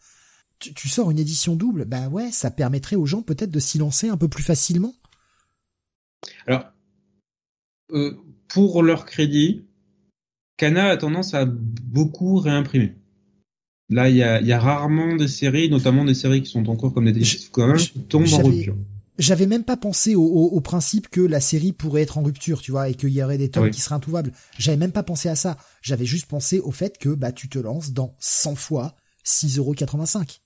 tu, 0.59 0.89
sors 0.89 1.09
une 1.11 1.19
édition 1.19 1.55
double, 1.55 1.85
bah 1.85 2.07
ouais, 2.09 2.31
ça 2.31 2.51
permettrait 2.51 2.95
aux 2.95 3.05
gens 3.05 3.21
peut-être 3.21 3.51
de 3.51 3.59
s'y 3.59 3.77
lancer 3.77 4.09
un 4.09 4.17
peu 4.17 4.27
plus 4.27 4.43
facilement. 4.43 4.93
Alors, 6.47 6.65
euh, 7.91 8.15
pour 8.47 8.83
leur 8.83 9.05
crédit, 9.05 9.65
Kana 10.57 10.89
a 10.89 10.97
tendance 10.97 11.33
à 11.33 11.45
beaucoup 11.45 12.37
réimprimer. 12.37 12.95
Là, 13.89 14.09
il 14.09 14.17
y 14.17 14.23
a, 14.23 14.59
rarement 14.59 15.15
des 15.15 15.27
séries, 15.27 15.69
notamment 15.69 16.05
des 16.05 16.13
séries 16.13 16.43
qui 16.43 16.51
sont 16.51 16.69
encore 16.69 16.93
comme 16.93 17.11
des 17.11 17.23
quand 17.51 17.75
qui 17.75 17.99
tombent 18.01 18.33
en 18.33 18.43
rupture 18.43 18.75
j'avais 19.19 19.45
même 19.45 19.65
pas 19.65 19.77
pensé 19.77 20.15
au, 20.15 20.23
au, 20.23 20.61
principe 20.61 21.09
que 21.09 21.19
la 21.21 21.41
série 21.41 21.73
pourrait 21.73 22.01
être 22.01 22.17
en 22.17 22.23
rupture, 22.23 22.61
tu 22.61 22.71
vois, 22.71 22.89
et 22.89 22.95
qu'il 22.95 23.09
y 23.09 23.21
aurait 23.21 23.37
des 23.37 23.51
tomes 23.51 23.69
qui 23.69 23.81
seraient 23.81 23.95
introuvables. 23.95 24.31
J'avais 24.57 24.77
même 24.77 24.93
pas 24.93 25.03
pensé 25.03 25.27
à 25.29 25.35
ça. 25.35 25.57
J'avais 25.81 26.05
juste 26.05 26.25
pensé 26.25 26.59
au 26.59 26.71
fait 26.71 26.97
que 26.97 27.09
bah 27.09 27.33
tu 27.33 27.49
te 27.49 27.59
lances 27.59 27.91
dans 27.91 28.15
100 28.19 28.55
fois 28.55 28.95
6,85€. 29.25 30.39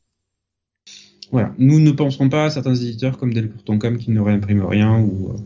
Voilà. 1.34 1.54
Nous 1.58 1.80
ne 1.80 1.92
pensons 1.92 2.30
pas 2.30 2.46
à 2.46 2.50
certains 2.50 2.76
éditeurs 2.76 3.18
comme 3.18 3.34
Delcourt.com 3.34 3.98
qui 3.98 4.12
ne 4.12 4.22
réimpriment 4.22 4.66
rien 4.66 5.00
ou 5.00 5.32
euh, 5.32 5.38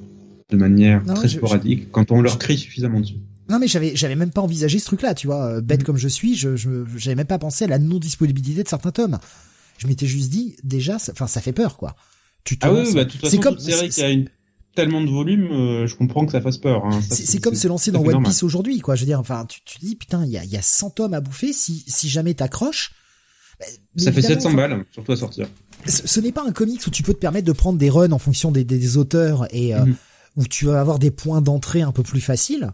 de 0.52 0.58
manière 0.58 1.04
très 1.04 1.30
sporadique 1.30 1.92
quand 1.92 2.12
on 2.12 2.22
leur 2.22 2.38
crie 2.38 2.58
suffisamment 2.58 3.00
dessus. 3.00 3.16
Non 3.50 3.58
mais 3.58 3.68
j'avais 3.68 3.96
j'avais 3.96 4.16
même 4.16 4.32
pas 4.32 4.42
envisagé 4.42 4.78
ce 4.78 4.86
truc-là, 4.86 5.16
tu 5.16 5.28
vois, 5.28 5.46
euh, 5.46 5.62
bête 5.62 5.82
mm. 5.82 5.84
comme 5.86 5.98
je 5.98 6.10
suis, 6.10 6.36
je 6.36 6.56
j'avais 6.98 7.16
même 7.16 7.26
pas 7.26 7.40
pensé 7.40 7.64
à 7.64 7.68
la 7.68 7.80
non 7.80 7.98
disponibilité 7.98 8.64
de 8.64 8.68
certains 8.68 8.92
tomes. 8.92 9.18
Je 9.78 9.88
m'étais 9.88 10.06
juste 10.06 10.30
dit 10.30 10.58
déjà, 10.64 10.98
enfin 11.12 11.26
ça 11.26 11.42
fait 11.42 11.54
peur 11.54 11.78
quoi 11.78 11.96
ah 12.62 12.74
oui, 12.74 12.94
bah, 12.94 13.04
de 13.04 13.10
toute 13.10 13.22
façon, 13.22 13.56
c'est 13.60 13.72
vrai 13.72 13.90
qu'il 13.90 14.04
y 14.04 14.06
a 14.06 14.10
une 14.10 14.30
tellement 14.76 15.02
de 15.02 15.10
volume, 15.10 15.52
euh, 15.52 15.88
je 15.88 15.96
comprends 15.96 16.26
que 16.26 16.32
ça 16.32 16.42
fasse 16.42 16.58
peur. 16.58 16.86
Hein. 16.86 17.00
C'est 17.10 17.42
comme 17.42 17.56
se 17.56 17.68
lancer 17.68 17.92
dans 17.92 18.06
One 18.06 18.24
Piece 18.24 18.44
aujourd'hui, 18.44 18.80
quoi. 18.80 18.96
Je 18.96 19.02
veux 19.02 19.08
dire, 19.08 19.20
enfin, 19.20 19.46
tu, 19.46 19.62
tu 19.66 19.80
dis, 19.80 19.96
putain, 19.96 20.24
il 20.24 20.32
y 20.32 20.38
a, 20.38 20.46
y 20.46 20.56
a 20.56 20.62
100 20.62 20.92
tomes 20.92 21.14
à 21.14 21.22
bouffer, 21.22 21.52
si, 21.52 21.84
si 21.88 22.10
jamais 22.10 22.36
t'accroches. 22.36 22.92
Bah, 23.60 23.66
ça 23.98 24.12
fait 24.12 24.22
700 24.22 24.54
balles, 24.54 24.86
surtout 24.92 25.14
à 25.14 25.16
sortir. 25.16 25.48
Ce, 25.86 26.20
n'est 26.20 26.32
pas 26.32 26.46
un 26.46 26.52
comics 26.52 26.86
où 26.86 26.90
tu 26.90 27.04
peux 27.04 27.14
te 27.14 27.20
permettre 27.20 27.48
de 27.48 27.52
prendre 27.52 27.78
des 27.78 27.90
runs 27.90 28.12
en 28.12 28.20
fonction 28.20 28.52
des, 28.52 28.64
des, 28.64 28.98
auteurs 28.98 29.48
et 29.54 29.76
euh, 29.76 29.86
mhm. 29.86 29.96
où 30.36 30.46
tu 30.46 30.66
vas 30.66 30.82
avoir 30.82 31.00
des 31.00 31.12
points 31.12 31.42
d'entrée 31.42 31.82
un 31.82 31.92
peu 31.92 32.04
plus 32.04 32.22
faciles. 32.22 32.72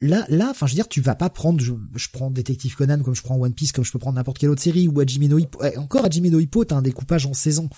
Là, 0.00 0.24
là, 0.28 0.48
enfin, 0.50 0.66
je 0.66 0.72
veux 0.72 0.76
dire, 0.76 0.88
tu 0.88 1.00
vas 1.00 1.14
pas 1.14 1.28
prendre, 1.28 1.60
je, 1.60 1.72
je, 1.94 2.08
prends 2.10 2.30
Détective 2.30 2.74
Conan 2.74 3.02
comme 3.02 3.14
je 3.14 3.22
prends 3.22 3.38
One 3.38 3.52
Piece, 3.52 3.72
comme 3.72 3.84
je 3.84 3.92
peux 3.92 3.98
prendre 3.98 4.16
n'importe 4.16 4.38
quelle 4.38 4.48
autre 4.48 4.62
série, 4.62 4.88
ou 4.88 4.98
Hajime 4.98 5.26
no 5.26 5.38
Hippo. 5.38 5.62
Eh, 5.62 5.76
encore 5.76 6.04
Hajime 6.04 6.28
no 6.28 6.40
Hippo, 6.40 6.64
t'as 6.64 6.76
un 6.76 6.82
découpage 6.82 7.26
en 7.26 7.34
saison 7.34 7.68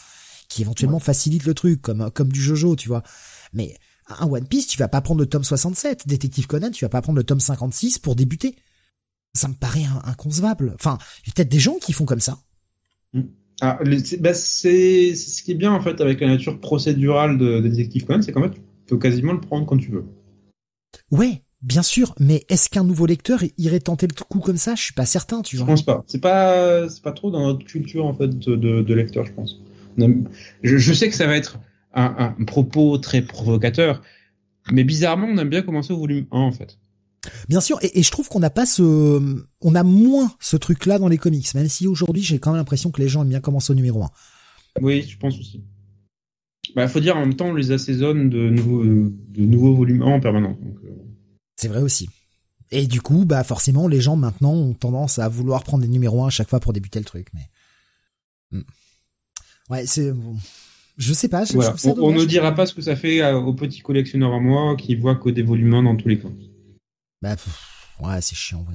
qui 0.48 0.62
éventuellement 0.62 1.00
facilite 1.00 1.44
le 1.46 1.54
truc, 1.54 1.82
comme 1.82 2.10
comme 2.12 2.30
du 2.30 2.40
Jojo, 2.40 2.76
tu 2.76 2.88
vois. 2.88 3.02
Mais 3.52 3.76
un 4.08 4.26
One 4.26 4.46
Piece, 4.46 4.66
tu 4.66 4.78
vas 4.78 4.88
pas 4.88 5.00
prendre 5.00 5.20
le 5.20 5.26
tome 5.26 5.44
67. 5.44 6.06
Détective 6.06 6.46
Conan, 6.46 6.70
tu 6.70 6.84
vas 6.84 6.88
pas 6.88 7.02
prendre 7.02 7.16
le 7.16 7.24
tome 7.24 7.40
56 7.40 7.98
pour 7.98 8.14
débuter. 8.14 8.56
Ça 9.34 9.48
me 9.48 9.54
paraît 9.54 9.86
inconcevable. 10.04 10.74
Enfin, 10.74 10.98
il 11.24 11.28
y 11.28 11.30
a 11.30 11.32
peut-être 11.34 11.48
des 11.48 11.60
gens 11.60 11.78
qui 11.80 11.92
font 11.92 12.04
comme 12.04 12.20
ça. 12.20 12.38
Mm. 13.14 13.22
Ah, 13.64 13.78
bah, 14.18 14.34
c'est 14.34 15.14
ce 15.14 15.42
qui 15.44 15.52
est 15.52 15.54
bien 15.54 15.72
en 15.72 15.80
fait 15.80 16.00
avec 16.00 16.20
la 16.20 16.26
nature 16.26 16.58
procédurale 16.58 17.38
de, 17.38 17.60
Détective 17.60 18.04
Conan, 18.04 18.20
c'est 18.20 18.32
qu'en 18.32 18.42
fait 18.42 18.54
tu 18.54 18.60
peux 18.88 18.98
quasiment 18.98 19.32
le 19.32 19.40
prendre 19.40 19.66
quand 19.66 19.76
tu 19.76 19.92
veux. 19.92 20.04
Ouais, 21.12 21.42
bien 21.62 21.84
sûr, 21.84 22.12
mais 22.18 22.44
est-ce 22.48 22.68
qu'un 22.68 22.82
nouveau 22.82 23.06
lecteur 23.06 23.38
irait 23.58 23.78
tenter 23.78 24.08
le 24.08 24.14
coup 24.24 24.40
comme 24.40 24.56
ça? 24.56 24.74
Je 24.74 24.82
suis 24.82 24.94
pas 24.94 25.06
certain, 25.06 25.42
tu 25.42 25.56
vois. 25.56 25.66
Je 25.66 25.70
pense 25.70 25.82
pas. 25.82 26.02
C'est 26.08 26.20
pas 26.20 26.88
c'est 26.88 27.04
pas 27.04 27.12
trop 27.12 27.30
dans 27.30 27.46
notre 27.46 27.64
culture 27.64 28.04
en 28.04 28.14
fait 28.14 28.36
de, 28.36 28.56
de 28.56 28.94
lecteur, 28.94 29.24
je 29.26 29.32
pense. 29.32 29.60
Je, 30.62 30.92
sais 30.92 31.08
que 31.08 31.14
ça 31.14 31.28
va 31.28 31.36
être 31.36 31.60
un, 31.94 32.34
propos 32.44 32.98
très 32.98 33.22
provocateur, 33.22 34.02
mais 34.72 34.82
bizarrement, 34.82 35.28
on 35.30 35.38
aime 35.38 35.50
bien 35.50 35.62
commencer 35.62 35.92
au 35.92 35.98
volume 35.98 36.26
1 36.32 36.38
en 36.40 36.50
fait. 36.50 36.78
Bien 37.48 37.60
sûr, 37.60 37.78
et, 37.82 38.02
je 38.02 38.10
trouve 38.10 38.28
qu'on 38.28 38.40
n'a 38.40 38.50
pas 38.50 38.66
ce, 38.66 39.44
on 39.60 39.74
a 39.74 39.82
moins 39.82 40.32
ce 40.40 40.56
truc-là 40.56 40.98
dans 40.98 41.08
les 41.08 41.18
comics, 41.18 41.54
même 41.54 41.68
si 41.68 41.86
aujourd'hui 41.86 42.22
j'ai 42.22 42.38
quand 42.38 42.50
même 42.50 42.58
l'impression 42.58 42.90
que 42.90 43.00
les 43.00 43.08
gens 43.08 43.22
aiment 43.22 43.28
bien 43.28 43.40
commencer 43.40 43.72
au 43.72 43.76
numéro 43.76 44.02
1. 44.02 44.10
Oui, 44.80 45.02
je 45.08 45.16
pense 45.18 45.38
aussi. 45.38 45.62
Bah, 46.74 46.88
faut 46.88 47.00
dire 47.00 47.16
en 47.16 47.20
même 47.20 47.36
temps, 47.36 47.48
on 47.48 47.54
les 47.54 47.70
assaisonne 47.70 48.28
de 48.30 48.48
nouveaux, 48.48 48.82
de 48.84 49.44
nouveaux 49.44 49.74
volumes 49.74 50.02
1 50.02 50.06
en 50.06 50.20
permanence. 50.20 50.56
Euh. 50.84 50.90
C'est 51.56 51.68
vrai 51.68 51.82
aussi. 51.82 52.08
Et 52.70 52.86
du 52.86 53.02
coup, 53.02 53.24
bah 53.26 53.44
forcément, 53.44 53.86
les 53.86 54.00
gens 54.00 54.16
maintenant 54.16 54.54
ont 54.54 54.72
tendance 54.72 55.18
à 55.18 55.28
vouloir 55.28 55.62
prendre 55.62 55.82
des 55.82 55.88
numéros 55.88 56.24
1 56.24 56.28
à 56.28 56.30
chaque 56.30 56.48
fois 56.48 56.60
pour 56.60 56.72
débuter 56.72 56.98
le 56.98 57.04
truc. 57.04 57.28
Mais 57.34 58.58
hmm. 58.58 58.62
ouais, 59.70 59.86
c'est 59.86 60.12
je 60.98 61.12
sais 61.12 61.28
pas. 61.28 61.44
on, 61.84 62.12
ne 62.12 62.24
dira 62.24 62.54
pas 62.54 62.66
ce 62.66 62.74
que 62.74 62.82
ça 62.82 62.96
fait 62.96 63.24
aux 63.32 63.54
petits 63.54 63.80
collectionneurs 63.80 64.32
à 64.34 64.40
moi 64.40 64.76
qui 64.76 64.94
voient 64.94 65.16
que 65.16 65.30
des 65.30 65.42
volumes 65.42 65.74
1 65.74 65.82
dans 65.84 65.96
tous 65.96 66.08
les 66.08 66.18
cas. 66.18 66.28
Bah 67.22 67.36
ouais, 68.00 68.20
c'est 68.20 68.34
chiant. 68.34 68.66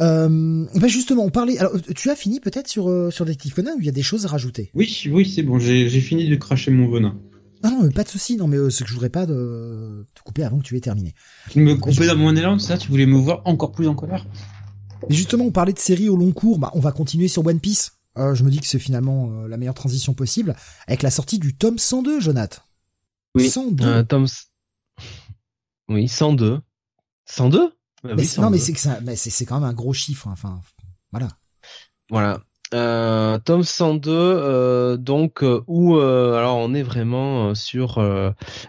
Euh, 0.00 0.66
bah 0.76 0.88
justement, 0.88 1.24
on 1.24 1.30
parlait. 1.30 1.58
Alors, 1.58 1.72
tu 1.94 2.08
as 2.10 2.16
fini 2.16 2.40
peut-être 2.40 2.68
sur 2.68 2.88
euh, 2.88 3.10
sur 3.10 3.24
Detective 3.24 3.54
Conan 3.54 3.72
ou 3.76 3.80
il 3.80 3.86
y 3.86 3.88
a 3.88 3.92
des 3.92 4.02
choses 4.02 4.24
à 4.24 4.28
rajouter? 4.28 4.70
Oui, 4.74 5.02
oui, 5.10 5.30
c'est 5.30 5.42
bon. 5.42 5.58
J'ai 5.58 5.88
fini 6.00 6.28
de 6.28 6.36
cracher 6.36 6.70
mon 6.70 6.88
venin. 6.88 7.18
Ah 7.62 7.70
non, 7.70 7.82
mais 7.82 7.90
pas 7.90 8.04
de 8.04 8.08
souci. 8.08 8.36
Non, 8.36 8.46
mais 8.46 8.56
euh, 8.56 8.70
c'est 8.70 8.84
que 8.84 8.88
je 8.88 8.94
voudrais 8.94 9.10
pas 9.10 9.26
de 9.26 10.06
te 10.14 10.22
couper 10.22 10.44
avant 10.44 10.58
que 10.58 10.64
tu 10.64 10.76
aies 10.76 10.80
terminé. 10.80 11.14
Tu 11.50 11.60
me 11.60 11.74
couper 11.74 12.06
dans 12.06 12.16
mon 12.16 12.34
élan, 12.34 12.58
ça? 12.58 12.78
Tu 12.78 12.88
voulais 12.88 13.04
me 13.04 13.18
voir 13.18 13.42
encore 13.44 13.72
plus 13.72 13.86
en 13.86 13.94
colère? 13.94 14.26
Et 15.08 15.14
justement, 15.14 15.44
on 15.44 15.50
parlait 15.50 15.72
de 15.72 15.78
séries 15.78 16.08
au 16.08 16.16
long 16.16 16.32
cours. 16.32 16.58
Bah, 16.58 16.70
on 16.74 16.80
va 16.80 16.92
continuer 16.92 17.28
sur 17.28 17.44
One 17.46 17.60
Piece. 17.60 17.92
Euh, 18.18 18.34
je 18.34 18.44
me 18.44 18.50
dis 18.50 18.58
que 18.58 18.66
c'est 18.66 18.78
finalement 18.78 19.30
euh, 19.30 19.48
la 19.48 19.56
meilleure 19.56 19.74
transition 19.74 20.14
possible 20.14 20.56
avec 20.86 21.02
la 21.02 21.10
sortie 21.10 21.38
du 21.38 21.54
tome 21.54 21.78
102, 21.78 22.20
Jonath. 22.20 22.64
Oui. 23.34 23.48
102. 23.48 23.84
Euh, 23.84 24.02
tome... 24.02 24.26
Oui, 25.88 26.08
102. 26.08 26.60
102 27.30 27.72
bah 28.02 28.10
mais 28.16 28.24
Non, 28.38 28.50
mais 28.50 28.58
c'est 28.58 28.72
que 28.72 28.80
ça, 28.80 28.98
mais 29.02 29.16
c'est 29.16 29.44
quand 29.44 29.60
même 29.60 29.68
un 29.68 29.74
gros 29.74 29.92
chiffre. 29.92 30.28
Hein. 30.28 30.32
Enfin, 30.32 30.60
voilà. 31.12 31.28
Voilà. 32.08 32.40
Euh, 32.72 33.38
tome 33.38 33.64
102, 33.64 34.10
euh, 34.12 34.96
donc 34.96 35.44
où 35.66 35.98
alors 35.98 36.58
on 36.58 36.72
est 36.72 36.82
vraiment 36.82 37.54
sur 37.54 38.02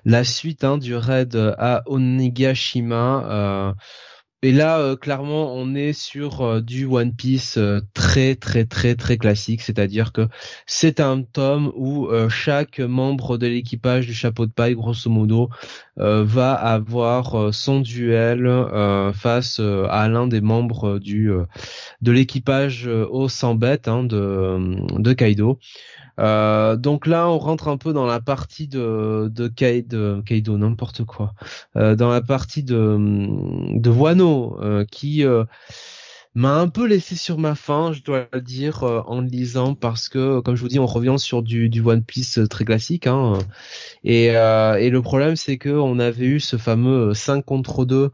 la 0.05 0.23
suite 0.23 0.63
hein, 0.63 0.77
du 0.77 0.95
raid 0.95 1.35
à 1.57 1.83
Onigashima. 1.85 3.75
Et 4.43 4.51
là, 4.51 4.79
euh, 4.79 4.95
clairement, 4.95 5.53
on 5.53 5.75
est 5.75 5.93
sur 5.93 6.41
euh, 6.41 6.61
du 6.61 6.85
One 6.85 7.13
Piece 7.13 7.57
euh, 7.57 7.79
très 7.93 8.33
très 8.33 8.65
très 8.65 8.95
très 8.95 9.17
classique, 9.17 9.61
c'est-à-dire 9.61 10.11
que 10.13 10.27
c'est 10.65 10.99
un 10.99 11.21
tome 11.21 11.71
où 11.75 12.09
chaque 12.29 12.79
membre 12.79 13.37
de 13.37 13.45
l'équipage 13.45 14.07
du 14.07 14.15
chapeau 14.15 14.47
de 14.47 14.51
paille, 14.51 14.73
grosso 14.73 15.09
modo, 15.11 15.49
va 15.97 16.53
avoir 16.53 17.53
son 17.53 17.81
duel 17.81 18.49
face 19.13 19.59
à 19.59 20.07
l'un 20.07 20.27
des 20.27 20.41
membres 20.41 20.99
du 20.99 21.31
de 22.01 22.11
l'équipage 22.11 22.87
au 22.87 23.29
100 23.29 23.55
bêtes 23.55 23.87
hein, 23.87 24.03
de 24.03 24.57
de 24.99 25.13
Kaido. 25.13 25.59
Euh, 26.21 26.75
donc 26.75 27.07
là, 27.07 27.27
on 27.29 27.39
rentre 27.39 27.67
un 27.67 27.77
peu 27.77 27.93
dans 27.93 28.05
la 28.05 28.19
partie 28.19 28.67
de 28.67 29.29
de 29.33 29.47
Kaido, 29.47 30.21
Kaido 30.23 30.57
n'importe 30.57 31.03
quoi, 31.03 31.33
euh, 31.75 31.95
dans 31.95 32.09
la 32.09 32.21
partie 32.21 32.63
de 32.63 33.89
Wano 33.89 34.57
euh, 34.61 34.85
qui 34.85 35.23
m'a 36.33 36.55
un 36.55 36.69
peu 36.69 36.85
laissé 36.85 37.15
sur 37.15 37.37
ma 37.37 37.55
faim, 37.55 37.91
je 37.93 38.01
dois 38.03 38.27
le 38.31 38.41
dire, 38.41 38.83
euh, 38.83 39.01
en 39.05 39.19
le 39.19 39.27
lisant, 39.27 39.75
parce 39.75 40.07
que, 40.07 40.39
comme 40.39 40.55
je 40.55 40.61
vous 40.61 40.69
dis, 40.69 40.79
on 40.79 40.85
revient 40.85 41.15
sur 41.17 41.43
du, 41.43 41.67
du 41.67 41.81
One 41.81 42.03
Piece 42.03 42.37
euh, 42.37 42.47
très 42.47 42.63
classique. 42.63 43.05
Hein, 43.05 43.33
et, 44.05 44.31
euh, 44.35 44.75
et 44.75 44.89
le 44.89 45.01
problème, 45.01 45.35
c'est 45.35 45.57
que 45.57 45.69
on 45.69 45.99
avait 45.99 46.25
eu 46.25 46.39
ce 46.39 46.55
fameux 46.55 47.13
5 47.13 47.43
contre 47.43 47.83
2, 47.83 48.11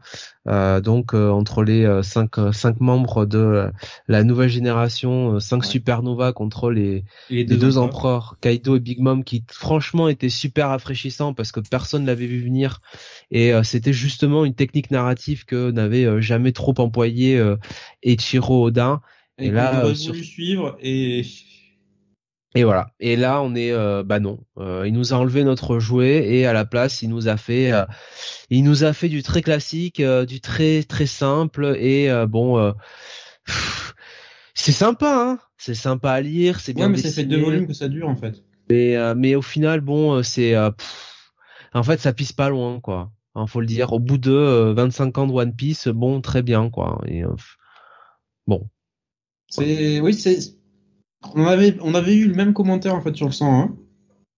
euh, 0.48 0.80
donc 0.80 1.14
entre 1.14 1.62
les 1.62 2.00
5, 2.02 2.52
5 2.52 2.80
membres 2.80 3.24
de 3.24 3.70
la 4.08 4.24
nouvelle 4.24 4.48
génération, 4.48 5.38
5 5.38 5.64
supernova 5.64 6.32
contre 6.32 6.70
les, 6.70 7.04
les 7.30 7.44
deux, 7.44 7.78
empereurs, 7.78 8.36
Kaido 8.40 8.76
et 8.76 8.80
Big 8.80 8.98
Mom, 8.98 9.22
qui 9.22 9.44
franchement 9.48 10.08
étaient 10.08 10.28
super 10.28 10.68
rafraîchissants 10.68 11.34
parce 11.34 11.52
que 11.52 11.60
personne 11.60 12.04
l'avait 12.06 12.26
vu 12.26 12.42
venir. 12.42 12.80
Et 13.30 13.52
c'était 13.62 13.92
justement 13.92 14.44
une 14.46 14.54
technique 14.54 14.90
narrative 14.90 15.44
que 15.44 15.70
n'avait 15.70 16.22
jamais 16.22 16.52
trop 16.52 16.74
employé 16.78 17.38
et 18.08 18.16
Chiro 18.16 18.64
Oda. 18.64 19.00
Et, 19.36 19.50
là, 19.50 19.84
euh, 19.84 19.94
sur... 19.94 20.14
suivre 20.16 20.76
et 20.80 21.22
et 22.54 22.64
voilà. 22.64 22.92
Et 22.98 23.14
là, 23.14 23.42
on 23.42 23.54
est, 23.54 23.70
euh, 23.70 24.02
bah 24.02 24.20
non. 24.20 24.40
Euh, 24.56 24.84
il 24.86 24.94
nous 24.94 25.12
a 25.12 25.16
enlevé 25.18 25.44
notre 25.44 25.78
jouet 25.78 26.26
et 26.34 26.46
à 26.46 26.54
la 26.54 26.64
place, 26.64 27.02
il 27.02 27.10
nous 27.10 27.28
a 27.28 27.36
fait, 27.36 27.70
il 28.48 28.64
nous 28.64 28.84
a 28.84 28.94
fait 28.94 29.10
du 29.10 29.22
très 29.22 29.42
classique, 29.42 30.02
du 30.26 30.40
très 30.40 30.82
très 30.82 31.06
simple 31.06 31.76
et 31.78 32.08
bon, 32.26 32.74
c'est 34.54 34.72
sympa, 34.72 35.14
hein. 35.14 35.38
C'est 35.60 35.74
sympa 35.74 36.12
à 36.12 36.20
lire, 36.20 36.60
c'est 36.60 36.72
bien. 36.72 36.86
Ouais, 36.86 36.92
mais 36.92 36.98
c'est 36.98 37.10
fait 37.10 37.24
deux 37.24 37.40
volumes 37.40 37.66
que 37.66 37.74
ça 37.74 37.88
dure 37.88 38.08
en 38.08 38.16
fait. 38.16 38.42
Mais 38.70 38.96
mais 39.14 39.34
au 39.34 39.42
final, 39.42 39.82
bon, 39.82 40.22
c'est, 40.22 40.56
en 40.56 41.82
fait, 41.82 42.00
ça 42.00 42.12
pisse 42.14 42.32
pas 42.32 42.48
loin, 42.48 42.80
quoi. 42.80 43.12
Hein, 43.34 43.46
faut 43.46 43.60
le 43.60 43.66
dire. 43.66 43.92
Au 43.92 43.98
bout 43.98 44.18
de 44.18 44.72
25 44.74 45.18
ans 45.18 45.26
de 45.26 45.32
One 45.32 45.54
Piece, 45.54 45.88
bon, 45.88 46.22
très 46.22 46.42
bien, 46.42 46.70
quoi. 46.70 47.00
Et. 47.06 47.22
C'est 49.48 50.00
oui, 50.00 50.14
c'est 50.14 50.38
on 51.34 51.46
avait 51.46 51.76
on 51.80 51.94
avait 51.94 52.14
eu 52.14 52.28
le 52.28 52.34
même 52.34 52.52
commentaire 52.52 52.94
en 52.94 53.00
fait 53.00 53.16
sur 53.16 53.26
le 53.26 53.32
101 53.32 53.74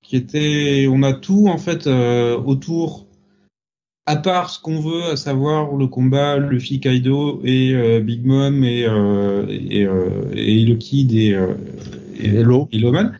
qui 0.03 0.17
était 0.17 0.87
on 0.91 1.03
a 1.03 1.13
tout 1.13 1.49
en 1.49 1.59
fait 1.59 1.87
euh, 1.87 2.39
autour 2.39 3.07
à 4.07 4.17
part 4.17 4.51
ce 4.51 4.61
qu'on 4.61 4.81
veut, 4.81 5.05
à 5.05 5.17
savoir 5.17 5.77
le 5.77 5.87
combat 5.87 6.39
Luffy 6.39 6.81
Kaido 6.81 7.41
et 7.45 7.75
euh, 7.75 8.01
Big 8.01 8.25
Mom 8.25 8.65
et 8.65 8.85
euh, 8.87 9.47
et, 9.49 9.83
et 9.83 10.65
le 10.65 10.75
Kid 10.77 11.13
et 11.13 11.39
et, 12.19 12.27
et 12.27 12.79
Loman. 12.79 13.13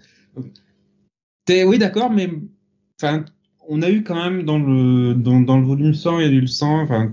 oui 1.49 1.79
d'accord, 1.79 2.11
mais 2.11 2.31
enfin 3.01 3.25
on 3.69 3.83
a 3.83 3.91
eu 3.91 4.03
quand 4.03 4.17
même 4.17 4.45
dans 4.45 4.59
le 4.59 5.15
dans, 5.15 5.41
dans 5.41 5.59
le 5.59 5.67
volume 5.67 5.95
100 5.95 6.21
et 6.21 6.29
le 6.29 6.47
100 6.47 6.81
enfin 6.81 7.13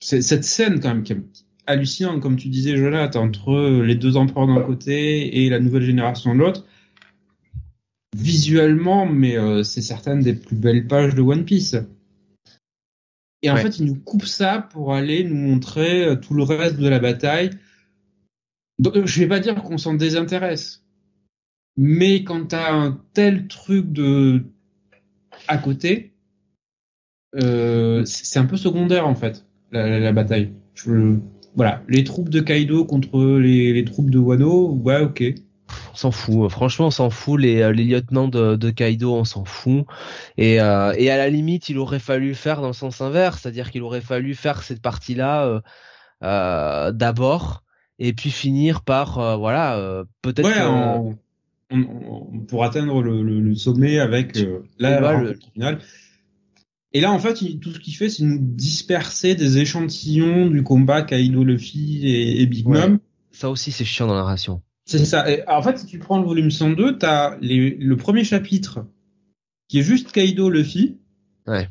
cette 0.00 0.44
scène 0.44 0.80
quand 0.80 0.88
même 0.88 1.04
qui, 1.04 1.14
hallucinante, 1.66 2.20
comme 2.20 2.36
tu 2.36 2.48
disais, 2.48 2.76
Jonathan, 2.76 3.24
entre 3.24 3.82
les 3.82 3.94
deux 3.94 4.16
empereurs 4.16 4.46
d'un 4.46 4.62
côté 4.62 5.44
et 5.44 5.50
la 5.50 5.60
nouvelle 5.60 5.82
génération 5.82 6.34
de 6.34 6.40
l'autre. 6.40 6.66
Visuellement, 8.16 9.06
mais 9.06 9.38
euh, 9.38 9.62
c'est 9.62 9.80
certaines 9.80 10.20
des 10.20 10.34
plus 10.34 10.56
belles 10.56 10.86
pages 10.86 11.14
de 11.14 11.22
One 11.22 11.44
Piece. 11.44 11.76
Et 13.42 13.50
en 13.50 13.56
fait, 13.56 13.78
il 13.78 13.86
nous 13.86 13.96
coupe 13.96 14.24
ça 14.24 14.60
pour 14.60 14.94
aller 14.94 15.24
nous 15.24 15.34
montrer 15.34 16.04
euh, 16.04 16.16
tout 16.16 16.34
le 16.34 16.44
reste 16.44 16.78
de 16.78 16.88
la 16.88 17.00
bataille. 17.00 17.50
Donc, 18.78 18.96
euh, 18.96 19.06
je 19.06 19.20
vais 19.20 19.28
pas 19.28 19.40
dire 19.40 19.54
qu'on 19.62 19.78
s'en 19.78 19.94
désintéresse, 19.94 20.84
mais 21.76 22.22
quand 22.22 22.48
t'as 22.48 22.72
un 22.72 23.00
tel 23.14 23.48
truc 23.48 23.90
de 23.92 24.44
à 25.48 25.58
côté, 25.58 26.12
euh, 27.34 28.04
c'est 28.04 28.38
un 28.38 28.44
peu 28.44 28.56
secondaire 28.56 29.06
en 29.06 29.14
fait 29.14 29.46
la, 29.72 29.88
la, 29.88 29.98
la 29.98 30.12
bataille. 30.12 30.52
Je, 30.74 31.16
voilà, 31.54 31.82
les 31.88 32.04
troupes 32.04 32.28
de 32.28 32.40
Kaido 32.40 32.84
contre 32.84 33.36
les, 33.38 33.84
troupes 33.84 34.10
de 34.10 34.18
Wano, 34.18 34.70
ouais, 34.84 35.00
ok. 35.00 35.22
On 35.92 35.96
s'en 35.96 36.10
fout, 36.10 36.50
franchement, 36.50 36.86
on 36.86 36.90
s'en 36.90 37.10
fout. 37.10 37.40
Les, 37.40 37.62
euh, 37.62 37.72
les 37.72 37.84
lieutenants 37.84 38.28
de, 38.28 38.56
de 38.56 38.70
Kaido, 38.70 39.14
on 39.14 39.24
s'en 39.24 39.44
fout. 39.44 39.86
Et, 40.36 40.60
euh, 40.60 40.92
et 40.96 41.10
à 41.10 41.16
la 41.16 41.28
limite, 41.28 41.68
il 41.68 41.78
aurait 41.78 41.98
fallu 41.98 42.34
faire 42.34 42.60
dans 42.60 42.68
le 42.68 42.72
sens 42.72 43.00
inverse, 43.00 43.42
c'est-à-dire 43.42 43.70
qu'il 43.70 43.82
aurait 43.82 44.00
fallu 44.00 44.34
faire 44.34 44.62
cette 44.62 44.82
partie-là 44.82 45.46
euh, 45.46 45.60
euh 46.22 46.92
d'abord, 46.92 47.64
et 47.98 48.12
puis 48.12 48.30
finir 48.30 48.82
par, 48.82 49.38
voilà, 49.38 50.04
peut-être. 50.22 50.46
Ouais, 50.46 51.14
pour 52.48 52.64
atteindre 52.64 53.02
le, 53.02 53.22
le, 53.22 53.54
sommet 53.54 53.98
avec 53.98 54.38
la, 54.78 55.20
le 55.20 55.38
finale. 55.54 55.78
Et 56.94 57.00
là, 57.00 57.10
en 57.10 57.18
fait, 57.18 57.34
tout 57.60 57.72
ce 57.72 57.78
qu'il 57.78 57.94
fait, 57.94 58.10
c'est 58.10 58.22
nous 58.24 58.38
disperser 58.38 59.34
des 59.34 59.58
échantillons 59.58 60.46
du 60.46 60.62
combat 60.62 61.02
Kaido, 61.02 61.42
Luffy 61.42 62.06
et, 62.06 62.46
Big 62.46 62.66
Mom. 62.66 62.98
Ça 63.30 63.48
aussi, 63.48 63.72
c'est 63.72 63.84
chiant 63.84 64.06
dans 64.06 64.14
la 64.14 64.20
narration. 64.20 64.62
C'est 64.84 65.04
ça. 65.04 65.24
en 65.48 65.62
fait, 65.62 65.78
si 65.78 65.86
tu 65.86 65.98
prends 65.98 66.18
le 66.18 66.26
volume 66.26 66.50
102, 66.50 66.98
t'as 66.98 67.38
les, 67.40 67.70
le 67.76 67.96
premier 67.96 68.24
chapitre 68.24 68.86
qui 69.68 69.78
est 69.78 69.82
juste 69.82 70.12
Kaido, 70.12 70.50
Luffy. 70.50 70.98
Ouais. 71.46 71.68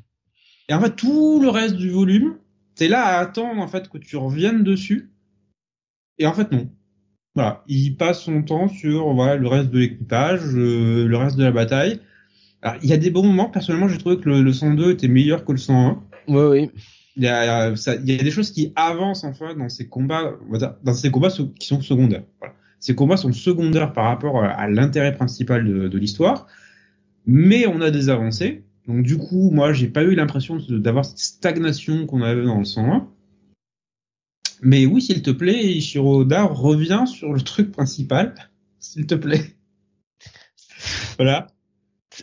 Et 0.69 0.73
en 0.73 0.81
fait, 0.81 0.95
tout 0.95 1.39
le 1.39 1.49
reste 1.49 1.75
du 1.75 1.91
volume, 1.91 2.37
t'es 2.75 2.87
là 2.87 3.03
à 3.03 3.19
attendre 3.19 3.61
en 3.61 3.67
fait 3.67 3.89
que 3.89 3.97
tu 3.97 4.17
reviennes 4.17 4.63
dessus. 4.63 5.11
Et 6.17 6.25
en 6.25 6.33
fait, 6.33 6.51
non. 6.51 6.69
Voilà, 7.35 7.63
il 7.67 7.95
passe 7.95 8.23
son 8.23 8.41
temps 8.43 8.67
sur 8.67 9.13
voilà 9.13 9.35
le 9.35 9.47
reste 9.47 9.69
de 9.69 9.79
l'équipage, 9.79 10.41
euh, 10.55 11.05
le 11.05 11.17
reste 11.17 11.37
de 11.37 11.43
la 11.43 11.51
bataille. 11.51 11.99
Alors, 12.61 12.77
il 12.83 12.89
y 12.89 12.93
a 12.93 12.97
des 12.97 13.09
bons 13.09 13.23
moments. 13.23 13.49
Personnellement, 13.49 13.87
j'ai 13.87 13.97
trouvé 13.97 14.17
que 14.17 14.29
le, 14.29 14.53
102 14.53 14.91
était 14.91 15.07
meilleur 15.07 15.45
que 15.45 15.51
le 15.51 15.57
101. 15.57 16.01
Oui, 16.27 16.43
oui. 16.43 16.71
Il 17.17 17.23
y, 17.23 17.27
a, 17.27 17.75
ça, 17.75 17.95
il 17.95 18.09
y 18.09 18.17
a 18.17 18.23
des 18.23 18.31
choses 18.31 18.51
qui 18.51 18.71
avancent 18.75 19.25
enfin 19.25 19.53
dans 19.53 19.67
ces 19.67 19.87
combats, 19.87 20.31
dans 20.83 20.93
ces 20.93 21.11
combats 21.11 21.29
qui 21.29 21.67
sont 21.67 21.81
secondaires. 21.81 22.23
Voilà. 22.39 22.55
Ces 22.79 22.95
combats 22.95 23.17
sont 23.17 23.33
secondaires 23.33 23.91
par 23.91 24.05
rapport 24.05 24.43
à, 24.43 24.67
l'intérêt 24.69 25.13
principal 25.13 25.65
de, 25.65 25.87
de 25.89 25.97
l'histoire, 25.99 26.47
mais 27.25 27.67
on 27.67 27.81
a 27.81 27.91
des 27.91 28.09
avancées. 28.09 28.63
Donc 28.87 29.03
du 29.03 29.17
coup, 29.17 29.51
moi, 29.51 29.73
j'ai 29.73 29.87
pas 29.87 30.03
eu 30.03 30.15
l'impression 30.15 30.57
d'avoir 30.69 31.05
cette 31.05 31.19
stagnation 31.19 32.05
qu'on 32.05 32.21
avait 32.21 32.43
dans 32.43 32.59
le 32.59 32.65
101. 32.65 33.07
Mais 34.61 34.85
oui, 34.85 35.01
s'il 35.01 35.21
te 35.21 35.31
plaît, 35.31 35.63
Ishiro 35.63 36.21
Oda 36.21 36.43
revient 36.43 37.03
sur 37.07 37.33
le 37.33 37.41
truc 37.41 37.71
principal, 37.71 38.35
s'il 38.79 39.05
te 39.05 39.15
plaît. 39.15 39.55
voilà. 41.17 41.47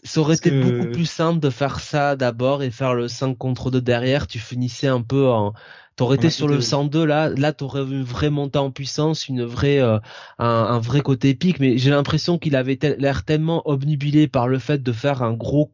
Ça 0.04 0.20
aurait 0.20 0.36
été 0.36 0.50
beaucoup 0.50 0.90
plus 0.90 1.06
simple 1.06 1.40
de 1.40 1.50
faire 1.50 1.80
ça 1.80 2.14
d'abord 2.14 2.62
et 2.62 2.70
faire 2.70 2.94
le 2.94 3.08
5 3.08 3.36
contre 3.36 3.70
2 3.70 3.80
derrière. 3.80 4.26
Tu 4.26 4.38
finissais 4.38 4.86
un 4.86 5.00
peu 5.00 5.28
en, 5.28 5.54
T'aurais 5.98 6.14
été 6.14 6.30
sur 6.30 6.46
le 6.46 6.60
102 6.60 7.04
là, 7.04 7.28
là 7.28 7.52
t'aurais 7.52 7.82
une 7.82 8.04
vraie 8.04 8.30
montée 8.30 8.60
en 8.60 8.70
puissance, 8.70 9.28
une 9.28 9.42
vraie, 9.42 9.80
euh, 9.80 9.98
un, 10.38 10.78
vrai 10.78 11.00
côté 11.00 11.30
épique. 11.30 11.58
Mais 11.58 11.76
j'ai 11.76 11.90
l'impression 11.90 12.38
qu'il 12.38 12.54
avait 12.54 12.78
l'air 12.98 13.24
tellement 13.24 13.68
obnubilé 13.68 14.28
par 14.28 14.46
le 14.46 14.60
fait 14.60 14.80
de 14.80 14.92
faire 14.92 15.24
un 15.24 15.32
gros, 15.32 15.72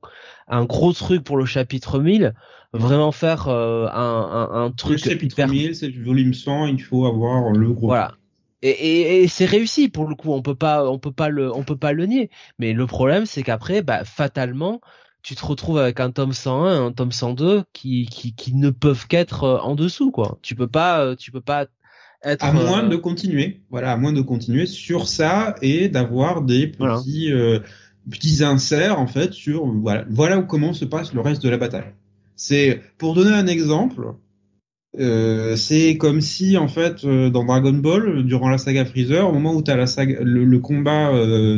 un 0.48 0.64
gros 0.64 0.94
truc 0.94 1.24
pour 1.24 1.36
le 1.36 1.44
chapitre 1.44 1.98
1000, 1.98 2.32
vraiment 2.72 3.12
faire 3.12 3.48
euh, 3.48 3.86
un, 3.88 4.48
un, 4.50 4.64
un, 4.64 4.70
truc. 4.70 5.04
Le 5.04 5.10
chapitre 5.10 5.46
1000, 5.46 5.76
c'est 5.76 5.88
le 5.88 6.02
volume 6.02 6.32
100, 6.32 6.68
il 6.68 6.82
faut 6.82 7.04
avoir 7.04 7.50
le 7.50 7.72
gros. 7.74 7.88
Voilà. 7.88 8.14
Et, 8.66 8.70
et, 8.70 9.22
et 9.22 9.28
c'est 9.28 9.44
réussi 9.44 9.90
pour 9.90 10.08
le 10.08 10.14
coup. 10.14 10.32
On 10.32 10.40
peut 10.40 10.54
pas, 10.54 10.88
on 10.88 10.98
peut 10.98 11.12
pas 11.12 11.28
le, 11.28 11.54
on 11.54 11.64
peut 11.64 11.76
pas 11.76 11.92
le 11.92 12.06
nier. 12.06 12.30
Mais 12.58 12.72
le 12.72 12.86
problème, 12.86 13.26
c'est 13.26 13.42
qu'après, 13.42 13.82
bah, 13.82 14.04
fatalement, 14.04 14.80
tu 15.22 15.34
te 15.34 15.44
retrouves 15.44 15.76
avec 15.78 16.00
un 16.00 16.10
tome 16.10 16.32
101 16.32 16.86
un 16.86 16.92
tome 16.92 17.12
102 17.12 17.64
qui, 17.74 18.06
qui, 18.06 18.34
qui 18.34 18.54
ne 18.54 18.70
peuvent 18.70 19.06
qu'être 19.06 19.44
euh, 19.44 19.58
en 19.58 19.74
dessous, 19.74 20.10
quoi. 20.10 20.38
Tu 20.40 20.54
peux 20.54 20.66
pas, 20.66 21.00
euh, 21.04 21.14
tu 21.14 21.30
peux 21.30 21.42
pas 21.42 21.66
être. 22.22 22.42
À 22.42 22.52
moins 22.52 22.86
euh, 22.86 22.88
de 22.88 22.96
continuer. 22.96 23.60
Voilà, 23.68 23.92
à 23.92 23.98
moins 23.98 24.14
de 24.14 24.22
continuer 24.22 24.64
sur 24.64 25.08
ça 25.08 25.56
et 25.60 25.90
d'avoir 25.90 26.40
des 26.40 26.68
petits, 26.68 27.30
petits 28.10 28.42
inserts, 28.42 28.98
en 28.98 29.06
fait, 29.06 29.34
sur, 29.34 29.66
voilà, 29.66 30.06
voilà 30.08 30.38
où 30.38 30.46
comment 30.46 30.72
se 30.72 30.86
passe 30.86 31.12
le 31.12 31.20
reste 31.20 31.42
de 31.42 31.50
la 31.50 31.58
bataille. 31.58 31.92
C'est, 32.34 32.80
pour 32.96 33.14
donner 33.14 33.32
un 33.32 33.46
exemple, 33.46 34.14
euh, 34.98 35.56
c'est 35.56 35.96
comme 35.96 36.20
si 36.20 36.56
en 36.56 36.68
fait 36.68 37.04
dans 37.04 37.44
Dragon 37.44 37.72
Ball 37.72 38.24
durant 38.24 38.48
la 38.48 38.58
saga 38.58 38.84
Freezer 38.84 39.28
au 39.28 39.32
moment 39.32 39.54
où 39.54 39.62
tu 39.62 39.70
as 39.70 39.76
la 39.76 39.86
saga, 39.86 40.18
le, 40.22 40.58
combat 40.58 41.10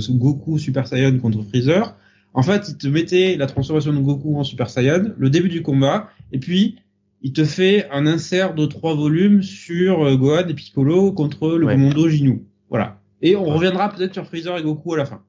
Goku 0.08 0.58
Super 0.58 0.86
Saiyan 0.86 1.18
contre 1.18 1.42
Freezer 1.42 1.96
en 2.36 2.42
fait, 2.42 2.68
il 2.68 2.76
te 2.76 2.86
mettait 2.86 3.36
la 3.36 3.46
transformation 3.46 3.94
de 3.94 3.98
Goku 3.98 4.38
en 4.38 4.44
Super 4.44 4.68
Saiyan, 4.68 5.04
le 5.16 5.30
début 5.30 5.48
du 5.48 5.62
combat, 5.62 6.10
et 6.32 6.38
puis 6.38 6.76
il 7.22 7.32
te 7.32 7.44
fait 7.44 7.88
un 7.90 8.06
insert 8.06 8.54
de 8.54 8.66
trois 8.66 8.94
volumes 8.94 9.42
sur 9.42 10.04
euh, 10.04 10.16
Gohan 10.16 10.46
et 10.46 10.52
Piccolo 10.52 11.12
contre 11.12 11.56
le 11.56 11.64
ouais. 11.64 11.72
commando 11.72 12.10
Ginu. 12.10 12.44
Voilà. 12.68 13.00
Et 13.22 13.36
on 13.36 13.46
reviendra 13.46 13.88
peut-être 13.88 14.12
sur 14.12 14.26
Freezer 14.26 14.58
et 14.58 14.62
Goku 14.62 14.92
à 14.92 14.98
la 14.98 15.06
fin. 15.06 15.22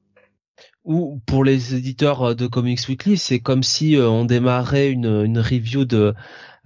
Ou 0.84 1.18
pour 1.24 1.44
les 1.44 1.74
éditeurs 1.74 2.22
euh, 2.22 2.34
de 2.34 2.46
Comics 2.46 2.86
Weekly, 2.86 3.16
c'est 3.16 3.40
comme 3.40 3.62
si 3.62 3.96
euh, 3.96 4.06
on 4.10 4.26
démarrait 4.26 4.90
une, 4.90 5.06
une 5.06 5.38
review 5.38 5.86
de 5.86 6.12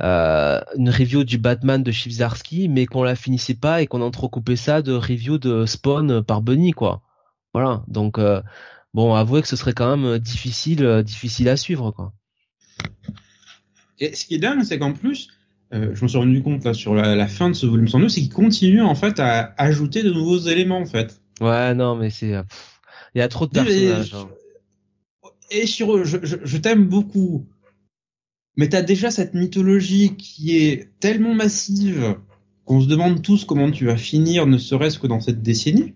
euh, 0.02 0.60
une 0.76 0.90
review 0.90 1.24
du 1.24 1.38
Batman 1.38 1.82
de 1.82 1.92
Chivzarsky, 1.92 2.68
mais 2.68 2.86
qu'on 2.86 3.02
la 3.02 3.14
finissait 3.14 3.54
pas 3.54 3.82
et 3.82 3.86
qu'on 3.86 4.02
entrecoupait 4.02 4.56
ça 4.56 4.82
de 4.82 4.92
review 4.92 5.38
de 5.38 5.64
Spawn 5.66 6.22
par 6.22 6.42
Bunny, 6.42 6.72
quoi. 6.72 7.02
Voilà. 7.54 7.84
Donc 7.86 8.18
euh, 8.18 8.42
bon, 8.94 9.14
avouez 9.14 9.42
que 9.42 9.48
ce 9.48 9.56
serait 9.56 9.72
quand 9.72 9.96
même 9.96 10.06
euh, 10.06 10.18
difficile, 10.18 10.84
euh, 10.84 11.02
difficile 11.02 11.48
à 11.48 11.56
suivre, 11.56 11.90
quoi. 11.90 12.12
Et 14.00 14.14
ce 14.14 14.24
qui 14.24 14.34
est 14.34 14.38
dingue, 14.38 14.64
c'est 14.64 14.78
qu'en 14.78 14.92
plus, 14.92 15.28
euh, 15.72 15.94
je 15.94 16.02
me 16.02 16.08
suis 16.08 16.18
rendu 16.18 16.42
compte 16.42 16.64
là 16.64 16.74
sur 16.74 16.94
la, 16.94 17.28
fin 17.28 17.50
de 17.50 17.54
ce 17.54 17.66
volume 17.66 17.86
102, 17.86 18.08
c'est 18.08 18.20
qu'il 18.20 18.32
continue 18.32 18.82
en 18.82 18.96
fait 18.96 19.20
à 19.20 19.54
ajouter 19.58 20.02
de 20.02 20.10
nouveaux 20.10 20.38
éléments 20.38 20.78
en 20.78 20.86
fait. 20.86 21.20
Ouais, 21.40 21.74
non, 21.74 21.94
mais 21.94 22.10
c'est, 22.10 22.34
il 23.14 23.18
y 23.18 23.22
a 23.22 23.28
trop 23.28 23.46
de 23.46 23.52
personnages. 23.52 24.14
Hein. 24.14 24.28
Et 25.50 25.66
sur 25.66 25.96
eux, 25.96 26.04
je, 26.04 26.18
je, 26.22 26.36
je 26.42 26.56
t'aime 26.56 26.86
beaucoup, 26.86 27.46
mais 28.56 28.68
t'as 28.68 28.82
déjà 28.82 29.10
cette 29.10 29.34
mythologie 29.34 30.16
qui 30.16 30.56
est 30.56 30.90
tellement 31.00 31.34
massive 31.34 32.16
qu'on 32.64 32.80
se 32.80 32.86
demande 32.86 33.22
tous 33.22 33.44
comment 33.44 33.70
tu 33.70 33.86
vas 33.86 33.96
finir, 33.96 34.46
ne 34.46 34.58
serait-ce 34.58 34.98
que 34.98 35.06
dans 35.06 35.20
cette 35.20 35.42
décennie 35.42 35.94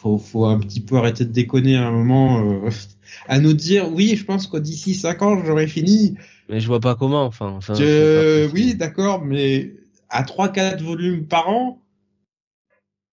faut, 0.00 0.18
faut 0.18 0.46
un 0.46 0.58
petit 0.58 0.80
peu 0.80 0.96
arrêter 0.96 1.24
de 1.24 1.32
déconner 1.32 1.76
à 1.76 1.86
un 1.86 1.90
moment, 1.90 2.64
euh, 2.64 2.70
à 3.28 3.38
nous 3.38 3.52
dire 3.52 3.92
oui, 3.92 4.16
je 4.16 4.24
pense 4.24 4.46
que 4.46 4.56
d'ici 4.56 4.94
5 4.94 5.22
ans 5.22 5.44
j'aurai 5.44 5.66
fini. 5.66 6.16
Mais 6.48 6.60
je 6.60 6.66
vois 6.66 6.80
pas 6.80 6.94
comment, 6.94 7.24
enfin. 7.24 7.50
enfin 7.50 7.74
oui, 8.54 8.74
d'accord, 8.74 9.24
mais 9.24 9.74
à 10.08 10.22
3-4 10.22 10.82
volumes 10.82 11.26
par 11.26 11.48
an. 11.48 11.82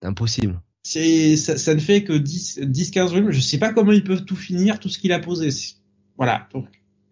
Impossible. 0.01 0.61
C'est, 0.83 1.35
ça, 1.35 1.57
ça, 1.57 1.75
ne 1.75 1.79
fait 1.79 2.03
que 2.03 2.13
10, 2.13 2.61
10, 2.63 2.91
15 2.91 3.11
volumes. 3.11 3.31
Je 3.31 3.41
sais 3.41 3.57
pas 3.57 3.73
comment 3.73 3.91
ils 3.91 4.03
peuvent 4.03 4.23
tout 4.23 4.37
finir, 4.37 4.79
tout 4.79 4.89
ce 4.89 4.97
qu'il 4.97 5.11
a 5.11 5.19
posé. 5.19 5.49
Voilà. 6.15 6.47
Donc, 6.53 6.67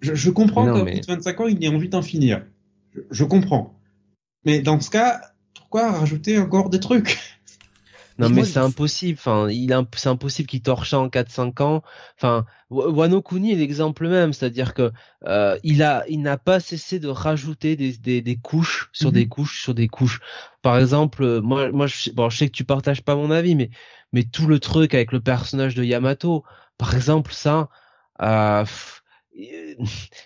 je, 0.05 0.15
je 0.15 0.29
comprends 0.29 0.65
qu'au 0.71 0.83
mais... 0.83 0.95
bout 0.95 1.01
de 1.01 1.05
25 1.05 1.39
ans, 1.41 1.47
il 1.47 1.63
ait 1.63 1.67
envie 1.67 1.89
d'en 1.89 2.01
finir. 2.01 2.45
Je, 2.93 3.01
je 3.09 3.23
comprends. 3.23 3.79
Mais 4.45 4.61
dans 4.61 4.79
ce 4.79 4.89
cas, 4.89 5.21
pourquoi 5.55 5.91
rajouter 5.91 6.37
encore 6.37 6.69
des 6.69 6.79
trucs? 6.79 7.19
Non, 8.17 8.29
mais, 8.29 8.45
c'est 8.45 8.59
impossible. 8.59 9.17
Enfin, 9.19 9.49
il 9.49 9.75
c'est 9.95 10.07
impossible 10.07 10.47
qu'il 10.47 10.61
torche 10.61 10.93
en 10.93 11.09
4-5 11.09 11.61
ans. 11.61 11.83
Enfin, 12.17 12.45
Wano 12.69 13.21
Kuni 13.21 13.51
est 13.51 13.55
l'exemple 13.55 14.07
même, 14.07 14.31
c'est-à-dire 14.31 14.73
que 14.73 14.93
euh, 15.25 15.57
il 15.63 15.83
a, 15.83 16.05
il 16.07 16.21
n'a 16.21 16.37
pas 16.37 16.61
cessé 16.61 16.99
de 16.99 17.09
rajouter 17.09 17.75
des, 17.75 17.97
des, 17.97 18.21
des 18.21 18.37
couches 18.37 18.89
sur 18.93 19.11
des 19.11 19.25
mhm. 19.25 19.29
couches 19.29 19.61
sur 19.61 19.73
des 19.73 19.89
couches. 19.89 20.21
Par 20.61 20.77
exemple, 20.77 21.23
euh, 21.23 21.41
moi, 21.41 21.71
moi, 21.73 21.87
je, 21.87 22.11
bon, 22.11 22.29
je 22.29 22.37
sais 22.37 22.47
que 22.47 22.53
tu 22.53 22.63
partages 22.63 23.01
pas 23.01 23.15
mon 23.15 23.31
avis, 23.31 23.55
mais 23.55 23.69
mais 24.13 24.23
tout 24.23 24.47
le 24.47 24.59
truc 24.59 24.93
avec 24.93 25.11
le 25.11 25.19
personnage 25.19 25.75
de 25.75 25.83
Yamato, 25.83 26.45
par 26.77 26.95
exemple, 26.95 27.33
ça, 27.33 27.67
euh, 28.21 28.63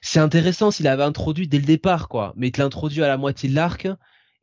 c'est 0.02 0.20
intéressant 0.20 0.72
s'il 0.72 0.88
avait 0.88 1.04
introduit 1.04 1.48
dès 1.48 1.58
le 1.58 1.66
départ, 1.66 2.08
quoi. 2.08 2.34
Mais 2.36 2.50
il 2.50 2.58
l'introduit 2.58 3.04
à 3.04 3.08
la 3.08 3.18
moitié 3.18 3.50
de 3.50 3.56
l'arc 3.56 3.88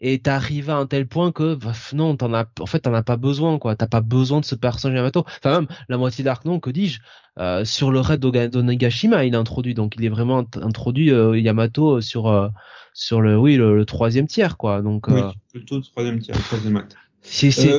et 0.01 0.19
t'es 0.19 0.31
arrivé 0.31 0.73
à 0.73 0.77
un 0.77 0.87
tel 0.87 1.07
point 1.07 1.33
que 1.33 1.55
bah, 1.55 1.73
non 1.95 2.17
t'en 2.17 2.35
as 2.35 2.47
en 2.61 2.67
fait 2.67 2.81
t'en 2.81 2.93
as 2.93 3.03
pas 3.03 3.17
besoin 3.17 3.59
quoi. 3.59 3.77
T'as 3.77 3.87
pas 3.87 4.03
besoin 4.03 4.41
de 4.41 4.45
ce 4.45 4.55
personnage 4.55 4.97
Yamato. 4.97 5.25
Enfin 5.27 5.61
même 5.61 5.69
la 5.89 5.97
moitié 5.97 6.23
d'arc 6.23 6.45
non 6.45 6.61
que 6.61 6.71
dis-je 6.71 7.01
euh, 7.39 7.65
sur 7.65 7.91
le 7.91 8.01
raid 8.01 8.21
d'Onegashima 8.21 9.25
il 9.25 9.35
a 9.35 9.39
introduit. 9.39 9.75
Donc 9.75 9.95
il 9.97 10.05
est 10.05 10.11
vraiment 10.11 10.45
introduit 10.61 11.11
euh, 11.11 11.39
Yamato 11.39 12.01
sur 12.03 12.29
euh, 12.29 12.49
sur 12.93 13.23
le 13.23 13.39
oui 13.39 13.57
le, 13.57 13.85
troisième 13.87 14.27
tiers 14.27 14.59
quoi. 14.59 14.83
Donc 14.83 15.09
oui, 15.09 15.23
plutôt 15.51 15.77
le 15.77 15.83
troisième 15.83 16.19
tiers 16.19 16.37
le 16.37 16.43
troisième 16.43 16.77
acte. 16.77 16.97
C'est, 17.23 17.51
c'est, 17.51 17.73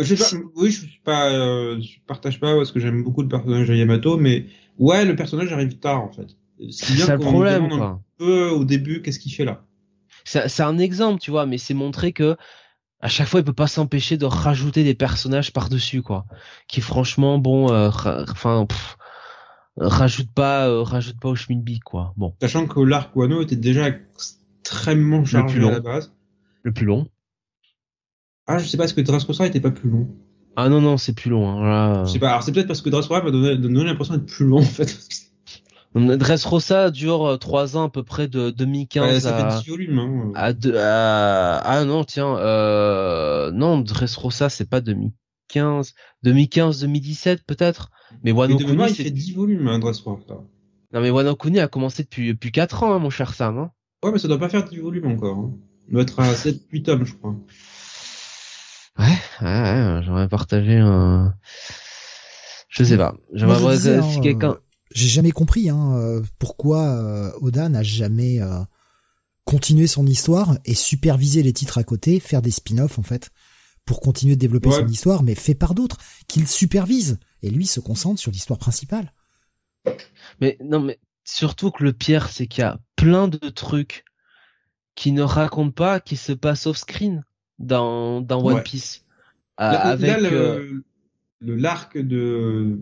oui 0.56 0.72
je 0.72 0.80
suis 0.82 1.02
pas 1.06 1.30
je 1.30 2.00
partage 2.06 2.40
pas 2.40 2.56
parce 2.56 2.72
que 2.72 2.80
j'aime 2.80 3.04
beaucoup 3.04 3.22
le 3.22 3.30
personnage 3.30 3.68
de 3.68 3.76
Yamato 3.76 4.18
mais 4.18 4.48
ouais 4.78 5.06
le 5.06 5.16
personnage 5.16 5.54
arrive 5.54 5.78
tard 5.78 6.04
en 6.04 6.12
fait 6.12 6.36
c'est 6.72 7.08
le 7.08 7.20
problème 7.20 7.70
quoi. 7.70 7.86
un 7.86 8.02
peu 8.18 8.50
au 8.50 8.66
début 8.66 9.02
qu'est-ce 9.02 9.20
qu'il 9.20 9.34
fait 9.34 9.46
là? 9.46 9.64
C'est 10.24 10.64
un 10.64 10.78
exemple, 10.78 11.22
tu 11.22 11.32
vois, 11.32 11.46
mais 11.46 11.58
c'est 11.58 11.74
montrer 11.74 12.12
que 12.12 12.36
à 13.00 13.08
chaque 13.08 13.28
fois, 13.28 13.40
il 13.40 13.44
peut 13.44 13.54
pas 13.54 13.68
s'empêcher 13.68 14.18
de 14.18 14.26
rajouter 14.26 14.84
des 14.84 14.96
personnages 14.96 15.54
par-dessus, 15.54 16.02
quoi. 16.02 16.26
Qui 16.68 16.82
franchement, 16.82 17.38
bon, 17.38 17.72
euh, 17.72 17.90
enfin, 17.90 18.66
rajoute 19.78 20.32
pas, 20.34 20.68
euh, 20.68 20.82
rajoute 20.82 21.20
pas 21.20 21.30
au 21.30 21.36
quoi. 21.86 22.14
Bon. 22.18 22.34
Sachant 22.42 22.66
que 22.66 22.80
l'arc 22.80 23.16
Wano 23.16 23.42
était 23.42 23.56
déjà 23.56 23.88
extrêmement 23.88 25.24
chargé 25.26 25.56
le 25.56 25.60
plus 25.60 25.62
long. 25.62 25.70
à 25.70 25.74
la 25.74 25.80
base. 25.80 26.14
Le 26.64 26.74
plus 26.74 26.86
long. 26.86 27.08
Ah, 28.48 28.58
je 28.58 28.68
sais 28.68 28.78
pas, 28.78 28.86
est-ce 28.86 28.94
que 28.94 29.02
Dressrosa 29.02 29.46
était 29.46 29.60
pas 29.60 29.72
plus 29.72 29.90
long? 29.90 30.08
Ah 30.56 30.70
non, 30.70 30.82
non, 30.82 30.98
c'est 30.98 31.14
plus 31.14 31.30
long. 31.30 31.48
Hein. 31.48 31.64
Là... 31.64 32.04
Je 32.06 32.14
sais 32.14 32.20
pas, 32.20 32.30
alors 32.30 32.44
c'est 32.44 32.52
peut-être 32.52 32.68
parce 32.68 32.82
que 32.82 32.90
Dressrosa 32.90 33.24
m'a 33.24 33.32
donné, 33.32 33.58
donné 33.58 33.84
l'impression 33.84 34.16
d'être 34.16 34.26
plus 34.26 34.46
long, 34.46 34.60
en 34.60 34.64
fait. 34.64 34.98
Dressrosa 35.96 36.92
dure 36.92 37.38
3 37.40 37.76
euh, 37.76 37.80
ans 37.80 37.84
à 37.86 37.90
peu 37.90 38.04
près 38.04 38.28
de 38.28 38.50
2015 38.52 39.24
ça 39.24 39.36
à, 39.36 39.52
fait 39.52 39.64
10 39.64 39.70
volumes, 39.70 40.00
hein. 40.00 40.32
à, 40.36 40.48
à, 40.50 41.58
ah 41.64 41.86
non 41.86 42.04
tiens 42.04 42.38
euh, 42.38 43.52
non 43.52 43.80
Dressrosa 43.80 44.50
c'est 44.50 44.70
pas 44.70 44.82
2015 44.82 45.94
2015 46.24 46.82
2017 46.82 47.44
peut-être 47.46 47.90
mais 48.24 48.32
Wano 48.32 48.58
Kuni 48.58 48.84
il 48.90 48.96
fait 48.96 49.12
10 49.12 49.34
volumes 49.34 49.68
hein, 49.68 49.80
Dressrosa 49.80 50.36
non 50.94 51.02
mais 51.02 51.10
Wano 51.10 51.36
Kuni 51.36 51.60
a 51.60 51.68
commencé 51.68 52.04
depuis 52.04 52.30
depuis 52.30 52.52
4 52.52 52.84
ans 52.84 52.94
hein, 52.94 53.00
mon 53.00 53.10
cher 53.10 53.34
Sam 53.34 53.58
hein. 53.58 53.72
ouais 54.04 54.12
mais 54.12 54.20
ça 54.20 54.28
doit 54.28 54.40
pas 54.40 54.50
faire 54.50 54.66
10 54.66 54.78
volumes 54.78 55.08
encore 55.08 55.38
hein. 55.38 55.54
il 55.88 55.94
doit 55.94 56.04
être 56.04 56.20
à 56.20 56.34
7 56.34 56.60
8 56.72 56.84
tomes 56.84 57.06
je 57.06 57.16
crois 57.16 57.36
ouais 59.00 59.06
ouais, 59.42 59.48
ouais 59.48 60.02
j'aurais 60.04 60.28
partagé 60.28 60.78
un 60.78 61.34
je 62.70 62.84
sais 62.84 62.98
pas 62.98 63.16
j'aimerais 63.34 64.02
si 64.04 64.22
quelqu'un 64.22 64.52
euh, 64.52 64.67
j'ai 64.94 65.08
jamais 65.08 65.32
compris 65.32 65.70
hein, 65.70 65.98
euh, 65.98 66.22
pourquoi 66.40 66.84
euh, 66.84 67.32
Oda 67.42 67.70
n'a 67.70 67.84
jamais 67.84 68.42
euh, 68.42 68.60
continué 69.44 69.88
son 69.88 70.06
histoire 70.06 70.58
et 70.66 70.74
supervisé 70.74 71.44
les 71.44 71.54
titres 71.54 71.78
à 71.78 71.84
côté, 71.84 72.20
faire 72.20 72.42
des 72.42 72.52
spin-offs 72.52 73.00
en 73.00 73.04
fait, 73.04 73.30
pour 73.86 74.02
continuer 74.02 74.36
de 74.36 74.42
développer 74.42 74.72
son 74.72 74.88
histoire, 74.88 75.24
mais 75.24 75.36
fait 75.36 75.56
par 75.56 75.74
d'autres, 75.74 75.98
qu'il 76.28 76.48
supervise, 76.48 77.20
et 77.42 77.50
lui 77.50 77.66
se 77.66 77.80
concentre 77.80 78.20
sur 78.20 78.32
l'histoire 78.32 78.60
principale. 78.60 79.14
Mais 80.42 80.58
non, 80.62 80.82
mais 80.82 81.00
surtout 81.24 81.72
que 81.72 81.84
le 81.84 81.94
pire, 81.94 82.28
c'est 82.30 82.48
qu'il 82.48 82.62
y 82.62 82.66
a 82.66 82.80
plein 82.98 83.30
de 83.30 83.38
trucs 83.50 84.04
qui 84.96 85.14
ne 85.14 85.22
racontent 85.22 85.72
pas, 85.72 86.02
qui 86.02 86.18
se 86.18 86.34
passent 86.34 86.68
off-screen 86.68 87.24
dans, 87.60 88.20
dans 88.20 88.44
One 88.44 88.64
Piece. 88.64 89.06
avec 89.58 90.20
le 90.20 90.84
l'arc 91.42 91.98
de 91.98 92.80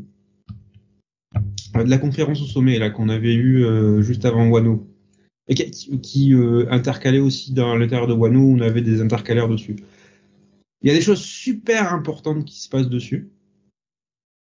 de 1.84 1.90
la 1.90 1.98
conférence 1.98 2.42
au 2.42 2.46
sommet 2.46 2.80
là 2.80 2.90
qu'on 2.90 3.10
avait 3.10 3.34
eu 3.34 3.66
euh, 3.66 4.02
juste 4.02 4.26
avant 4.26 4.48
Wano 4.48 4.88
et 5.48 5.56
qui, 5.56 6.00
qui 6.00 6.34
euh, 6.34 6.66
intercalait 6.72 7.20
aussi 7.20 7.54
dans 7.54 7.76
l'intérieur 7.76 8.08
de 8.08 8.14
Wano 8.14 8.42
on 8.42 8.62
avait 8.62 8.82
des 8.82 9.02
intercalaires 9.02 9.50
dessus. 9.50 9.76
Il 10.82 10.88
y 10.88 10.92
a 10.92 10.94
des 10.94 11.02
choses 11.02 11.22
super 11.22 11.94
importantes 11.94 12.46
qui 12.46 12.60
se 12.60 12.70
passent 12.70 12.90
dessus. 12.90 13.30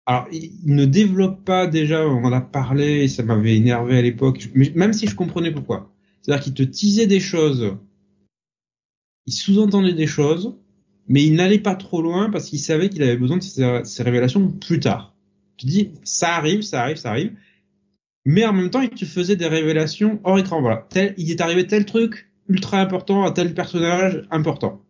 Alors, 0.06 0.28
il 0.32 0.76
ne 0.76 0.86
développe 0.86 1.44
pas 1.44 1.68
déjà, 1.68 2.08
on 2.08 2.24
en 2.24 2.34
a 2.34 2.42
parlé, 2.42 3.04
et 3.04 3.08
ça 3.08 3.22
m'avait 3.24 3.56
énervé 3.56 3.98
à 3.98 4.02
l'époque, 4.02 4.50
même 4.56 4.94
si 4.94 5.08
je 5.08 5.16
comprenais 5.16 5.52
pourquoi. 5.52 5.92
C'est-à-dire 6.22 6.44
qu'il 6.44 6.54
te 6.54 6.64
teasait 6.64 7.08
des 7.08 7.20
choses 7.20 7.78
il 9.30 9.32
sous-entendait 9.32 9.94
des 9.94 10.08
choses, 10.08 10.56
mais 11.08 11.24
il 11.24 11.36
n'allait 11.36 11.60
pas 11.60 11.76
trop 11.76 12.02
loin 12.02 12.32
parce 12.32 12.46
qu'il 12.46 12.60
savait 12.60 12.90
qu'il 12.90 13.04
avait 13.04 13.16
besoin 13.16 13.38
de 13.38 13.44
ces, 13.44 14.04
révélations 14.04 14.50
plus 14.50 14.80
tard. 14.80 15.16
Tu 15.60 15.66
dis, 15.66 15.92
ça 16.04 16.36
arrive, 16.36 16.62
ça 16.62 16.82
arrive, 16.82 16.96
ça 16.96 17.10
arrive. 17.10 17.34
Mais 18.24 18.46
en 18.46 18.54
même 18.54 18.70
temps, 18.70 18.80
il 18.80 18.92
te 18.92 19.04
faisait 19.04 19.36
des 19.36 19.48
révélations 19.48 20.22
hors 20.24 20.40
écran. 20.40 20.62
Voilà, 20.62 20.88
tel, 20.90 21.14
il 21.18 21.30
est 21.30 21.42
arrivé 21.42 21.68
tel 21.68 21.86
truc 21.86 22.32
ultra 22.48 22.80
important 22.80 23.26
à 23.26 23.32
tel 23.32 23.54
personnage 23.54 24.24
important. 24.32 24.82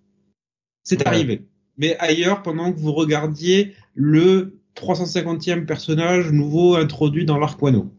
C'est 0.83 1.07
arrivé. 1.07 1.47
Mais 1.77 1.97
ailleurs, 1.97 2.43
pendant 2.43 2.71
que 2.71 2.77
vous 2.77 2.93
regardiez 2.93 3.73
le 3.95 4.59
350e 4.75 5.65
personnage 5.65 6.31
nouveau 6.31 6.75
introduit 6.75 7.25
dans 7.25 7.39
l'arc 7.39 7.59
Wano. 7.59 7.91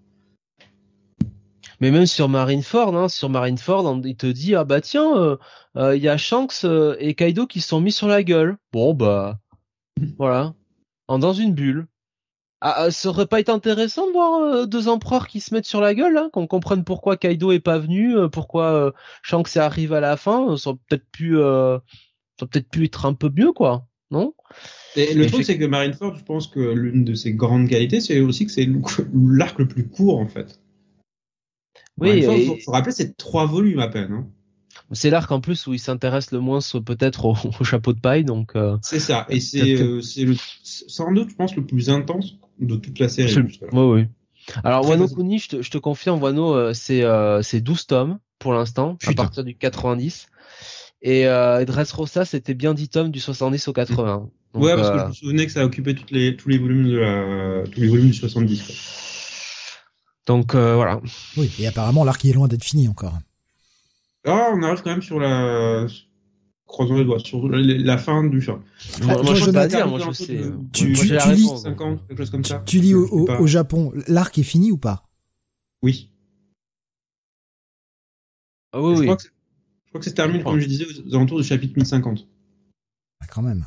Mais 1.80 1.90
même 1.90 2.06
sur 2.06 2.28
Marineford, 2.28 2.94
hein, 2.94 3.08
sur 3.08 3.30
Marineford, 3.30 4.00
il 4.04 4.16
te 4.16 4.26
dit 4.26 4.54
ah 4.54 4.64
bah 4.64 4.80
tiens, 4.80 5.16
euh, 5.16 5.36
euh, 5.76 5.96
il 5.96 6.02
y 6.02 6.08
a 6.08 6.16
Shanks 6.16 6.64
euh, 6.64 6.94
et 7.00 7.14
Kaido 7.14 7.46
qui 7.46 7.60
se 7.60 7.68
sont 7.68 7.80
mis 7.80 7.90
sur 7.90 8.06
la 8.06 8.22
gueule. 8.22 8.58
Bon 8.72 8.94
bah 8.94 9.40
voilà, 10.18 10.54
en 11.08 11.18
dans 11.18 11.32
une 11.32 11.52
bulle. 11.52 11.86
Ah, 12.62 12.74
ah, 12.76 12.90
ça 12.90 13.08
aurait 13.08 13.26
pas 13.26 13.40
été 13.40 13.50
intéressant 13.50 14.06
de 14.06 14.12
voir 14.12 14.66
deux 14.66 14.88
empereurs 14.88 15.28
qui 15.28 15.40
se 15.40 15.54
mettent 15.54 15.66
sur 15.66 15.80
la 15.80 15.94
gueule, 15.94 16.16
hein, 16.16 16.28
qu'on 16.32 16.46
comprenne 16.46 16.84
pourquoi 16.84 17.16
Kaido 17.16 17.52
est 17.52 17.60
pas 17.60 17.78
venu, 17.78 18.14
pourquoi 18.30 18.92
Shanks 19.22 19.56
est 19.56 19.60
arrivé 19.60 19.96
à 19.96 20.00
la 20.00 20.16
fin. 20.16 20.56
Ça 20.56 20.70
aurait 20.70 20.78
peut-être 20.88 21.10
pu, 21.10 21.36
ça 21.36 22.46
peut-être 22.46 22.68
pu 22.68 22.84
être 22.84 23.06
un 23.06 23.14
peu 23.14 23.30
mieux 23.34 23.52
quoi, 23.52 23.86
non? 24.10 24.34
Et 24.96 25.14
le 25.14 25.26
truc, 25.26 25.44
c'est 25.44 25.58
que 25.58 25.64
Marineford, 25.64 26.16
je 26.16 26.24
pense 26.24 26.48
que 26.48 26.60
l'une 26.60 27.04
de 27.04 27.14
ses 27.14 27.32
grandes 27.32 27.68
qualités, 27.68 28.00
c'est 28.00 28.20
aussi 28.20 28.46
que 28.46 28.52
c'est 28.52 28.68
l'arc 29.14 29.58
le 29.58 29.68
plus 29.68 29.88
court, 29.88 30.18
en 30.18 30.26
fait. 30.26 30.60
Oui, 31.98 32.24
il 32.24 32.60
faut, 32.62 32.72
rappeler, 32.72 32.92
c'est 32.92 33.16
trois 33.16 33.46
volumes 33.46 33.78
à 33.78 33.88
peine. 33.88 34.12
Hein. 34.12 34.26
C'est 34.92 35.10
l'arc 35.10 35.30
en 35.30 35.40
plus 35.40 35.66
où 35.66 35.74
il 35.74 35.78
s'intéresse 35.78 36.32
le 36.32 36.40
moins 36.40 36.60
peut-être 36.84 37.24
au, 37.60 37.64
chapeau 37.64 37.92
de 37.92 38.00
paille, 38.00 38.24
donc. 38.24 38.56
Euh, 38.56 38.78
c'est 38.82 39.00
ça, 39.00 39.26
et 39.28 39.38
c'est 39.38 39.80
euh, 39.80 40.00
c'est 40.00 40.26
sans 40.64 41.12
doute, 41.12 41.30
je 41.30 41.36
pense, 41.36 41.54
le 41.54 41.64
plus 41.64 41.90
intense 41.90 42.36
de 42.60 42.76
toute 42.76 42.98
la 42.98 43.08
série. 43.08 43.34
Oui, 43.72 43.82
oui. 43.82 44.06
Alors 44.64 44.88
Wano 44.88 45.06
Kuni, 45.06 45.38
je 45.38 45.48
te, 45.48 45.62
je 45.62 45.70
te 45.70 45.78
confirme, 45.78 46.20
Wano, 46.22 46.54
euh, 46.54 46.72
c'est 46.74 47.04
c'est 47.42 47.60
12 47.60 47.86
tomes 47.86 48.18
pour 48.38 48.52
l'instant, 48.52 48.96
à 49.06 49.12
partir 49.12 49.44
du 49.44 49.54
90. 49.54 50.26
Et 51.02 51.26
euh, 51.26 51.64
Dressrosa, 51.64 52.24
c'était 52.24 52.54
bien 52.54 52.74
10 52.74 52.88
tomes 52.88 53.10
du 53.10 53.20
70 53.20 53.68
au 53.68 53.72
80. 53.72 54.28
ouais, 54.54 54.76
parce 54.76 54.90
que 54.90 54.98
je 54.98 55.04
me 55.04 55.12
souvenais 55.12 55.46
que 55.46 55.52
ça 55.52 55.64
occupait 55.64 55.94
toutes 55.94 56.10
les, 56.10 56.36
tous 56.36 56.48
les 56.48 56.58
volumes 56.58 56.88
de 56.88 56.98
la, 56.98 57.64
tous 57.70 57.80
les 57.80 57.88
volumes 57.88 58.10
du 58.10 58.14
70. 58.14 59.78
Donc 60.26 60.54
euh, 60.54 60.74
voilà. 60.74 61.00
Oui, 61.36 61.50
et 61.58 61.66
apparemment 61.66 62.04
l'arc 62.04 62.24
est 62.24 62.32
loin 62.32 62.48
d'être 62.48 62.64
fini 62.64 62.88
encore. 62.88 63.18
Ah, 64.26 64.50
on 64.54 64.62
arrive 64.62 64.82
quand 64.82 64.90
même 64.90 65.02
sur 65.02 65.18
la 65.18 65.86
croisons 66.70 66.96
les 66.96 67.04
doigts 67.04 67.18
sur 67.18 67.48
la 67.48 67.98
fin 67.98 68.24
du 68.24 68.40
film. 68.40 68.60
moi, 69.02 69.34
je 69.34 69.44
peux 69.44 69.52
pas 69.52 69.66
dire, 69.66 69.88
moi 69.88 69.98
je 69.98 70.12
sais. 70.12 70.38
Euh, 70.38 70.52
tu, 70.72 70.92
tu, 70.92 71.04
lis, 71.34 71.48
50, 71.62 72.06
quelque 72.06 72.18
chose 72.18 72.30
comme 72.30 72.44
ça. 72.44 72.62
Tu, 72.64 72.78
lis 72.78 72.94
au, 72.94 73.28
au, 73.28 73.46
Japon, 73.46 73.92
l'arc 74.06 74.38
est 74.38 74.44
fini 74.44 74.70
ou 74.70 74.78
pas? 74.78 75.08
Oui. 75.82 76.10
Ah 78.72 78.80
oui, 78.80 78.94
oui. 78.98 79.06
Je 79.06 79.06
crois 79.06 79.98
que 79.98 80.04
c'est 80.04 80.14
terminé, 80.14 80.42
comme 80.42 80.60
je 80.60 80.66
disais, 80.66 80.86
aux 80.86 81.14
alentours 81.14 81.38
du 81.38 81.44
chapitre 81.44 81.74
1050. 81.76 82.26
Ah, 83.20 83.26
quand 83.28 83.42
même. 83.42 83.64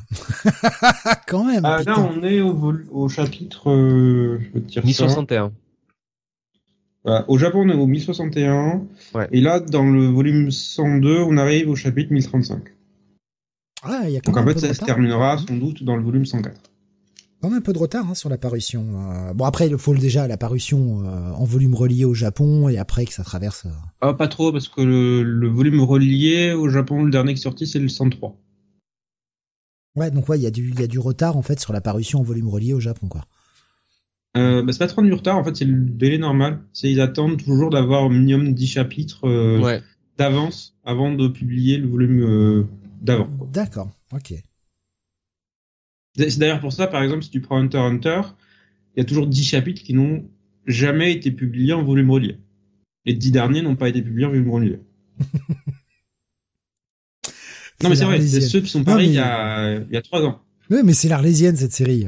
quand 1.28 1.44
même. 1.44 1.64
Ah, 1.64 1.82
là, 1.84 2.00
on 2.00 2.22
est 2.24 2.40
au, 2.40 2.72
au 2.90 3.08
chapitre, 3.08 3.70
euh, 3.70 4.40
je 4.40 4.54
veux 4.54 4.62
te 4.62 4.70
dire 4.70 4.84
1061. 4.84 5.52
Au 7.28 7.36
Japon, 7.36 7.66
on 7.66 7.68
est 7.68 7.74
au 7.74 7.86
1061. 7.86 8.86
Et 9.30 9.42
là, 9.42 9.60
dans 9.60 9.84
le 9.84 10.06
volume 10.06 10.50
102, 10.50 11.18
on 11.18 11.36
arrive 11.36 11.68
au 11.68 11.76
chapitre 11.76 12.10
1035. 12.12 12.73
Ah, 13.84 14.08
y 14.08 14.16
a 14.16 14.20
quand 14.20 14.32
Donc 14.32 14.42
en 14.42 14.46
fait, 14.46 14.58
ça 14.58 14.74
se 14.74 14.84
terminera 14.84 15.38
sans 15.38 15.56
doute 15.56 15.82
dans 15.82 15.96
le 15.96 16.02
volume 16.02 16.24
104. 16.24 16.70
Quand 17.40 17.50
même 17.50 17.58
un 17.58 17.62
peu 17.62 17.74
de 17.74 17.78
retard 17.78 18.08
hein, 18.08 18.14
sur 18.14 18.30
l'apparition. 18.30 18.84
Euh. 18.94 19.34
bon 19.34 19.44
après, 19.44 19.68
il 19.68 19.76
faut 19.76 19.94
déjà 19.94 20.26
l'apparition 20.26 21.02
euh, 21.04 21.32
en 21.32 21.44
volume 21.44 21.74
relié 21.74 22.06
au 22.06 22.14
Japon 22.14 22.68
et 22.70 22.78
après 22.78 23.04
que 23.04 23.12
ça 23.12 23.22
traverse. 23.22 23.66
Euh. 23.66 23.70
Ah 24.00 24.14
pas 24.14 24.28
trop 24.28 24.50
parce 24.50 24.68
que 24.68 24.80
le, 24.80 25.22
le, 25.22 25.48
volume 25.48 25.82
relié 25.82 26.52
au 26.52 26.68
Japon, 26.68 27.04
le 27.04 27.10
dernier 27.10 27.34
qui 27.34 27.40
est 27.40 27.42
sorti, 27.42 27.66
c'est 27.66 27.78
le 27.78 27.88
103. 27.88 28.34
Ouais, 29.96 30.10
donc 30.10 30.28
ouais, 30.28 30.38
il 30.38 30.42
y 30.42 30.46
a 30.46 30.50
du 30.50 30.70
il 30.70 30.80
y 30.80 30.84
a 30.84 30.86
du 30.86 30.98
retard 30.98 31.36
en 31.36 31.42
fait 31.42 31.60
sur 31.60 31.72
l'apparition 31.72 32.20
en 32.20 32.22
volume 32.22 32.48
relié 32.48 32.72
au 32.72 32.80
Japon 32.80 33.08
quoi. 33.08 33.26
Euh, 34.36 34.62
bah, 34.62 34.72
c'est 34.72 34.78
pas 34.78 34.88
trop 34.88 35.02
du 35.02 35.12
retard, 35.12 35.38
en 35.38 35.44
fait, 35.44 35.56
c'est 35.56 35.64
le 35.64 35.84
délai 35.84 36.18
normal. 36.18 36.60
C'est 36.72 36.90
ils 36.90 37.00
attendent 37.00 37.42
toujours 37.42 37.70
d'avoir 37.70 38.04
au 38.04 38.08
minimum 38.08 38.52
10 38.52 38.66
chapitres 38.66 39.28
euh, 39.28 39.80
d'avance 40.18 40.76
avant 40.84 41.12
de 41.12 41.28
publier 41.28 41.78
le 41.78 41.88
volume 41.88 42.22
euh, 42.22 42.66
d'avant. 43.04 43.28
D'accord, 43.52 43.90
ok. 44.12 44.34
C'est 46.16 46.38
d'ailleurs 46.38 46.60
pour 46.60 46.72
ça, 46.72 46.86
par 46.86 47.02
exemple, 47.02 47.22
si 47.22 47.30
tu 47.30 47.40
prends 47.40 47.58
Hunter 47.58 47.78
Hunter, 47.78 48.22
il 48.96 49.00
y 49.00 49.02
a 49.02 49.04
toujours 49.04 49.26
10 49.26 49.44
chapitres 49.44 49.82
qui 49.82 49.94
n'ont 49.94 50.28
jamais 50.66 51.12
été 51.12 51.30
publiés 51.30 51.72
en 51.72 51.82
volume 51.82 52.10
relié. 52.10 52.38
Les 53.04 53.14
10 53.14 53.32
derniers 53.32 53.62
n'ont 53.62 53.76
pas 53.76 53.88
été 53.88 54.00
publiés 54.00 54.26
en 54.26 54.30
volume 54.30 54.50
relié. 54.50 54.80
non 57.82 57.88
mais 57.90 57.96
c'est 57.96 58.04
vrai, 58.04 58.20
c'est 58.20 58.40
ceux 58.40 58.60
qui 58.60 58.68
sont 58.68 58.84
il, 58.98 59.12
y 59.12 59.18
a, 59.18 59.74
il 59.76 59.92
y 59.92 59.96
a 59.96 60.02
3 60.02 60.22
ans. 60.22 60.42
Oui, 60.70 60.78
mais 60.84 60.94
c'est 60.94 61.08
l'Arlésienne 61.08 61.56
cette 61.56 61.72
série. 61.72 62.06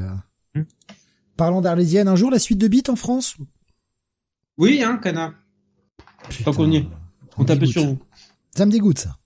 Parlant 1.35 1.61
d'Arlésienne, 1.61 2.07
un 2.07 2.15
jour 2.15 2.31
la 2.31 2.39
suite 2.39 2.57
de 2.57 2.67
Beat 2.67 2.89
en 2.89 2.95
France? 2.95 3.37
Oui, 4.57 4.81
hein, 4.81 4.97
Cana. 4.97 5.35
Tant 6.43 6.53
qu'on 6.53 6.71
y 6.71 6.77
est. 6.77 6.87
On 7.37 7.45
tape 7.45 7.63
sur 7.65 7.85
vous. 7.85 7.99
Ça 8.55 8.65
me 8.65 8.71
dégoûte, 8.71 8.97
ça. 8.97 9.17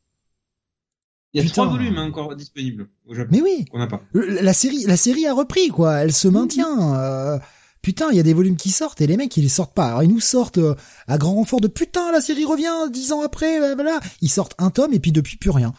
Il 1.33 1.43
y 1.43 1.47
a 1.47 1.49
trois 1.49 1.67
volumes 1.67 1.97
hein, 1.97 2.07
encore 2.07 2.35
disponibles 2.35 2.89
au 3.07 3.13
Japon. 3.13 3.29
Mais 3.31 3.41
oui. 3.41 3.65
On 3.71 3.79
n'a 3.79 3.87
pas. 3.87 4.01
La 4.13 4.53
série, 4.53 4.83
la 4.85 4.97
série 4.97 5.25
a 5.25 5.33
repris, 5.33 5.69
quoi. 5.69 5.95
Elle 5.95 6.13
se 6.13 6.27
maintient. 6.27 6.95
Euh, 6.95 7.39
putain, 7.81 8.09
il 8.11 8.17
y 8.17 8.19
a 8.19 8.23
des 8.23 8.33
volumes 8.33 8.57
qui 8.57 8.69
sortent 8.69 9.01
et 9.01 9.07
les 9.07 9.17
mecs, 9.17 9.35
ils 9.37 9.43
les 9.43 9.49
sortent 9.49 9.73
pas. 9.73 9.87
Alors, 9.87 10.03
ils 10.03 10.09
nous 10.09 10.19
sortent 10.19 10.57
euh, 10.57 10.75
à 11.07 11.17
grand 11.17 11.35
renfort 11.35 11.61
de 11.61 11.67
putain, 11.67 12.11
la 12.11 12.21
série 12.21 12.45
revient 12.45 12.91
dix 12.91 13.13
ans 13.13 13.21
après, 13.21 13.75
voilà. 13.75 13.99
Ils 14.21 14.29
sortent 14.29 14.55
un 14.57 14.71
tome 14.71 14.93
et 14.93 14.99
puis 14.99 15.11
depuis 15.11 15.37
plus 15.37 15.51
rien. 15.51 15.73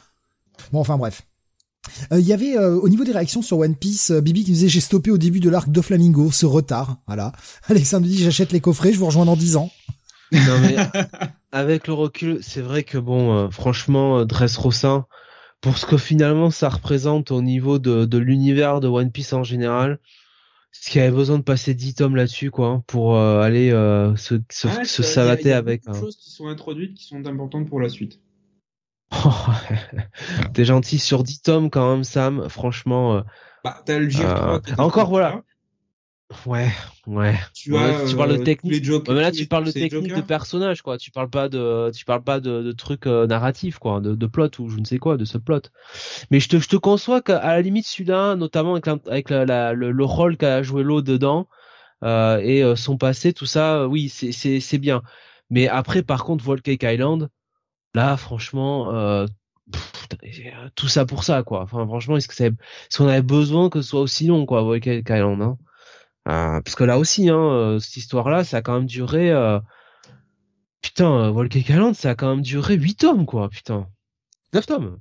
Bon, 0.73 0.81
enfin 0.81 0.97
bref. 0.97 1.23
Euh, 2.13 2.21
il 2.21 2.27
y 2.27 2.33
avait 2.33 2.57
euh, 2.57 2.79
au 2.79 2.89
niveau 2.89 3.05
des 3.05 3.13
réactions 3.13 3.43
sur 3.43 3.59
One 3.59 3.75
Piece, 3.75 4.11
euh, 4.11 4.21
Bibi 4.21 4.45
qui 4.45 4.51
nous 4.51 4.57
disait 4.57 4.69
j'ai 4.69 4.81
stoppé 4.81 5.11
au 5.11 5.19
début 5.19 5.41
de 5.41 5.51
l'arc 5.51 5.71
de 5.71 5.81
Flamingo, 5.81 6.31
ce 6.31 6.47
retard, 6.47 6.99
voilà. 7.07 7.33
Alexandre 7.69 8.07
dit 8.07 8.23
j'achète 8.23 8.53
les 8.53 8.61
coffrets, 8.61 8.93
je 8.93 8.99
vous 8.99 9.07
rejoins 9.07 9.25
dans 9.25 9.37
10 9.37 9.57
ans. 9.57 9.71
Non 10.33 10.59
mais 10.61 10.77
avec 11.53 11.89
le 11.89 11.93
recul, 11.93 12.39
c'est 12.41 12.63
vrai 12.63 12.85
que 12.85 12.99
bon, 12.99 13.51
franchement, 13.51 14.25
Dressrosa, 14.25 15.07
pour 15.63 15.79
ce 15.79 15.87
que 15.87 15.97
finalement 15.97 16.51
ça 16.51 16.69
représente 16.69 17.31
au 17.31 17.41
niveau 17.41 17.79
de, 17.79 18.05
de 18.05 18.19
l'univers 18.19 18.81
de 18.81 18.89
One 18.89 19.11
Piece 19.11 19.33
en 19.33 19.45
général, 19.45 19.99
ce 20.73 20.91
qu'il 20.91 21.01
y 21.01 21.05
avait 21.05 21.17
besoin 21.17 21.39
de 21.39 21.43
passer 21.43 21.73
10 21.73 21.95
tomes 21.95 22.17
là-dessus, 22.17 22.51
quoi, 22.51 22.69
hein, 22.69 22.85
pour 22.87 23.19
aller 23.19 23.71
se, 24.17 24.41
se, 24.51 24.69
se 24.85 25.03
savater 25.03 25.55
avec. 25.55 25.83
Il 25.85 25.87
y 25.87 25.91
a, 25.91 25.95
des 25.95 26.01
choses 26.01 26.17
qui 26.17 26.31
sont 26.31 26.49
introduites 26.49 26.95
qui 26.95 27.05
sont 27.05 27.25
importantes 27.27 27.69
pour 27.69 27.81
la 27.81 27.89
suite. 27.89 28.21
T'es 30.55 30.65
gentil 30.65 30.99
sur 30.99 31.23
10 31.23 31.43
tomes 31.43 31.71
quand 31.71 31.91
même, 31.91 32.05
Sam. 32.05 32.49
Franchement. 32.49 33.17
Euh, 33.17 33.23
bah, 33.65 33.83
t'as 33.85 33.99
le 33.99 34.09
euh, 34.21 34.59
Encore 34.79 35.09
voilà. 35.09 35.43
Ouais, 36.47 36.69
ouais. 37.07 37.35
Tu, 37.55 37.71
tu 37.71 38.17
parles 38.17 38.37
de 38.37 38.41
euh, 38.41 38.45
technique. 38.45 38.89
mais 39.09 39.21
là, 39.21 39.33
tu 39.33 39.47
parles 39.47 39.65
de 39.65 39.71
technique 39.71 40.15
de 40.15 40.21
personnage, 40.21 40.83
quoi. 40.83 40.99
Tu 40.99 41.11
parles 41.11 41.31
pas 41.31 41.49
de, 41.49 41.91
tu 41.95 42.05
parles 42.05 42.23
pas 42.23 42.41
de, 42.41 42.63
de 42.63 42.73
trucs 42.73 43.07
narratifs, 43.07 43.79
quoi, 43.79 44.01
de, 44.01 44.15
de 44.15 44.27
plot 44.27 44.51
ou 44.59 44.69
je 44.69 44.79
ne 44.79 44.85
sais 44.85 44.99
quoi, 44.99 45.17
de 45.17 45.25
ce 45.25 45.39
plot. 45.39 45.63
Mais 46.31 46.41
je 46.41 46.49
te, 46.49 46.59
je 46.59 46.69
te 46.69 46.77
conçois 46.77 47.23
qu'à 47.23 47.41
la 47.41 47.61
limite 47.63 47.87
celui-là, 47.87 48.37
notamment 48.37 48.73
avec, 48.73 48.89
avec 48.89 49.31
la, 49.31 49.73
le, 49.73 49.91
le, 49.93 50.05
rôle 50.05 50.37
qu'a 50.37 50.63
joué 50.63 50.83
l'eau 50.83 51.03
dedans 51.03 51.49
et 52.03 52.63
son 52.77 52.97
passé, 52.97 53.33
tout 53.33 53.47
ça, 53.47 53.87
oui, 53.89 54.09
c'est, 54.09 54.33
c'est, 54.33 54.61
c'est 54.61 54.79
bien. 54.79 55.03
Mais 55.51 55.69
après, 55.69 56.03
par 56.03 56.25
contre, 56.25 56.45
Volcanic 56.45 56.83
Island, 56.83 57.29
Là, 57.95 58.17
franchement, 58.17 58.95
euh, 58.95 59.27
tout 60.75 60.89
ça 60.89 61.05
pour 61.05 61.25
ça, 61.25 61.43
quoi. 61.43 61.63
Enfin, 61.63 61.87
franchement, 61.87 62.17
est-ce 62.17 62.29
que 62.29 62.35
c'est, 62.35 62.47
est 62.47 62.97
qu'on 62.97 63.09
avait 63.09 63.23
besoin 63.23 63.69
que 63.69 63.83
ce 63.83 63.89
soit 63.91 64.01
aussi 64.01 64.27
long, 64.27 64.47
quoi, 64.47 64.63
Volcanic 64.63 65.09
Island, 65.11 65.43
hein? 65.43 65.59
euh, 65.59 65.72
Parce 66.25 66.75
que 66.75 66.85
là 66.85 66.99
aussi, 66.99 67.29
hein, 67.29 67.39
euh, 67.39 67.79
cette 67.79 67.97
histoire-là, 67.97 68.45
ça 68.45 68.59
a 68.59 68.63
quand 68.63 68.75
même 68.75 68.87
duré. 68.87 69.31
Euh... 69.31 69.59
Putain, 70.81 71.31
Volcanic 71.31 71.69
Island, 71.69 71.95
ça 71.95 72.11
a 72.11 72.15
quand 72.15 72.31
même 72.31 72.43
duré 72.43 72.75
8 72.75 72.95
tomes, 72.97 73.27
quoi, 73.27 73.49
putain. 73.49 73.87
9 74.53 74.67
tomes. 74.67 74.99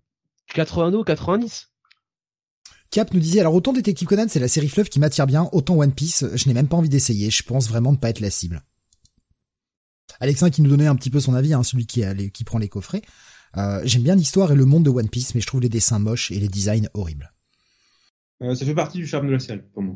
82, 0.54 1.04
90. 1.04 1.70
Cap 2.92 3.14
nous 3.14 3.20
disait 3.20 3.40
alors 3.40 3.54
autant 3.54 3.72
Détective 3.72 4.06
Conan 4.06 4.26
c'est 4.28 4.42
la 4.42 4.50
série 4.50 4.68
fleuve 4.68 4.90
qui 4.90 5.00
m'attire 5.00 5.26
bien, 5.26 5.48
autant 5.54 5.78
One 5.78 5.94
Piece 5.94 6.26
je 6.34 6.48
n'ai 6.48 6.54
même 6.54 6.68
pas 6.68 6.76
envie 6.76 6.90
d'essayer, 6.90 7.30
je 7.30 7.42
pense 7.42 7.70
vraiment 7.70 7.94
ne 7.94 7.98
pas 7.98 8.10
être 8.10 8.20
la 8.20 8.30
cible. 8.30 8.64
Alexin 10.20 10.50
qui 10.50 10.62
nous 10.62 10.70
donnait 10.70 10.88
un 10.88 10.96
petit 10.98 11.10
peu 11.10 11.22
son 11.22 11.34
avis, 11.34 11.54
hein, 11.54 11.64
celui 11.64 11.86
qui, 11.86 12.04
qui 12.34 12.44
prend 12.44 12.60
les 12.60 12.68
coffrets. 12.68 13.02
Euh, 13.58 13.82
J'aime 13.84 14.04
bien 14.04 14.16
l'histoire 14.16 14.52
et 14.52 14.56
le 14.56 14.66
monde 14.66 14.84
de 14.84 14.90
One 14.90 15.10
Piece, 15.10 15.36
mais 15.36 15.42
je 15.42 15.48
trouve 15.48 15.62
les 15.62 15.70
dessins 15.70 16.00
moches 16.00 16.32
et 16.32 16.40
les 16.40 16.48
designs 16.48 16.90
horribles. 16.94 17.32
Euh, 18.42 18.56
ça 18.56 18.66
fait 18.66 18.76
partie 18.76 18.98
du 18.98 19.08
charme 19.08 19.28
de 19.28 19.32
la 19.32 19.40
série, 19.40 19.62
pour 19.74 19.84
moi. 19.84 19.96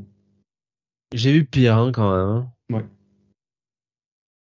J'ai 1.14 1.36
eu 1.36 1.46
pire, 1.46 1.78
hein, 1.78 1.92
quand 1.92 2.12
même. 2.12 2.28
Hein. 2.28 2.52
Ouais. 2.70 2.86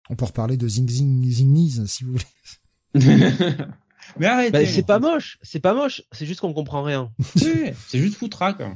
On 0.09 0.15
peut 0.15 0.25
reparler 0.25 0.57
de 0.57 0.67
Zing 0.67 0.89
Zing 0.89 1.23
Zing 1.29 1.87
si 1.87 2.03
vous 2.03 2.13
voulez. 2.13 2.25
Mais 4.19 4.25
arrêtez. 4.27 4.51
Bah, 4.51 4.65
c'est 4.65 4.85
pas 4.85 4.99
moche, 4.99 5.37
c'est 5.41 5.59
pas 5.61 5.73
moche, 5.73 6.03
c'est 6.11 6.25
juste 6.25 6.41
qu'on 6.41 6.53
comprend 6.53 6.83
rien. 6.83 7.11
C'est 7.35 7.99
juste 7.99 8.17
foutraque. 8.17 8.59
hein. 8.61 8.75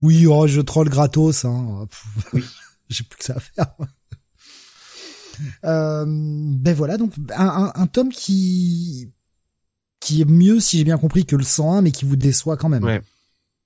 Oui, 0.00 0.26
oh, 0.26 0.46
je 0.46 0.60
troll 0.60 0.88
gratos. 0.88 1.44
Hein. 1.44 1.86
Oui. 2.32 2.42
J'ai 2.88 3.04
plus 3.04 3.18
que 3.18 3.24
ça 3.24 3.34
à 3.36 3.40
faire. 3.40 3.74
Euh, 5.64 6.04
ben 6.06 6.74
voilà, 6.74 6.96
donc 6.98 7.12
un, 7.34 7.46
un, 7.46 7.72
un 7.74 7.86
tome 7.86 8.10
qui 8.10 9.10
qui 10.00 10.20
est 10.20 10.26
mieux, 10.28 10.60
si 10.60 10.78
j'ai 10.78 10.84
bien 10.84 10.98
compris, 10.98 11.24
que 11.24 11.36
le 11.36 11.44
101, 11.44 11.80
mais 11.82 11.90
qui 11.92 12.04
vous 12.04 12.16
déçoit 12.16 12.56
quand 12.56 12.68
même. 12.68 12.84
Ouais. 12.84 13.00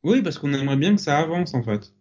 Oui, 0.05 0.23
parce 0.23 0.39
qu'on 0.39 0.53
aimerait 0.53 0.77
bien 0.77 0.95
que 0.95 1.01
ça 1.01 1.19
avance 1.19 1.55
en 1.55 1.63
fait, 1.63 1.93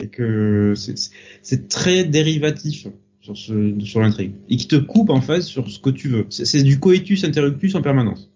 et 0.00 0.08
que 0.08 0.74
c'est 0.76 0.94
c'est 1.42 1.68
très 1.68 2.04
dérivatif 2.04 2.86
sur 3.20 3.36
ce 3.36 3.78
sur 3.80 4.00
l'intrigue, 4.00 4.34
et 4.48 4.56
qui 4.56 4.66
te 4.66 4.76
coupe 4.76 5.10
en 5.10 5.20
fait 5.20 5.42
sur 5.42 5.70
ce 5.70 5.78
que 5.78 5.90
tu 5.90 6.08
veux. 6.08 6.26
C'est 6.30 6.44
c'est 6.44 6.62
du 6.62 6.78
coitus 6.78 7.24
interruptus 7.24 7.74
en 7.74 7.82
permanence. 7.82 8.30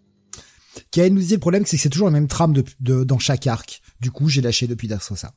Kael 0.91 1.13
nous 1.13 1.21
disait 1.21 1.37
le 1.37 1.41
problème, 1.41 1.65
c'est 1.67 1.77
que 1.77 1.83
c'est 1.83 1.89
toujours 1.89 2.09
la 2.09 2.13
même 2.13 2.29
trame 2.29 2.53
de, 2.53 2.65
de- 2.81 3.05
dans 3.05 3.19
chaque 3.19 3.47
arc. 3.47 3.81
Du 4.01 4.11
coup, 4.11 4.29
j'ai 4.29 4.41
lâché 4.41 4.67
depuis 4.67 4.89
d'être 4.89 5.17
ça. 5.17 5.33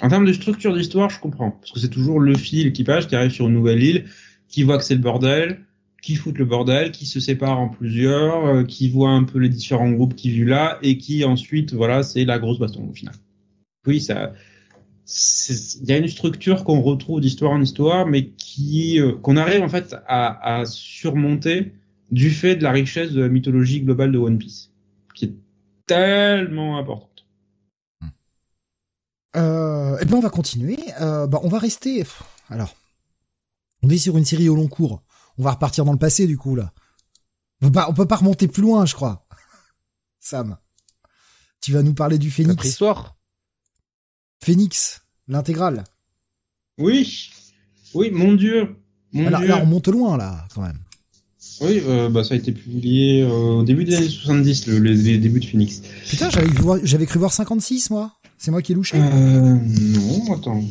En 0.00 0.08
termes 0.08 0.24
de 0.24 0.32
structure 0.32 0.74
d'histoire, 0.76 1.10
je 1.10 1.20
comprends, 1.20 1.52
parce 1.52 1.70
que 1.72 1.78
c'est 1.80 1.88
toujours 1.88 2.18
le 2.20 2.34
fil 2.36 2.64
l'équipage 2.64 3.06
qui 3.06 3.14
arrive 3.14 3.30
sur 3.30 3.46
une 3.48 3.54
nouvelle 3.54 3.82
île, 3.82 4.04
qui 4.48 4.62
voit 4.64 4.78
que 4.78 4.84
c'est 4.84 4.94
le 4.94 5.00
bordel, 5.00 5.60
qui 6.02 6.16
fout 6.16 6.36
le 6.36 6.44
bordel, 6.44 6.90
qui 6.90 7.06
se 7.06 7.20
sépare 7.20 7.58
en 7.60 7.68
plusieurs, 7.68 8.44
euh, 8.46 8.64
qui 8.64 8.88
voit 8.88 9.10
un 9.10 9.22
peu 9.24 9.38
les 9.38 9.48
différents 9.48 9.90
groupes 9.90 10.14
qui 10.16 10.30
vivent 10.30 10.48
là, 10.48 10.78
et 10.82 10.98
qui 10.98 11.24
ensuite, 11.24 11.72
voilà, 11.74 12.02
c'est 12.02 12.24
la 12.24 12.38
grosse 12.40 12.58
baston 12.58 12.88
au 12.90 12.92
final. 12.92 13.14
Oui, 13.86 14.00
ça, 14.00 14.32
c'est- 14.34 14.34
il 15.06 15.88
y 15.88 15.92
a 15.92 15.98
une 15.98 16.08
structure 16.08 16.64
qu'on 16.64 16.80
retrouve 16.80 17.20
d'histoire 17.20 17.52
en 17.52 17.60
histoire, 17.60 18.06
mais 18.06 18.30
qui, 18.30 19.00
euh, 19.00 19.12
qu'on 19.12 19.36
arrive 19.36 19.62
en 19.62 19.68
fait 19.68 19.94
à, 20.06 20.60
à 20.60 20.64
surmonter 20.64 21.74
du 22.10 22.30
fait 22.30 22.56
de 22.56 22.62
la 22.62 22.70
richesse 22.70 23.12
de 23.12 23.20
la 23.20 23.28
mythologie 23.28 23.80
globale 23.82 24.12
de 24.12 24.18
One 24.18 24.38
Piece, 24.38 24.70
qui 25.14 25.26
est 25.26 25.34
tellement 25.86 26.78
importante. 26.78 27.26
Euh, 29.36 29.98
et 29.98 30.04
ben 30.04 30.16
on 30.16 30.20
va 30.20 30.30
continuer. 30.30 30.78
Euh, 31.00 31.26
bah, 31.26 31.40
on 31.42 31.48
va 31.48 31.58
rester. 31.58 32.04
Alors, 32.48 32.74
on 33.82 33.88
est 33.90 33.98
sur 33.98 34.16
une 34.16 34.24
série 34.24 34.48
au 34.48 34.54
long 34.54 34.68
cours. 34.68 35.02
On 35.38 35.42
va 35.42 35.52
repartir 35.52 35.84
dans 35.84 35.92
le 35.92 35.98
passé 35.98 36.26
du 36.26 36.38
coup 36.38 36.54
là. 36.54 36.72
On 37.60 37.66
peut 37.66 37.72
pas, 37.72 37.86
on 37.88 37.94
peut 37.94 38.06
pas 38.06 38.16
remonter 38.16 38.46
plus 38.46 38.62
loin, 38.62 38.86
je 38.86 38.94
crois. 38.94 39.26
Sam, 40.20 40.56
tu 41.60 41.72
vas 41.72 41.82
nous 41.82 41.94
parler 41.94 42.18
du 42.18 42.28
Notre 42.28 42.36
Phénix. 42.36 42.64
histoire? 42.64 43.16
Phénix, 44.44 45.00
l'intégrale. 45.26 45.84
Oui, 46.78 47.30
oui, 47.94 48.10
mon 48.12 48.34
Dieu, 48.34 48.76
mon 49.12 49.26
Alors 49.26 49.40
Dieu. 49.40 49.48
là, 49.48 49.60
on 49.62 49.66
monte 49.66 49.88
loin 49.88 50.18
là, 50.18 50.46
quand 50.54 50.60
même. 50.60 50.78
Oui, 51.62 51.80
euh, 51.86 52.10
bah, 52.10 52.24
ça 52.24 52.34
a 52.34 52.36
été 52.36 52.52
publié 52.52 53.22
euh, 53.22 53.28
au 53.30 53.62
début 53.62 53.84
des 53.84 53.94
années 53.94 54.08
70, 54.08 54.66
le, 54.66 54.78
les, 54.80 54.94
les 54.96 55.18
débuts 55.18 55.40
de 55.40 55.46
Phoenix. 55.46 55.80
Putain, 56.10 56.28
j'avais 56.82 57.06
cru 57.06 57.18
voir 57.18 57.32
56 57.32 57.88
moi. 57.88 58.12
C'est 58.36 58.50
moi 58.50 58.60
qui 58.60 58.72
ai 58.72 58.74
louché. 58.74 58.98
Euh, 58.98 59.54
non, 59.54 60.34
attends. 60.34 60.62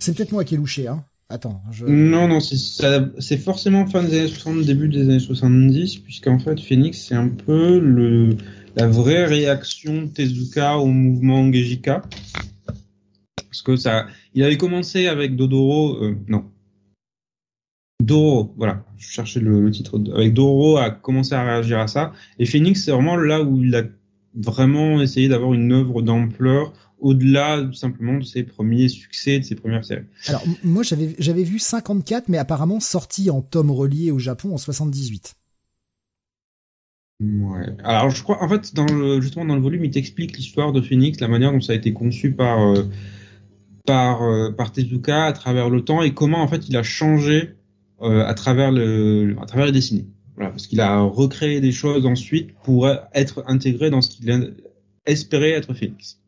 C'est 0.00 0.16
peut-être 0.16 0.32
moi 0.32 0.42
qui 0.42 0.54
ai 0.54 0.56
louché, 0.56 0.88
hein. 0.88 1.04
Attends, 1.28 1.62
je. 1.70 1.86
Non, 1.86 2.26
non, 2.26 2.40
c'est 2.40 3.38
forcément 3.38 3.86
fin 3.86 4.02
des 4.02 4.18
années 4.18 4.28
60, 4.28 4.62
début 4.64 4.88
des 4.88 5.02
années 5.02 5.20
70, 5.20 5.98
puisqu'en 5.98 6.40
fait, 6.40 6.58
Phoenix, 6.60 7.06
c'est 7.08 7.14
un 7.14 7.28
peu 7.28 7.78
le, 7.78 8.36
la 8.74 8.88
vraie 8.88 9.24
réaction 9.24 10.02
de 10.02 10.06
Tezuka 10.08 10.78
au 10.78 10.86
mouvement 10.86 11.52
Gejika. 11.52 12.02
Parce 13.54 13.62
que 13.62 13.76
ça, 13.76 14.08
il 14.34 14.42
avait 14.42 14.56
commencé 14.56 15.06
avec 15.06 15.36
Dodoro, 15.36 16.02
euh, 16.02 16.18
non. 16.26 16.46
Doro, 18.02 18.52
voilà, 18.56 18.84
je 18.96 19.08
cherchais 19.08 19.38
le, 19.38 19.60
le 19.60 19.70
titre. 19.70 20.02
Avec 20.12 20.34
Doro 20.34 20.76
a 20.76 20.90
commencé 20.90 21.36
à 21.36 21.44
réagir 21.44 21.78
à 21.78 21.86
ça. 21.86 22.12
Et 22.40 22.46
Phoenix, 22.46 22.84
c'est 22.84 22.90
vraiment 22.90 23.16
là 23.16 23.44
où 23.44 23.62
il 23.62 23.76
a 23.76 23.84
vraiment 24.34 25.00
essayé 25.00 25.28
d'avoir 25.28 25.54
une 25.54 25.70
œuvre 25.70 26.02
d'ampleur 26.02 26.72
au-delà 26.98 27.70
simplement 27.72 28.18
de 28.18 28.24
ses 28.24 28.42
premiers 28.42 28.88
succès, 28.88 29.38
de 29.38 29.44
ses 29.44 29.54
premières 29.54 29.84
séries. 29.84 30.06
Alors 30.26 30.42
moi 30.64 30.82
j'avais 30.82 31.14
j'avais 31.20 31.44
vu 31.44 31.60
54, 31.60 32.28
mais 32.28 32.38
apparemment 32.38 32.80
sorti 32.80 33.30
en 33.30 33.40
tome 33.40 33.70
relié 33.70 34.10
au 34.10 34.18
Japon 34.18 34.52
en 34.52 34.58
78. 34.58 35.36
Ouais. 37.20 37.76
Alors 37.84 38.10
je 38.10 38.22
crois, 38.22 38.42
en 38.42 38.48
fait, 38.48 38.74
dans 38.74 38.86
le, 38.86 39.20
justement 39.20 39.44
dans 39.44 39.54
le 39.54 39.60
volume, 39.60 39.84
il 39.84 39.90
t'explique 39.90 40.36
l'histoire 40.36 40.72
de 40.72 40.80
Phoenix, 40.80 41.20
la 41.20 41.28
manière 41.28 41.52
dont 41.52 41.60
ça 41.60 41.72
a 41.72 41.76
été 41.76 41.92
conçu 41.92 42.32
par 42.32 42.60
euh, 42.60 42.84
par 43.86 44.22
euh, 44.22 44.50
par 44.50 44.72
Tezuka 44.72 45.26
à 45.26 45.32
travers 45.32 45.70
le 45.70 45.84
temps 45.84 46.02
et 46.02 46.14
comment 46.14 46.42
en 46.42 46.48
fait 46.48 46.68
il 46.68 46.76
a 46.76 46.82
changé 46.82 47.54
euh, 48.02 48.24
à 48.26 48.34
travers 48.34 48.72
le 48.72 49.36
à 49.40 49.46
travers 49.46 49.66
les 49.66 49.72
dessinées. 49.72 50.06
Voilà, 50.36 50.50
parce 50.50 50.66
qu'il 50.66 50.80
a 50.80 51.00
recréé 51.00 51.60
des 51.60 51.70
choses 51.72 52.06
ensuite 52.06 52.54
pour 52.64 52.88
être 53.12 53.44
intégré 53.46 53.90
dans 53.90 54.02
ce 54.02 54.10
qu'il 54.10 54.54
espérait 55.06 55.50
être 55.50 55.74
Phoenix. 55.74 56.20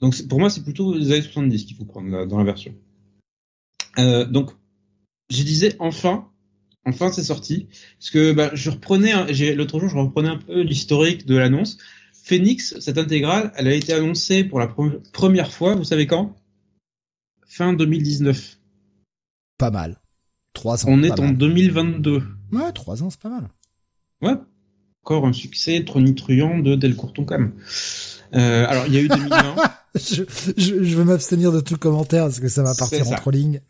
Donc 0.00 0.26
pour 0.28 0.40
moi, 0.40 0.50
c'est 0.50 0.64
plutôt 0.64 0.92
les 0.94 1.12
années 1.12 1.22
70 1.22 1.66
qu'il 1.66 1.76
faut 1.76 1.84
prendre 1.84 2.26
dans 2.26 2.38
la 2.38 2.44
version. 2.44 2.74
Euh, 3.98 4.24
donc 4.26 4.50
je 5.30 5.42
disais 5.42 5.76
enfin, 5.78 6.28
enfin 6.84 7.12
c'est 7.12 7.22
sorti. 7.22 7.68
Parce 7.98 8.10
que 8.10 8.32
bah, 8.32 8.50
je 8.54 8.70
reprenais, 8.70 9.12
l'autre 9.54 9.78
jour, 9.78 9.88
je 9.88 9.96
reprenais 9.96 10.28
un 10.28 10.38
peu 10.38 10.62
l'historique 10.62 11.26
de 11.26 11.36
l'annonce. 11.36 11.78
Phoenix, 12.24 12.76
cette 12.80 12.98
intégrale, 12.98 13.52
elle 13.56 13.68
a 13.68 13.74
été 13.74 13.92
annoncée 13.92 14.42
pour 14.42 14.58
la 14.58 14.66
pre- 14.66 15.00
première 15.12 15.52
fois, 15.52 15.76
vous 15.76 15.84
savez 15.84 16.08
quand? 16.08 16.34
Fin 17.46 17.72
2019. 17.72 18.58
Pas 19.58 19.70
mal. 19.70 20.00
Trois 20.52 20.84
ans. 20.84 20.88
On 20.90 21.02
est 21.02 21.18
en 21.18 21.24
mal. 21.24 21.36
2022. 21.36 22.22
Ouais, 22.52 22.72
trois 22.72 23.02
ans, 23.02 23.10
c'est 23.10 23.20
pas 23.20 23.28
mal. 23.28 23.48
Ouais. 24.22 24.38
Encore 25.02 25.26
un 25.26 25.32
succès 25.32 25.84
tronitruant 25.84 26.58
de 26.58 26.74
Delcourt 26.74 27.12
Tonkam. 27.12 27.52
Euh, 28.34 28.66
alors, 28.68 28.86
il 28.86 28.94
y 28.94 28.98
a 28.98 29.00
eu 29.00 29.08
2020. 29.08 29.56
je, 29.94 30.22
je, 30.56 30.82
je 30.82 30.96
veux 30.96 31.04
m'abstenir 31.04 31.52
de 31.52 31.60
tout 31.60 31.76
commentaire 31.76 32.24
parce 32.24 32.40
que 32.40 32.48
ça 32.48 32.62
va 32.62 32.74
partir 32.74 33.08
en 33.08 33.14
trolling. 33.14 33.60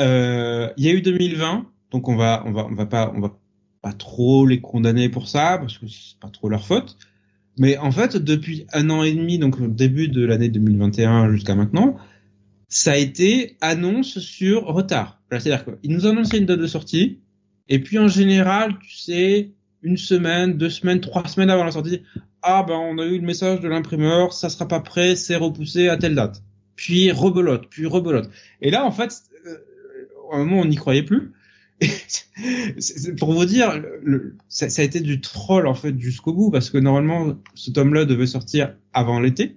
Euh, 0.00 0.70
il 0.76 0.84
y 0.84 0.88
a 0.88 0.92
eu 0.92 1.02
2020, 1.02 1.66
donc 1.90 2.08
on 2.08 2.16
va, 2.16 2.42
on 2.46 2.52
va, 2.52 2.66
on 2.66 2.74
va 2.74 2.86
pas, 2.86 3.12
on 3.14 3.20
va 3.20 3.36
pas 3.82 3.92
trop 3.92 4.46
les 4.46 4.60
condamner 4.60 5.08
pour 5.08 5.28
ça 5.28 5.58
parce 5.58 5.78
que 5.78 5.86
c'est 5.88 6.18
pas 6.18 6.28
trop 6.28 6.48
leur 6.48 6.66
faute. 6.66 6.96
Mais 7.58 7.76
en 7.76 7.90
fait, 7.90 8.16
depuis 8.16 8.66
un 8.72 8.88
an 8.90 9.02
et 9.02 9.12
demi, 9.12 9.38
donc 9.38 9.60
au 9.60 9.66
début 9.66 10.08
de 10.08 10.24
l'année 10.24 10.48
2021 10.48 11.32
jusqu'à 11.32 11.54
maintenant, 11.54 11.96
ça 12.70 12.92
a 12.92 12.96
été 12.96 13.56
annonce 13.60 14.20
sur 14.20 14.64
retard. 14.64 15.20
C'est-à-dire 15.30 15.64
qu'ils 15.64 15.90
nous 15.90 16.06
annonçaient 16.06 16.38
une 16.38 16.46
date 16.46 16.60
de 16.60 16.66
sortie, 16.66 17.20
et 17.68 17.80
puis 17.80 17.98
en 17.98 18.08
général, 18.08 18.78
tu 18.78 18.96
sais, 18.96 19.50
une 19.82 19.96
semaine, 19.96 20.56
deux 20.56 20.70
semaines, 20.70 21.00
trois 21.00 21.26
semaines 21.26 21.50
avant 21.50 21.64
la 21.64 21.72
sortie, 21.72 22.02
ah 22.42 22.64
ben 22.66 22.74
on 22.74 22.98
a 22.98 23.04
eu 23.04 23.18
le 23.18 23.26
message 23.26 23.60
de 23.60 23.68
l'imprimeur, 23.68 24.32
ça 24.32 24.48
sera 24.48 24.66
pas 24.66 24.80
prêt, 24.80 25.16
c'est 25.16 25.36
repoussé 25.36 25.88
à 25.88 25.96
telle 25.96 26.14
date. 26.14 26.42
Puis 26.76 27.10
rebelote, 27.10 27.68
puis 27.68 27.86
rebelote. 27.86 28.30
Et 28.62 28.70
là, 28.70 28.86
en 28.86 28.92
fait, 28.92 29.12
euh, 29.46 29.56
à 30.32 30.36
un 30.36 30.44
moment, 30.44 30.60
on 30.60 30.64
n'y 30.64 30.76
croyait 30.76 31.02
plus. 31.02 31.32
Pour 33.18 33.32
vous 33.32 33.44
dire, 33.46 33.82
ça 34.48 34.66
a 34.80 34.84
été 34.84 35.00
du 35.00 35.20
troll 35.20 35.66
en 35.66 35.74
fait 35.74 35.98
jusqu'au 35.98 36.32
bout 36.32 36.50
parce 36.50 36.70
que 36.70 36.78
normalement, 36.78 37.36
ce 37.54 37.70
tome-là 37.70 38.04
devait 38.04 38.26
sortir 38.26 38.74
avant 38.92 39.18
l'été. 39.18 39.56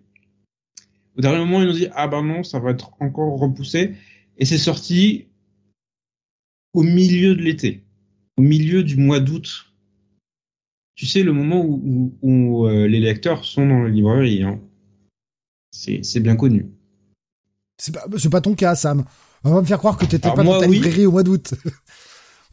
Au 1.17 1.21
dernier 1.21 1.39
moment, 1.39 1.61
ils 1.61 1.67
nous 1.67 1.73
dit 1.73 1.87
ah 1.93 2.07
ben 2.07 2.23
non, 2.23 2.43
ça 2.43 2.59
va 2.59 2.71
être 2.71 2.91
encore 2.99 3.39
repoussé 3.39 3.95
et 4.37 4.45
c'est 4.45 4.57
sorti 4.57 5.27
au 6.73 6.83
milieu 6.83 7.35
de 7.35 7.41
l'été, 7.41 7.83
au 8.37 8.41
milieu 8.41 8.83
du 8.83 8.97
mois 8.97 9.19
d'août. 9.19 9.71
Tu 10.95 11.05
sais 11.05 11.23
le 11.23 11.33
moment 11.33 11.63
où, 11.63 11.81
où- 11.83 12.17
où, 12.21 12.67
euh, 12.67 12.87
les 12.87 12.99
lecteurs 12.99 13.45
sont 13.45 13.67
dans 13.67 13.83
les 13.83 13.91
librairies. 13.91 14.43
Hein. 14.43 14.59
C'est 15.71 16.19
bien 16.19 16.35
connu. 16.35 16.71
C'est 17.77 17.93
pas, 17.93 18.05
pas 18.31 18.41
ton 18.41 18.55
cas, 18.55 18.75
Sam. 18.75 19.03
On 19.43 19.53
va 19.53 19.61
me 19.61 19.65
faire 19.65 19.79
croire 19.79 19.97
que 19.97 20.05
t'étais 20.05 20.29
pas 20.33 20.43
moi, 20.43 20.55
dans 20.55 20.61
ta 20.61 20.67
oui. 20.67 20.75
librairie 20.75 21.05
au 21.05 21.11
mois 21.11 21.23
d'août. 21.23 21.53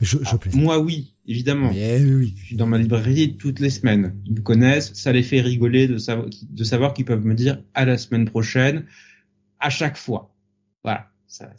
Mais 0.01 0.07
je, 0.07 0.19
je 0.19 0.23
Alors, 0.29 0.39
plaisante. 0.41 0.61
moi 0.63 0.79
oui, 0.79 1.15
évidemment. 1.27 1.71
Mais 1.73 2.03
oui. 2.03 2.35
Je 2.37 2.45
suis 2.47 2.57
dans 2.57 2.67
ma 2.67 2.79
librairie 2.79 3.37
toutes 3.37 3.61
les 3.61 3.71
semaines. 3.71 4.15
Ils 4.27 4.35
me 4.35 4.41
connaissent, 4.41 4.93
ça 4.95 5.13
les 5.13 5.23
fait 5.23 5.41
rigoler 5.41 5.89
de 5.89 5.99
savoir, 5.99 6.27
de 6.49 6.65
savoir 6.65 6.95
qu'ils 6.95 7.05
peuvent 7.05 7.25
me 7.25 7.35
dire 7.35 7.63
à 7.75 7.85
la 7.85 7.99
semaine 7.99 8.25
prochaine, 8.25 8.87
à 9.59 9.69
chaque 9.71 9.97
fois. 9.97 10.35
Voilà. 10.83 11.11
Ça, 11.27 11.51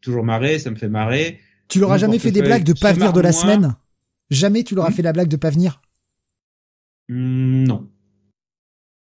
toujours 0.00 0.24
marrer, 0.24 0.58
ça 0.58 0.70
me 0.70 0.76
fait 0.76 0.88
marrer. 0.88 1.40
Tu 1.68 1.78
leur 1.80 1.92
as 1.92 1.98
jamais 1.98 2.18
fait 2.18 2.30
des 2.30 2.42
blagues 2.42 2.64
de 2.64 2.72
pas 2.72 2.92
venir 2.92 3.12
de 3.12 3.20
la 3.20 3.32
moins. 3.32 3.40
semaine? 3.40 3.74
Jamais 4.30 4.62
tu 4.64 4.74
leur 4.74 4.86
as 4.86 4.90
Hmm. 4.90 4.92
fait 4.94 5.02
la 5.02 5.12
blague 5.12 5.28
de 5.28 5.36
pas 5.36 5.50
venir? 5.50 5.82
Hmm, 7.08 7.64
non. 7.64 7.90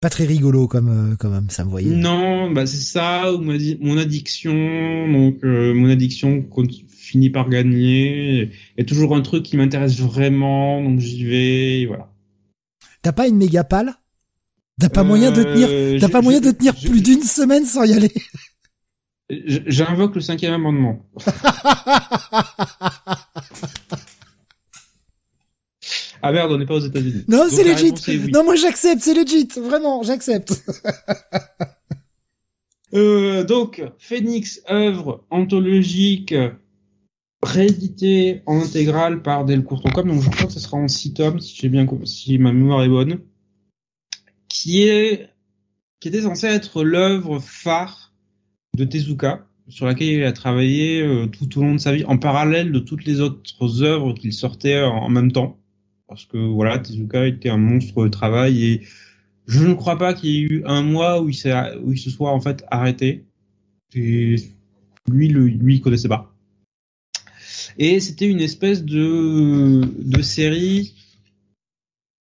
Pas 0.02 0.10
très 0.10 0.26
rigolo 0.26 0.68
comme 0.68 1.14
euh, 1.14 1.16
comme 1.16 1.50
ça 1.50 1.66
me 1.66 1.70
voyait. 1.70 1.90
Non, 1.90 2.52
bah 2.52 2.68
c'est 2.68 2.78
ça, 2.78 3.34
ou 3.34 3.42
mon 3.42 3.98
addiction, 3.98 4.54
donc 5.12 5.44
euh, 5.44 5.74
mon 5.74 5.90
addiction 5.90 6.46
finit 6.90 7.30
par 7.30 7.50
gagner. 7.50 8.44
Il 8.44 8.52
y 8.78 8.82
a 8.82 8.86
toujours 8.86 9.16
un 9.16 9.22
truc 9.22 9.44
qui 9.44 9.58
m'intéresse 9.58 10.00
vraiment, 10.00 10.82
donc 10.84 11.00
j'y 11.00 11.24
vais, 11.26 11.82
et 11.82 11.86
voilà. 11.86 12.12
T'as 13.02 13.14
pas 13.14 13.28
une 13.28 13.38
méga 13.38 13.64
pâle? 13.64 13.94
T'as 14.80 14.90
pas 14.90 15.04
moyen 15.04 15.32
de 15.32 15.42
tenir 15.42 15.70
Euh, 15.72 15.98
T'as 16.00 16.10
pas 16.10 16.22
moyen 16.22 16.42
de 16.42 16.52
tenir 16.52 16.76
plus 16.76 17.02
d'une 17.02 17.24
semaine 17.24 17.66
sans 17.66 17.86
y 17.86 17.94
aller? 17.94 18.12
J'invoque 19.30 20.16
le 20.16 20.22
cinquième 20.22 20.54
amendement. 20.54 21.08
ah 26.28 26.32
merde, 26.32 26.52
on 26.52 26.58
n'est 26.58 26.66
pas 26.66 26.76
aux 26.76 26.80
États-Unis. 26.80 27.24
Non, 27.28 27.46
c'est 27.50 27.64
legit. 27.64 27.94
Non, 28.32 28.44
moi 28.44 28.56
j'accepte, 28.56 29.02
c'est 29.02 29.14
legit. 29.14 29.48
Vraiment, 29.58 30.02
j'accepte. 30.02 30.64
euh, 32.94 33.44
donc, 33.44 33.84
Phoenix, 34.00 34.62
œuvre 34.70 35.24
anthologique 35.30 36.34
réédité 37.44 38.42
en 38.48 38.60
intégrale 38.60 39.22
par 39.22 39.46
Delcourt 39.46 39.84
Comme, 39.94 40.08
donc 40.08 40.24
je 40.24 40.30
crois 40.30 40.48
que 40.48 40.54
ce 40.54 40.60
sera 40.60 40.78
en 40.78 40.88
6 40.88 41.14
tomes, 41.14 41.40
si 41.40 41.56
j'ai 41.56 41.70
bien 41.70 41.86
si 42.06 42.40
ma 42.40 42.52
mémoire 42.52 42.84
est 42.84 42.90
bonne, 42.90 43.20
qui 44.50 44.84
est 44.84 45.30
qui 46.00 46.08
était 46.08 46.22
censé 46.22 46.48
être 46.48 46.84
l'œuvre 46.84 47.40
phare 47.40 48.14
de 48.76 48.84
Tezuka, 48.84 49.48
sur 49.70 49.86
laquelle 49.86 50.08
il 50.08 50.24
a 50.24 50.34
travaillé 50.34 51.02
euh, 51.02 51.28
tout 51.28 51.58
au 51.58 51.64
long 51.64 51.74
de 51.74 51.80
sa 51.80 51.94
vie, 51.94 52.06
en 52.06 52.18
parallèle 52.18 52.72
de 52.72 52.80
toutes 52.80 53.06
les 53.06 53.22
autres 53.22 53.84
œuvres 53.84 54.14
qu'il 54.14 54.34
sortait 54.34 54.82
en, 54.84 55.10
même 55.10 55.32
temps. 55.32 55.60
Parce 56.08 56.26
que 56.26 56.38
voilà, 56.38 56.80
Tezuka 56.80 57.28
était 57.28 57.50
un 57.50 57.58
monstre 57.58 58.04
de 58.04 58.10
travail 58.10 58.64
et 58.64 58.82
je 59.48 59.66
ne 59.66 59.74
crois 59.74 59.98
pas 59.98 60.14
qu'il 60.14 60.30
y 60.30 60.38
ait 60.38 60.42
eu 60.42 60.64
un 60.66 60.82
mois 60.82 61.22
où 61.22 61.30
il, 61.30 61.36
se 61.36 62.10
soit 62.10 62.32
en 62.32 62.40
fait 62.40 62.64
arrêté. 62.70 63.26
Lui, 63.94 64.40
le, 65.10 65.48
lui, 65.48 65.76
il 65.76 65.82
connaissait 65.82 66.08
pas. 66.08 66.36
Et 67.78 68.00
c'était 68.00 68.28
une 68.28 68.42
espèce 68.42 68.84
de, 68.84 69.82
série 70.22 70.96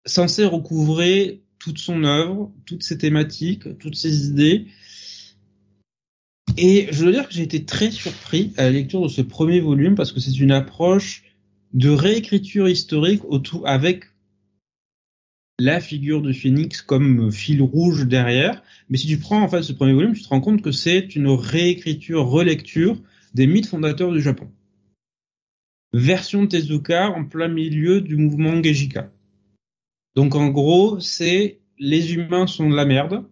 censée 0.05 0.45
recouvrer 0.45 1.41
toute 1.59 1.77
son 1.77 2.03
œuvre, 2.03 2.51
toutes 2.65 2.83
ses 2.83 2.97
thématiques, 2.97 3.77
toutes 3.79 3.95
ses 3.95 4.27
idées. 4.27 4.67
Et 6.57 6.87
je 6.91 7.05
veux 7.05 7.11
dire 7.11 7.27
que 7.27 7.33
j'ai 7.33 7.43
été 7.43 7.65
très 7.65 7.91
surpris 7.91 8.53
à 8.57 8.63
la 8.63 8.71
lecture 8.71 9.01
de 9.01 9.07
ce 9.07 9.21
premier 9.21 9.59
volume 9.59 9.95
parce 9.95 10.11
que 10.11 10.19
c'est 10.19 10.39
une 10.39 10.51
approche 10.51 11.23
de 11.73 11.89
réécriture 11.89 12.67
historique 12.67 13.23
autour 13.25 13.67
avec 13.67 14.05
la 15.59 15.81
figure 15.81 16.21
de 16.21 16.31
Phoenix 16.31 16.81
comme 16.81 17.31
fil 17.31 17.61
rouge 17.61 18.07
derrière. 18.07 18.63
Mais 18.89 18.97
si 18.97 19.07
tu 19.07 19.17
prends 19.17 19.41
en 19.41 19.47
fait 19.47 19.61
ce 19.61 19.73
premier 19.73 19.93
volume, 19.93 20.13
tu 20.13 20.23
te 20.23 20.29
rends 20.29 20.41
compte 20.41 20.61
que 20.61 20.71
c'est 20.71 21.15
une 21.15 21.27
réécriture, 21.27 22.25
relecture 22.25 22.97
des 23.33 23.47
mythes 23.47 23.67
fondateurs 23.67 24.11
du 24.11 24.21
Japon 24.21 24.49
version 25.93 26.47
Tezuka 26.47 27.09
en 27.09 27.25
plein 27.25 27.47
milieu 27.47 28.01
du 28.01 28.15
mouvement 28.15 28.61
Gejika. 28.61 29.11
Donc 30.15 30.35
en 30.35 30.49
gros, 30.49 30.99
c'est 30.99 31.59
les 31.77 32.13
humains 32.13 32.47
sont 32.47 32.69
de 32.69 32.75
la 32.75 32.85
merde. 32.85 33.23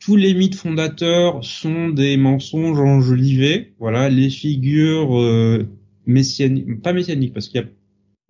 Tous 0.00 0.16
les 0.16 0.34
mythes 0.34 0.56
fondateurs 0.56 1.44
sont 1.44 1.88
des 1.88 2.16
mensonges 2.16 2.80
enjolivés. 2.80 3.74
Voilà, 3.78 4.08
les 4.08 4.30
figures 4.30 5.18
euh, 5.18 5.66
messianiques, 6.06 6.82
pas 6.82 6.92
messianiques 6.92 7.32
parce 7.32 7.48
qu'il 7.48 7.60
y 7.60 7.64
a 7.64 7.68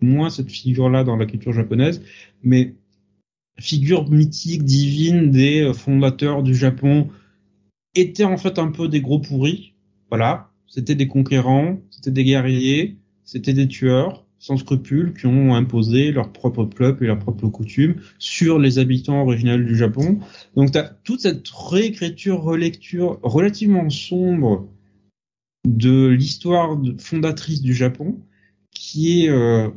moins 0.00 0.30
cette 0.30 0.50
figure-là 0.50 1.04
dans 1.04 1.16
la 1.16 1.26
culture 1.26 1.52
japonaise, 1.52 2.02
mais 2.42 2.74
figures 3.58 4.10
mythiques, 4.10 4.64
divines 4.64 5.30
des 5.30 5.62
euh, 5.62 5.72
fondateurs 5.72 6.42
du 6.42 6.54
Japon 6.54 7.08
étaient 7.94 8.24
en 8.24 8.36
fait 8.36 8.58
un 8.58 8.70
peu 8.70 8.88
des 8.88 9.00
gros 9.00 9.20
pourris. 9.20 9.74
Voilà, 10.10 10.50
c'était 10.66 10.94
des 10.94 11.08
conquérants, 11.08 11.80
c'était 11.90 12.10
des 12.10 12.24
guerriers, 12.24 12.96
c'était 13.24 13.54
des 13.54 13.68
tueurs 13.68 14.26
sans 14.38 14.58
scrupules 14.58 15.14
qui 15.14 15.26
ont 15.26 15.54
imposé 15.54 16.12
leur 16.12 16.30
propre 16.30 16.64
peuple 16.64 17.04
et 17.04 17.06
leurs 17.06 17.18
propres 17.18 17.48
coutumes 17.48 17.96
sur 18.18 18.58
les 18.58 18.78
habitants 18.78 19.22
originels 19.22 19.64
du 19.64 19.74
Japon. 19.74 20.18
Donc 20.54 20.72
tu 20.72 20.78
as 20.78 20.84
toute 21.04 21.20
cette 21.20 21.48
réécriture, 21.48 22.42
relecture 22.42 23.18
relativement 23.22 23.88
sombre 23.88 24.68
de 25.66 26.06
l'histoire 26.06 26.78
fondatrice 26.98 27.60
du 27.60 27.74
Japon 27.74 28.20
qui 28.70 29.24
est 29.24 29.30
euh, 29.30 29.68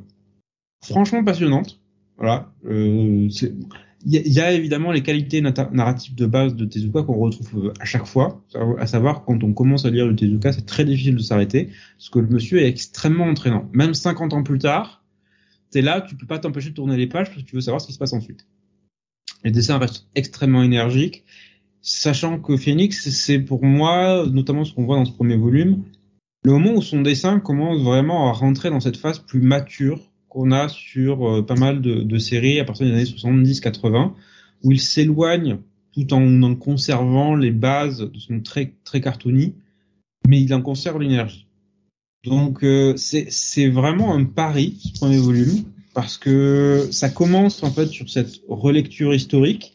franchement 0.83 1.23
passionnante. 1.23 1.81
Voilà, 2.17 2.51
euh, 2.65 3.29
il 4.05 4.33
y, 4.33 4.39
a 4.39 4.51
évidemment 4.51 4.91
les 4.91 5.03
qualités 5.03 5.41
narratives 5.41 6.15
de 6.15 6.25
base 6.25 6.55
de 6.55 6.65
Tezuka 6.65 7.03
qu'on 7.03 7.17
retrouve 7.17 7.67
euh, 7.67 7.73
à 7.79 7.85
chaque 7.85 8.05
fois, 8.05 8.43
à 8.77 8.87
savoir 8.87 9.25
quand 9.25 9.43
on 9.43 9.53
commence 9.53 9.85
à 9.85 9.89
lire 9.89 10.05
le 10.05 10.15
Tezuka, 10.15 10.51
c'est 10.51 10.65
très 10.65 10.85
difficile 10.85 11.15
de 11.15 11.21
s'arrêter, 11.21 11.69
parce 11.97 12.09
que 12.09 12.19
le 12.19 12.27
monsieur 12.27 12.59
est 12.61 12.67
extrêmement 12.67 13.25
entraînant. 13.25 13.69
Même 13.73 13.93
50 13.93 14.33
ans 14.33 14.43
plus 14.43 14.59
tard, 14.59 15.03
t'es 15.71 15.81
là, 15.81 16.01
tu 16.01 16.15
peux 16.15 16.27
pas 16.27 16.39
t'empêcher 16.39 16.69
de 16.69 16.75
tourner 16.75 16.97
les 16.97 17.07
pages 17.07 17.27
parce 17.29 17.41
que 17.41 17.47
tu 17.47 17.55
veux 17.55 17.61
savoir 17.61 17.81
ce 17.81 17.87
qui 17.87 17.93
se 17.93 17.99
passe 17.99 18.13
ensuite. 18.13 18.45
Les 19.43 19.51
dessins 19.51 19.77
restent 19.77 20.07
extrêmement 20.15 20.63
énergiques, 20.63 21.23
sachant 21.81 22.39
que 22.39 22.57
Phoenix, 22.57 23.09
c'est 23.09 23.39
pour 23.39 23.63
moi, 23.63 24.25
notamment 24.29 24.65
ce 24.65 24.73
qu'on 24.73 24.85
voit 24.85 24.97
dans 24.97 25.05
ce 25.05 25.11
premier 25.11 25.37
volume, 25.37 25.83
le 26.43 26.53
moment 26.53 26.73
où 26.73 26.81
son 26.81 27.01
dessin 27.01 27.39
commence 27.39 27.81
vraiment 27.81 28.29
à 28.29 28.31
rentrer 28.31 28.69
dans 28.69 28.79
cette 28.79 28.97
phase 28.97 29.19
plus 29.19 29.41
mature 29.41 29.99
qu'on 30.29 30.51
a 30.51 30.69
sur 30.69 31.27
euh, 31.27 31.41
pas 31.41 31.55
mal 31.55 31.81
de, 31.81 32.17
séries 32.17 32.59
à 32.59 32.65
partir 32.65 32.85
des 32.85 32.93
années 32.93 33.03
70-80, 33.03 34.13
où 34.63 34.71
il 34.71 34.79
s'éloigne 34.79 35.57
tout 35.93 36.13
en, 36.13 36.43
en 36.43 36.55
conservant 36.55 37.35
les 37.35 37.51
bases 37.51 37.99
de 37.99 38.19
son 38.19 38.39
très 38.41 38.73
très 38.83 39.01
cartoony, 39.01 39.55
mais 40.27 40.41
il 40.41 40.53
en 40.53 40.61
conserve 40.61 41.01
l'énergie. 41.01 41.47
Donc 42.23 42.63
euh, 42.63 42.95
c'est 42.97 43.69
vraiment 43.69 44.13
un 44.13 44.25
pari 44.25 44.77
ce 44.83 44.99
premier 44.99 45.17
volume 45.17 45.63
parce 45.93 46.17
que 46.17 46.87
ça 46.91 47.09
commence 47.09 47.63
en 47.63 47.71
fait 47.71 47.87
sur 47.87 48.09
cette 48.09 48.41
relecture 48.47 49.13
historique 49.13 49.73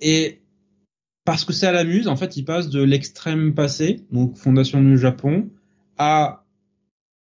et 0.00 0.39
parce 1.30 1.44
que 1.44 1.52
ça 1.52 1.70
l'amuse 1.70 2.08
en 2.08 2.16
fait 2.16 2.36
il 2.36 2.44
passe 2.44 2.70
de 2.70 2.82
l'extrême 2.82 3.54
passé 3.54 4.04
donc 4.10 4.36
fondation 4.36 4.82
du 4.82 4.98
Japon 4.98 5.48
à 5.96 6.44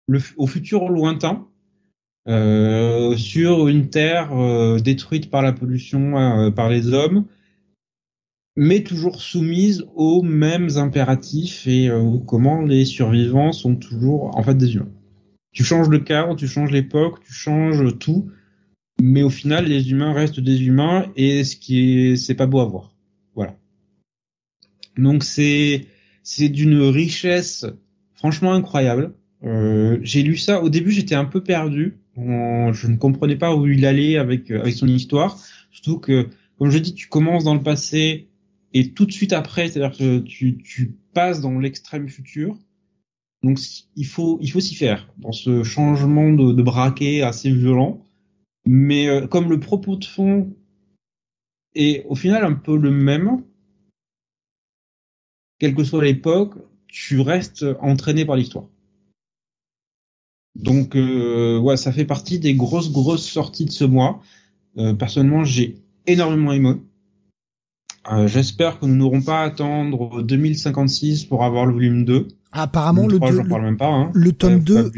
le, 0.10 0.20
au 0.36 0.48
futur 0.48 0.90
lointain 0.90 1.48
euh, 2.28 3.16
sur 3.16 3.70
une 3.70 3.90
terre 3.90 4.38
euh, 4.38 4.80
détruite 4.80 5.30
par 5.30 5.42
la 5.42 5.54
pollution, 5.54 6.18
euh, 6.18 6.52
par 6.52 6.68
les 6.68 6.92
hommes, 6.92 7.24
mais 8.58 8.84
toujours 8.84 9.22
soumise 9.22 9.86
aux 9.96 10.22
mêmes 10.24 10.72
impératifs 10.76 11.66
et 11.66 11.90
comment 12.28 12.64
les 12.64 12.84
survivants 12.84 13.54
sont 13.54 13.78
toujours 13.78 14.38
en 14.38 14.44
fait 14.44 14.56
des 14.56 14.76
humains. 14.76 14.92
Tu 15.54 15.64
changes 15.64 15.88
le 15.88 16.00
cadre, 16.00 16.36
tu 16.36 16.50
changes 16.50 16.72
l'époque, 16.72 17.24
tu 17.26 17.32
changes 17.32 17.98
tout, 17.98 18.30
mais 19.02 19.24
au 19.24 19.30
final 19.30 19.68
les 19.68 19.90
humains 19.90 20.12
restent 20.12 20.42
des 20.42 20.66
humains 20.66 21.06
et 21.16 21.46
ce 21.46 21.56
qui 21.56 22.10
est 22.10 22.16
c'est 22.18 22.36
pas 22.36 22.46
beau 22.46 22.60
à 22.60 22.66
voir. 22.66 22.95
Donc 24.98 25.24
c'est 25.24 25.86
c'est 26.24 26.50
d'une 26.50 26.82
richesse 26.82 27.66
franchement 28.14 28.54
incroyable. 28.54 29.14
Euh, 29.44 30.00
j'ai 30.02 30.24
lu 30.24 30.38
ça 30.38 30.62
au 30.62 30.70
début, 30.70 30.92
j'étais 30.92 31.16
un 31.16 31.26
peu 31.26 31.44
perdu 31.44 32.00
je 32.18 32.88
ne 32.88 32.98
comprenais 32.98 33.36
pas 33.36 33.56
où 33.56 33.68
il 33.68 33.86
allait 33.86 34.18
avec 34.18 34.52
euh, 34.52 34.62
avec 34.62 34.74
son 34.74 34.88
histoire. 34.88 35.38
Surtout 35.72 36.00
que, 36.00 36.30
comme 36.58 36.70
je 36.70 36.78
dis, 36.78 36.94
tu 36.94 37.08
commences 37.08 37.44
dans 37.44 37.56
le 37.56 37.64
passé 37.64 38.30
et 38.74 38.92
tout 38.92 39.06
de 39.06 39.12
suite 39.12 39.34
après, 39.34 39.68
c'est-à-dire 39.68 39.98
que 39.98 40.20
tu, 40.20 40.58
tu 40.58 40.96
passes 41.14 41.42
dans 41.42 41.60
l'extrême 41.60 42.08
futur. 42.08 42.58
Donc 43.44 43.60
il 43.96 44.06
faut 44.06 44.40
il 44.42 44.50
faut 44.52 44.60
s'y 44.60 44.76
faire 44.76 45.08
dans 45.18 45.32
ce 45.32 45.64
changement 45.64 46.32
de, 46.32 46.54
de 46.54 46.64
braquet 46.64 47.22
assez 47.22 47.52
violent. 47.52 48.06
Mais 48.66 49.08
euh, 49.08 49.28
comme 49.28 49.50
le 49.50 49.60
propos 49.60 49.96
de 49.96 50.06
fond 50.06 50.56
est 51.76 52.06
au 52.08 52.16
final 52.16 52.44
un 52.44 52.54
peu 52.54 52.78
le 52.78 52.90
même, 52.90 53.44
quelle 55.60 55.76
que 55.76 55.84
soit 55.84 56.04
l'époque, 56.04 56.56
tu 56.88 57.20
restes 57.20 57.66
entraîné 57.80 58.26
par 58.26 58.36
l'histoire. 58.36 58.66
Donc 60.56 60.96
euh, 60.96 61.60
ouais, 61.60 61.78
ça 61.78 61.92
fait 61.92 62.06
partie 62.06 62.40
des 62.40 62.56
grosses 62.56 62.92
grosses 62.92 63.28
sorties 63.28 63.66
de 63.66 63.72
ce 63.72 63.84
mois. 63.84 64.22
Euh, 64.78 64.94
personnellement, 64.94 65.44
j'ai 65.44 65.78
énormément 66.08 66.54
aimé. 66.54 66.76
Euh, 68.12 68.28
J'espère 68.28 68.80
que 68.80 68.86
nous 68.86 68.96
n'aurons 68.96 69.22
pas 69.22 69.42
à 69.42 69.46
attendre 69.46 70.22
2056 70.22 71.26
pour 71.26 71.44
avoir 71.44 71.66
le 71.66 71.74
volume 71.74 72.06
2. 72.06 72.28
Apparemment 72.52 73.08
le, 73.08 73.18
3, 73.18 73.32
2, 73.32 73.44
parle 73.50 73.64
même 73.64 73.78
pas, 73.78 73.90
hein. 73.90 74.12
le 74.14 74.32
tome 74.32 74.60
2. 74.60 74.92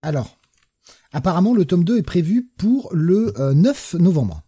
Alors, 0.00 0.38
apparemment 1.12 1.52
le 1.52 1.66
tome 1.66 1.84
2 1.84 1.98
est 1.98 2.02
prévu 2.02 2.48
pour 2.56 2.88
le 2.94 3.34
9 3.54 3.96
novembre. 3.98 4.42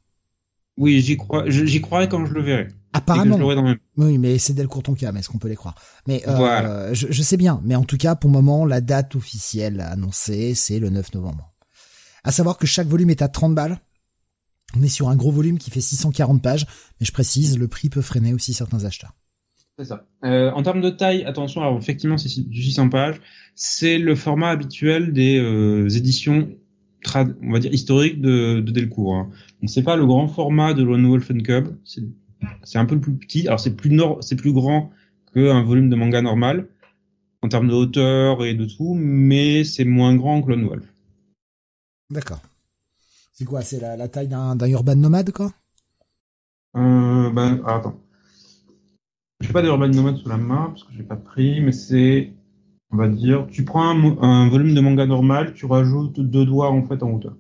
Oui, 0.78 1.00
j'y 1.00 1.16
crois, 1.16 1.48
j'y 1.48 1.80
croirai 1.80 2.08
quand 2.08 2.24
je 2.24 2.32
le 2.32 2.42
verrai. 2.42 2.68
Apparemment. 2.97 3.39
Oui, 3.97 4.18
mais 4.18 4.39
c'est 4.39 4.55
Delcourt 4.55 4.83
mais 5.12 5.20
est-ce 5.20 5.28
qu'on 5.28 5.39
peut 5.39 5.49
les 5.49 5.57
croire? 5.57 5.75
Mais 6.07 6.23
euh, 6.26 6.94
je, 6.94 7.08
je, 7.10 7.23
sais 7.23 7.36
bien, 7.36 7.60
mais 7.65 7.75
en 7.75 7.84
tout 7.84 7.99
cas, 7.99 8.15
pour 8.15 8.31
le 8.31 8.33
moment, 8.33 8.65
la 8.65 8.81
date 8.81 9.15
officielle 9.16 9.81
annoncée, 9.81 10.55
c'est 10.55 10.78
le 10.78 10.89
9 10.89 11.15
novembre. 11.15 11.52
À 12.25 12.33
savoir 12.33 12.57
que 12.57 12.66
chaque 12.66 12.86
volume 12.86 13.10
est 13.10 13.20
à 13.20 13.28
30 13.28 13.55
balles. 13.55 13.78
On 14.76 14.83
est 14.83 14.89
sur 14.89 15.08
un 15.10 15.16
gros 15.16 15.31
volume 15.31 15.58
qui 15.58 15.70
fait 15.70 15.81
640 15.81 16.42
pages, 16.42 16.66
mais 16.99 17.07
je 17.07 17.12
précise, 17.12 17.58
le 17.58 17.68
prix 17.68 17.89
peut 17.89 18.00
freiner 18.00 18.33
aussi 18.33 18.55
certains 18.55 18.84
acheteurs. 18.84 19.12
C'est 19.78 19.84
ça. 19.84 20.07
Euh, 20.25 20.50
en 20.52 20.62
termes 20.62 20.81
de 20.81 20.91
taille, 20.91 21.25
attention, 21.25 21.60
alors 21.60 21.76
effectivement, 21.76 22.16
c'est 22.16 22.49
du 22.49 22.62
600 22.62 22.89
pages. 22.89 23.20
C'est 23.55 23.99
le 23.99 24.15
format 24.15 24.49
habituel 24.49 25.12
des 25.12 25.39
euh, 25.39 25.89
éditions, 25.91 26.49
on 27.15 27.52
va 27.52 27.58
dire, 27.58 27.73
historiques 27.73 28.23
de, 28.23 28.60
de 28.60 28.73
Delcourt. 28.73 29.15
Hein. 29.15 29.31
Donc 29.60 29.68
c'est 29.68 29.83
pas 29.83 29.97
le 29.97 30.07
grand 30.07 30.28
format 30.28 30.73
de 30.73 30.83
Lone 30.83 31.07
Wolf 31.07 31.31
Cub, 31.44 31.76
c'est 31.84 32.02
c'est 32.62 32.78
un 32.78 32.84
peu 32.84 33.00
plus 33.00 33.15
petit. 33.15 33.47
Alors 33.47 33.60
c'est 33.60 33.74
plus 33.74 33.90
nord, 33.90 34.18
c'est 34.23 34.36
plus 34.36 34.52
grand 34.52 34.90
qu'un 35.32 35.62
volume 35.62 35.90
de 35.90 35.97
manga 35.97 36.23
normal 36.23 36.68
en 37.42 37.48
termes 37.48 37.68
de 37.68 37.74
hauteur 37.74 38.44
et 38.44 38.55
de 38.55 38.65
tout, 38.65 38.94
mais 38.94 39.65
c'est 39.65 39.84
moins 39.84 40.15
grand 40.16 40.42
que 40.42 40.50
Lone 40.50 40.66
Wolf. 40.66 40.84
D'accord. 42.10 42.40
C'est 43.32 43.44
quoi 43.44 43.62
C'est 43.62 43.81
la, 43.81 43.97
la, 43.97 44.08
taille 44.08 44.28
d'un 44.28 44.58
urban 44.58 44.97
nomade, 44.97 45.31
quoi? 45.31 45.52
Euh, 46.76 47.31
ben, 47.31 47.62
attends. 47.66 48.00
J'ai 49.40 49.52
pas 49.52 49.62
d'urban 49.62 49.89
nomade 49.89 50.16
sous 50.16 50.28
la 50.28 50.39
main 50.39 50.70
parce 50.70 50.84
que 50.84 50.92
j'ai 50.97 51.02
pas 51.02 51.16
pris, 51.16 51.60
mais 51.60 51.73
c'est, 51.73 52.32
on 52.90 52.97
va 52.97 53.08
dire, 53.08 53.47
tu 53.50 53.65
prends 53.65 53.90
un, 53.90 54.23
un, 54.23 54.48
volume 54.48 54.74
de 54.74 54.81
manga 54.81 55.05
normal, 55.05 55.52
tu 55.55 55.66
rajoutes 55.66 56.18
deux 56.18 56.47
doigts 56.47 56.70
en 56.70 56.82
fait 56.82 57.02
en 57.02 57.10
hauteur. 57.10 57.36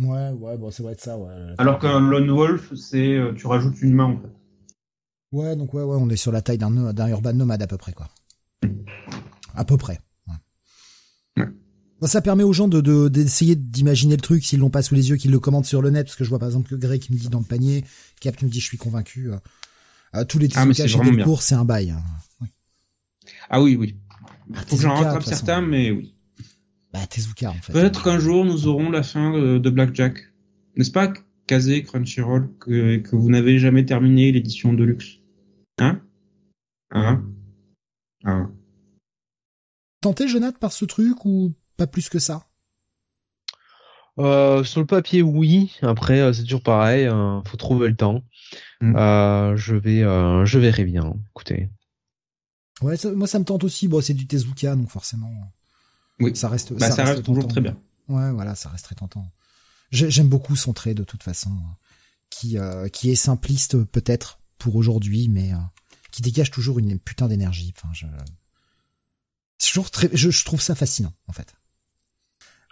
Ouais, 0.00 0.30
ouais, 0.30 0.56
bon, 0.56 0.70
ça 0.70 0.82
va 0.82 0.92
être 0.92 1.00
ça, 1.00 1.16
ouais. 1.18 1.32
Alors 1.58 1.78
qu'un 1.78 2.00
lone 2.00 2.30
wolf, 2.30 2.74
c'est, 2.74 3.14
euh, 3.14 3.32
tu 3.34 3.46
rajoutes 3.46 3.80
une 3.82 3.94
main 3.94 4.04
en 4.04 4.16
fait. 4.16 4.32
Ouais, 5.32 5.56
donc 5.56 5.72
ouais, 5.74 5.82
ouais, 5.82 5.96
on 5.98 6.08
est 6.10 6.16
sur 6.16 6.32
la 6.32 6.42
taille 6.42 6.58
d'un 6.58 6.92
d'un 6.92 7.08
urban 7.08 7.32
nomade 7.32 7.62
à 7.62 7.66
peu 7.66 7.78
près, 7.78 7.92
quoi. 7.92 8.08
À 9.54 9.64
peu 9.64 9.76
près. 9.76 10.00
Ouais. 11.36 11.46
Ça 12.02 12.20
permet 12.20 12.42
aux 12.42 12.52
gens 12.52 12.68
de 12.68 13.08
d'essayer 13.08 13.54
d'imaginer 13.54 14.16
le 14.16 14.22
truc 14.22 14.44
s'ils 14.44 14.58
l'ont 14.58 14.70
pas 14.70 14.82
sous 14.82 14.94
les 14.94 15.10
yeux, 15.10 15.16
qu'ils 15.16 15.30
le 15.30 15.38
commandent 15.38 15.66
sur 15.66 15.82
le 15.82 15.90
net, 15.90 16.06
parce 16.06 16.16
que 16.16 16.24
je 16.24 16.30
vois 16.30 16.38
par 16.38 16.48
exemple 16.48 16.68
que 16.68 16.74
Greg 16.74 17.00
qui 17.00 17.12
me 17.12 17.18
dit 17.18 17.28
dans 17.28 17.38
le 17.38 17.44
panier, 17.44 17.84
Cap 18.20 18.36
qui 18.36 18.44
me 18.44 18.50
dit 18.50 18.60
je 18.60 18.66
suis 18.66 18.78
convaincu. 18.78 19.30
Euh, 20.14 20.24
tous 20.24 20.38
les 20.38 20.48
ah, 20.56 20.70
chez 20.72 20.98
Delcourt, 20.98 21.42
c'est 21.42 21.54
un 21.54 21.64
bail. 21.64 21.90
Hein. 21.90 22.02
Ah 23.48 23.62
oui, 23.62 23.76
oui. 23.76 23.96
Ah, 24.54 24.60
Faut 24.66 24.76
que 24.76 24.82
j'en 24.82 24.94
rattrape 24.94 25.22
certains, 25.22 25.62
mais 25.62 25.90
oui. 25.90 26.11
Bah 26.92 27.06
Tezuka 27.06 27.50
en 27.50 27.54
fait. 27.54 27.72
Peut-être 27.72 28.02
qu'un 28.04 28.18
jour 28.18 28.44
nous 28.44 28.66
aurons 28.66 28.90
la 28.90 29.02
fin 29.02 29.32
de, 29.32 29.70
Blackjack, 29.70 30.18
n'est-ce 30.76 30.90
pas, 30.90 31.12
Kazé 31.46 31.82
Crunchyroll, 31.82 32.50
que, 32.58 32.98
que 32.98 33.16
vous 33.16 33.30
n'avez 33.30 33.58
jamais 33.58 33.84
terminé 33.84 34.30
l'édition 34.32 34.72
de 34.72 34.84
luxe? 34.84 35.18
Hein? 35.78 36.02
Hein? 36.90 37.24
Hein? 38.24 38.52
Tenté, 40.00 40.28
Jonathan, 40.28 40.58
par 40.58 40.72
ce 40.72 40.84
truc 40.84 41.24
ou 41.24 41.54
pas 41.76 41.86
plus 41.86 42.08
que 42.08 42.18
ça? 42.18 42.46
Euh, 44.18 44.62
sur 44.62 44.80
le 44.80 44.86
papier, 44.86 45.22
oui. 45.22 45.72
Après, 45.80 46.20
euh, 46.20 46.32
c'est 46.32 46.42
toujours 46.42 46.62
pareil. 46.62 47.06
Euh, 47.06 47.40
faut 47.44 47.56
trouver 47.56 47.88
le 47.88 47.96
temps. 47.96 48.22
Mm. 48.80 48.96
Euh, 48.96 49.56
je 49.56 49.74
vais, 49.74 50.02
euh, 50.02 50.44
je 50.44 50.58
verrai 50.58 50.84
bien. 50.84 51.14
Écoutez. 51.30 51.70
Ouais, 52.82 52.96
ça, 52.96 53.12
moi 53.12 53.26
ça 53.26 53.38
me 53.38 53.44
tente 53.44 53.64
aussi. 53.64 53.88
Bon, 53.88 54.02
c'est 54.02 54.14
du 54.14 54.26
Tezuka, 54.26 54.76
donc 54.76 54.90
forcément. 54.90 55.30
Oui. 56.20 56.34
Ça 56.36 56.48
reste. 56.48 56.72
Bah, 56.72 56.88
ça, 56.88 56.96
ça, 56.96 57.04
reste, 57.04 57.22
toujours 57.24 57.48
très 57.48 57.60
bien. 57.60 57.76
Ouais, 58.08 58.30
voilà, 58.32 58.54
ça 58.54 58.68
reste 58.68 58.84
très 58.84 58.94
tentant. 58.94 59.30
J'aime 59.90 60.28
beaucoup 60.28 60.56
son 60.56 60.72
trait 60.72 60.94
de 60.94 61.04
toute 61.04 61.22
façon, 61.22 61.50
qui, 62.30 62.56
qui 62.92 63.10
est 63.10 63.14
simpliste 63.14 63.84
peut-être 63.84 64.40
pour 64.56 64.76
aujourd'hui, 64.76 65.28
mais 65.28 65.52
qui 66.12 66.22
dégage 66.22 66.50
toujours 66.50 66.78
une 66.78 66.98
putain 66.98 67.28
d'énergie. 67.28 67.74
Enfin, 67.76 67.92
je, 67.92 68.06
toujours 69.58 69.90
très, 69.90 70.08
je, 70.12 70.30
je, 70.30 70.44
trouve 70.44 70.60
ça 70.60 70.74
fascinant 70.74 71.12
en 71.26 71.32
fait. 71.32 71.54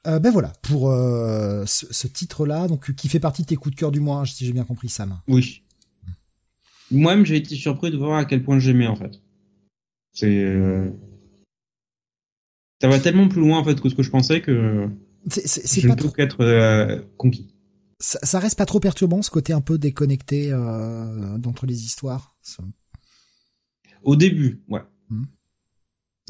Euh, 0.06 0.18
ben 0.18 0.30
voilà 0.30 0.52
pour 0.62 0.90
euh, 0.90 1.64
ce, 1.66 1.92
ce 1.92 2.06
titre-là, 2.06 2.68
donc 2.68 2.94
qui 2.94 3.08
fait 3.08 3.20
partie 3.20 3.42
de 3.42 3.48
tes 3.48 3.56
coups 3.56 3.74
de 3.74 3.80
cœur 3.80 3.90
du 3.90 4.00
mois, 4.00 4.24
si 4.24 4.46
j'ai 4.46 4.52
bien 4.52 4.64
compris 4.64 4.88
Sam. 4.88 5.20
Oui. 5.28 5.62
Moi-même, 6.90 7.26
j'ai 7.26 7.36
été 7.36 7.54
surpris 7.54 7.90
de 7.90 7.96
voir 7.96 8.18
à 8.18 8.24
quel 8.24 8.42
point 8.42 8.58
j'aimais 8.58 8.86
en 8.86 8.96
fait. 8.96 9.20
C'est 10.12 10.44
euh... 10.44 10.90
ça 12.80 12.88
va 12.88 12.98
tellement 12.98 13.28
plus 13.28 13.40
loin 13.40 13.58
en 13.58 13.64
fait 13.64 13.80
que 13.80 13.88
ce 13.88 13.94
que 13.94 14.02
je 14.02 14.10
pensais 14.10 14.40
que 14.40 14.88
c'est 15.28 15.86
pas 15.86 15.96
peux 15.96 16.08
qu'être 16.08 16.40
euh, 16.40 17.00
conquis. 17.16 17.54
Ça, 17.98 18.18
ça, 18.22 18.38
reste 18.38 18.56
pas 18.56 18.64
trop 18.64 18.80
perturbant 18.80 19.20
ce 19.20 19.30
côté 19.30 19.52
un 19.52 19.60
peu 19.60 19.76
déconnecté 19.76 20.50
euh, 20.50 21.36
d'entre 21.36 21.66
les 21.66 21.84
histoires. 21.84 22.34
Ça... 22.40 22.62
Au 24.02 24.16
début, 24.16 24.62
ouais. 24.68 24.80
Hmm. 25.10 25.24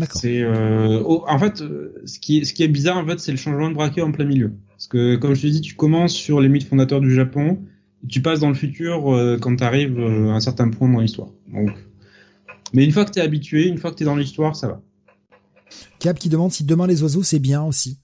D'accord. 0.01 0.21
C'est 0.21 0.43
euh, 0.43 1.03
en 1.05 1.39
fait 1.39 1.59
ce 1.59 2.19
qui 2.19 2.39
est 2.39 2.45
ce 2.45 2.55
qui 2.55 2.63
est 2.63 2.69
bizarre 2.69 2.97
en 2.97 3.07
fait 3.07 3.21
c'est 3.21 3.33
le 3.33 3.37
changement 3.37 3.69
de 3.69 3.75
braquet 3.75 4.01
en 4.01 4.13
plein 4.13 4.25
milieu 4.25 4.55
parce 4.71 4.89
que 4.89 5.17
comme 5.17 5.35
je 5.35 5.43
te 5.43 5.47
dis 5.47 5.61
tu 5.61 5.75
commences 5.75 6.15
sur 6.15 6.41
les 6.41 6.49
mythes 6.49 6.67
fondateurs 6.67 7.03
du 7.03 7.15
Japon 7.15 7.63
tu 8.09 8.23
passes 8.23 8.41
dans 8.41 8.49
le 8.49 8.55
futur 8.55 9.15
euh, 9.15 9.37
quand 9.39 9.57
tu 9.57 9.65
arrives 9.65 9.99
euh, 9.99 10.31
à 10.31 10.35
un 10.35 10.41
certain 10.41 10.71
point 10.71 10.89
dans 10.89 11.01
l'histoire. 11.01 11.29
Donc 11.53 11.71
mais 12.73 12.85
une 12.85 12.93
fois 12.93 13.05
que 13.05 13.11
tu 13.11 13.19
es 13.19 13.23
habitué, 13.23 13.67
une 13.67 13.79
fois 13.79 13.91
que 13.91 13.97
tu 13.97 14.05
es 14.05 14.07
dans 14.07 14.17
l'histoire, 14.17 14.55
ça 14.55 14.69
va. 14.69 14.83
Cap 15.99 16.19
qui 16.19 16.29
demande 16.29 16.53
si 16.53 16.65
demain 16.65 16.87
les 16.87 17.03
oiseaux 17.03 17.23
c'est 17.23 17.39
bien 17.39 17.63
aussi. 17.63 17.99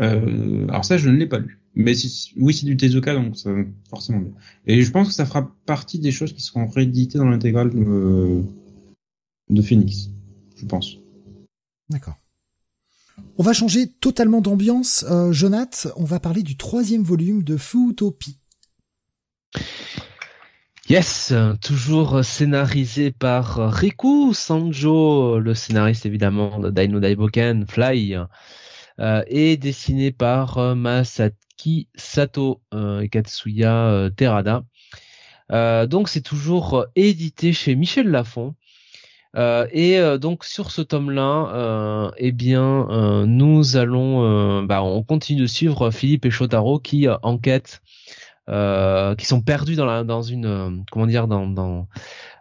Euh, 0.00 0.66
alors 0.68 0.84
ça 0.84 0.96
je 0.96 1.08
ne 1.08 1.16
l'ai 1.16 1.26
pas 1.26 1.38
lu. 1.38 1.58
Mais 1.74 1.94
si, 1.94 2.34
oui, 2.36 2.52
c'est 2.52 2.66
du 2.66 2.76
Tezuka, 2.76 3.14
donc 3.14 3.34
ça, 3.38 3.50
forcément 3.88 4.20
bien. 4.20 4.32
Et 4.66 4.82
je 4.82 4.90
pense 4.90 5.08
que 5.08 5.14
ça 5.14 5.24
fera 5.24 5.56
partie 5.64 5.98
des 5.98 6.12
choses 6.12 6.34
qui 6.34 6.42
seront 6.42 6.66
rééditées 6.66 7.16
dans 7.16 7.24
l'intégrale 7.24 7.70
de, 7.70 8.42
de 9.48 9.62
Phoenix 9.62 10.10
je 10.62 10.66
pense. 10.66 10.96
D'accord. 11.90 12.14
On 13.36 13.42
va 13.42 13.52
changer 13.52 13.88
totalement 13.88 14.40
d'ambiance. 14.40 15.04
Euh, 15.10 15.32
Jonath, 15.32 15.88
on 15.96 16.04
va 16.04 16.20
parler 16.20 16.42
du 16.42 16.56
troisième 16.56 17.02
volume 17.02 17.42
de 17.42 17.56
Footopie. 17.56 18.38
Yes, 20.88 21.32
toujours 21.62 22.24
scénarisé 22.24 23.12
par 23.12 23.72
Riku 23.72 24.34
Sanjo, 24.34 25.38
le 25.38 25.54
scénariste 25.54 26.06
évidemment 26.06 26.58
de 26.58 26.70
Dino 26.70 26.98
Daiboken 26.98 27.66
Fly, 27.66 28.18
euh, 29.00 29.22
et 29.28 29.56
dessiné 29.56 30.10
par 30.10 30.58
euh, 30.58 30.74
Masaki 30.74 31.88
Sato 31.94 32.60
euh, 32.74 33.00
et 33.00 33.08
Katsuya 33.08 33.72
euh, 33.86 34.10
Terada. 34.10 34.64
Euh, 35.52 35.86
donc 35.86 36.08
c'est 36.08 36.20
toujours 36.22 36.86
édité 36.96 37.52
chez 37.52 37.74
Michel 37.76 38.08
Lafon. 38.08 38.54
Euh, 39.34 39.66
et 39.72 39.98
euh, 39.98 40.18
donc 40.18 40.44
sur 40.44 40.70
ce 40.70 40.82
tome-là, 40.82 41.52
euh, 41.54 42.10
eh 42.18 42.32
bien, 42.32 42.86
euh, 42.90 43.24
nous 43.24 43.76
allons, 43.76 44.62
bah, 44.64 44.82
on 44.82 45.02
continue 45.02 45.40
de 45.40 45.46
suivre 45.46 45.90
Philippe 45.90 46.26
et 46.26 46.30
Shotaro 46.30 46.78
qui 46.80 47.06
enquêtent, 47.22 47.80
qui 49.18 49.26
sont 49.26 49.40
perdus 49.40 49.76
dans 49.76 49.86
la, 49.86 50.02
une, 50.28 50.84
comment 50.90 51.06
dire, 51.06 51.26
dans, 51.26 51.86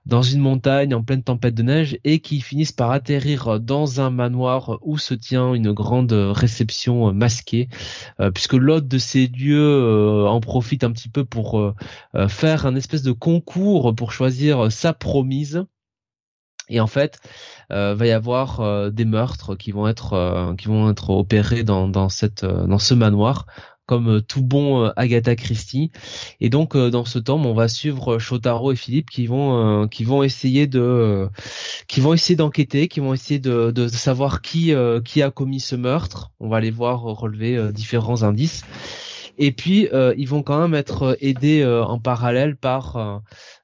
dans 0.06 0.22
une 0.22 0.40
montagne 0.40 0.94
en 0.94 1.04
pleine 1.04 1.24
tempête 1.24 1.56
de 1.56 1.64
neige 1.64 1.98
et 2.04 2.20
qui 2.20 2.42
finissent 2.42 2.72
par 2.72 2.92
atterrir 2.92 3.60
dans 3.60 4.02
un 4.02 4.10
manoir 4.10 4.78
où 4.82 4.98
se 4.98 5.14
tient 5.14 5.54
une 5.54 5.72
grande 5.72 6.12
réception 6.12 7.14
masquée, 7.14 7.70
puisque 8.34 8.54
l'hôte 8.54 8.88
de 8.88 8.98
ces 8.98 9.28
lieux 9.28 10.28
en 10.28 10.42
profite 10.42 10.84
un 10.84 10.92
petit 10.92 11.10
peu 11.10 11.24
pour 11.24 11.74
faire 12.28 12.66
un 12.66 12.76
espèce 12.76 13.04
de 13.04 13.14
concours 13.14 13.96
pour 13.96 14.12
choisir 14.12 14.72
sa 14.72 14.94
promise. 14.94 15.66
Et 16.72 16.80
en 16.80 16.88
fait, 16.88 17.20
euh, 17.72 17.94
va 17.96 18.08
y 18.08 18.12
avoir 18.12 18.62
euh, 18.62 18.90
des 18.90 19.04
meurtres 19.04 19.56
qui 19.56 19.72
vont 19.72 19.88
être 19.88 20.14
euh, 20.14 20.56
qui 20.56 20.68
vont 20.68 20.90
être 20.90 21.10
opérés 21.10 21.64
dans 21.64 21.90
dans 21.90 22.08
cette 22.08 22.46
euh, 22.46 22.66
dans 22.66 22.80
ce 22.80 22.94
manoir 22.94 23.46
comme 23.92 24.22
tout 24.22 24.42
bon 24.42 24.90
Agatha 24.96 25.36
Christie. 25.36 25.92
Et 26.40 26.50
donc 26.50 26.78
dans 26.78 27.04
ce 27.04 27.20
tome, 27.20 27.46
on 27.46 27.54
va 27.54 27.68
suivre 27.68 28.20
Shotaro 28.20 28.72
et 28.72 28.78
Philippe 28.78 29.10
qui 29.10 29.28
vont 29.28 29.90
qui 29.90 30.06
vont 30.06 30.24
essayer 30.24 30.66
de 30.66 31.28
qui 31.90 32.00
vont 32.00 32.14
essayer 32.14 32.38
d'enquêter, 32.38 32.88
qui 32.88 33.02
vont 33.02 33.14
essayer 33.14 33.42
de, 33.42 33.72
de 33.72 33.88
savoir 33.90 34.42
qui 34.42 34.74
qui 35.04 35.22
a 35.22 35.30
commis 35.30 35.60
ce 35.60 35.76
meurtre. 35.76 36.32
On 36.40 36.48
va 36.48 36.62
les 36.62 36.72
voir 36.72 37.02
relever 37.02 37.74
différents 37.74 38.24
indices. 38.24 38.64
Et 39.38 39.52
puis 39.52 39.90
euh, 39.92 40.14
ils 40.18 40.28
vont 40.28 40.44
quand 40.44 40.62
même 40.62 40.76
être 40.76 41.18
aidés 41.20 41.62
euh, 41.62 41.84
en 41.84 42.00
parallèle 42.00 42.56
par 42.56 43.22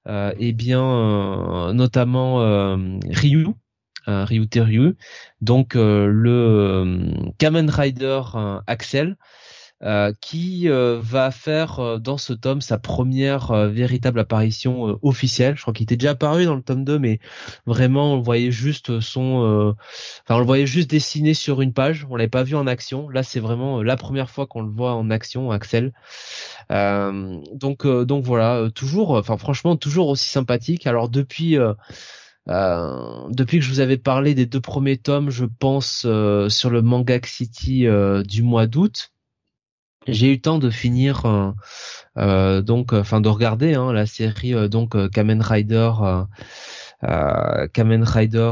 euh, 0.08 0.34
eh 0.40 0.52
bien 0.52 1.74
notamment 1.74 2.40
Ryu, 3.10 3.50
Ryu 4.08 4.48
Teryu, 4.48 4.96
donc 5.42 5.74
le 5.76 7.12
Kamen 7.38 7.70
Rider 7.70 8.22
Axel 8.66 9.18
euh, 9.84 10.12
qui 10.22 10.70
euh, 10.70 11.00
va 11.00 11.30
faire 11.30 11.80
euh, 11.80 12.00
dans 12.00 12.18
ce 12.18 12.34
tome 12.34 12.62
sa 12.62 12.80
première 12.80 13.54
véritable 13.68 14.20
apparition 14.20 14.98
officielle. 15.04 15.56
Je 15.56 15.62
crois 15.62 15.72
qu'il 15.72 15.84
était 15.84 15.98
déjà 15.98 16.12
apparu 16.12 16.46
dans 16.46 16.56
le 16.56 16.64
tome 16.64 16.84
2, 16.84 16.98
mais 16.98 17.20
vraiment 17.68 18.16
on 18.16 18.20
voyait 18.20 18.50
juste 18.50 19.00
son, 19.02 19.76
enfin 20.24 20.36
on 20.36 20.40
le 20.40 20.46
voyait 20.46 20.66
juste 20.66 20.90
dessiné 20.90 21.36
sur 21.36 21.62
une 21.62 21.74
page. 21.74 22.08
On 22.10 22.16
l'avait 22.16 22.28
pas 22.28 22.42
vu 22.44 22.56
en 22.56 22.66
action. 22.66 23.08
Là, 23.10 23.22
c'est 23.22 23.40
vraiment 23.40 23.84
la 23.84 23.98
première 23.98 24.32
fois 24.32 24.48
qu'on 24.48 24.62
le 24.62 24.72
voit 24.72 24.94
en 24.96 25.12
action, 25.12 25.52
Axel. 25.52 25.94
donc 26.70 27.86
donc 27.86 28.24
voilà, 28.24 28.70
toujours, 28.74 29.12
enfin 29.12 29.38
franchement 29.38 29.76
toujours 29.76 30.08
aussi 30.10 30.30
sympathique. 30.30 30.88
Alors 30.88 31.10
depuis 31.10 31.56
euh, 32.50 33.30
depuis 33.30 33.60
que 33.60 33.66
je 33.66 33.70
vous 33.70 33.80
avais 33.80 33.98
parlé 33.98 34.34
des 34.34 34.46
deux 34.48 34.62
premiers 34.62 34.98
tomes, 34.98 35.30
je 35.30 35.46
pense 35.46 36.08
sur 36.50 36.70
le 36.72 36.82
Manga 36.82 37.20
City 37.24 37.86
du 38.26 38.42
mois 38.42 38.66
d'août, 38.68 39.12
j'ai 40.08 40.28
eu 40.28 40.34
le 40.36 40.42
temps 40.42 40.60
de 40.60 40.70
finir 40.70 41.26
euh, 41.26 41.52
euh 42.18 42.62
donc 42.62 42.94
enfin 42.94 43.22
de 43.22 43.30
regarder 43.30 43.76
hein, 43.76 43.92
la 43.94 44.06
série 44.06 44.54
euh, 44.54 44.68
donc 44.68 44.96
euh, 44.96 45.10
Kamen 45.10 45.42
Rider 45.42 45.92
euh, 47.04 47.68
Kamen 47.74 48.04
Rider 48.04 48.52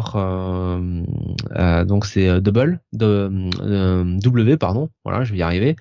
donc 1.88 2.06
c'est 2.06 2.42
double 2.42 2.80
de 2.94 4.20
W 4.20 4.58
pardon 4.58 4.90
voilà 5.04 5.24
je 5.24 5.32
vais 5.32 5.40
y 5.40 5.42
arriver. 5.42 5.76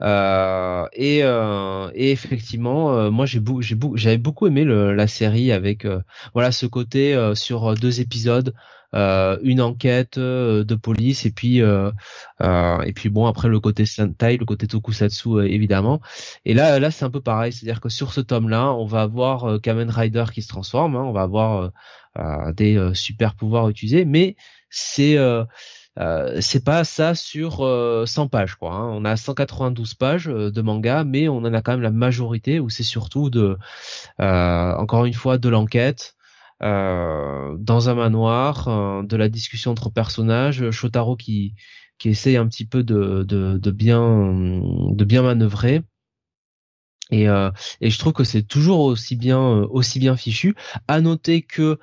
Et, 0.00 1.18
et 1.18 2.10
effectivement 2.10 3.12
moi 3.12 3.26
j'ai 3.26 3.40
j'ai 3.60 3.76
j'avais 3.94 4.18
beaucoup 4.18 4.48
aimé 4.48 4.64
le, 4.64 4.92
la 4.92 5.06
série 5.06 5.52
avec 5.52 5.86
voilà 6.34 6.50
ce 6.50 6.66
côté 6.66 7.16
sur 7.34 7.74
deux 7.76 8.00
épisodes 8.00 8.54
une 8.92 9.60
enquête 9.60 10.18
de 10.18 10.74
police 10.74 11.26
et 11.26 11.30
puis 11.30 11.58
et 11.58 12.92
puis 12.94 13.08
bon 13.08 13.26
après 13.26 13.48
le 13.48 13.60
côté 13.60 13.86
Sentai, 13.86 14.36
le 14.36 14.44
côté 14.44 14.66
Tokusatsu 14.66 15.42
évidemment. 15.46 16.00
Et 16.44 16.54
là 16.54 16.78
là 16.78 16.90
c'est 16.90 17.04
un 17.04 17.10
peu 17.10 17.20
pareil, 17.20 17.52
c'est-à-dire 17.52 17.80
que 17.80 17.88
sur 17.88 18.12
ce 18.12 18.20
tome-là, 18.20 18.72
on 18.72 18.86
va 18.86 19.02
avoir 19.02 19.60
Kamen 19.60 19.90
Rider 19.90 20.24
qui 20.32 20.42
se 20.42 20.48
transforme, 20.48 20.96
hein, 20.96 21.02
on 21.02 21.12
va 21.12 21.22
avoir 21.22 21.70
des 22.54 22.90
super 22.94 23.34
pouvoirs 23.34 23.68
utilisés, 23.68 24.04
mais 24.04 24.36
c'est 24.70 25.16
euh, 25.98 26.40
c'est 26.40 26.64
pas 26.64 26.84
ça 26.84 27.14
sur 27.14 27.56
100 27.56 27.62
euh, 27.62 28.28
pages 28.28 28.54
quoi. 28.54 28.72
Hein. 28.72 28.88
On 28.92 29.04
a 29.04 29.16
192 29.16 29.94
pages 29.94 30.28
euh, 30.28 30.50
de 30.50 30.62
manga, 30.62 31.04
mais 31.04 31.28
on 31.28 31.38
en 31.38 31.52
a 31.52 31.62
quand 31.62 31.72
même 31.72 31.82
la 31.82 31.90
majorité 31.90 32.60
où 32.60 32.70
c'est 32.70 32.84
surtout 32.84 33.28
de, 33.28 33.58
encore 34.18 35.04
une 35.04 35.14
fois, 35.14 35.38
de 35.38 35.48
l'enquête. 35.48 36.14
Dans 36.60 37.88
un 37.88 37.94
manoir, 37.94 39.04
de 39.04 39.16
la 39.16 39.28
discussion 39.28 39.70
entre 39.70 39.90
personnages, 39.90 40.70
Shotaro 40.70 41.16
qui 41.16 41.54
qui 41.98 42.08
essaye 42.08 42.36
un 42.36 42.46
petit 42.46 42.64
peu 42.64 42.82
de, 42.82 43.24
de, 43.24 43.58
de 43.58 43.70
bien 43.70 44.62
de 44.90 45.04
bien 45.04 45.22
manœuvrer. 45.22 45.82
Et, 47.10 47.24
et 47.80 47.90
je 47.90 47.98
trouve 47.98 48.12
que 48.12 48.24
c'est 48.24 48.42
toujours 48.42 48.80
aussi 48.80 49.16
bien 49.16 49.40
aussi 49.40 49.98
bien 49.98 50.16
fichu. 50.16 50.54
À 50.88 51.00
noter 51.00 51.42
que 51.42 51.78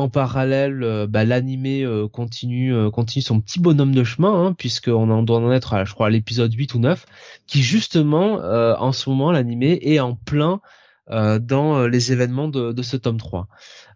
en 0.00 0.08
parallèle, 0.08 0.82
euh, 0.82 1.06
bah, 1.06 1.24
l'animé 1.24 1.82
euh, 1.82 2.08
continue 2.08 2.74
euh, 2.74 2.90
continue 2.90 3.22
son 3.22 3.40
petit 3.40 3.60
bonhomme 3.60 3.94
de 3.94 4.04
chemin, 4.04 4.46
hein, 4.46 4.52
puisqu'on 4.54 5.10
en 5.10 5.22
doit 5.22 5.38
en 5.38 5.52
être, 5.52 5.74
à, 5.74 5.84
je 5.84 5.94
crois, 5.94 6.06
à 6.08 6.10
l'épisode 6.10 6.52
8 6.52 6.74
ou 6.74 6.78
9, 6.78 7.06
qui 7.46 7.62
justement, 7.62 8.38
en 8.40 8.92
ce 8.92 9.10
moment, 9.10 9.32
l'animé 9.32 9.78
est 9.82 10.00
en 10.00 10.14
plein 10.14 10.60
dans 11.08 11.86
les 11.86 12.12
événements 12.12 12.48
de, 12.48 12.82
ce 12.82 12.96
tome 12.96 13.18
3. 13.18 13.48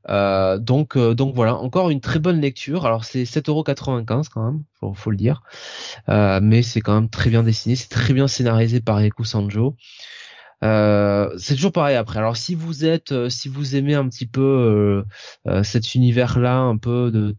Donc, 0.09 0.99
donc 0.99 1.35
voilà, 1.35 1.57
encore 1.57 1.91
une 1.91 2.01
très 2.01 2.19
bonne 2.19 2.41
lecture. 2.41 2.87
Alors 2.87 3.05
c'est 3.05 3.25
7,95€ 3.25 4.29
quand 4.29 4.45
même, 4.45 4.63
faut, 4.81 4.95
faut 4.95 5.11
le 5.11 5.17
dire, 5.17 5.43
mais 6.09 6.63
c'est 6.63 6.81
quand 6.81 6.95
même 6.95 7.09
très 7.09 7.31
bien 7.31 7.43
dessiné, 7.43 7.77
c'est 7.77 7.89
très 7.89 8.15
bien 8.15 8.29
scénarisé 8.29 8.81
par 8.81 9.01
Eku 9.01 9.25
Sanjo. 9.25 9.77
Euh, 10.65 11.31
c'est 11.39 11.55
toujours 11.55 11.73
pareil 11.73 11.97
après. 11.97 12.19
Alors 12.19 12.37
si 12.37 12.55
vous 12.55 12.85
êtes, 12.85 13.13
euh, 13.13 13.29
si 13.29 13.49
vous 13.49 13.77
aimez 13.77 13.95
un 13.95 14.09
petit 14.09 14.27
peu 14.27 15.05
euh, 15.47 15.63
cet 15.63 15.95
univers-là, 15.95 16.57
un 16.57 16.79
peu 16.79 17.11
de 17.11 17.37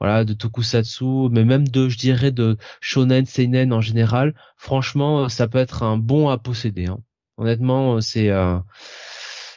voilà 0.00 0.24
de 0.24 0.34
tokusatsu, 0.34 1.28
mais 1.30 1.44
même 1.44 1.68
de, 1.68 1.88
je 1.88 1.98
dirais, 1.98 2.32
de 2.32 2.58
shonen, 2.80 3.26
seinen 3.26 3.72
en 3.72 3.80
général, 3.80 4.34
franchement, 4.56 5.28
ça 5.28 5.48
peut 5.48 5.58
être 5.58 5.82
un 5.82 5.98
bon 5.98 6.28
à 6.28 6.38
posséder. 6.38 6.86
Hein. 6.86 6.98
Honnêtement, 7.38 8.00
c'est 8.00 8.30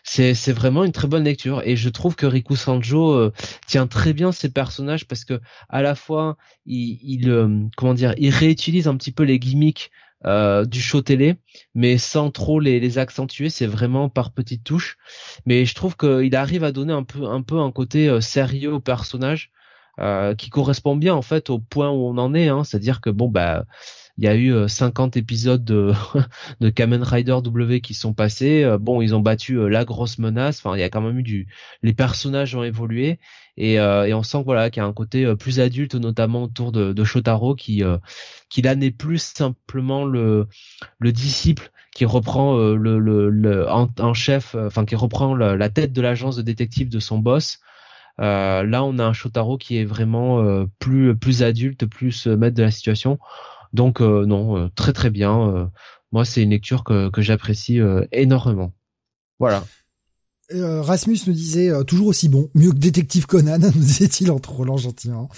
c'est 0.08 0.34
c'est 0.34 0.54
vraiment 0.54 0.84
une 0.84 0.92
très 0.92 1.08
bonne 1.08 1.24
lecture 1.24 1.62
et 1.66 1.76
je 1.76 1.90
trouve 1.90 2.16
que 2.16 2.26
Riku 2.26 2.56
Sanjo 2.56 3.32
tient 3.68 3.88
très 3.88 4.14
bien 4.14 4.32
ses 4.32 4.50
personnages 4.50 5.06
parce 5.06 5.26
que 5.26 5.40
à 5.70 5.82
la 5.82 5.96
fois 5.96 6.38
il, 6.66 7.00
il 7.04 7.70
comment 7.76 7.94
dire 7.94 8.14
il 8.18 8.30
réutilise 8.30 8.88
un 8.88 8.96
petit 8.96 9.12
peu 9.12 9.24
les 9.24 9.40
gimmicks 9.40 9.92
euh, 10.26 10.66
du 10.66 10.82
show 10.82 11.02
télé, 11.02 11.36
mais 11.76 12.00
sans 12.00 12.32
trop 12.32 12.60
les, 12.60 12.80
les 12.80 12.98
accentuer. 12.98 13.50
C'est 13.52 13.68
vraiment 13.68 14.10
par 14.10 14.32
petites 14.32 14.64
touches. 14.64 14.98
Mais 15.46 15.66
je 15.66 15.76
trouve 15.76 15.96
qu'il 15.96 16.36
arrive 16.36 16.64
à 16.64 16.72
donner 16.72 16.94
un 16.94 17.04
peu 17.04 17.26
un 17.26 17.44
peu 17.44 17.60
un 17.60 17.72
côté 17.72 18.10
euh, 18.10 18.20
sérieux 18.20 18.74
au 18.74 18.80
personnage 18.80 19.52
euh, 20.00 20.34
qui 20.34 20.50
correspond 20.50 20.96
bien 20.96 21.14
en 21.14 21.22
fait 21.22 21.52
au 21.52 21.60
point 21.60 21.92
où 21.92 22.08
on 22.08 22.18
en 22.18 22.34
est. 22.34 22.48
Hein. 22.48 22.64
C'est-à-dire 22.64 23.00
que 23.00 23.12
bon 23.12 23.30
bah 23.30 23.66
il 24.18 24.24
y 24.24 24.28
a 24.28 24.36
eu 24.36 24.68
50 24.68 25.18
épisodes 25.18 25.64
de, 25.64 25.94
de 26.62 26.70
Kamen 26.70 27.04
Rider 27.04 27.38
W 27.44 27.82
qui 27.82 27.94
sont 27.94 28.14
passés. 28.14 28.68
Bon, 28.80 29.02
ils 29.02 29.14
ont 29.14 29.20
battu 29.20 29.70
la 29.70 29.86
grosse 29.86 30.18
menace. 30.18 30.60
Enfin, 30.60 30.76
il 30.76 30.80
y 30.80 30.84
a 30.84 30.90
quand 30.90 31.02
même 31.02 31.20
eu 31.20 31.24
du, 31.24 31.48
les 31.84 31.94
personnages 31.94 32.56
ont 32.56 32.64
évolué 32.64 33.20
et, 33.58 33.80
on 33.80 34.24
sent 34.24 34.42
voilà 34.44 34.70
qu'il 34.70 34.82
y 34.82 34.86
a 34.86 34.88
un 34.88 34.94
côté 34.94 35.36
plus 35.36 35.60
adulte, 35.60 35.96
notamment 35.96 36.44
autour 36.44 36.72
de, 36.72 36.94
de 36.94 37.04
Shotaro 37.04 37.56
qui 37.56 37.84
qui 38.50 38.62
là 38.62 38.76
n'est 38.76 38.92
plus 38.92 39.22
simplement 39.22 40.06
le 40.06 40.48
le 41.00 41.12
disciple 41.12 41.72
qui 41.98 42.06
reprend 42.06 42.60
euh, 42.60 42.76
le, 42.76 43.00
le, 43.00 43.32
le 43.32 43.68
en, 43.68 44.14
chef, 44.14 44.54
euh, 44.54 44.68
enfin 44.68 44.86
qui 44.86 44.96
reprend 44.96 45.34
la, 45.34 45.70
tête 45.70 45.94
de 45.94 46.02
l'agence 46.02 46.36
de 46.36 46.44
détective 46.44 46.90
de 46.90 47.00
son 47.00 47.18
boss. 47.18 47.58
Euh, 48.22 48.62
là, 48.62 48.84
on 48.84 49.00
a 49.00 49.04
un 49.04 49.14
Shotaro 49.14 49.58
qui 49.58 49.80
est 49.80 49.84
vraiment 49.84 50.44
euh, 50.44 50.66
plus 50.78 51.18
plus 51.18 51.42
adulte, 51.42 51.88
plus 51.88 52.28
maître 52.28 52.56
de 52.56 52.62
la 52.62 52.70
situation. 52.70 53.18
Donc 53.74 54.02
non, 54.02 54.70
très 54.76 54.94
très 54.94 55.10
bien. 55.10 55.72
moi, 56.12 56.26
c'est 56.26 56.44
une 56.44 56.52
lecture 56.52 56.84
que 56.84 57.10
que 57.10 57.22
j'apprécie 57.22 57.80
énormément. 58.12 58.74
Voilà. 59.40 59.64
Euh, 60.54 60.82
Rasmus 60.82 61.20
nous 61.28 61.34
disait 61.34 61.70
euh, 61.70 61.84
toujours 61.84 62.08
aussi 62.08 62.30
bon, 62.30 62.50
mieux 62.56 62.72
que 62.72 62.78
Détective 62.78 63.26
Conan, 63.26 63.60
nous 63.60 63.72
disait-il 63.72 64.32
en 64.32 64.40
trollant 64.40 64.78
gentiment. 64.78 65.30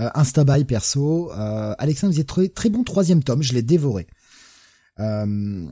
Euh, 0.00 0.10
Instabuy 0.14 0.64
perso. 0.64 1.32
Euh, 1.32 1.74
Alexandre 1.78 2.12
disait 2.12 2.24
très, 2.24 2.48
très 2.48 2.68
bon 2.68 2.82
troisième 2.82 3.22
tome, 3.22 3.42
je 3.42 3.52
l'ai 3.52 3.62
dévoré. 3.62 4.06
Euh, 4.98 5.66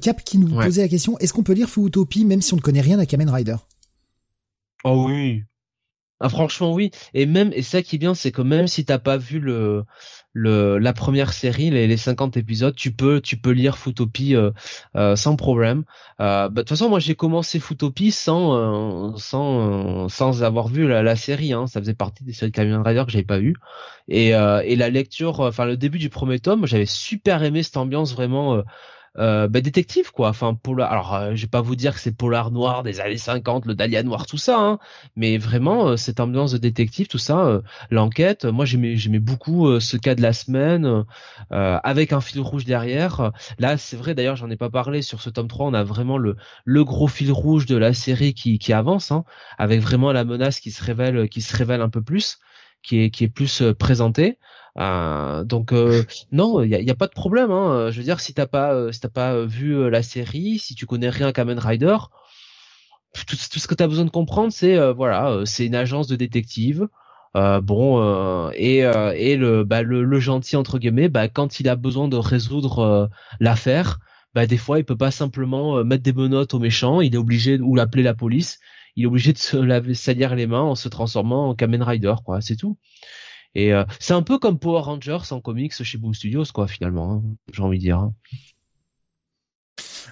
Cap 0.00 0.22
qui 0.24 0.38
nous 0.38 0.54
posait 0.54 0.82
la 0.82 0.88
question, 0.88 1.18
est-ce 1.18 1.32
qu'on 1.32 1.42
peut 1.42 1.54
lire 1.54 1.68
Utopie 1.76 2.24
même 2.24 2.42
si 2.42 2.52
on 2.52 2.56
ne 2.56 2.60
connaît 2.60 2.80
rien 2.80 2.98
à 2.98 3.06
Kamen 3.06 3.30
Rider? 3.30 3.56
Oh 4.84 5.06
oui. 5.06 5.44
Ah 6.22 6.28
franchement 6.28 6.72
oui. 6.74 6.90
Et 7.14 7.24
même 7.24 7.50
et 7.54 7.62
ça 7.62 7.82
qui 7.82 7.96
est 7.96 7.98
bien, 7.98 8.12
c'est 8.14 8.30
que 8.30 8.42
même 8.42 8.66
si 8.66 8.84
t'as 8.84 8.98
pas 8.98 9.16
vu 9.16 9.40
le 9.40 9.84
le, 10.34 10.78
la 10.78 10.92
première 10.92 11.32
série, 11.32 11.70
les, 11.70 11.86
les 11.86 11.96
50 11.96 12.36
épisodes, 12.36 12.74
tu 12.76 12.92
peux 12.92 13.20
tu 13.22 13.38
peux 13.38 13.50
lire 13.52 13.78
Footopie 13.78 14.36
euh, 14.36 14.50
euh, 14.96 15.16
sans 15.16 15.34
problème. 15.36 15.84
Euh, 16.20 16.48
bah, 16.48 16.50
de 16.50 16.60
toute 16.60 16.68
façon, 16.68 16.90
moi 16.90 16.98
j'ai 16.98 17.14
commencé 17.14 17.58
Footopie 17.58 18.12
sans 18.12 18.54
euh, 19.12 19.16
sans 19.16 20.08
sans 20.10 20.42
avoir 20.42 20.68
vu 20.68 20.86
la, 20.86 21.02
la 21.02 21.16
série. 21.16 21.54
Hein. 21.54 21.66
Ça 21.66 21.80
faisait 21.80 21.94
partie 21.94 22.22
des 22.22 22.34
séries 22.34 22.50
de 22.50 22.56
Kamen 22.56 22.82
Rider 22.82 23.02
que 23.06 23.12
j'avais 23.12 23.24
pas 23.24 23.38
vu. 23.38 23.56
Et 24.08 24.28
et 24.30 24.76
la 24.76 24.90
lecture, 24.90 25.40
enfin 25.40 25.64
le 25.64 25.76
début 25.78 25.98
du 25.98 26.10
premier 26.10 26.38
tome, 26.38 26.66
j'avais 26.66 26.86
super 26.86 27.42
aimé 27.44 27.62
cette 27.62 27.76
ambiance 27.78 28.12
vraiment 28.14 28.62
euh, 29.18 29.48
bah, 29.48 29.60
détective 29.60 30.12
quoi. 30.12 30.28
Enfin 30.28 30.54
polar. 30.54 30.92
Alors 30.92 31.14
euh, 31.14 31.34
je 31.34 31.42
vais 31.42 31.48
pas 31.48 31.60
vous 31.60 31.76
dire 31.76 31.94
que 31.94 32.00
c'est 32.00 32.16
polar 32.16 32.50
noir 32.50 32.82
des 32.82 33.00
années 33.00 33.16
50, 33.16 33.66
le 33.66 33.74
Dahlia 33.74 34.02
noir, 34.02 34.26
tout 34.26 34.38
ça, 34.38 34.58
hein, 34.58 34.78
mais 35.16 35.36
vraiment 35.38 35.88
euh, 35.88 35.96
cette 35.96 36.20
ambiance 36.20 36.52
de 36.52 36.58
détective, 36.58 37.08
tout 37.08 37.18
ça, 37.18 37.46
euh, 37.46 37.60
l'enquête. 37.90 38.44
Moi 38.44 38.64
j'aimais 38.64 38.96
j'aimais 38.96 39.18
beaucoup 39.18 39.80
ce 39.80 39.96
cas 39.96 40.14
de 40.14 40.22
la 40.22 40.32
semaine 40.32 41.04
avec 41.50 42.12
un 42.12 42.20
fil 42.20 42.40
rouge 42.40 42.64
derrière. 42.64 43.32
Là 43.58 43.76
c'est 43.76 43.96
vrai 43.96 44.14
d'ailleurs 44.14 44.36
j'en 44.36 44.50
ai 44.50 44.56
pas 44.56 44.70
parlé 44.70 45.02
sur 45.02 45.20
ce 45.20 45.30
tome 45.30 45.48
3, 45.48 45.66
on 45.66 45.74
a 45.74 45.82
vraiment 45.84 46.18
le 46.18 46.36
le 46.64 46.84
gros 46.84 47.08
fil 47.08 47.32
rouge 47.32 47.66
de 47.66 47.76
la 47.76 47.94
série 47.94 48.34
qui 48.34 48.58
qui 48.58 48.72
avance, 48.72 49.10
hein, 49.10 49.24
avec 49.58 49.80
vraiment 49.80 50.12
la 50.12 50.24
menace 50.24 50.60
qui 50.60 50.70
se 50.70 50.84
révèle 50.84 51.28
qui 51.28 51.42
se 51.42 51.56
révèle 51.56 51.80
un 51.80 51.88
peu 51.90 52.02
plus, 52.02 52.38
qui 52.82 53.00
est 53.00 53.10
qui 53.10 53.24
est 53.24 53.28
plus 53.28 53.62
présentée. 53.78 54.38
Euh, 54.78 55.44
donc 55.44 55.72
euh, 55.72 56.04
non, 56.32 56.62
il 56.62 56.70
y 56.70 56.90
a, 56.90 56.92
a, 56.92 56.96
pas 56.96 57.06
de 57.06 57.12
problème. 57.12 57.50
Hein. 57.50 57.90
Je 57.90 57.98
veux 57.98 58.04
dire, 58.04 58.20
si 58.20 58.34
t'as 58.34 58.46
pas, 58.46 58.72
euh, 58.72 58.92
si 58.92 59.00
t'as 59.00 59.08
pas 59.08 59.44
vu 59.44 59.90
la 59.90 60.02
série, 60.02 60.58
si 60.58 60.74
tu 60.74 60.86
connais 60.86 61.10
rien 61.10 61.28
à 61.28 61.32
Kamen 61.32 61.58
Rider, 61.58 61.96
tout, 63.26 63.36
ce 63.36 63.66
que 63.66 63.74
tu 63.74 63.82
as 63.82 63.88
besoin 63.88 64.04
de 64.04 64.10
comprendre, 64.10 64.52
c'est 64.52 64.92
voilà, 64.92 65.40
c'est 65.44 65.66
une 65.66 65.74
agence 65.74 66.06
de 66.06 66.16
détective. 66.16 66.88
bon 67.34 68.50
et, 68.52 68.78
et 68.78 69.36
le, 69.36 69.64
bah, 69.64 69.82
le, 69.82 70.04
le 70.04 70.20
gentil 70.20 70.56
entre 70.56 70.78
guillemets, 70.78 71.08
bah, 71.08 71.28
quand 71.28 71.60
il 71.60 71.68
a 71.68 71.76
besoin 71.76 72.08
de 72.08 72.16
résoudre 72.16 73.10
l'affaire, 73.40 73.98
bah 74.34 74.46
des 74.46 74.58
fois 74.58 74.78
il 74.78 74.84
peut 74.84 74.96
pas 74.96 75.10
simplement 75.10 75.82
mettre 75.84 76.04
des 76.04 76.12
menottes 76.12 76.54
aux 76.54 76.60
méchants, 76.60 77.00
il 77.00 77.14
est 77.14 77.18
obligé 77.18 77.58
ou 77.58 77.74
l'appeler 77.74 78.04
la 78.04 78.14
police, 78.14 78.60
il 78.94 79.02
est 79.02 79.06
obligé 79.06 79.32
de 79.32 79.38
se 79.38 79.56
laver 79.56 79.94
salir 79.94 80.36
les 80.36 80.46
mains 80.46 80.62
en 80.62 80.76
se 80.76 80.88
transformant 80.88 81.48
en 81.48 81.54
Kamen 81.56 81.82
Rider 81.82 82.14
quoi, 82.24 82.40
c'est 82.40 82.54
tout. 82.56 82.78
Et 83.54 83.72
euh, 83.72 83.84
c'est 83.98 84.12
un 84.12 84.22
peu 84.22 84.38
comme 84.38 84.58
Power 84.58 84.82
Rangers 84.82 85.32
en 85.32 85.40
comics 85.40 85.82
chez 85.82 85.98
Boom 85.98 86.14
Studios, 86.14 86.46
quoi, 86.52 86.68
finalement. 86.68 87.12
Hein, 87.12 87.22
j'ai 87.52 87.62
envie 87.62 87.78
de 87.78 87.82
dire. 87.82 87.98
Hein. 87.98 88.14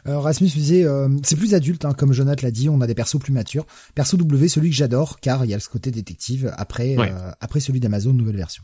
Euh, 0.07 0.18
Rasmus 0.18 0.49
disait, 0.49 0.84
euh, 0.84 1.08
c'est 1.23 1.36
plus 1.36 1.55
adulte, 1.55 1.84
hein, 1.84 1.92
comme 1.92 2.12
Jonathan 2.12 2.47
l'a 2.47 2.50
dit, 2.50 2.68
on 2.68 2.81
a 2.81 2.86
des 2.86 2.94
persos 2.94 3.18
plus 3.18 3.33
matures. 3.33 3.67
Perso 3.94 4.17
W, 4.17 4.49
celui 4.49 4.70
que 4.70 4.76
j'adore, 4.76 5.20
car 5.20 5.44
il 5.44 5.50
y 5.50 5.55
a 5.55 5.60
ce 5.60 5.68
côté 5.68 5.91
détective, 5.91 6.52
après, 6.57 6.97
après 7.41 7.60
celui 7.60 7.81
d'Amazon, 7.81 8.12
nouvelle 8.12 8.36
version. 8.36 8.62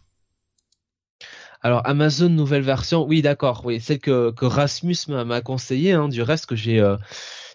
Alors 1.60 1.80
Amazon 1.86 2.28
nouvelle 2.28 2.62
version, 2.62 3.06
oui 3.06 3.22
d'accord, 3.22 3.62
oui 3.64 3.80
celle 3.80 3.98
que, 3.98 4.30
que 4.32 4.44
Rasmus 4.44 4.96
m'a 5.08 5.40
conseillé, 5.40 5.96
du 6.10 6.20
reste 6.20 6.44
que 6.44 6.56
j'ai 6.56 6.78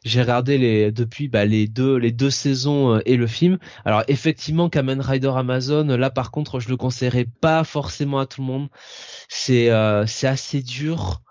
j'ai 0.06 0.22
regardé 0.22 0.58
les 0.58 0.92
depuis 0.92 1.28
bah, 1.28 1.46
les 1.46 1.68
deux 1.68 1.96
les 1.96 2.12
deux 2.12 2.30
saisons 2.30 2.96
euh, 2.96 3.02
et 3.06 3.18
le 3.18 3.28
film. 3.28 3.58
Alors 3.86 4.04
effectivement, 4.08 4.70
Kamen 4.70 5.02
Rider 5.02 5.32
Amazon, 5.36 5.86
là 5.86 6.10
par 6.10 6.32
contre, 6.32 6.60
je 6.60 6.70
le 6.70 6.78
conseillerais 6.78 7.28
pas 7.42 7.64
forcément 7.64 8.20
à 8.20 8.26
tout 8.26 8.42
le 8.42 8.48
monde. 8.48 8.68
C'est 9.28 9.70
euh, 9.72 10.06
c'est 10.06 10.28
assez 10.28 10.62
dur. 10.62 11.22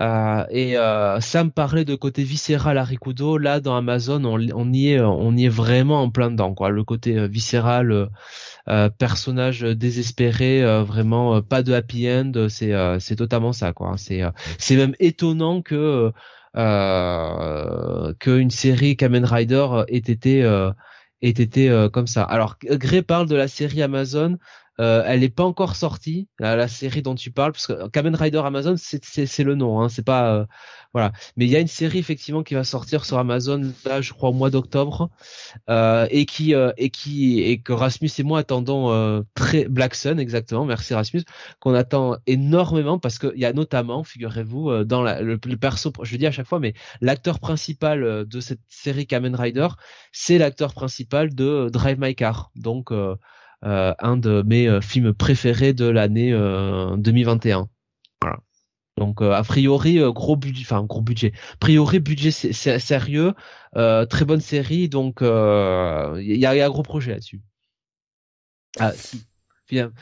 Euh, 0.00 0.44
et 0.50 0.76
euh, 0.76 1.20
ça 1.20 1.44
me 1.44 1.50
parlait 1.50 1.84
de 1.84 1.94
côté 1.94 2.24
viscéral 2.24 2.78
à 2.78 2.84
Rikudo. 2.84 3.38
Là, 3.38 3.60
dans 3.60 3.76
Amazon, 3.76 4.24
on, 4.24 4.72
y 4.72 4.88
est, 4.88 5.00
on 5.00 5.36
y 5.36 5.44
est 5.44 5.48
vraiment 5.48 6.02
en 6.02 6.10
plein 6.10 6.32
dedans, 6.32 6.52
quoi. 6.52 6.70
Le 6.70 6.82
côté 6.82 7.16
euh, 7.16 7.26
viscéral, 7.28 8.08
personnage 8.98 9.60
désespéré, 9.60 10.64
vraiment 10.84 11.42
pas 11.42 11.62
de 11.62 11.72
happy 11.72 12.10
end. 12.10 12.32
C'est, 12.48 12.72
c'est 12.98 13.16
totalement 13.16 13.52
ça, 13.52 13.72
quoi. 13.72 13.94
C'est, 13.96 14.22
c'est 14.58 14.76
même 14.76 14.94
étonnant 14.98 15.62
que 15.62 15.74
euh, 15.74 16.10
qu'une 16.54 18.50
série 18.50 18.96
Kamen 18.96 19.24
Rider 19.24 19.66
ait 19.88 19.98
été 19.98 20.44
euh, 20.44 20.70
ait 21.22 21.30
été 21.30 21.88
comme 21.92 22.06
ça. 22.06 22.22
Alors 22.22 22.56
Grey 22.62 23.02
parle 23.02 23.28
de 23.28 23.36
la 23.36 23.48
série 23.48 23.82
Amazon 23.82 24.38
euh, 24.80 25.02
elle 25.06 25.20
n'est 25.20 25.28
pas 25.28 25.44
encore 25.44 25.76
sortie, 25.76 26.28
la, 26.38 26.68
série 26.68 27.02
dont 27.02 27.14
tu 27.14 27.30
parles, 27.30 27.52
parce 27.52 27.66
que 27.66 27.88
Kamen 27.88 28.14
Rider 28.14 28.42
Amazon, 28.44 28.74
c'est 28.76 29.44
le 29.44 29.54
nom, 29.54 29.80
hein, 29.80 29.88
c'est 29.88 30.04
pas 30.04 30.34
euh, 30.34 30.46
voilà. 30.92 31.12
Mais 31.36 31.46
il 31.46 31.50
y 31.50 31.56
a 31.56 31.60
une 31.60 31.68
série 31.68 31.98
effectivement 31.98 32.42
qui 32.42 32.54
va 32.54 32.64
sortir 32.64 33.04
sur 33.04 33.18
Amazon 33.18 33.72
là, 33.84 34.00
je 34.00 34.12
crois 34.12 34.30
au 34.30 34.32
mois 34.32 34.50
d'octobre, 34.50 35.10
euh, 35.68 36.06
et 36.10 36.26
qui 36.26 36.54
et 36.76 36.90
qui 36.90 37.40
et 37.40 37.60
que 37.60 37.72
Rasmus 37.72 38.10
et 38.18 38.22
moi 38.22 38.40
attendons 38.40 39.24
très 39.34 39.66
Black 39.66 39.94
Sun 39.94 40.18
exactement, 40.18 40.64
merci 40.64 40.94
Rasmus, 40.94 41.22
qu'on 41.60 41.74
attend 41.74 42.16
énormément 42.26 42.98
parce 42.98 43.18
qu'il 43.18 43.38
y 43.38 43.44
a 43.44 43.52
notamment, 43.52 44.04
figurez-vous, 44.04 44.84
dans 44.84 45.02
la, 45.02 45.20
le, 45.22 45.38
perso, 45.38 45.92
je 46.02 46.12
le 46.12 46.18
dis 46.18 46.26
à 46.26 46.32
chaque 46.32 46.46
fois, 46.46 46.60
mais 46.60 46.74
l'acteur 47.00 47.38
principal 47.38 48.24
de 48.26 48.40
cette 48.40 48.60
série 48.68 49.06
Kamen 49.06 49.34
Rider, 49.34 49.68
c'est 50.12 50.38
l'acteur 50.38 50.74
principal 50.74 51.34
de 51.34 51.68
Drive 51.72 51.98
My 51.98 52.14
Car, 52.14 52.50
donc 52.54 52.92
euh, 52.92 53.16
un 53.64 54.16
de 54.16 54.42
mes 54.46 54.68
euh, 54.68 54.80
films 54.80 55.14
préférés 55.14 55.72
de 55.72 55.86
l'année 55.86 56.32
2021. 56.32 57.60
Euh. 58.24 58.30
Donc 58.96 59.22
a 59.22 59.42
priori 59.42 59.98
gros 60.12 60.36
budget, 60.36 60.62
enfin 60.62 60.84
gros 60.84 61.02
budget. 61.02 61.32
A 61.54 61.56
priori 61.56 61.98
budget 61.98 62.30
sérieux, 62.30 63.32
très 63.74 64.24
bonne 64.24 64.40
série, 64.40 64.88
donc 64.88 65.18
il 65.20 65.26
y 65.26 66.46
a, 66.46 66.54
y, 66.54 66.60
a, 66.60 66.66
un 66.66 66.70
gros 66.70 66.84
projet 66.84 67.10
là-dessus. 67.10 67.42
Ah, 68.78 68.92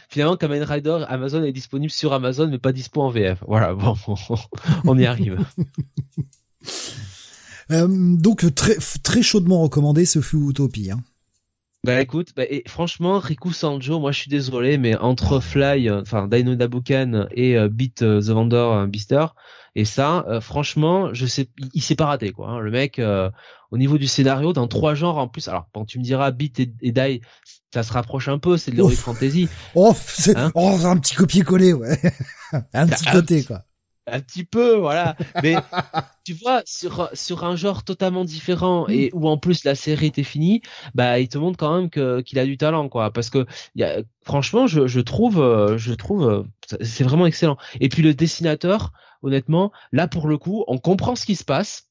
Finalement, 0.09 0.37
Kamen 0.37 0.63
Rider, 0.63 1.05
Amazon 1.09 1.45
est 1.45 1.53
disponible 1.53 1.91
sur 1.91 2.13
Amazon, 2.13 2.49
mais 2.49 2.59
pas 2.59 2.73
dispo 2.73 3.01
en 3.01 3.11
VF. 3.11 3.43
Voilà, 3.47 3.75
bon, 3.75 3.95
on 4.85 4.99
y 4.99 5.07
arrive. 5.07 5.39
donc 7.71 8.55
très 8.55 8.77
très 9.03 9.23
chaudement 9.23 9.63
recommandé 9.63 10.05
ce 10.05 10.21
fut 10.21 10.37
Utopie. 10.37 10.91
Hein. 10.91 11.03
Bah 11.85 12.01
écoute, 12.01 12.33
bah, 12.37 12.45
et 12.49 12.63
franchement, 12.69 13.19
Riku 13.19 13.53
Sanjo, 13.53 13.99
moi 13.99 14.13
je 14.13 14.21
suis 14.21 14.31
désolé, 14.31 14.79
mais 14.79 14.97
entre 14.97 15.41
Fly, 15.41 15.89
euh, 15.89 16.03
enfin 16.03 16.29
Dino 16.29 16.55
Dabuken 16.55 17.27
et 17.33 17.59
euh, 17.59 17.69
Beat 17.69 18.03
euh, 18.03 18.21
the 18.21 18.29
Vendor 18.29 18.87
Beaster, 18.87 19.27
et 19.75 19.85
ça, 19.85 20.25
franchement, 20.41 21.13
je 21.13 21.27
sais, 21.27 21.49
il, 21.75 21.83
s'est 21.83 21.97
pas 21.97 22.07
raté 22.07 22.31
quoi. 22.31 22.51
Hein. 22.51 22.61
Le 22.61 22.71
mec, 22.71 23.01
au 23.71 23.79
niveau 23.79 23.97
du 23.97 24.07
scénario, 24.07 24.53
dans 24.53 24.69
trois 24.69 24.95
genres 24.95 25.17
en 25.17 25.29
plus. 25.29 25.49
Alors, 25.49 25.67
quand 25.73 25.87
tu 25.87 25.99
me 25.99 26.05
diras 26.05 26.31
Beat 26.31 26.61
et, 26.61 26.73
et 26.83 26.93
Die, 26.93 27.23
ça 27.73 27.83
se 27.83 27.93
rapproche 27.93 28.29
un 28.29 28.39
peu, 28.39 28.59
c'est 28.59 28.71
de 28.71 28.77
l'heroic 28.77 28.97
fantasy. 28.97 29.49
Oh, 29.75 29.97
c'est 29.97 30.37
hein 30.37 30.53
oh, 30.55 30.79
un 30.85 30.99
petit 30.99 31.15
copier-coller, 31.15 31.73
ouais. 31.73 31.99
un 32.75 32.87
petit 32.87 33.07
côté 33.07 33.43
quoi 33.45 33.65
un 34.07 34.21
petit 34.21 34.45
peu, 34.45 34.77
voilà. 34.77 35.17
Mais 35.43 35.55
tu 36.25 36.35
vois, 36.35 36.63
sur 36.65 37.09
sur 37.13 37.45
un 37.45 37.57
genre 37.57 37.85
totalement 37.85 38.25
différent 38.25 38.89
et 38.89 39.11
où 39.13 39.29
en 39.29 39.39
plus 39.39 39.65
la 39.65 39.75
série 39.75 40.07
était 40.07 40.23
finie, 40.23 40.63
bah 40.95 41.19
il 41.21 41.29
te 41.29 41.39
montre 41.39 41.59
quand 41.59 41.77
même 41.77 41.91
que 41.91 42.21
qu'il 42.21 42.39
a 42.39 42.45
du 42.47 42.57
talent, 42.57 42.89
quoi. 42.89 43.13
Parce 43.13 43.31
que 43.31 43.47
y 43.77 43.85
a, 43.85 44.03
franchement, 44.25 44.67
je 44.67 44.87
je 44.87 45.01
trouve, 45.01 45.41
euh, 45.41 45.79
je 45.79 45.95
trouve, 45.95 46.29
euh, 46.29 46.43
c'est 46.81 47.05
vraiment 47.05 47.27
excellent. 47.27 47.57
Et 47.81 47.89
puis 47.89 48.03
le 48.03 48.15
dessinateur, 48.15 48.93
honnêtement, 49.23 49.73
là 49.93 50.09
pour 50.09 50.29
le 50.29 50.39
coup, 50.39 50.65
on 50.67 50.79
comprend 50.79 51.17
ce 51.17 51.27
qui 51.27 51.37
se 51.37 51.45
passe, 51.45 51.89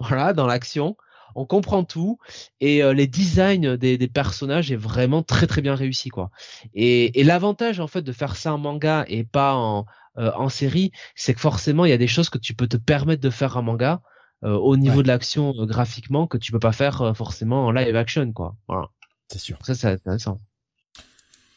voilà, 0.00 0.32
dans 0.32 0.46
l'action. 0.46 0.96
On 1.34 1.46
comprend 1.46 1.82
tout 1.82 2.18
et 2.60 2.82
euh, 2.82 2.92
les 2.92 3.06
designs 3.06 3.78
des, 3.78 3.96
des 3.96 4.08
personnages 4.08 4.70
est 4.70 4.76
vraiment 4.76 5.22
très 5.22 5.46
très 5.46 5.62
bien 5.62 5.74
réussi 5.74 6.10
quoi. 6.10 6.30
Et, 6.74 7.18
et 7.18 7.24
l'avantage 7.24 7.80
en 7.80 7.86
fait 7.86 8.02
de 8.02 8.12
faire 8.12 8.36
ça 8.36 8.52
en 8.52 8.58
manga 8.58 9.06
et 9.08 9.24
pas 9.24 9.54
en, 9.54 9.86
en 10.16 10.48
série, 10.48 10.92
c'est 11.14 11.34
que 11.34 11.40
forcément 11.40 11.84
il 11.84 11.90
y 11.90 11.94
a 11.94 11.98
des 11.98 12.06
choses 12.06 12.28
que 12.28 12.38
tu 12.38 12.54
peux 12.54 12.66
te 12.66 12.76
permettre 12.76 13.22
de 13.22 13.30
faire 13.30 13.56
en 13.56 13.62
manga 13.62 14.02
euh, 14.44 14.54
au 14.54 14.76
niveau 14.76 15.02
de 15.02 15.08
l'action 15.08 15.54
euh, 15.56 15.66
graphiquement 15.66 16.26
que 16.26 16.36
tu 16.36 16.50
peux 16.50 16.58
pas 16.58 16.72
faire 16.72 17.16
forcément 17.16 17.66
en 17.66 17.70
live 17.70 17.94
action 17.94 18.32
quoi. 18.32 18.56
Voilà. 18.66 18.88
C'est 19.28 19.38
sûr. 19.38 19.56
Ça 19.62 19.74
c'est 19.74 19.86
intéressant. 19.86 20.40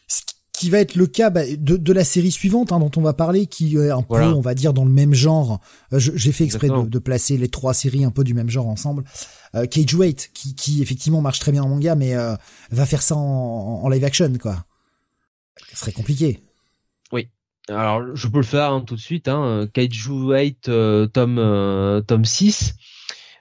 Ce 0.07 0.21
qui 0.53 0.69
va 0.69 0.79
être 0.79 0.95
le 0.95 1.07
cas 1.07 1.31
bah, 1.31 1.41
de, 1.45 1.77
de, 1.77 1.93
la 1.93 2.03
série 2.03 2.31
suivante 2.31 2.71
hein, 2.71 2.79
dont 2.79 2.91
on 2.95 3.01
va 3.01 3.13
parler, 3.13 3.47
qui 3.47 3.75
est 3.75 3.89
un 3.89 4.03
peu, 4.03 4.23
on 4.23 4.39
va 4.39 4.53
dire, 4.53 4.71
dans 4.71 4.85
le 4.85 4.91
même 4.91 5.13
genre. 5.13 5.59
J'ai 5.91 6.31
fait 6.31 6.45
exprès 6.45 6.69
de, 6.69 6.83
de, 6.87 6.99
placer 6.99 7.35
les 7.37 7.49
trois 7.49 7.73
séries 7.73 8.05
un 8.05 8.11
peu 8.11 8.23
du 8.23 8.33
même 8.33 8.49
genre 8.49 8.67
ensemble. 8.67 9.03
Cage 9.69 9.93
Weight, 9.93 10.31
qui, 10.33 10.55
qui 10.55 10.81
effectivement 10.81 11.19
marche 11.19 11.39
très 11.39 11.51
bien 11.51 11.61
en 11.61 11.67
manga, 11.67 11.95
mais 11.95 12.15
va 12.71 12.85
faire 12.85 13.01
ça 13.01 13.17
en, 13.17 13.81
en 13.83 13.89
live 13.89 14.05
action, 14.05 14.31
quoi. 14.41 14.63
Ce 15.71 15.77
serait 15.77 15.91
compliqué. 15.91 16.44
Alors, 17.69 18.15
je 18.15 18.27
peux 18.27 18.37
le 18.37 18.43
faire 18.43 18.71
hein, 18.71 18.81
tout 18.81 18.95
de 18.95 18.99
suite. 18.99 19.27
Hein, 19.27 19.67
Kaiju 19.73 20.31
8, 20.31 20.69
euh, 20.69 21.07
tome 21.07 21.39
euh, 21.39 22.01
tome 22.01 22.25
6. 22.25 22.75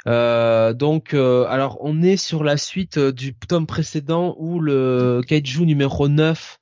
Euh, 0.06 0.72
donc, 0.72 1.14
alors 1.14 1.78
on 1.80 2.02
est 2.02 2.16
sur 2.16 2.44
la 2.44 2.56
suite 2.56 2.98
du 2.98 3.34
tome 3.34 3.66
précédent 3.66 4.34
où 4.38 4.60
le 4.60 5.22
Kaiju 5.26 5.64
numéro 5.64 6.08
9 6.08 6.60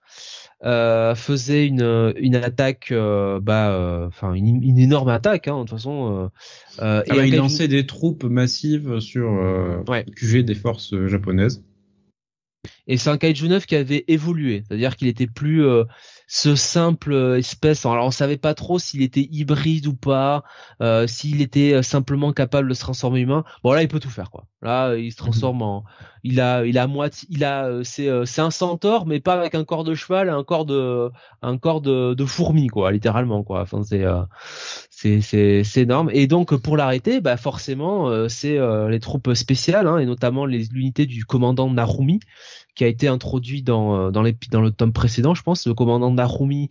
faisait 1.16 1.66
une 1.66 2.15
une 2.16 2.36
attaque, 2.36 2.92
bah, 2.92 4.05
enfin 4.07 4.34
une, 4.34 4.62
une, 4.62 4.78
énorme 4.78 5.08
attaque. 5.08 5.49
Hein, 5.49 5.58
de 5.58 5.60
toute 5.62 5.70
façon. 5.70 6.31
Ah 6.78 7.02
et 7.07 7.10
bah, 7.10 7.26
il 7.26 7.36
lançait 7.36 7.68
des 7.68 7.86
troupes 7.86 8.24
massives 8.24 9.00
sur 9.00 9.31
ouais. 9.89 10.05
QG 10.16 10.44
des 10.44 10.55
forces 10.55 10.94
japonaises. 11.07 11.65
Et 12.86 12.97
c'est 12.97 13.10
un 13.10 13.18
Kaiju 13.18 13.49
9 13.49 13.66
qui 13.66 13.74
avait 13.74 14.05
évolué, 14.07 14.62
c'est-à-dire 14.66 14.97
qu'il 14.97 15.08
était 15.08 15.26
plus 15.26 15.65
ce 16.34 16.56
simple 16.56 17.12
euh, 17.12 17.36
espèce. 17.36 17.84
Alors 17.84 18.06
on 18.06 18.10
savait 18.10 18.38
pas 18.38 18.54
trop 18.54 18.78
s'il 18.78 19.02
était 19.02 19.28
hybride 19.30 19.86
ou 19.86 19.94
pas, 19.94 20.44
euh, 20.80 21.06
s'il 21.06 21.42
était 21.42 21.74
euh, 21.74 21.82
simplement 21.82 22.32
capable 22.32 22.70
de 22.70 22.74
se 22.74 22.80
transformer 22.80 23.20
humain. 23.20 23.44
Bon 23.62 23.72
là 23.72 23.82
il 23.82 23.88
peut 23.88 24.00
tout 24.00 24.08
faire 24.08 24.30
quoi. 24.30 24.46
Là 24.62 24.94
il 24.94 25.12
se 25.12 25.20
mhm. 25.20 25.26
transforme 25.26 25.60
en, 25.60 25.84
il 26.24 26.40
a, 26.40 26.64
il 26.64 26.78
a 26.78 26.86
moitié, 26.86 27.28
il 27.30 27.44
a, 27.44 27.84
c'est, 27.84 28.08
c'est 28.24 28.40
un 28.40 28.50
centaure 28.50 29.04
mais 29.04 29.20
pas 29.20 29.34
avec 29.34 29.54
un 29.54 29.64
corps 29.64 29.84
de 29.84 29.94
cheval, 29.94 30.30
un 30.30 30.42
corps 30.42 30.64
de, 30.64 31.10
un 31.42 31.58
corps 31.58 31.82
de, 31.82 32.14
de 32.14 32.24
fourmi 32.24 32.68
quoi, 32.68 32.92
littéralement 32.92 33.42
quoi. 33.42 33.60
Enfin 33.60 33.82
c'est, 33.82 34.06
c'est, 34.88 35.20
c'est, 35.20 35.64
c'est 35.64 35.82
énorme. 35.82 36.08
Et 36.14 36.26
donc 36.28 36.56
pour 36.56 36.78
l'arrêter, 36.78 37.20
bah 37.20 37.36
forcément 37.36 38.10
c'est 38.30 38.58
les 38.88 39.00
troupes 39.00 39.34
spéciales 39.34 39.86
hein, 39.86 39.98
et 39.98 40.06
notamment 40.06 40.46
les 40.46 40.64
l'unité 40.72 41.04
du 41.04 41.26
commandant 41.26 41.70
Narumi 41.70 42.20
qui 42.75 42.84
a 42.84 42.86
été 42.86 43.09
introduit 43.09 43.62
dans 43.62 43.97
euh, 43.97 44.10
dans, 44.10 44.25
dans 44.51 44.60
le 44.60 44.70
tome 44.70 44.92
précédent, 44.92 45.34
je 45.34 45.42
pense, 45.42 45.67
le 45.67 45.75
commandant 45.75 46.10
Narumi, 46.10 46.70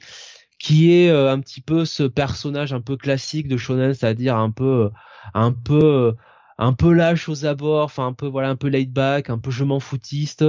qui 0.59 0.93
est 0.93 1.09
euh, 1.09 1.31
un 1.31 1.39
petit 1.39 1.61
peu 1.61 1.85
ce 1.85 2.03
personnage 2.03 2.73
un 2.73 2.81
peu 2.81 2.97
classique 2.97 3.47
de 3.47 3.57
shonen, 3.57 3.93
c'est-à-dire 3.93 4.37
un 4.37 4.51
peu 4.51 4.91
un 5.33 5.51
peu 5.51 6.15
un 6.57 6.73
peu 6.73 6.93
lâche 6.93 7.29
aux 7.29 7.45
abords, 7.45 7.85
enfin 7.85 8.07
un 8.07 8.13
peu 8.13 8.27
voilà 8.27 8.49
un 8.49 8.55
peu 8.55 8.67
laid 8.67 8.91
back, 8.91 9.29
un 9.29 9.39
peu 9.39 9.51
je 9.51 9.63
m'en 9.63 9.79
foutiste, 9.79 10.43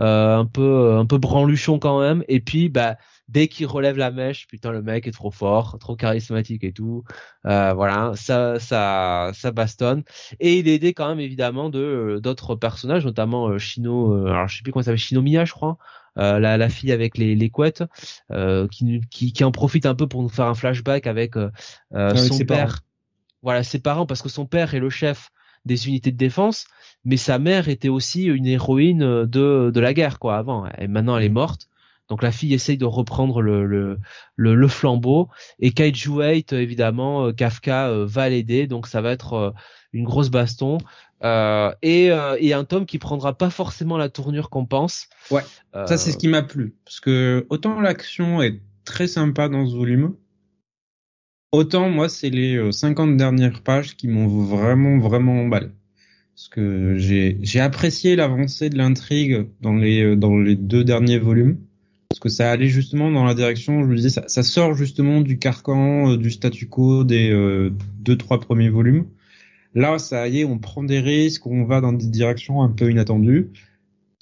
euh, 0.00 0.36
un 0.36 0.46
peu 0.46 0.94
un 0.96 1.06
peu 1.06 1.18
branluchon 1.18 1.78
quand 1.78 2.00
même. 2.00 2.24
Et 2.28 2.40
puis 2.40 2.68
bah 2.68 2.96
dès 3.28 3.48
qu'il 3.48 3.66
relève 3.66 3.96
la 3.96 4.10
mèche, 4.10 4.46
putain 4.46 4.72
le 4.72 4.82
mec 4.82 5.06
est 5.06 5.12
trop 5.12 5.30
fort, 5.30 5.78
trop 5.78 5.96
charismatique 5.96 6.64
et 6.64 6.72
tout. 6.72 7.04
Euh, 7.46 7.72
voilà, 7.74 8.12
ça 8.14 8.58
ça 8.58 9.30
ça 9.34 9.52
bastonne. 9.52 10.02
Et 10.40 10.58
il 10.58 10.68
est 10.68 10.74
aidé 10.74 10.94
quand 10.94 11.08
même 11.08 11.20
évidemment 11.20 11.70
de 11.70 12.20
d'autres 12.22 12.54
personnages, 12.54 13.04
notamment 13.04 13.48
euh, 13.48 13.58
Shino, 13.58 14.14
euh, 14.14 14.30
alors 14.30 14.48
je 14.48 14.56
sais 14.56 14.62
plus 14.62 14.72
comment 14.72 14.82
ça 14.82 14.86
s'appelle, 14.86 14.98
Shinomiya 14.98 15.44
je 15.44 15.52
crois. 15.52 15.78
Euh, 16.16 16.40
la, 16.40 16.56
la 16.56 16.68
fille 16.68 16.90
avec 16.90 17.16
les, 17.16 17.36
les 17.36 17.48
couettes, 17.48 17.84
euh, 18.32 18.66
qui, 18.66 19.00
qui, 19.08 19.32
qui 19.32 19.44
en 19.44 19.52
profite 19.52 19.86
un 19.86 19.94
peu 19.94 20.08
pour 20.08 20.20
nous 20.20 20.28
faire 20.28 20.46
un 20.46 20.54
flashback 20.54 21.06
avec, 21.06 21.36
euh, 21.36 21.50
son 22.16 22.38
père. 22.44 22.80
Voilà, 23.40 23.62
ses 23.62 23.78
parents, 23.78 24.04
parce 24.04 24.20
que 24.20 24.28
son 24.28 24.44
père 24.44 24.74
est 24.74 24.80
le 24.80 24.90
chef 24.90 25.30
des 25.64 25.86
unités 25.86 26.10
de 26.10 26.16
défense, 26.16 26.66
mais 27.04 27.16
sa 27.16 27.38
mère 27.38 27.68
était 27.68 27.88
aussi 27.88 28.24
une 28.24 28.46
héroïne 28.46 29.26
de, 29.26 29.70
de 29.72 29.80
la 29.80 29.94
guerre, 29.94 30.18
quoi, 30.18 30.38
avant. 30.38 30.66
Et 30.76 30.88
maintenant, 30.88 31.16
elle 31.16 31.24
est 31.24 31.28
morte. 31.28 31.67
Donc 32.08 32.22
la 32.22 32.32
fille 32.32 32.54
essaye 32.54 32.78
de 32.78 32.86
reprendre 32.86 33.42
le, 33.42 33.66
le, 33.66 33.98
le, 34.36 34.68
flambeau 34.68 35.28
et 35.60 35.72
Kaiju 35.72 36.20
8 36.20 36.54
évidemment 36.54 37.26
euh, 37.26 37.32
Kafka 37.32 37.88
euh, 37.88 38.06
va 38.06 38.28
l'aider 38.28 38.66
donc 38.66 38.86
ça 38.86 39.02
va 39.02 39.12
être 39.12 39.32
euh, 39.34 39.50
une 39.92 40.04
grosse 40.04 40.30
baston 40.30 40.78
et, 41.22 42.10
et 42.38 42.52
un 42.52 42.64
tome 42.64 42.86
qui 42.86 42.98
prendra 42.98 43.36
pas 43.36 43.50
forcément 43.50 43.96
la 43.96 44.08
tournure 44.08 44.50
qu'on 44.50 44.66
pense. 44.66 45.08
Ouais. 45.32 45.42
Ça 45.72 45.96
c'est 45.96 46.12
ce 46.12 46.16
qui 46.16 46.28
m'a 46.28 46.42
plu 46.42 46.76
parce 46.84 47.00
que 47.00 47.44
autant 47.50 47.80
l'action 47.80 48.40
est 48.40 48.60
très 48.84 49.08
sympa 49.08 49.48
dans 49.48 49.66
ce 49.66 49.74
volume. 49.74 50.14
Autant 51.50 51.90
moi 51.90 52.08
c'est 52.08 52.30
les 52.30 52.70
50 52.70 53.16
dernières 53.16 53.62
pages 53.62 53.96
qui 53.96 54.06
m'ont 54.06 54.28
vraiment 54.28 54.98
vraiment 54.98 55.40
emballé 55.40 55.70
parce 56.36 56.48
que 56.48 56.96
j'ai 56.98 57.38
j'ai 57.42 57.58
apprécié 57.58 58.14
l'avancée 58.14 58.70
de 58.70 58.78
l'intrigue 58.78 59.48
dans 59.60 59.74
les 59.74 60.14
dans 60.14 60.36
les 60.38 60.54
deux 60.54 60.84
derniers 60.84 61.18
volumes 61.18 61.58
parce 62.08 62.20
que 62.20 62.28
ça 62.30 62.50
allait 62.50 62.68
justement 62.68 63.10
dans 63.10 63.24
la 63.24 63.34
direction, 63.34 63.82
je 63.82 63.86
me 63.86 63.96
disais, 63.96 64.08
ça, 64.08 64.26
ça 64.28 64.42
sort 64.42 64.74
justement 64.74 65.20
du 65.20 65.38
carcan, 65.38 66.12
euh, 66.12 66.16
du 66.16 66.30
statu 66.30 66.68
quo 66.68 67.04
des 67.04 67.30
euh, 67.30 67.70
deux 68.00 68.16
trois 68.16 68.40
premiers 68.40 68.70
volumes. 68.70 69.06
Là, 69.74 69.98
ça 69.98 70.26
y 70.26 70.40
est, 70.40 70.44
on 70.44 70.58
prend 70.58 70.82
des 70.82 71.00
risques, 71.00 71.46
on 71.46 71.64
va 71.64 71.82
dans 71.82 71.92
des 71.92 72.06
directions 72.06 72.62
un 72.62 72.70
peu 72.70 72.90
inattendues, 72.90 73.50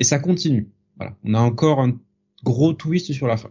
et 0.01 0.05
ça 0.05 0.19
continue. 0.19 0.69
Voilà, 0.97 1.17
on 1.25 1.35
a 1.35 1.39
encore 1.39 1.81
un 1.81 1.97
gros 2.43 2.73
twist 2.73 3.13
sur 3.13 3.29
la 3.29 3.37
fin. 3.37 3.51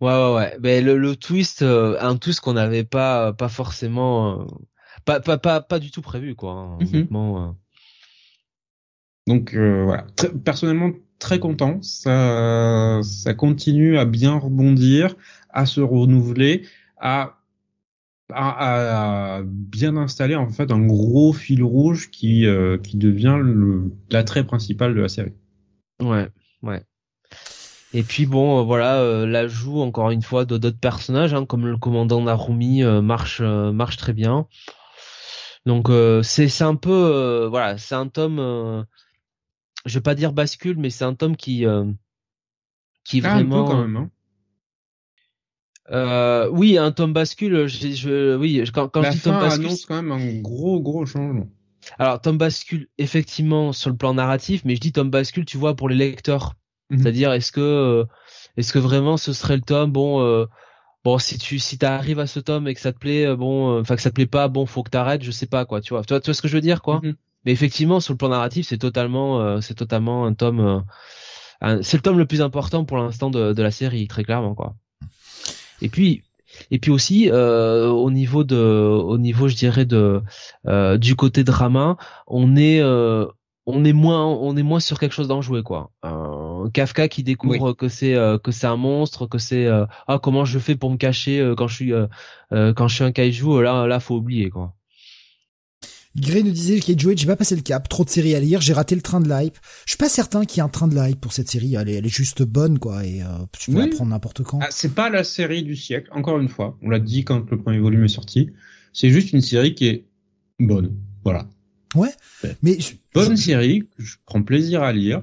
Ouais 0.00 0.12
ouais 0.12 0.34
ouais, 0.34 0.58
mais 0.60 0.80
le, 0.82 0.98
le 0.98 1.14
twist, 1.16 1.62
euh, 1.62 1.96
un 2.00 2.16
twist 2.16 2.40
qu'on 2.40 2.54
n'avait 2.54 2.84
pas 2.84 3.32
pas 3.32 3.48
forcément, 3.48 4.46
pas, 5.04 5.20
pas 5.20 5.38
pas 5.38 5.62
pas 5.62 5.78
du 5.78 5.90
tout 5.90 6.02
prévu 6.02 6.34
quoi. 6.34 6.52
Hein, 6.52 6.78
mm-hmm. 6.80 7.54
Donc 9.26 9.54
voilà, 9.54 10.06
personnellement 10.44 10.90
très 11.18 11.38
content. 11.38 11.80
Ça, 11.82 13.00
continue 13.36 13.98
à 13.98 14.04
bien 14.04 14.34
rebondir, 14.38 15.16
à 15.50 15.66
se 15.66 15.80
renouveler, 15.80 16.62
à, 16.98 17.32
bien 19.44 19.96
installer 19.96 20.34
en 20.34 20.48
fait 20.48 20.72
un 20.72 20.84
gros 20.84 21.32
fil 21.32 21.62
rouge 21.62 22.10
qui, 22.10 22.46
euh, 22.46 22.76
qui 22.76 22.96
devient 22.96 23.38
l'attrait 24.10 24.44
principal 24.44 24.94
de 24.94 25.00
la 25.00 25.08
série. 25.08 25.32
Ouais, 26.00 26.28
ouais. 26.62 26.82
Et 27.94 28.02
puis 28.02 28.26
bon, 28.26 28.60
euh, 28.60 28.62
voilà, 28.64 28.96
euh, 28.96 29.26
l'ajout 29.26 29.80
encore 29.80 30.10
une 30.10 30.22
fois 30.22 30.44
de 30.44 30.58
d'autres 30.58 30.80
personnages, 30.80 31.34
hein, 31.34 31.46
comme 31.46 31.66
le 31.66 31.76
commandant 31.76 32.20
Narumi, 32.20 32.82
marche 32.82 33.40
marche 33.40 33.96
très 33.96 34.12
bien. 34.12 34.48
Donc 35.66 35.88
c'est 36.22 36.62
un 36.62 36.74
peu 36.74 37.46
voilà, 37.48 37.78
c'est 37.78 37.94
un 37.94 38.08
tome 38.08 38.84
je 39.86 39.94
vais 39.94 40.02
pas 40.02 40.14
dire 40.14 40.32
bascule, 40.32 40.76
mais 40.78 40.90
c'est 40.90 41.04
un 41.04 41.14
tome 41.14 41.36
qui 41.36 41.64
euh, 41.64 41.84
qui 43.04 43.20
ah, 43.24 43.34
vraiment. 43.34 43.64
quand 43.64 43.80
même. 43.80 43.96
Hein. 43.96 44.10
Euh, 45.90 46.48
oui, 46.50 46.76
un 46.78 46.92
tome 46.92 47.12
bascule. 47.12 47.66
Je, 47.66 47.92
je 47.92 48.36
oui, 48.36 48.62
quand, 48.74 48.88
quand 48.88 49.02
je 49.04 49.10
dis 49.10 49.20
tome 49.20 49.38
bascule, 49.38 49.66
annonce 49.66 49.86
quand 49.86 50.02
même 50.02 50.12
un 50.12 50.40
gros 50.40 50.80
gros 50.80 51.06
changement. 51.06 51.48
Alors 51.98 52.20
tome 52.20 52.38
bascule 52.38 52.88
effectivement 52.98 53.72
sur 53.72 53.90
le 53.90 53.96
plan 53.96 54.14
narratif, 54.14 54.64
mais 54.64 54.74
je 54.74 54.80
dis 54.80 54.92
tome 54.92 55.10
bascule, 55.10 55.44
tu 55.44 55.56
vois, 55.56 55.76
pour 55.76 55.88
les 55.88 55.94
lecteurs. 55.94 56.54
Mhm. 56.90 56.98
C'est-à-dire, 56.98 57.32
est-ce 57.32 57.52
que 57.52 57.60
euh, 57.60 58.04
est-ce 58.56 58.72
que 58.72 58.78
vraiment 58.78 59.16
ce 59.16 59.32
serait 59.32 59.56
le 59.56 59.62
tome 59.62 59.92
bon 59.92 60.20
euh, 60.20 60.46
bon 61.04 61.18
si 61.18 61.38
tu 61.38 61.58
si 61.60 61.78
t'arrives 61.78 62.18
à 62.18 62.26
ce 62.26 62.40
tome 62.40 62.66
et 62.66 62.74
que 62.74 62.80
ça 62.80 62.92
te 62.92 62.98
plaît 62.98 63.26
euh, 63.26 63.36
bon 63.36 63.80
enfin 63.80 63.96
que 63.96 64.02
ça 64.02 64.10
te 64.10 64.14
plaît 64.14 64.26
pas 64.26 64.48
bon 64.48 64.66
faut 64.66 64.82
que 64.82 64.90
t'arrêtes 64.90 65.22
je 65.22 65.30
sais 65.30 65.46
pas 65.46 65.64
quoi 65.64 65.80
tu 65.80 65.94
vois 65.94 66.02
tu 66.02 66.14
vois, 66.14 66.20
tu 66.20 66.26
vois 66.26 66.34
ce 66.34 66.42
que 66.42 66.48
je 66.48 66.54
veux 66.54 66.60
dire 66.60 66.82
quoi? 66.82 67.00
Mhm. 67.02 67.16
Mais 67.46 67.52
effectivement, 67.52 68.00
sur 68.00 68.12
le 68.12 68.18
plan 68.18 68.28
narratif, 68.28 68.66
c'est 68.66 68.76
totalement, 68.76 69.40
euh, 69.40 69.60
c'est 69.60 69.74
totalement 69.74 70.26
un 70.26 70.34
tome. 70.34 70.84
Euh, 71.62 71.78
c'est 71.82 71.96
le 71.96 72.02
tome 72.02 72.18
le 72.18 72.26
plus 72.26 72.42
important 72.42 72.84
pour 72.84 72.98
l'instant 72.98 73.30
de, 73.30 73.52
de, 73.52 73.62
la 73.62 73.70
série, 73.70 74.08
très 74.08 74.24
clairement, 74.24 74.54
quoi. 74.56 74.74
Et 75.80 75.88
puis, 75.88 76.24
et 76.72 76.80
puis 76.80 76.90
aussi 76.90 77.30
euh, 77.30 77.86
au 77.86 78.10
niveau 78.10 78.42
de, 78.42 78.56
au 78.56 79.16
niveau, 79.16 79.46
je 79.46 79.54
dirais 79.54 79.84
de, 79.84 80.22
du 80.96 81.14
côté 81.14 81.44
drama, 81.44 81.96
on 82.26 82.56
est 82.56 82.82
on 83.68 83.84
est 83.84 83.92
moins 83.92 84.24
on 84.26 84.56
est 84.56 84.62
moins 84.62 84.80
sur 84.80 84.98
quelque 84.98 85.12
chose 85.12 85.28
d'enjoué 85.28 85.64
quoi 85.64 85.90
Kafka 86.72 87.08
qui 87.08 87.24
découvre 87.24 87.72
que 87.72 87.88
c'est 87.88 88.14
que 88.44 88.52
c'est 88.52 88.68
un 88.68 88.76
monstre 88.76 89.26
que 89.26 89.38
c'est 89.38 89.68
ah 90.06 90.20
comment 90.22 90.44
je 90.44 90.60
fais 90.60 90.76
pour 90.76 90.90
me 90.90 90.96
cacher 90.96 91.52
quand 91.56 91.66
je 91.66 91.74
suis 91.74 91.92
quand 92.50 92.88
je 92.88 92.94
suis 92.94 93.04
un 93.04 93.10
kaiju 93.10 93.62
là 93.62 93.88
là 93.88 93.98
faut 93.98 94.14
oublier 94.14 94.50
quoi 94.50 94.75
Gray 96.16 96.42
nous 96.42 96.50
disait 96.50 96.80
que 96.80 96.98
Joey, 96.98 97.14
j'ai 97.16 97.26
pas 97.26 97.36
passé 97.36 97.54
le 97.54 97.62
cap, 97.62 97.88
trop 97.88 98.04
de 98.04 98.08
séries 98.08 98.34
à 98.34 98.40
lire, 98.40 98.60
j'ai 98.60 98.72
raté 98.72 98.94
le 98.94 99.02
train 99.02 99.20
de 99.20 99.28
l'hype. 99.28 99.56
Je 99.84 99.92
suis 99.92 99.98
pas 99.98 100.08
certain 100.08 100.44
qu'il 100.44 100.58
y 100.58 100.60
ait 100.60 100.64
un 100.64 100.68
train 100.68 100.88
de 100.88 100.94
l'hype 100.94 101.20
pour 101.20 101.32
cette 101.32 101.48
série, 101.48 101.74
elle 101.74 101.88
est, 101.88 101.94
elle 101.94 102.06
est 102.06 102.14
juste 102.14 102.42
bonne 102.42 102.78
quoi 102.78 103.04
et 103.04 103.22
euh, 103.22 103.26
tu 103.58 103.70
peux 103.70 103.80
la 103.80 103.88
prendre 103.88 104.10
n'importe 104.10 104.42
quand. 104.42 104.58
Ah, 104.62 104.68
c'est 104.70 104.94
pas 104.94 105.10
la 105.10 105.24
série 105.24 105.62
du 105.62 105.76
siècle, 105.76 106.08
encore 106.12 106.38
une 106.40 106.48
fois, 106.48 106.78
on 106.82 106.88
l'a 106.88 107.00
dit 107.00 107.24
quand 107.24 107.50
le 107.50 107.58
premier 107.58 107.78
volume 107.78 108.04
est 108.04 108.08
sorti, 108.08 108.50
c'est 108.92 109.10
juste 109.10 109.32
une 109.32 109.42
série 109.42 109.74
qui 109.74 109.88
est 109.88 110.06
bonne, 110.58 110.96
voilà. 111.22 111.48
Ouais, 111.94 112.10
mais 112.62 112.78
bonne 113.14 113.36
série 113.36 113.84
je 113.98 114.16
prends 114.24 114.42
plaisir 114.42 114.82
à 114.82 114.92
lire. 114.92 115.22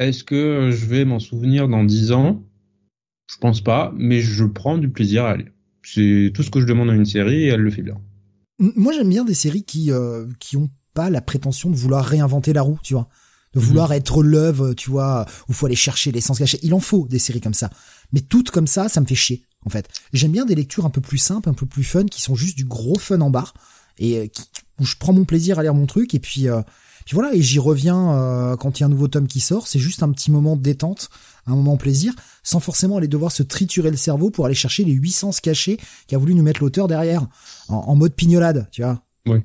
Est-ce 0.00 0.24
que 0.24 0.70
je 0.72 0.86
vais 0.86 1.04
m'en 1.04 1.18
souvenir 1.18 1.68
dans 1.68 1.84
dix 1.84 2.12
ans? 2.12 2.42
Je 3.30 3.36
pense 3.38 3.60
pas, 3.60 3.92
mais 3.96 4.20
je 4.20 4.44
prends 4.44 4.78
du 4.78 4.88
plaisir 4.88 5.24
à 5.24 5.36
lire. 5.36 5.50
C'est 5.82 6.32
tout 6.34 6.42
ce 6.42 6.50
que 6.50 6.60
je 6.60 6.66
demande 6.66 6.90
à 6.90 6.94
une 6.94 7.04
série 7.04 7.44
et 7.44 7.48
elle 7.48 7.60
le 7.60 7.70
fait 7.70 7.82
bien. 7.82 8.00
Moi, 8.62 8.92
j'aime 8.92 9.08
bien 9.08 9.24
des 9.24 9.34
séries 9.34 9.64
qui 9.64 9.90
euh, 9.90 10.26
qui 10.38 10.56
ont 10.56 10.70
pas 10.94 11.10
la 11.10 11.20
prétention 11.20 11.68
de 11.70 11.76
vouloir 11.76 12.04
réinventer 12.04 12.52
la 12.52 12.62
roue, 12.62 12.78
tu 12.82 12.94
vois, 12.94 13.08
de 13.54 13.60
mhm. 13.60 13.66
vouloir 13.66 13.92
être 13.92 14.22
l'œuvre, 14.22 14.74
tu 14.74 14.90
vois, 14.90 15.26
où 15.48 15.52
faut 15.52 15.66
aller 15.66 15.74
chercher 15.74 16.12
l'essence 16.12 16.38
cachée. 16.38 16.60
Il 16.62 16.72
en 16.74 16.80
faut 16.80 17.08
des 17.08 17.18
séries 17.18 17.40
comme 17.40 17.54
ça, 17.54 17.70
mais 18.12 18.20
toutes 18.20 18.50
comme 18.50 18.66
ça, 18.66 18.88
ça 18.88 19.00
me 19.00 19.06
fait 19.06 19.14
chier 19.14 19.44
en 19.64 19.70
fait. 19.70 19.88
J'aime 20.12 20.32
bien 20.32 20.44
des 20.44 20.54
lectures 20.54 20.86
un 20.86 20.90
peu 20.90 21.00
plus 21.00 21.18
simples, 21.18 21.48
un 21.48 21.54
peu 21.54 21.66
plus 21.66 21.84
fun, 21.84 22.04
qui 22.04 22.20
sont 22.20 22.34
juste 22.34 22.56
du 22.56 22.64
gros 22.64 22.98
fun 22.98 23.20
en 23.20 23.30
barre 23.30 23.54
et 23.98 24.18
euh, 24.18 24.26
qui, 24.26 24.44
où 24.80 24.84
je 24.84 24.96
prends 24.96 25.12
mon 25.12 25.24
plaisir 25.24 25.58
à 25.58 25.62
lire 25.62 25.74
mon 25.74 25.86
truc 25.86 26.14
et 26.14 26.20
puis 26.20 26.48
euh, 26.48 26.62
puis 27.04 27.14
voilà 27.14 27.34
et 27.34 27.42
j'y 27.42 27.58
reviens 27.58 28.56
quand 28.58 28.78
il 28.78 28.82
y 28.82 28.84
a 28.84 28.86
un 28.86 28.90
nouveau 28.90 29.08
tome 29.08 29.26
qui 29.26 29.40
sort. 29.40 29.66
C'est 29.66 29.78
juste 29.78 30.02
un 30.02 30.10
petit 30.12 30.30
moment 30.30 30.56
de 30.56 30.62
détente 30.62 31.10
un 31.46 31.54
moment 31.54 31.76
plaisir, 31.76 32.14
sans 32.42 32.60
forcément 32.60 32.96
aller 32.96 33.08
devoir 33.08 33.32
se 33.32 33.42
triturer 33.42 33.90
le 33.90 33.96
cerveau 33.96 34.30
pour 34.30 34.46
aller 34.46 34.54
chercher 34.54 34.84
les 34.84 34.92
800 34.92 35.32
cachés 35.42 35.78
qu'a 36.06 36.18
voulu 36.18 36.34
nous 36.34 36.42
mettre 36.42 36.60
l'auteur 36.60 36.88
derrière, 36.88 37.26
en, 37.68 37.94
mode 37.96 38.14
pignolade, 38.14 38.68
tu 38.70 38.82
vois. 38.82 39.02
Oui. 39.26 39.38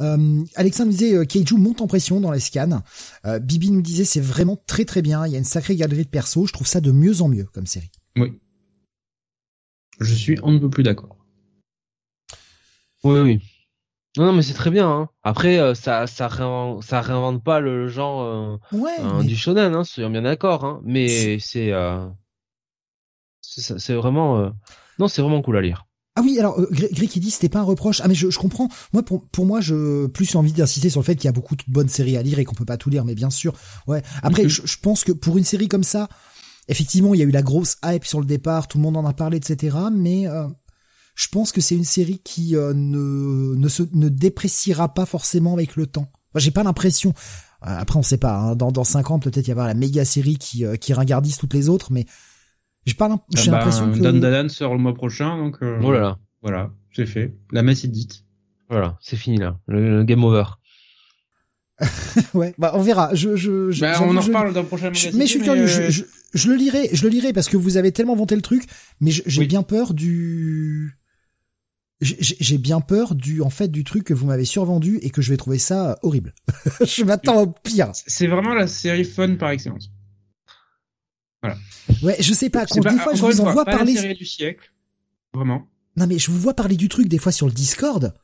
Euh, 0.00 0.44
Alexandre 0.54 0.90
nous 0.90 0.96
disait 0.96 1.14
euh, 1.14 1.24
Keiju 1.24 1.56
monte 1.56 1.80
en 1.80 1.86
pression 1.86 2.20
dans 2.20 2.30
les 2.30 2.40
scans. 2.40 2.82
Euh, 3.24 3.38
Bibi 3.38 3.70
nous 3.70 3.80
disait 3.80 4.04
c'est 4.04 4.20
vraiment 4.20 4.56
très 4.66 4.84
très 4.84 5.02
bien. 5.02 5.26
Il 5.26 5.32
y 5.32 5.34
a 5.34 5.38
une 5.38 5.44
sacrée 5.44 5.76
galerie 5.76 6.04
de 6.04 6.10
persos. 6.10 6.46
Je 6.46 6.52
trouve 6.52 6.66
ça 6.66 6.80
de 6.80 6.92
mieux 6.92 7.22
en 7.22 7.28
mieux 7.28 7.44
comme 7.52 7.66
série. 7.66 7.90
Oui. 8.16 8.38
Je 9.98 10.14
suis 10.14 10.38
un 10.42 10.58
peu 10.58 10.68
plus 10.68 10.82
d'accord. 10.82 11.16
Oui, 13.02 13.20
oui. 13.20 13.42
Non, 14.16 14.32
mais 14.32 14.42
c'est 14.42 14.54
très 14.54 14.70
bien. 14.70 14.88
Hein. 14.88 15.08
Après, 15.22 15.58
euh, 15.58 15.74
ça, 15.74 16.06
ça, 16.06 16.28
réinvente, 16.28 16.82
ça 16.82 17.00
réinvente 17.00 17.42
pas 17.42 17.60
le 17.60 17.88
genre 17.88 18.22
euh, 18.22 18.56
euh, 18.74 19.22
du 19.22 19.36
shonen, 19.36 19.74
hein, 19.74 19.84
soyons 19.84 20.10
bien 20.10 20.22
d'accord. 20.22 20.64
Hein. 20.64 20.80
Mais 20.84 21.38
c'est, 21.38 21.72
c'est, 23.40 23.94
vraiment, 23.94 24.52
non, 24.98 25.08
c'est 25.08 25.22
vraiment 25.22 25.42
cool 25.42 25.58
à 25.58 25.60
lire. 25.60 25.86
Ah 26.18 26.22
oui, 26.24 26.38
alors 26.38 26.58
Greg 26.70 27.10
qui 27.10 27.20
dit 27.20 27.30
c'était 27.30 27.50
pas 27.50 27.58
un 27.58 27.64
reproche. 27.64 28.00
Ah 28.02 28.08
mais 28.08 28.14
je, 28.14 28.30
je 28.30 28.38
comprends. 28.38 28.70
Moi 28.94 29.02
pour 29.02 29.28
pour 29.28 29.44
moi 29.44 29.60
je 29.60 30.06
plus 30.06 30.34
envie 30.34 30.54
d'insister 30.54 30.88
sur 30.88 31.00
le 31.00 31.04
fait 31.04 31.14
qu'il 31.14 31.26
y 31.26 31.28
a 31.28 31.32
beaucoup 31.32 31.56
de 31.56 31.62
bonnes 31.68 31.90
séries 31.90 32.16
à 32.16 32.22
lire 32.22 32.38
et 32.38 32.46
qu'on 32.46 32.54
peut 32.54 32.64
pas 32.64 32.78
tout 32.78 32.88
lire, 32.88 33.04
mais 33.04 33.14
bien 33.14 33.28
sûr. 33.28 33.52
Ouais. 33.86 34.02
Après 34.22 34.48
je, 34.48 34.62
je, 34.64 34.78
pense 34.80 35.04
que 35.04 35.12
pour 35.12 35.36
une 35.36 35.44
série 35.44 35.68
comme 35.68 35.82
ça, 35.82 36.08
effectivement 36.68 37.12
il 37.12 37.20
y 37.20 37.22
a 37.22 37.26
eu 37.26 37.30
la 37.30 37.42
grosse 37.42 37.76
hype 37.84 38.06
sur 38.06 38.18
le 38.18 38.24
départ, 38.24 38.66
tout 38.66 38.78
le 38.78 38.82
monde 38.84 38.96
en 38.96 39.04
a 39.04 39.12
parlé, 39.12 39.36
etc. 39.36 39.76
Mais 39.92 40.26
je 41.16 41.28
pense 41.28 41.50
que 41.50 41.62
c'est 41.62 41.74
une 41.74 41.84
série 41.84 42.20
qui 42.22 42.54
euh, 42.54 42.74
ne 42.74 43.56
ne 43.56 43.68
se 43.68 43.82
ne 43.94 44.08
dépréciera 44.08 44.92
pas 44.92 45.06
forcément 45.06 45.54
avec 45.54 45.74
le 45.74 45.86
temps. 45.86 46.12
Enfin, 46.30 46.38
j'ai 46.38 46.50
pas 46.50 46.62
l'impression. 46.62 47.14
Euh, 47.66 47.78
après, 47.78 47.98
on 47.98 48.02
sait 48.02 48.18
pas. 48.18 48.36
Hein, 48.36 48.54
dans 48.54 48.70
dans 48.70 48.84
cinq 48.84 49.10
ans, 49.10 49.18
peut-être 49.18 49.46
il 49.46 49.48
y 49.48 49.50
avoir 49.50 49.66
la 49.66 49.74
méga 49.74 50.04
série 50.04 50.36
qui 50.36 50.66
euh, 50.66 50.76
qui 50.76 50.92
ringardise 50.92 51.38
toutes 51.38 51.54
les 51.54 51.70
autres, 51.70 51.90
mais 51.90 52.04
j'ai 52.84 52.94
pas 52.94 53.08
j'ai 53.34 53.48
ah 53.48 53.50
bah, 53.50 53.58
l'impression 53.58 53.90
que 53.90 53.98
Dan 53.98 54.20
Dan 54.20 54.48
sort 54.50 54.74
le 54.74 54.78
mois 54.78 54.94
prochain, 54.94 55.38
donc. 55.38 55.56
oh 55.62 55.90
là 55.90 56.00
là. 56.00 56.18
Voilà, 56.42 56.70
c'est 56.94 57.06
fait. 57.06 57.34
La 57.50 57.62
messe 57.62 57.84
est 57.84 57.88
dite. 57.88 58.24
Voilà, 58.68 58.98
c'est 59.00 59.16
fini 59.16 59.38
là. 59.38 59.58
Le, 59.66 60.04
game 60.04 60.22
over. 60.22 60.44
ouais, 62.34 62.54
bah 62.58 62.72
on 62.74 62.82
verra. 62.82 63.14
Je, 63.14 63.36
je, 63.36 63.70
je 63.70 63.80
bah, 63.80 63.98
on 64.02 64.16
en 64.16 64.20
reparle 64.20 64.52
dans 64.52 64.60
le 64.60 64.66
prochain 64.66 64.90
Mais 65.14 65.26
je 65.26 65.30
suis 65.30 65.40
curieux. 65.40 65.66
Je, 65.66 66.04
je, 66.34 66.48
le 66.48 66.56
lirai, 66.56 66.90
je 66.92 67.02
le 67.04 67.08
lirai 67.08 67.32
parce 67.32 67.48
que 67.48 67.56
vous 67.56 67.78
avez 67.78 67.90
tellement 67.90 68.14
vanté 68.14 68.36
le 68.36 68.42
truc, 68.42 68.64
mais 69.00 69.10
j'ai 69.10 69.46
bien 69.46 69.62
peur 69.62 69.94
du 69.94 70.98
j'ai 72.00 72.58
bien 72.58 72.80
peur 72.80 73.14
du 73.14 73.40
en 73.40 73.48
fait 73.48 73.68
du 73.68 73.82
truc 73.82 74.04
que 74.04 74.14
vous 74.14 74.26
m'avez 74.26 74.44
survendu 74.44 74.98
et 75.00 75.10
que 75.10 75.22
je 75.22 75.30
vais 75.30 75.38
trouver 75.38 75.58
ça 75.58 75.98
horrible. 76.02 76.34
je 76.84 77.04
m'attends 77.04 77.42
au 77.42 77.46
pire. 77.46 77.90
C'est 77.94 78.26
vraiment 78.26 78.52
la 78.52 78.66
série 78.66 79.04
fun 79.04 79.36
par 79.36 79.50
excellence. 79.50 79.90
Voilà. 81.42 81.56
Ouais, 82.02 82.16
je 82.20 82.34
sais 82.34 82.50
pas. 82.50 82.66
Quand 82.66 82.80
des 82.80 82.98
fois 82.98 83.14
je 83.14 83.22
vous 83.22 83.40
en 83.40 83.52
vois 83.52 83.64
parler. 83.64 83.94
La 83.94 84.02
série 84.02 84.14
du 84.14 84.26
siècle. 84.26 84.72
Vraiment. 85.32 85.66
Non 85.96 86.06
mais 86.06 86.18
je 86.18 86.30
vous 86.30 86.38
vois 86.38 86.54
parler 86.54 86.76
du 86.76 86.88
truc 86.88 87.08
des 87.08 87.18
fois 87.18 87.32
sur 87.32 87.46
le 87.46 87.52
Discord. 87.52 88.14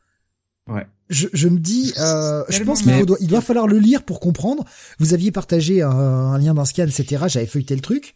Ouais. 0.69 0.87
Je, 1.09 1.29
je 1.33 1.49
me 1.49 1.59
dis, 1.59 1.93
euh, 1.99 2.45
je 2.49 2.63
pense 2.63 2.83
qu'il 2.83 2.93
il 3.21 3.27
doit 3.27 3.41
falloir 3.41 3.67
le 3.67 3.79
lire 3.79 4.05
pour 4.05 4.21
comprendre. 4.21 4.65
Vous 4.99 5.13
aviez 5.13 5.33
partagé 5.33 5.83
un, 5.83 5.91
un 5.91 6.39
lien 6.39 6.55
d'un 6.55 6.65
scan, 6.65 6.85
etc. 6.85 7.25
J'avais 7.29 7.47
feuilleté 7.47 7.75
le 7.75 7.81
truc. 7.81 8.15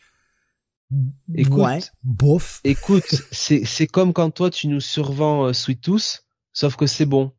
Écoute, 1.34 1.92
bof. 2.04 2.60
Écoute, 2.64 3.22
c'est 3.32 3.64
c'est 3.64 3.86
comme 3.86 4.12
quand 4.12 4.30
toi 4.30 4.50
tu 4.50 4.68
nous 4.68 4.80
survends 4.80 5.46
euh, 5.46 5.52
Sweet 5.52 5.80
Tooth, 5.80 6.24
sauf 6.52 6.76
que 6.76 6.86
c'est 6.86 7.06
bon. 7.06 7.32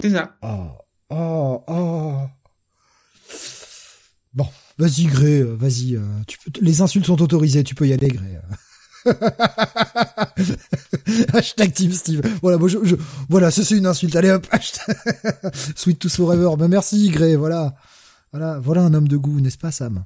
C'est 0.00 0.10
ça. 0.10 0.36
Oh, 0.42 0.68
oh, 1.10 1.64
oh. 1.66 2.22
Bon, 4.32 4.48
vas-y 4.78 5.04
Gré, 5.04 5.40
euh, 5.40 5.54
vas-y. 5.54 5.96
Euh, 5.96 6.00
tu 6.26 6.38
peux, 6.38 6.50
les 6.60 6.80
insultes 6.80 7.06
sont 7.06 7.20
autorisées, 7.20 7.64
tu 7.64 7.74
peux 7.74 7.86
y 7.86 7.92
aller 7.92 8.08
Gré. 8.08 8.38
hashtag 11.34 11.72
Team 11.74 11.92
Steve. 11.92 12.22
Voilà, 12.40 12.56
bon, 12.56 12.68
je, 12.68 12.78
je, 12.82 12.96
voilà, 13.28 13.50
c'est 13.50 13.76
une 13.76 13.86
insulte. 13.86 14.16
Allez 14.16 14.30
hop, 14.30 14.46
Sweet 15.76 15.98
Tooth 15.98 16.12
Forever. 16.12 16.56
Ben 16.58 16.68
merci 16.68 17.10
Gré, 17.10 17.36
voilà. 17.36 17.74
Voilà, 18.32 18.58
voilà 18.58 18.82
un 18.82 18.94
homme 18.94 19.08
de 19.08 19.18
goût, 19.18 19.40
n'est-ce 19.40 19.58
pas 19.58 19.70
Sam? 19.70 20.04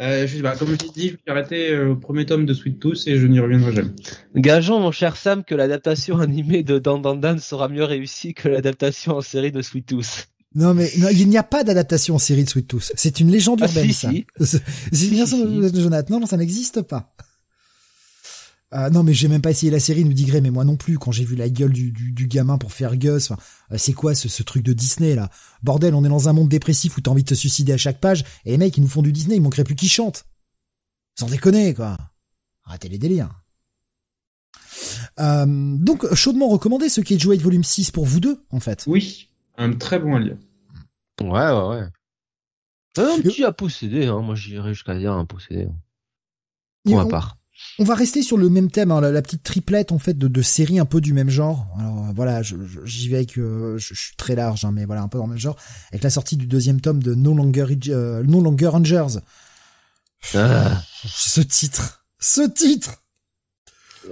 Euh, 0.00 0.26
je, 0.26 0.40
bah, 0.40 0.54
comme 0.58 0.68
je 0.68 0.86
l'ai 0.86 0.90
dit, 0.94 1.08
je 1.08 1.14
vais 1.14 1.38
arrêter 1.38 1.72
euh, 1.72 1.90
au 1.90 1.96
premier 1.96 2.24
tome 2.24 2.46
de 2.46 2.54
Sweet 2.54 2.80
Tooth 2.80 3.06
et 3.06 3.18
je 3.18 3.26
n'y 3.26 3.38
reviendrai 3.38 3.74
jamais. 3.74 3.90
Gageons, 4.34 4.80
mon 4.80 4.92
cher 4.92 5.16
Sam, 5.16 5.44
que 5.44 5.54
l'adaptation 5.54 6.18
animée 6.18 6.62
de 6.62 6.78
Dan 6.78 7.02
Dan 7.02 7.20
Dan 7.20 7.38
sera 7.38 7.68
mieux 7.68 7.84
réussie 7.84 8.32
que 8.32 8.48
l'adaptation 8.48 9.16
en 9.16 9.20
série 9.20 9.52
de 9.52 9.60
Sweet 9.60 9.86
Tooth. 9.86 10.28
Non 10.54 10.74
mais 10.74 10.90
il 11.12 11.28
n'y 11.28 11.38
a 11.38 11.44
pas 11.44 11.62
d'adaptation 11.62 12.16
en 12.16 12.18
série 12.18 12.42
de 12.42 12.48
Sweet 12.48 12.66
Tooth. 12.66 12.92
C'est 12.96 13.20
une 13.20 13.30
légende 13.30 13.60
ah, 13.62 13.66
urbaine 13.66 13.86
si, 13.86 13.92
ça. 13.92 14.10
Si. 14.40 14.58
C'est 14.92 15.10
bien 15.10 15.26
si, 15.26 15.38
Jonathan. 15.80 16.14
Non, 16.14 16.20
non, 16.20 16.26
ça 16.26 16.36
n'existe 16.36 16.82
pas. 16.82 17.12
Euh, 18.72 18.88
non, 18.90 19.02
mais 19.02 19.12
j'ai 19.12 19.26
même 19.26 19.42
pas 19.42 19.50
essayé 19.50 19.72
la 19.72 19.80
série, 19.80 20.04
nous 20.04 20.12
dit 20.12 20.24
Gray, 20.24 20.40
mais 20.40 20.50
moi 20.50 20.64
non 20.64 20.76
plus, 20.76 20.96
quand 20.96 21.10
j'ai 21.10 21.24
vu 21.24 21.34
la 21.34 21.48
gueule 21.48 21.72
du, 21.72 21.90
du, 21.90 22.26
gamin 22.28 22.56
pour 22.56 22.72
faire 22.72 22.96
Gus, 22.96 23.32
euh, 23.32 23.34
c'est 23.76 23.92
quoi 23.92 24.14
ce, 24.14 24.28
ce, 24.28 24.44
truc 24.44 24.62
de 24.62 24.72
Disney, 24.72 25.16
là? 25.16 25.28
Bordel, 25.64 25.92
on 25.94 26.04
est 26.04 26.08
dans 26.08 26.28
un 26.28 26.32
monde 26.32 26.48
dépressif 26.48 26.96
où 26.96 27.00
t'as 27.00 27.10
envie 27.10 27.24
de 27.24 27.28
te 27.28 27.34
suicider 27.34 27.72
à 27.72 27.76
chaque 27.76 28.00
page, 28.00 28.24
et 28.44 28.52
les 28.52 28.58
mecs, 28.58 28.76
ils 28.76 28.80
nous 28.80 28.88
font 28.88 29.02
du 29.02 29.10
Disney, 29.10 29.36
il 29.36 29.42
manquerait 29.42 29.64
plus 29.64 29.74
qu'ils 29.74 29.90
chantent. 29.90 30.24
Sans 31.18 31.26
déconner, 31.26 31.74
quoi. 31.74 31.96
Arrêtez 32.64 32.88
les 32.88 32.98
délires. 32.98 33.30
Euh, 35.18 35.46
donc, 35.46 36.14
chaudement 36.14 36.48
recommandé 36.48 36.88
ce 36.88 37.00
qui 37.00 37.14
est 37.14 37.18
Joy 37.18 37.38
volume 37.38 37.64
6 37.64 37.90
pour 37.90 38.04
vous 38.04 38.20
deux, 38.20 38.44
en 38.50 38.60
fait. 38.60 38.84
Oui, 38.86 39.28
un 39.56 39.72
très 39.72 39.98
bon 39.98 40.16
livre. 40.16 40.38
Ouais, 41.20 41.28
ouais, 41.28 41.68
ouais. 41.68 41.86
Un 42.96 43.20
petit 43.20 43.44
à 43.44 43.52
posséder, 43.52 44.06
hein. 44.06 44.20
moi 44.20 44.34
j'irais 44.34 44.74
jusqu'à 44.74 44.96
dire 44.98 45.12
un 45.12 45.24
posséder. 45.24 45.68
Pour 46.84 46.96
ma 46.96 47.06
part. 47.06 47.39
On 47.80 47.84
va 47.84 47.94
rester 47.94 48.22
sur 48.22 48.36
le 48.36 48.50
même 48.50 48.70
thème, 48.70 48.90
hein, 48.90 49.00
la, 49.00 49.22
petite 49.22 49.42
triplette 49.42 49.90
en 49.90 49.98
fait 49.98 50.16
de, 50.18 50.28
de 50.28 50.42
séries 50.42 50.78
un 50.78 50.84
peu 50.84 51.00
du 51.00 51.14
même 51.14 51.30
genre. 51.30 51.66
Alors 51.78 51.98
euh, 51.98 52.12
voilà, 52.14 52.42
j'y 52.42 53.08
vais 53.08 53.16
avec, 53.16 53.38
euh, 53.38 53.78
je, 53.78 53.94
suis 53.94 54.16
très 54.16 54.34
large, 54.34 54.66
hein, 54.66 54.70
mais 54.70 54.84
voilà 54.84 55.00
un 55.00 55.08
peu 55.08 55.16
dans 55.16 55.24
le 55.24 55.30
même 55.30 55.38
genre, 55.38 55.56
avec 55.90 56.02
la 56.02 56.10
sortie 56.10 56.36
du 56.36 56.46
deuxième 56.46 56.82
tome 56.82 57.02
de 57.02 57.14
No 57.14 57.32
Longer 57.32 57.66
euh, 57.88 58.22
No 58.22 58.42
Longer 58.42 58.66
Rangers. 58.66 59.20
Ah. 60.34 60.82
Ce 61.06 61.40
titre, 61.40 62.04
ce 62.18 62.42
titre. 62.42 63.02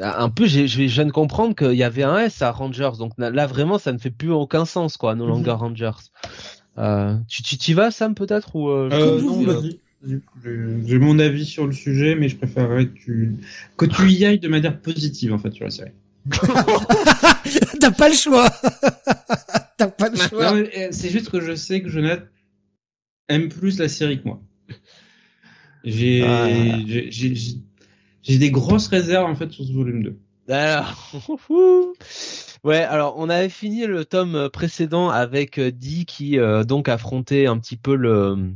Un 0.01 0.31
peu, 0.31 0.47
je 0.47 0.83
viens 0.85 1.05
de 1.05 1.12
comprendre 1.12 1.55
qu'il 1.55 1.75
y 1.75 1.83
avait 1.83 2.05
un 2.05 2.18
S 2.18 2.41
à 2.41 2.52
Rangers, 2.52 2.93
donc 2.99 3.12
là 3.18 3.47
vraiment 3.47 3.78
ça 3.78 3.93
ne 3.93 3.99
fait 3.99 4.10
plus 4.10 4.33
aucun 4.33 4.65
sens 4.65 4.97
quoi, 4.97 5.15
No 5.15 5.27
Longer 5.27 5.52
mhm. 5.52 5.57
Rangers. 5.57 7.27
tu 7.28 7.43
tu 7.59 7.75
vas 7.75 7.91
Sam 7.91 8.15
peut-être 8.15 8.57
ou 8.57 8.70
non, 8.70 9.43
vas-y. 9.43 9.81
J'ai 10.05 10.99
mon 10.99 11.18
avis 11.18 11.44
sur 11.44 11.67
le 11.67 11.73
sujet, 11.73 12.15
mais 12.15 12.28
je 12.28 12.36
préférerais 12.36 12.86
que 12.86 12.94
tu, 12.94 13.36
que 13.77 13.85
tu 13.85 14.10
y 14.10 14.25
ailles 14.25 14.39
de 14.39 14.49
manière 14.49 14.81
positive, 14.81 15.33
en 15.33 15.39
fait, 15.39 15.52
sur 15.52 15.65
la 15.65 15.70
série. 15.70 15.93
T'as 17.81 17.91
pas 17.91 18.09
le 18.09 18.15
choix. 18.15 18.49
T'as 19.77 19.89
pas 19.89 20.09
le 20.09 20.17
choix. 20.17 20.55
Euh, 20.55 20.89
c'est 20.91 21.10
juste 21.10 21.31
que 21.31 21.41
je 21.41 21.55
sais 21.55 21.83
que 21.83 21.89
Jonathan 21.89 22.25
aime 23.28 23.49
plus 23.49 23.78
la 23.78 23.89
série 23.89 24.20
que 24.20 24.28
moi. 24.28 24.41
J'ai, 25.85 26.25
ah. 26.25 26.49
j'ai, 26.89 28.39
des 28.39 28.51
grosses 28.51 28.89
réserves, 28.89 29.31
en 29.31 29.35
fait, 29.35 29.51
sur 29.51 29.65
ce 29.65 29.73
volume 29.73 30.02
2. 30.02 30.18
Alors, 30.49 31.12
ouais, 32.65 32.83
alors 32.83 33.15
on 33.18 33.28
avait 33.28 33.49
fini 33.49 33.86
le 33.86 34.05
tome 34.05 34.49
précédent 34.51 35.10
avec 35.10 35.59
euh, 35.59 35.70
Dee 35.70 36.07
qui 36.07 36.39
euh, 36.39 36.65
donc 36.65 36.89
affrontait 36.89 37.47
un 37.47 37.59
petit 37.59 37.77
peu 37.77 37.94
le 37.94 38.55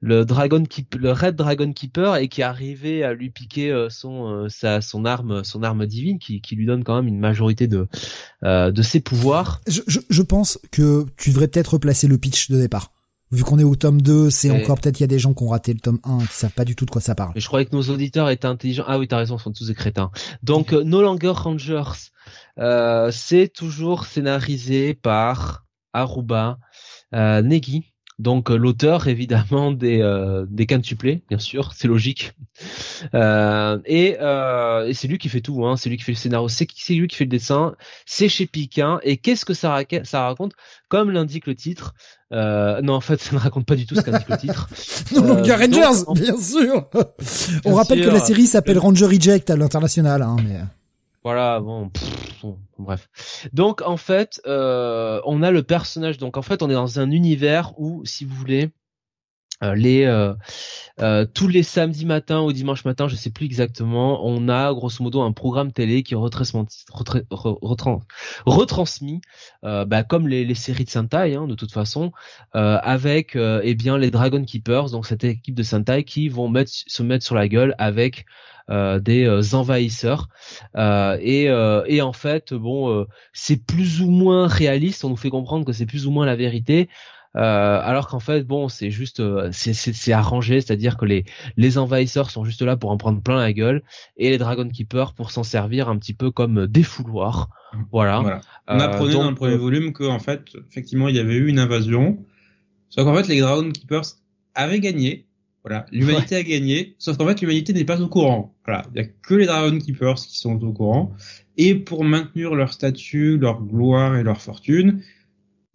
le 0.00 0.24
Dragon 0.24 0.62
le 0.96 1.12
Red 1.12 1.34
Dragon 1.34 1.72
Keeper 1.72 2.16
et 2.16 2.28
qui 2.28 2.42
arrivait 2.42 3.02
à 3.02 3.12
lui 3.14 3.30
piquer 3.30 3.70
euh, 3.70 3.88
son 3.90 4.26
euh, 4.26 4.48
sa 4.48 4.80
son 4.80 5.04
arme 5.04 5.42
son 5.42 5.62
arme 5.62 5.86
divine 5.86 6.18
qui, 6.18 6.40
qui 6.40 6.54
lui 6.54 6.66
donne 6.66 6.84
quand 6.84 6.94
même 6.94 7.08
une 7.08 7.18
majorité 7.18 7.66
de 7.66 7.88
euh, 8.44 8.70
de 8.70 8.82
ses 8.82 9.00
pouvoirs. 9.00 9.60
Je, 9.66 9.80
je, 9.86 10.00
je, 10.08 10.22
pense 10.22 10.58
que 10.70 11.06
tu 11.16 11.30
devrais 11.30 11.48
peut-être 11.48 11.74
replacer 11.74 12.06
le 12.06 12.18
pitch 12.18 12.50
de 12.50 12.58
départ. 12.58 12.92
Vu 13.30 13.44
qu'on 13.44 13.58
est 13.58 13.64
au 13.64 13.76
tome 13.76 14.00
2, 14.00 14.30
c'est 14.30 14.50
encore 14.50 14.80
peut-être 14.80 15.00
il 15.00 15.02
y 15.02 15.04
a 15.04 15.08
des 15.08 15.18
gens 15.18 15.34
qui 15.34 15.42
ont 15.42 15.48
raté 15.48 15.74
le 15.74 15.80
tome 15.80 15.98
1 16.02 16.20
qui 16.20 16.32
savent 16.32 16.52
pas 16.52 16.64
du 16.64 16.74
tout 16.74 16.86
de 16.86 16.90
quoi 16.90 17.02
ça 17.02 17.14
parle. 17.14 17.32
Mais 17.34 17.42
je 17.42 17.46
croyais 17.46 17.66
que 17.66 17.76
nos 17.76 17.82
auditeurs 17.82 18.30
étaient 18.30 18.46
intelligents. 18.46 18.84
Ah 18.86 18.98
oui, 18.98 19.06
t'as 19.06 19.18
raison, 19.18 19.36
ils 19.36 19.42
sont 19.42 19.52
tous 19.52 19.66
des 19.66 19.74
crétins. 19.74 20.10
Donc 20.42 20.72
No 20.72 21.02
Longer 21.02 21.34
Rangers, 21.34 22.10
c'est 23.10 23.52
toujours 23.52 24.06
scénarisé 24.06 24.94
par 24.94 25.66
Aruba 25.92 26.58
Negi 27.12 27.92
donc 28.18 28.50
euh, 28.50 28.56
l'auteur 28.56 29.06
évidemment 29.08 29.72
des 29.72 30.00
euh, 30.00 30.44
des 30.48 30.66
quintuplés, 30.66 31.22
bien 31.28 31.38
sûr, 31.38 31.72
c'est 31.74 31.88
logique. 31.88 32.32
Euh, 33.14 33.78
et, 33.84 34.16
euh, 34.20 34.86
et 34.86 34.94
c'est 34.94 35.08
lui 35.08 35.18
qui 35.18 35.28
fait 35.28 35.40
tout, 35.40 35.64
hein, 35.66 35.76
c'est 35.76 35.88
lui 35.88 35.96
qui 35.96 36.04
fait 36.04 36.12
le 36.12 36.16
scénario, 36.16 36.48
c'est 36.48 36.66
lui 36.94 37.06
qui 37.08 37.16
fait 37.16 37.24
le 37.24 37.30
dessin, 37.30 37.74
c'est 38.06 38.28
chez 38.28 38.46
Piquin. 38.46 38.98
Et 39.02 39.16
qu'est-ce 39.16 39.44
que 39.44 39.54
ça, 39.54 39.78
ça 40.04 40.22
raconte? 40.26 40.52
Comme 40.88 41.10
l'indique 41.10 41.46
le 41.46 41.54
titre, 41.54 41.94
euh, 42.32 42.80
non, 42.82 42.94
en 42.94 43.00
fait, 43.00 43.20
ça 43.20 43.34
ne 43.34 43.40
raconte 43.40 43.66
pas 43.66 43.76
du 43.76 43.86
tout 43.86 43.94
ce 43.94 44.00
qu'indique 44.00 44.28
le 44.28 44.36
titre. 44.36 44.68
non, 45.14 45.36
euh, 45.36 45.54
Rangers, 45.54 46.04
bien 46.14 46.36
sûr. 46.36 46.88
On 47.64 47.74
rappelle 47.74 48.04
que 48.04 48.10
la 48.10 48.20
série 48.20 48.46
s'appelle 48.46 48.78
Ranger 48.78 49.06
Reject 49.06 49.50
à 49.50 49.56
l'international, 49.56 50.22
hein, 50.22 50.36
mais. 50.44 50.60
Voilà, 51.28 51.60
bon, 51.60 51.90
bref. 52.78 53.10
Donc 53.52 53.82
en 53.82 53.98
fait, 53.98 54.40
euh, 54.46 55.20
on 55.26 55.42
a 55.42 55.50
le 55.50 55.62
personnage. 55.62 56.16
Donc 56.16 56.38
en 56.38 56.42
fait, 56.42 56.62
on 56.62 56.70
est 56.70 56.72
dans 56.72 57.00
un 57.00 57.10
univers 57.10 57.78
où, 57.78 58.02
si 58.06 58.24
vous 58.24 58.34
voulez, 58.34 58.70
les 59.62 60.04
euh, 61.00 61.24
tous 61.32 61.48
les 61.48 61.62
samedis 61.62 62.06
matins 62.06 62.40
ou 62.40 62.52
dimanche 62.52 62.84
matin, 62.84 63.08
je 63.08 63.16
sais 63.16 63.30
plus 63.30 63.46
exactement, 63.46 64.26
on 64.26 64.48
a 64.48 64.72
grosso 64.72 65.02
modo 65.02 65.22
un 65.22 65.32
programme 65.32 65.72
télé 65.72 66.02
qui 66.02 66.14
est 66.14 66.16
retransmis, 66.16 66.66
bah, 69.62 70.04
comme 70.04 70.28
les, 70.28 70.54
séries 70.54 70.84
de 70.84 70.90
Sentai 70.90 71.34
hein, 71.34 71.46
de 71.46 71.54
toute 71.54 71.72
façon, 71.72 72.12
avec 72.52 73.36
eh 73.36 73.74
bien 73.74 73.98
les 73.98 74.10
Dragon 74.10 74.44
Keepers, 74.44 74.90
donc 74.90 75.06
cette 75.06 75.24
équipe 75.24 75.54
de 75.54 75.62
Sentai 75.62 76.04
qui 76.04 76.28
vont 76.28 76.52
se 76.66 77.02
mettre 77.02 77.24
sur 77.24 77.34
la 77.34 77.48
gueule 77.48 77.74
avec 77.78 78.26
euh, 78.70 79.00
des 79.00 79.24
euh, 79.24 79.40
envahisseurs. 79.54 80.28
Euh, 80.76 81.16
et, 81.22 81.44
et 81.86 82.02
en 82.02 82.12
fait 82.12 82.52
bon 82.52 83.06
c'est 83.32 83.64
plus 83.64 84.02
ou 84.02 84.10
moins 84.10 84.46
réaliste 84.46 85.04
on 85.04 85.08
nous 85.08 85.16
fait 85.16 85.30
comprendre 85.30 85.64
que 85.64 85.72
c'est 85.72 85.86
plus 85.86 86.06
ou 86.06 86.10
moins 86.10 86.26
la 86.26 86.36
vérité 86.36 86.90
euh, 87.38 87.80
alors 87.82 88.08
qu'en 88.08 88.20
fait 88.20 88.42
bon 88.42 88.68
c'est 88.68 88.90
juste 88.90 89.22
c'est 89.52 90.12
arrangé 90.12 90.60
c'est-à-dire 90.60 90.96
que 90.96 91.04
les 91.04 91.24
les 91.56 91.78
envahisseurs 91.78 92.30
sont 92.30 92.44
juste 92.44 92.62
là 92.62 92.76
pour 92.76 92.90
en 92.90 92.96
prendre 92.96 93.22
plein 93.22 93.38
la 93.38 93.52
gueule 93.52 93.82
et 94.16 94.30
les 94.30 94.38
Dragon 94.38 94.68
Keepers 94.68 95.14
pour 95.14 95.30
s'en 95.30 95.44
servir 95.44 95.88
un 95.88 95.96
petit 95.98 96.14
peu 96.14 96.30
comme 96.30 96.66
des 96.66 96.82
fouloirs. 96.82 97.48
Voilà, 97.92 98.40
on 98.66 98.80
apprenait 98.80 99.14
dans 99.14 99.28
le 99.28 99.34
premier 99.34 99.56
volume 99.56 99.92
que 99.92 100.04
en 100.04 100.18
fait 100.18 100.42
effectivement 100.70 101.08
il 101.08 101.16
y 101.16 101.20
avait 101.20 101.36
eu 101.36 101.48
une 101.48 101.58
invasion. 101.58 102.18
Sauf 102.88 103.04
qu'en 103.04 103.14
fait 103.14 103.28
les 103.28 103.40
Dragon 103.40 103.70
Keepers 103.70 104.04
avaient 104.54 104.80
gagné. 104.80 105.26
Voilà, 105.64 105.84
l'humanité 105.92 106.36
a 106.36 106.42
gagné, 106.42 106.94
sauf 106.98 107.18
qu'en 107.18 107.26
fait 107.26 107.40
l'humanité 107.40 107.72
n'est 107.72 107.84
pas 107.84 108.00
au 108.00 108.08
courant. 108.08 108.54
Voilà, 108.64 108.86
il 108.94 109.02
y 109.02 109.04
a 109.04 109.06
que 109.06 109.34
les 109.34 109.46
Dragon 109.46 109.76
Keepers 109.78 110.14
qui 110.14 110.38
sont 110.38 110.62
au 110.64 110.72
courant. 110.72 111.12
Et 111.56 111.74
pour 111.74 112.04
maintenir 112.04 112.54
leur 112.54 112.72
statut, 112.72 113.36
leur 113.36 113.62
gloire 113.62 114.16
et 114.16 114.22
leur 114.22 114.40
fortune, 114.40 115.02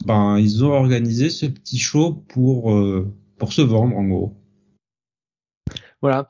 ben 0.05 0.37
ils 0.37 0.63
ont 0.63 0.71
organisé 0.71 1.29
ce 1.29 1.45
petit 1.45 1.77
show 1.77 2.13
pour 2.29 2.73
euh, 2.73 3.11
pour 3.37 3.53
se 3.53 3.61
vendre 3.61 3.95
en 3.97 4.03
gros. 4.05 4.37
Voilà. 6.01 6.27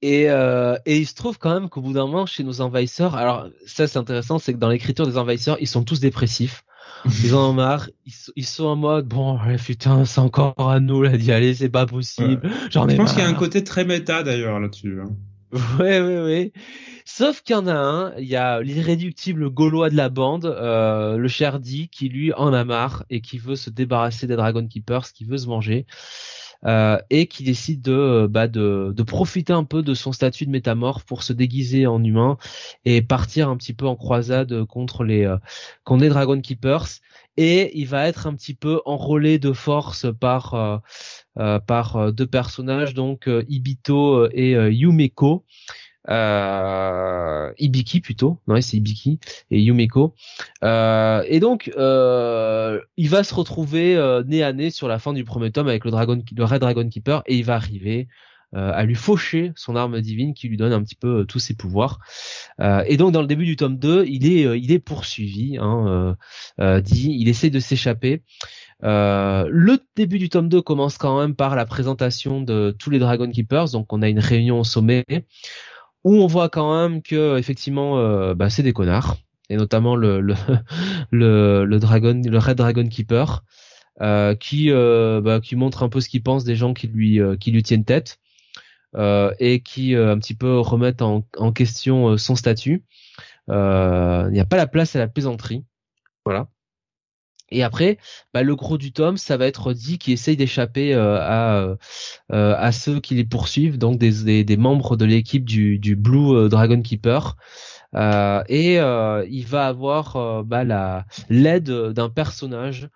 Et, 0.00 0.30
euh, 0.30 0.76
et 0.86 0.98
il 0.98 1.06
se 1.06 1.14
trouve 1.14 1.38
quand 1.38 1.52
même 1.52 1.68
qu'au 1.68 1.80
bout 1.80 1.92
d'un 1.92 2.06
moment, 2.06 2.24
chez 2.24 2.44
nos 2.44 2.60
envahisseurs, 2.60 3.16
alors 3.16 3.48
ça 3.66 3.88
c'est 3.88 3.98
intéressant, 3.98 4.38
c'est 4.38 4.52
que 4.52 4.58
dans 4.58 4.68
l'écriture 4.68 5.06
des 5.06 5.18
envahisseurs, 5.18 5.56
ils 5.60 5.66
sont 5.66 5.82
tous 5.82 5.98
dépressifs. 5.98 6.64
Ils 7.22 7.34
en 7.34 7.50
ont 7.50 7.52
marre, 7.52 7.90
ils, 8.34 8.44
sont 8.44 8.64
en 8.64 8.74
mode 8.74 9.06
bon 9.06 9.38
putain 9.64 10.04
c'est 10.04 10.20
encore 10.20 10.54
à 10.58 10.80
nous 10.80 11.02
là 11.02 11.16
d'y 11.16 11.30
aller, 11.30 11.54
c'est 11.54 11.68
pas 11.68 11.86
possible. 11.86 12.50
J'en 12.70 12.88
ai 12.88 12.92
Je 12.92 12.96
pense 12.96 13.12
qu'il 13.12 13.22
y 13.22 13.26
a 13.26 13.28
un 13.28 13.34
côté 13.34 13.62
très 13.62 13.84
méta 13.84 14.24
d'ailleurs 14.24 14.58
là-dessus. 14.58 15.00
Hein. 15.00 15.14
Ouais 15.78 16.00
ouais 16.00 16.20
ouais. 16.20 16.52
Sauf 17.10 17.40
qu'il 17.40 17.54
y 17.54 17.58
en 17.58 17.66
a 17.66 17.74
un, 17.74 18.14
il 18.18 18.26
y 18.26 18.36
a 18.36 18.60
l'irréductible 18.60 19.48
gaulois 19.48 19.88
de 19.88 19.96
la 19.96 20.10
bande, 20.10 20.44
euh, 20.44 21.16
le 21.16 21.26
Sherdy, 21.26 21.88
qui 21.88 22.10
lui 22.10 22.34
en 22.34 22.52
a 22.52 22.66
marre 22.66 23.06
et 23.08 23.22
qui 23.22 23.38
veut 23.38 23.56
se 23.56 23.70
débarrasser 23.70 24.26
des 24.26 24.36
Dragon 24.36 24.68
Keepers, 24.68 25.10
qui 25.14 25.24
veut 25.24 25.38
se 25.38 25.46
manger. 25.46 25.86
Euh, 26.66 26.98
et 27.08 27.28
qui 27.28 27.44
décide 27.44 27.80
de, 27.80 28.26
bah, 28.28 28.46
de, 28.46 28.92
profiter 29.06 29.54
un 29.54 29.64
peu 29.64 29.82
de 29.82 29.94
son 29.94 30.12
statut 30.12 30.44
de 30.44 30.50
métamorphe 30.50 31.04
pour 31.04 31.22
se 31.22 31.32
déguiser 31.32 31.86
en 31.86 32.02
humain 32.04 32.36
et 32.84 33.00
partir 33.00 33.48
un 33.48 33.56
petit 33.56 33.72
peu 33.72 33.86
en 33.86 33.96
croisade 33.96 34.64
contre 34.64 35.04
les 35.04 35.24
euh, 35.24 35.36
contre 35.84 36.02
les 36.02 36.08
Dragon 36.08 36.40
Keepers 36.40 36.88
et 37.36 37.78
il 37.78 37.86
va 37.86 38.08
être 38.08 38.26
un 38.26 38.34
petit 38.34 38.54
peu 38.54 38.80
enrôlé 38.86 39.38
de 39.38 39.52
force 39.52 40.06
par 40.18 40.54
euh, 40.54 40.78
euh 41.38 41.60
par 41.60 42.12
deux 42.12 42.26
personnages 42.26 42.92
donc 42.92 43.30
Ibito 43.48 44.28
et 44.32 44.54
Yumeko 44.74 45.44
euh, 46.08 47.52
Ibiki 47.58 48.00
plutôt, 48.00 48.40
non 48.46 48.60
c'est 48.60 48.76
Ibiki 48.76 49.18
et 49.50 49.60
Yumeko. 49.60 50.14
Euh, 50.64 51.22
et 51.26 51.40
donc 51.40 51.70
euh, 51.76 52.80
il 52.96 53.08
va 53.08 53.24
se 53.24 53.34
retrouver 53.34 53.94
nez 54.26 54.42
à 54.42 54.52
nez 54.52 54.70
sur 54.70 54.88
la 54.88 54.98
fin 54.98 55.12
du 55.12 55.24
premier 55.24 55.50
tome 55.50 55.68
avec 55.68 55.84
le 55.84 55.90
dragon, 55.90 56.22
Red 56.38 56.60
Dragon 56.60 56.88
Keeper 56.88 57.22
et 57.26 57.36
il 57.36 57.44
va 57.44 57.54
arriver 57.54 58.08
à 58.54 58.82
lui 58.84 58.94
faucher 58.94 59.52
son 59.56 59.76
arme 59.76 60.00
divine 60.00 60.32
qui 60.32 60.48
lui 60.48 60.56
donne 60.56 60.72
un 60.72 60.82
petit 60.82 60.94
peu 60.94 61.26
tous 61.26 61.38
ses 61.38 61.54
pouvoirs. 61.54 61.98
et 62.58 62.96
donc 62.96 63.12
dans 63.12 63.20
le 63.20 63.26
début 63.26 63.44
du 63.44 63.56
tome 63.56 63.78
2, 63.78 64.06
il 64.06 64.26
est 64.26 64.58
il 64.58 64.72
est 64.72 64.78
poursuivi, 64.78 65.58
hein, 65.60 66.16
dit, 66.58 67.14
il 67.18 67.28
essaie 67.28 67.50
de 67.50 67.60
s'échapper. 67.60 68.22
le 68.80 69.78
début 69.96 70.18
du 70.18 70.30
tome 70.30 70.48
2 70.48 70.62
commence 70.62 70.96
quand 70.96 71.20
même 71.20 71.34
par 71.34 71.56
la 71.56 71.66
présentation 71.66 72.40
de 72.40 72.74
tous 72.78 72.88
les 72.88 72.98
Dragon 72.98 73.30
Keepers, 73.30 73.72
donc 73.72 73.92
on 73.92 74.00
a 74.00 74.08
une 74.08 74.20
réunion 74.20 74.60
au 74.60 74.64
sommet 74.64 75.04
où 76.08 76.22
on 76.22 76.26
voit 76.26 76.48
quand 76.48 76.74
même 76.74 77.02
que 77.02 77.36
effectivement 77.36 77.98
euh, 77.98 78.34
bah, 78.34 78.48
c'est 78.48 78.62
des 78.62 78.72
connards 78.72 79.18
et 79.50 79.56
notamment 79.56 79.94
le 79.94 80.20
le, 81.10 81.64
le, 81.66 81.78
dragon 81.78 82.22
le 82.24 82.38
red 82.38 82.56
dragon 82.56 82.88
keeper 82.88 83.44
euh, 84.00 84.34
qui 84.34 84.70
euh, 84.70 85.20
bah, 85.20 85.40
qui 85.40 85.54
montre 85.54 85.82
un 85.82 85.90
peu 85.90 86.00
ce 86.00 86.08
qu'il 86.08 86.22
pense 86.22 86.44
des 86.44 86.56
gens 86.56 86.72
qui 86.72 86.86
lui 86.86 87.20
qui 87.38 87.50
lui 87.50 87.62
tiennent 87.62 87.84
tête 87.84 88.18
et 88.96 89.60
qui 89.62 89.94
un 89.94 90.18
petit 90.18 90.34
peu 90.34 90.58
remettent 90.58 91.02
en, 91.02 91.26
en 91.36 91.52
question 91.52 92.16
son 92.16 92.36
statut. 92.36 92.84
Il 93.48 93.52
n'y 93.52 94.40
a 94.40 94.46
pas 94.48 94.56
la 94.56 94.66
place 94.66 94.96
à 94.96 94.98
la 94.98 95.08
plaisanterie. 95.08 95.62
Voilà. 96.24 96.48
Et 97.50 97.62
après, 97.62 97.98
bah, 98.34 98.42
le 98.42 98.54
gros 98.56 98.78
du 98.78 98.92
tome, 98.92 99.16
ça 99.16 99.36
va 99.36 99.46
être 99.46 99.72
dit 99.72 99.98
qui 99.98 100.12
essaye 100.12 100.36
d'échapper 100.36 100.94
euh, 100.94 101.18
à 101.20 101.76
euh, 102.32 102.54
à 102.58 102.72
ceux 102.72 103.00
qui 103.00 103.14
les 103.14 103.24
poursuivent, 103.24 103.78
donc 103.78 103.98
des, 103.98 104.44
des, 104.44 104.56
membres 104.56 104.96
de 104.96 105.04
l'équipe 105.04 105.44
du, 105.44 105.78
du 105.78 105.96
Blue 105.96 106.36
euh, 106.36 106.48
Dragon 106.48 106.80
Keeper. 106.82 107.36
et 107.94 108.74
il 108.74 109.46
va 109.46 109.66
avoir 109.66 110.44
bah, 110.44 110.64
la 110.64 111.06
l'aide 111.30 111.70
d'un 111.70 112.10
personnage 112.10 112.88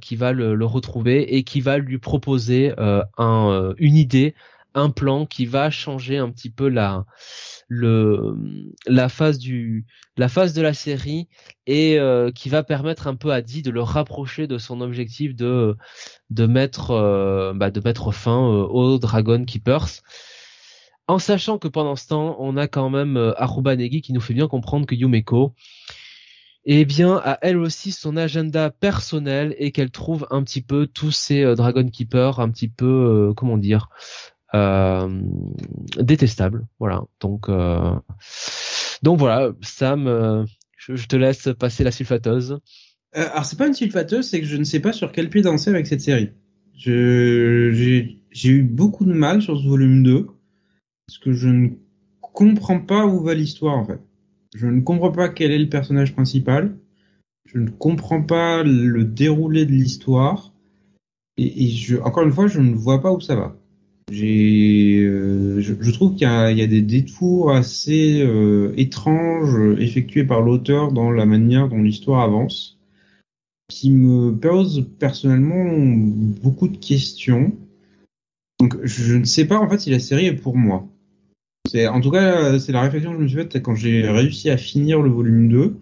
qui 0.00 0.16
va 0.16 0.32
le, 0.32 0.54
le, 0.54 0.64
retrouver 0.64 1.36
et 1.36 1.44
qui 1.44 1.60
va 1.60 1.78
lui 1.78 1.98
proposer 1.98 2.72
un, 2.78 3.74
une 3.78 3.96
idée, 3.96 4.34
un 4.74 4.90
plan 4.90 5.26
qui 5.26 5.46
va 5.46 5.70
changer 5.70 6.18
un 6.18 6.30
petit 6.30 6.50
peu 6.50 6.68
la 6.68 7.04
le 7.68 8.34
la 8.86 9.10
phase 9.10 9.38
du 9.38 9.84
la 10.16 10.28
phase 10.28 10.54
de 10.54 10.62
la 10.62 10.72
série 10.72 11.28
et 11.66 11.98
euh, 11.98 12.32
qui 12.32 12.48
va 12.48 12.62
permettre 12.62 13.06
un 13.06 13.14
peu 13.14 13.30
à 13.30 13.42
Dee 13.42 13.62
de 13.62 13.70
le 13.70 13.82
rapprocher 13.82 14.46
de 14.46 14.56
son 14.56 14.80
objectif 14.80 15.36
de 15.36 15.76
de 16.30 16.46
mettre 16.46 16.92
euh, 16.92 17.52
bah, 17.54 17.70
de 17.70 17.80
mettre 17.80 18.10
fin 18.12 18.38
euh, 18.38 18.64
aux 18.64 18.98
Dragon 18.98 19.44
Keepers. 19.44 20.02
En 21.08 21.18
sachant 21.18 21.58
que 21.58 21.68
pendant 21.68 21.96
ce 21.96 22.08
temps 22.08 22.36
on 22.38 22.56
a 22.56 22.68
quand 22.68 22.90
même 22.90 23.34
Aruba 23.36 23.76
Negi 23.76 24.00
qui 24.00 24.12
nous 24.12 24.20
fait 24.20 24.34
bien 24.34 24.48
comprendre 24.48 24.86
que 24.86 24.94
Yumeko 24.94 25.54
eh 26.70 26.84
bien, 26.84 27.16
a 27.24 27.38
elle 27.40 27.56
aussi 27.56 27.92
son 27.92 28.16
agenda 28.18 28.70
personnel 28.70 29.54
et 29.58 29.72
qu'elle 29.72 29.90
trouve 29.90 30.26
un 30.30 30.42
petit 30.42 30.60
peu 30.60 30.86
tous 30.86 31.12
ces 31.12 31.54
Dragon 31.54 31.88
Keepers 31.88 32.40
un 32.40 32.50
petit 32.50 32.68
peu, 32.68 33.32
comment 33.34 33.56
dire, 33.56 33.88
euh, 33.88 34.37
détestable. 34.52 36.66
Voilà. 36.78 37.02
Donc 37.20 37.48
euh, 37.48 37.94
donc 39.02 39.18
voilà, 39.18 39.52
Sam, 39.62 40.06
euh, 40.06 40.44
je, 40.76 41.06
te 41.06 41.16
laisse 41.16 41.48
passer 41.58 41.84
la 41.84 41.90
sulfateuse. 41.90 42.58
alors 43.12 43.44
c'est 43.44 43.58
pas 43.58 43.66
une 43.66 43.74
sulfateuse, 43.74 44.28
c'est 44.28 44.40
que 44.40 44.46
je 44.46 44.56
ne 44.56 44.64
sais 44.64 44.80
pas 44.80 44.92
sur 44.92 45.12
quel 45.12 45.30
pied 45.30 45.42
danser 45.42 45.70
avec 45.70 45.86
cette 45.86 46.00
série. 46.00 46.30
j'ai 46.74 48.18
eu 48.44 48.62
beaucoup 48.62 49.04
de 49.04 49.12
mal 49.12 49.42
sur 49.42 49.58
ce 49.58 49.66
volume 49.66 50.02
2 50.02 50.26
parce 51.06 51.18
que 51.18 51.32
je 51.32 51.48
ne 51.48 51.68
comprends 52.20 52.80
pas 52.80 53.06
où 53.06 53.22
va 53.22 53.34
l'histoire 53.34 53.76
en 53.76 53.84
fait. 53.84 54.00
Je 54.54 54.66
ne 54.66 54.80
comprends 54.80 55.12
pas 55.12 55.28
quel 55.28 55.52
est 55.52 55.58
le 55.58 55.68
personnage 55.68 56.12
principal. 56.12 56.78
Je 57.44 57.58
ne 57.58 57.70
comprends 57.70 58.22
pas 58.22 58.62
le 58.62 59.04
déroulé 59.04 59.64
de 59.64 59.72
l'histoire. 59.72 60.52
Et, 61.36 61.70
encore 62.02 62.24
une 62.24 62.32
fois, 62.32 62.46
je 62.46 62.60
ne 62.60 62.74
vois 62.74 63.00
pas 63.00 63.12
où 63.12 63.20
ça 63.20 63.36
va. 63.36 63.56
J'ai, 64.10 65.02
euh, 65.02 65.60
je, 65.60 65.90
trouve 65.90 66.14
qu'il 66.14 66.26
y, 66.26 66.54
y, 66.58 66.62
a 66.62 66.66
des 66.66 66.82
détours 66.82 67.52
assez 67.52 68.22
euh, 68.22 68.72
étranges 68.76 69.78
effectués 69.78 70.24
par 70.24 70.40
l'auteur 70.40 70.92
dans 70.92 71.10
la 71.10 71.26
manière 71.26 71.68
dont 71.68 71.82
l'histoire 71.82 72.20
avance, 72.20 72.78
qui 73.68 73.90
me 73.90 74.34
pose 74.34 74.88
personnellement 74.98 75.64
beaucoup 76.42 76.68
de 76.68 76.78
questions. 76.78 77.54
Donc, 78.60 78.78
je 78.82 79.16
ne 79.16 79.24
sais 79.24 79.46
pas 79.46 79.58
en 79.58 79.68
fait 79.68 79.78
si 79.78 79.90
la 79.90 80.00
série 80.00 80.26
est 80.26 80.34
pour 80.34 80.56
moi. 80.56 80.88
C'est, 81.68 81.86
en 81.86 82.00
tout 82.00 82.10
cas, 82.10 82.58
c'est 82.58 82.72
la 82.72 82.80
réflexion 82.80 83.10
que 83.12 83.18
je 83.18 83.22
me 83.22 83.28
suis 83.28 83.36
faite 83.36 83.62
quand 83.62 83.74
j'ai 83.74 84.08
réussi 84.08 84.48
à 84.48 84.56
finir 84.56 85.02
le 85.02 85.10
volume 85.10 85.50
2. 85.50 85.76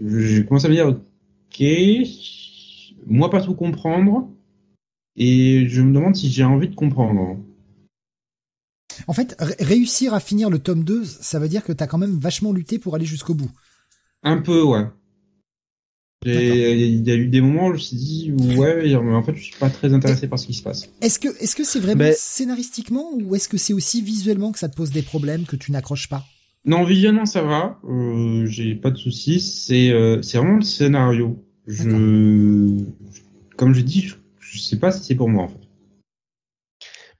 J'ai 0.00 0.46
commencé 0.46 0.66
à 0.66 0.70
me 0.70 0.74
dire, 0.74 0.88
ok, 0.88 1.64
moi 3.06 3.28
pas 3.28 3.42
tout 3.42 3.54
comprendre 3.54 4.31
et 5.16 5.68
je 5.68 5.82
me 5.82 5.92
demande 5.92 6.16
si 6.16 6.30
j'ai 6.30 6.44
envie 6.44 6.68
de 6.68 6.74
comprendre. 6.74 7.38
En 9.06 9.12
fait, 9.12 9.36
réussir 9.60 10.14
à 10.14 10.20
finir 10.20 10.50
le 10.50 10.58
tome 10.58 10.84
2, 10.84 11.04
ça 11.04 11.38
veut 11.38 11.48
dire 11.48 11.64
que 11.64 11.72
t'as 11.72 11.86
quand 11.86 11.98
même 11.98 12.18
vachement 12.18 12.52
lutté 12.52 12.78
pour 12.78 12.94
aller 12.94 13.06
jusqu'au 13.06 13.34
bout. 13.34 13.50
Un 14.22 14.38
peu, 14.38 14.62
ouais. 14.62 14.86
Il 16.24 17.06
y 17.06 17.10
a 17.10 17.14
eu 17.16 17.26
des 17.26 17.40
moments 17.40 17.66
où 17.66 17.70
je 17.70 17.72
me 17.72 17.78
suis 17.78 17.96
dit, 17.96 18.32
ouais, 18.56 18.82
mais 19.02 19.14
en 19.14 19.22
fait, 19.24 19.34
je 19.34 19.42
suis 19.42 19.58
pas 19.58 19.70
très 19.70 19.92
intéressé 19.92 20.28
par 20.28 20.38
ce 20.38 20.46
qui 20.46 20.54
se 20.54 20.62
passe. 20.62 20.88
Est-ce 21.00 21.18
que, 21.18 21.28
est-ce 21.42 21.56
que 21.56 21.64
c'est 21.64 21.80
vraiment 21.80 22.10
scénaristiquement 22.16 23.10
ou 23.14 23.34
est-ce 23.34 23.48
que 23.48 23.56
c'est 23.56 23.72
aussi 23.72 24.02
visuellement 24.02 24.52
que 24.52 24.58
ça 24.58 24.68
te 24.68 24.76
pose 24.76 24.92
des 24.92 25.02
problèmes 25.02 25.44
que 25.46 25.56
tu 25.56 25.72
n'accroches 25.72 26.08
pas? 26.08 26.24
Non, 26.64 26.84
visuellement 26.84 27.26
ça 27.26 27.42
va. 27.42 27.80
Euh, 27.88 28.46
j'ai 28.46 28.76
pas 28.76 28.92
de 28.92 28.96
soucis. 28.96 29.40
C'est, 29.40 29.90
euh, 29.90 30.22
c'est 30.22 30.38
vraiment 30.38 30.56
le 30.56 30.62
scénario. 30.62 31.44
Je, 31.66 31.90
comme 33.56 33.74
je 33.74 33.80
dis, 33.80 34.02
je 34.02 34.14
je 34.52 34.58
sais 34.58 34.78
pas 34.78 34.92
si 34.92 35.02
c'est 35.02 35.14
pour 35.14 35.28
moi 35.28 35.44
en 35.44 35.48
fait. 35.48 35.68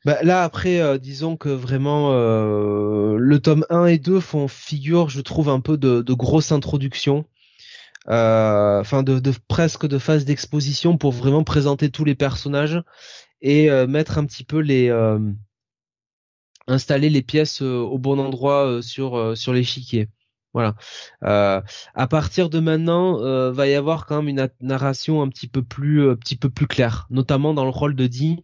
Bah, 0.05 0.19
là 0.23 0.43
après, 0.43 0.81
euh, 0.81 0.99
disons 0.99 1.36
que 1.36 1.49
vraiment 1.49 2.12
euh, 2.12 3.17
le 3.19 3.41
tome 3.41 3.65
1 3.70 3.86
et 3.86 3.99
2 3.99 4.19
font 4.20 4.49
figure, 4.49 5.09
je 5.09 5.20
trouve, 5.20 5.49
un 5.49 5.61
peu 5.61 5.77
de, 5.78 6.02
grosse 6.12 6.51
introduction, 6.51 7.25
euh, 8.09 8.81
enfin 8.81 9.05
de, 9.05 9.20
de, 9.20 9.33
presque 9.49 9.86
de 9.86 9.99
phase 9.99 10.25
d'exposition 10.25 10.99
pour 10.99 11.12
vraiment 11.12 11.44
présenter 11.44 11.91
tous 11.91 12.05
les 12.05 12.17
personnages 12.17 12.83
et 13.43 13.70
mettre 13.86 14.19
un 14.19 14.27
petit 14.27 14.44
peu 14.44 14.61
les 14.61 14.93
installer 16.69 17.11
les 17.11 17.23
pièces 17.23 17.61
au 17.61 17.99
bon 17.99 18.20
endroit 18.20 18.81
sur 18.83 19.36
sur 19.36 19.52
l'échiquier. 19.52 20.09
Voilà. 20.52 20.74
Euh, 21.24 21.60
à 21.94 22.06
partir 22.06 22.50
de 22.50 22.60
maintenant, 22.60 23.20
euh, 23.22 23.52
va 23.52 23.68
y 23.68 23.74
avoir 23.74 24.06
quand 24.06 24.22
même 24.22 24.28
une 24.28 24.48
narration 24.60 25.22
un 25.22 25.28
petit 25.28 25.48
peu 25.48 25.62
plus, 25.62 26.02
euh, 26.02 26.14
petit 26.14 26.36
peu 26.36 26.50
plus 26.50 26.66
claire, 26.66 27.06
notamment 27.10 27.55
dans 27.55 27.64
le 27.64 27.70
rôle 27.70 27.94
de 27.94 28.06
Dee 28.06 28.36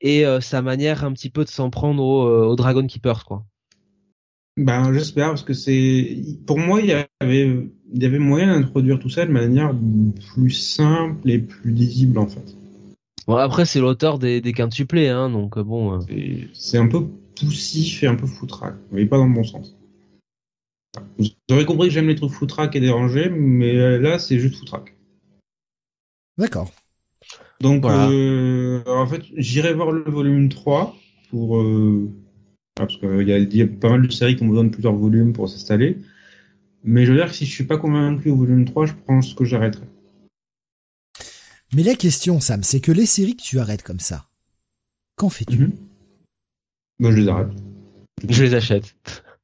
et 0.00 0.26
euh, 0.26 0.40
sa 0.40 0.62
manière 0.62 1.04
un 1.04 1.12
petit 1.12 1.30
peu 1.30 1.44
de 1.44 1.48
s'en 1.48 1.70
prendre 1.70 2.02
au, 2.02 2.56
Dragon 2.56 2.86
Keeper, 2.86 3.24
quoi. 3.24 3.44
Ben, 4.56 4.92
j'espère 4.92 5.30
parce 5.30 5.42
que 5.42 5.52
c'est, 5.52 6.16
pour 6.46 6.58
moi, 6.58 6.80
il 6.80 6.86
y 6.86 6.92
avait, 6.92 7.68
il 7.92 8.02
y 8.02 8.06
avait 8.06 8.20
moyen 8.20 8.54
d'introduire 8.54 9.00
tout 9.00 9.10
ça 9.10 9.26
de 9.26 9.32
manière 9.32 9.74
plus 10.32 10.50
simple 10.50 11.28
et 11.28 11.40
plus 11.40 11.72
lisible 11.72 12.18
en 12.18 12.28
fait. 12.28 12.56
Bon, 13.26 13.34
après, 13.34 13.64
c'est 13.64 13.80
l'auteur 13.80 14.20
des, 14.20 14.40
des 14.40 14.52
quintuplés, 14.52 15.08
hein, 15.08 15.28
donc 15.30 15.58
bon. 15.58 15.98
C'est 16.52 16.78
un 16.78 16.86
peu 16.86 17.04
poussif 17.34 18.04
et 18.04 18.06
un 18.06 18.14
peu 18.14 18.26
foutraque, 18.26 18.76
mais 18.92 19.06
pas 19.06 19.16
dans 19.16 19.26
le 19.26 19.34
bon 19.34 19.42
sens. 19.42 19.74
Vous 21.18 21.26
aurez 21.50 21.64
compris 21.64 21.88
que 21.88 21.94
j'aime 21.94 22.08
les 22.08 22.14
trucs 22.14 22.30
foutraques 22.30 22.76
et 22.76 22.80
dérangés, 22.80 23.28
mais 23.30 23.98
là, 23.98 24.18
c'est 24.18 24.38
juste 24.38 24.56
foutraque. 24.56 24.94
D'accord. 26.38 26.72
Donc, 27.60 27.84
euh, 27.84 28.82
en 28.86 29.06
fait, 29.06 29.22
j'irai 29.36 29.72
voir 29.72 29.90
le 29.90 30.10
volume 30.10 30.48
3 30.48 30.96
pour. 31.30 31.58
Euh, 31.58 32.10
parce 32.74 32.96
qu'il 32.96 33.28
y, 33.28 33.62
a 33.62 33.66
pas 33.66 33.90
mal 33.90 34.06
de 34.06 34.10
séries 34.10 34.36
qui 34.36 34.42
ont 34.42 34.48
besoin 34.48 34.64
de 34.64 34.70
plusieurs 34.70 34.94
volumes 34.94 35.32
pour 35.32 35.48
s'installer. 35.48 35.98
Mais 36.82 37.06
je 37.06 37.12
veux 37.12 37.16
dire 37.16 37.28
que 37.28 37.34
si 37.34 37.46
je 37.46 37.52
suis 37.52 37.64
pas 37.64 37.78
convaincu 37.78 38.30
au 38.30 38.36
volume 38.36 38.64
3, 38.64 38.86
je 38.86 38.92
pense 39.06 39.32
que 39.32 39.44
j'arrêterai. 39.44 39.86
Mais 41.72 41.84
la 41.84 41.94
question, 41.94 42.40
Sam, 42.40 42.64
c'est 42.64 42.80
que 42.80 42.90
les 42.90 43.06
séries 43.06 43.36
que 43.36 43.42
tu 43.42 43.60
arrêtes 43.60 43.84
comme 43.84 44.00
ça, 44.00 44.26
qu'en 45.16 45.28
fais-tu? 45.28 45.58
Mhm. 45.58 45.72
ben, 46.98 47.10
Je 47.12 47.16
les 47.16 47.28
arrête. 47.28 47.52
Je 48.28 48.42
les 48.42 48.54
achète. 48.54 48.96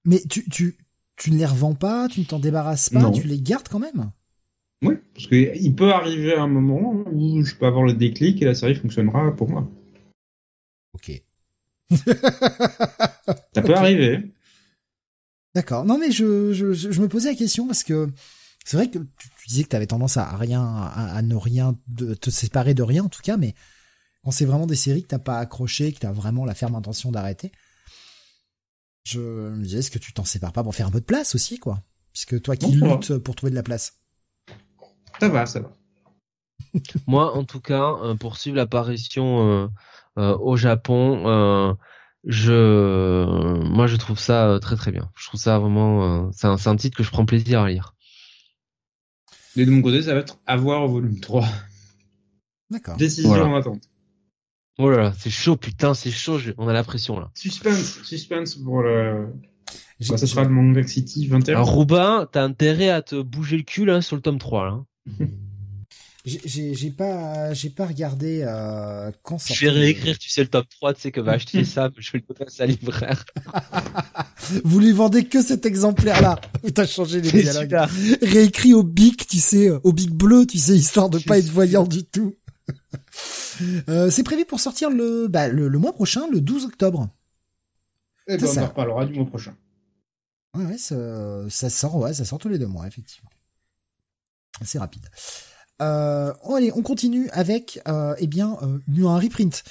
Mais 0.04 0.20
tu, 0.28 0.48
tu, 0.48 0.76
tu 1.20 1.31
ne 1.31 1.36
les 1.36 1.44
revends 1.44 1.74
pas, 1.74 2.08
tu 2.08 2.20
ne 2.20 2.24
t'en 2.24 2.39
débarrasses 2.39 2.89
pas, 2.89 3.10
tu 3.10 3.28
les 3.28 3.40
gardes 3.40 3.68
quand 3.68 3.78
même 3.78 4.10
Oui, 4.82 4.94
parce 5.15 5.26
qu'il 5.26 5.76
peut 5.76 5.92
arriver 5.92 6.34
un 6.34 6.47
moment 6.49 7.05
où 7.12 7.44
je 7.44 7.55
peux 7.55 7.66
avoir 7.66 7.84
le 7.84 7.92
déclic 7.92 8.40
et 8.40 8.47
la 8.47 8.55
série 8.55 8.74
fonctionnera 8.74 9.36
pour 9.36 9.50
moi. 9.50 9.68
Ok. 10.94 11.23
Ça 13.55 13.62
peut 13.62 13.74
arriver. 13.74 14.32
D'accord. 15.55 15.84
Non 15.84 15.99
mais 15.99 16.10
je, 16.10 16.52
je, 16.52 17.00
me 17.00 17.08
posais 17.08 17.31
la 17.31 17.36
question 17.36 17.66
parce 17.66 17.84
que 17.84 18.08
c'est 18.65 18.78
vrai 18.78 18.89
que 18.89 18.99
tu, 18.99 19.28
disais 19.47 19.65
que 19.65 19.68
tu 19.68 19.76
avais 19.76 19.86
tendance 19.86 20.16
à 20.16 20.36
rien, 20.36 20.65
à, 20.65 21.20
ne 21.20 21.34
rien, 21.34 21.76
de 21.89 22.15
te 22.15 22.31
séparer 22.31 22.73
de 22.73 22.82
rien 22.82 23.05
en 23.05 23.08
tout 23.10 23.23
cas, 23.23 23.36
mais 23.36 23.55
quand 24.24 24.31
c'est 24.31 24.47
vraiment 24.47 24.66
des 24.66 24.76
séries 24.76 25.02
que 25.02 25.08
t'as 25.08 25.18
pas 25.18 25.39
accroché, 25.39 25.92
que 25.92 25.99
tu 25.99 26.07
as 26.07 26.12
vraiment 26.12 26.47
la 26.47 26.55
ferme 26.55 26.76
intention 26.76 27.10
d'arrêter, 27.10 27.52
je 29.04 29.20
me 29.20 29.62
disais, 29.62 29.78
est-ce 29.78 29.90
que 29.90 29.98
tu 29.98 30.12
t'en 30.12 30.24
sépares 30.24 30.52
pas 30.52 30.62
pour 30.62 30.74
faire 30.74 30.86
un 30.86 30.90
peu 30.90 31.00
de 31.00 31.04
place 31.04 31.34
aussi, 31.34 31.58
quoi? 31.58 31.82
Puisque 32.12 32.40
toi 32.42 32.56
qui 32.56 32.72
luttes 32.72 33.18
pour 33.18 33.34
trouver 33.34 33.50
de 33.50 33.56
la 33.56 33.62
place. 33.62 33.98
Ça 35.20 35.28
va, 35.28 35.46
ça 35.46 35.60
va. 35.60 35.76
Moi, 37.06 37.34
en 37.36 37.44
tout 37.44 37.60
cas, 37.60 37.94
euh, 38.02 38.14
pour 38.14 38.36
suivre 38.36 38.56
l'apparition 38.56 39.48
euh, 39.48 39.68
euh, 40.18 40.36
au 40.38 40.56
Japon, 40.56 41.76
je, 42.24 43.24
moi, 43.64 43.86
je 43.86 43.96
trouve 43.96 44.18
ça 44.18 44.58
très 44.60 44.76
très 44.76 44.92
bien. 44.92 45.10
Je 45.16 45.26
trouve 45.26 45.40
ça 45.40 45.58
vraiment, 45.58 46.30
c'est 46.32 46.46
un, 46.46 46.56
un, 46.62 46.76
titre 46.76 46.96
que 46.96 47.02
je 47.02 47.10
prends 47.10 47.24
plaisir 47.24 47.60
à 47.60 47.70
lire. 47.70 47.94
Et 49.56 49.64
de 49.64 49.70
mon 49.70 49.82
côté, 49.82 50.02
ça 50.02 50.14
va 50.14 50.20
être 50.20 50.38
avoir 50.46 50.82
au 50.82 50.88
volume 50.88 51.18
3. 51.18 51.46
D'accord. 52.70 52.96
Décision 52.96 53.32
en 53.32 53.56
attente. 53.56 53.90
Oh 54.83 54.89
là 54.89 54.97
là, 54.97 55.12
c'est 55.18 55.28
chaud, 55.28 55.57
putain, 55.57 55.92
c'est 55.92 56.10
chaud, 56.10 56.39
on 56.57 56.67
a 56.67 56.73
la 56.73 56.83
pression 56.83 57.20
là. 57.20 57.31
Suspense, 57.34 58.00
suspense 58.02 58.55
pour 58.55 58.81
le... 58.81 59.28
ça 60.00 60.17
sera 60.17 60.44
le 60.44 60.49
Manga 60.49 60.83
City 60.86 61.26
21. 61.26 61.55
Alors 61.55 61.70
Roubain, 61.70 62.26
t'as 62.33 62.42
intérêt 62.42 62.89
à 62.89 63.02
te 63.02 63.20
bouger 63.20 63.59
le 63.59 63.62
cul 63.62 63.84
là 63.84 64.00
sur 64.00 64.17
le 64.17 64.23
tome 64.23 64.39
3 64.39 64.65
là. 64.65 64.84
J'ai 66.26 66.91
pas, 66.91 67.55
j'ai 67.55 67.70
pas 67.70 67.86
regardé 67.86 68.42
euh, 68.47 69.10
quand 69.23 69.39
ça. 69.39 69.55
Je 69.55 69.65
vais 69.65 69.70
réécrire, 69.70 70.18
tu 70.18 70.28
sais, 70.28 70.42
le 70.42 70.49
top 70.49 70.67
3, 70.68 70.92
tu 70.92 71.00
sais, 71.00 71.12
que 71.12 71.20
va 71.20 71.33
acheter 71.33 71.65
ça, 71.65 71.91
je 71.97 72.12
vais 72.12 72.18
le 72.18 72.34
donner 72.34 72.47
à 72.47 72.50
sa 72.50 72.67
libraire. 72.67 73.25
Vous 74.65 74.81
lui 74.81 74.92
vendez 74.92 75.25
que 75.25 75.42
cet 75.42 75.65
exemplaire-là. 75.65 76.39
T'as 76.75 76.86
changé 76.86 77.23
les 77.23 77.31
dialogues. 77.31 77.89
Réécrit 78.20 78.75
au 78.75 78.83
bic, 78.83 79.26
tu 79.26 79.39
sais, 79.39 79.70
au 79.83 79.94
bic 79.94 80.10
bleu, 80.10 80.44
tu 80.47 80.59
sais, 80.59 80.75
histoire 80.75 81.09
de 81.09 81.18
pas 81.18 81.39
être 81.39 81.49
voyant 81.49 81.84
du 81.84 82.05
tout. 82.05 82.34
Euh, 83.89 84.10
c'est 84.10 84.22
prévu 84.22 84.44
pour 84.44 84.60
sortir 84.60 84.90
le, 84.90 85.28
bah, 85.28 85.48
le, 85.48 85.68
mois 85.78 85.92
prochain, 85.92 86.28
le 86.30 86.40
12 86.40 86.66
octobre. 86.66 87.08
Eh 88.26 88.36
ben, 88.36 88.47
on 88.47 88.62
en 88.62 88.66
reparlera 88.66 89.06
du 89.06 89.14
mois 89.14 89.26
prochain. 89.26 89.55
Ouais, 90.56 90.64
ouais 90.64 90.78
ça, 90.78 90.97
ça 91.48 91.70
sort, 91.70 91.97
ouais, 91.97 92.14
ça 92.14 92.24
sort 92.24 92.39
tous 92.39 92.48
les 92.48 92.58
deux 92.58 92.66
mois, 92.66 92.86
effectivement. 92.86 93.30
C'est 94.64 94.78
rapide. 94.78 95.06
Euh, 95.80 96.32
allez, 96.55 96.72
on 96.74 96.82
continue 96.82 97.28
avec, 97.30 97.80
euh, 97.89 98.14
eh 98.18 98.26
bien, 98.26 98.56
euh, 98.62 99.08
un 99.08 99.18
reprint, 99.18 99.62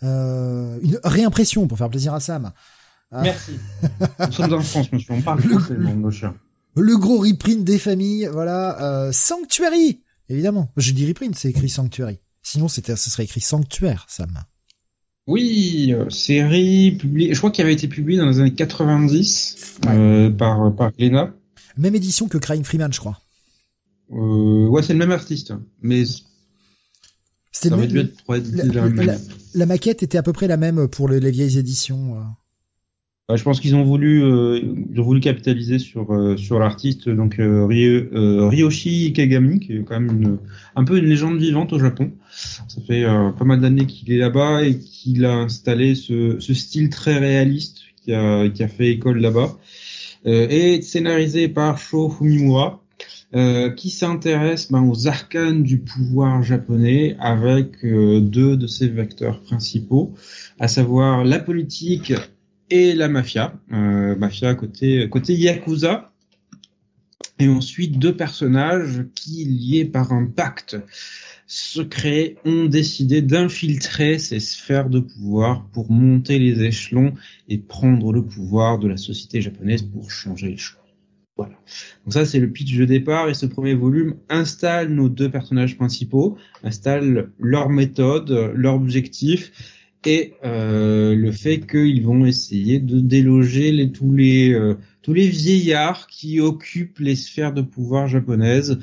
une 0.00 0.98
réimpression 1.04 1.66
pour 1.66 1.78
faire 1.78 1.90
plaisir 1.90 2.14
à 2.14 2.20
Sam. 2.20 2.52
Merci. 3.12 3.58
Nous 4.20 4.32
sommes 4.32 4.54
en 4.54 4.60
France, 4.60 4.92
monsieur. 4.92 5.14
On 5.14 5.22
parle 5.22 5.40
français, 5.42 5.74
le, 5.74 6.10
chien. 6.10 6.34
Le 6.76 6.96
gros 6.96 7.18
reprint 7.18 7.64
des 7.64 7.78
familles, 7.78 8.28
voilà. 8.32 9.10
Sanctuary, 9.12 10.02
évidemment. 10.28 10.70
Je 10.76 10.92
dis 10.92 11.06
reprint, 11.06 11.34
c'est 11.34 11.50
écrit 11.50 11.68
Sanctuary. 11.68 12.20
Sinon, 12.50 12.68
c'était, 12.68 12.96
ce 12.96 13.10
serait 13.10 13.24
écrit 13.24 13.42
Sanctuaire, 13.42 14.06
Sam. 14.08 14.42
Oui, 15.26 15.94
série 16.08 16.92
publiée. 16.92 17.34
Je 17.34 17.38
crois 17.38 17.50
qu'il 17.50 17.62
avait 17.62 17.74
été 17.74 17.88
publié 17.88 18.18
dans 18.18 18.26
les 18.26 18.40
années 18.40 18.54
90 18.54 19.80
par 20.38 20.74
par 20.74 20.90
Lena. 20.98 21.34
Même 21.76 21.94
édition 21.94 22.26
que 22.26 22.38
Crying 22.38 22.64
Freeman, 22.64 22.90
je 22.90 23.00
crois. 23.00 23.20
Euh, 24.12 24.66
ouais, 24.66 24.82
c'est 24.82 24.94
le 24.94 24.98
même 24.98 25.10
artiste, 25.10 25.52
mais 25.82 26.04
c'était 27.52 27.76
la, 29.52 29.66
maquette 29.66 30.02
était 30.02 30.16
à 30.16 30.22
peu 30.22 30.32
près 30.32 30.48
la 30.48 30.56
même 30.56 30.88
pour 30.88 31.06
les, 31.10 31.30
vieilles 31.30 31.58
éditions. 31.58 32.16
Euh. 33.30 33.36
je 33.36 33.44
pense 33.44 33.60
qu'ils 33.60 33.74
ont 33.74 33.84
voulu, 33.84 34.22
euh, 34.24 34.60
ils 34.90 35.00
ont 35.00 35.02
voulu 35.02 35.20
capitaliser 35.20 35.78
sur 35.78 36.12
euh, 36.12 36.36
sur 36.36 36.58
l'artiste, 36.58 37.08
donc 37.08 37.36
Ryoshi 37.38 39.12
Kagami, 39.12 39.60
qui 39.60 39.76
est 39.76 39.84
quand 39.84 40.00
même 40.00 40.22
une, 40.22 40.38
un 40.76 40.84
peu 40.84 40.98
une 40.98 41.06
légende 41.06 41.38
vivante 41.38 41.72
au 41.72 41.78
Japon. 41.78 42.12
Ça 42.30 42.80
fait 42.86 43.04
pas 43.04 43.44
mal 43.44 43.60
d'années 43.60 43.86
qu'il 43.86 44.12
est 44.12 44.18
là-bas 44.18 44.64
et 44.64 44.78
qu'il 44.78 45.24
a 45.24 45.34
installé 45.34 45.94
ce, 45.94 46.40
ce 46.40 46.54
style 46.54 46.90
très 46.90 47.18
réaliste 47.18 47.80
qui 48.02 48.12
a, 48.12 48.48
qui 48.48 48.62
a 48.62 48.68
fait 48.68 48.88
école 48.88 49.18
là-bas. 49.18 49.56
et 50.24 50.80
scénarisé 50.82 51.48
par 51.48 51.78
Sho 51.78 52.10
Fumimura, 52.10 52.82
euh, 53.34 53.68
qui 53.68 53.90
s'intéresse 53.90 54.72
ben, 54.72 54.82
aux 54.88 55.06
arcanes 55.06 55.62
du 55.62 55.80
pouvoir 55.80 56.42
japonais 56.42 57.14
avec 57.20 57.84
euh, 57.84 58.20
deux 58.20 58.56
de 58.56 58.66
ses 58.66 58.88
vecteurs 58.88 59.42
principaux, 59.42 60.14
à 60.58 60.66
savoir 60.66 61.26
la 61.26 61.38
politique 61.38 62.14
et 62.70 62.94
la 62.94 63.08
mafia. 63.08 63.54
Euh, 63.72 64.16
mafia 64.16 64.54
côté 64.54 65.08
côté 65.08 65.34
yakuza. 65.34 66.12
Et 67.40 67.48
ensuite 67.48 67.98
deux 67.98 68.16
personnages 68.16 69.04
qui, 69.14 69.44
liés 69.44 69.84
par 69.84 70.12
un 70.12 70.26
pacte 70.26 70.76
secret, 71.46 72.36
ont 72.44 72.66
décidé 72.66 73.22
d'infiltrer 73.22 74.18
ces 74.18 74.40
sphères 74.40 74.90
de 74.90 74.98
pouvoir 74.98 75.66
pour 75.70 75.90
monter 75.90 76.38
les 76.38 76.64
échelons 76.64 77.14
et 77.48 77.58
prendre 77.58 78.12
le 78.12 78.24
pouvoir 78.24 78.78
de 78.78 78.88
la 78.88 78.96
société 78.96 79.40
japonaise 79.40 79.82
pour 79.82 80.10
changer 80.10 80.48
les 80.48 80.56
choses. 80.56 80.78
Voilà. 81.36 81.54
Donc 82.04 82.14
ça, 82.14 82.26
c'est 82.26 82.40
le 82.40 82.50
pitch 82.50 82.76
de 82.76 82.84
départ 82.84 83.28
et 83.28 83.34
ce 83.34 83.46
premier 83.46 83.74
volume 83.74 84.16
installe 84.28 84.88
nos 84.88 85.08
deux 85.08 85.30
personnages 85.30 85.76
principaux, 85.76 86.36
installe 86.64 87.30
leur 87.38 87.68
méthode, 87.68 88.52
leur 88.56 88.74
objectif 88.74 89.77
et 90.06 90.34
euh, 90.44 91.14
le 91.14 91.32
fait 91.32 91.60
qu'ils 91.60 92.04
vont 92.04 92.24
essayer 92.24 92.78
de 92.78 93.00
déloger 93.00 93.72
les, 93.72 93.90
tous 93.90 94.12
les 94.12 94.52
euh, 94.52 94.74
tous 95.02 95.12
les 95.12 95.28
vieillards 95.28 96.06
qui 96.06 96.40
occupent 96.40 96.98
les 96.98 97.16
sphères 97.16 97.52
de 97.52 97.62
pouvoir 97.62 98.08
japonaises. 98.08 98.78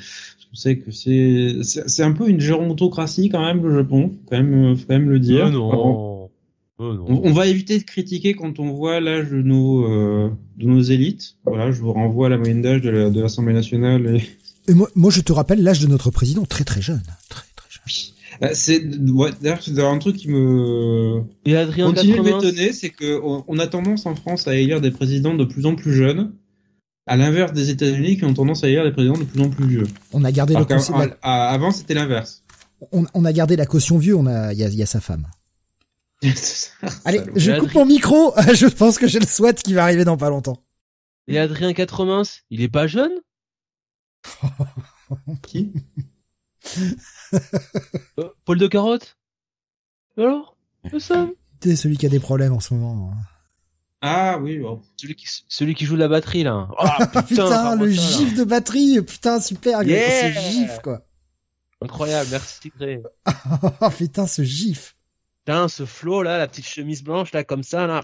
Je 0.54 0.60
sais 0.60 0.78
que 0.78 0.92
c'est 0.92 1.60
c'est 1.64 2.04
un 2.04 2.12
peu 2.12 2.30
une 2.30 2.40
gérontocratie 2.40 3.30
quand 3.30 3.44
même 3.44 3.64
le 3.64 3.76
Japon, 3.76 4.12
quand 4.30 4.38
même 4.38 4.76
faut 4.76 4.86
quand 4.88 4.94
même 4.94 5.10
le 5.10 5.20
dire. 5.20 5.50
non. 5.52 6.30
Oh, 6.78 6.92
on, 7.08 7.32
va 7.32 7.48
éviter 7.48 7.80
de 7.80 7.84
critiquer 7.84 8.34
quand 8.34 8.60
on 8.60 8.74
voit 8.74 9.00
l'âge 9.00 9.30
de 9.30 9.42
nos 9.42 9.90
euh, 9.90 10.30
de 10.58 10.66
nos 10.66 10.82
élites. 10.82 11.38
Voilà, 11.46 11.72
je 11.72 11.80
vous 11.80 11.94
renvoie 11.94 12.28
à 12.28 12.30
la 12.30 12.38
moyenne 12.38 12.62
d'âge 12.62 12.82
de 12.82 13.22
l'Assemblée 13.22 13.54
nationale. 13.54 14.22
Et... 14.68 14.74
moi, 14.74 14.90
moi, 14.94 15.10
je 15.10 15.22
te 15.22 15.32
rappelle 15.32 15.64
l'âge 15.64 15.80
de 15.80 15.88
notre 15.88 16.12
président, 16.12 16.44
très 16.44 16.66
très 16.66 16.82
jeune, 16.82 17.02
très 17.30 17.46
très 17.56 17.70
jeune. 17.70 18.15
Euh, 18.42 18.50
c'est 18.54 18.84
ouais, 19.12 19.32
d'ailleurs 19.42 19.62
c'est 19.62 19.80
un 19.80 19.98
truc 19.98 20.18
qui 20.18 20.30
me 20.30 21.24
et 21.46 21.56
Adrien 21.56 21.88
continue 21.94 22.18
de 22.18 22.22
m'étonner, 22.22 22.74
c'est 22.74 22.90
que 22.90 23.20
on, 23.24 23.60
a 23.60 23.68
tendance 23.68 24.06
en 24.06 24.16
France 24.16 24.48
à 24.48 24.56
élire 24.56 24.82
des 24.82 24.92
présidents 24.92 25.36
de 25.36 25.46
plus 25.46 25.66
en 25.66 25.76
plus 25.76 25.94
jeunes, 25.94 26.34
à 27.08 27.16
l'inverse 27.16 27.54
des 27.54 27.70
États-Unis 27.70 28.18
qui 28.18 28.26
ont 28.26 28.34
tendance 28.34 28.64
à 28.64 28.68
élire 28.68 28.84
des 28.84 28.92
présidents 28.92 29.18
de 29.18 29.24
plus 29.24 29.42
en 29.42 29.50
plus 29.50 29.68
vieux. 29.68 29.88
On 30.12 30.24
a 30.24 30.32
gardé 30.32 30.54
le 30.54 30.66
Avant 31.22 31.72
c'était 31.72 31.94
l'inverse. 31.94 32.44
On, 32.92 33.06
on, 33.14 33.26
a 33.26 33.32
gardé 33.32 33.56
la 33.56 33.66
caution 33.66 33.98
vieux, 33.98 34.16
on 34.16 34.26
a 34.28 34.52
il 34.54 34.60
y 34.60 34.64
a, 34.64 34.68
y 34.68 34.84
a 34.84 34.86
sa 34.86 35.00
femme. 35.00 35.28
Allez, 37.06 37.22
je 37.36 37.60
coupe 37.60 37.74
mon 37.74 37.86
micro. 37.86 38.34
je 38.54 38.68
pense 38.68 38.98
que 38.98 39.08
j'ai 39.08 39.20
le 39.20 39.26
souhait 39.28 39.54
qui 39.54 39.74
va 39.74 39.84
arriver 39.84 40.06
dans 40.06 40.18
pas 40.18 40.30
longtemps. 40.30 40.62
Et 41.28 41.40
Adrien 41.40 41.74
80, 41.74 42.24
il 42.50 42.62
est 42.62 42.70
pas 42.70 42.88
jeune? 42.88 43.12
Qui? 45.42 45.74
Euh, 48.20 48.30
Paul 48.46 48.58
de 48.58 48.68
Carotte? 48.68 49.18
Alors? 50.18 50.58
Ça 51.00 51.28
C'est 51.62 51.76
celui 51.76 51.98
qui 51.98 52.06
a 52.06 52.10
des 52.10 52.20
problèmes 52.20 52.54
en 52.54 52.60
ce 52.60 52.74
moment. 52.74 53.12
Hein. 53.12 53.18
Ah 54.02 54.38
oui, 54.40 54.62
celui, 54.98 55.16
qui, 55.16 55.26
celui 55.48 55.74
qui 55.74 55.86
joue 55.86 55.96
de 55.96 56.02
la 56.02 56.08
batterie 56.08 56.44
là. 56.44 56.68
Oh, 56.78 57.22
putain, 57.28 57.76
le 57.76 57.90
gif 57.90 58.36
de 58.36 58.44
batterie, 58.44 59.02
putain 59.02 59.40
super, 59.42 59.80
ce 59.80 60.52
gif 60.52 60.80
quoi. 60.84 61.02
Incroyable, 61.82 62.30
merci 62.32 62.72
Gré. 62.78 63.02
oh 63.82 63.90
putain, 63.98 64.28
ce 64.28 64.44
gif. 64.44 64.96
Putain, 65.40 65.68
ce 65.68 65.86
flow 65.86 66.22
là, 66.22 66.38
la 66.38 66.48
petite 66.48 66.68
chemise 66.68 67.04
blanche 67.04 67.32
là, 67.32 67.44
comme 67.44 67.64
ça 67.64 67.88
là. 67.88 68.04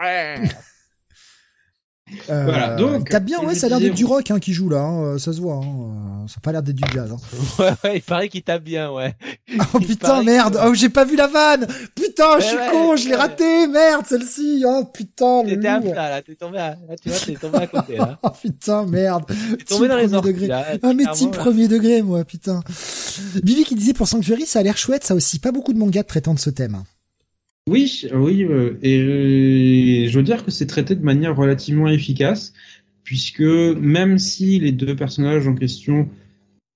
Ouais. 0.00 0.42
Euh, 2.28 2.44
voilà, 2.44 2.74
donc. 2.76 3.08
T'as 3.08 3.20
bien, 3.20 3.38
ouais, 3.40 3.54
ça 3.54 3.66
a 3.66 3.68
l'air 3.70 3.80
d'être 3.80 3.94
du 3.94 4.04
rock 4.04 4.30
hein, 4.30 4.38
qui 4.38 4.52
joue 4.52 4.68
là, 4.68 4.80
hein, 4.80 5.02
euh, 5.02 5.18
ça 5.18 5.32
se 5.32 5.40
voit. 5.40 5.54
Hein, 5.54 6.24
euh, 6.24 6.28
ça 6.28 6.34
a 6.38 6.40
pas 6.40 6.52
l'air 6.52 6.62
d'être 6.62 6.76
du 6.76 6.92
jazz. 6.92 7.10
Hein. 7.12 7.16
Ouais, 7.58 7.72
ouais, 7.84 7.96
il 7.96 8.02
paraît 8.02 8.28
qu'il 8.28 8.42
tape 8.42 8.62
bien, 8.62 8.90
ouais. 8.90 9.14
Oh 9.74 9.78
putain, 9.78 10.22
merde, 10.22 10.58
oh 10.64 10.74
j'ai 10.74 10.88
pas 10.88 11.04
vu 11.04 11.16
la 11.16 11.26
vanne. 11.26 11.66
Putain, 11.94 12.38
je 12.38 12.44
suis 12.44 12.56
con, 12.70 12.96
je 12.96 13.08
l'ai 13.08 13.16
raté, 13.16 13.66
merde, 13.66 14.04
celle-ci. 14.06 14.64
Oh 14.66 14.84
putain. 14.84 15.44
T'étais 15.44 15.68
à 15.68 15.80
plat 15.80 16.10
là, 16.10 16.22
t'es 16.22 16.34
tombé 16.34 16.58
à, 16.58 16.70
là, 16.70 16.96
tu 17.00 17.08
vois, 17.08 17.18
t'es 17.18 17.34
tombé 17.34 17.58
à 17.58 17.66
côté 17.66 17.96
là. 17.96 18.18
oh 18.22 18.30
putain, 18.30 18.84
merde. 18.86 19.24
T'es 19.26 19.64
tombé 19.64 19.88
dans 19.88 19.96
les 19.96 20.14
orties, 20.14 20.46
là. 20.46 20.66
Ah 20.82 20.92
mais 20.94 21.04
premier 21.30 21.68
degré, 21.68 22.02
moi, 22.02 22.24
putain. 22.24 22.62
Bibi 23.42 23.64
qui 23.64 23.74
disait 23.74 23.94
pour 23.94 24.08
Sanctuary, 24.08 24.46
ça 24.46 24.60
a 24.60 24.62
l'air 24.62 24.76
chouette, 24.76 25.04
ça 25.04 25.14
aussi. 25.14 25.38
Pas 25.38 25.52
beaucoup 25.52 25.72
de 25.72 25.78
mangas 25.78 26.04
traitant 26.04 26.34
de 26.34 26.38
ce 26.38 26.50
thème. 26.50 26.82
Oui, 27.68 28.04
oui, 28.12 28.42
euh, 28.44 28.76
et 28.82 30.08
je 30.08 30.16
veux 30.16 30.24
dire 30.24 30.44
que 30.44 30.50
c'est 30.50 30.66
traité 30.66 30.96
de 30.96 31.04
manière 31.04 31.36
relativement 31.36 31.88
efficace, 31.88 32.52
puisque 33.04 33.40
même 33.40 34.18
si 34.18 34.58
les 34.58 34.72
deux 34.72 34.96
personnages 34.96 35.46
en 35.46 35.54
question 35.54 36.08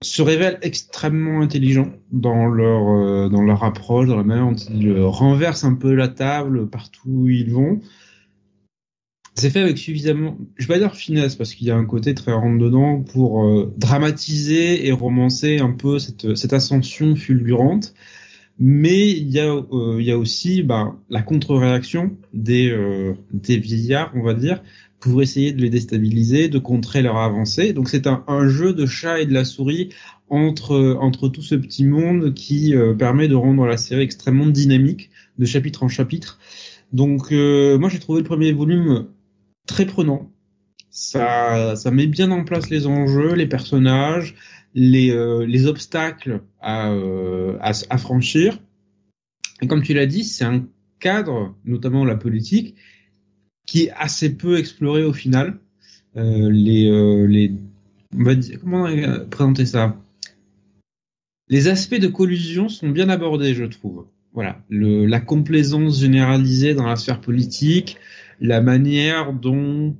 se 0.02 0.22
révèlent 0.22 0.58
extrêmement 0.62 1.40
intelligents 1.40 1.90
dans 2.12 2.46
leur 2.46 2.88
euh, 2.88 3.28
dans 3.28 3.42
leur 3.42 3.64
approche, 3.64 4.06
dans 4.06 4.16
la 4.16 4.22
manière 4.22 4.46
dont 4.46 4.54
ils 4.54 5.00
renversent 5.00 5.64
un 5.64 5.74
peu 5.74 5.92
la 5.94 6.06
table 6.08 6.68
partout 6.68 7.08
où 7.08 7.28
ils 7.28 7.50
vont, 7.50 7.80
c'est 9.34 9.50
fait 9.50 9.60
avec 9.60 9.78
suffisamment, 9.78 10.38
je 10.56 10.68
vais 10.68 10.74
pas 10.74 10.78
dire 10.78 10.94
finesse 10.94 11.34
parce 11.34 11.54
qu'il 11.54 11.66
y 11.66 11.70
a 11.72 11.76
un 11.76 11.84
côté 11.84 12.14
très 12.14 12.32
rentre 12.32 12.58
dedans 12.62 13.02
pour 13.02 13.44
euh, 13.44 13.74
dramatiser 13.76 14.86
et 14.86 14.92
romancer 14.92 15.58
un 15.58 15.72
peu 15.72 15.98
cette 15.98 16.36
cette 16.36 16.52
ascension 16.52 17.16
fulgurante 17.16 17.92
mais 18.58 19.10
il 19.10 19.28
y 19.28 19.38
a 19.38 19.52
euh, 19.52 19.96
il 19.98 20.06
y 20.06 20.10
a 20.10 20.18
aussi 20.18 20.62
bah, 20.62 20.96
la 21.10 21.22
contre-réaction 21.22 22.16
des 22.32 22.70
euh, 22.70 23.14
des 23.32 23.58
vieillards 23.58 24.12
on 24.14 24.22
va 24.22 24.34
dire 24.34 24.62
pour 25.00 25.20
essayer 25.22 25.52
de 25.52 25.60
les 25.60 25.68
déstabiliser 25.68 26.48
de 26.48 26.58
contrer 26.58 27.02
leur 27.02 27.18
avancée. 27.18 27.74
Donc 27.74 27.90
c'est 27.90 28.06
un, 28.06 28.24
un, 28.28 28.48
jeu 28.48 28.72
de 28.72 28.86
chat 28.86 29.20
et 29.20 29.26
de 29.26 29.34
la 29.34 29.44
souris 29.44 29.90
entre 30.30 30.96
entre 31.00 31.28
tout 31.28 31.42
ce 31.42 31.54
petit 31.54 31.84
monde 31.84 32.32
qui 32.34 32.74
euh, 32.74 32.94
permet 32.94 33.28
de 33.28 33.34
rendre 33.34 33.66
la 33.66 33.76
série 33.76 34.02
extrêmement 34.02 34.46
dynamique 34.46 35.10
de 35.38 35.44
chapitre 35.44 35.82
en 35.82 35.88
chapitre. 35.88 36.38
Donc 36.92 37.30
moi 37.32 37.88
j'ai 37.90 37.98
trouvé 37.98 38.20
le 38.20 38.26
premier 38.26 38.52
volume 38.52 39.08
très 39.66 39.86
prenant. 39.86 40.30
Ça 40.88 41.76
ça 41.76 41.90
met 41.90 42.06
bien 42.06 42.30
en 42.30 42.44
place 42.44 42.70
les 42.70 42.86
enjeux 42.86 43.34
les 43.34 43.46
personnages 43.46 44.34
les, 44.76 45.10
euh, 45.10 45.46
les 45.46 45.66
obstacles 45.66 46.42
à, 46.60 46.90
euh, 46.90 47.56
à, 47.60 47.72
à, 47.90 47.98
franchir. 47.98 48.60
Et 49.62 49.66
comme 49.66 49.82
tu 49.82 49.94
l'as 49.94 50.06
dit, 50.06 50.22
c'est 50.22 50.44
un 50.44 50.66
cadre, 51.00 51.56
notamment 51.64 52.04
la 52.04 52.14
politique, 52.14 52.76
qui 53.66 53.84
est 53.84 53.90
assez 53.92 54.36
peu 54.36 54.58
exploré 54.58 55.02
au 55.02 55.14
final. 55.14 55.58
Euh, 56.16 56.50
les, 56.50 56.88
euh, 56.88 57.26
les, 57.26 57.52
on 58.16 58.22
va 58.22 58.34
dire, 58.34 58.60
comment 58.60 58.84
on 58.84 59.28
présenter 59.28 59.64
ça? 59.64 59.96
Les 61.48 61.68
aspects 61.68 61.98
de 61.98 62.08
collusion 62.08 62.68
sont 62.68 62.90
bien 62.90 63.08
abordés, 63.08 63.54
je 63.54 63.64
trouve. 63.64 64.06
Voilà, 64.34 64.62
le, 64.68 65.06
la 65.06 65.20
complaisance 65.20 66.00
généralisée 66.00 66.74
dans 66.74 66.86
la 66.86 66.96
sphère 66.96 67.22
politique, 67.22 67.96
la 68.40 68.60
manière 68.60 69.32
dont 69.32 69.96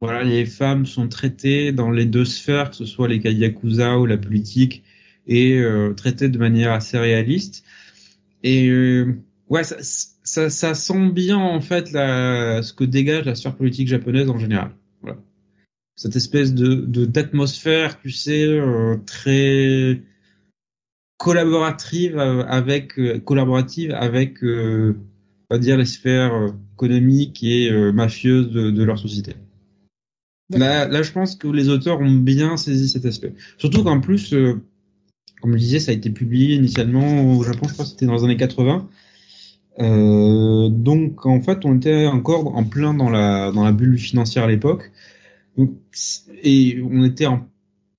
voilà, 0.00 0.24
les 0.24 0.44
femmes 0.46 0.86
sont 0.86 1.08
traitées 1.08 1.72
dans 1.72 1.90
les 1.90 2.04
deux 2.04 2.24
sphères, 2.24 2.70
que 2.70 2.76
ce 2.76 2.84
soit 2.84 3.08
les 3.08 3.20
cas 3.20 3.30
yakuza 3.30 3.98
ou 3.98 4.06
la 4.06 4.18
politique, 4.18 4.84
et 5.26 5.58
euh, 5.58 5.94
traitées 5.94 6.28
de 6.28 6.38
manière 6.38 6.72
assez 6.72 6.98
réaliste. 6.98 7.64
Et 8.42 8.68
euh, 8.68 9.16
ouais, 9.48 9.64
ça, 9.64 9.76
ça, 9.80 10.50
ça, 10.50 10.74
sent 10.74 11.10
bien 11.10 11.38
en 11.38 11.60
fait 11.60 11.88
ce 11.88 12.72
que 12.72 12.84
dégage 12.84 13.24
la 13.24 13.34
sphère 13.34 13.56
politique 13.56 13.88
japonaise 13.88 14.30
en 14.30 14.38
général. 14.38 14.72
Voilà. 15.02 15.18
Cette 15.96 16.14
espèce 16.14 16.52
de 16.52 17.06
d'atmosphère, 17.06 17.98
tu 17.98 18.10
sais, 18.10 18.44
euh, 18.44 18.96
très 19.06 20.02
collaborative 21.16 22.18
euh, 22.18 22.44
avec 22.44 22.98
euh, 22.98 23.18
collaborative 23.18 23.92
avec 23.92 24.42
on 24.42 24.94
va 25.50 25.58
dire 25.58 25.78
les 25.78 25.86
sphères 25.86 26.52
économiques 26.74 27.42
et 27.42 27.70
mafieuses 27.92 28.50
de, 28.50 28.70
de, 28.70 28.82
leur 28.82 28.98
société. 28.98 29.36
Là, 30.50 30.86
là, 30.86 31.02
je 31.02 31.10
pense 31.10 31.34
que 31.34 31.48
les 31.48 31.68
auteurs 31.68 32.00
ont 32.00 32.12
bien 32.12 32.56
saisi 32.56 32.88
cet 32.88 33.04
aspect. 33.04 33.34
Surtout 33.58 33.82
qu'en 33.82 34.00
plus, 34.00 34.32
comme 35.40 35.52
je 35.52 35.58
disais, 35.58 35.80
ça 35.80 35.90
a 35.90 35.94
été 35.94 36.10
publié 36.10 36.54
initialement 36.54 37.36
au 37.36 37.42
Japon, 37.42 37.66
je 37.68 37.72
crois 37.72 37.84
que 37.84 37.90
c'était 37.90 38.06
dans 38.06 38.14
les 38.14 38.24
années 38.24 38.36
80. 38.36 38.88
Euh, 39.78 40.68
donc 40.68 41.26
en 41.26 41.40
fait, 41.42 41.64
on 41.64 41.76
était 41.76 42.06
encore 42.06 42.54
en 42.54 42.64
plein 42.64 42.94
dans 42.94 43.10
la 43.10 43.52
dans 43.52 43.64
la 43.64 43.72
bulle 43.72 43.98
financière 43.98 44.44
à 44.44 44.46
l'époque, 44.46 44.90
et 46.42 46.80
on 46.82 47.04
était 47.04 47.26
en 47.26 47.46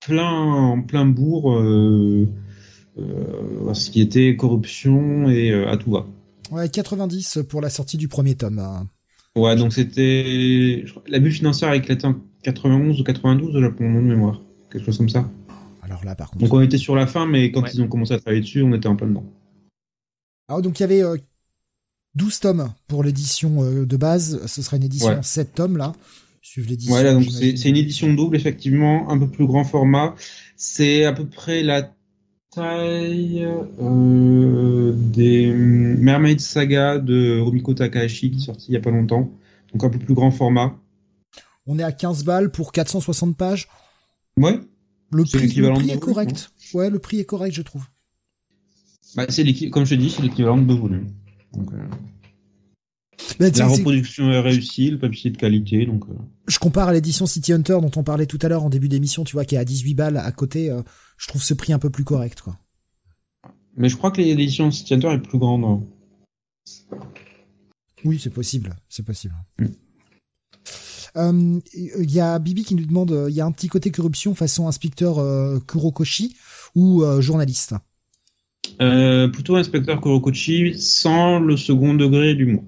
plein 0.00 0.30
en 0.30 0.82
plein 0.82 1.04
bourg. 1.04 1.54
Euh, 1.54 2.26
euh, 2.98 3.74
ce 3.74 3.90
qui 3.90 4.00
était 4.00 4.34
corruption 4.34 5.28
et 5.28 5.52
euh, 5.52 5.70
à 5.70 5.76
tout 5.76 5.92
va. 5.92 6.06
Ouais, 6.50 6.68
90 6.68 7.40
pour 7.48 7.60
la 7.60 7.70
sortie 7.70 7.96
du 7.96 8.08
premier 8.08 8.34
tome. 8.34 8.58
Hein. 8.58 8.88
Ouais, 9.36 9.54
donc 9.54 9.72
c'était 9.72 10.84
la 11.06 11.20
bulle 11.20 11.32
financière 11.32 11.70
a 11.70 11.76
éclaté 11.76 12.06
en 12.06 12.16
91 12.52 13.00
ou 13.00 13.04
92 13.04 13.52
de 13.52 13.60
Japon, 13.60 13.92
de 13.92 14.00
mémoire, 14.00 14.40
quelque 14.70 14.86
chose 14.86 14.98
comme 14.98 15.08
ça. 15.08 15.28
Alors 15.82 16.04
là, 16.04 16.14
par 16.14 16.30
contre. 16.30 16.44
Donc 16.44 16.52
on 16.54 16.60
était 16.60 16.78
sur 16.78 16.94
la 16.94 17.06
fin, 17.06 17.26
mais 17.26 17.50
quand 17.52 17.64
ils 17.72 17.82
ont 17.82 17.88
commencé 17.88 18.14
à 18.14 18.18
travailler 18.18 18.40
dessus, 18.40 18.62
on 18.62 18.74
était 18.74 18.88
en 18.88 18.96
plein 18.96 19.08
dedans. 19.08 19.24
Alors 20.48 20.62
donc 20.62 20.80
il 20.80 20.82
y 20.82 20.84
avait 20.84 21.02
12 22.14 22.34
euh, 22.34 22.40
tomes 22.40 22.72
pour 22.86 23.04
l'édition 23.04 23.84
de 23.84 23.96
base, 23.96 24.46
ce 24.46 24.62
serait 24.62 24.78
une 24.78 24.84
édition 24.84 25.18
en 25.18 25.22
7 25.22 25.54
tomes 25.54 25.76
là. 25.76 25.92
L'édition. 26.56 26.94
Voilà, 26.94 27.12
donc 27.12 27.24
c'est 27.30 27.68
une 27.68 27.76
édition 27.76 28.12
double 28.14 28.34
effectivement, 28.34 29.10
un 29.10 29.18
peu 29.18 29.28
plus 29.28 29.46
grand 29.46 29.64
format. 29.64 30.14
C'est 30.56 31.04
à 31.04 31.12
peu 31.12 31.26
près 31.26 31.62
la 31.62 31.92
taille 32.50 33.46
euh, 33.80 34.92
des 34.94 35.52
Mermaid 35.52 36.40
Saga 36.40 36.98
de 36.98 37.38
Rumiko 37.38 37.74
Takahashi 37.74 38.30
qui 38.30 38.38
est 38.38 38.46
sorti 38.46 38.66
il 38.70 38.74
y 38.74 38.76
a 38.78 38.80
pas 38.80 38.90
longtemps, 38.90 39.30
donc 39.72 39.84
un 39.84 39.90
peu 39.90 39.98
plus 39.98 40.14
grand 40.14 40.30
format. 40.30 40.74
On 41.68 41.78
est 41.78 41.82
à 41.82 41.92
15 41.92 42.24
balles 42.24 42.50
pour 42.50 42.72
460 42.72 43.36
pages. 43.36 43.68
Ouais. 44.38 44.58
Le 45.12 45.24
prix, 45.24 45.54
le 45.54 45.72
prix 45.74 45.90
est 45.90 45.98
correct. 45.98 46.50
Ouais, 46.72 46.90
le 46.90 46.98
prix 46.98 47.20
est 47.20 47.24
correct, 47.24 47.54
je 47.54 47.62
trouve. 47.62 47.84
Bah, 49.14 49.26
c'est 49.28 49.44
comme 49.70 49.84
je 49.84 49.94
te 49.94 50.00
dis, 50.00 50.10
c'est 50.10 50.22
l'équivalent 50.22 50.56
de 50.56 50.64
deux 50.64 50.74
volumes. 50.74 51.12
Donc, 51.52 51.70
euh... 51.72 53.50
la 53.56 53.66
reproduction 53.66 54.30
est 54.30 54.40
réussie, 54.40 54.90
le 54.90 54.98
papier 54.98 55.30
est 55.30 55.34
de 55.34 55.38
qualité, 55.38 55.86
donc. 55.86 56.04
Euh... 56.08 56.14
Je 56.46 56.58
compare 56.58 56.88
à 56.88 56.92
l'édition 56.92 57.26
City 57.26 57.52
Hunter 57.52 57.78
dont 57.82 57.90
on 57.96 58.02
parlait 58.02 58.26
tout 58.26 58.38
à 58.42 58.48
l'heure 58.48 58.64
en 58.64 58.70
début 58.70 58.88
d'émission, 58.88 59.24
tu 59.24 59.34
vois, 59.34 59.44
qui 59.44 59.54
est 59.54 59.58
à 59.58 59.64
18 59.64 59.94
balles 59.94 60.16
à 60.16 60.32
côté. 60.32 60.70
Euh, 60.70 60.82
je 61.18 61.28
trouve 61.28 61.42
ce 61.42 61.52
prix 61.52 61.74
un 61.74 61.78
peu 61.78 61.90
plus 61.90 62.04
correct, 62.04 62.40
quoi. 62.40 62.58
Mais 63.76 63.88
je 63.90 63.96
crois 63.96 64.10
que 64.10 64.20
l'édition 64.20 64.70
City 64.70 64.94
Hunter 64.94 65.12
est 65.12 65.18
plus 65.18 65.38
grande. 65.38 65.64
Hein. 65.64 66.98
Oui, 68.04 68.18
c'est 68.18 68.30
possible, 68.30 68.74
c'est 68.88 69.04
possible. 69.04 69.34
Mm. 69.58 69.66
Euh, 71.16 71.60
il 71.74 72.10
y 72.10 72.20
a 72.20 72.38
Bibi 72.38 72.64
qui 72.64 72.74
nous 72.74 72.84
demande, 72.84 73.12
euh, 73.12 73.30
il 73.30 73.36
y 73.36 73.40
a 73.40 73.46
un 73.46 73.52
petit 73.52 73.68
côté 73.68 73.90
corruption 73.90 74.34
façon 74.34 74.68
inspecteur 74.68 75.18
euh, 75.18 75.58
Kurokoshi 75.66 76.36
ou 76.74 77.02
journaliste 77.20 77.74
Plutôt 78.78 79.56
inspecteur 79.56 80.00
Kurokoshi 80.00 80.78
sans 80.78 81.40
le 81.40 81.56
second 81.56 81.94
degré 81.94 82.34
du 82.34 82.46
mot. 82.46 82.64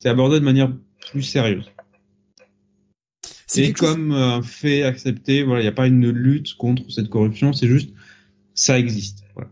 C'est 0.00 0.08
abordé 0.08 0.40
de 0.40 0.44
manière 0.44 0.72
plus 1.10 1.22
sérieuse. 1.22 1.70
C'est 3.52 3.72
comme 3.74 4.12
un 4.12 4.38
euh, 4.38 4.42
fait 4.42 4.82
accepté, 4.82 5.42
voilà, 5.42 5.60
il 5.60 5.64
n'y 5.64 5.68
a 5.68 5.72
pas 5.72 5.86
une 5.86 6.08
lutte 6.08 6.54
contre 6.54 6.90
cette 6.90 7.10
corruption, 7.10 7.52
c'est 7.52 7.68
juste 7.68 7.90
ça 8.54 8.78
existe. 8.78 9.24
Voilà. 9.34 9.50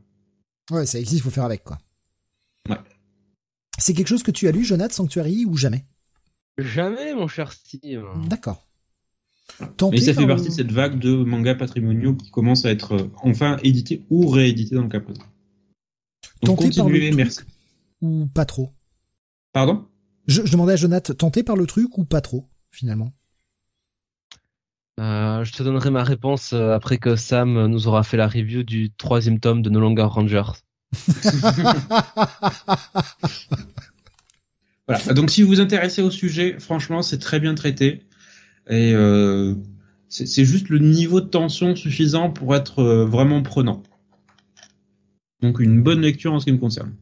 Ouais, 0.70 0.86
ça 0.86 0.98
existe, 0.98 1.18
il 1.18 1.22
faut 1.22 1.30
faire 1.30 1.44
avec 1.44 1.64
quoi. 1.64 1.78
Ouais. 2.68 2.78
C'est 3.78 3.92
quelque 3.92 4.08
chose 4.08 4.22
que 4.22 4.30
tu 4.30 4.48
as 4.48 4.52
lu, 4.52 4.64
Jonathan 4.64 4.94
Sanctuary, 4.94 5.44
ou 5.44 5.56
jamais? 5.56 5.84
Jamais, 6.58 7.14
mon 7.14 7.28
cher 7.28 7.52
Steve. 7.52 8.04
D'accord. 8.26 8.66
Mais 9.90 10.00
ça 10.00 10.14
fait 10.14 10.26
partie 10.26 10.48
de 10.48 10.52
cette 10.52 10.72
vague 10.72 10.98
de 10.98 11.14
mangas 11.14 11.54
patrimoniaux 11.54 12.14
qui 12.14 12.30
commence 12.30 12.64
à 12.64 12.70
être 12.70 12.92
euh, 12.92 13.10
enfin 13.22 13.58
édité 13.62 14.04
ou 14.10 14.28
réédité 14.28 14.74
dans 14.74 14.82
le 14.82 14.88
cas 14.88 15.00
présent. 15.00 15.22
Donc 16.42 16.58
tenté 16.58 16.76
continuez, 16.76 17.12
merci. 17.12 17.40
Ou 18.00 18.26
pas 18.26 18.44
trop 18.44 18.72
Pardon? 19.52 19.86
Je, 20.26 20.42
je 20.44 20.52
demandais 20.52 20.74
à 20.74 20.76
Jonathan, 20.76 21.14
tenté 21.14 21.42
par 21.42 21.56
le 21.56 21.66
truc 21.66 21.98
ou 21.98 22.04
pas 22.04 22.20
trop, 22.20 22.48
finalement? 22.70 23.12
Euh, 25.00 25.44
je 25.44 25.52
te 25.52 25.62
donnerai 25.62 25.90
ma 25.90 26.04
réponse 26.04 26.52
euh, 26.52 26.72
après 26.72 26.98
que 26.98 27.16
Sam 27.16 27.66
nous 27.66 27.88
aura 27.88 28.02
fait 28.02 28.16
la 28.16 28.28
review 28.28 28.62
du 28.62 28.92
troisième 28.92 29.40
tome 29.40 29.62
de 29.62 29.70
No 29.70 29.80
Longer 29.80 30.02
Rangers. 30.02 30.42
voilà. 34.98 35.14
Donc 35.14 35.30
si 35.30 35.42
vous 35.42 35.48
vous 35.48 35.60
intéressez 35.60 36.02
au 36.02 36.10
sujet, 36.10 36.58
franchement, 36.58 37.02
c'est 37.02 37.18
très 37.18 37.38
bien 37.38 37.54
traité 37.54 38.06
et 38.68 38.92
euh, 38.94 39.54
c'est 40.08 40.44
juste 40.44 40.68
le 40.68 40.78
niveau 40.78 41.20
de 41.20 41.26
tension 41.26 41.76
suffisant 41.76 42.30
pour 42.30 42.56
être 42.56 42.80
euh, 42.80 43.06
vraiment 43.06 43.42
prenant. 43.42 43.82
Donc 45.42 45.60
une 45.60 45.82
bonne 45.82 46.00
lecture 46.00 46.32
en 46.32 46.40
ce 46.40 46.46
qui 46.46 46.52
me 46.52 46.58
concerne. 46.58 46.94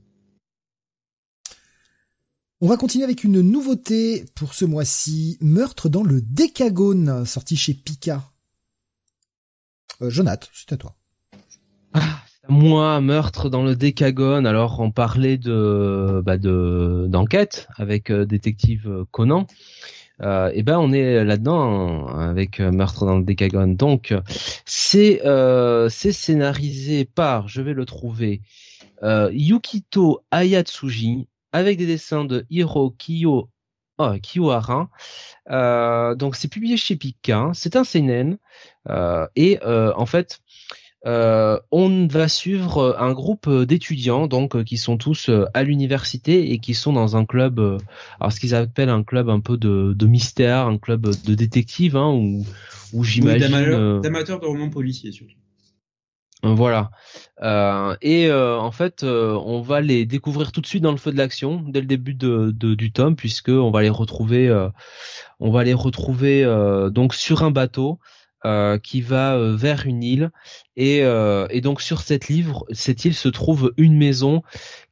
On 2.60 2.68
va 2.68 2.76
continuer 2.76 3.05
avec 3.05 3.25
une 3.25 3.41
nouveauté 3.41 4.26
pour 4.34 4.52
ce 4.52 4.65
mois-ci, 4.65 5.39
Meurtre 5.41 5.89
dans 5.89 6.02
le 6.02 6.20
Décagone, 6.20 7.25
sorti 7.25 7.57
chez 7.57 7.73
Pika. 7.73 8.23
Euh, 10.02 10.10
Jonath, 10.10 10.50
c'est 10.52 10.73
à 10.73 10.76
toi. 10.76 10.94
Ah, 11.94 12.23
moi, 12.49 13.01
Meurtre 13.01 13.51
dans 13.51 13.62
le 13.62 13.77
Décagone. 13.77 14.47
Alors, 14.47 14.81
on 14.81 14.91
parlait 14.91 15.36
de 15.36 16.23
bah 16.25 16.39
de 16.39 17.07
d'enquête 17.09 17.68
avec 17.77 18.10
euh, 18.10 18.25
détective 18.25 18.89
euh, 18.89 19.05
Conan. 19.10 19.47
Euh, 20.20 20.51
et 20.52 20.62
ben 20.62 20.78
on 20.78 20.91
est 20.91 21.25
là-dedans 21.25 22.09
hein, 22.09 22.31
avec 22.31 22.59
euh, 22.59 22.73
Meurtre 22.73 23.07
dans 23.07 23.18
le 23.18 23.25
Décagone. 23.25 23.77
Donc 23.77 24.15
c'est 24.65 25.20
c'est 25.91 26.12
scénarisé 26.12 27.05
par, 27.05 27.49
je 27.49 27.60
vais 27.62 27.75
le 27.75 27.85
trouver, 27.85 28.41
Yukito 29.02 30.23
Ayatsuji 30.31 31.28
avec 31.52 31.78
des 31.78 31.86
dessins 31.86 32.25
de 32.25 32.44
Hiro 32.51 32.91
Kiyo 32.91 33.49
oh, 33.99 34.12
Kiyohara. 34.20 34.89
Donc 36.17 36.35
c'est 36.35 36.49
publié 36.49 36.77
chez 36.77 36.97
Pika, 36.97 37.39
hein. 37.39 37.55
c'est 37.55 37.77
un 37.77 37.85
seinen 37.85 38.39
et 39.36 39.60
en 39.62 40.07
fait 40.07 40.41
euh, 41.07 41.59
on 41.70 42.07
va 42.07 42.28
suivre 42.28 42.97
un 42.99 43.12
groupe 43.12 43.49
d'étudiants 43.49 44.27
donc 44.27 44.65
qui 44.65 44.77
sont 44.77 44.97
tous 44.97 45.31
à 45.55 45.62
l'université 45.62 46.52
et 46.52 46.59
qui 46.59 46.75
sont 46.75 46.93
dans 46.93 47.17
un 47.17 47.25
club, 47.25 47.78
alors 48.20 48.33
ce 48.33 48.41
qu'ils 48.41 48.55
appellent 48.55 48.89
un 48.89 49.05
club 49.05 49.28
un 49.28 49.41
peu 49.41 49.57
de, 49.57 49.94
de 49.94 50.07
mystère, 50.07 50.67
un 50.67 50.78
club 50.78 51.09
de 51.25 51.35
détective, 51.35 51.97
hein, 51.97 52.10
où, 52.10 52.44
où 52.93 53.05
j'imagine 53.05 54.01
d'amateurs 54.01 54.41
de 54.41 54.47
romans 54.47 54.70
policiers 54.70 55.12
surtout. 55.12 55.35
Voilà. 56.43 56.91
Euh, 57.43 57.97
et 58.01 58.28
euh, 58.28 58.59
en 58.59 58.70
fait, 58.70 59.02
euh, 59.02 59.33
on 59.44 59.60
va 59.60 59.81
les 59.81 60.07
découvrir 60.07 60.52
tout 60.52 60.60
de 60.60 60.67
suite 60.67 60.83
dans 60.83 60.93
le 60.93 60.97
feu 60.97 61.10
de 61.10 61.17
l'action 61.17 61.65
dès 61.67 61.81
le 61.81 61.86
début 61.86 62.15
de, 62.15 62.51
du 62.52 62.93
tome, 62.93 63.17
puisque 63.17 63.49
on 63.49 63.70
va 63.70 63.83
les 63.83 63.89
retrouver, 63.89 64.68
on 65.41 65.51
va 65.51 65.65
les 65.65 65.75
retrouver 65.75 66.44
donc 66.93 67.15
sur 67.15 67.43
un 67.43 67.51
bateau 67.51 67.99
qui 68.83 69.00
va 69.00 69.36
vers 69.55 69.86
une 69.86 70.02
île. 70.02 70.31
Et, 70.76 70.99
et 70.99 71.60
donc 71.60 71.81
sur 71.81 72.00
cette 72.00 72.28
livre, 72.28 72.65
cette 72.70 73.05
île 73.05 73.15
se 73.15 73.28
trouve 73.28 73.73
une 73.76 73.97
maison 73.97 74.42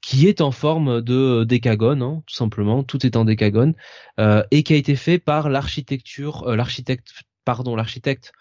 qui 0.01 0.27
est 0.27 0.41
en 0.41 0.51
forme 0.51 1.01
de 1.01 1.45
décagone, 1.45 2.03
hein, 2.03 2.23
tout 2.27 2.35
simplement. 2.35 2.83
Tout 2.83 3.07
est 3.07 3.17
en 3.17 3.25
décagone 3.25 3.75
et 4.19 4.63
qui 4.63 4.73
a 4.73 4.77
été 4.77 4.97
fait 4.97 5.19
par 5.19 5.49
l'architecture, 5.49 6.45
l'architecte, 6.57 7.13
pardon, 7.45 7.77
l'architecte 7.77 8.33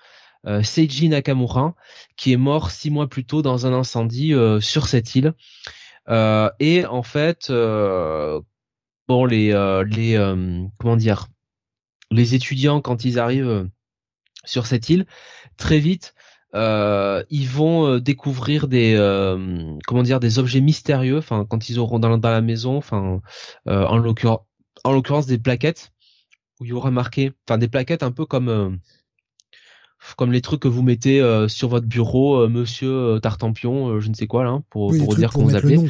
euh, 0.48 0.62
Seiji 0.62 1.10
Nakamura, 1.10 1.76
qui 2.18 2.32
est 2.32 2.38
mort 2.38 2.70
six 2.70 2.92
mois 2.92 3.08
plus 3.08 3.26
tôt 3.26 3.42
dans 3.42 3.66
un 3.66 3.74
incendie 3.74 4.34
euh, 4.34 4.60
sur 4.62 4.88
cette 4.88 5.16
île. 5.16 5.34
Euh, 6.08 6.52
et 6.60 6.86
en 6.86 7.02
fait, 7.02 7.52
bon, 9.08 9.26
les, 9.26 9.84
les 9.90 10.36
comment 10.80 10.96
dire, 10.96 11.28
les 12.12 12.36
étudiants 12.36 12.82
quand 12.82 13.06
ils 13.06 13.18
arrivent 13.18 13.68
sur 14.46 14.66
cette 14.66 14.90
île, 14.90 15.06
très 15.58 15.80
vite 15.80 16.14
euh, 16.56 17.22
ils 17.30 17.50
vont 17.50 17.86
euh, 17.86 18.00
découvrir 18.00 18.68
des 18.70 18.96
comment 19.86 20.04
dire 20.04 20.20
des 20.20 20.40
objets 20.40 20.62
mystérieux. 20.62 21.18
Enfin, 21.18 21.46
quand 21.46 21.70
ils 21.70 21.80
auront 21.80 22.00
dans, 22.00 22.18
dans 22.18 22.30
la 22.30 22.42
maison, 22.42 22.78
enfin, 22.78 23.22
en 23.68 23.98
l'occurrence, 23.98 24.42
en 24.84 24.94
l'occurrence 24.94 25.26
des 25.26 25.38
plaquettes 25.38 25.92
où 26.62 26.66
il 26.66 26.70
y 26.70 26.74
aura 26.74 26.92
marqué, 26.92 27.34
enfin 27.48 27.58
des 27.58 27.68
plaquettes 27.68 28.04
un 28.04 28.12
peu 28.12 28.26
comme 28.26 28.80
comme 30.18 30.32
les 30.32 30.42
trucs 30.42 30.62
que 30.62 30.68
vous 30.68 30.84
mettez 30.84 31.20
sur 31.50 31.68
votre 31.68 31.88
bureau, 31.88 32.48
Monsieur 32.48 33.20
Tartampion, 33.22 34.00
je 34.00 34.08
ne 34.08 34.14
sais 34.14 34.28
quoi 34.28 34.44
là, 34.44 34.62
pour, 34.70 34.96
pour 34.96 35.16
dire 35.16 35.32
comment 35.32 35.48
vous 35.48 35.56
appelez. 35.56 35.90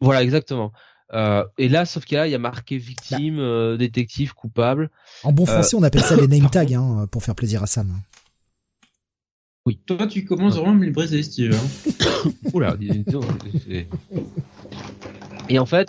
Voilà, 0.00 0.22
exactement. 0.22 0.72
Euh, 1.12 1.44
et 1.58 1.68
là, 1.68 1.84
sauf 1.84 2.04
qu'il 2.04 2.18
y 2.18 2.34
a, 2.34 2.38
marqué 2.38 2.78
victime, 2.78 3.36
bah. 3.36 3.42
euh, 3.42 3.76
détective, 3.76 4.34
coupable. 4.34 4.90
En 5.22 5.32
bon 5.32 5.46
français, 5.46 5.76
on 5.76 5.82
appelle 5.82 6.02
ça 6.02 6.16
des 6.26 6.26
name 6.26 6.50
tags, 6.50 6.66
hein, 6.72 7.06
pour 7.10 7.22
faire 7.22 7.34
plaisir 7.34 7.62
à 7.62 7.66
Sam. 7.66 8.00
Oui. 9.66 9.80
Toi, 9.86 10.06
tu 10.06 10.24
commences 10.24 10.54
vraiment 10.54 10.72
à 10.72 10.74
me 10.74 10.84
les 10.84 10.90
briser, 10.90 11.22
Steve. 11.22 11.54
Hein. 11.54 12.30
Oula. 12.52 12.76
et 15.48 15.58
en 15.58 15.66
fait, 15.66 15.88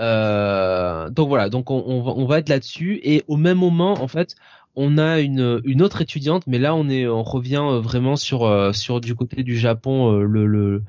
euh, 0.00 1.10
donc 1.10 1.28
voilà, 1.28 1.48
donc 1.48 1.70
on, 1.70 1.82
on, 1.86 2.02
va, 2.02 2.12
on 2.12 2.26
va 2.26 2.38
être 2.38 2.48
là-dessus 2.48 3.00
et 3.04 3.22
au 3.28 3.36
même 3.36 3.58
moment, 3.58 4.02
en 4.02 4.08
fait, 4.08 4.34
on 4.74 4.98
a 4.98 5.20
une, 5.20 5.60
une 5.64 5.82
autre 5.82 6.00
étudiante, 6.00 6.48
mais 6.48 6.58
là 6.58 6.74
on 6.74 6.88
est 6.88 7.06
on 7.06 7.22
revient 7.22 7.62
vraiment 7.80 8.16
sur 8.16 8.74
sur 8.74 9.00
du 9.00 9.14
côté 9.14 9.44
du 9.44 9.56
Japon 9.56 10.10
le, 10.18 10.46
le 10.46 10.82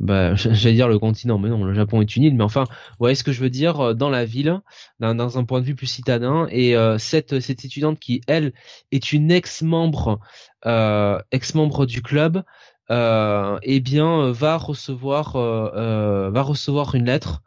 bah, 0.00 0.34
j'allais 0.34 0.74
dire 0.74 0.88
le 0.88 0.98
continent, 0.98 1.38
mais 1.38 1.48
non, 1.48 1.62
le 1.64 1.74
Japon 1.74 2.00
est 2.00 2.16
une 2.16 2.24
île, 2.24 2.34
mais 2.34 2.44
enfin, 2.44 2.64
vous 2.64 2.96
voyez 2.98 3.14
ce 3.14 3.22
que 3.22 3.32
je 3.32 3.40
veux 3.40 3.50
dire 3.50 3.80
euh, 3.80 3.94
dans 3.94 4.10
la 4.10 4.24
ville, 4.24 4.60
dans, 4.98 5.38
un 5.38 5.44
point 5.44 5.60
de 5.60 5.66
vue 5.66 5.74
plus 5.74 5.86
citadin, 5.86 6.48
et 6.50 6.76
euh, 6.76 6.98
cette 6.98 7.40
cette 7.40 7.64
étudiante 7.64 8.00
qui 8.00 8.22
elle 8.26 8.52
est 8.92 9.12
une 9.12 9.30
ex-membre 9.30 10.18
euh, 10.66 11.20
ex-membre 11.30 11.86
du 11.86 12.02
club, 12.02 12.42
euh, 12.90 13.58
eh 13.62 13.80
bien 13.80 14.32
va 14.32 14.56
recevoir 14.56 15.34
va 15.34 16.42
recevoir 16.42 16.94
une 16.94 17.06
lettre 17.06 17.42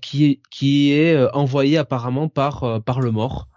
qui 0.00 0.40
qui 0.50 0.92
est 0.92 1.16
envoyée 1.32 1.78
apparemment 1.78 2.28
par 2.28 2.82
par 2.84 3.00
le 3.00 3.10
mort. 3.10 3.48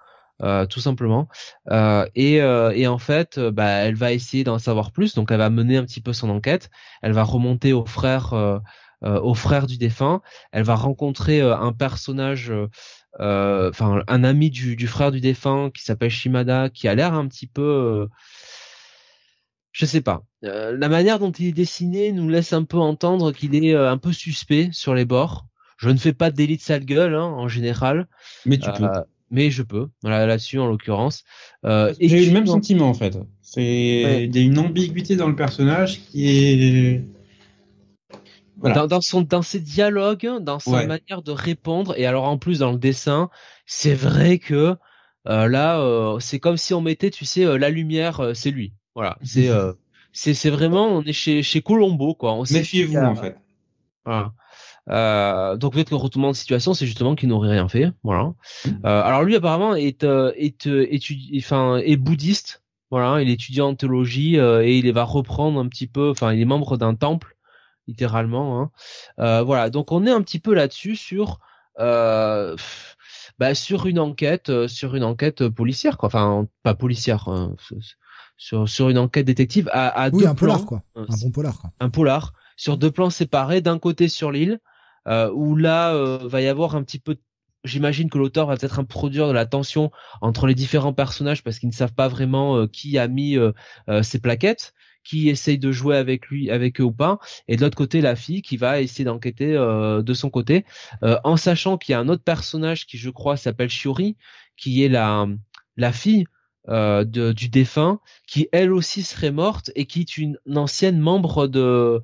Euh, 0.44 0.68
tout 0.68 0.80
simplement. 0.80 1.28
Euh, 1.72 2.06
et, 2.14 2.42
euh, 2.42 2.72
et, 2.72 2.86
en 2.86 3.00
fait, 3.00 3.40
bah, 3.40 3.70
elle 3.70 3.96
va 3.96 4.14
essayer 4.14 4.44
d'en 4.44 4.60
savoir 4.60 4.92
plus. 4.92 5.16
Donc, 5.16 5.32
elle 5.32 5.40
va 5.40 5.50
mener 5.50 5.78
un 5.78 5.84
petit 5.84 6.02
peu 6.02 6.14
son 6.14 6.30
enquête. 6.30 6.70
Elle 7.02 7.14
va 7.14 7.24
remonter 7.24 7.74
au 7.74 7.86
frère, 7.86 8.62
au 9.02 9.34
frère 9.34 9.66
du 9.68 9.78
défunt. 9.78 10.22
Elle 10.52 10.64
va 10.64 10.76
rencontrer 10.76 11.42
un 11.42 11.74
personnage, 11.74 12.54
enfin 13.20 14.04
un 14.08 14.24
ami 14.24 14.52
du, 14.52 14.76
du, 14.76 14.88
frère 14.88 15.12
du 15.12 15.22
défunt 15.22 15.72
qui 15.74 15.84
s'appelle 15.84 16.12
Shimada, 16.12 16.70
qui 16.70 16.88
a 16.88 16.96
l'air 16.96 17.14
un 17.14 17.28
petit 17.28 17.48
peu 17.48 18.08
je 19.72 19.86
sais 19.86 20.02
pas. 20.02 20.24
la 20.42 20.90
manière 20.90 21.20
dont 21.20 21.32
il 21.32 21.48
est 21.48 21.52
dessiné 21.52 22.12
nous 22.12 22.30
laisse 22.30 22.52
un 22.54 22.64
peu 22.64 22.78
entendre 22.78 23.32
qu'il 23.32 23.54
est 23.56 23.76
un 23.76 23.98
peu 23.98 24.12
suspect 24.12 24.70
sur 24.72 24.94
les 24.94 25.06
bords. 25.06 25.46
Je 25.78 25.90
ne 25.90 25.98
fais 25.98 26.14
pas 26.14 26.32
d'élite 26.32 26.62
sale 26.62 26.86
gueule 26.86 27.14
hein, 27.14 27.26
en 27.26 27.48
général. 27.48 28.08
Mais 28.46 28.58
tu 28.58 28.72
peux 28.72 28.88
mais 29.32 29.52
je 29.52 29.64
peux 29.64 29.88
voilà 30.02 30.26
là-dessus 30.26 30.60
en 30.60 30.68
l'occurrence. 30.68 31.24
Euh, 31.66 31.94
j'ai 32.00 32.24
eu 32.24 32.28
le 32.28 32.34
même 32.34 32.48
sentiment 32.48 32.90
en 32.90 32.94
fait. 32.94 33.18
C'est 33.42 34.26
il 34.26 34.36
y 34.36 34.40
a 34.40 34.42
une 34.42 34.60
ambiguïté 34.60 35.16
dans 35.16 35.28
le 35.28 35.36
personnage 35.36 36.02
qui 36.06 36.28
est 36.28 37.02
voilà. 38.58 38.88
dans, 38.88 39.02
son 39.02 39.22
dans 39.22 39.42
ses 39.42 39.60
dialogues 39.60 40.30
dans 40.42 40.60
sa 40.60 40.86
manière 40.86 41.22
de 41.22 41.32
répondre 41.32 41.94
et 41.98 42.06
alors 42.06 42.26
en 42.26 42.38
plus 42.38 42.60
dans 42.60 42.72
le 42.72 42.80
dessin 42.80 43.30
c'est 43.66 43.94
vrai 43.94 44.40
que 44.40 44.76
euh, 45.28 45.48
là 45.48 45.80
euh, 45.80 46.20
c'est 46.20 46.40
comme 46.40 46.58
si 46.58 46.74
on 46.74 46.82
mettait 46.82 47.12
tu 47.12 47.26
sais 47.26 47.46
euh, 47.46 47.58
la 47.58 47.70
lumière 47.70 48.32
c'est 48.34 48.52
lui. 48.52 48.74
Voilà. 48.96 49.18
C'est 49.24 49.50
c'est 50.14 50.34
c'est 50.34 50.50
vraiment 50.50 50.88
on 50.88 51.04
est 51.04 51.14
chez 51.14 51.44
chez 51.44 51.62
Colombo 51.62 52.16
quoi. 52.16 52.42
Méfiez-vous 52.50 52.98
en 52.98 53.16
fait. 53.16 53.38
Voilà 54.04 54.32
euh, 54.90 55.58
donc 55.58 55.74
peut-être 55.74 55.90
que 55.90 55.96
le 55.96 56.02
retournement 56.02 56.32
de 56.32 56.36
situation, 56.38 56.74
c'est 56.74 56.86
justement 56.86 57.16
qu'il 57.16 57.30
n'aurait 57.30 57.50
rien 57.50 57.68
fait. 57.68 57.92
Voilà. 58.04 58.34
Euh, 58.68 58.72
alors 58.84 59.24
lui 59.24 59.36
apparemment 59.36 59.76
est 59.76 60.04
euh, 60.04 60.32
est 60.38 60.68
euh, 60.68 60.88
enfin 61.38 61.78
est 61.78 61.98
bouddhiste. 61.98 62.64
Voilà, 62.90 63.22
il 63.22 63.30
est 63.30 63.34
étudiant 63.34 63.70
en 63.70 63.76
théologie 63.76 64.40
euh, 64.40 64.64
et 64.64 64.78
il 64.78 64.92
va 64.94 65.04
reprendre 65.04 65.60
un 65.60 65.68
petit 65.68 65.88
peu. 65.88 66.10
Enfin, 66.10 66.32
il 66.34 66.40
est 66.40 66.46
membre 66.46 66.78
d'un 66.78 66.96
temple, 66.96 67.36
littéralement. 67.88 68.62
Hein. 68.62 68.72
Euh, 69.20 69.44
voilà, 69.44 69.70
donc 69.70 69.92
on 69.92 70.06
est 70.06 70.12
un 70.12 70.22
petit 70.22 70.40
peu 70.40 70.54
là-dessus 70.54 70.96
sur. 70.96 71.40
Bah, 73.40 73.54
sur 73.54 73.86
une 73.86 74.00
enquête, 74.00 74.68
sur 74.68 74.96
une 74.96 75.04
enquête 75.04 75.48
policière, 75.48 75.98
quoi. 75.98 76.08
Enfin, 76.08 76.48
pas 76.64 76.74
policière, 76.74 77.28
hein, 77.28 77.56
sur 78.38 78.68
sur 78.68 78.90
une 78.90 78.98
enquête 78.98 79.26
détective 79.26 79.70
à, 79.72 79.90
à 79.90 80.10
oui, 80.10 80.24
deux 80.24 80.28
un 80.28 80.36
polar 80.36 80.66
quoi. 80.66 80.82
Un 80.96 81.06
bon 81.22 81.32
polar 81.32 81.60
quoi. 81.60 81.72
Un 81.80 81.90
polar 81.90 82.34
sur 82.56 82.78
deux 82.78 82.90
plans 82.90 83.10
séparés, 83.10 83.62
d'un 83.62 83.78
côté 83.80 84.08
sur 84.08 84.32
l'île 84.32 84.60
euh, 85.08 85.32
où 85.34 85.56
là 85.56 85.94
euh, 85.94 86.20
va 86.24 86.42
y 86.42 86.48
avoir 86.48 86.76
un 86.76 86.84
petit 86.84 87.00
peu 87.00 87.18
J'imagine 87.64 88.10
que 88.10 88.18
l'auteur 88.18 88.48
va 88.48 88.56
peut-être 88.56 88.80
introduire 88.80 89.28
de 89.28 89.34
la 89.34 89.46
tension 89.46 89.92
entre 90.22 90.48
les 90.48 90.56
différents 90.56 90.94
personnages 90.94 91.44
parce 91.44 91.60
qu'ils 91.60 91.68
ne 91.68 91.74
savent 91.74 91.94
pas 91.94 92.08
vraiment 92.08 92.56
euh, 92.56 92.68
qui 92.68 92.98
a 92.98 93.10
mis 93.10 93.36
ces 94.04 94.20
plaquettes, 94.20 94.74
qui 95.04 95.28
essaye 95.28 95.58
de 95.58 95.72
jouer 95.72 95.98
avec 95.98 96.28
lui, 96.28 96.50
avec 96.50 96.80
eux 96.80 96.86
ou 96.86 96.94
pas, 96.94 97.18
et 97.50 97.58
de 97.58 97.62
l'autre 97.62 97.76
côté 97.76 98.00
la 98.00 98.16
fille 98.16 98.42
qui 98.42 98.56
va 98.56 98.80
essayer 98.80 99.04
d'enquêter 99.04 99.54
de 99.54 100.14
son 100.14 100.30
côté, 100.30 100.66
en 101.02 101.36
sachant 101.36 101.78
qu'il 101.78 101.92
y 101.92 101.96
a 101.96 102.00
un 102.00 102.08
autre 102.08 102.24
personnage 102.24 102.86
qui 102.86 102.98
je 102.98 103.10
crois 103.10 103.36
s'appelle 103.36 103.70
Shiori, 103.70 104.16
qui 104.56 104.86
est 104.86 104.90
la 104.90 105.28
la 105.76 105.92
fille 105.92 106.26
du 106.68 107.50
défunt, 107.50 108.00
qui 108.28 108.48
elle 108.54 108.72
aussi 108.72 109.04
serait 109.04 109.32
morte 109.32 109.72
et 109.76 109.88
qui 109.88 110.02
est 110.02 110.18
une 110.18 110.38
ancienne 110.56 111.00
membre 111.00 111.48
de 111.48 111.98
euh, 111.98 112.00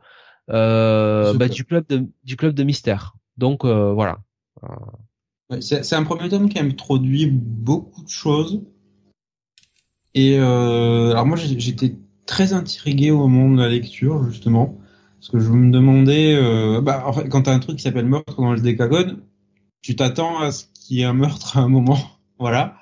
bah, 0.48 1.48
du 1.50 1.66
club 1.66 1.86
de 1.88 2.08
du 2.24 2.36
club 2.36 2.54
de 2.54 2.64
mystère. 2.64 3.16
Donc 3.38 3.66
euh, 3.66 3.94
voilà. 3.94 4.20
C'est 5.60 5.94
un 5.94 6.04
premier 6.04 6.30
tome 6.30 6.50
qui 6.50 6.60
introduit 6.60 7.28
beaucoup 7.28 8.04
de 8.04 8.10
choses. 8.10 8.64
Et 10.16 10.38
euh, 10.40 11.12
alors 11.12 11.26
moi 11.26 11.38
j'étais 11.38 11.96
très 12.26 12.54
intrigué 12.54 13.12
au 13.12 13.28
moment 13.28 13.54
de 13.56 13.62
la 13.62 13.70
lecture 13.70 14.24
justement 14.24 14.78
parce 15.24 15.32
que 15.32 15.40
je 15.40 15.52
me 15.52 15.72
demandais, 15.72 16.36
euh, 16.36 16.82
bah 16.82 17.04
en 17.08 17.14
fait, 17.14 17.30
quand 17.30 17.44
t'as 17.44 17.54
un 17.54 17.60
truc 17.60 17.78
qui 17.78 17.84
s'appelle 17.84 18.06
meurtre 18.06 18.42
dans 18.42 18.52
le 18.52 18.60
décagone, 18.60 19.24
tu 19.82 19.96
t'attends 19.96 20.40
à 20.40 20.52
ce 20.52 20.66
qu'il 20.74 20.98
y 20.98 21.02
ait 21.02 21.06
un 21.06 21.14
meurtre 21.14 21.58
à 21.58 21.62
un 21.62 21.70
moment, 21.70 21.98
voilà. 22.40 22.76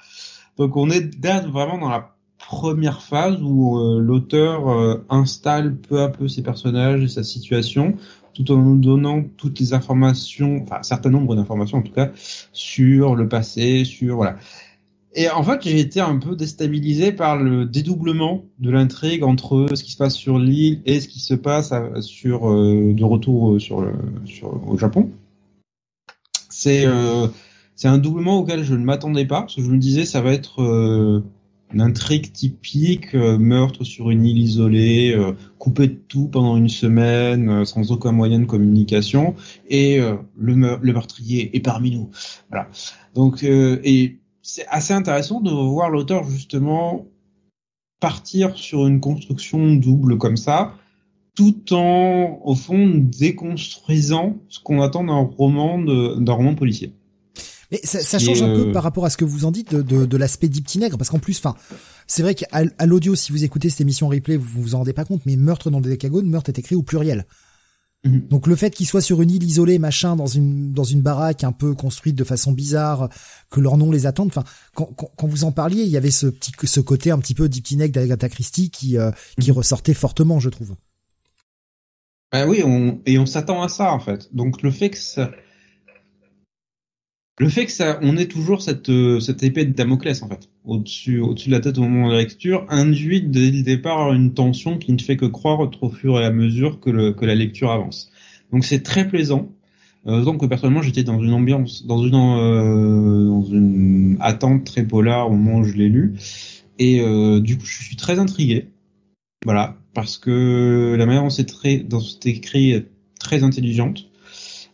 Donc 0.57 0.75
on 0.75 0.89
est 0.89 1.15
vraiment 1.45 1.77
dans 1.77 1.89
la 1.89 2.15
première 2.47 3.01
phase 3.01 3.41
où 3.41 3.77
euh, 3.77 3.99
l'auteur 3.99 4.69
euh, 4.69 5.05
installe 5.09 5.75
peu 5.75 6.01
à 6.01 6.09
peu 6.09 6.27
ses 6.27 6.41
personnages 6.41 7.03
et 7.03 7.07
sa 7.07 7.23
situation, 7.23 7.95
tout 8.33 8.51
en 8.51 8.57
nous 8.57 8.77
donnant 8.77 9.23
toutes 9.37 9.59
les 9.59 9.73
informations, 9.73 10.61
enfin 10.63 10.77
un 10.79 10.83
certain 10.83 11.09
nombre 11.09 11.35
d'informations 11.35 11.79
en 11.79 11.81
tout 11.81 11.93
cas, 11.93 12.11
sur 12.53 13.15
le 13.15 13.27
passé, 13.27 13.85
sur 13.85 14.15
voilà. 14.17 14.37
Et 15.13 15.29
en 15.29 15.43
fait, 15.43 15.63
j'ai 15.63 15.79
été 15.79 15.99
un 15.99 16.17
peu 16.17 16.37
déstabilisé 16.37 17.11
par 17.11 17.35
le 17.35 17.65
dédoublement 17.65 18.45
de 18.59 18.69
l'intrigue 18.69 19.23
entre 19.23 19.67
ce 19.73 19.83
qui 19.83 19.91
se 19.91 19.97
passe 19.97 20.15
sur 20.15 20.39
l'île 20.39 20.81
et 20.85 21.01
ce 21.01 21.09
qui 21.09 21.19
se 21.19 21.33
passe 21.33 21.73
sur 21.99 22.49
euh, 22.49 22.93
de 22.93 23.03
retour 23.03 23.59
sur 23.59 23.81
le 23.81 23.93
sur 24.25 24.67
au 24.69 24.77
Japon. 24.77 25.09
C'est 26.49 26.85
c'est 27.75 27.87
un 27.87 27.97
doublement 27.97 28.37
auquel 28.37 28.63
je 28.63 28.75
ne 28.75 28.83
m'attendais 28.83 29.25
pas 29.25 29.41
parce 29.41 29.55
que 29.55 29.61
je 29.61 29.69
me 29.69 29.77
disais 29.77 30.05
ça 30.05 30.21
va 30.21 30.31
être 30.31 30.61
une 31.73 31.81
intrigue 31.81 32.31
typique, 32.31 33.15
euh, 33.15 33.37
meurtre 33.37 33.83
sur 33.83 34.09
une 34.09 34.25
île 34.25 34.37
isolée, 34.37 35.13
euh, 35.15 35.33
coupé 35.57 35.87
de 35.87 35.99
tout 36.07 36.27
pendant 36.27 36.57
une 36.57 36.69
semaine, 36.69 37.49
euh, 37.49 37.65
sans 37.65 37.91
aucun 37.91 38.11
moyen 38.11 38.39
de 38.39 38.45
communication, 38.45 39.35
et 39.69 39.99
le, 39.99 40.77
le, 40.81 40.93
meurtrier 40.93 41.55
est 41.55 41.61
parmi 41.61 41.91
nous? 41.91 42.09
Voilà. 42.49 42.67
Donc, 43.15 43.43
et 43.43 44.19
c'est 44.41 44.65
assez 44.67 44.93
intéressant 44.93 45.41
de 45.41 45.51
voir 45.51 45.89
l'auteur 45.89 46.23
justement 46.25 47.05
partir 47.99 48.57
sur 48.57 48.87
une 48.87 48.99
construction 48.99 49.75
double 49.75 50.17
comme 50.17 50.37
ça, 50.37 50.75
tout 51.35 51.73
en, 51.73 52.39
au 52.43 52.55
fond, 52.55 52.91
déconstruisant 52.95 54.37
ce 54.49 54.59
qu'on 54.59 54.81
attend 54.81 55.03
d'un 55.03 56.33
roman 56.33 56.55
policier. 56.55 56.93
Mais 57.71 57.79
ça, 57.83 58.01
ça 58.01 58.19
change 58.19 58.41
un 58.41 58.53
peu 58.53 58.69
euh, 58.69 58.71
par 58.71 58.83
rapport 58.83 59.05
à 59.05 59.09
ce 59.09 59.17
que 59.17 59.25
vous 59.25 59.45
en 59.45 59.51
dites 59.51 59.73
de, 59.73 59.81
de, 59.81 60.05
de 60.05 60.17
l'aspect 60.17 60.49
d'Iptinègre, 60.49 60.97
parce 60.97 61.09
qu'en 61.09 61.19
plus, 61.19 61.37
enfin, 61.37 61.55
c'est 62.07 62.21
vrai 62.21 62.35
qu'à 62.35 62.85
l'audio, 62.85 63.15
si 63.15 63.31
vous 63.31 63.43
écoutez 63.43 63.69
cette 63.69 63.81
émission 63.81 64.09
replay, 64.09 64.37
vous 64.37 64.61
vous 64.61 64.75
en 64.75 64.79
rendez 64.79 64.93
pas 64.93 65.05
compte, 65.05 65.25
mais 65.25 65.37
meurtre 65.37 65.71
dans 65.71 65.79
le 65.79 65.89
décagone, 65.89 66.27
meurtre 66.27 66.49
est 66.49 66.59
écrit 66.59 66.75
au 66.75 66.83
pluriel. 66.83 67.25
Mhm. 68.03 68.27
Donc 68.29 68.47
le 68.47 68.55
fait 68.55 68.71
qu'il 68.71 68.87
soit 68.87 69.01
sur 69.01 69.21
une 69.21 69.29
île 69.29 69.43
isolée, 69.43 69.77
machin, 69.77 70.15
dans 70.15 70.27
une 70.27 70.73
dans 70.73 70.83
une 70.83 71.01
baraque 71.01 71.43
un 71.43 71.51
peu 71.51 71.73
construite 71.75 72.15
de 72.15 72.23
façon 72.23 72.51
bizarre, 72.51 73.09
que 73.49 73.59
leur 73.59 73.77
nom 73.77 73.91
les 73.91 74.07
attende. 74.07 74.27
Enfin, 74.27 74.43
quand, 74.73 74.91
quand, 74.93 75.27
vous 75.27 75.43
en 75.43 75.51
parliez, 75.51 75.83
il 75.83 75.89
y 75.89 75.97
avait 75.97 76.11
ce 76.11 76.27
petit 76.27 76.51
ce 76.63 76.79
côté 76.79 77.11
un 77.11 77.19
petit 77.19 77.35
peu 77.35 77.47
d'Iptinègre 77.47 77.93
d'Agatha 77.93 78.29
Christie 78.29 78.71
qui 78.71 78.97
euh, 78.97 79.11
qui 79.39 79.51
mhm. 79.51 79.57
ressortait 79.57 79.93
fortement, 79.93 80.39
je 80.39 80.49
trouve. 80.49 80.75
Ben 82.31 82.47
oui, 82.47 82.63
on, 82.65 83.01
et 83.05 83.19
on 83.19 83.25
s'attend 83.25 83.61
à 83.61 83.67
ça 83.67 83.91
en 83.93 83.99
fait. 83.99 84.33
Donc 84.33 84.63
le 84.63 84.71
fait 84.71 84.89
que 84.89 84.97
ça, 84.97 85.31
le 87.41 87.49
fait 87.49 87.65
que 87.65 87.71
ça, 87.71 87.97
on 88.03 88.17
ait 88.17 88.27
toujours 88.27 88.61
cette 88.61 88.89
euh, 88.89 89.19
cette 89.19 89.41
épée 89.41 89.65
de 89.65 89.73
Damoclès 89.73 90.21
en 90.21 90.29
fait 90.29 90.47
au-dessus 90.63 91.19
au-dessus 91.19 91.49
de 91.49 91.55
la 91.55 91.59
tête 91.59 91.79
au 91.79 91.81
moment 91.81 92.09
de 92.09 92.13
la 92.13 92.19
lecture 92.19 92.67
induit 92.69 93.23
dès 93.23 93.49
le 93.49 93.63
départ 93.63 94.13
une 94.13 94.35
tension 94.35 94.77
qui 94.77 94.93
ne 94.93 94.99
fait 94.99 95.17
que 95.17 95.25
croître 95.25 95.81
au 95.81 95.89
fur 95.89 96.21
et 96.21 96.23
à 96.23 96.29
mesure 96.29 96.79
que 96.79 96.91
le 96.91 97.13
que 97.13 97.25
la 97.25 97.33
lecture 97.33 97.71
avance. 97.71 98.11
Donc 98.51 98.63
c'est 98.63 98.83
très 98.83 99.07
plaisant. 99.07 99.49
Euh, 100.05 100.23
donc 100.23 100.47
personnellement 100.47 100.83
j'étais 100.83 101.03
dans 101.03 101.19
une 101.19 101.33
ambiance, 101.33 101.87
dans 101.87 102.05
une 102.05 102.13
euh, 102.13 103.25
dans 103.25 103.43
une 103.43 104.17
attente 104.19 104.63
très 104.63 104.83
polar 104.83 105.31
au 105.31 105.33
moment 105.33 105.61
où 105.61 105.63
je 105.63 105.73
l'ai 105.73 105.89
lu 105.89 106.13
et 106.77 107.01
euh, 107.01 107.39
du 107.39 107.57
coup 107.57 107.65
je 107.65 107.83
suis 107.83 107.95
très 107.95 108.19
intrigué. 108.19 108.67
Voilà 109.45 109.77
parce 109.95 110.19
que 110.19 110.95
la 110.95 111.07
manière 111.07 111.23
dont 111.23 111.31
c'est 111.31 111.45
très 111.45 111.79
dans 111.79 112.01
c'est 112.01 112.27
écrit 112.27 112.73
est 112.73 112.85
très 113.19 113.41
intelligente. 113.41 114.10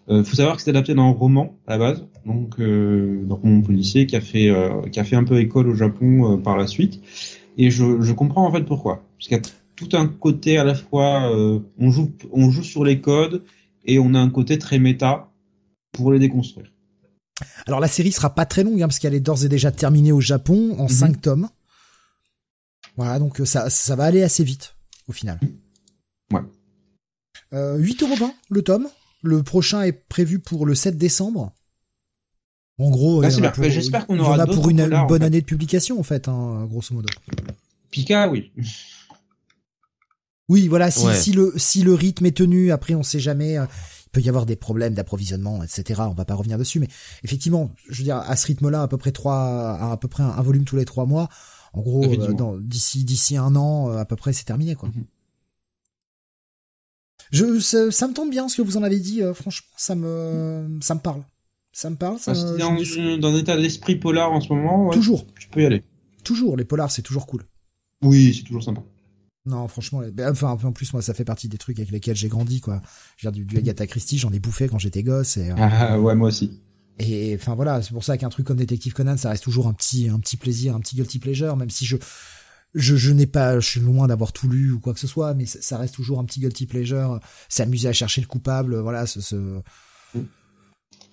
Euh, 0.09 0.23
faut 0.23 0.35
savoir 0.35 0.55
que 0.55 0.61
c'est 0.61 0.69
adapté 0.69 0.93
d'un 0.95 1.09
roman 1.11 1.57
à 1.67 1.71
la 1.71 1.77
base, 1.79 2.05
donc 2.25 2.59
euh, 2.59 3.23
d'un 3.25 3.35
roman 3.35 3.61
policier 3.61 4.05
qui 4.07 4.15
a 4.15 4.21
fait 4.21 4.49
euh, 4.49 4.81
qui 4.89 4.99
a 4.99 5.03
fait 5.03 5.15
un 5.17 5.23
peu 5.25 5.39
école 5.39 5.67
au 5.69 5.75
Japon 5.75 6.33
euh, 6.33 6.37
par 6.37 6.55
la 6.57 6.65
suite. 6.67 7.01
Et 7.57 7.71
je, 7.71 8.01
je 8.01 8.13
comprends 8.13 8.45
en 8.47 8.51
fait 8.51 8.63
pourquoi, 8.63 9.03
parce 9.17 9.27
qu'il 9.27 9.37
y 9.37 9.39
a 9.39 9.43
tout 9.75 9.89
un 9.97 10.07
côté 10.07 10.57
à 10.57 10.63
la 10.63 10.75
fois 10.75 11.29
euh, 11.35 11.59
on 11.77 11.91
joue 11.91 12.11
on 12.31 12.49
joue 12.51 12.63
sur 12.63 12.85
les 12.85 13.01
codes 13.01 13.43
et 13.85 13.99
on 13.99 14.13
a 14.13 14.19
un 14.19 14.29
côté 14.29 14.57
très 14.57 14.79
méta 14.79 15.29
pour 15.91 16.11
les 16.13 16.19
déconstruire. 16.19 16.71
Alors 17.65 17.79
la 17.81 17.87
série 17.87 18.11
sera 18.11 18.33
pas 18.33 18.45
très 18.45 18.63
longue 18.63 18.81
hein, 18.81 18.87
parce 18.87 18.99
qu'elle 18.99 19.13
est 19.13 19.19
d'ores 19.19 19.43
et 19.43 19.49
déjà 19.49 19.71
terminée 19.71 20.11
au 20.13 20.21
Japon 20.21 20.75
en 20.79 20.83
Mhm. 20.83 20.89
5 20.89 21.21
tomes. 21.21 21.49
Voilà, 22.95 23.19
donc 23.19 23.41
ça, 23.45 23.69
ça 23.69 23.95
va 23.95 24.05
aller 24.05 24.23
assez 24.23 24.43
vite 24.43 24.75
au 25.07 25.11
final. 25.11 25.39
Ouais. 26.33 26.41
Euh, 27.53 27.77
8,20€ 27.77 28.31
le 28.49 28.61
tome. 28.61 28.87
Le 29.27 29.43
prochain 29.43 29.81
est 29.83 29.91
prévu 29.91 30.39
pour 30.39 30.65
le 30.65 30.73
7 30.75 30.97
décembre. 30.97 31.53
En 32.79 32.89
gros, 32.91 33.21
Bah, 33.21 33.27
il 33.27 33.31
y 33.31 33.33
en 33.33 33.35
c'est 33.35 33.39
a 33.39 33.41
bien. 33.41 33.51
pour, 33.51 33.63
Bah, 33.63 33.69
j'espère 33.69 34.07
qu'on 34.07 34.19
aura 34.19 34.35
en 34.35 34.39
a 34.39 34.45
d'autres 34.45 34.61
pour 34.61 34.69
une, 34.69 34.81
en 34.93 35.07
bonne 35.07 35.19
fait. 35.21 35.25
année 35.25 35.41
de 35.41 35.45
publication 35.45 35.99
en 35.99 36.03
fait, 36.03 36.27
hein, 36.27 36.65
grosso 36.69 36.93
modo. 36.95 37.09
Pika, 37.91 38.29
oui. 38.29 38.51
Oui, 40.49 40.67
voilà, 40.67 40.91
si, 40.91 41.05
Ouais. 41.05 41.15
si 41.15 41.33
le 41.33 41.53
si 41.57 41.83
le 41.83 41.93
rythme 41.93 42.25
est 42.25 42.37
tenu, 42.37 42.71
après 42.71 42.95
on 42.95 43.03
sait 43.03 43.19
jamais, 43.19 43.57
euh, 43.57 43.65
il 44.05 44.09
peut 44.11 44.21
y 44.21 44.29
avoir 44.29 44.45
des 44.45 44.55
problèmes 44.55 44.93
d'approvisionnement, 44.93 45.61
etc. 45.63 46.01
On 46.05 46.13
va 46.13 46.23
pas 46.23 46.35
revenir 46.35 46.57
dessus, 46.57 46.79
mais 46.79 46.87
effectivement, 47.23 47.71
je 47.89 47.97
veux 47.97 48.03
dire, 48.05 48.17
à 48.17 48.35
ce 48.37 48.47
rythme-là, 48.47 48.83
à 48.83 48.87
peu 48.87 48.97
près 48.97 49.11
trois, 49.11 49.35
à, 49.77 49.91
à 49.91 49.97
peu 49.97 50.07
près 50.07 50.23
un, 50.23 50.27
un 50.29 50.41
volume 50.41 50.63
tous 50.63 50.77
les 50.77 50.85
trois 50.85 51.05
mois, 51.05 51.27
en 51.73 51.81
gros, 51.81 52.05
euh, 52.05 52.59
d'ici 52.61 53.35
un 53.37 53.55
an, 53.57 53.89
euh, 53.91 53.97
à 53.97 54.05
peu 54.05 54.15
près, 54.15 54.31
c'est 54.31 54.45
terminé, 54.45 54.75
quoi. 54.75 54.87
Mhm. 54.89 55.03
Je, 57.31 57.59
ça, 57.59 57.91
ça 57.91 58.07
me 58.07 58.13
tombe 58.13 58.29
bien 58.29 58.47
ce 58.49 58.57
que 58.57 58.61
vous 58.61 58.77
en 58.77 58.83
avez 58.83 58.99
dit. 58.99 59.21
euh, 59.21 59.33
franchement, 59.33 59.67
ça 59.77 59.95
me 59.95 60.79
ça 60.81 60.95
me 60.95 60.99
parle, 60.99 61.23
ça 61.71 61.89
me 61.89 61.95
parle. 61.95 62.19
Ça, 62.19 62.33
je 62.33 62.57
dans, 62.57 62.71
me 62.73 63.17
dans 63.17 63.33
un 63.33 63.37
état 63.37 63.57
d'esprit 63.57 63.95
polar 63.97 64.31
en 64.31 64.41
ce 64.41 64.49
moment, 64.53 64.87
ouais, 64.87 64.95
toujours, 64.95 65.25
tu 65.39 65.47
peux 65.49 65.61
y 65.61 65.65
aller. 65.65 65.83
toujours, 66.23 66.55
les 66.57 66.65
polars, 66.65 66.91
c'est 66.91 67.01
toujours 67.01 67.25
cool. 67.27 67.43
Oui, 68.03 68.33
c'est 68.35 68.43
toujours 68.43 68.63
sympa. 68.63 68.83
Non, 69.45 69.67
franchement, 69.69 70.01
ben, 70.13 70.31
enfin, 70.31 70.57
en 70.61 70.71
plus, 70.73 70.91
moi, 70.91 71.01
ça 71.01 71.13
fait 71.13 71.23
partie 71.23 71.47
des 71.47 71.57
trucs 71.57 71.79
avec 71.79 71.89
lesquels 71.89 72.17
j'ai 72.17 72.27
grandi, 72.27 72.59
quoi. 72.59 72.81
Dire, 73.21 73.31
du, 73.31 73.45
du 73.45 73.57
Agatha 73.57 73.87
Christie, 73.87 74.17
j'en 74.17 74.31
ai 74.33 74.39
bouffé 74.39 74.67
quand 74.67 74.77
j'étais 74.77 75.03
gosse, 75.03 75.37
et, 75.37 75.51
euh, 75.51 75.55
Ah, 75.57 75.97
ouais, 75.99 76.15
moi 76.15 76.27
aussi. 76.27 76.59
et 76.99 77.33
enfin 77.39 77.55
voilà, 77.55 77.81
c'est 77.81 77.93
pour 77.93 78.03
ça 78.03 78.17
qu'un 78.17 78.27
truc 78.29 78.45
comme 78.45 78.57
Détective 78.57 78.93
Conan, 78.93 79.15
ça 79.15 79.29
reste 79.29 79.43
toujours 79.43 79.67
un 79.67 79.73
petit, 79.73 80.09
un 80.09 80.19
petit 80.19 80.35
plaisir, 80.35 80.75
un 80.75 80.81
petit 80.81 80.95
guilty 80.97 81.19
pleasure, 81.19 81.55
même 81.55 81.69
si 81.69 81.85
je, 81.85 81.95
je, 82.77 82.95
je 82.95 83.11
n'ai 83.11 83.27
pas, 83.27 83.59
je 83.59 83.67
suis 83.67 83.79
loin 83.79 84.07
d'avoir 84.07 84.31
tout 84.33 84.47
lu 84.49 84.71
ou 84.71 84.79
quoi 84.79 84.93
que 84.93 84.99
ce 84.99 85.07
soit, 85.07 85.33
mais 85.33 85.45
ça, 85.45 85.59
ça 85.61 85.77
reste 85.77 85.95
toujours 85.95 86.19
un 86.19 86.25
petit 86.25 86.39
guilty 86.39 86.65
pleasure. 86.65 87.19
S'amuser 87.49 87.87
à 87.89 87.93
chercher 87.93 88.21
le 88.21 88.27
coupable, 88.27 88.77
voilà, 88.79 89.05
ce, 89.05 89.19
ce, 89.21 89.61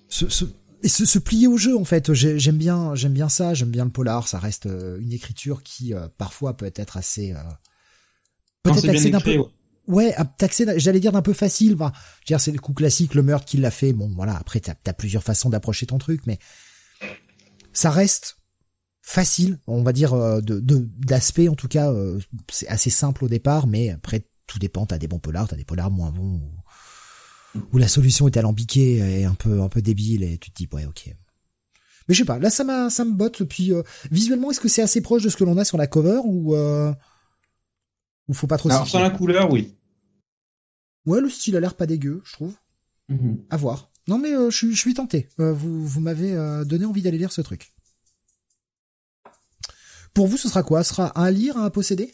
ce, 0.09 0.29
ce- 0.29 0.45
et 0.83 0.87
se, 0.87 1.05
se 1.05 1.17
plier 1.19 1.47
au 1.47 1.57
jeu 1.57 1.77
en 1.77 1.85
fait. 1.85 2.13
J'ai- 2.13 2.37
J'aime 2.39 2.57
bien, 2.57 2.93
j'aime 2.95 3.13
bien 3.13 3.29
ça, 3.29 3.53
j'aime 3.53 3.71
bien 3.71 3.85
le 3.85 3.91
polar. 3.91 4.27
Ça 4.27 4.37
reste 4.39 4.65
euh, 4.67 4.99
une 5.01 5.13
écriture 5.13 5.63
qui 5.63 5.93
euh, 5.93 6.07
parfois 6.17 6.55
peut 6.55 6.71
être 6.75 6.97
assez, 6.97 7.31
euh, 7.33 7.37
peut-être 8.63 8.83
axée 8.97 9.09
d'un 9.11 9.19
peu, 9.19 9.31
ouais. 9.87 10.13
À 10.15 10.25
taxer, 10.25 10.65
j'allais 10.77 10.99
dire 10.99 11.11
d'un 11.11 11.21
peu 11.23 11.33
facile. 11.33 11.75
Veux 11.75 11.85
dire, 12.27 12.39
c'est 12.39 12.51
le 12.51 12.59
coup 12.59 12.73
classique, 12.73 13.15
le 13.15 13.23
meurtre 13.23 13.45
qui 13.45 13.57
l'a 13.57 13.71
fait. 13.71 13.93
Bon, 13.93 14.11
voilà. 14.15 14.35
Après, 14.37 14.59
t'as 14.59 14.73
as 14.85 14.93
plusieurs 14.93 15.23
façons 15.23 15.49
d'approcher 15.49 15.85
ton 15.87 15.97
truc, 15.97 16.21
mais 16.27 16.37
ça 17.73 17.89
reste 17.89 18.37
facile, 19.07 19.59
on 19.67 19.83
va 19.83 19.93
dire 19.93 20.13
euh, 20.13 20.41
de 20.41 20.59
de- 20.59 20.89
d'aspect 20.97 21.47
en 21.47 21.53
tout 21.55 21.67
cas. 21.67 21.91
euh, 21.93 22.19
c'est 22.51 22.67
assez 22.67 22.89
simple 22.89 23.23
au 23.23 23.27
départ, 23.29 23.67
mais 23.67 23.91
après 23.91 24.25
tout 24.47 24.57
dépend. 24.59 24.85
T'as 24.87 24.97
des 24.97 25.07
bons 25.07 25.19
polars, 25.19 25.47
t'as 25.47 25.55
des 25.55 25.63
polars 25.63 25.91
moins 25.91 26.09
bons, 26.11 26.41
où, 27.55 27.59
où 27.73 27.77
la 27.77 27.87
solution 27.87 28.27
est 28.27 28.35
alambiquée 28.37 28.97
et 29.21 29.25
un 29.25 29.35
peu 29.35 29.61
un 29.61 29.69
peu 29.69 29.81
débile 29.81 30.23
et 30.23 30.37
tu 30.39 30.49
te 30.51 30.55
dis 30.57 30.67
ouais 30.73 30.85
ok. 30.85 31.13
Mais 32.07 32.13
je 32.13 32.19
sais 32.19 32.25
pas. 32.25 32.37
Là, 32.39 32.49
ça 32.49 32.63
m'a 32.63 32.89
ça 32.89 33.05
me 33.05 33.13
botte. 33.13 33.43
Puis 33.45 33.71
euh, 33.73 33.83
visuellement, 34.11 34.51
est-ce 34.51 34.59
que 34.59 34.67
c'est 34.69 34.81
assez 34.81 35.01
proche 35.01 35.23
de 35.23 35.29
ce 35.29 35.37
que 35.37 35.43
l'on 35.43 35.57
a 35.57 35.65
sur 35.65 35.77
la 35.77 35.87
cover 35.87 36.21
ou 36.25 36.55
euh, 36.55 36.91
ou 38.27 38.33
faut 38.33 38.47
pas 38.47 38.57
trop 38.57 38.69
Alors, 38.71 38.87
fier 38.87 39.01
la 39.01 39.09
couleur, 39.11 39.51
oui. 39.51 39.75
Ouais, 41.05 41.21
le 41.21 41.29
style 41.29 41.55
a 41.55 41.59
l'air 41.59 41.75
pas 41.75 41.85
dégueu, 41.85 42.21
je 42.25 42.33
trouve. 42.33 42.55
À 43.51 43.57
voir. 43.57 43.91
Non 44.07 44.17
mais 44.17 44.33
euh, 44.33 44.49
je, 44.49 44.57
suis- 44.57 44.73
je 44.75 44.79
suis 44.79 44.95
tenté. 44.95 45.29
Euh, 45.39 45.53
vous 45.53 45.85
vous 45.85 45.99
m'avez 46.01 46.33
euh, 46.33 46.63
donné 46.65 46.85
envie 46.85 47.03
d'aller 47.03 47.19
lire 47.19 47.31
ce 47.31 47.41
truc. 47.41 47.74
Pour 50.15 50.27
vous, 50.27 50.37
ce 50.37 50.47
sera 50.47 50.63
quoi? 50.63 50.83
Ce 50.83 50.95
sera 50.95 51.11
un 51.19 51.25
à 51.25 51.29
lire, 51.29 51.57
un 51.57 51.65
à 51.65 51.69
posséder? 51.69 52.11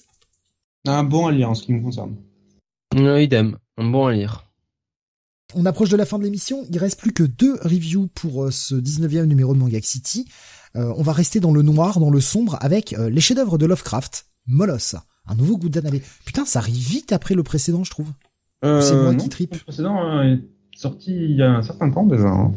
Un 0.87 1.03
bon 1.03 1.27
à 1.27 1.31
lire 1.31 1.51
en 1.51 1.55
ce 1.55 1.63
qui 1.63 1.71
me 1.71 1.81
concerne. 1.81 2.15
Euh, 2.95 3.21
idem, 3.21 3.57
un 3.77 3.89
bon 3.89 4.07
à 4.07 4.11
lire. 4.11 4.43
On 5.53 5.65
approche 5.67 5.89
de 5.89 5.97
la 5.97 6.05
fin 6.05 6.17
de 6.17 6.23
l'émission. 6.23 6.65
Il 6.71 6.77
reste 6.79 6.99
plus 6.99 7.13
que 7.13 7.21
deux 7.23 7.59
reviews 7.61 8.07
pour 8.15 8.45
euh, 8.45 8.51
ce 8.51 8.73
19e 8.73 9.25
numéro 9.25 9.53
de 9.53 9.59
Manga 9.59 9.79
City. 9.83 10.25
Euh, 10.75 10.91
on 10.97 11.03
va 11.03 11.13
rester 11.13 11.39
dans 11.39 11.53
le 11.53 11.61
noir, 11.61 11.99
dans 11.99 12.09
le 12.09 12.19
sombre, 12.21 12.57
avec 12.61 12.93
euh, 12.93 13.09
les 13.09 13.21
chefs-d'œuvre 13.21 13.59
de 13.59 13.67
Lovecraft, 13.67 14.25
Molos, 14.47 14.95
un 15.27 15.35
nouveau 15.35 15.57
goût 15.57 15.69
d'anabe. 15.69 15.99
Putain, 16.25 16.45
ça 16.45 16.57
arrive 16.59 16.75
vite 16.75 17.11
après 17.13 17.35
le 17.35 17.43
précédent, 17.43 17.83
je 17.83 17.91
trouve. 17.91 18.11
C'est 18.63 18.95
moi 18.95 19.11
non, 19.11 19.17
qui 19.17 19.29
tripe. 19.29 19.53
Le 19.53 19.59
précédent 19.59 20.21
est 20.23 20.39
sorti 20.75 21.11
il 21.13 21.35
y 21.35 21.41
a 21.43 21.51
un 21.51 21.61
certain 21.61 21.89
temps 21.91 22.05
déjà. 22.05 22.27
hein. 22.29 22.51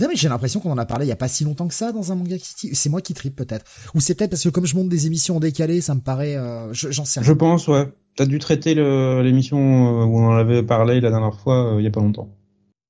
Non, 0.00 0.08
mais 0.08 0.16
j'ai 0.16 0.28
l'impression 0.28 0.58
qu'on 0.58 0.72
en 0.72 0.78
a 0.78 0.86
parlé 0.86 1.06
il 1.06 1.08
y 1.08 1.12
a 1.12 1.16
pas 1.16 1.28
si 1.28 1.44
longtemps 1.44 1.68
que 1.68 1.74
ça 1.74 1.92
dans 1.92 2.10
un 2.10 2.16
manga 2.16 2.36
City. 2.38 2.74
C'est 2.74 2.88
moi 2.88 3.00
qui 3.00 3.14
tripe 3.14 3.36
peut-être. 3.36 3.64
Ou 3.94 4.00
c'est 4.00 4.14
peut-être 4.16 4.30
parce 4.30 4.42
que 4.42 4.48
comme 4.48 4.66
je 4.66 4.74
monte 4.74 4.88
des 4.88 5.06
émissions 5.06 5.36
en 5.36 5.40
décalé, 5.40 5.80
ça 5.80 5.94
me 5.94 6.00
paraît, 6.00 6.34
euh, 6.36 6.72
je- 6.72 6.90
j'en 6.90 7.04
sais 7.04 7.20
rien. 7.20 7.26
Je 7.28 7.32
pense, 7.32 7.68
ouais. 7.68 7.88
T'as 8.16 8.26
dû 8.26 8.38
traiter 8.40 8.74
l'émission 8.74 9.58
euh, 9.58 10.04
où 10.04 10.18
on 10.18 10.26
en 10.28 10.36
avait 10.36 10.62
parlé 10.62 11.00
la 11.00 11.10
dernière 11.10 11.38
fois, 11.38 11.74
euh, 11.74 11.80
il 11.80 11.84
y 11.84 11.86
a 11.86 11.90
pas 11.90 12.00
longtemps. 12.00 12.28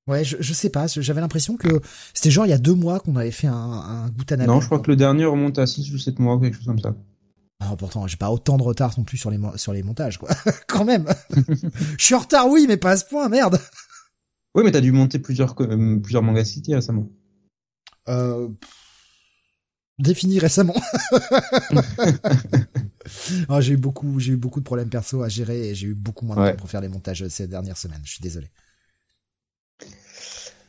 Ouais, 0.07 0.23
je, 0.23 0.37
je 0.39 0.53
sais 0.53 0.69
pas. 0.69 0.85
J'avais 0.87 1.21
l'impression 1.21 1.57
que 1.57 1.81
c'était 2.13 2.29
genre 2.31 2.45
il 2.45 2.49
y 2.49 2.53
a 2.53 2.57
deux 2.59 2.75
mois 2.75 2.99
qu'on 2.99 3.15
avait 3.15 3.31
fait 3.31 3.47
un, 3.47 3.53
un 3.53 4.09
Gutanabe. 4.09 4.47
Non, 4.47 4.61
je 4.61 4.67
crois 4.67 4.79
que 4.79 4.89
le 4.89 4.95
dernier 4.95 5.25
remonte 5.25 5.57
à 5.59 5.65
6 5.67 5.91
ou 5.93 5.97
7 5.97 6.19
mois, 6.19 6.39
quelque 6.39 6.55
chose 6.57 6.65
comme 6.65 6.79
ça. 6.79 6.93
Ah, 7.59 7.75
pourtant, 7.77 8.05
j'ai 8.05 8.17
pas 8.17 8.29
autant 8.31 8.57
de 8.57 8.63
retard 8.63 8.93
non 8.97 9.03
plus 9.03 9.17
sur 9.17 9.31
les 9.31 9.39
sur 9.55 9.73
les 9.73 9.81
montages, 9.81 10.17
quoi. 10.19 10.29
Quand 10.67 10.85
même. 10.85 11.05
je 11.97 12.03
suis 12.03 12.13
en 12.13 12.19
retard, 12.19 12.47
oui, 12.49 12.65
mais 12.67 12.77
pas 12.77 12.91
à 12.91 12.97
ce 12.97 13.05
point, 13.05 13.29
merde. 13.29 13.59
Oui, 14.55 14.63
mais 14.63 14.71
t'as 14.71 14.81
dû 14.81 14.91
monter 14.91 15.19
plusieurs, 15.19 15.53
euh, 15.61 15.99
plusieurs 15.99 16.23
mangas 16.23 16.45
city 16.45 16.73
récemment. 16.73 17.09
Euh... 18.07 18.49
Défini 19.99 20.39
récemment. 20.39 20.75
Ah, 23.49 23.61
j'ai 23.61 23.73
eu 23.73 23.77
beaucoup, 23.77 24.19
j'ai 24.19 24.33
eu 24.33 24.35
beaucoup 24.35 24.59
de 24.59 24.65
problèmes 24.65 24.89
perso 24.89 25.21
à 25.21 25.29
gérer 25.29 25.69
et 25.69 25.75
j'ai 25.75 25.87
eu 25.87 25.93
beaucoup 25.93 26.25
moins 26.25 26.35
de 26.35 26.41
Ouais. 26.41 26.51
temps 26.51 26.57
pour 26.57 26.69
faire 26.69 26.81
les 26.81 26.87
montages 26.87 27.27
ces 27.27 27.47
dernières 27.47 27.77
semaines. 27.77 28.01
Je 28.03 28.13
suis 28.13 28.21
désolé. 28.21 28.47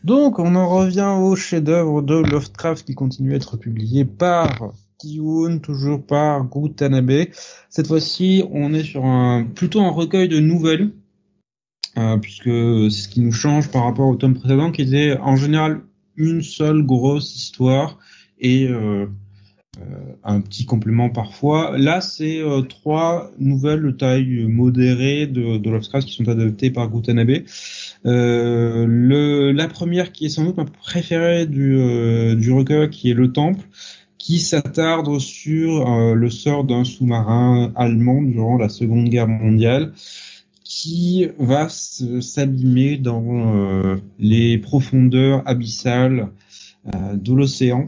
Donc, 0.05 0.39
on 0.39 0.55
en 0.55 0.69
revient 0.69 1.15
au 1.19 1.35
chef-d'œuvre 1.35 2.03
de 2.03 2.15
Lovecraft 2.15 2.87
qui 2.87 2.95
continue 2.95 3.33
à 3.33 3.37
être 3.37 3.57
publié 3.57 4.05
par 4.05 4.73
Kiun, 4.99 5.59
toujours 5.59 6.05
par 6.05 6.45
Gutanabe. 6.45 7.29
Cette 7.71 7.87
fois-ci, 7.87 8.45
on 8.53 8.73
est 8.75 8.85
sur 8.85 9.05
un 9.07 9.45
plutôt 9.45 9.81
un 9.81 9.91
recueil 9.91 10.29
de 10.29 10.39
nouvelles, 10.39 10.93
euh, 11.97 12.17
puisque 12.19 12.45
c'est 12.45 13.03
ce 13.03 13.09
qui 13.09 13.21
nous 13.21 13.33
change 13.33 13.71
par 13.71 13.85
rapport 13.85 14.09
au 14.09 14.17
tome 14.17 14.35
précédent, 14.35 14.71
qui 14.73 14.83
était 14.83 15.17
en 15.21 15.37
général 15.37 15.81
une 16.17 16.43
seule 16.43 16.83
grosse 16.83 17.35
histoire 17.37 17.99
et 18.39 18.69
euh, 18.69 19.07
euh, 19.79 19.83
un 20.25 20.41
petit 20.41 20.65
complément 20.65 21.11
parfois. 21.11 21.77
Là, 21.77 22.01
c'est 22.01 22.41
euh, 22.41 22.63
trois 22.63 23.31
nouvelles 23.39 23.83
de 23.83 23.91
taille 23.91 24.45
modérée 24.49 25.27
de, 25.27 25.59
de 25.59 25.71
Lovecraft 25.71 26.09
qui 26.09 26.15
sont 26.15 26.29
adaptées 26.29 26.71
par 26.71 26.89
Gutanabe. 26.89 27.43
Euh, 28.07 28.87
le, 28.89 29.53
la 29.53 29.69
première 29.69 30.13
qui 30.13 30.27
est 30.27 30.29
sans 30.31 30.45
doute 30.45 30.57
ma 30.57 30.65
préférée 30.65 31.47
du, 31.47 31.77
euh, 31.77 32.35
du 32.35 32.53
recueil, 32.53 32.89
qui 32.89 33.11
est 33.11 33.15
Le 33.15 33.33
Temple, 33.33 33.67
qui 34.17 34.39
s'attarde 34.39 35.19
sur 35.19 35.89
euh, 35.89 36.15
le 36.15 36.31
sort 36.31 36.65
d'un 36.65 36.85
sous-marin 36.85 37.73
allemand 37.77 38.23
durant 38.23 38.57
la 38.57 38.71
Seconde 38.71 39.09
Guerre 39.09 39.29
mondiale, 39.29 39.93
qui 40.69 41.29
va 41.39 41.69
s'abîmer 41.69 42.97
dans 42.97 43.55
euh, 43.55 43.97
les 44.19 44.59
profondeurs 44.59 45.43
abyssales 45.47 46.33
euh, 46.93 47.15
de 47.15 47.33
l'océan 47.33 47.85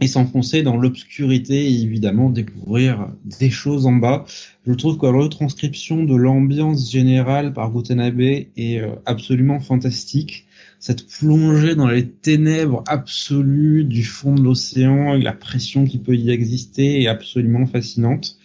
et 0.00 0.08
s'enfoncer 0.08 0.62
dans 0.62 0.76
l'obscurité 0.76 1.66
et 1.66 1.80
évidemment 1.80 2.28
découvrir 2.28 3.08
des 3.24 3.48
choses 3.48 3.86
en 3.86 3.92
bas. 3.92 4.26
Je 4.66 4.74
trouve 4.74 4.98
que 4.98 5.06
la 5.06 5.12
retranscription 5.12 6.04
de 6.04 6.14
l'ambiance 6.14 6.90
générale 6.90 7.54
par 7.54 7.72
Gutanabe 7.72 8.20
est 8.20 8.80
euh, 8.80 8.96
absolument 9.06 9.58
fantastique. 9.58 10.46
cette 10.80 11.06
plongée 11.08 11.74
dans 11.74 11.88
les 11.88 12.08
ténèbres 12.08 12.84
absolues 12.86 13.84
du 13.84 14.04
fond 14.04 14.34
de 14.34 14.42
l'océan 14.42 15.14
la 15.14 15.32
pression 15.32 15.86
qui 15.86 15.98
peut 15.98 16.14
y 16.14 16.30
exister 16.30 17.02
est 17.02 17.08
absolument 17.08 17.66
fascinante. 17.66 18.37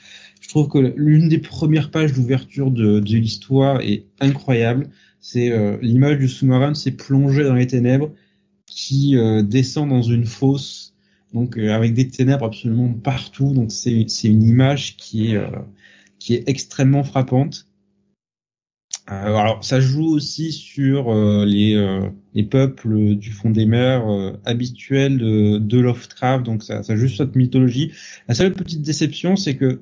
Je 0.43 0.49
trouve 0.49 0.67
que 0.67 0.93
l'une 0.97 1.29
des 1.29 1.37
premières 1.37 1.89
pages 1.89 2.11
d'ouverture 2.11 2.69
de, 2.69 2.99
de 2.99 3.17
l'histoire 3.17 3.79
est 3.79 4.05
incroyable. 4.19 4.89
C'est 5.21 5.51
euh, 5.51 5.77
l'image 5.81 6.17
du 6.17 6.27
sous-marin, 6.27 6.73
c'est 6.73 6.91
plongé 6.91 7.45
dans 7.45 7.53
les 7.53 7.65
ténèbres 7.65 8.11
qui 8.65 9.15
euh, 9.15 9.41
descend 9.41 9.89
dans 9.89 10.01
une 10.01 10.25
fosse, 10.25 10.95
donc 11.33 11.57
euh, 11.57 11.73
avec 11.73 11.93
des 11.93 12.09
ténèbres 12.09 12.45
absolument 12.45 12.93
partout. 12.93 13.53
Donc 13.53 13.71
c'est 13.71 14.05
une 14.23 14.43
image 14.43 14.97
qui 14.97 15.31
est 15.31 15.41
qui 16.19 16.33
est 16.35 16.47
extrêmement 16.49 17.05
frappante. 17.05 17.67
Euh, 19.11 19.35
alors, 19.35 19.63
ça 19.63 19.81
joue 19.81 20.05
aussi 20.05 20.51
sur 20.51 21.09
euh, 21.09 21.45
les, 21.45 21.75
euh, 21.75 22.09
les 22.33 22.43
peuples 22.43 23.15
du 23.15 23.31
fond 23.31 23.49
des 23.49 23.65
mers 23.65 24.05
habituels 24.45 25.17
de, 25.17 25.57
de, 25.57 25.79
Lovecraft, 25.79 26.45
donc 26.45 26.63
ça, 26.63 26.83
ça 26.83 26.95
joue 26.95 27.07
sur 27.07 27.25
cette 27.25 27.35
mythologie. 27.35 27.91
La 28.27 28.35
seule 28.35 28.53
petite 28.53 28.81
déception, 28.81 29.35
c'est 29.35 29.55
que 29.55 29.81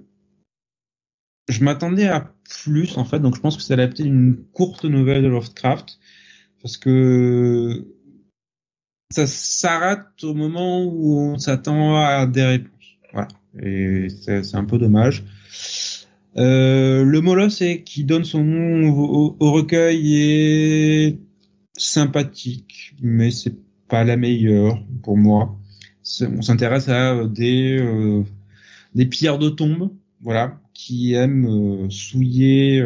je 1.51 1.63
m'attendais 1.63 2.07
à 2.07 2.33
plus, 2.63 2.97
en 2.97 3.05
fait, 3.05 3.19
donc 3.19 3.35
je 3.35 3.41
pense 3.41 3.57
que 3.57 3.63
c'est 3.63 3.73
adapté 3.73 4.03
d'une 4.03 4.37
courte 4.53 4.85
nouvelle 4.85 5.23
de 5.23 5.27
Lovecraft, 5.27 5.99
parce 6.61 6.77
que 6.77 7.87
ça 9.11 9.27
s'arrête 9.27 10.23
au 10.23 10.33
moment 10.33 10.83
où 10.83 11.19
on 11.19 11.37
s'attend 11.37 11.95
à 11.95 12.25
des 12.25 12.43
réponses. 12.43 12.97
Voilà. 13.13 13.27
Et 13.61 14.07
c'est 14.09 14.55
un 14.55 14.63
peu 14.63 14.77
dommage. 14.77 15.25
Euh, 16.37 17.03
le 17.03 17.21
molosse 17.21 17.61
qui 17.85 18.05
donne 18.05 18.23
son 18.23 18.43
nom 18.43 18.89
au, 19.39 19.51
recueil 19.51 20.15
est 20.15 21.19
sympathique, 21.77 22.95
mais 23.01 23.31
c'est 23.31 23.55
pas 23.89 24.05
la 24.05 24.15
meilleure 24.15 24.81
pour 25.03 25.17
moi. 25.17 25.57
On 26.21 26.41
s'intéresse 26.41 26.87
à 26.87 27.25
des 27.25 27.77
euh, 27.79 28.23
des 28.95 29.05
pierres 29.05 29.39
de 29.39 29.49
tombe, 29.49 29.91
voilà, 30.21 30.59
qui 30.73 31.13
aiment 31.13 31.47
euh, 31.85 31.89
souiller 31.89 32.83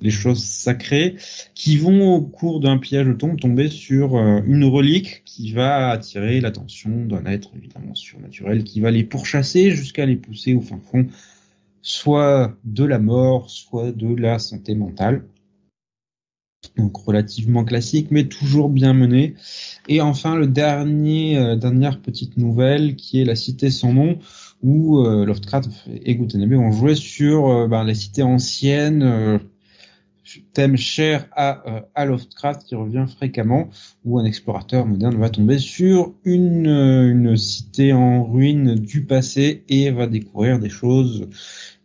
les 0.00 0.10
choses 0.10 0.44
sacrées, 0.44 1.16
qui 1.54 1.76
vont 1.76 2.14
au 2.14 2.22
cours 2.22 2.60
d'un 2.60 2.78
piège 2.78 3.06
de 3.06 3.12
tombe 3.12 3.38
tomber 3.38 3.68
sur 3.68 4.16
une 4.16 4.64
relique 4.64 5.22
qui 5.24 5.52
va 5.52 5.90
attirer 5.90 6.40
l'attention 6.40 7.04
d'un 7.04 7.24
être 7.26 7.50
évidemment 7.56 7.94
surnaturel, 7.94 8.62
qui 8.62 8.80
va 8.80 8.92
les 8.92 9.02
pourchasser 9.02 9.72
jusqu'à 9.72 10.06
les 10.06 10.16
pousser 10.16 10.54
au 10.54 10.60
fin 10.60 10.78
fond 10.78 11.08
soit 11.88 12.54
de 12.64 12.84
la 12.84 12.98
mort, 12.98 13.50
soit 13.50 13.92
de 13.92 14.14
la 14.14 14.38
santé 14.38 14.74
mentale. 14.74 15.24
Donc 16.76 16.96
relativement 16.96 17.64
classique, 17.64 18.08
mais 18.10 18.24
toujours 18.24 18.68
bien 18.68 18.92
mené. 18.92 19.34
Et 19.88 20.00
enfin 20.00 20.36
le 20.36 20.46
dernier, 20.46 21.38
euh, 21.38 21.56
dernière 21.56 22.00
petite 22.00 22.36
nouvelle 22.36 22.94
qui 22.96 23.20
est 23.20 23.24
la 23.24 23.36
Cité 23.36 23.70
sans 23.70 23.92
nom, 23.92 24.18
où 24.62 24.98
euh, 24.98 25.24
Lovecraft 25.24 25.70
et 26.04 26.14
Gutenberg 26.16 26.60
ont 26.60 26.72
joué 26.72 26.94
sur 26.94 27.48
euh, 27.48 27.68
ben, 27.68 27.84
la 27.84 27.94
cité 27.94 28.22
ancienne, 28.22 29.02
euh, 29.02 29.38
thème 30.52 30.76
cher 30.76 31.26
à, 31.32 31.84
à 31.94 32.04
Lovecraft 32.04 32.64
qui 32.64 32.74
revient 32.74 33.06
fréquemment, 33.16 33.70
où 34.04 34.18
un 34.18 34.24
explorateur 34.24 34.84
moderne 34.84 35.16
va 35.16 35.30
tomber 35.30 35.58
sur 35.58 36.12
une, 36.24 36.66
une 36.66 37.36
cité 37.36 37.92
en 37.92 38.24
ruine 38.24 38.74
du 38.74 39.04
passé 39.04 39.64
et 39.68 39.90
va 39.90 40.06
découvrir 40.06 40.58
des 40.58 40.68
choses 40.68 41.28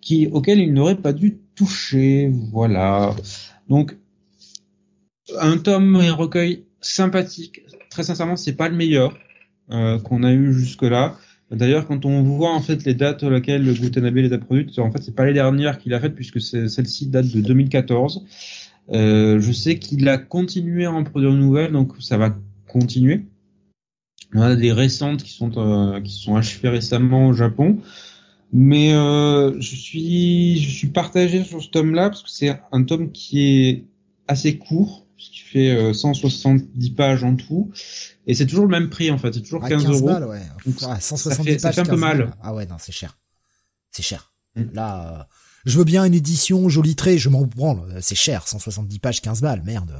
qui, 0.01 0.27
auquel 0.27 0.59
il 0.59 0.73
n'aurait 0.73 0.97
pas 0.97 1.13
dû 1.13 1.37
toucher. 1.55 2.31
Voilà. 2.51 3.15
Donc, 3.69 3.95
un 5.39 5.57
tome 5.57 5.99
et 6.01 6.07
un 6.07 6.13
recueil 6.13 6.65
sympathique. 6.81 7.61
Très 7.89 8.03
sincèrement, 8.03 8.35
c'est 8.35 8.55
pas 8.55 8.69
le 8.69 8.75
meilleur 8.75 9.17
euh, 9.71 9.99
qu'on 9.99 10.23
a 10.23 10.33
eu 10.33 10.53
jusque-là. 10.53 11.17
D'ailleurs, 11.53 11.87
quand 11.87 12.05
on 12.05 12.23
voit 12.23 12.51
en 12.51 12.61
fait 12.61 12.83
les 12.83 12.95
dates 12.95 13.23
auxquelles 13.23 13.63
le 13.63 13.73
Gutenberg 13.73 14.15
les 14.15 14.33
a 14.33 14.37
produites, 14.37 14.77
en 14.79 14.91
fait, 14.91 15.01
c'est 15.03 15.15
pas 15.15 15.25
les 15.25 15.33
dernières 15.33 15.77
qu'il 15.77 15.93
a 15.93 15.99
faites 15.99 16.15
puisque 16.15 16.41
celle-ci 16.41 17.07
date 17.07 17.27
de 17.31 17.41
2014. 17.41 18.25
Euh, 18.91 19.39
je 19.39 19.51
sais 19.51 19.77
qu'il 19.79 20.07
a 20.09 20.17
continué 20.17 20.85
à 20.85 20.91
en 20.91 21.03
produire 21.03 21.31
de 21.31 21.37
nouvelles, 21.37 21.71
donc 21.71 21.93
ça 21.99 22.17
va 22.17 22.35
continuer. 22.67 23.25
On 24.33 24.41
a 24.41 24.55
des 24.55 24.71
récentes 24.71 25.23
qui 25.23 25.31
sont 25.31 25.51
euh, 25.57 26.01
qui 26.01 26.13
sont 26.13 26.35
achevées 26.35 26.69
récemment 26.69 27.27
au 27.27 27.33
Japon. 27.33 27.79
Mais 28.51 28.93
euh, 28.93 29.59
je 29.59 29.75
suis 29.75 30.57
je 30.59 30.69
suis 30.69 30.87
partagé 30.87 31.43
sur 31.43 31.61
ce 31.61 31.69
tome-là 31.69 32.09
parce 32.09 32.23
que 32.23 32.29
c'est 32.29 32.59
un 32.71 32.83
tome 32.83 33.11
qui 33.11 33.41
est 33.41 33.85
assez 34.27 34.57
court, 34.57 35.02
ce 35.17 35.31
qui 35.31 35.39
fait 35.39 35.71
euh, 35.71 35.93
170 35.93 36.91
pages 36.91 37.23
en 37.23 37.35
tout, 37.35 37.71
et 38.27 38.33
c'est 38.33 38.45
toujours 38.45 38.65
le 38.65 38.71
même 38.71 38.89
prix 38.89 39.11
en 39.11 39.17
fait, 39.17 39.33
c'est 39.33 39.41
toujours 39.41 39.61
15, 39.61 39.83
15 39.83 39.91
euros. 39.91 40.07
Balles, 40.07 40.25
ouais. 40.25 40.41
Donc, 40.65 40.75
ah, 40.83 40.99
170 40.99 41.21
ça 41.21 41.43
fait, 41.43 41.51
pages, 41.51 41.61
ça 41.61 41.71
fait 41.71 41.81
un 41.81 41.91
peu 41.91 41.99
mal. 41.99 42.35
Ah 42.41 42.53
ouais, 42.53 42.65
non, 42.65 42.75
c'est 42.79 42.91
cher, 42.91 43.17
c'est 43.91 44.03
cher. 44.03 44.33
Mm. 44.55 44.63
Là, 44.73 45.19
euh, 45.19 45.23
je 45.65 45.77
veux 45.77 45.85
bien 45.85 46.03
une 46.05 46.13
édition 46.13 46.67
joli 46.69 46.95
trait, 46.95 47.17
je 47.17 47.29
m'en 47.29 47.43
branle, 47.43 47.99
c'est 48.01 48.15
cher, 48.15 48.47
170 48.47 48.99
pages, 48.99 49.21
15 49.21 49.41
balles, 49.41 49.63
merde. 49.63 49.93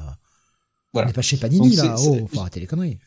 Voilà. 0.93 1.07
On 1.07 1.09
n'est 1.09 1.13
pas 1.13 1.21
chez 1.21 1.37
Panini 1.37 1.75
Donc, 1.75 1.85
là, 1.85 1.95
oh, 1.99 2.27
faut 2.31 2.39
arrêter 2.39 2.59
les 2.59 2.67
conneries. 2.67 2.99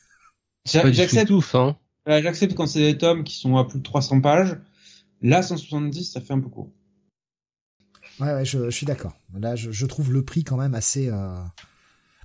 J'accepte, 0.65 1.31
hein. 1.55 1.76
J'accepte 2.07 2.55
quand 2.55 2.67
c'est 2.67 2.81
des 2.81 2.99
tomes 2.99 3.25
qui 3.25 3.36
sont 3.36 3.57
à 3.57 3.65
plus 3.65 3.78
de 3.78 3.85
300 3.85 4.20
pages. 4.20 4.57
Là, 5.23 5.43
170, 5.43 6.12
ça 6.12 6.20
fait 6.20 6.33
un 6.33 6.41
peu 6.41 6.49
court. 6.49 6.73
Ouais, 8.20 8.33
ouais, 8.33 8.44
je, 8.44 8.65
je 8.65 8.76
suis 8.76 8.86
d'accord. 8.86 9.12
Là, 9.35 9.57
je, 9.57 9.70
je, 9.70 9.86
trouve 9.86 10.12
le 10.12 10.25
prix 10.25 10.44
quand 10.44 10.57
même 10.57 10.75
assez. 10.75 11.09
Euh... 11.09 11.36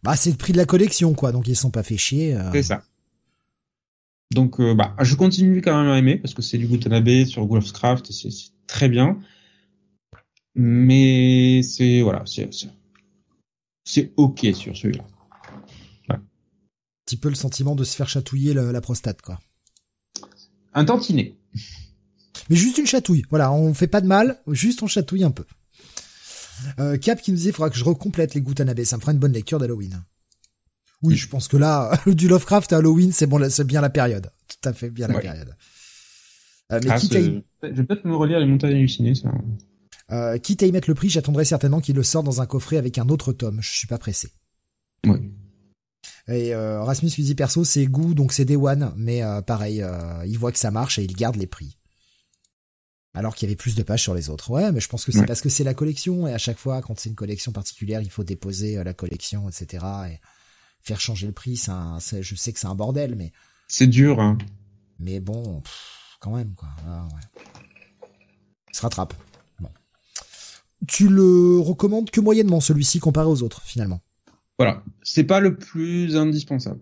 Bah, 0.04 0.16
c'est 0.16 0.32
le 0.32 0.38
prix 0.38 0.54
de 0.54 0.58
la 0.58 0.66
collection, 0.66 1.14
quoi. 1.14 1.32
Donc 1.32 1.48
ils 1.48 1.56
sont 1.56 1.72
pas 1.72 1.84
fait 1.84 1.98
chier. 1.98 2.36
Euh... 2.36 2.52
C'est 2.52 2.64
ça. 2.64 2.84
Donc, 4.32 4.60
euh, 4.60 4.74
bah, 4.74 4.96
je 5.02 5.16
continue 5.16 5.62
quand 5.62 5.78
même 5.78 5.92
à 5.92 5.98
aimer 5.98 6.18
parce 6.18 6.34
que 6.34 6.42
c'est 6.42 6.58
du 6.58 6.66
Gutanabe 6.66 7.26
sur 7.26 7.46
Wolfscraft 7.46 8.10
et 8.10 8.14
c'est 8.14 8.30
très 8.66 8.88
bien. 8.88 9.20
Mais 10.56 11.62
c'est 11.64 12.02
voilà, 12.02 12.24
c'est 12.26 12.50
c'est 13.86 14.14
ok 14.18 14.48
sur 14.54 14.76
celui-là. 14.76 15.06
Ouais. 16.10 16.16
Un 16.16 16.22
petit 17.06 17.18
peu 17.18 17.30
le 17.30 17.36
sentiment 17.36 17.76
de 17.76 17.84
se 17.84 17.96
faire 17.96 18.10
chatouiller 18.10 18.54
la, 18.54 18.72
la 18.72 18.82
prostate, 18.82 19.22
quoi. 19.22 19.40
Un 20.74 20.86
tantinet 20.86 21.36
mais 22.50 22.56
juste 22.56 22.78
une 22.78 22.86
chatouille. 22.86 23.24
Voilà, 23.30 23.52
on 23.52 23.74
fait 23.74 23.88
pas 23.88 24.02
de 24.02 24.08
mal, 24.08 24.42
juste 24.48 24.84
on 24.84 24.88
chatouille 24.88 25.24
un 25.24 25.32
peu. 25.32 25.46
Euh, 26.80 26.98
Cap 26.98 27.22
qui 27.22 27.32
nous 27.32 27.38
disait, 27.38 27.52
faudra 27.52 27.70
que 27.70 27.78
je 27.78 27.84
recomplète 27.84 28.34
les 28.34 28.42
Gutanabe, 28.42 28.84
ça 28.84 28.98
me 28.98 29.02
fera 29.02 29.12
une 29.12 29.20
bonne 29.20 29.34
lecture 29.34 29.60
d'Halloween. 29.60 30.04
Oui, 31.02 31.16
je 31.16 31.28
pense 31.28 31.48
que 31.48 31.58
là, 31.58 31.92
du 32.08 32.28
Lovecraft 32.28 32.74
à 32.74 32.78
Halloween, 32.78 33.12
c'est 33.12 33.28
bon, 33.28 33.50
c'est 33.50 33.66
bien 33.66 33.82
la 33.82 33.90
période. 33.90 34.32
Tout 34.48 34.70
à 34.70 34.74
fait 34.74 34.90
bien 34.90 35.08
la 35.08 35.20
période. 35.20 35.56
Euh, 36.72 36.80
mais 36.84 36.92
ah, 36.92 36.98
quitte 36.98 37.16
à 37.16 37.20
y... 37.20 37.44
Je 37.64 37.68
vais 37.70 37.84
peut-être 37.84 38.06
me 38.06 38.16
relire 38.16 38.40
les 38.40 38.46
montagnes 38.46 38.76
hallucinées, 38.76 39.16
ça. 39.16 39.32
Euh, 40.12 40.38
quitte 40.38 40.62
à 40.64 40.66
y 40.68 40.72
mettre 40.72 40.90
le 40.90 40.96
prix, 40.96 41.10
j'attendrai 41.10 41.46
certainement 41.46 41.80
qu'il 41.80 41.96
le 41.96 42.04
sorte 42.04 42.26
dans 42.26 42.42
un 42.42 42.46
coffret 42.46 42.78
avec 42.78 42.98
un 42.98 43.10
autre 43.10 43.34
tome. 43.34 43.60
Je 43.62 43.72
suis 43.72 43.88
pas 43.88 43.98
pressé. 43.98 44.32
Oui. 45.06 45.18
Et 46.28 46.54
euh, 46.54 46.84
Rasmus 46.84 47.12
lui 47.18 47.24
dit 47.24 47.36
perso, 47.36 47.64
c'est 47.64 47.86
goût, 47.86 48.14
donc 48.14 48.32
c'est 48.32 48.46
Day 48.46 48.56
One, 48.56 48.94
mais 48.96 49.24
euh, 49.24 49.42
pareil, 49.42 49.82
euh, 49.82 50.26
il 50.26 50.38
voit 50.38 50.52
que 50.52 50.60
ça 50.60 50.72
marche 50.72 51.00
et 51.00 51.04
il 51.04 51.16
garde 51.16 51.36
les 51.36 51.48
prix 51.48 51.78
alors 53.14 53.36
qu'il 53.36 53.48
y 53.48 53.52
avait 53.52 53.58
plus 53.58 53.76
de 53.76 53.84
pages 53.84 54.04
sur 54.04 54.14
les 54.14 54.30
autres. 54.30 54.50
Ouais, 54.52 54.72
mais 54.72 54.80
je 54.80 54.88
pense 54.88 55.04
que 55.06 55.12
c'est 55.12 55.26
parce 55.26 55.42
que 55.42 55.50
c'est 55.50 55.64
la 55.64 55.74
collection 55.74 56.28
et 56.28 56.34
à 56.34 56.38
chaque 56.38 56.58
fois, 56.58 56.82
quand 56.82 57.00
c'est 57.00 57.10
une 57.10 57.16
collection 57.16 57.52
particulière, 57.52 58.02
il 58.02 58.10
faut 58.10 58.24
déposer 58.24 58.78
euh, 58.78 58.84
la 58.84 58.94
collection, 58.94 59.50
etc. 59.50 59.86
et 60.12 60.20
faire 60.82 61.00
changer 61.00 61.28
le 61.28 61.34
prix. 61.34 61.58
C'est, 61.58 62.24
je 62.24 62.36
sais 62.36 62.54
que 62.54 62.60
c'est 62.60 62.68
un 62.68 62.76
bordel, 62.76 63.16
mais 63.16 63.32
c'est 63.68 63.88
dur. 63.88 64.20
Hein. 64.20 64.38
Mais 65.00 65.20
bon, 65.20 65.62
quand 66.20 66.36
même 66.36 66.54
quoi. 66.56 66.70
Ah, 66.88 67.08
ouais. 67.14 68.10
Il 68.70 68.76
se 68.76 68.82
rattrape. 68.82 69.14
Bon. 69.60 69.70
Tu 70.88 71.10
le 71.10 71.60
recommandes 71.60 72.12
que 72.12 72.22
moyennement 72.22 72.62
celui-ci 72.62 73.00
comparé 73.00 73.28
aux 73.28 73.44
autres 73.44 73.62
finalement? 73.64 74.00
Voilà, 74.58 74.84
c'est 75.02 75.24
pas 75.24 75.40
le 75.40 75.58
plus 75.58 76.16
indispensable. 76.16 76.80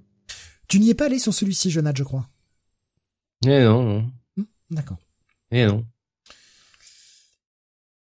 Tu 0.67 0.79
n'y 0.79 0.91
es 0.91 0.93
pas 0.93 1.05
allé 1.05 1.17
sur 1.17 1.33
celui-ci, 1.33 1.71
Jonathan, 1.71 1.95
je 1.97 2.03
crois? 2.03 2.29
Eh 3.45 3.63
non. 3.63 3.83
non. 3.83 4.11
Hmm, 4.37 4.43
d'accord. 4.69 4.97
Eh 5.49 5.65
non. 5.65 5.85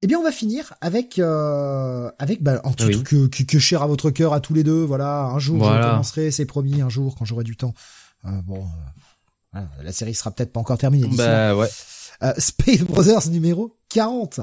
Eh 0.03 0.08
bien, 0.08 0.19
on 0.19 0.24
va 0.24 0.32
finir 0.32 0.76
avec 0.80 1.17
euh, 1.17 2.11
avec 2.19 2.43
bah, 2.43 2.61
un 2.64 2.72
truc 2.72 3.03
que, 3.03 3.27
que, 3.27 3.43
que, 3.43 3.59
cher 3.59 3.82
à 3.82 3.88
votre 3.88 4.11
cœur 4.11 4.34
à 4.34 4.40
tous 4.40 4.53
les 4.53 4.64
deux. 4.64 4.84
Voilà, 4.84 5.24
un 5.24 5.40
jour 5.40 5.64
je 5.64 5.82
commencerai, 5.82 6.30
c'est 6.30 6.45
promis, 6.45 6.82
un 6.82 6.90
jour 6.90 7.16
quand 7.17 7.26
j'aurai 7.26 7.43
du 7.43 7.56
temps. 7.58 7.74
Euh, 8.26 8.42
bon, 8.43 8.67
euh, 9.56 9.61
la 9.82 9.92
série 9.92 10.14
sera 10.14 10.30
peut-être 10.32 10.53
pas 10.53 10.59
encore 10.59 10.77
terminée. 10.77 11.09
Bah 11.16 11.56
ouais. 11.56 11.69
Euh, 12.22 12.34
Space 12.38 12.82
Brothers 12.82 13.30
numéro 13.30 13.76
40. 13.90 14.42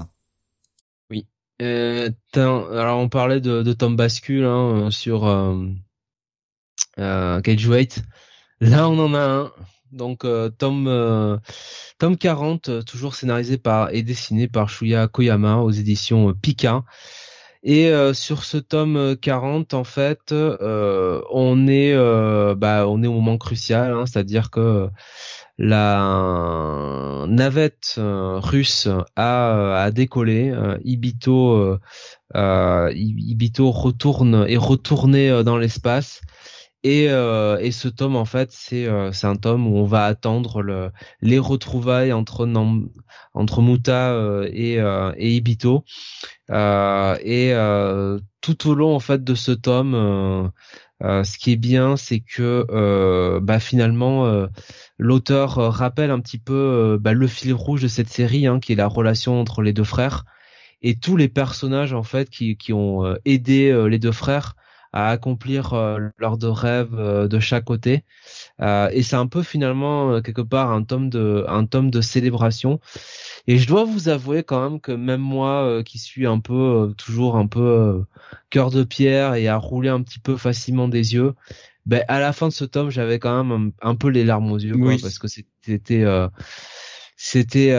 Oui. 1.10 1.26
Euh, 1.62 2.10
alors 2.34 2.98
on 2.98 3.08
parlait 3.08 3.40
de, 3.40 3.62
de 3.62 3.72
Tom 3.72 3.94
Bascule 3.94 4.44
hein, 4.44 4.90
sur 4.90 5.24
euh, 5.24 5.70
Cage 6.96 7.68
Weight. 7.68 8.02
Là, 8.60 8.88
on 8.88 8.98
en 8.98 9.14
a 9.14 9.20
un 9.20 9.52
donc 9.94 10.24
euh, 10.24 10.50
tome 10.50 10.86
euh, 10.88 11.38
tome 11.98 12.16
40 12.16 12.68
euh, 12.68 12.82
toujours 12.82 13.14
scénarisé 13.14 13.58
par 13.58 13.90
et 13.92 14.02
dessiné 14.02 14.48
par 14.48 14.68
Shuya 14.68 15.08
Koyama 15.08 15.58
aux 15.58 15.70
éditions 15.70 16.34
Pika 16.34 16.82
Et 17.62 17.90
sur 18.12 18.44
ce 18.44 18.58
tome 18.58 19.16
40, 19.16 19.72
en 19.72 19.84
fait, 19.84 20.32
on 20.32 21.66
est 21.66 21.94
bah 22.56 22.86
on 22.86 23.02
est 23.02 23.06
au 23.06 23.12
moment 23.14 23.38
crucial, 23.38 23.92
hein, 23.92 24.04
c'est-à-dire 24.04 24.50
que 24.50 24.90
la 25.56 27.24
navette 27.26 27.94
russe 27.96 28.88
a, 29.16 29.82
a 29.82 29.90
décollé. 29.90 30.52
Ibito 30.84 31.78
Ibito 32.34 33.70
retourne 33.70 34.44
est 34.46 34.58
retourné 34.58 35.42
dans 35.42 35.56
l'espace 35.56 36.20
et, 36.84 37.08
euh, 37.08 37.56
et 37.60 37.72
ce 37.72 37.88
tome, 37.88 38.14
en 38.14 38.26
fait, 38.26 38.52
c'est 38.52 38.86
euh, 38.86 39.10
un 39.22 39.36
tome 39.36 39.66
où 39.66 39.78
on 39.78 39.84
va 39.84 40.04
attendre 40.04 40.60
le, 40.60 40.90
les 41.22 41.38
retrouvailles 41.38 42.12
entre 42.12 42.46
entre 43.32 43.62
Muta 43.62 44.12
euh, 44.12 44.48
et, 44.52 44.78
euh, 44.78 45.12
et 45.16 45.30
Ibito. 45.34 45.84
et 46.50 47.54
tout 48.42 48.68
au 48.68 48.74
long, 48.74 48.94
en 48.94 49.00
fait, 49.00 49.24
de 49.24 49.34
ce 49.34 49.52
tome, 49.52 50.52
ce 51.00 51.38
qui 51.38 51.52
est 51.52 51.56
bien, 51.56 51.96
c'est 51.96 52.20
que 52.20 53.38
bah, 53.40 53.60
finalement, 53.60 54.46
l'auteur 54.98 55.54
rappelle 55.72 56.10
un 56.10 56.20
petit 56.20 56.38
peu 56.38 56.98
bah, 57.00 57.14
le 57.14 57.26
fil 57.26 57.54
rouge 57.54 57.80
de 57.82 57.88
cette 57.88 58.10
série, 58.10 58.46
hein, 58.46 58.60
qui 58.60 58.72
est 58.72 58.76
la 58.76 58.88
relation 58.88 59.40
entre 59.40 59.62
les 59.62 59.72
deux 59.72 59.84
frères 59.84 60.24
et 60.82 60.96
tous 60.96 61.16
les 61.16 61.28
personnages 61.28 61.94
en 61.94 62.02
fait 62.02 62.28
qui, 62.28 62.58
qui 62.58 62.74
ont 62.74 63.16
aidé 63.24 63.86
les 63.88 63.98
deux 63.98 64.12
frères 64.12 64.54
à 64.94 65.08
accomplir 65.08 65.74
euh, 65.74 65.98
leurs 66.18 66.38
deux 66.38 66.50
rêves 66.50 66.94
euh, 66.94 67.26
de 67.26 67.40
chaque 67.40 67.64
côté. 67.64 68.04
Euh, 68.60 68.88
et 68.92 69.02
c'est 69.02 69.16
un 69.16 69.26
peu 69.26 69.42
finalement 69.42 70.22
quelque 70.22 70.40
part 70.40 70.70
un 70.70 70.84
tome 70.84 71.10
de 71.10 71.44
un 71.48 71.66
tome 71.66 71.90
de 71.90 72.00
célébration. 72.00 72.78
Et 73.48 73.58
je 73.58 73.66
dois 73.66 73.84
vous 73.84 74.08
avouer 74.08 74.44
quand 74.44 74.70
même 74.70 74.80
que 74.80 74.92
même 74.92 75.20
moi, 75.20 75.82
qui 75.84 75.98
suis 75.98 76.26
un 76.26 76.38
peu 76.38 76.94
toujours 76.96 77.36
un 77.36 77.48
peu 77.48 78.04
cœur 78.50 78.70
de 78.70 78.84
pierre 78.84 79.34
et 79.34 79.48
à 79.48 79.56
rouler 79.56 79.88
un 79.88 80.00
petit 80.00 80.20
peu 80.20 80.36
facilement 80.36 80.86
des 80.86 81.14
yeux, 81.14 81.34
ben 81.86 82.04
à 82.06 82.20
la 82.20 82.32
fin 82.32 82.46
de 82.46 82.52
ce 82.52 82.64
tome, 82.64 82.90
j'avais 82.90 83.18
quand 83.18 83.42
même 83.42 83.72
un, 83.82 83.94
peu 83.96 84.08
les 84.08 84.24
larmes 84.24 84.52
aux 84.52 84.58
yeux, 84.58 84.76
quoi, 84.78 84.94
parce 85.02 85.18
que 85.18 85.26
c'était 85.26 86.04
c'était 87.16 87.76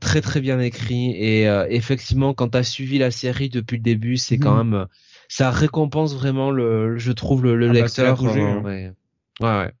très 0.00 0.22
très 0.22 0.40
bien 0.40 0.60
écrit 0.60 1.10
et 1.10 1.44
effectivement 1.68 2.32
quand 2.32 2.48
tu 2.48 2.58
as 2.58 2.62
suivi 2.62 2.96
la 2.96 3.10
série 3.10 3.50
depuis 3.50 3.76
le 3.76 3.82
début 3.82 4.16
c'est 4.16 4.38
quand 4.38 4.64
mhm. 4.64 4.70
même 4.70 4.86
ça 5.28 5.50
récompense 5.50 6.14
vraiment 6.14 6.50
le, 6.50 6.96
je 6.96 7.12
trouve 7.12 7.42
le, 7.44 7.54
le 7.54 7.66
ah 7.66 7.72
bah, 7.72 7.80
lecteur. 7.82 8.22
Bah 8.22 8.30
hein. 8.34 8.62
ouais, 8.64 8.92
ouais. 9.40 9.72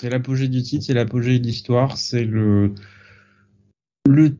C'est 0.00 0.10
l'apogée 0.10 0.48
du 0.48 0.62
titre, 0.62 0.84
c'est 0.84 0.94
l'apogée 0.94 1.38
de 1.38 1.46
l'histoire, 1.46 1.96
c'est 1.96 2.24
le 2.24 2.74
le 4.06 4.36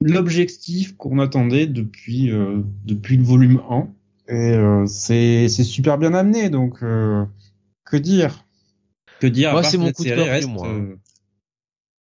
l'objectif 0.00 0.96
qu'on 0.96 1.18
attendait 1.18 1.66
depuis 1.66 2.30
euh, 2.30 2.62
depuis 2.84 3.16
le 3.16 3.22
volume 3.22 3.60
1 3.70 3.88
et 4.28 4.52
euh, 4.52 4.86
c'est 4.86 5.48
c'est 5.48 5.64
super 5.64 5.98
bien 5.98 6.14
amené 6.14 6.50
donc 6.50 6.82
euh, 6.82 7.24
que 7.84 7.96
dire? 7.96 8.44
Que 9.20 9.26
dire 9.26 9.52
moi 9.52 9.62
c'est 9.62 9.78
mon 9.78 9.92
coup 9.92 10.02
de 10.02 10.08
cœur 10.08 10.26
reste, 10.26 10.48
moi. 10.48 10.68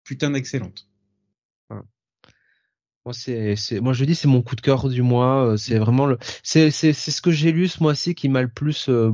putain 0.03 0.31
d'excellente 0.31 0.87
moi, 3.06 3.14
c'est, 3.14 3.56
moi, 3.82 3.93
je 3.93 4.06
dis, 4.06 4.15
c'est 4.15 4.27
mon 4.27 4.41
coup 4.41 4.56
de 4.56 4.61
cœur 4.61 4.88
du 4.90 5.01
mois. 5.01 5.45
Euh, 5.45 5.57
c'est 5.57 5.77
vraiment 5.77 6.06
le, 6.06 6.17
c'est, 6.43 6.72
c'est, 6.72 6.93
ce 6.93 7.22
que 7.22 7.32
j'ai 7.32 7.51
lu 7.51 7.67
ce 7.67 7.83
mois-ci 7.83 8.15
qui 8.15 8.30
m'a 8.30 8.41
le 8.41 8.48
plus, 8.49 8.90
euh, 8.90 9.11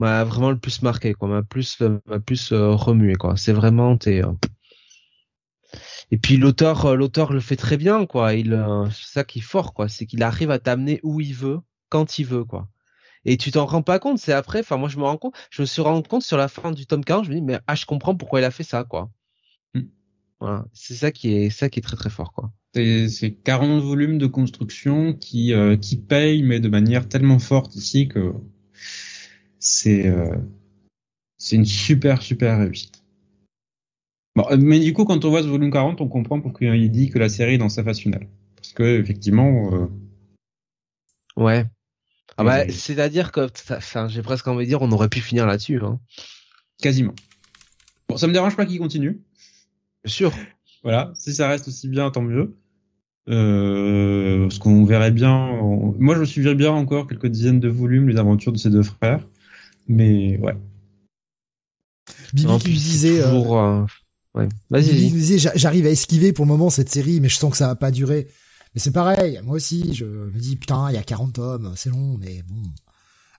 m'a 0.00 0.24
vraiment 0.24 0.50
le 0.50 0.58
plus 0.58 0.82
marqué, 0.82 1.14
quoi, 1.14 1.28
m'a 1.28 1.42
plus, 1.42 1.80
euh, 1.82 1.98
plus 2.26 2.52
remué. 2.52 3.14
C'est 3.36 3.52
vraiment, 3.52 3.96
t'es, 3.96 4.22
et 6.10 6.18
puis 6.18 6.36
l'auteur, 6.36 6.96
l'auteur 6.96 7.32
le 7.32 7.40
fait 7.40 7.56
très 7.56 7.76
bien, 7.76 8.06
quoi. 8.06 8.34
Il, 8.34 8.50
c'est 8.92 9.12
ça 9.12 9.24
qui 9.24 9.38
est 9.38 9.42
fort, 9.42 9.72
quoi. 9.74 9.88
C'est 9.88 10.06
qu'il 10.06 10.22
arrive 10.22 10.50
à 10.50 10.58
t'amener 10.58 11.00
où 11.02 11.20
il 11.20 11.34
veut, 11.34 11.60
quand 11.88 12.18
il 12.18 12.26
veut, 12.26 12.44
quoi. 12.44 12.68
Et 13.24 13.36
tu 13.36 13.52
t'en 13.52 13.66
rends 13.66 13.82
pas 13.82 13.98
compte, 13.98 14.18
c'est 14.18 14.32
après, 14.32 14.60
enfin, 14.60 14.76
moi, 14.76 14.88
je 14.88 14.98
me 14.98 15.04
rends 15.04 15.16
compte, 15.16 15.34
je 15.50 15.62
me 15.62 15.66
suis 15.66 15.82
rendu 15.82 16.08
compte 16.08 16.22
sur 16.22 16.36
la 16.36 16.48
fin 16.48 16.72
du 16.72 16.86
tome 16.86 17.04
40, 17.04 17.24
je 17.26 17.30
me 17.30 17.36
dis, 17.36 17.42
mais, 17.42 17.60
ah, 17.66 17.74
je 17.76 17.86
comprends 17.86 18.16
pourquoi 18.16 18.40
il 18.40 18.44
a 18.44 18.50
fait 18.50 18.64
ça, 18.64 18.84
quoi. 18.84 19.10
Voilà, 20.42 20.64
c'est 20.72 20.94
ça 20.94 21.12
qui 21.12 21.32
est 21.32 21.50
ça 21.50 21.68
qui 21.68 21.78
est 21.78 21.82
très 21.82 21.96
très 21.96 22.10
fort 22.10 22.32
quoi. 22.32 22.50
C'est 22.74 23.38
40 23.44 23.80
volumes 23.80 24.18
de 24.18 24.26
construction 24.26 25.12
qui 25.14 25.52
euh, 25.52 25.76
qui 25.76 25.96
payent 25.96 26.42
mais 26.42 26.58
de 26.58 26.68
manière 26.68 27.08
tellement 27.08 27.38
forte 27.38 27.76
ici 27.76 28.08
que 28.08 28.32
c'est 29.60 30.08
euh, 30.08 30.34
c'est 31.38 31.54
une 31.54 31.64
super 31.64 32.22
super 32.22 32.58
réussite. 32.58 33.04
Bon, 34.34 34.44
euh, 34.50 34.56
mais 34.58 34.80
du 34.80 34.92
coup 34.92 35.04
quand 35.04 35.24
on 35.24 35.30
voit 35.30 35.44
ce 35.44 35.46
volume 35.46 35.70
40, 35.70 36.00
on 36.00 36.08
comprend 36.08 36.40
pourquoi 36.40 36.74
il 36.74 36.90
dit 36.90 37.08
que 37.08 37.20
la 37.20 37.28
série 37.28 37.54
est 37.54 37.58
dans 37.58 37.68
sa 37.68 37.84
phase 37.84 38.00
finale 38.00 38.26
parce 38.56 38.72
que 38.72 38.98
effectivement 39.00 39.72
euh, 39.72 39.86
Ouais. 41.36 41.66
Ah 42.36 42.42
bah, 42.42 42.68
c'est-à-dire 42.68 43.30
que, 43.30 43.48
enfin, 43.70 44.08
j'ai 44.08 44.22
presque 44.22 44.48
envie 44.48 44.64
de 44.64 44.70
dire, 44.70 44.82
on 44.82 44.90
aurait 44.90 45.08
pu 45.08 45.20
finir 45.20 45.46
là-dessus. 45.46 45.80
Hein. 45.84 46.00
Quasiment. 46.80 47.14
Bon, 48.08 48.16
ça 48.16 48.26
me 48.26 48.32
dérange 48.32 48.56
pas 48.56 48.66
qu'il 48.66 48.78
continue. 48.78 49.22
Bien 50.04 50.12
sûr. 50.12 50.32
Voilà, 50.82 51.12
si 51.14 51.32
ça 51.32 51.48
reste 51.48 51.68
aussi 51.68 51.88
bien, 51.88 52.10
tant 52.10 52.22
mieux. 52.22 52.56
Euh, 53.28 54.42
parce 54.42 54.58
qu'on 54.58 54.84
verrait 54.84 55.12
bien. 55.12 55.60
Moi, 55.98 56.14
je 56.16 56.20
me 56.20 56.24
suivrais 56.24 56.54
bien 56.54 56.72
encore 56.72 57.06
quelques 57.06 57.28
dizaines 57.28 57.60
de 57.60 57.68
volumes 57.68 58.08
les 58.08 58.16
aventures 58.16 58.52
de 58.52 58.58
ces 58.58 58.70
deux 58.70 58.82
frères, 58.82 59.26
mais 59.86 60.38
ouais. 60.38 60.56
Bibi 62.32 62.58
qui 62.58 62.70
disait. 62.72 63.22
Toujours, 63.22 63.60
euh... 63.60 63.84
ouais. 64.34 64.48
Vas-y. 64.70 65.10
disait, 65.10 65.38
j'arrive 65.54 65.86
à 65.86 65.90
esquiver 65.90 66.32
pour 66.32 66.46
le 66.46 66.50
moment 66.50 66.68
cette 66.68 66.88
série, 66.88 67.20
mais 67.20 67.28
je 67.28 67.36
sens 67.36 67.52
que 67.52 67.56
ça 67.56 67.68
va 67.68 67.76
pas 67.76 67.92
durer. 67.92 68.26
Mais 68.74 68.80
c'est 68.80 68.90
pareil, 68.90 69.38
moi 69.44 69.56
aussi, 69.56 69.94
je 69.94 70.06
me 70.06 70.38
dis 70.38 70.56
putain, 70.56 70.90
il 70.90 70.94
y 70.94 70.98
a 70.98 71.02
40 71.02 71.34
tomes, 71.34 71.72
c'est 71.76 71.90
long, 71.90 72.16
mais 72.18 72.42
bon 72.48 72.62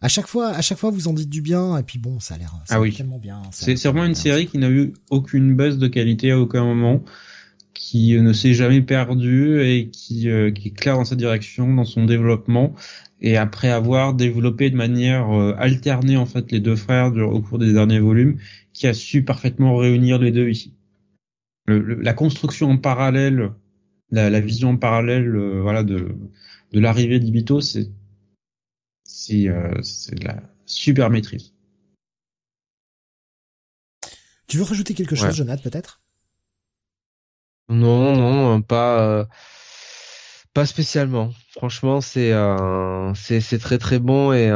à 0.04 0.10
chaque 0.10 0.28
fois, 0.28 0.50
à 0.50 0.62
chaque 0.62 0.78
fois, 0.78 0.92
vous 0.92 1.08
en 1.08 1.14
dites 1.14 1.30
du 1.30 1.42
bien, 1.42 1.78
et 1.78 1.84
puis 1.84 1.98
bon, 1.98 2.20
ça 2.20 2.36
a 2.36 2.38
l'air 2.38 2.54
ah 2.70 2.82
oui. 2.82 2.94
tellement 2.94 3.20
bien. 3.20 3.42
C'est 3.52 3.82
vraiment 3.86 4.04
une 4.04 4.16
série 4.16 4.48
qui 4.48 4.58
n'a 4.58 4.70
eu 4.70 4.94
aucune 5.10 5.56
baisse 5.56 5.78
de 5.78 5.88
qualité 5.88 6.32
à 6.32 6.40
aucun 6.40 6.66
moment, 6.66 7.02
qui 7.74 8.20
ne 8.20 8.34
s'est 8.34 8.54
jamais 8.54 8.82
perdue 8.82 9.62
et 9.62 9.90
qui, 9.90 10.30
euh, 10.30 10.52
qui 10.52 10.68
est 10.68 10.72
claire 10.72 10.98
dans 10.98 11.06
sa 11.06 11.16
direction, 11.16 11.74
dans 11.74 11.86
son 11.86 12.04
développement. 12.04 12.76
Et 13.22 13.38
après 13.38 13.70
avoir 13.70 14.14
développé 14.14 14.70
de 14.70 14.76
manière 14.76 15.32
euh, 15.32 15.56
alternée 15.58 16.18
en 16.18 16.26
fait 16.26 16.52
les 16.52 16.60
deux 16.60 16.76
frères 16.76 17.16
au 17.16 17.42
cours 17.42 17.58
des 17.58 17.72
derniers 17.72 18.02
volumes, 18.02 18.38
qui 18.74 18.88
a 18.88 18.94
su 18.94 19.24
parfaitement 19.24 19.78
réunir 19.78 20.20
les 20.20 20.32
deux 20.32 20.50
ici. 20.50 20.74
la 21.68 22.14
construction 22.14 22.72
en 22.72 22.78
parallèle, 22.78 23.52
la, 24.12 24.30
la 24.30 24.40
vision 24.42 24.72
en 24.72 24.78
parallèle, 24.78 25.34
euh, 25.34 25.62
voilà 25.62 25.84
de 25.84 26.14
de 26.74 26.80
l'arrivée 26.80 27.20
d'Ibito, 27.20 27.62
c'est 27.62 27.82
euh, 27.82 27.86
c'est 29.14 29.46
de 29.46 30.26
la 30.26 30.42
super 30.66 31.12
maîtrise. 31.12 31.54
Tu 34.48 34.58
veux 34.58 34.64
rajouter 34.64 34.96
quelque 34.96 35.16
chose, 35.16 35.36
Jonathan, 35.36 35.62
peut-être? 35.62 36.02
Non, 37.70 38.16
non, 38.16 38.62
pas 38.62 39.02
euh, 39.02 39.26
pas 40.54 40.66
spécialement. 40.66 41.32
Franchement, 41.52 42.02
c'est 42.02 42.34
euh, 42.34 43.14
c'est 43.14 43.60
très 43.60 43.78
très 43.78 44.00
bon 44.00 44.34
et 44.34 44.52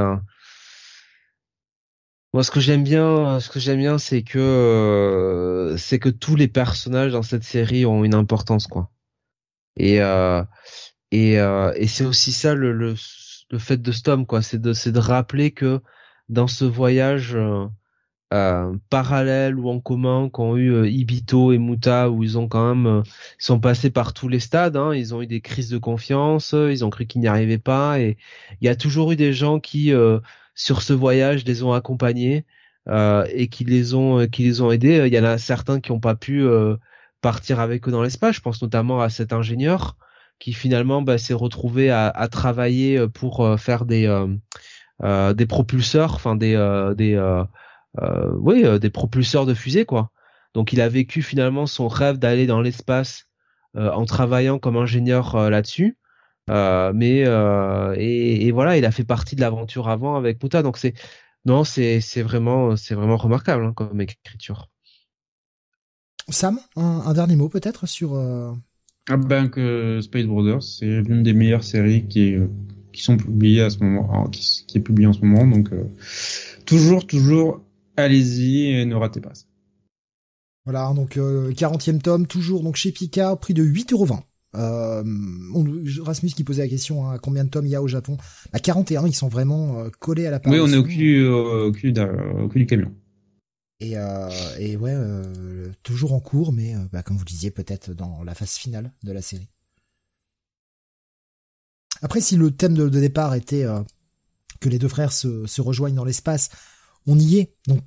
moi 2.34 2.44
ce 2.44 2.50
que 2.52 2.60
j'aime 2.60 2.84
bien, 2.84 3.40
ce 3.40 3.50
que 3.50 3.60
j'aime 3.60 3.80
bien, 3.80 4.00
c'est 4.00 4.24
que 4.24 5.76
c'est 5.78 6.00
que 6.00 6.10
tous 6.10 6.36
les 6.36 6.48
personnages 6.48 7.12
dans 7.12 7.24
cette 7.24 7.44
série 7.44 7.86
ont 7.86 8.04
une 8.04 8.16
importance 8.16 8.66
quoi. 8.66 8.92
Et 9.78 9.98
et, 11.12 11.34
et 11.34 11.88
c'est 11.88 12.06
aussi 12.06 12.32
ça 12.32 12.56
le, 12.56 12.74
le 12.74 12.96
le 13.52 13.60
fait 13.60 13.82
de 13.82 13.92
Stom 13.92 14.26
quoi. 14.26 14.42
C'est 14.42 14.60
de 14.60 14.74
c'est 14.74 14.92
de 14.92 15.00
rappeler 15.00 15.52
que 15.52 15.82
dans 16.30 16.48
ce 16.48 16.66
voyage 16.66 17.36
euh, 17.36 17.66
euh 18.34 18.76
parallèle 18.90 19.58
ou 19.60 19.70
en 19.70 19.80
commun 19.80 20.30
qu'ont 20.30 20.58
eu 20.58 20.74
euh, 20.74 20.90
Ibito 20.90 21.54
et 21.54 21.58
Muta 21.58 22.10
où 22.12 22.24
ils 22.24 22.38
ont 22.38 22.48
quand 22.50 22.76
même 22.76 22.88
euh, 22.88 23.04
sont 23.40 23.60
passés 23.60 23.90
par 23.92 24.14
tous 24.14 24.28
les 24.28 24.40
stades 24.40 24.76
hein, 24.78 24.94
ils 24.94 25.16
ont 25.16 25.22
eu 25.22 25.28
des 25.28 25.42
crises 25.42 25.70
de 25.70 25.78
confiance 25.78 26.54
ils 26.54 26.84
ont 26.86 26.90
cru 26.90 27.08
qu'ils 27.08 27.22
n'y 27.22 27.28
arrivaient 27.28 27.58
pas 27.58 28.00
et 28.02 28.18
il 28.62 28.66
y 28.66 28.70
a 28.70 28.76
toujours 28.76 29.12
eu 29.14 29.16
des 29.16 29.34
gens 29.34 29.60
qui 29.60 29.94
sur 30.56 30.82
ce 30.82 30.94
voyage 30.94 31.46
les 31.46 31.64
ont 31.64 31.74
accompagnés 31.74 32.46
et 32.90 33.48
qui 33.50 33.64
les 33.66 33.94
ont 33.94 34.28
qui 34.28 34.44
les 34.44 34.62
ont 34.62 34.72
aidés. 34.72 35.04
Il 35.08 35.14
y 35.14 35.20
en 35.20 35.24
a 35.24 35.38
certains 35.38 35.80
qui 35.80 35.92
n'ont 35.92 36.00
pas 36.00 36.16
pu 36.16 36.46
partir 37.22 37.60
avec 37.60 37.88
eux 37.88 37.92
dans 37.92 38.02
l'espace. 38.02 38.36
Je 38.36 38.42
pense 38.42 38.62
notamment 38.62 39.02
à 39.02 39.10
cet 39.10 39.34
ingénieur 39.34 39.98
qui 40.40 40.54
finalement 40.54 41.02
bah, 41.02 41.18
s'est 41.18 41.34
retrouvé 41.34 41.90
à, 41.90 42.10
à, 42.10 42.28
travailler 42.28 42.98
euh, 42.98 43.08
pour 43.08 43.46
euh, 43.46 43.58
faire 43.58 43.86
des 43.86 44.08
euh, 44.08 44.28
euh, 45.04 45.34
des 45.34 45.46
propulseurs, 45.46 46.14
enfin 46.16 46.36
des 46.36 46.56
des 46.96 47.20
oui 48.40 48.80
des 48.80 48.90
propulseurs 48.90 49.46
de 49.46 49.54
fusée 49.54 49.86
quoi. 49.86 50.12
Donc 50.54 50.74
il 50.74 50.82
a 50.82 50.90
vécu 50.90 51.22
finalement 51.22 51.66
son 51.66 51.88
rêve 51.88 52.18
d'aller 52.18 52.48
dans 52.48 52.62
l'espace 52.62 53.26
en 53.76 54.06
travaillant 54.06 54.60
comme 54.60 54.78
ingénieur 54.78 55.50
là-dessus. 55.50 55.98
Euh, 56.50 56.94
mais 56.96 57.26
euh, 57.26 57.94
et, 57.98 58.48
et, 58.48 58.52
voilà, 58.52 58.78
il 58.78 58.86
a 58.86 58.92
fait 58.92 59.04
partie 59.04 59.36
de 59.36 59.42
l'aventure 59.42 59.90
avant 59.90 60.16
avec 60.16 60.42
Muta, 60.42 60.64
donc 60.64 60.78
c'est 60.78 60.94
non, 61.46 61.64
c'est 61.64 62.00
c'est 62.00 62.22
vraiment 62.22 62.76
c'est 62.78 62.96
vraiment 62.96 63.18
remarquable 63.18 63.66
hein, 63.66 63.74
comme 63.74 64.00
écriture. 64.00 64.70
Sam, 66.30 66.60
un, 66.76 67.04
un 67.06 67.14
dernier 67.14 67.36
mot 67.36 67.50
peut-être 67.50 67.86
sur 67.86 68.16
ah 69.10 69.18
ben 69.18 69.50
que 69.50 70.00
Space 70.02 70.26
Brothers, 70.26 70.64
c'est 70.64 71.02
l'une 71.02 71.24
des 71.24 71.34
meilleures 71.34 71.64
séries 71.64 72.08
qui, 72.08 72.36
qui 72.92 73.04
sont 73.04 73.18
publiés 73.18 73.62
à 73.62 73.70
ce 73.70 73.80
moment, 73.80 74.28
qui, 74.30 74.66
qui, 74.68 74.78
est 74.78 74.82
publié 74.82 75.08
en 75.08 75.14
ce 75.14 75.22
moment. 75.22 75.48
Donc 75.48 75.70
toujours, 76.66 77.08
toujours, 77.08 77.62
allez-y 77.96 78.72
et 78.72 78.86
ne 78.86 78.96
ratez 78.96 79.22
pas. 79.22 79.34
Voilà, 80.66 80.92
donc 80.94 81.16
40e 81.16 82.02
tome, 82.02 82.28
toujours 82.28 82.62
donc 82.62 82.76
chez 82.76 82.92
Picard, 82.92 83.40
prix 83.40 83.54
de 83.54 83.64
8,20€. 83.64 84.20
Euh, 84.56 85.04
Rasmus 86.04 86.30
qui 86.30 86.44
posait 86.44 86.64
la 86.64 86.68
question 86.68 87.08
hein, 87.08 87.18
combien 87.22 87.44
de 87.44 87.50
tomes 87.50 87.66
il 87.66 87.72
y 87.72 87.76
a 87.76 87.82
au 87.82 87.88
Japon? 87.88 88.18
À 88.54 88.60
41, 88.60 89.06
ils 89.08 89.14
sont 89.14 89.28
vraiment 89.28 89.80
euh, 89.80 89.90
collés 90.00 90.26
à 90.26 90.32
la 90.32 90.40
page. 90.40 90.54
Oui, 90.54 90.60
on 90.60 90.68
est 90.68 90.78
au 90.78 90.84
cul, 90.84 91.26
au 91.26 91.72
cul, 91.72 91.92
du 91.94 92.66
camion. 92.66 92.92
Et, 93.80 93.98
euh, 93.98 94.30
et 94.58 94.76
ouais, 94.76 94.94
euh, 94.94 95.72
toujours 95.84 96.14
en 96.14 96.20
cours, 96.20 96.52
mais 96.52 96.76
euh, 96.76 96.80
bah, 96.92 97.04
comme 97.04 97.18
vous 97.18 97.26
disiez, 97.26 97.52
peut-être 97.52 97.94
dans 97.94 98.24
la 98.24 98.34
phase 98.34 98.54
finale 98.54 98.92
de 99.04 99.12
la 99.12 99.22
série. 99.22 99.50
Après, 102.02 102.22
si 102.22 102.36
le 102.36 102.52
thème 102.52 102.74
de, 102.74 102.90
départ 102.90 103.34
était 103.34 103.66
que 104.60 104.70
les 104.70 104.78
deux 104.78 104.88
frères 104.88 105.12
se, 105.12 105.48
se 105.48 105.62
rejoignent 105.62 105.96
dans 105.96 106.06
l'espace, 106.06 106.50
on 107.08 107.18
y 107.18 107.40
est. 107.40 107.56
Donc, 107.66 107.82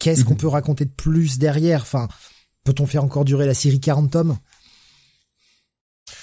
qu'est-ce 0.00 0.24
qu'on 0.24 0.32
mhm. 0.32 0.38
peut 0.38 0.48
raconter 0.48 0.84
de 0.84 0.90
plus 0.90 1.38
derrière? 1.38 1.82
Enfin, 1.82 2.08
peut-on 2.64 2.86
faire 2.86 3.04
encore 3.04 3.24
durer 3.24 3.46
la 3.46 3.54
série 3.54 3.78
40 3.78 4.10
tomes? 4.10 4.36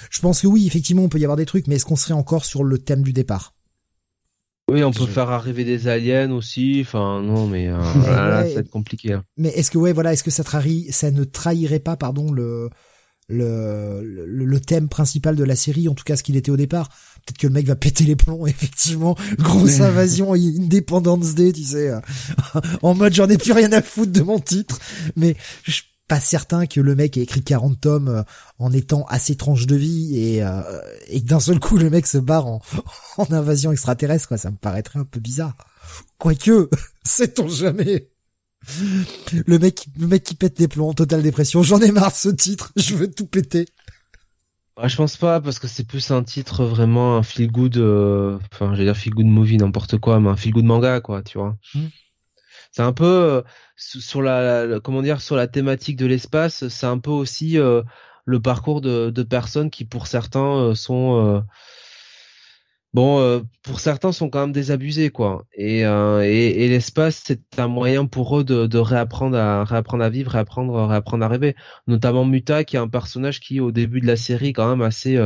Je 0.10 0.20
pense 0.20 0.42
que 0.42 0.48
oui, 0.48 0.68
effectivement, 0.68 1.04
on 1.04 1.10
peut 1.10 1.20
y 1.20 1.24
avoir 1.24 1.38
des 1.38 1.46
trucs, 1.46 1.68
mais 1.68 1.76
est-ce 1.76 1.86
qu'on 1.86 1.96
serait 1.96 2.14
encore 2.14 2.44
sur 2.44 2.64
le 2.64 2.78
thème 2.78 3.04
du 3.04 3.14
départ? 3.14 3.54
Oui, 4.72 4.84
on 4.84 4.92
peut 4.92 5.06
faire 5.06 5.30
arriver 5.30 5.66
des 5.66 5.88
aliens 5.88 6.32
aussi. 6.32 6.80
Enfin, 6.82 7.22
non, 7.22 7.48
mais 7.48 7.68
euh, 7.68 7.78
là, 8.06 8.46
ça 8.48 8.54
va 8.54 8.60
être 8.62 8.70
compliqué. 8.70 9.14
Hein. 9.14 9.24
Mais 9.38 9.50
est-ce 9.50 9.70
que 9.72 9.78
ouais, 9.78 9.94
voilà, 9.94 10.14
est-ce 10.14 10.24
que 10.24 10.32
ça, 10.32 10.44
ça 10.44 11.12
ne 11.12 11.24
trahirait 11.24 11.80
pas, 11.80 11.98
pardon, 11.98 12.32
le 12.32 12.70
le, 13.30 14.02
le, 14.04 14.60
thème 14.60 14.90
principal 14.90 15.36
de 15.36 15.44
la 15.46 15.56
série, 15.56 15.88
en 15.88 15.96
tout 15.96 16.04
cas 16.04 16.16
ce 16.16 16.24
qu'il 16.24 16.36
était 16.36 16.52
au 16.52 16.58
départ? 16.58 16.90
Peut-être 17.26 17.38
que 17.38 17.48
le 17.48 17.54
mec 17.54 17.66
va 17.66 17.76
péter 17.76 18.04
les 18.04 18.16
plombs, 18.16 18.46
effectivement. 18.48 19.16
Grosse 19.38 19.80
invasion 19.80 20.34
Independence 20.34 21.34
Day, 21.34 21.52
tu 21.52 21.64
sais. 21.64 21.92
en 22.82 22.94
mode 22.94 23.14
j'en 23.14 23.30
ai 23.30 23.38
plus 23.38 23.54
rien 23.54 23.72
à 23.72 23.82
foutre 23.82 24.12
de 24.12 24.22
mon 24.22 24.40
titre. 24.40 24.80
Mais 25.16 25.36
je 25.64 25.82
pas 26.14 26.20
certain 26.20 26.68
que 26.68 26.80
le 26.80 26.94
mec 26.94 27.18
ait 27.18 27.24
écrit 27.24 27.42
40 27.42 27.82
tomes 27.82 28.08
euh, 28.08 28.22
en 28.60 28.72
étant 28.72 29.04
assez 29.08 29.36
tranche 29.36 29.66
de 29.66 29.76
vie 29.76 30.20
et, 30.20 30.44
euh, 30.44 30.62
et 31.08 31.20
que 31.24 31.26
d'un 31.26 31.40
seul 31.40 31.60
coup 31.60 31.76
le 31.76 31.90
mec 31.90 32.06
se 32.06 32.20
barre 32.20 32.46
en, 32.46 32.62
en 33.18 33.26
invasion 33.32 33.72
extraterrestre 33.72 34.28
quoi. 34.28 34.38
Ça 34.38 34.52
me 34.52 34.56
paraîtrait 34.56 35.00
un 35.00 35.06
peu 35.06 35.20
bizarre. 35.20 35.56
Quoique 36.20 36.70
sait-on 37.04 37.48
jamais. 37.48 38.12
Le 39.48 39.58
mec 39.58 39.88
le 39.98 40.06
mec 40.06 40.24
qui 40.24 40.36
pète 40.36 40.56
des 40.56 40.68
plombs 40.68 40.90
en 40.90 40.94
totale 40.94 41.24
dépression 41.24 41.64
j'en 41.64 41.80
ai 41.80 41.92
marre 41.92 42.16
ce 42.16 42.30
titre 42.30 42.72
je 42.76 42.94
veux 42.94 43.10
tout 43.10 43.26
péter. 43.26 43.66
Ah, 44.78 44.88
je 44.88 44.96
pense 44.96 45.18
pas 45.18 45.42
parce 45.42 45.58
que 45.58 45.68
c'est 45.68 45.84
plus 45.84 46.12
un 46.12 46.22
titre 46.22 46.64
vraiment 46.64 47.18
un 47.18 47.24
feel 47.24 47.52
good 47.52 47.78
euh, 47.78 48.38
enfin 48.52 48.76
j'allais 48.76 48.86
dire 48.86 48.98
feel 48.98 49.16
good 49.16 49.26
movie 49.26 49.58
n'importe 49.58 49.98
quoi 49.98 50.20
mais 50.20 50.30
un 50.30 50.36
feel 50.36 50.54
good 50.54 50.66
manga 50.66 51.02
quoi 51.02 51.24
tu 51.24 51.40
vois. 51.40 51.58
Hmm. 51.74 51.88
C'est 52.74 52.82
un 52.82 52.94
peu 52.94 53.06
euh, 53.06 53.42
sur 53.78 54.22
la, 54.24 54.80
comment 54.84 55.04
dire 55.04 55.22
sur 55.22 55.36
la 55.36 55.48
thématique 55.48 55.96
de 55.96 56.08
l'espace. 56.08 56.68
C'est 56.70 56.88
un 56.88 56.98
peu 56.98 57.12
aussi 57.12 57.60
euh, 57.60 57.84
le 58.26 58.42
parcours 58.42 58.82
de, 58.82 59.12
de, 59.12 59.24
personnes 59.24 59.70
qui, 59.70 59.86
pour 59.86 60.08
certains, 60.08 60.58
euh, 60.58 60.76
sont 60.76 61.44
bon, 62.94 63.44
pour 63.64 63.80
certains 63.80 64.12
sont 64.12 64.30
quand 64.30 64.42
même 64.42 64.52
désabusés 64.52 65.12
quoi. 65.12 65.46
Et, 65.56 65.82
et, 65.82 66.66
et 66.66 66.68
l'espace 66.70 67.24
c'est 67.26 67.60
un 67.60 67.68
moyen 67.68 68.06
pour 68.08 68.40
eux 68.40 68.44
de, 68.44 68.66
de, 68.68 68.78
réapprendre 68.80 69.38
à 69.38 69.64
réapprendre 69.66 70.04
à 70.04 70.10
vivre, 70.10 70.32
réapprendre 70.32 70.88
réapprendre 70.88 71.26
à 71.26 71.28
rêver. 71.28 71.56
Notamment 71.88 72.26
Muta 72.26 72.64
qui 72.64 72.76
est 72.76 72.80
un 72.80 72.88
personnage 72.90 73.40
qui 73.40 73.60
au 73.60 73.72
début 73.72 74.02
de 74.02 74.08
la 74.08 74.16
série 74.18 74.54
quand 74.54 74.68
même 74.70 74.82
assez 74.82 75.20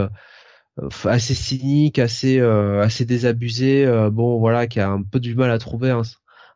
assez 1.05 1.33
cynique, 1.33 1.99
assez 1.99 2.39
assez 2.41 3.05
désabusé. 3.05 3.85
bon 4.11 4.37
voilà, 4.39 4.67
qui 4.67 4.79
a 4.81 4.89
un 4.89 5.03
peu 5.03 5.19
du 5.19 5.35
mal 5.35 5.51
à 5.51 5.59
trouver 5.59 5.91
un, 5.91 6.03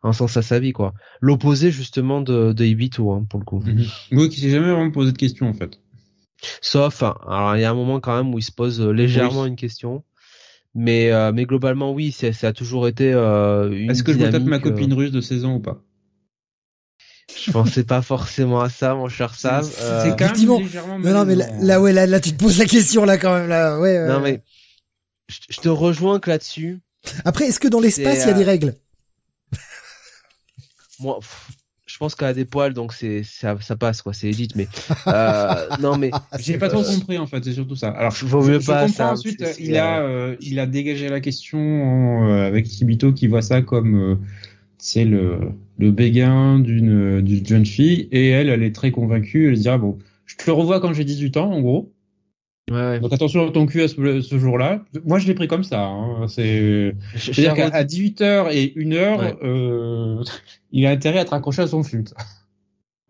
un 0.04 0.14
sens 0.14 0.38
à 0.38 0.42
sa 0.42 0.60
vie 0.60 0.74
quoi. 0.74 0.94
L'opposé 1.20 1.72
justement 1.72 2.22
de, 2.22 2.54
de 2.54 2.66
Ibito 2.66 3.12
hein, 3.12 3.26
pour 3.30 3.40
le 3.40 3.46
coup. 3.46 3.60
Mhm. 3.60 3.86
Oui, 4.14 4.30
qui 4.30 4.40
s'est 4.40 4.50
jamais 4.50 4.72
vraiment 4.72 4.92
posé 4.92 5.12
de 5.12 5.18
questions 5.18 5.48
en 5.50 5.54
fait. 5.54 5.80
Sauf, 6.62 7.04
hein, 7.04 7.16
alors 7.28 7.56
il 7.56 7.62
y 7.62 7.66
a 7.66 7.72
un 7.72 7.76
moment 7.76 8.00
quand 8.00 8.16
même 8.16 8.34
où 8.34 8.40
il 8.40 8.44
se 8.44 8.52
pose 8.52 8.82
euh, 8.82 8.92
légèrement 8.92 9.46
une 9.46 9.56
question, 9.56 10.04
mais 10.74 11.12
euh, 11.12 11.32
mais 11.32 11.46
globalement 11.46 11.92
oui, 11.92 12.12
ça 12.12 12.48
a 12.48 12.54
toujours 12.54 12.88
été 12.88 13.14
euh, 13.14 13.72
une. 13.72 13.92
Est-ce 13.92 14.04
que 14.04 14.14
je 14.14 14.18
me 14.18 14.30
tape 14.30 14.44
ma 14.44 14.60
copine 14.60 14.94
russe 14.94 15.12
de 15.12 15.22
16 15.22 15.46
ans 15.46 15.56
ou 15.56 15.60
pas? 15.60 15.84
Je 17.46 17.52
pensais 17.52 17.86
pas 17.86 18.02
forcément 18.02 18.60
à 18.60 18.70
ça, 18.70 18.94
mon 18.94 19.08
cher 19.08 19.36
Sam. 19.36 19.64
C'est 19.64 20.18
quand 20.18 20.36
même 20.36 20.64
légèrement 20.64 21.00
non, 21.00 21.14
non, 21.14 21.26
mais 21.26 21.36
là, 21.36 21.80
ouais, 21.80 21.94
là, 21.94 22.06
là, 22.06 22.20
tu 22.20 22.34
te 22.34 22.38
poses 22.38 22.58
la 22.58 22.66
question 22.66 23.06
là 23.06 23.18
quand 23.18 23.34
même 23.34 23.48
là, 23.48 23.80
ouais. 23.80 24.08
Non 24.08 24.20
mais 24.20 24.42
je 25.30 25.62
te 25.62 25.70
rejoins 25.70 26.20
que 26.20 26.30
là-dessus. 26.30 26.82
Après, 27.24 27.46
est-ce 27.46 27.60
que 27.60 27.68
dans 27.68 27.80
l'espace 27.80 28.24
il 28.24 28.28
y 28.28 28.32
a 28.32 28.34
des 28.34 28.44
règles? 28.44 28.76
Moi, 31.02 31.20
je 31.92 31.98
pense 31.98 32.16
qu'elle 32.16 32.30
a 32.30 32.34
des 32.34 32.46
poils, 32.46 32.74
donc 32.74 32.94
c'est 32.94 33.24
ça, 33.24 33.58
ça 33.60 33.76
passe 33.76 34.02
quoi, 34.02 34.14
c'est 34.14 34.30
edit. 34.30 34.50
Mais 34.56 34.68
euh, 35.08 35.68
non, 35.82 35.98
mais 35.98 36.12
j'ai 36.40 36.58
pas 36.58 36.70
trop 36.70 36.84
compris 36.84 37.18
en 37.18 37.28
fait, 37.28 37.44
c'est 37.44 37.54
surtout 37.54 37.76
ça. 37.76 37.90
Alors 37.90 38.12
je, 38.12 38.26
mieux 38.26 38.60
je, 38.60 38.66
pas. 38.66 38.86
comprends 38.86 39.12
ensuite, 39.12 39.44
il 39.60 39.76
a 39.78 40.02
euh, 40.02 40.36
il 40.40 40.60
a 40.60 40.66
dégagé 40.66 41.10
la 41.10 41.20
question 41.20 41.60
euh, 42.30 42.48
avec 42.48 42.66
Kibito 42.66 43.12
qui 43.12 43.28
voit 43.28 43.42
ça 43.42 43.62
comme 43.62 44.20
c'est 44.78 45.06
le 45.06 45.52
le 45.80 45.92
béguin 45.92 46.60
d'une 46.60 47.22
d'une 47.22 47.46
jeune 47.46 47.66
fille 47.66 48.08
et 48.12 48.30
elle, 48.30 48.50
elle 48.50 48.64
est 48.64 48.76
très 48.76 48.92
convaincue. 48.92 49.50
Elle 49.50 49.58
se 49.58 49.62
dit 49.64 49.70
ah 49.70 49.78
bon, 49.78 49.98
je 50.26 50.38
te 50.38 50.44
le 50.46 50.54
revois 50.54 50.80
quand 50.80 50.94
j'ai 50.94 51.04
18 51.04 51.38
ans 51.38 51.52
en 51.52 51.62
gros. 51.62 51.92
Ouais, 52.70 53.00
Donc 53.00 53.12
attention 53.12 53.48
à 53.48 53.52
ton 53.52 53.66
cul 53.66 53.82
à 53.82 53.88
ce, 53.88 54.22
ce 54.22 54.40
jour-là. 54.40 54.84
Moi, 55.06 55.20
je 55.20 55.28
l'ai 55.28 55.34
pris 55.34 55.48
comme 55.48 55.64
ça. 55.64 55.84
Hein. 55.84 56.28
C'est, 56.28 56.96
c'est-à-dire 57.16 57.54
qu'à 57.56 57.84
18h 57.84 58.52
et 58.52 58.74
1h, 58.78 59.38
euh, 59.44 60.24
il 60.72 60.86
a 60.86 60.92
intérêt 60.92 61.20
à 61.20 61.22
être 61.24 61.34
accroché 61.34 61.64
à 61.64 61.68
son 61.68 61.84
flûte. 61.84 62.14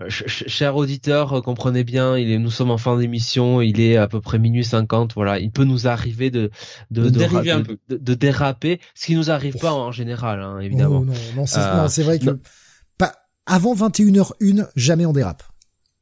Euh, 0.02 0.06
cher 0.10 0.76
auditeur, 0.76 1.34
euh, 1.34 1.42
comprenez 1.42 1.84
bien, 1.84 2.18
il 2.18 2.32
est, 2.32 2.40
nous 2.40 2.50
sommes 2.50 2.72
en 2.72 2.78
fin 2.78 2.98
d'émission, 2.98 3.62
il 3.62 3.80
est 3.80 3.98
à 3.98 4.08
peu 4.08 4.20
près 4.20 4.40
minuit 4.40 4.64
50, 4.64 5.14
voilà, 5.14 5.38
il 5.38 5.52
peut 5.52 5.64
nous 5.64 5.88
arriver 5.88 6.32
de 6.32 6.50
de, 6.90 7.10
de, 7.10 7.98
de, 7.98 8.14
déraper, 8.16 8.80
ce 8.96 9.06
qui 9.06 9.16
nous 9.16 9.30
arrive 9.30 9.58
pas 9.58 9.74
en 9.74 9.92
général, 9.92 10.42
hein, 10.42 10.60
évidemment. 10.60 11.00
Oh, 11.02 11.06
non, 11.06 11.14
non, 11.36 11.88
c'est 11.88 12.04
vrai 12.04 12.18
que 12.18 12.40
pas 12.98 13.14
avant 13.46 13.76
21h01, 13.76 14.70
jamais 14.76 15.06
on 15.06 15.14
dérape. 15.14 15.44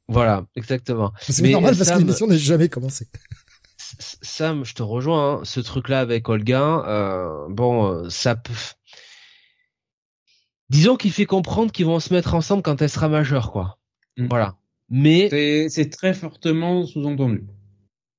Voilà, 0.09 0.45
exactement. 0.55 1.13
C'est 1.21 1.49
normal 1.49 1.77
parce 1.77 1.91
que 1.91 1.99
l'émission 1.99 2.27
n'est 2.27 2.37
jamais 2.37 2.67
commencée. 2.67 3.07
Sam, 3.77 4.65
je 4.65 4.73
te 4.73 4.83
rejoins. 4.83 5.35
Hein. 5.35 5.41
Ce 5.43 5.59
truc-là 5.59 5.99
avec 5.99 6.27
Olga, 6.29 6.83
euh, 6.87 7.47
bon, 7.49 7.85
euh, 7.85 8.09
ça 8.09 8.35
peut. 8.35 8.53
Disons 10.69 10.95
qu'il 10.95 11.11
fait 11.11 11.25
comprendre 11.25 11.71
qu'ils 11.71 11.85
vont 11.85 11.99
se 11.99 12.13
mettre 12.13 12.33
ensemble 12.33 12.63
quand 12.63 12.81
elle 12.81 12.89
sera 12.89 13.07
majeure, 13.07 13.51
quoi. 13.51 13.77
Mm. 14.17 14.27
Voilà. 14.29 14.55
Mais 14.89 15.69
c'est 15.69 15.89
très 15.89 16.13
fortement 16.13 16.85
sous-entendu. 16.85 17.45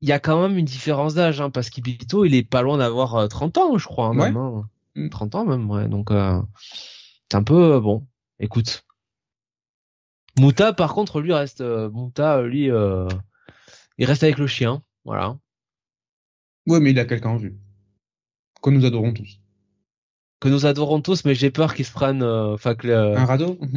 Il 0.01 0.09
y 0.09 0.12
a 0.12 0.20
quand 0.20 0.41
même 0.41 0.57
une 0.57 0.65
différence 0.65 1.15
d'âge, 1.15 1.41
hein, 1.41 1.51
parce 1.51 1.70
qu'Ibito, 1.70 2.25
il 2.25 2.35
est 2.35 2.49
pas 2.49 2.62
loin 2.62 2.78
d'avoir 2.78 3.28
30 3.28 3.59
euh, 3.59 3.60
ans, 3.60 3.78
je 3.78 3.86
crois, 3.86 4.07
hein, 4.07 4.15
même, 4.15 4.36
hein. 4.36 4.69
30 5.10 5.35
mm. 5.35 5.36
ans 5.36 5.44
même, 5.44 5.70
ouais. 5.70 5.89
Donc 5.89 6.10
euh, 6.12 6.41
c'est 7.31 7.36
un 7.36 7.43
peu 7.43 7.81
bon. 7.81 8.07
Écoute, 8.39 8.85
Muta, 10.41 10.73
par 10.73 10.94
contre, 10.94 11.20
lui 11.20 11.33
reste. 11.33 11.60
Muta, 11.60 12.43
lui, 12.43 12.70
il 14.01 14.05
reste 14.05 14.23
avec 14.23 14.39
le 14.39 14.47
chien, 14.47 14.83
voilà. 15.05 15.36
Oui, 16.67 16.78
mais 16.81 16.91
il 16.91 16.99
a 16.99 17.05
quelqu'un 17.05 17.31
en 17.31 17.36
vue. 17.36 17.59
Que 18.62 18.70
nous 18.70 18.85
adorons 18.85 19.12
tous. 19.12 19.41
Que 20.41 20.49
nous 20.49 20.67
adorons 20.67 21.01
tous, 21.01 21.25
mais 21.25 21.35
j'ai 21.35 21.51
peur 21.51 21.75
qu'il 21.75 21.85
se 21.85 21.93
prenne, 21.93 22.23
euh, 22.23 22.55
enfin 22.55 22.75
que 22.75 22.89
un 22.89 23.25
radeau? 23.25 23.59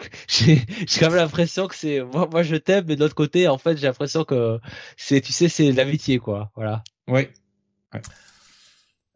j'ai 0.28 0.64
j'ai 0.86 1.00
quand 1.00 1.08
même 1.08 1.16
l'impression 1.16 1.68
que 1.68 1.74
c'est 1.74 2.00
moi 2.00 2.26
moi 2.30 2.42
je 2.42 2.56
t'aime 2.56 2.86
mais 2.88 2.96
de 2.96 3.00
l'autre 3.00 3.14
côté 3.14 3.48
en 3.48 3.58
fait 3.58 3.76
j'ai 3.76 3.86
l'impression 3.86 4.24
que 4.24 4.58
c'est 4.96 5.20
tu 5.20 5.30
sais 5.30 5.50
c'est 5.50 5.72
l'amitié 5.72 6.18
quoi 6.18 6.50
voilà 6.56 6.82
ouais, 7.06 7.30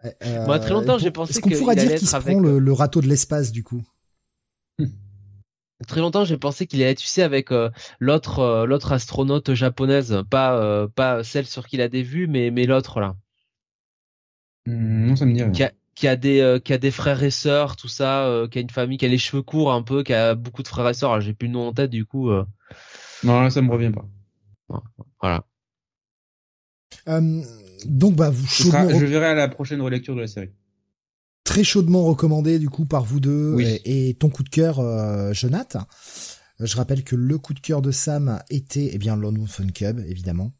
euh, 0.04 0.44
moi 0.44 0.58
très 0.58 0.72
longtemps 0.72 0.98
j'ai 0.98 1.10
pensé 1.10 1.40
qu'on 1.40 1.48
pourra 1.48 1.74
dire 1.74 1.94
qu'il 1.94 2.06
se 2.06 2.14
prend 2.14 2.38
le, 2.38 2.58
le, 2.58 2.72
râteau 2.74 3.00
de 3.00 3.06
l'espace 3.06 3.50
du 3.50 3.64
coup? 3.64 3.82
très 5.86 6.00
longtemps 6.00 6.24
j'ai 6.24 6.38
pensé 6.38 6.66
qu'il 6.66 6.82
allait 6.82 6.94
tu 6.94 7.06
sais 7.06 7.22
avec 7.22 7.50
euh, 7.50 7.70
l'autre 7.98 8.38
euh, 8.38 8.66
l'autre 8.66 8.92
astronaute 8.92 9.54
japonaise 9.54 10.22
pas 10.30 10.58
euh, 10.58 10.88
pas 10.88 11.24
celle 11.24 11.46
sur 11.46 11.66
qui 11.66 11.76
il 11.76 11.82
a 11.82 11.88
des 11.88 12.02
vues 12.02 12.26
mais 12.26 12.50
mais 12.50 12.66
l'autre 12.66 13.00
là. 13.00 13.16
Hmm, 14.66 15.06
non 15.06 15.16
ça 15.16 15.26
me 15.26 15.34
dit 15.34 15.42
rien. 15.42 15.52
Qui 15.52 15.64
a, 15.64 15.72
qui 15.94 16.08
a 16.08 16.16
des 16.16 16.60
qui 16.64 16.72
a 16.72 16.78
des 16.78 16.90
frères 16.90 17.22
et 17.22 17.30
sœurs 17.30 17.76
tout 17.76 17.88
ça 17.88 18.46
qui 18.50 18.58
a 18.58 18.62
une 18.62 18.70
famille 18.70 18.98
qui 18.98 19.04
a 19.04 19.08
les 19.08 19.18
cheveux 19.18 19.42
courts 19.42 19.72
un 19.72 19.82
peu 19.82 20.02
qui 20.02 20.14
a 20.14 20.34
beaucoup 20.34 20.62
de 20.62 20.68
frères 20.68 20.88
et 20.88 20.94
sœurs. 20.94 21.20
J'ai 21.20 21.34
plus 21.34 21.48
le 21.48 21.54
nom 21.54 21.68
en 21.68 21.72
tête 21.72 21.90
du 21.90 22.04
coup 22.04 22.30
non 23.22 23.40
là 23.40 23.50
ça 23.50 23.62
me 23.62 23.70
revient 23.70 23.92
pas. 23.92 24.06
Voilà. 25.20 25.44
Donc 27.86 28.14
bah 28.14 28.30
vous 28.30 28.46
je 28.46 29.04
verrai 29.04 29.26
à 29.26 29.34
la 29.34 29.48
prochaine 29.48 29.82
relecture 29.82 30.14
de 30.14 30.20
la 30.20 30.26
série 30.26 30.50
très 31.54 31.62
chaudement 31.62 32.02
recommandé 32.02 32.58
du 32.58 32.68
coup 32.68 32.84
par 32.84 33.04
vous 33.04 33.20
deux 33.20 33.56
et, 33.84 34.14
ton 34.14 34.28
coup 34.28 34.42
de 34.42 34.48
cœur, 34.48 34.80
euh, 34.80 35.32
Jonathan. 35.32 35.86
Je 36.58 36.76
rappelle 36.76 37.04
que 37.04 37.14
le 37.14 37.38
coup 37.38 37.54
de 37.54 37.60
cœur 37.60 37.80
de 37.80 37.92
Sam 37.92 38.40
était 38.50 38.90
eh 38.92 38.98
bien 38.98 39.14
Lone 39.14 39.46
Fun 39.46 39.68
Cub, 39.68 40.00
évidemment. 40.00 40.52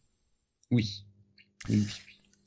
Oui. 0.71 1.05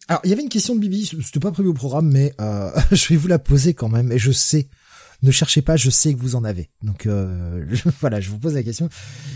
Alors, 0.08 0.22
il 0.24 0.30
y 0.30 0.34
avait 0.34 0.44
une 0.44 0.48
question 0.48 0.76
de 0.76 0.80
Bibi, 0.80 1.12
c'était 1.22 1.42
pas 1.42 1.52
prévu 1.52 1.68
au 1.68 1.74
programme, 1.74 2.10
mais 2.10 2.34
euh, 2.40 2.72
je 2.94 3.10
vais 3.10 3.18
vous 3.18 3.28
la 3.28 3.38
poser 3.38 3.74
quand 3.74 3.90
même, 3.90 4.14
et 4.14 4.18
je 4.18 4.32
sais, 4.32 4.70
ne 5.24 5.32
cherchez 5.32 5.62
pas, 5.62 5.76
je 5.76 5.90
sais 5.90 6.14
que 6.14 6.20
vous 6.20 6.36
en 6.36 6.46
avez. 6.46 6.70
Donc 6.84 7.06
euh, 7.06 7.66
voilà, 8.00 8.22
je 8.22 8.30
vous 8.30 8.40
pose 8.40 8.54
la 8.54 8.64
question. 8.64 8.88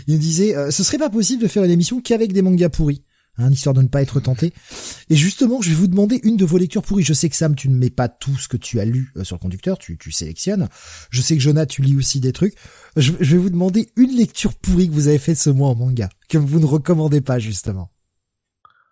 Il 0.06 0.14
nous 0.14 0.20
disait, 0.20 0.56
euh, 0.56 0.70
ce 0.70 0.82
serait 0.82 0.96
pas 0.96 1.10
possible 1.10 1.42
de 1.42 1.48
faire 1.48 1.64
une 1.64 1.70
émission 1.70 2.00
qu'avec 2.00 2.32
des 2.32 2.40
mangas 2.40 2.70
pourris 2.70 3.04
Hein, 3.38 3.50
histoire 3.50 3.74
de 3.74 3.80
ne 3.80 3.88
pas 3.88 4.02
être 4.02 4.20
tenté. 4.20 4.52
Et 5.08 5.16
justement, 5.16 5.62
je 5.62 5.70
vais 5.70 5.74
vous 5.74 5.86
demander 5.86 6.20
une 6.22 6.36
de 6.36 6.44
vos 6.44 6.58
lectures 6.58 6.82
pourries. 6.82 7.02
Je 7.02 7.14
sais 7.14 7.30
que 7.30 7.36
Sam, 7.36 7.54
tu 7.54 7.70
ne 7.70 7.74
mets 7.74 7.88
pas 7.88 8.08
tout 8.08 8.36
ce 8.36 8.46
que 8.46 8.58
tu 8.58 8.78
as 8.78 8.84
lu 8.84 9.10
sur 9.22 9.36
le 9.36 9.40
conducteur, 9.40 9.78
tu, 9.78 9.96
tu 9.96 10.12
sélectionnes. 10.12 10.68
Je 11.08 11.22
sais 11.22 11.34
que 11.34 11.40
Jonah, 11.40 11.64
tu 11.64 11.80
lis 11.80 11.96
aussi 11.96 12.20
des 12.20 12.32
trucs. 12.32 12.54
Je, 12.96 13.10
vais 13.12 13.38
vous 13.38 13.48
demander 13.48 13.90
une 13.96 14.14
lecture 14.14 14.52
pourrie 14.52 14.86
que 14.86 14.92
vous 14.92 15.08
avez 15.08 15.18
faite 15.18 15.38
ce 15.38 15.48
mois 15.48 15.70
en 15.70 15.74
manga, 15.74 16.10
que 16.28 16.36
vous 16.36 16.60
ne 16.60 16.66
recommandez 16.66 17.22
pas 17.22 17.38
justement. 17.38 17.90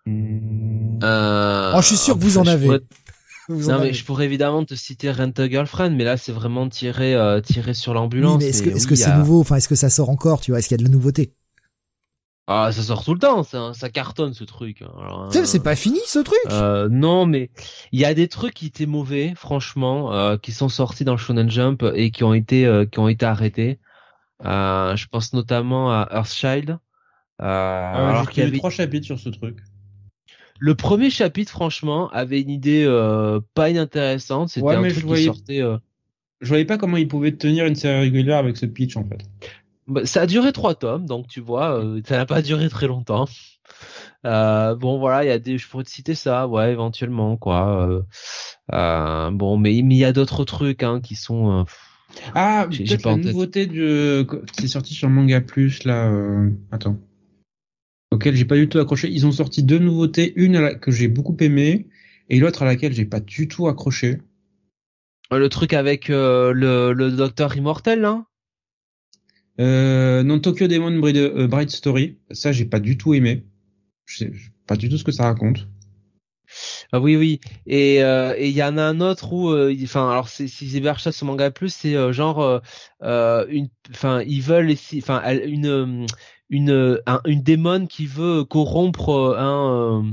Euh... 0.07 1.73
Oh, 1.75 1.81
je 1.81 1.87
suis 1.87 1.97
sûr 1.97 2.17
que 2.17 2.23
vous 2.23 2.39
en 2.39 2.47
avez. 2.47 2.67
non 3.49 3.79
mais 3.79 3.93
je 3.93 4.03
pourrais 4.05 4.25
évidemment 4.25 4.65
te 4.65 4.73
citer 4.73 5.11
Rent 5.11 5.33
a 5.37 5.47
Girlfriend, 5.47 5.91
mais 5.91 6.03
là 6.03 6.17
c'est 6.17 6.31
vraiment 6.31 6.67
tiré 6.67 7.13
euh, 7.13 7.41
tiré 7.41 7.75
sur 7.75 7.93
l'ambulance. 7.93 8.39
mais 8.39 8.49
est-ce 8.49 8.63
que 8.63 8.71
est-ce 8.71 8.87
que 8.87 8.95
c'est 8.95 9.15
nouveau? 9.15 9.39
Enfin, 9.39 9.57
est-ce 9.57 9.67
que 9.67 9.75
ça 9.75 9.91
sort 9.91 10.09
encore 10.09 10.41
Tu 10.41 10.49
vois? 10.49 10.57
Est-ce 10.57 10.67
qu'il 10.67 10.79
y 10.79 10.81
a 10.81 10.83
de 10.83 10.89
la 10.89 10.95
nouveauté? 10.95 11.35
Ah, 12.53 12.71
ça 12.73 12.81
sort 12.81 13.03
tout 13.05 13.13
le 13.13 13.19
temps. 13.19 13.43
Ça, 13.43 13.73
ça 13.73 13.89
cartonne 13.89 14.33
ce 14.33 14.43
truc. 14.43 14.81
Euh, 14.81 15.43
c'est 15.45 15.63
pas 15.63 15.75
fini 15.75 15.99
ce 16.05 16.19
truc? 16.19 16.37
Euh, 16.49 16.89
non, 16.89 17.25
mais 17.25 17.49
il 17.93 17.99
y 17.99 18.05
a 18.05 18.13
des 18.13 18.27
trucs 18.27 18.53
qui 18.53 18.65
étaient 18.67 18.85
mauvais, 18.85 19.33
franchement, 19.35 20.13
euh, 20.13 20.35
qui 20.37 20.51
sont 20.51 20.67
sortis 20.67 21.05
dans 21.05 21.13
le 21.13 21.17
Shonen 21.17 21.49
Jump 21.49 21.83
et 21.95 22.11
qui 22.11 22.25
ont 22.25 22.33
été 22.33 22.65
euh, 22.65 22.85
qui 22.85 22.99
ont 22.99 23.07
été 23.07 23.25
arrêtés. 23.25 23.79
Euh, 24.43 24.95
je 24.97 25.07
pense 25.07 25.31
notamment 25.33 25.91
à 25.91 26.09
Earthchild. 26.11 26.71
Euh, 26.71 26.77
ah, 27.39 28.09
alors 28.09 28.29
qu'il 28.29 28.43
y 28.43 28.45
avait 28.45 28.57
trois 28.57 28.69
chapitres 28.69 29.05
sur 29.05 29.17
ce 29.19 29.29
truc. 29.29 29.59
Le 30.59 30.75
premier 30.75 31.09
chapitre, 31.09 31.51
franchement, 31.51 32.09
avait 32.09 32.41
une 32.41 32.51
idée 32.51 32.83
euh, 32.85 33.39
pas 33.55 33.69
inintéressante. 33.69 34.49
C'était 34.49 34.67
un 34.67 34.81
truc 34.81 34.93
je 34.93 35.05
voyais... 35.05 35.21
qui 35.21 35.25
sortait. 35.25 35.61
Euh... 35.61 35.77
Je 36.41 36.49
voyais 36.49 36.65
pas 36.65 36.77
comment 36.77 36.97
il 36.97 37.07
pouvait 37.07 37.31
tenir 37.31 37.65
une 37.65 37.75
série 37.75 37.99
régulière 37.99 38.37
avec 38.37 38.57
ce 38.57 38.65
pitch 38.65 38.97
en 38.97 39.07
fait. 39.07 39.21
Bah, 39.87 40.05
ça 40.05 40.21
a 40.21 40.25
duré 40.25 40.51
trois 40.51 40.75
tomes, 40.75 41.05
donc 41.05 41.27
tu 41.27 41.41
vois, 41.41 41.79
euh, 41.79 42.01
ça 42.05 42.17
n'a 42.17 42.25
pas 42.25 42.41
duré 42.41 42.69
très 42.69 42.87
longtemps. 42.87 43.27
Euh, 44.25 44.75
bon 44.75 44.99
voilà, 44.99 45.23
il 45.23 45.27
y 45.27 45.31
a 45.31 45.39
des, 45.39 45.57
je 45.57 45.67
pourrais 45.67 45.83
te 45.83 45.89
citer 45.89 46.15
ça, 46.15 46.47
ouais, 46.47 46.71
éventuellement 46.71 47.37
quoi. 47.37 47.87
Euh, 47.87 48.01
euh 48.73 49.31
bon, 49.31 49.57
mais 49.57 49.75
il 49.75 49.93
y 49.93 50.05
a 50.05 50.13
d'autres 50.13 50.43
trucs 50.45 50.83
hein, 50.83 51.01
qui 51.01 51.15
sont. 51.15 51.65
ah, 52.35 52.67
peut-être 52.69 53.05
la 53.05 53.17
nouveauté 53.17 53.65
de, 53.65 54.27
c'est 54.59 54.67
sorti 54.67 54.93
sur 54.93 55.09
Manga 55.09 55.41
Plus 55.41 55.83
là. 55.83 56.11
Attends 56.71 56.97
auquel 58.11 58.35
j'ai 58.35 58.45
pas 58.45 58.55
du 58.55 58.69
tout 58.69 58.77
accroché. 58.77 59.09
Ils 59.09 59.25
ont 59.25 59.31
sorti 59.31 59.63
deux 59.63 59.79
nouveautés, 59.79 60.33
une 60.35 60.77
que 60.79 60.91
j'ai 60.91 61.07
beaucoup 61.07 61.35
aimée 61.39 61.87
et 62.29 62.39
l'autre 62.39 62.61
à 62.61 62.65
laquelle 62.65 62.93
j'ai 62.93 63.05
pas 63.05 63.19
du 63.19 63.47
tout 63.47 63.67
accroché. 63.67 64.19
Euh, 65.33 65.39
le 65.39 65.49
truc 65.49 65.73
avec 65.73 66.09
euh, 66.09 66.51
le, 66.51 66.93
le 66.93 67.11
docteur 67.11 67.55
immortel, 67.55 68.01
là 68.01 68.25
euh, 69.59 70.23
Non, 70.23 70.39
Tokyo 70.39 70.67
Demon 70.67 70.97
Bright, 70.99 71.17
Bright 71.49 71.71
Story. 71.71 72.17
Ça, 72.31 72.51
j'ai 72.51 72.65
pas 72.65 72.79
du 72.79 72.97
tout 72.97 73.13
aimé. 73.13 73.45
Je 74.05 74.17
sais 74.17 74.31
pas 74.67 74.75
du 74.75 74.89
tout 74.89 74.97
ce 74.97 75.03
que 75.03 75.11
ça 75.11 75.23
raconte. 75.23 75.67
Ah 76.91 76.99
oui 76.99 77.15
oui 77.15 77.39
et 77.65 77.99
il 78.01 78.51
y 78.51 78.61
en 78.61 78.77
a 78.77 78.83
un 78.83 78.99
autre 78.99 79.31
où 79.31 79.55
enfin 79.83 80.11
alors 80.11 80.27
c'est 80.27 80.49
si 80.49 80.83
ça 80.97 81.11
ce 81.13 81.23
manga 81.23 81.49
plus 81.49 81.73
c'est 81.73 82.11
genre 82.11 82.61
une 83.01 83.69
enfin 83.89 84.21
ils 84.27 84.41
veulent 84.41 84.75
enfin 84.97 85.23
une 85.45 86.05
une 86.51 87.01
une 87.25 87.41
démon 87.41 87.87
qui 87.87 88.05
veut 88.05 88.43
corrompre 88.43 89.09
euh, 89.09 89.35
un 89.37 90.03
euh, 90.03 90.11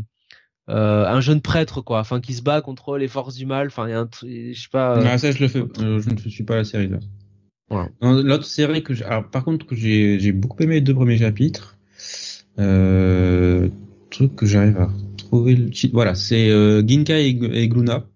euh, 0.71 1.07
un 1.07 1.21
jeune 1.21 1.43
prêtre 1.43 1.83
quoi 1.83 1.99
enfin 1.99 2.21
qui 2.21 2.33
se 2.33 2.43
bat 2.43 2.63
contre 2.63 2.97
les 2.97 3.09
forces 3.09 3.35
du 3.35 3.45
mal 3.45 3.67
enfin 3.67 3.89
il 3.89 3.91
y 3.91 3.95
a 3.95 4.01
un 4.01 4.09
je 4.23 4.55
sais 4.55 4.69
pas 4.71 5.03
non, 5.03 5.19
ça 5.19 5.33
je 5.33 5.41
le 5.41 5.49
fais 5.49 5.63
je 5.79 6.11
ne 6.11 6.31
suis 6.31 6.45
pas 6.45 6.57
la 6.57 6.65
série 6.65 6.89
là 6.89 6.99
voilà. 7.71 7.91
l'autre 8.01 8.45
série 8.45 8.83
que 8.83 9.03
alors 9.05 9.29
par 9.29 9.45
contre 9.45 9.67
que 9.67 9.75
j'ai 9.75 10.19
j'ai 10.21 10.33
beaucoup 10.33 10.63
aimé 10.63 10.77
les 10.77 10.81
deux 10.81 10.95
premiers 10.95 11.19
chapitres 11.19 11.77
euh, 12.59 13.69
truc 14.11 14.35
que 14.37 14.47
j'arrive 14.47 14.79
à 14.79 14.91
trouver 15.17 15.55
le 15.55 15.71
titre 15.71 15.95
voilà 15.95 16.15
c'est 16.15 16.51
euh, 16.51 16.83
Ginka 16.87 17.21
et, 17.21 17.29
et 17.29 17.69
Gluna 17.69 18.07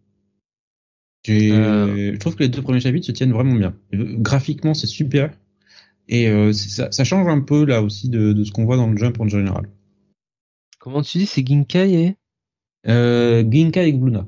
je 1.24 2.16
trouve 2.16 2.34
que 2.34 2.42
les 2.42 2.48
deux 2.48 2.62
premiers 2.62 2.80
chapitres 2.80 3.06
se 3.06 3.12
tiennent 3.12 3.32
vraiment 3.32 3.54
bien 3.54 3.74
graphiquement 3.92 4.74
c'est 4.74 4.86
super 4.86 5.30
et 6.08 6.28
euh, 6.28 6.52
ça, 6.52 6.90
ça, 6.90 7.04
change 7.04 7.28
un 7.28 7.40
peu 7.40 7.64
là 7.64 7.82
aussi 7.82 8.08
de, 8.08 8.32
de 8.32 8.44
ce 8.44 8.52
qu'on 8.52 8.64
voit 8.64 8.76
dans 8.76 8.88
le 8.88 8.96
jump 8.96 9.20
en 9.20 9.28
général. 9.28 9.68
Comment 10.78 11.02
tu 11.02 11.18
dis 11.18 11.26
c'est 11.26 11.46
Ginkai 11.46 11.94
et? 11.94 12.16
Euh, 12.88 13.44
Ginkai 13.48 13.88
et 13.88 13.92
Gluna. 13.92 14.26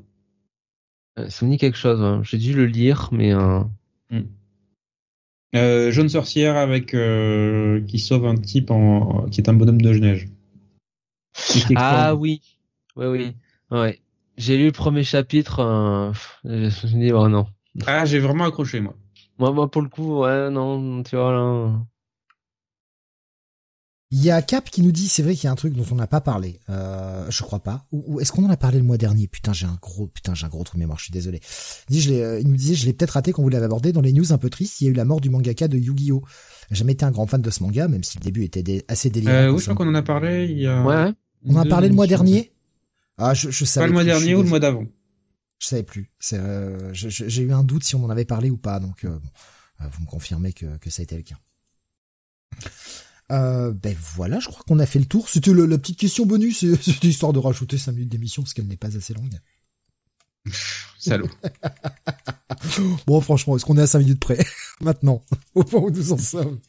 Euh, 1.19 1.29
ça 1.29 1.45
me 1.45 1.51
dit 1.51 1.59
quelque 1.59 1.79
chose. 1.79 2.01
Hein. 2.01 2.23
J'ai 2.25 2.39
dû 2.39 2.55
le 2.55 2.67
lire, 2.67 3.09
mais. 3.13 3.35
Euh... 3.35 3.61
Euh, 5.55 5.91
jeune 5.93 6.09
sorcière 6.09 6.57
avec 6.57 6.95
euh, 6.95 7.81
qui 7.87 7.99
sauve 7.99 8.27
un 8.27 8.37
type 8.37 8.71
en 8.71 9.27
qui 9.31 9.41
est 9.41 9.49
un 9.49 9.55
bonhomme 9.55 9.81
de 9.81 9.91
neige. 9.91 10.29
Ah 11.77 12.15
oui, 12.15 12.41
oui 12.97 13.07
oui, 13.07 13.37
ouais. 13.71 14.01
J'ai 14.37 14.57
lu 14.57 14.67
le 14.67 14.73
premier 14.73 15.05
chapitre. 15.05 15.61
Euh... 15.61 16.13
Je 16.45 16.65
me 16.65 16.71
suis 16.71 16.89
dit 16.89 17.13
oh 17.13 17.29
non. 17.29 17.47
Ah 17.87 18.05
j'ai 18.05 18.19
vraiment 18.19 18.45
accroché 18.45 18.81
moi. 18.81 18.95
Moi, 19.39 19.51
moi, 19.51 19.69
pour 19.69 19.83
le 19.83 19.89
coup, 19.89 20.21
ouais, 20.21 20.49
non, 20.51 21.03
tu 21.03 21.17
vois, 21.17 21.33
là. 21.33 21.73
Il 24.15 24.23
y 24.23 24.31
a 24.31 24.41
Cap 24.43 24.71
qui 24.71 24.81
nous 24.81 24.93
dit, 24.93 25.09
c'est 25.09 25.25
vrai 25.25 25.35
qu'il 25.35 25.43
y 25.43 25.47
a 25.49 25.51
un 25.51 25.57
truc 25.57 25.75
dont 25.75 25.85
on 25.91 25.97
n'a 25.97 26.07
pas 26.07 26.21
parlé. 26.21 26.61
Euh, 26.71 27.29
je 27.31 27.43
crois 27.43 27.59
pas. 27.59 27.85
Ou, 27.91 28.21
est-ce 28.21 28.31
qu'on 28.31 28.45
en 28.45 28.49
a 28.49 28.57
parlé 28.57 28.79
le 28.79 28.85
mois 28.85 28.97
dernier? 28.97 29.27
Putain, 29.27 29.53
j'ai 29.53 29.67
un 29.67 29.77
gros, 29.83 30.07
putain, 30.07 30.35
j'ai 30.35 30.47
un 30.47 30.49
gros 30.49 30.63
trou 30.63 30.77
de 30.77 30.79
mémoire. 30.79 31.01
Je 31.01 31.07
suis 31.07 31.13
désolé. 31.13 31.41
Il, 31.89 31.95
dit, 31.95 32.01
je 32.01 32.13
euh, 32.13 32.39
il 32.39 32.47
nous 32.47 32.55
disait, 32.55 32.77
je 32.77 32.87
l'ai 32.87 32.93
peut-être 32.93 33.11
raté 33.11 33.33
quand 33.33 33.43
vous 33.43 33.49
l'avez 33.49 33.65
abordé 33.65 33.91
dans 33.93 34.01
les 34.03 34.13
news 34.13 34.33
un 34.33 34.39
peu 34.39 34.51
tristes. 34.51 34.81
Il 34.81 34.85
y 34.85 34.87
a 34.87 34.91
eu 34.93 34.95
la 34.95 35.05
mort 35.05 35.21
du 35.21 35.31
mangaka 35.31 35.67
de 35.67 35.79
Yu-Gi-Oh. 35.79 36.23
J'ai 36.71 36.77
jamais 36.77 36.93
été 36.93 37.05
un 37.05 37.11
grand 37.11 37.27
fan 37.27 37.43
de 37.43 37.51
ce 37.51 37.61
manga, 37.65 37.89
même 37.89 38.05
si 38.05 38.19
le 38.19 38.23
début 38.23 38.45
était 38.45 38.85
assez 38.87 39.11
délirant. 39.11 39.35
Euh, 39.35 39.51
oui, 39.51 39.59
je 39.59 39.65
crois 39.65 39.75
qu'on 39.75 39.91
en 39.91 39.97
a 39.97 40.03
parlé. 40.03 40.47
Il 40.49 40.61
y 40.61 40.69
a. 40.69 40.85
Ouais. 40.85 41.13
On 41.45 41.57
en 41.57 41.63
a 41.63 41.67
parlé 41.67 41.89
le 41.89 41.95
mois 41.97 42.07
dernier. 42.07 42.53
Ah, 43.19 43.35
je, 43.35 43.51
je 43.51 43.65
savais. 43.65 43.87
Pas 43.87 43.89
le 43.89 43.95
mois 43.95 44.05
dernier 44.05 44.37
ou 44.37 44.45
le 44.45 44.49
mois 44.49 44.61
d'avant. 44.61 44.85
Je 45.59 45.67
savais 45.67 45.83
plus. 45.83 46.13
C'est, 46.21 46.39
euh, 46.39 46.93
j'ai 46.93 47.43
eu 47.43 47.53
un 47.53 47.65
doute 47.65 47.83
si 47.83 47.97
on 47.97 48.05
en 48.05 48.11
avait 48.11 48.25
parlé 48.25 48.49
ou 48.51 48.59
pas. 48.59 48.79
Donc. 48.79 49.05
Euh, 49.05 49.19
euh, 49.81 49.85
vous 49.91 50.03
me 50.03 50.07
confirmez 50.07 50.53
que, 50.53 50.77
que 50.79 50.89
ça 50.89 51.01
a 51.01 51.05
été 51.05 51.17
le 51.17 51.23
cas. 51.23 51.37
Euh, 53.33 53.73
ben 53.73 53.97
voilà, 53.99 54.39
je 54.39 54.49
crois 54.49 54.63
qu'on 54.67 54.79
a 54.79 54.87
fait 54.87 54.99
le 54.99 55.07
tour. 55.07 55.29
C'était 55.29 55.53
la 55.53 55.79
petite 55.79 55.99
question 55.99 56.27
bonus, 56.27 56.65
c'était 56.83 57.09
histoire 57.09 57.33
de 57.33 57.39
rajouter 57.39 57.79
5 57.79 57.93
minutes 57.93 58.11
d'émission 58.11 58.43
parce 58.43 58.55
qu'elle 58.55 58.67
n'est 58.67 58.77
pas 58.77 58.97
assez 58.97 59.15
longue. 59.15 59.39
Salaud. 60.99 61.29
bon, 63.07 63.21
franchement, 63.21 63.57
est-ce 63.57 63.65
qu'on 63.65 63.79
est 63.79 63.83
à 63.83 63.87
5 63.87 63.99
minutes 64.01 64.21
près 64.21 64.45
maintenant, 64.81 65.23
au 65.55 65.65
point 65.65 65.81
où 65.81 65.91
nous 65.91 66.13
en 66.13 66.19
sommes 66.19 66.61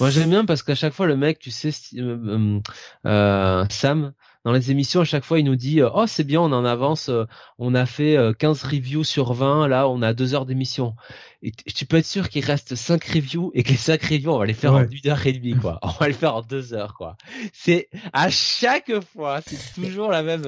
Moi, 0.00 0.10
j'aime 0.10 0.30
bien 0.30 0.44
parce 0.44 0.62
qu'à 0.62 0.74
chaque 0.74 0.94
fois, 0.94 1.06
le 1.06 1.16
mec, 1.16 1.38
tu 1.38 1.50
sais, 1.50 1.70
euh, 1.96 2.60
euh, 3.06 3.64
Sam, 3.70 4.12
dans 4.44 4.52
les 4.52 4.70
émissions, 4.70 5.00
à 5.00 5.04
chaque 5.04 5.24
fois, 5.24 5.38
il 5.38 5.44
nous 5.44 5.56
dit 5.56 5.80
euh, 5.80 5.90
"Oh, 5.94 6.06
c'est 6.06 6.24
bien, 6.24 6.40
on 6.40 6.52
en 6.52 6.64
avance, 6.64 7.08
euh, 7.08 7.24
on 7.58 7.74
a 7.74 7.86
fait 7.86 8.16
15 8.38 8.64
euh, 8.64 8.68
reviews 8.68 9.04
sur 9.04 9.32
20, 9.32 9.68
là, 9.68 9.88
on 9.88 10.00
a 10.00 10.14
deux 10.14 10.34
heures 10.34 10.46
d'émission." 10.46 10.94
Et 11.42 11.52
tu 11.52 11.86
peux 11.86 11.98
être 11.98 12.06
sûr 12.06 12.28
qu'il 12.28 12.44
reste 12.44 12.74
5 12.74 13.04
reviews 13.04 13.50
et 13.54 13.62
que 13.62 13.70
les 13.70 13.76
5 13.76 14.02
reviews, 14.02 14.32
on 14.32 14.38
va 14.38 14.46
les 14.46 14.54
faire 14.54 14.74
en 14.74 14.84
une 14.84 15.10
heure 15.10 15.26
et 15.26 15.32
demie, 15.32 15.54
quoi. 15.54 15.78
On 15.82 15.90
va 15.90 16.08
les 16.08 16.14
faire 16.14 16.34
en 16.34 16.42
deux 16.42 16.74
heures, 16.74 16.94
quoi. 16.94 17.16
C'est 17.52 17.88
à 18.12 18.30
chaque 18.30 18.92
fois, 19.12 19.40
c'est 19.46 19.74
toujours 19.74 20.10
la 20.10 20.22
même. 20.22 20.44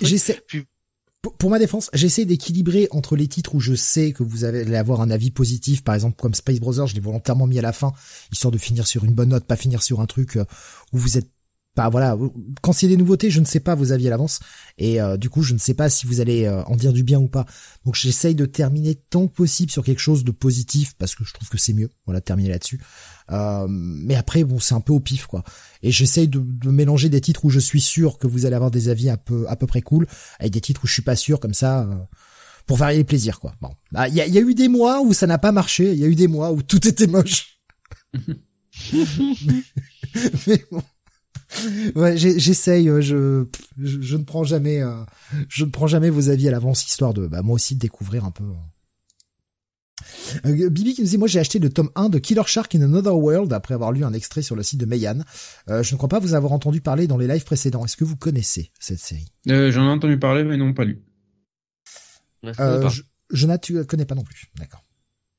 J'essaie. 0.00 0.40
Pour 1.38 1.50
ma 1.50 1.60
défense, 1.60 1.88
j'essaie 1.92 2.24
d'équilibrer 2.24 2.88
entre 2.90 3.14
les 3.14 3.28
titres 3.28 3.54
où 3.54 3.60
je 3.60 3.74
sais 3.74 4.12
que 4.12 4.24
vous 4.24 4.44
allez 4.44 4.74
avoir 4.74 5.00
un 5.00 5.10
avis 5.10 5.30
positif, 5.30 5.84
par 5.84 5.94
exemple 5.94 6.16
comme 6.20 6.34
Space 6.34 6.58
Brothers, 6.58 6.88
je 6.88 6.94
l'ai 6.94 7.00
volontairement 7.00 7.46
mis 7.46 7.60
à 7.60 7.62
la 7.62 7.72
fin, 7.72 7.92
histoire 8.32 8.50
de 8.50 8.58
finir 8.58 8.88
sur 8.88 9.04
une 9.04 9.12
bonne 9.12 9.28
note, 9.28 9.44
pas 9.44 9.54
finir 9.54 9.84
sur 9.84 10.00
un 10.00 10.06
truc 10.06 10.36
où 10.92 10.98
vous 10.98 11.18
êtes 11.18 11.30
bah 11.74 11.88
voilà, 11.88 12.18
quand 12.60 12.74
c'est 12.74 12.86
des 12.86 12.98
nouveautés, 12.98 13.30
je 13.30 13.40
ne 13.40 13.46
sais 13.46 13.60
pas 13.60 13.74
vos 13.74 13.92
avis 13.92 14.06
à 14.06 14.10
l'avance 14.10 14.40
et 14.76 15.00
euh, 15.00 15.16
du 15.16 15.30
coup, 15.30 15.42
je 15.42 15.54
ne 15.54 15.58
sais 15.58 15.72
pas 15.72 15.88
si 15.88 16.06
vous 16.06 16.20
allez 16.20 16.44
euh, 16.44 16.62
en 16.64 16.76
dire 16.76 16.92
du 16.92 17.02
bien 17.02 17.18
ou 17.18 17.28
pas. 17.28 17.46
Donc 17.86 17.94
j'essaye 17.94 18.34
de 18.34 18.44
terminer 18.44 18.94
tant 18.94 19.26
que 19.26 19.32
possible 19.32 19.70
sur 19.70 19.82
quelque 19.82 19.98
chose 19.98 20.22
de 20.22 20.32
positif 20.32 20.92
parce 20.98 21.14
que 21.14 21.24
je 21.24 21.32
trouve 21.32 21.48
que 21.48 21.56
c'est 21.56 21.72
mieux. 21.72 21.88
Voilà, 22.04 22.20
de 22.20 22.24
terminer 22.24 22.50
là-dessus. 22.50 22.78
Euh, 23.30 23.66
mais 23.70 24.16
après, 24.16 24.44
bon, 24.44 24.58
c'est 24.58 24.74
un 24.74 24.82
peu 24.82 24.92
au 24.92 25.00
pif 25.00 25.26
quoi. 25.26 25.44
Et 25.82 25.90
j'essaye 25.90 26.28
de, 26.28 26.40
de, 26.40 26.70
mélanger 26.70 27.08
des 27.08 27.22
titres 27.22 27.46
où 27.46 27.50
je 27.50 27.60
suis 27.60 27.80
sûr 27.80 28.18
que 28.18 28.26
vous 28.26 28.44
allez 28.44 28.56
avoir 28.56 28.70
des 28.70 28.90
avis 28.90 29.08
un 29.08 29.16
peu 29.16 29.46
à 29.48 29.56
peu 29.56 29.66
près 29.66 29.80
cool 29.80 30.06
avec 30.40 30.52
des 30.52 30.60
titres 30.60 30.82
où 30.84 30.86
je 30.86 30.92
suis 30.92 31.00
pas 31.00 31.16
sûr 31.16 31.40
comme 31.40 31.54
ça. 31.54 31.88
pour 32.66 32.76
varier 32.76 32.98
les 32.98 33.04
plaisirs 33.04 33.40
quoi. 33.40 33.54
Bon, 33.62 33.70
bah, 33.92 34.08
il 34.08 34.14
y, 34.14 34.20
a, 34.20 34.26
y 34.26 34.36
a 34.36 34.42
eu 34.42 34.54
des 34.54 34.68
mois 34.68 35.00
où 35.00 35.14
ça 35.14 35.26
n'a 35.26 35.38
pas 35.38 35.52
marché, 35.52 35.90
il 35.92 35.98
y 35.98 36.04
a 36.04 36.08
eu 36.08 36.16
des 36.16 36.28
mois 36.28 36.52
où 36.52 36.60
tout 36.60 36.86
était 36.86 37.06
moche. 37.06 37.60
mais 40.46 40.64
bon 40.70 40.82
ouais, 41.96 42.16
j'essaye. 42.16 42.88
Euh, 42.88 43.00
je, 43.00 43.46
je, 43.78 44.16
ne 44.16 44.24
prends 44.24 44.44
jamais, 44.44 44.82
euh, 44.82 45.02
je 45.48 45.64
ne 45.64 45.70
prends 45.70 45.86
jamais 45.86 46.10
vos 46.10 46.28
avis 46.30 46.48
à 46.48 46.50
l'avance, 46.50 46.86
histoire 46.86 47.14
de, 47.14 47.26
bah, 47.26 47.42
moi 47.42 47.54
aussi 47.54 47.74
de 47.74 47.80
découvrir 47.80 48.24
un 48.24 48.30
peu, 48.30 48.44
Euh, 50.46 50.70
Bibi 50.70 50.94
qui 50.94 51.02
nous 51.02 51.08
dit, 51.08 51.18
moi 51.18 51.28
j'ai 51.28 51.38
acheté 51.38 51.58
le 51.58 51.68
tome 51.70 51.90
1 51.94 52.08
de 52.08 52.18
Killer 52.18 52.42
Shark 52.46 52.74
in 52.74 52.82
Another 52.82 53.16
World 53.16 53.52
après 53.52 53.74
avoir 53.74 53.92
lu 53.92 54.04
un 54.04 54.12
extrait 54.12 54.42
sur 54.42 54.56
le 54.56 54.62
site 54.62 54.80
de 54.80 54.86
Mayan. 54.86 55.18
Euh, 55.68 55.82
je 55.82 55.94
ne 55.94 55.96
crois 55.96 56.08
pas 56.08 56.18
vous 56.18 56.34
avoir 56.34 56.52
entendu 56.52 56.80
parler 56.80 57.06
dans 57.06 57.18
les 57.18 57.26
lives 57.26 57.44
précédents. 57.44 57.84
Est-ce 57.84 57.96
que 57.96 58.04
vous 58.04 58.16
connaissez 58.16 58.70
cette 58.80 58.98
série? 58.98 59.28
Euh, 59.48 59.70
J'en 59.70 59.84
ai 59.84 59.90
entendu 59.90 60.18
parler 60.18 60.44
mais 60.44 60.56
non 60.56 60.72
pas 60.72 60.84
lu. 60.84 61.02
Euh, 62.58 62.88
je, 62.88 63.02
Jonathan, 63.30 63.60
tu 63.60 63.84
connais 63.84 64.04
pas 64.04 64.14
non 64.14 64.24
plus. 64.24 64.50
D'accord. 64.58 64.81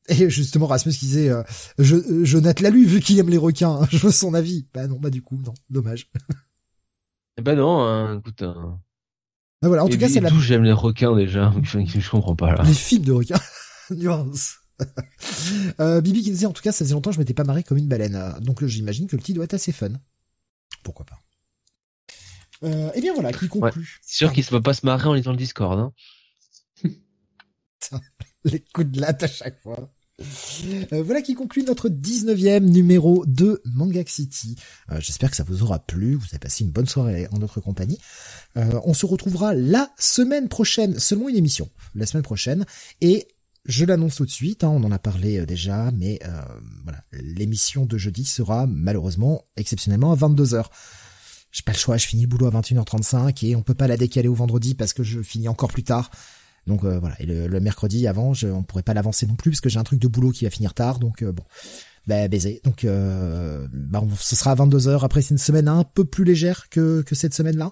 Et 0.10 0.30
justement, 0.30 0.68
Rasmus 0.68 0.94
qui 0.94 1.06
disait, 1.06 1.30
euh, 1.30 1.44
je, 1.80 1.96
Jonathan 2.24 2.64
l'a 2.64 2.70
lu 2.70 2.86
vu 2.86 3.00
qu'il 3.00 3.20
aime 3.20 3.30
les 3.30 3.38
requins. 3.38 3.80
je 3.92 3.98
veux 3.98 4.12
son 4.12 4.34
avis. 4.34 4.68
Bah 4.74 4.88
non, 4.88 5.00
bah 5.00 5.10
du 5.10 5.22
coup, 5.22 5.38
non, 5.38 5.54
dommage. 5.70 6.10
Ben 7.42 7.56
non, 7.56 7.82
hein, 7.82 8.20
écoute. 8.20 8.42
Hein. 8.42 8.80
Ah, 9.64 9.68
voilà, 9.68 9.86
en 9.86 9.90
tout 9.90 9.98
cas, 9.98 10.10
c'est 10.10 10.20
la. 10.20 10.30
J'aime 10.40 10.64
les 10.64 10.74
requins 10.74 11.16
déjà? 11.16 11.54
Je, 11.64 12.10
comprends 12.10 12.36
pas 12.36 12.54
là. 12.54 12.64
Les 12.64 12.74
films 12.74 13.06
de 13.06 13.14
requins. 13.14 13.40
Nuance. 13.92 14.58
euh, 15.80 16.02
Bibi 16.02 16.22
qui 16.22 16.32
disait, 16.32 16.46
en 16.46 16.52
tout 16.52 16.62
cas, 16.62 16.72
ça 16.72 16.84
faisait 16.84 16.94
longtemps 16.94 17.12
que 17.12 17.16
je 17.16 17.20
m'étais 17.20 17.34
pas 17.34 17.44
marré 17.44 17.64
comme 17.64 17.78
une 17.78 17.88
baleine. 17.88 18.36
Donc 18.42 18.66
j'imagine 18.66 19.08
que 19.08 19.16
le 19.16 19.22
titre 19.22 19.36
doit 19.36 19.46
être 19.46 19.54
assez 19.54 19.72
fun. 19.72 19.92
Pourquoi 20.84 21.06
pas. 21.06 21.20
Euh, 22.64 22.90
et 22.90 22.94
eh 22.96 23.02
bien 23.02 23.14
voilà, 23.14 23.32
qui 23.34 23.48
conclut. 23.48 24.00
c'est 24.02 24.18
sûr 24.18 24.32
qu'il 24.32 24.44
ne 24.44 24.50
va 24.50 24.62
pas 24.62 24.74
se 24.74 24.86
marrer 24.86 25.08
en 25.10 25.14
lisant 25.14 25.32
le 25.32 25.38
Discord. 25.38 25.80
Hein. 25.80 25.94
les 28.46 28.60
coups 28.74 28.88
de 28.88 29.02
latte 29.02 29.24
à 29.24 29.28
chaque 29.28 29.62
fois. 29.62 29.93
Euh, 30.22 31.02
voilà 31.04 31.22
qui 31.22 31.34
conclut 31.34 31.64
notre 31.64 31.90
19e 31.90 32.60
numéro 32.60 33.26
de 33.26 33.62
Manga 33.66 34.04
City. 34.06 34.56
Euh, 34.92 35.00
j'espère 35.00 35.32
que 35.32 35.36
ça 35.36 35.44
vous 35.44 35.64
aura 35.64 35.80
plu, 35.80 36.16
vous 36.16 36.28
avez 36.32 36.40
passé 36.40 36.64
une 36.64 36.70
bonne 36.70 36.86
soirée 36.86 37.28
en 37.32 37.40
notre 37.40 37.62
compagnie. 37.62 37.98
Euh, 38.58 38.80
on 38.86 38.94
se 38.94 39.06
retrouvera 39.06 39.54
la 39.54 39.92
semaine 39.98 40.50
prochaine, 40.50 41.00
seulement 41.00 41.30
une 41.30 41.36
émission, 41.36 41.70
la 41.96 42.06
semaine 42.06 42.24
prochaine, 42.24 42.66
et 43.02 43.28
je 43.66 43.86
l'annonce 43.86 44.18
tout 44.18 44.26
de 44.26 44.32
suite, 44.32 44.64
hein, 44.64 44.70
on 44.70 44.84
en 44.84 44.92
a 44.92 45.00
parlé 45.00 45.46
déjà, 45.46 45.90
mais 45.92 46.20
voilà, 46.84 47.02
l'émission 47.14 47.86
de 47.86 47.98
jeudi 47.98 48.26
sera 48.26 48.68
malheureusement 48.68 49.46
exceptionnellement 49.56 50.12
à 50.12 50.16
22h. 50.16 50.66
J'ai 51.54 51.62
pas 51.62 51.72
le 51.72 51.78
choix, 51.78 51.98
je 51.98 52.08
finis 52.08 52.24
le 52.24 52.28
boulot 52.28 52.48
à 52.48 52.50
21h35 52.50 53.46
et 53.46 53.56
on 53.56 53.62
peut 53.62 53.76
pas 53.76 53.88
la 53.88 53.96
décaler 53.96 54.28
au 54.28 54.34
vendredi 54.34 54.74
parce 54.76 54.92
que 54.92 55.04
je 55.04 55.22
finis 55.22 55.48
encore 55.48 55.72
plus 55.72 55.84
tard. 55.84 56.10
Donc 56.68 56.84
euh, 56.84 57.00
voilà, 57.00 57.16
et 57.20 57.26
le, 57.26 57.60
mercredi 57.60 58.08
avant, 58.08 58.34
je, 58.34 58.48
on 58.48 58.64
pourrait 58.64 58.84
pas 58.84 58.94
l'avancer 58.94 59.26
non 59.28 59.36
plus 59.36 59.52
parce 59.52 59.62
que 59.62 59.70
j'ai 59.70 59.80
un 59.80 59.84
truc 59.84 60.00
de 60.00 60.08
boulot 60.08 60.32
qui 60.32 60.46
va 60.46 60.50
finir 60.50 60.74
tard, 60.74 61.00
donc 61.00 61.22
euh, 61.22 61.32
bon, 61.34 61.44
bah 62.08 62.28
baiser. 62.30 62.62
Donc 62.64 62.86
euh, 62.86 63.68
bah, 63.74 64.02
ce 64.18 64.36
sera 64.36 64.52
à 64.52 64.56
22 64.56 64.78
h 64.78 65.04
Après 65.04 65.22
c'est 65.22 65.32
une 65.32 65.38
semaine 65.38 65.68
un 65.68 65.84
peu 65.84 66.06
plus 66.06 66.24
légère 66.24 66.70
que 66.70 67.02
que 67.02 67.16
cette 67.16 67.34
semaine-là. 67.34 67.72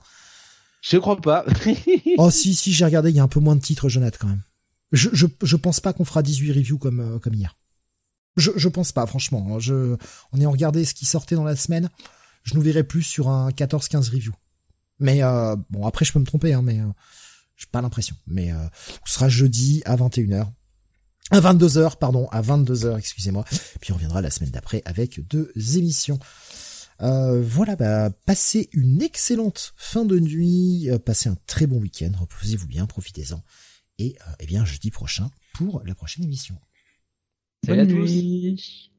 Je 0.81 0.97
crois 0.97 1.19
pas. 1.21 1.45
oh 2.17 2.29
si 2.31 2.53
si, 2.53 2.73
j'ai 2.73 2.83
regardé, 2.83 3.11
il 3.11 3.15
y 3.15 3.19
a 3.19 3.23
un 3.23 3.29
peu 3.29 3.39
moins 3.39 3.55
de 3.55 3.61
titres, 3.61 3.87
Jonathan 3.87 4.17
quand 4.19 4.27
même. 4.27 4.43
Je 4.91 5.09
je 5.13 5.25
je 5.41 5.55
pense 5.55 5.79
pas 5.79 5.93
qu'on 5.93 6.05
fera 6.05 6.21
18 6.21 6.51
reviews 6.51 6.77
comme 6.77 7.19
comme 7.21 7.33
hier. 7.33 7.55
Je 8.35 8.51
je 8.57 8.67
pense 8.67 8.91
pas 8.91 9.05
franchement. 9.05 9.57
Je 9.59 9.95
on 10.33 10.45
en 10.45 10.51
regardé 10.51 10.83
ce 10.83 10.93
qui 10.93 11.05
sortait 11.05 11.35
dans 11.35 11.45
la 11.45 11.55
semaine. 11.55 11.89
Je 12.43 12.55
nous 12.55 12.61
verrai 12.61 12.83
plus 12.83 13.03
sur 13.03 13.29
un 13.29 13.51
14-15 13.51 14.09
reviews. 14.11 14.33
Mais 14.99 15.21
bon 15.69 15.85
après 15.85 16.03
je 16.03 16.11
peux 16.11 16.19
me 16.19 16.25
tromper 16.25 16.51
hein, 16.51 16.61
mais 16.61 16.81
j'ai 17.61 17.67
pas 17.71 17.81
l'impression. 17.81 18.15
Mais 18.27 18.51
euh, 18.51 18.57
ce 19.05 19.13
sera 19.13 19.29
jeudi 19.29 19.81
à 19.85 19.95
21h. 19.95 20.47
À 21.29 21.39
22h, 21.39 21.97
pardon, 21.97 22.27
à 22.31 22.41
22h, 22.41 22.97
excusez-moi. 22.97 23.45
Puis 23.79 23.91
on 23.91 23.95
reviendra 23.95 24.21
la 24.21 24.31
semaine 24.31 24.49
d'après 24.49 24.81
avec 24.85 25.25
deux 25.27 25.51
émissions. 25.77 26.19
Euh, 27.01 27.41
voilà, 27.41 27.75
bah, 27.75 28.09
passez 28.25 28.69
une 28.73 29.01
excellente 29.01 29.73
fin 29.77 30.05
de 30.05 30.19
nuit, 30.19 30.89
euh, 30.89 30.99
passez 30.99 31.29
un 31.29 31.37
très 31.47 31.67
bon 31.67 31.79
week-end, 31.79 32.11
reposez-vous 32.19 32.67
bien, 32.67 32.85
profitez-en. 32.85 33.41
Et 33.97 34.17
euh, 34.27 34.31
eh 34.39 34.45
bien 34.45 34.65
jeudi 34.65 34.91
prochain 34.91 35.29
pour 35.53 35.81
la 35.85 35.95
prochaine 35.95 36.23
émission. 36.23 36.59
Salut 37.65 37.81
à 37.81 37.85
tous. 37.85 38.91